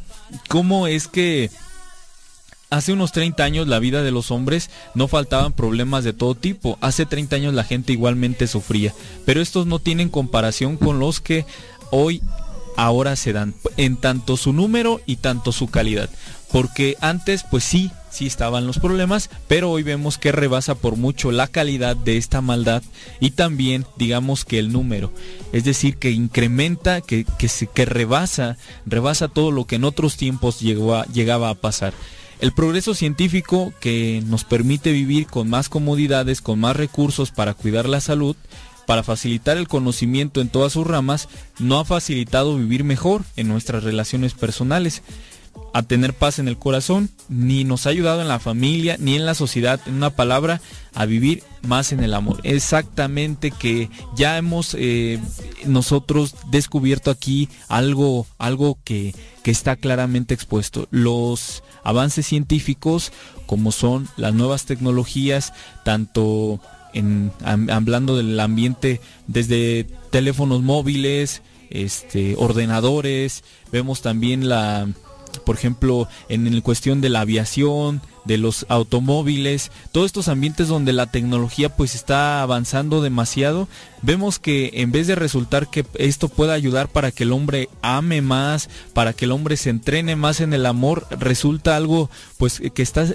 cómo 0.47 0.87
es 0.87 1.07
que 1.07 1.49
Hace 2.71 2.93
unos 2.93 3.11
30 3.11 3.43
años 3.43 3.67
la 3.67 3.79
vida 3.79 4.01
de 4.01 4.11
los 4.11 4.31
hombres 4.31 4.69
no 4.95 5.09
faltaban 5.09 5.51
problemas 5.51 6.05
de 6.05 6.13
todo 6.13 6.35
tipo. 6.35 6.77
Hace 6.79 7.05
30 7.05 7.35
años 7.35 7.53
la 7.53 7.65
gente 7.65 7.91
igualmente 7.91 8.47
sufría. 8.47 8.93
Pero 9.25 9.41
estos 9.41 9.67
no 9.67 9.79
tienen 9.79 10.07
comparación 10.07 10.77
con 10.77 10.97
los 10.97 11.19
que 11.19 11.45
hoy 11.91 12.21
ahora 12.77 13.17
se 13.17 13.33
dan. 13.33 13.53
En 13.75 13.97
tanto 13.97 14.37
su 14.37 14.53
número 14.53 15.01
y 15.05 15.17
tanto 15.17 15.51
su 15.51 15.67
calidad. 15.67 16.09
Porque 16.51 16.97
antes 16.99 17.43
pues 17.43 17.63
sí, 17.63 17.91
sí 18.09 18.27
estaban 18.27 18.67
los 18.67 18.79
problemas. 18.79 19.29
Pero 19.47 19.71
hoy 19.71 19.83
vemos 19.83 20.17
que 20.17 20.31
rebasa 20.31 20.75
por 20.75 20.97
mucho 20.97 21.31
la 21.31 21.47
calidad 21.47 21.95
de 21.95 22.17
esta 22.17 22.41
maldad. 22.41 22.83
Y 23.19 23.31
también 23.31 23.85
digamos 23.97 24.45
que 24.45 24.59
el 24.59 24.71
número. 24.71 25.11
Es 25.53 25.63
decir, 25.63 25.97
que 25.97 26.11
incrementa, 26.11 27.01
que, 27.01 27.25
que, 27.37 27.47
se, 27.47 27.67
que 27.67 27.85
rebasa, 27.85 28.57
rebasa 28.85 29.27
todo 29.27 29.51
lo 29.51 29.65
que 29.65 29.75
en 29.75 29.85
otros 29.85 30.17
tiempos 30.17 30.59
llegaba 30.59 31.49
a 31.49 31.55
pasar. 31.55 31.93
El 32.41 32.53
progreso 32.53 32.95
científico 32.95 33.71
que 33.79 34.23
nos 34.25 34.45
permite 34.45 34.91
vivir 34.91 35.27
con 35.27 35.47
más 35.47 35.69
comodidades, 35.69 36.41
con 36.41 36.59
más 36.59 36.75
recursos 36.75 37.29
para 37.29 37.53
cuidar 37.53 37.87
la 37.87 38.01
salud, 38.01 38.35
para 38.87 39.03
facilitar 39.03 39.57
el 39.57 39.67
conocimiento 39.67 40.41
en 40.41 40.49
todas 40.49 40.73
sus 40.73 40.87
ramas, 40.87 41.29
no 41.59 41.79
ha 41.79 41.85
facilitado 41.85 42.57
vivir 42.57 42.83
mejor 42.83 43.23
en 43.35 43.47
nuestras 43.47 43.83
relaciones 43.83 44.33
personales, 44.33 45.03
a 45.73 45.83
tener 45.83 46.13
paz 46.13 46.39
en 46.39 46.47
el 46.47 46.57
corazón, 46.57 47.09
ni 47.29 47.63
nos 47.63 47.85
ha 47.85 47.91
ayudado 47.91 48.21
en 48.21 48.27
la 48.27 48.39
familia, 48.39 48.97
ni 48.99 49.15
en 49.15 49.25
la 49.25 49.35
sociedad, 49.35 49.79
en 49.85 49.95
una 49.95 50.09
palabra, 50.09 50.61
a 50.93 51.05
vivir 51.05 51.43
más 51.61 51.91
en 51.93 52.03
el 52.03 52.13
amor. 52.13 52.39
Exactamente 52.43 53.51
que 53.51 53.89
ya 54.15 54.37
hemos 54.37 54.75
eh, 54.77 55.19
nosotros 55.65 56.35
descubierto 56.49 57.09
aquí 57.09 57.47
algo, 57.69 58.27
algo 58.37 58.77
que, 58.83 59.15
que 59.43 59.51
está 59.51 59.77
claramente 59.77 60.33
expuesto. 60.33 60.87
Los 60.91 61.63
avances 61.83 62.27
científicos, 62.27 63.13
como 63.45 63.71
son 63.71 64.09
las 64.17 64.33
nuevas 64.33 64.65
tecnologías, 64.65 65.53
tanto 65.85 66.59
en, 66.93 67.31
hablando 67.43 68.17
del 68.17 68.37
ambiente 68.39 68.99
desde 69.27 69.85
teléfonos 70.09 70.61
móviles, 70.61 71.41
este, 71.69 72.35
ordenadores, 72.37 73.45
vemos 73.71 74.01
también 74.01 74.49
la, 74.49 74.89
por 75.45 75.55
ejemplo, 75.55 76.07
en 76.29 76.47
el 76.47 76.63
cuestión 76.63 77.01
de 77.01 77.09
la 77.09 77.21
aviación, 77.21 78.01
de 78.25 78.37
los 78.37 78.65
automóviles, 78.69 79.71
todos 79.91 80.05
estos 80.05 80.27
ambientes 80.27 80.67
donde 80.67 80.93
la 80.93 81.07
tecnología 81.07 81.75
pues 81.75 81.95
está 81.95 82.41
avanzando 82.41 83.01
demasiado, 83.01 83.67
vemos 84.01 84.39
que 84.39 84.71
en 84.75 84.91
vez 84.91 85.07
de 85.07 85.15
resultar 85.15 85.69
que 85.69 85.85
esto 85.95 86.29
pueda 86.29 86.53
ayudar 86.53 86.87
para 86.87 87.11
que 87.11 87.23
el 87.23 87.31
hombre 87.31 87.69
ame 87.81 88.21
más, 88.21 88.69
para 88.93 89.13
que 89.13 89.25
el 89.25 89.31
hombre 89.31 89.57
se 89.57 89.69
entrene 89.69 90.15
más 90.15 90.39
en 90.41 90.53
el 90.53 90.65
amor, 90.65 91.07
resulta 91.11 91.75
algo 91.75 92.09
pues 92.37 92.61
que 92.73 92.81
está 92.81 93.05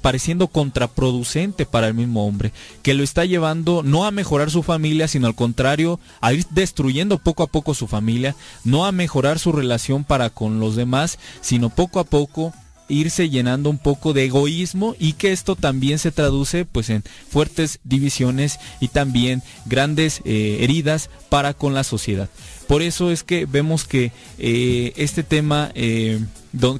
pareciendo 0.00 0.48
contraproducente 0.48 1.66
para 1.66 1.88
el 1.88 1.94
mismo 1.94 2.26
hombre, 2.26 2.52
que 2.82 2.94
lo 2.94 3.02
está 3.02 3.24
llevando 3.24 3.82
no 3.82 4.04
a 4.04 4.10
mejorar 4.10 4.50
su 4.50 4.62
familia, 4.62 5.08
sino 5.08 5.26
al 5.26 5.34
contrario, 5.34 6.00
a 6.20 6.32
ir 6.32 6.46
destruyendo 6.50 7.18
poco 7.18 7.42
a 7.42 7.46
poco 7.46 7.74
su 7.74 7.86
familia, 7.86 8.34
no 8.64 8.86
a 8.86 8.92
mejorar 8.92 9.38
su 9.38 9.52
relación 9.52 10.04
para 10.04 10.30
con 10.30 10.60
los 10.60 10.76
demás, 10.76 11.18
sino 11.40 11.70
poco 11.70 12.00
a 12.00 12.04
poco 12.04 12.52
irse 12.88 13.28
llenando 13.28 13.70
un 13.70 13.78
poco 13.78 14.12
de 14.12 14.24
egoísmo 14.24 14.94
y 14.98 15.14
que 15.14 15.32
esto 15.32 15.56
también 15.56 15.98
se 15.98 16.12
traduce 16.12 16.64
pues 16.64 16.90
en 16.90 17.04
fuertes 17.30 17.80
divisiones 17.84 18.58
y 18.80 18.88
también 18.88 19.42
grandes 19.66 20.20
eh, 20.24 20.58
heridas 20.60 21.10
para 21.28 21.54
con 21.54 21.74
la 21.74 21.84
sociedad. 21.84 22.28
Por 22.68 22.82
eso 22.82 23.10
es 23.10 23.22
que 23.22 23.46
vemos 23.46 23.84
que 23.84 24.12
eh, 24.38 24.92
este 24.96 25.22
tema 25.22 25.72
eh, 25.74 26.20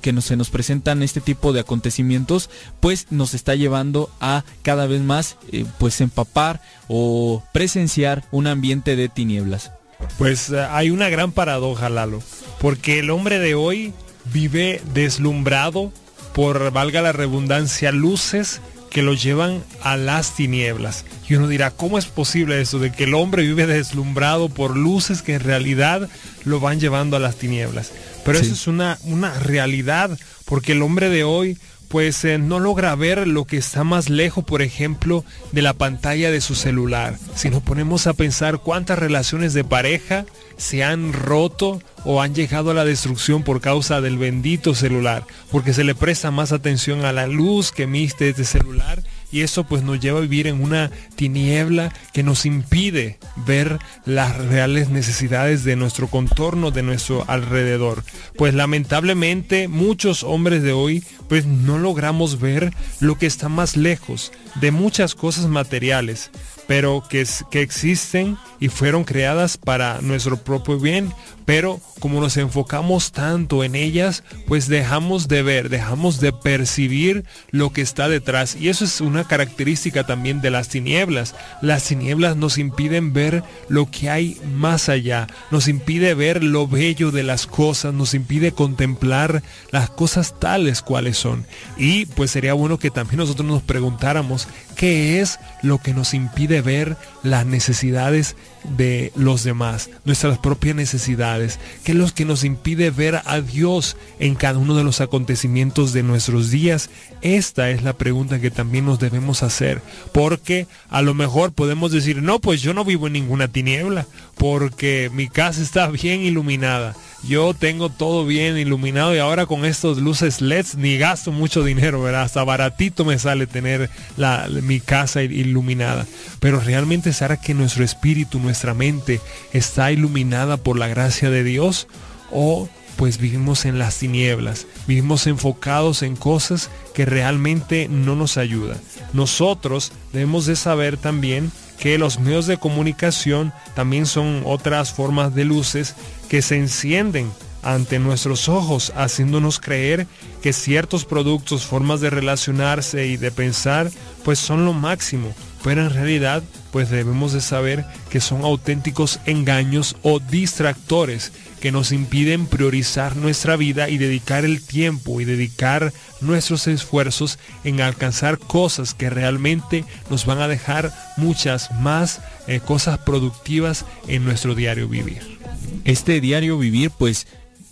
que 0.03 0.13
nos, 0.13 0.27
se 0.27 0.37
nos 0.37 0.51
presentan 0.51 1.03
este 1.03 1.23
tipo 1.23 1.55
de 1.55 1.61
acontecimientos 1.61 2.51
pues 2.81 3.07
nos 3.11 3.33
está 3.33 3.55
llevando 3.55 4.11
a 4.21 4.45
cada 4.63 4.87
vez 4.87 5.01
más 5.01 5.37
eh, 5.51 5.65
pues 5.79 6.03
empapar 6.03 6.61
o 6.89 7.43
presenciar 7.53 8.25
un 8.33 8.47
ambiente 8.47 8.97
de 8.97 9.09
tinieblas. 9.09 9.73
Pues 10.19 10.53
hay 10.53 10.91
una 10.91 11.09
gran 11.09 11.33
paradoja, 11.33 11.89
Lalo, 11.89 12.23
porque 12.61 12.99
el 12.99 13.09
hombre 13.09 13.39
de 13.39 13.55
hoy 13.55 13.95
vive 14.33 14.81
deslumbrado 14.95 15.93
por, 16.33 16.71
valga 16.73 17.03
la 17.03 17.13
redundancia, 17.13 17.93
luces 17.93 18.61
que 18.91 19.03
lo 19.03 19.15
llevan 19.15 19.63
a 19.83 19.97
las 19.97 20.35
tinieblas. 20.35 21.05
Y 21.29 21.35
uno 21.35 21.49
dirá, 21.49 21.71
¿cómo 21.71 21.99
es 21.99 22.07
posible 22.07 22.61
eso 22.61 22.79
de 22.79 22.93
que 22.93 23.05
el 23.05 23.15
hombre 23.15 23.43
vive 23.43 23.67
deslumbrado 23.67 24.49
por 24.49 24.77
luces 24.77 25.23
que 25.23 25.35
en 25.35 25.41
realidad 25.41 26.09
lo 26.45 26.61
van 26.61 26.81
llevando 26.81 27.17
a 27.17 27.21
las 27.21 27.37
tinieblas? 27.37 27.93
Pero 28.25 28.39
eso 28.39 28.53
es 28.53 28.67
una, 28.67 28.99
una 29.05 29.39
realidad, 29.39 30.19
porque 30.45 30.73
el 30.73 30.83
hombre 30.83 31.09
de 31.09 31.25
hoy 31.25 31.59
pues 31.89 32.23
eh, 32.25 32.39
no 32.39 32.61
logra 32.61 32.95
ver 32.95 33.27
lo 33.27 33.47
que 33.47 33.57
está 33.57 33.83
más 33.83 34.11
lejos, 34.11 34.45
por 34.45 34.63
ejemplo, 34.63 35.25
de 35.53 35.63
la 35.63 35.73
pantalla 35.73 36.31
de 36.31 36.41
su 36.41 36.55
celular. 36.55 37.19
Si 37.35 37.49
nos 37.49 37.63
ponemos 37.63 38.07
a 38.07 38.13
pensar 38.13 38.59
cuántas 38.59 38.99
relaciones 38.99 39.55
de 39.55 39.65
pareja 39.65 40.27
se 40.59 40.85
han 40.85 41.15
roto 41.15 41.81
o 42.05 42.21
han 42.21 42.35
llegado 42.35 42.71
a 42.71 42.75
la 42.75 42.85
destrucción 42.85 43.43
por 43.43 43.61
causa 43.61 44.01
del 44.01 44.19
bendito 44.19 44.75
celular, 44.75 45.25
porque 45.51 45.73
se 45.73 45.85
le 45.85 45.95
presta 45.95 46.31
más 46.31 46.53
atención 46.53 47.05
a 47.05 47.13
la 47.13 47.27
luz 47.27 47.73
que 47.73 47.85
emite 47.85 48.29
este 48.29 48.45
celular 48.45 49.03
y 49.31 49.43
eso 49.43 49.65
pues 49.65 49.83
nos 49.83 50.01
lleva 50.01 50.19
a 50.19 50.23
vivir 50.23 50.47
en 50.47 50.63
una 50.63 50.91
tiniebla 51.17 51.93
que 52.13 52.23
nos 52.23 52.47
impide 52.47 53.19
ver 53.37 53.79
las 54.05 54.37
reales 54.37 54.89
necesidades 54.89 55.65
de 55.65 55.77
nuestro 55.77 56.09
contorno, 56.09 56.71
de 56.71 56.83
nuestro 56.83 57.25
alrededor. 57.29 58.05
Pues 58.37 58.55
lamentablemente 58.55 59.69
muchos 59.69 60.23
hombres 60.23 60.63
de 60.63 60.73
hoy 60.73 61.05
pues 61.29 61.47
no 61.47 61.79
logramos 61.79 62.41
ver 62.41 62.73
lo 63.01 63.19
que 63.19 63.27
está 63.27 63.49
más 63.49 63.77
lejos 63.77 64.33
de 64.61 64.71
muchas 64.71 65.15
cosas 65.15 65.47
materiales. 65.47 66.31
Pero 66.69 67.03
que, 67.09 67.27
que 67.51 67.63
existen 67.63 68.37
y 68.61 68.69
fueron 68.69 69.05
creadas 69.05 69.57
para 69.57 70.03
nuestro 70.03 70.37
propio 70.37 70.79
bien, 70.79 71.13
pero 71.49 71.81
como 71.99 72.21
nos 72.21 72.37
enfocamos 72.37 73.11
tanto 73.11 73.65
en 73.65 73.75
ellas, 73.75 74.23
pues 74.47 74.69
dejamos 74.69 75.29
de 75.29 75.43
ver, 75.43 75.71
dejamos 75.71 76.21
de 76.21 76.31
percibir 76.33 77.25
lo 77.51 77.73
que 77.73 77.81
está 77.81 78.07
detrás. 78.07 78.55
Y 78.55 78.69
eso 78.69 78.85
es 78.85 79.01
una 79.01 79.25
característica 79.25 80.05
también 80.05 80.43
de 80.43 80.51
las 80.51 80.69
tinieblas. 80.69 81.35
Las 81.63 81.85
tinieblas 81.85 82.37
nos 82.37 82.59
impiden 82.59 83.15
ver 83.15 83.43
lo 83.71 83.91
que 83.91 84.11
hay 84.11 84.39
más 84.55 84.91
allá, 84.91 85.27
nos 85.51 85.69
impide 85.69 86.13
ver 86.13 86.45
lo 86.45 86.69
bello 86.69 87.11
de 87.11 87.23
las 87.23 87.47
cosas, 87.47 87.95
nos 87.95 88.13
impide 88.13 88.53
contemplar 88.53 89.43
las 89.71 89.89
cosas 89.89 90.39
tales 90.39 90.83
cuales 90.83 91.17
son. 91.17 91.47
Y 91.79 92.05
pues 92.07 92.31
sería 92.31 92.53
bueno 92.53 92.79
que 92.79 92.91
también 92.91 93.21
nosotros 93.21 93.49
nos 93.49 93.63
preguntáramos 93.63 94.49
qué 94.77 95.21
es 95.21 95.39
lo 95.63 95.79
que 95.79 95.95
nos 95.95 96.13
impide 96.13 96.58
ver 96.61 96.97
las 97.23 97.47
necesidades 97.47 98.37
de 98.77 99.13
los 99.17 99.45
demás, 99.45 99.91
nuestras 100.05 100.39
propias 100.39 100.77
necesidades, 100.77 101.59
qué 101.85 101.93
es 101.93 101.99
lo 101.99 102.09
que 102.13 102.25
nos 102.25 102.45
impide 102.45 102.91
ver 102.91 103.21
a 103.25 103.41
Dios 103.41 103.97
en 104.19 104.35
cada 104.35 104.59
uno 104.59 104.75
de 104.77 104.85
los 104.85 105.01
acontecimientos 105.01 105.93
de 105.93 106.03
nuestros 106.03 106.51
días. 106.51 106.91
Esta 107.23 107.71
es 107.71 107.83
la 107.83 107.93
pregunta 107.95 108.41
que 108.41 108.51
también 108.51 108.85
nos 108.87 108.99
debemos 108.99 109.43
hacer, 109.43 109.81
porque 110.13 110.67
a 110.91 111.03
lo 111.03 111.15
mejor 111.15 111.53
podemos 111.53 111.93
decir, 111.93 112.23
no, 112.23 112.39
pues 112.39 112.63
yo 112.63 112.75
no 112.75 112.85
vivo 112.85 113.07
en 113.07 113.15
ninguna 113.15 113.49
tiniebla, 113.49 114.07
porque 114.37 115.11
mi 115.13 115.29
casa 115.29 115.63
está 115.63 115.89
bien 115.89 116.23
iluminada. 116.23 116.95
Yo 117.27 117.53
tengo 117.53 117.89
todo 117.89 118.25
bien 118.25 118.57
iluminado 118.57 119.13
y 119.13 119.19
ahora 119.19 119.47
con 119.47 119.65
estos 119.65 119.99
luces 119.99 120.41
LEDs 120.41 120.77
ni 120.77 120.99
gasto 120.99 121.33
mucho 121.33 121.65
dinero, 121.65 122.01
¿verdad? 122.01 122.23
Hasta 122.23 122.45
baratito 122.45 123.05
me 123.05 123.19
sale 123.19 123.49
tener 123.49 123.91
la, 124.17 124.47
mi 124.63 124.79
casa 124.79 125.23
il- 125.25 125.33
iluminada. 125.33 126.07
Pero 126.39 126.61
realmente 126.61 127.13
será 127.13 127.37
que 127.37 127.55
nuestro 127.55 127.83
espíritu, 127.83 128.39
nuestra 128.59 128.75
mente 128.75 129.21
está 129.53 129.93
iluminada 129.93 130.57
por 130.57 130.77
la 130.77 130.89
gracia 130.89 131.31
de 131.31 131.45
Dios 131.45 131.87
o 132.33 132.69
pues 132.97 133.19
vivimos 133.19 133.65
en 133.67 133.79
las 133.79 133.99
tinieblas, 133.99 134.67
vivimos 134.89 135.29
enfocados 135.29 136.03
en 136.03 136.17
cosas 136.17 136.69
que 136.93 137.05
realmente 137.05 137.87
no 137.89 138.17
nos 138.17 138.37
ayudan. 138.37 138.77
Nosotros 139.13 139.93
debemos 140.13 140.47
de 140.47 140.57
saber 140.57 140.97
también 140.97 141.53
que 141.79 141.99
los 141.99 142.19
medios 142.19 142.49
de 142.49 142.57
comunicación 142.57 143.53
también 143.77 144.07
son 144.07 144.43
otras 144.45 144.93
formas 144.93 145.37
de 145.37 145.45
luces 145.45 145.95
que 146.29 146.43
se 146.43 146.57
encienden 146.57 147.31
ante 147.63 148.01
nuestros 148.01 148.49
ojos, 148.49 148.93
haciéndonos 148.97 149.61
creer 149.61 150.09
que 150.43 150.53
ciertos 150.53 151.05
productos, 151.05 151.65
formas 151.65 152.01
de 152.01 152.11
relacionarse 152.11 153.07
y 153.07 153.17
de 153.19 153.31
pensar, 153.31 153.89
pues 154.25 154.41
son 154.41 154.65
lo 154.65 154.73
máximo. 154.73 155.33
Pero 155.63 155.83
en 155.83 155.91
realidad, 155.91 156.43
pues 156.73 156.91
debemos 156.91 157.33
de 157.33 157.41
saber 157.41 157.85
que 158.11 158.21
son 158.21 158.45
auténticos 158.45 159.21
engaños 159.27 159.97
o 160.03 160.21
distractores 160.21 161.33
que 161.61 161.73
nos 161.73 161.93
impiden 161.93 162.47
priorizar 162.47 163.17
nuestra 163.17 163.57
vida 163.57 163.89
y 163.89 163.99
dedicar 163.99 164.45
el 164.45 164.63
tiempo 164.63 165.21
y 165.21 165.25
dedicar 165.25 165.93
nuestros 166.21 166.67
esfuerzos 166.67 167.39
en 167.65 167.81
alcanzar 167.81 168.39
cosas 168.39 168.95
que 168.95 169.11
realmente 169.11 169.85
nos 170.11 170.27
van 170.27 170.41
a 170.41 170.49
dejar 170.49 170.93
muchas 171.17 171.71
más 171.81 172.21
eh, 172.47 172.61
cosas 172.61 172.99
productivas 172.99 173.85
en 174.07 174.25
nuestro 174.25 174.55
diario 174.55 174.89
vivir. 174.89 175.39
Este 175.85 176.21
diario 176.21 176.59
vivir, 176.59 176.91
pues 176.91 177.27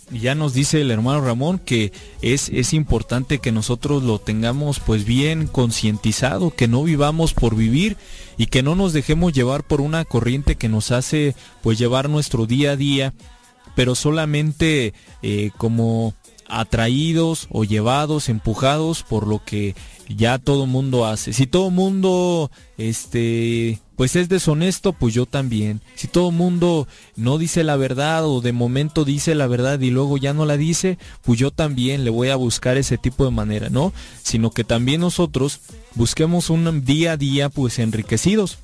ya 0.09 0.35
nos 0.35 0.53
dice 0.53 0.81
el 0.81 0.91
hermano 0.91 1.21
Ramón 1.21 1.59
que 1.59 1.91
es, 2.21 2.49
es 2.49 2.73
importante 2.73 3.39
que 3.39 3.51
nosotros 3.51 4.03
lo 4.03 4.19
tengamos 4.19 4.79
pues 4.79 5.05
bien 5.05 5.47
concientizado, 5.47 6.51
que 6.51 6.67
no 6.67 6.83
vivamos 6.83 7.33
por 7.33 7.55
vivir 7.55 7.97
y 8.37 8.47
que 8.47 8.63
no 8.63 8.75
nos 8.75 8.93
dejemos 8.93 9.33
llevar 9.33 9.65
por 9.65 9.81
una 9.81 10.05
corriente 10.05 10.55
que 10.55 10.69
nos 10.69 10.91
hace 10.91 11.35
pues 11.61 11.77
llevar 11.77 12.09
nuestro 12.09 12.45
día 12.45 12.71
a 12.71 12.75
día, 12.75 13.13
pero 13.75 13.95
solamente 13.95 14.93
eh, 15.21 15.51
como 15.57 16.13
atraídos 16.47 17.47
o 17.51 17.63
llevados, 17.63 18.29
empujados 18.29 19.03
por 19.03 19.27
lo 19.27 19.43
que 19.43 19.75
ya 20.07 20.37
todo 20.37 20.65
mundo 20.65 21.05
hace. 21.05 21.33
Si 21.33 21.47
todo 21.47 21.71
mundo 21.71 22.51
este 22.77 23.79
pues 23.97 24.15
es 24.15 24.29
deshonesto, 24.29 24.93
pues 24.93 25.13
yo 25.15 25.25
también. 25.25 25.81
Si 25.95 26.07
todo 26.07 26.31
mundo 26.31 26.87
no 27.15 27.39
dice 27.39 27.63
la 27.63 27.75
verdad 27.75 28.25
o 28.25 28.41
de 28.41 28.53
momento 28.53 29.03
dice 29.03 29.33
la 29.33 29.47
verdad 29.47 29.79
y 29.81 29.89
luego 29.89 30.17
ya 30.17 30.33
no 30.33 30.45
la 30.45 30.55
dice, 30.55 30.99
pues 31.23 31.39
yo 31.39 31.49
también 31.49 32.05
le 32.05 32.11
voy 32.11 32.29
a 32.29 32.35
buscar 32.35 32.77
ese 32.77 32.99
tipo 32.99 33.25
de 33.25 33.31
manera, 33.31 33.69
¿no? 33.69 33.91
Sino 34.21 34.51
que 34.51 34.63
también 34.63 35.01
nosotros 35.01 35.61
busquemos 35.95 36.51
un 36.51 36.85
día 36.85 37.13
a 37.13 37.17
día 37.17 37.49
pues 37.49 37.79
enriquecidos. 37.79 38.59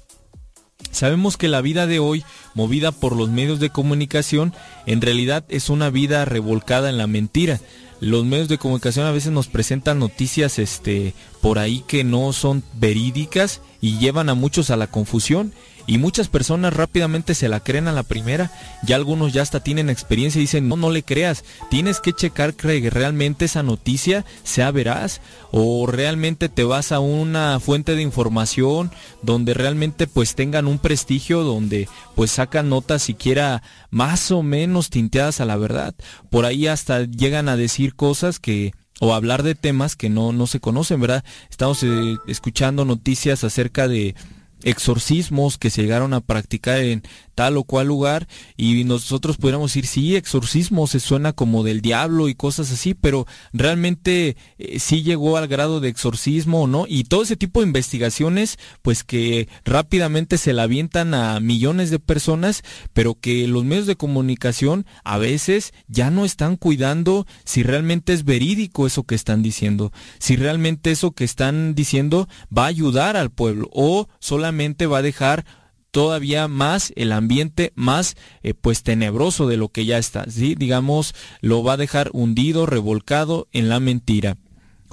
Sabemos 0.91 1.35
que 1.35 1.47
la 1.47 1.61
vida 1.61 1.87
de 1.87 1.97
hoy, 1.97 2.23
movida 2.53 2.91
por 2.91 3.15
los 3.15 3.29
medios 3.29 3.59
de 3.59 3.71
comunicación, 3.71 4.53
en 4.85 5.01
realidad 5.01 5.45
es 5.49 5.69
una 5.69 5.89
vida 5.89 6.25
revolcada 6.25 6.89
en 6.89 6.99
la 6.99 7.07
mentira. 7.07 7.59
Los 7.99 8.25
medios 8.25 8.49
de 8.49 8.59
comunicación 8.59 9.07
a 9.07 9.11
veces 9.11 9.31
nos 9.31 9.47
presentan 9.47 9.97
noticias 9.97 10.59
este 10.59 11.15
por 11.41 11.57
ahí 11.57 11.83
que 11.87 12.03
no 12.03 12.33
son 12.33 12.61
verídicas 12.73 13.61
y 13.83 13.97
llevan 13.97 14.29
a 14.29 14.33
muchos 14.33 14.69
a 14.69 14.77
la 14.77 14.87
confusión 14.87 15.51
y 15.87 15.97
muchas 15.97 16.29
personas 16.29 16.71
rápidamente 16.71 17.35
se 17.35 17.49
la 17.49 17.59
creen 17.59 17.89
a 17.89 17.91
la 17.91 18.03
primera. 18.03 18.49
Ya 18.81 18.95
algunos 18.95 19.33
ya 19.33 19.41
hasta 19.41 19.59
tienen 19.59 19.89
experiencia 19.89 20.39
y 20.39 20.43
dicen, 20.43 20.69
"No, 20.69 20.77
no 20.77 20.89
le 20.89 21.03
creas, 21.03 21.43
tienes 21.69 21.99
que 21.99 22.13
checar 22.13 22.53
que 22.53 22.89
realmente 22.89 23.43
esa 23.43 23.61
noticia 23.61 24.23
sea 24.43 24.71
veraz 24.71 25.19
o 25.51 25.85
realmente 25.85 26.47
te 26.47 26.63
vas 26.63 26.93
a 26.93 27.01
una 27.01 27.59
fuente 27.59 27.95
de 27.95 28.03
información 28.03 28.89
donde 29.21 29.53
realmente 29.53 30.07
pues 30.07 30.33
tengan 30.33 30.67
un 30.67 30.79
prestigio 30.79 31.43
donde 31.43 31.89
pues 32.15 32.31
sacan 32.31 32.69
notas 32.69 33.03
siquiera 33.03 33.63
más 33.89 34.31
o 34.31 34.43
menos 34.43 34.91
tinteadas 34.91 35.41
a 35.41 35.45
la 35.45 35.57
verdad. 35.57 35.93
Por 36.29 36.45
ahí 36.45 36.67
hasta 36.67 37.03
llegan 37.03 37.49
a 37.49 37.57
decir 37.57 37.95
cosas 37.95 38.39
que 38.39 38.71
o 38.99 39.13
hablar 39.13 39.43
de 39.43 39.55
temas 39.55 39.95
que 39.95 40.09
no, 40.09 40.31
no 40.31 40.47
se 40.47 40.59
conocen, 40.59 41.01
¿verdad? 41.01 41.23
Estamos 41.49 41.83
eh, 41.83 42.17
escuchando 42.27 42.85
noticias 42.85 43.43
acerca 43.43 43.88
de 43.88 44.15
exorcismos 44.64 45.58
que 45.58 45.69
se 45.69 45.82
llegaron 45.82 46.14
a 46.14 46.22
practicar 46.22 46.80
en 46.80 47.03
tal 47.35 47.58
o 47.58 47.64
cual 47.64 47.88
lugar 47.88 48.27
y 48.58 48.83
nosotros 48.83 49.38
pudiéramos 49.38 49.72
decir 49.72 49.88
sí 49.88 50.16
exorcismo 50.16 50.88
se 50.88 51.00
suena 51.00 51.33
como 51.33 51.64
del 51.64 51.82
diablo 51.82 52.30
y 52.30 52.35
cosas 52.35 52.72
así 52.72 52.93
pero 52.93 53.25
realmente 53.51 54.38
eh, 54.58 54.80
sí 54.80 55.03
llegó 55.03 55.38
al 55.38 55.48
grado 55.48 55.80
de 55.80 55.90
exorcismo 55.90 56.64
o 56.64 56.67
no 56.67 56.85
y 56.88 57.06
todo 57.06 57.24
ese 57.24 57.35
tipo 57.35 57.59
de 57.59 57.67
investigaciones 57.67 58.59
pues 58.82 59.03
que 59.03 59.48
rápidamente 59.66 60.38
se 60.38 60.53
la 60.53 60.64
avientan 60.64 61.14
a 61.14 61.40
millones 61.40 61.90
de 61.90 62.00
personas 62.00 62.64
pero 62.93 63.16
que 63.16 63.48
los 63.48 63.64
medios 63.64 63.88
de 63.88 63.95
comunicación 63.95 64.85
a 65.03 65.17
veces 65.17 65.74
ya 65.88 66.11
no 66.11 66.25
están 66.25 66.56
cuidando 66.56 67.25
si 67.45 67.64
realmente 67.64 68.14
es 68.14 68.25
verídico 68.25 68.85
eso 68.85 69.03
que 69.03 69.16
están 69.16 69.42
diciendo 69.42 69.92
si 70.19 70.35
realmente 70.35 70.92
eso 70.92 71.11
que 71.11 71.24
están 71.24 71.74
diciendo 71.74 72.27
va 72.56 72.66
a 72.66 72.67
ayudar 72.67 73.17
al 73.17 73.32
pueblo 73.32 73.69
o 73.74 74.08
solamente 74.19 74.52
va 74.88 74.99
a 74.99 75.01
dejar 75.01 75.45
todavía 75.91 76.48
más 76.48 76.91
el 76.95 77.11
ambiente 77.11 77.72
más 77.75 78.15
eh, 78.41 78.56
pues 78.56 78.82
tenebroso 78.82 79.48
de 79.48 79.57
lo 79.57 79.69
que 79.69 79.85
ya 79.85 79.99
está, 79.99 80.25
¿sí? 80.30 80.56
Digamos, 80.56 81.14
lo 81.41 81.64
va 81.64 81.73
a 81.73 81.77
dejar 81.77 82.09
hundido, 82.14 82.65
revolcado 82.65 83.48
en 83.51 83.69
la 83.69 83.80
mentira. 83.80 84.38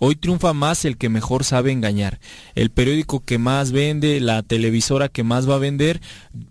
Hoy 0.03 0.17
triunfa 0.17 0.55
más 0.55 0.87
el 0.87 0.97
que 0.97 1.11
mejor 1.11 1.45
sabe 1.45 1.73
engañar. 1.73 2.21
El 2.55 2.71
periódico 2.71 3.23
que 3.23 3.37
más 3.37 3.71
vende, 3.71 4.19
la 4.19 4.43
televisora 4.43 5.11
que 5.11 5.25
más 5.25 5.47
va 5.49 5.57
a 5.57 5.59
vender, 5.59 6.01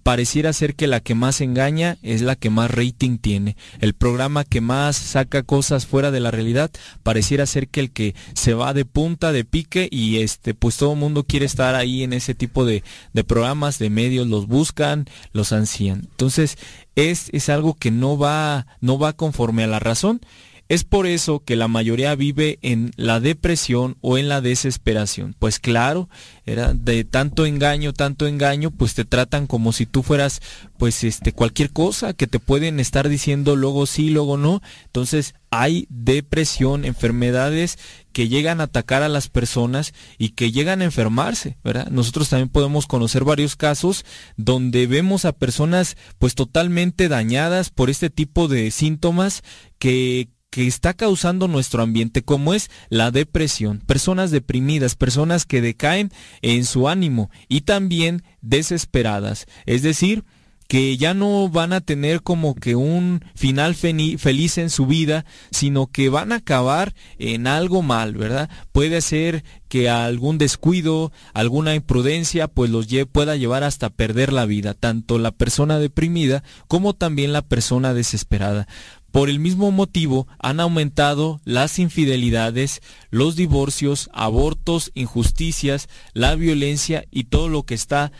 pareciera 0.04 0.54
ser 0.54 0.76
que 0.76 0.86
la 0.86 1.00
que 1.00 1.16
más 1.16 1.42
engaña 1.42 1.98
es 2.04 2.22
la 2.22 2.36
que 2.36 2.52
más 2.52 2.70
rating 2.70 3.18
tiene. 3.18 3.58
El 3.80 3.96
programa 3.96 4.44
que 4.44 4.62
más 4.62 4.98
saca 4.98 5.42
cosas 5.42 5.88
fuera 5.88 6.12
de 6.12 6.20
la 6.20 6.30
realidad, 6.30 6.70
pareciera 7.02 7.48
ser 7.48 7.70
que 7.70 7.80
el 7.80 7.90
que 7.90 8.14
se 8.36 8.54
va 8.54 8.76
de 8.76 8.86
punta, 8.86 9.32
de 9.32 9.46
pique 9.46 9.90
y 9.92 10.18
este, 10.18 10.54
pues 10.54 10.78
todo 10.78 10.94
el 10.94 11.00
mundo 11.00 11.24
quiere 11.24 11.48
estar 11.48 11.74
ahí 11.74 12.04
en 12.04 12.14
ese 12.14 12.36
tipo 12.36 12.66
de, 12.66 12.84
de 13.14 13.24
programas, 13.24 13.80
de 13.80 13.90
medios, 13.90 14.28
los 14.28 14.46
buscan, 14.46 15.06
los 15.34 15.54
ansían. 15.54 16.02
Entonces, 16.12 16.60
es, 16.96 17.30
es 17.32 17.50
algo 17.50 17.74
que 17.74 17.90
no 17.90 18.16
va, 18.16 18.68
no 18.80 19.00
va 19.00 19.14
conforme 19.14 19.64
a 19.64 19.68
la 19.68 19.80
razón. 19.80 20.22
Es 20.70 20.84
por 20.84 21.08
eso 21.08 21.40
que 21.40 21.56
la 21.56 21.68
mayoría 21.68 22.14
vive 22.14 22.60
en 22.62 22.92
la 22.96 23.20
depresión 23.20 23.98
o 24.02 24.20
en 24.20 24.30
la 24.30 24.40
desesperación. 24.40 25.36
Pues 25.40 25.58
claro, 25.58 26.10
era 26.46 26.76
de 26.76 27.04
tanto 27.06 27.48
engaño, 27.48 27.92
tanto 27.92 28.28
engaño, 28.28 28.70
pues 28.70 28.94
te 28.94 29.04
tratan 29.04 29.48
como 29.48 29.74
si 29.74 29.88
tú 29.88 30.04
fueras 30.04 30.42
pues 30.78 31.04
este 31.04 31.34
cualquier 31.34 31.72
cosa 31.72 32.14
que 32.14 32.28
te 32.28 32.38
pueden 32.38 32.80
estar 32.80 33.10
diciendo 33.10 33.56
luego 33.56 33.88
sí, 33.88 34.12
luego 34.12 34.38
no. 34.38 34.62
Entonces, 34.86 35.34
hay 35.50 35.88
depresión, 35.90 36.86
enfermedades 36.86 37.80
que 38.14 38.28
llegan 38.28 38.62
a 38.62 38.66
atacar 38.66 39.02
a 39.02 39.10
las 39.10 39.28
personas 39.28 39.96
y 40.20 40.30
que 40.30 40.52
llegan 40.52 40.82
a 40.82 40.86
enfermarse, 40.86 41.58
¿verdad? 41.64 41.88
Nosotros 41.90 42.30
también 42.30 42.50
podemos 42.50 42.86
conocer 42.86 43.24
varios 43.24 43.56
casos 43.56 44.06
donde 44.38 44.86
vemos 44.86 45.26
a 45.26 45.32
personas 45.32 45.98
pues 46.20 46.36
totalmente 46.36 47.08
dañadas 47.08 47.72
por 47.72 47.90
este 47.90 48.12
tipo 48.12 48.48
de 48.48 48.70
síntomas 48.70 49.42
que 49.80 50.30
que 50.50 50.68
está 50.68 50.94
causando 50.94 51.48
nuestro 51.48 51.84
ambiente, 51.84 52.24
como 52.24 52.54
es 52.54 52.70
la 52.90 53.12
depresión, 53.12 53.80
personas 53.86 54.32
deprimidas, 54.32 54.96
personas 54.96 55.46
que 55.46 55.62
decaen 55.62 56.12
en 56.42 56.66
su 56.66 56.90
ánimo 56.90 57.30
y 57.48 57.62
también 57.62 58.24
desesperadas, 58.42 59.46
es 59.66 59.82
decir, 59.82 60.24
que 60.70 60.98
ya 60.98 61.16
no 61.16 61.50
van 61.50 61.74
a 61.74 61.82
tener 61.82 62.22
como 62.22 62.54
que 62.54 62.76
un 62.76 63.26
final 63.34 63.74
feliz 63.74 64.58
en 64.60 64.70
su 64.70 64.86
vida, 64.86 65.26
sino 65.50 65.88
que 65.88 66.10
van 66.10 66.32
a 66.32 66.36
acabar 66.36 66.94
en 67.18 67.48
algo 67.48 67.82
mal, 67.82 68.14
¿verdad? 68.14 68.52
Puede 68.72 69.02
ser 69.02 69.44
que 69.68 69.90
algún 69.90 70.38
descuido, 70.38 71.12
alguna 71.34 71.74
imprudencia, 71.74 72.48
pues 72.48 72.70
los 72.70 72.88
pueda 73.12 73.36
llevar 73.36 73.64
hasta 73.64 73.90
perder 73.90 74.32
la 74.32 74.46
vida, 74.46 74.76
tanto 74.76 75.18
la 75.18 75.32
persona 75.32 75.80
deprimida 75.80 76.44
como 76.68 76.94
también 76.94 77.34
la 77.34 77.42
persona 77.42 77.96
desesperada. 77.96 78.68
Por 79.12 79.30
el 79.30 79.40
mismo 79.40 79.72
motivo 79.72 80.28
han 80.40 80.60
aumentado 80.60 81.42
las 81.44 81.80
infidelidades, 81.80 82.82
los 83.10 83.36
divorcios, 83.36 84.10
abortos, 84.14 84.92
injusticias, 84.94 85.90
la 86.14 86.36
violencia 86.36 87.06
y 87.10 87.26
todo 87.26 87.50
lo 87.50 87.64
que 87.64 87.74
está 87.74 88.12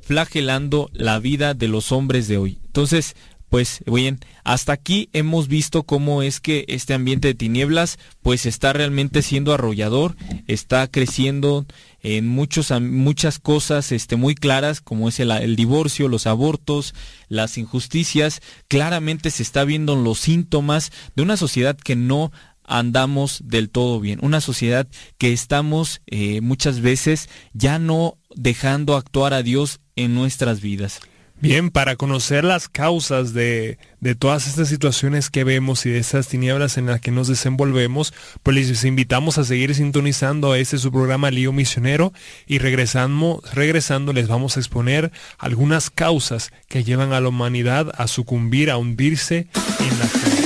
flagelando 0.00 0.88
la 0.92 1.18
vida 1.18 1.54
de 1.54 1.66
los 1.66 1.90
hombres 1.90 2.28
de 2.28 2.38
hoy. 2.38 2.60
Entonces, 2.66 3.16
pues 3.48 3.82
bien, 3.86 4.20
hasta 4.44 4.72
aquí 4.72 5.08
hemos 5.12 5.48
visto 5.48 5.84
cómo 5.84 6.22
es 6.22 6.40
que 6.40 6.64
este 6.68 6.94
ambiente 6.94 7.28
de 7.28 7.34
tinieblas 7.34 7.98
pues 8.22 8.44
está 8.44 8.72
realmente 8.72 9.22
siendo 9.22 9.52
arrollador, 9.52 10.16
está 10.46 10.86
creciendo 10.88 11.64
en 12.06 12.28
muchos, 12.28 12.70
muchas 12.80 13.40
cosas 13.40 13.90
este, 13.90 14.14
muy 14.14 14.36
claras 14.36 14.80
como 14.80 15.08
es 15.08 15.18
el, 15.18 15.32
el 15.32 15.56
divorcio, 15.56 16.06
los 16.06 16.28
abortos, 16.28 16.94
las 17.28 17.58
injusticias, 17.58 18.42
claramente 18.68 19.32
se 19.32 19.42
está 19.42 19.64
viendo 19.64 19.96
los 19.96 20.20
síntomas 20.20 20.92
de 21.16 21.24
una 21.24 21.36
sociedad 21.36 21.76
que 21.76 21.96
no 21.96 22.30
andamos 22.62 23.40
del 23.44 23.70
todo 23.70 23.98
bien, 23.98 24.20
una 24.22 24.40
sociedad 24.40 24.86
que 25.18 25.32
estamos 25.32 26.00
eh, 26.06 26.40
muchas 26.42 26.80
veces 26.80 27.28
ya 27.52 27.80
no 27.80 28.18
dejando 28.36 28.94
actuar 28.94 29.34
a 29.34 29.42
Dios 29.42 29.80
en 29.96 30.14
nuestras 30.14 30.60
vidas. 30.60 31.00
Bien, 31.38 31.70
para 31.70 31.96
conocer 31.96 32.44
las 32.44 32.68
causas 32.68 33.34
de, 33.34 33.78
de 34.00 34.14
todas 34.14 34.46
estas 34.46 34.68
situaciones 34.68 35.28
que 35.28 35.44
vemos 35.44 35.84
y 35.84 35.90
de 35.90 35.98
estas 35.98 36.28
tinieblas 36.28 36.78
en 36.78 36.86
las 36.86 37.00
que 37.00 37.10
nos 37.10 37.28
desenvolvemos, 37.28 38.14
pues 38.42 38.56
les 38.56 38.84
invitamos 38.84 39.36
a 39.36 39.44
seguir 39.44 39.74
sintonizando 39.74 40.52
a 40.52 40.58
este 40.58 40.78
su 40.78 40.90
programa 40.90 41.30
Lío 41.30 41.52
Misionero 41.52 42.14
y 42.46 42.58
regresando, 42.58 43.42
regresando 43.52 44.14
les 44.14 44.28
vamos 44.28 44.56
a 44.56 44.60
exponer 44.60 45.12
algunas 45.38 45.90
causas 45.90 46.52
que 46.68 46.84
llevan 46.84 47.12
a 47.12 47.20
la 47.20 47.28
humanidad 47.28 47.92
a 47.96 48.06
sucumbir, 48.06 48.70
a 48.70 48.78
hundirse 48.78 49.48
en 49.80 49.98
la 49.98 50.06
fe. 50.06 50.45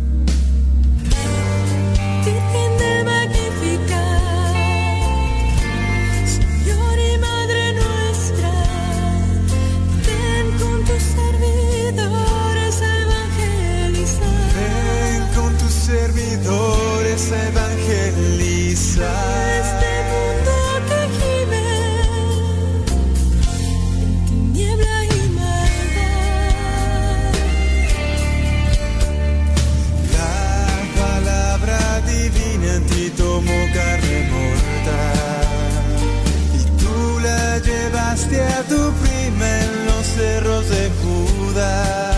tu 38.63 38.91
prima 39.01 39.59
en 39.63 39.85
los 39.85 40.05
cerros 40.05 40.69
de 40.69 40.91
Judá. 41.01 42.11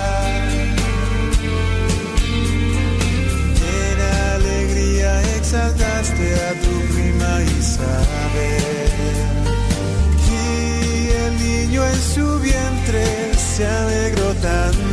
En 3.82 3.98
alegría 4.36 5.22
exaltaste 5.38 6.26
a 6.50 6.54
tu 6.64 6.94
prima 6.94 7.42
Isabel. 7.60 8.92
Y 10.30 11.10
el 11.26 11.34
niño 11.40 11.86
en 11.86 12.02
su 12.14 12.40
vientre 12.40 13.34
se 13.36 13.66
alegró 13.66 14.34
tanto. 14.36 14.93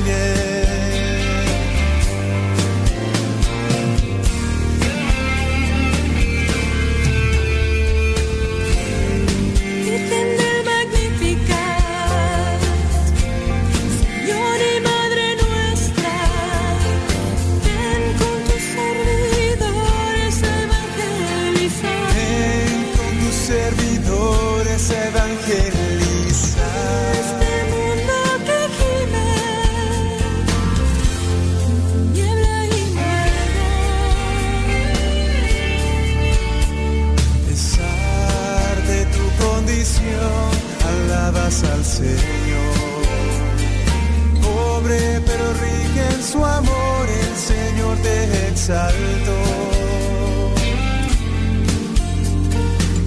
Exaltó. 48.60 49.38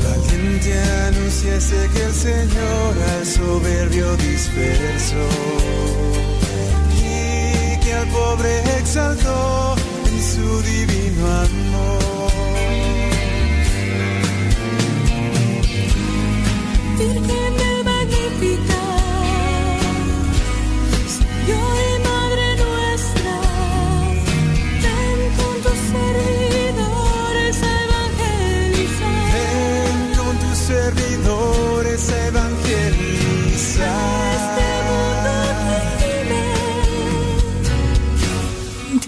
Valiente 0.04 0.74
anunciaste 1.08 1.90
que 1.94 2.04
el 2.06 2.14
Señor 2.14 2.94
al 3.14 3.26
soberbio 3.26 4.18
dispersó 4.18 5.28
y 6.98 7.80
que 7.84 7.94
al 7.94 8.08
pobre 8.08 8.64
exaltó 8.80 9.76
en 10.08 10.24
su 10.24 10.62
divino 10.64 11.24
amor. 11.28 12.32
Virgen 16.98 17.73